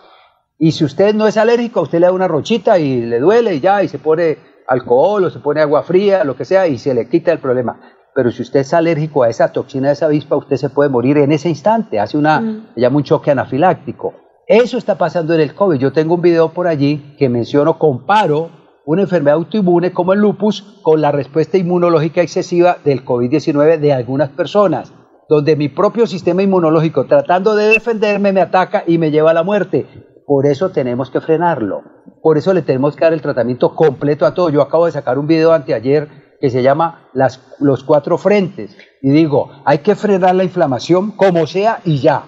y 0.64 0.74
si 0.74 0.84
usted 0.84 1.16
no 1.16 1.26
es 1.26 1.38
alérgico, 1.38 1.82
usted 1.82 2.00
le 2.00 2.06
da 2.06 2.12
una 2.12 2.28
rochita 2.28 2.78
y 2.78 3.02
le 3.02 3.20
duele 3.20 3.56
y 3.56 3.60
ya, 3.62 3.82
y 3.82 3.88
se 3.88 3.98
pone 3.98 4.38
alcohol 4.68 5.24
o 5.24 5.30
se 5.32 5.40
pone 5.40 5.60
agua 5.60 5.82
fría, 5.82 6.24
lo 6.24 6.36
que 6.36 6.46
sea, 6.46 6.68
y 6.68 6.78
se 6.78 6.94
le 6.94 7.10
quita 7.10 7.32
el 7.32 7.40
problema. 7.40 7.80
Pero 8.14 8.32
si 8.32 8.42
usted 8.42 8.62
es 8.62 8.74
alérgico 8.74 9.24
a 9.24 9.30
esa 9.30 9.52
toxina 9.52 9.88
de 9.88 9.94
esa 9.94 10.08
avispa, 10.08 10.36
usted 10.36 10.58
se 10.58 10.70
puede 10.70 10.90
morir 10.90 11.18
en 11.18 11.32
ese 11.32 11.50
instante. 11.50 12.00
Hace 12.00 12.18
una, 12.18 12.42
mm. 12.42 12.68
se 12.76 12.82
llama 12.82 12.98
un 12.98 13.04
choque 13.04 13.32
anafiláctico. 13.32 14.14
Eso 14.48 14.78
está 14.78 14.98
pasando 14.98 15.34
en 15.34 15.40
el 15.40 15.56
COVID. 15.56 15.80
Yo 15.80 15.94
tengo 15.94 16.16
un 16.16 16.22
video 16.22 16.50
por 16.50 16.68
allí 16.68 17.16
que 17.18 17.30
menciono, 17.30 17.80
comparo 17.80 18.50
una 18.86 19.04
enfermedad 19.04 19.36
autoinmune 19.36 19.94
como 19.94 20.12
el 20.12 20.20
lupus 20.20 20.80
con 20.82 21.00
la 21.00 21.12
respuesta 21.12 21.58
inmunológica 21.58 22.22
excesiva 22.22 22.78
del 22.84 23.06
COVID-19 23.06 23.80
de 23.80 23.94
algunas 23.94 24.30
personas, 24.30 24.92
donde 25.30 25.56
mi 25.56 25.70
propio 25.70 26.08
sistema 26.08 26.44
inmunológico, 26.44 27.06
tratando 27.06 27.56
de 27.56 27.68
defenderme, 27.68 28.34
me 28.34 28.42
ataca 28.42 28.84
y 28.86 28.98
me 28.98 29.12
lleva 29.12 29.32
a 29.32 29.36
la 29.36 29.44
muerte. 29.44 29.88
Por 30.26 30.46
eso 30.46 30.72
tenemos 30.72 31.10
que 31.10 31.22
frenarlo. 31.22 31.84
Por 32.22 32.38
eso 32.38 32.54
le 32.54 32.62
tenemos 32.62 32.96
que 32.96 33.06
dar 33.06 33.14
el 33.14 33.22
tratamiento 33.22 33.76
completo 33.76 34.26
a 34.26 34.34
todo. 34.34 34.50
Yo 34.50 34.62
acabo 34.62 34.86
de 34.86 34.92
sacar 34.92 35.18
un 35.18 35.28
video 35.28 35.54
anteayer 35.54 36.10
que 36.42 36.50
se 36.50 36.64
llama 36.64 37.08
las, 37.14 37.40
los 37.60 37.84
cuatro 37.84 38.18
frentes. 38.18 38.76
Y 39.02 39.12
digo, 39.12 39.52
hay 39.64 39.78
que 39.78 39.96
frenar 39.96 40.36
la 40.36 40.44
inflamación 40.44 41.12
como 41.12 41.48
sea 41.48 41.80
y 41.86 42.00
ya. 42.00 42.24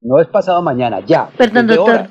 No 0.00 0.20
es 0.20 0.26
pasado 0.28 0.62
mañana, 0.62 1.00
ya. 1.00 1.28
Perdón, 1.36 1.66
doctor. 1.66 2.08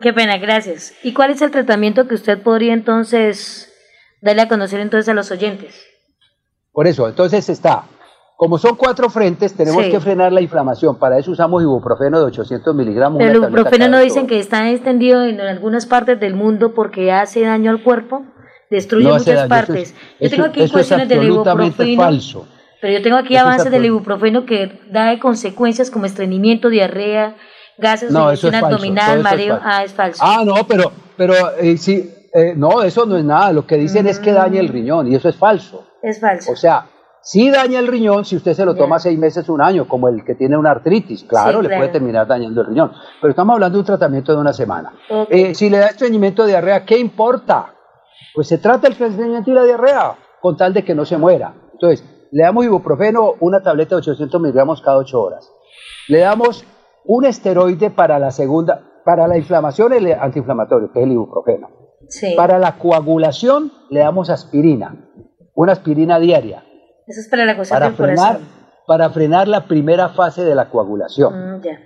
Qué 0.00 0.12
pena, 0.12 0.38
gracias. 0.38 0.94
¿Y 1.04 1.12
cuál 1.12 1.30
es 1.30 1.42
el 1.42 1.50
tratamiento 1.50 2.08
que 2.08 2.14
usted 2.14 2.42
podría 2.42 2.72
entonces 2.72 3.72
darle 4.20 4.42
a 4.42 4.48
conocer 4.48 4.80
entonces 4.80 5.08
a 5.08 5.14
los 5.14 5.30
oyentes? 5.30 5.80
Por 6.72 6.86
eso, 6.86 7.06
entonces 7.06 7.48
está 7.48 7.84
como 8.42 8.58
son 8.58 8.74
cuatro 8.74 9.08
frentes, 9.08 9.54
tenemos 9.54 9.84
que 9.84 10.00
frenar 10.00 10.32
la 10.32 10.40
inflamación. 10.40 10.96
Para 10.96 11.16
eso 11.16 11.30
usamos 11.30 11.62
ibuprofeno 11.62 12.18
de 12.18 12.24
800 12.24 12.74
miligramos. 12.74 13.22
El 13.22 13.36
ibuprofeno 13.36 13.86
no 13.86 14.00
dicen 14.00 14.26
que 14.26 14.40
está 14.40 14.68
extendido 14.68 15.22
en 15.22 15.40
algunas 15.40 15.86
partes 15.86 16.18
del 16.18 16.34
mundo 16.34 16.74
porque 16.74 17.12
hace 17.12 17.42
daño 17.42 17.70
al 17.70 17.84
cuerpo, 17.84 18.24
destruye 18.72 19.08
muchas 19.08 19.48
partes. 19.48 19.94
yo 20.20 20.30
tengo 20.30 20.44
aquí 20.46 20.68
cuestiones 20.68 21.08
del 21.08 21.24
ibuprofeno. 21.24 22.02
Falso. 22.02 22.46
Pero 22.80 22.94
yo 22.94 23.02
tengo 23.02 23.16
aquí 23.16 23.36
avances 23.36 23.70
del 23.70 23.84
ibuprofeno 23.84 24.44
que 24.44 24.80
da 24.90 25.16
consecuencias 25.20 25.90
como 25.90 26.06
estreñimiento, 26.06 26.68
diarrea, 26.68 27.36
gases, 27.78 28.10
no, 28.10 28.28
abdominal, 28.28 29.22
mareo. 29.22 29.60
Ah, 29.62 29.84
es 29.84 29.92
falso. 29.92 30.20
Ah, 30.24 30.42
no, 30.44 30.66
pero, 30.66 30.90
pero 31.16 31.34
eh, 31.60 31.76
sí, 31.76 32.10
eh, 32.34 32.54
no, 32.56 32.82
eso 32.82 33.06
no 33.06 33.16
es 33.16 33.24
nada. 33.24 33.52
Lo 33.52 33.66
que 33.66 33.76
dicen 33.76 34.08
es 34.08 34.18
que 34.18 34.32
daña 34.32 34.58
el 34.58 34.68
riñón 34.68 35.06
y 35.10 35.14
eso 35.14 35.28
es 35.28 35.36
falso. 35.36 35.86
Es 36.02 36.20
falso. 36.20 36.50
O 36.50 36.56
sea, 36.56 36.86
Sí 37.24 37.52
daña 37.52 37.78
el 37.78 37.86
riñón 37.86 38.24
si 38.24 38.34
usted 38.34 38.52
se 38.52 38.64
lo 38.64 38.74
toma 38.74 38.98
seis 38.98 39.16
meses, 39.16 39.48
un 39.48 39.62
año, 39.62 39.86
como 39.86 40.08
el 40.08 40.24
que 40.24 40.34
tiene 40.34 40.56
una 40.56 40.72
artritis. 40.72 41.22
Claro, 41.22 41.58
Sí, 41.58 41.62
le 41.62 41.68
claro. 41.68 41.80
puede 41.82 41.92
terminar 41.92 42.26
dañando 42.26 42.62
el 42.62 42.66
riñón. 42.66 42.92
Pero 43.20 43.30
estamos 43.30 43.54
hablando 43.54 43.76
de 43.76 43.80
un 43.80 43.86
tratamiento 43.86 44.32
de 44.32 44.38
una 44.38 44.52
semana. 44.52 44.92
Eh, 45.30 45.54
si 45.54 45.70
le 45.70 45.78
da 45.78 45.86
estreñimiento 45.86 46.42
de 46.42 46.48
diarrea, 46.48 46.84
¿qué 46.84 46.98
importa? 46.98 47.71
Pues 48.34 48.48
se 48.48 48.58
trata 48.58 48.86
el 48.86 48.92
estreñimiento 48.94 49.50
y 49.50 49.54
la 49.54 49.64
diarrea, 49.64 50.14
con 50.40 50.56
tal 50.56 50.72
de 50.72 50.84
que 50.84 50.94
no 50.94 51.04
se 51.04 51.18
muera. 51.18 51.54
Entonces, 51.72 52.04
le 52.30 52.42
damos 52.44 52.64
ibuprofeno, 52.64 53.34
una 53.40 53.62
tableta 53.62 53.90
de 53.94 54.00
800 54.00 54.40
miligramos 54.40 54.80
cada 54.80 54.96
8 54.96 55.20
horas. 55.20 55.52
Le 56.08 56.20
damos 56.20 56.64
un 57.04 57.24
esteroide 57.24 57.90
para 57.90 58.18
la 58.18 58.30
segunda, 58.30 58.82
para 59.04 59.28
la 59.28 59.36
inflamación, 59.36 59.92
el 59.92 60.12
antiinflamatorio, 60.12 60.92
que 60.92 61.00
es 61.00 61.04
el 61.04 61.12
ibuprofeno. 61.12 61.68
Sí. 62.08 62.34
Para 62.36 62.58
la 62.58 62.78
coagulación, 62.78 63.72
le 63.90 64.00
damos 64.00 64.30
aspirina, 64.30 65.08
una 65.54 65.72
aspirina 65.72 66.18
diaria, 66.18 66.64
Eso 67.06 67.20
es 67.20 67.28
para 67.28 67.44
la 67.44 67.56
cosa 67.56 67.74
para 67.74 67.86
del 67.86 67.94
frenar, 67.96 68.36
corazón. 68.36 68.48
para 68.86 69.10
frenar 69.10 69.48
la 69.48 69.66
primera 69.66 70.08
fase 70.10 70.42
de 70.42 70.54
la 70.54 70.70
coagulación. 70.70 71.58
Mm, 71.58 71.62
ya. 71.62 71.78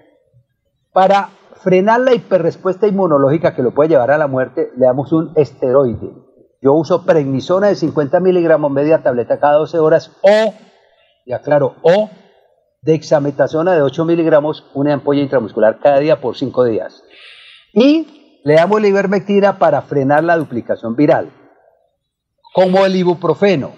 Para 0.93 1.29
frenar 1.63 2.01
la 2.01 2.15
hiperrespuesta 2.15 2.87
inmunológica 2.87 3.55
que 3.55 3.63
lo 3.63 3.73
puede 3.73 3.91
llevar 3.91 4.11
a 4.11 4.19
la 4.19 4.27
muerte, 4.27 4.71
le 4.77 4.87
damos 4.87 5.13
un 5.13 5.33
esteroide. 5.35 6.13
Yo 6.63 6.73
uso 6.73 7.05
prednisona 7.05 7.69
de 7.69 7.77
50 7.77 8.21
miligramos, 8.21 8.71
media 8.71 9.03
tableta 9.03 9.39
cada 9.39 9.55
12 9.55 9.79
horas, 9.79 10.11
o, 10.23 10.55
y 11.25 11.33
aclaro, 11.33 11.77
o 11.83 12.11
dexametasona 12.83 13.75
de 13.75 13.83
8 13.83 14.05
miligramos, 14.05 14.65
una 14.75 14.95
ampolla 14.95 15.23
intramuscular 15.23 15.79
cada 15.81 15.99
día 15.99 16.21
por 16.21 16.37
5 16.37 16.65
días. 16.65 17.03
Y 17.73 18.41
le 18.45 18.55
damos 18.55 18.81
la 18.81 18.89
ivermectina 18.89 19.59
para 19.59 19.83
frenar 19.83 20.25
la 20.25 20.37
duplicación 20.37 20.97
viral. 20.97 21.31
Como 22.55 22.87
el 22.87 22.97
ibuprofeno, 22.97 23.73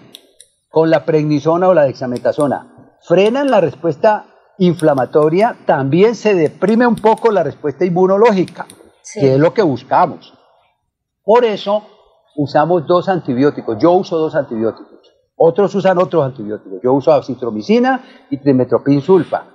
con 0.69 0.89
la 0.89 1.03
prednisona 1.05 1.67
o 1.67 1.73
la 1.73 1.83
dexametasona, 1.83 2.95
frenan 3.01 3.49
la 3.49 3.59
respuesta 3.59 4.25
inflamatoria, 4.59 5.57
también 5.65 6.15
se 6.15 6.35
deprime 6.35 6.85
un 6.85 6.95
poco 6.95 7.31
la 7.31 7.43
respuesta 7.43 7.83
inmunológica, 7.83 8.67
que 9.13 9.33
es 9.33 9.39
lo 9.39 9.53
que 9.53 9.63
buscamos. 9.63 10.33
Por 11.23 11.45
eso 11.45 11.87
usamos 12.35 12.85
dos 12.87 13.09
antibióticos. 13.09 13.77
Yo 13.79 13.91
uso 13.91 14.17
dos 14.17 14.35
antibióticos. 14.35 14.99
Otros 15.35 15.73
usan 15.75 15.97
otros 15.97 16.25
antibióticos. 16.25 16.79
Yo 16.83 16.93
uso 16.93 17.13
acitromicina 17.13 18.03
y 18.29 18.37
trimetoprim 18.37 19.01
sulfa. 19.01 19.45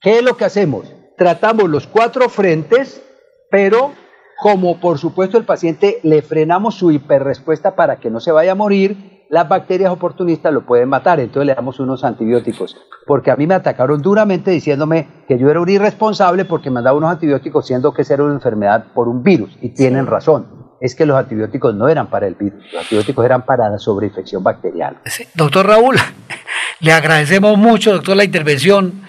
¿Qué 0.00 0.18
es 0.18 0.24
lo 0.24 0.36
que 0.36 0.44
hacemos? 0.44 0.92
Tratamos 1.16 1.68
los 1.68 1.86
cuatro 1.86 2.28
frentes, 2.28 3.02
pero 3.50 3.92
como 4.40 4.80
por 4.80 4.98
supuesto 4.98 5.38
el 5.38 5.44
paciente 5.44 6.00
le 6.02 6.22
frenamos 6.22 6.74
su 6.74 6.90
hiperrespuesta 6.90 7.76
para 7.76 8.00
que 8.00 8.10
no 8.10 8.18
se 8.18 8.32
vaya 8.32 8.52
a 8.52 8.56
morir, 8.56 9.22
las 9.32 9.48
bacterias 9.48 9.92
oportunistas 9.92 10.52
lo 10.52 10.66
pueden 10.66 10.88
matar, 10.88 11.20
entonces 11.20 11.46
le 11.46 11.54
damos 11.54 11.80
unos 11.80 12.04
antibióticos. 12.04 12.76
Porque 13.06 13.30
a 13.30 13.36
mí 13.36 13.46
me 13.46 13.54
atacaron 13.54 14.02
duramente 14.02 14.50
diciéndome 14.50 15.08
que 15.26 15.38
yo 15.38 15.48
era 15.48 15.60
un 15.60 15.68
irresponsable 15.68 16.44
porque 16.44 16.70
me 16.70 16.82
daba 16.82 16.98
unos 16.98 17.12
antibióticos 17.12 17.66
siendo 17.66 17.94
que 17.94 18.02
esa 18.02 18.14
era 18.14 18.24
una 18.24 18.34
enfermedad 18.34 18.86
por 18.92 19.08
un 19.08 19.22
virus. 19.22 19.56
Y 19.62 19.70
tienen 19.70 20.06
razón. 20.06 20.61
Es 20.82 20.94
que 20.96 21.06
los 21.06 21.16
antibióticos 21.16 21.74
no 21.74 21.88
eran 21.88 22.08
para 22.08 22.26
el 22.26 22.34
virus, 22.34 22.60
los 22.72 22.82
antibióticos 22.82 23.24
eran 23.24 23.44
para 23.46 23.68
la 23.70 23.78
sobreinfección 23.78 24.42
bacteriana. 24.42 25.00
Doctor 25.34 25.66
Raúl, 25.66 25.96
le 26.80 26.92
agradecemos 26.92 27.56
mucho, 27.56 27.92
doctor, 27.92 28.16
la 28.16 28.24
intervención. 28.24 29.02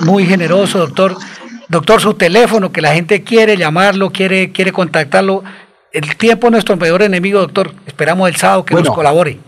Muy 0.00 0.24
generoso, 0.24 0.78
doctor. 0.78 1.16
Doctor, 1.68 2.00
su 2.00 2.14
teléfono, 2.14 2.72
que 2.72 2.80
la 2.80 2.94
gente 2.94 3.22
quiere 3.22 3.56
llamarlo, 3.56 4.10
quiere, 4.10 4.52
quiere 4.52 4.72
contactarlo. 4.72 5.42
El 5.92 6.16
tiempo 6.16 6.46
es 6.46 6.52
nuestro 6.52 6.78
peor 6.78 7.02
enemigo, 7.02 7.40
doctor. 7.40 7.72
Esperamos 7.86 8.28
el 8.28 8.36
sábado 8.36 8.64
que 8.64 8.74
Bueno. 8.74 8.86
nos 8.88 8.94
colabore. 8.96 9.38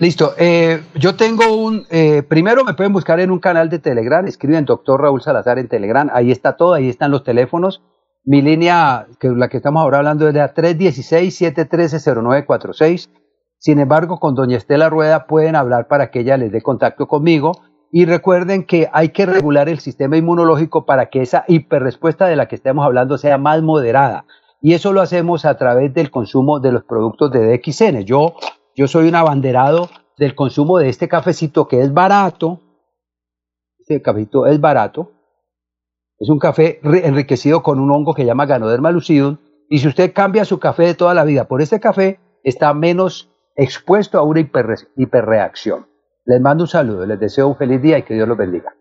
Listo. 0.00 0.34
eh, 0.38 0.82
yo 0.96 1.14
tengo 1.14 1.54
un. 1.56 1.86
eh, 1.90 2.24
primero 2.28 2.64
me 2.64 2.74
pueden 2.74 2.92
buscar 2.92 3.20
en 3.20 3.30
un 3.30 3.38
canal 3.38 3.68
de 3.70 3.78
Telegram. 3.78 4.26
Escriben 4.26 4.64
doctor 4.64 5.00
Raúl 5.00 5.22
Salazar 5.22 5.58
en 5.60 5.68
Telegram. 5.68 6.10
Ahí 6.12 6.32
está 6.32 6.56
todo. 6.56 6.74
Ahí 6.74 6.88
están 6.88 7.12
los 7.12 7.22
teléfonos. 7.22 7.80
Mi 8.24 8.40
línea, 8.40 9.06
que 9.20 9.28
la 9.28 9.48
que 9.48 9.58
estamos 9.58 9.82
ahora 9.82 9.98
hablando, 9.98 10.26
es 10.26 10.34
la 10.34 10.54
316-713-0946. 10.54 13.10
Sin 13.58 13.78
embargo, 13.78 14.18
con 14.18 14.34
doña 14.34 14.56
Estela 14.56 14.88
Rueda 14.88 15.26
pueden 15.26 15.56
hablar 15.56 15.88
para 15.88 16.10
que 16.10 16.20
ella 16.20 16.38
les 16.38 16.50
dé 16.50 16.62
contacto 16.62 17.06
conmigo. 17.06 17.52
Y 17.92 18.06
recuerden 18.06 18.64
que 18.64 18.88
hay 18.92 19.10
que 19.10 19.26
regular 19.26 19.68
el 19.68 19.78
sistema 19.78 20.16
inmunológico 20.16 20.86
para 20.86 21.10
que 21.10 21.22
esa 21.22 21.44
hiperrespuesta 21.48 22.26
de 22.26 22.36
la 22.36 22.48
que 22.48 22.56
estamos 22.56 22.84
hablando 22.84 23.18
sea 23.18 23.38
más 23.38 23.62
moderada. 23.62 24.24
Y 24.60 24.72
eso 24.72 24.92
lo 24.92 25.02
hacemos 25.02 25.44
a 25.44 25.56
través 25.56 25.92
del 25.92 26.10
consumo 26.10 26.60
de 26.60 26.72
los 26.72 26.84
productos 26.84 27.30
de 27.30 27.46
DXN. 27.46 28.04
Yo, 28.04 28.34
yo 28.74 28.88
soy 28.88 29.08
un 29.08 29.14
abanderado 29.14 29.90
del 30.16 30.34
consumo 30.34 30.78
de 30.78 30.88
este 30.88 31.08
cafecito 31.08 31.68
que 31.68 31.82
es 31.82 31.92
barato. 31.92 32.62
Este 33.78 34.00
cafecito 34.00 34.46
es 34.46 34.58
barato. 34.60 35.12
Es 36.18 36.28
un 36.28 36.38
café 36.38 36.80
enriquecido 36.82 37.62
con 37.62 37.80
un 37.80 37.90
hongo 37.90 38.14
que 38.14 38.22
se 38.22 38.26
llama 38.26 38.46
Ganoderma 38.46 38.90
lucidum. 38.90 39.38
Y 39.68 39.78
si 39.78 39.88
usted 39.88 40.12
cambia 40.12 40.44
su 40.44 40.58
café 40.60 40.84
de 40.84 40.94
toda 40.94 41.14
la 41.14 41.24
vida 41.24 41.48
por 41.48 41.60
este 41.60 41.80
café, 41.80 42.20
está 42.44 42.72
menos 42.74 43.30
expuesto 43.56 44.18
a 44.18 44.22
una 44.22 44.40
hiperre- 44.40 44.88
hiperreacción. 44.96 45.86
Les 46.24 46.40
mando 46.40 46.64
un 46.64 46.68
saludo, 46.68 47.04
les 47.06 47.18
deseo 47.20 47.48
un 47.48 47.56
feliz 47.56 47.82
día 47.82 47.98
y 47.98 48.02
que 48.02 48.14
Dios 48.14 48.28
los 48.28 48.38
bendiga. 48.38 48.72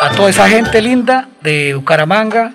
A 0.00 0.10
toda 0.14 0.30
esa 0.30 0.48
gente 0.48 0.82
linda 0.82 1.28
de 1.40 1.74
Bucaramanga, 1.74 2.52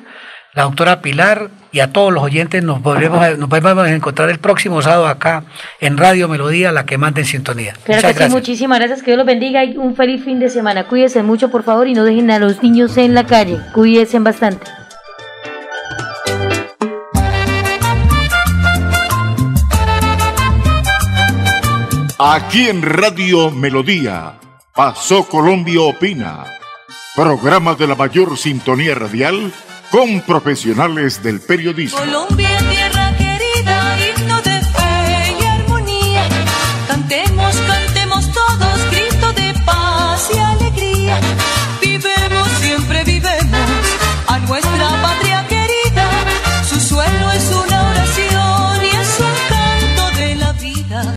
la 0.53 0.63
doctora 0.63 1.01
Pilar 1.01 1.49
y 1.71 1.79
a 1.79 1.91
todos 1.93 2.11
los 2.11 2.21
oyentes, 2.23 2.63
nos 2.63 2.81
volvemos 2.81 3.21
a, 3.21 3.31
nos 3.31 3.47
volvemos 3.47 3.85
a 3.85 3.93
encontrar 3.93 4.29
el 4.29 4.39
próximo 4.39 4.81
sábado 4.81 5.07
acá 5.07 5.43
en 5.79 5.97
Radio 5.97 6.27
Melodía, 6.27 6.71
la 6.71 6.85
que 6.85 6.97
manda 6.97 7.21
en 7.21 7.25
sintonía. 7.25 7.73
Claro 7.83 7.99
Muchas 7.99 8.01
que 8.01 8.07
sí, 8.07 8.19
gracias. 8.19 8.31
muchísimas 8.31 8.79
gracias, 8.79 8.99
que 9.01 9.11
Dios 9.11 9.17
los 9.17 9.25
bendiga 9.25 9.63
y 9.63 9.77
un 9.77 9.95
feliz 9.95 10.23
fin 10.23 10.39
de 10.39 10.49
semana. 10.49 10.85
Cuídense 10.87 11.23
mucho, 11.23 11.49
por 11.49 11.63
favor, 11.63 11.87
y 11.87 11.93
no 11.93 12.03
dejen 12.03 12.29
a 12.31 12.39
los 12.39 12.61
niños 12.61 12.97
en 12.97 13.13
la 13.13 13.25
calle. 13.25 13.59
Cuídense 13.73 14.19
bastante. 14.19 14.65
Aquí 22.19 22.67
en 22.67 22.83
Radio 22.83 23.49
Melodía, 23.49 24.33
Pasó 24.75 25.27
Colombia 25.27 25.81
Opina, 25.81 26.45
programa 27.15 27.75
de 27.75 27.87
la 27.87 27.95
mayor 27.95 28.37
sintonía 28.37 28.95
radial 28.95 29.51
con 29.91 30.21
profesionales 30.21 31.21
del 31.21 31.41
periodismo. 31.41 31.99
Colombia, 31.99 32.57
tierra 32.69 33.00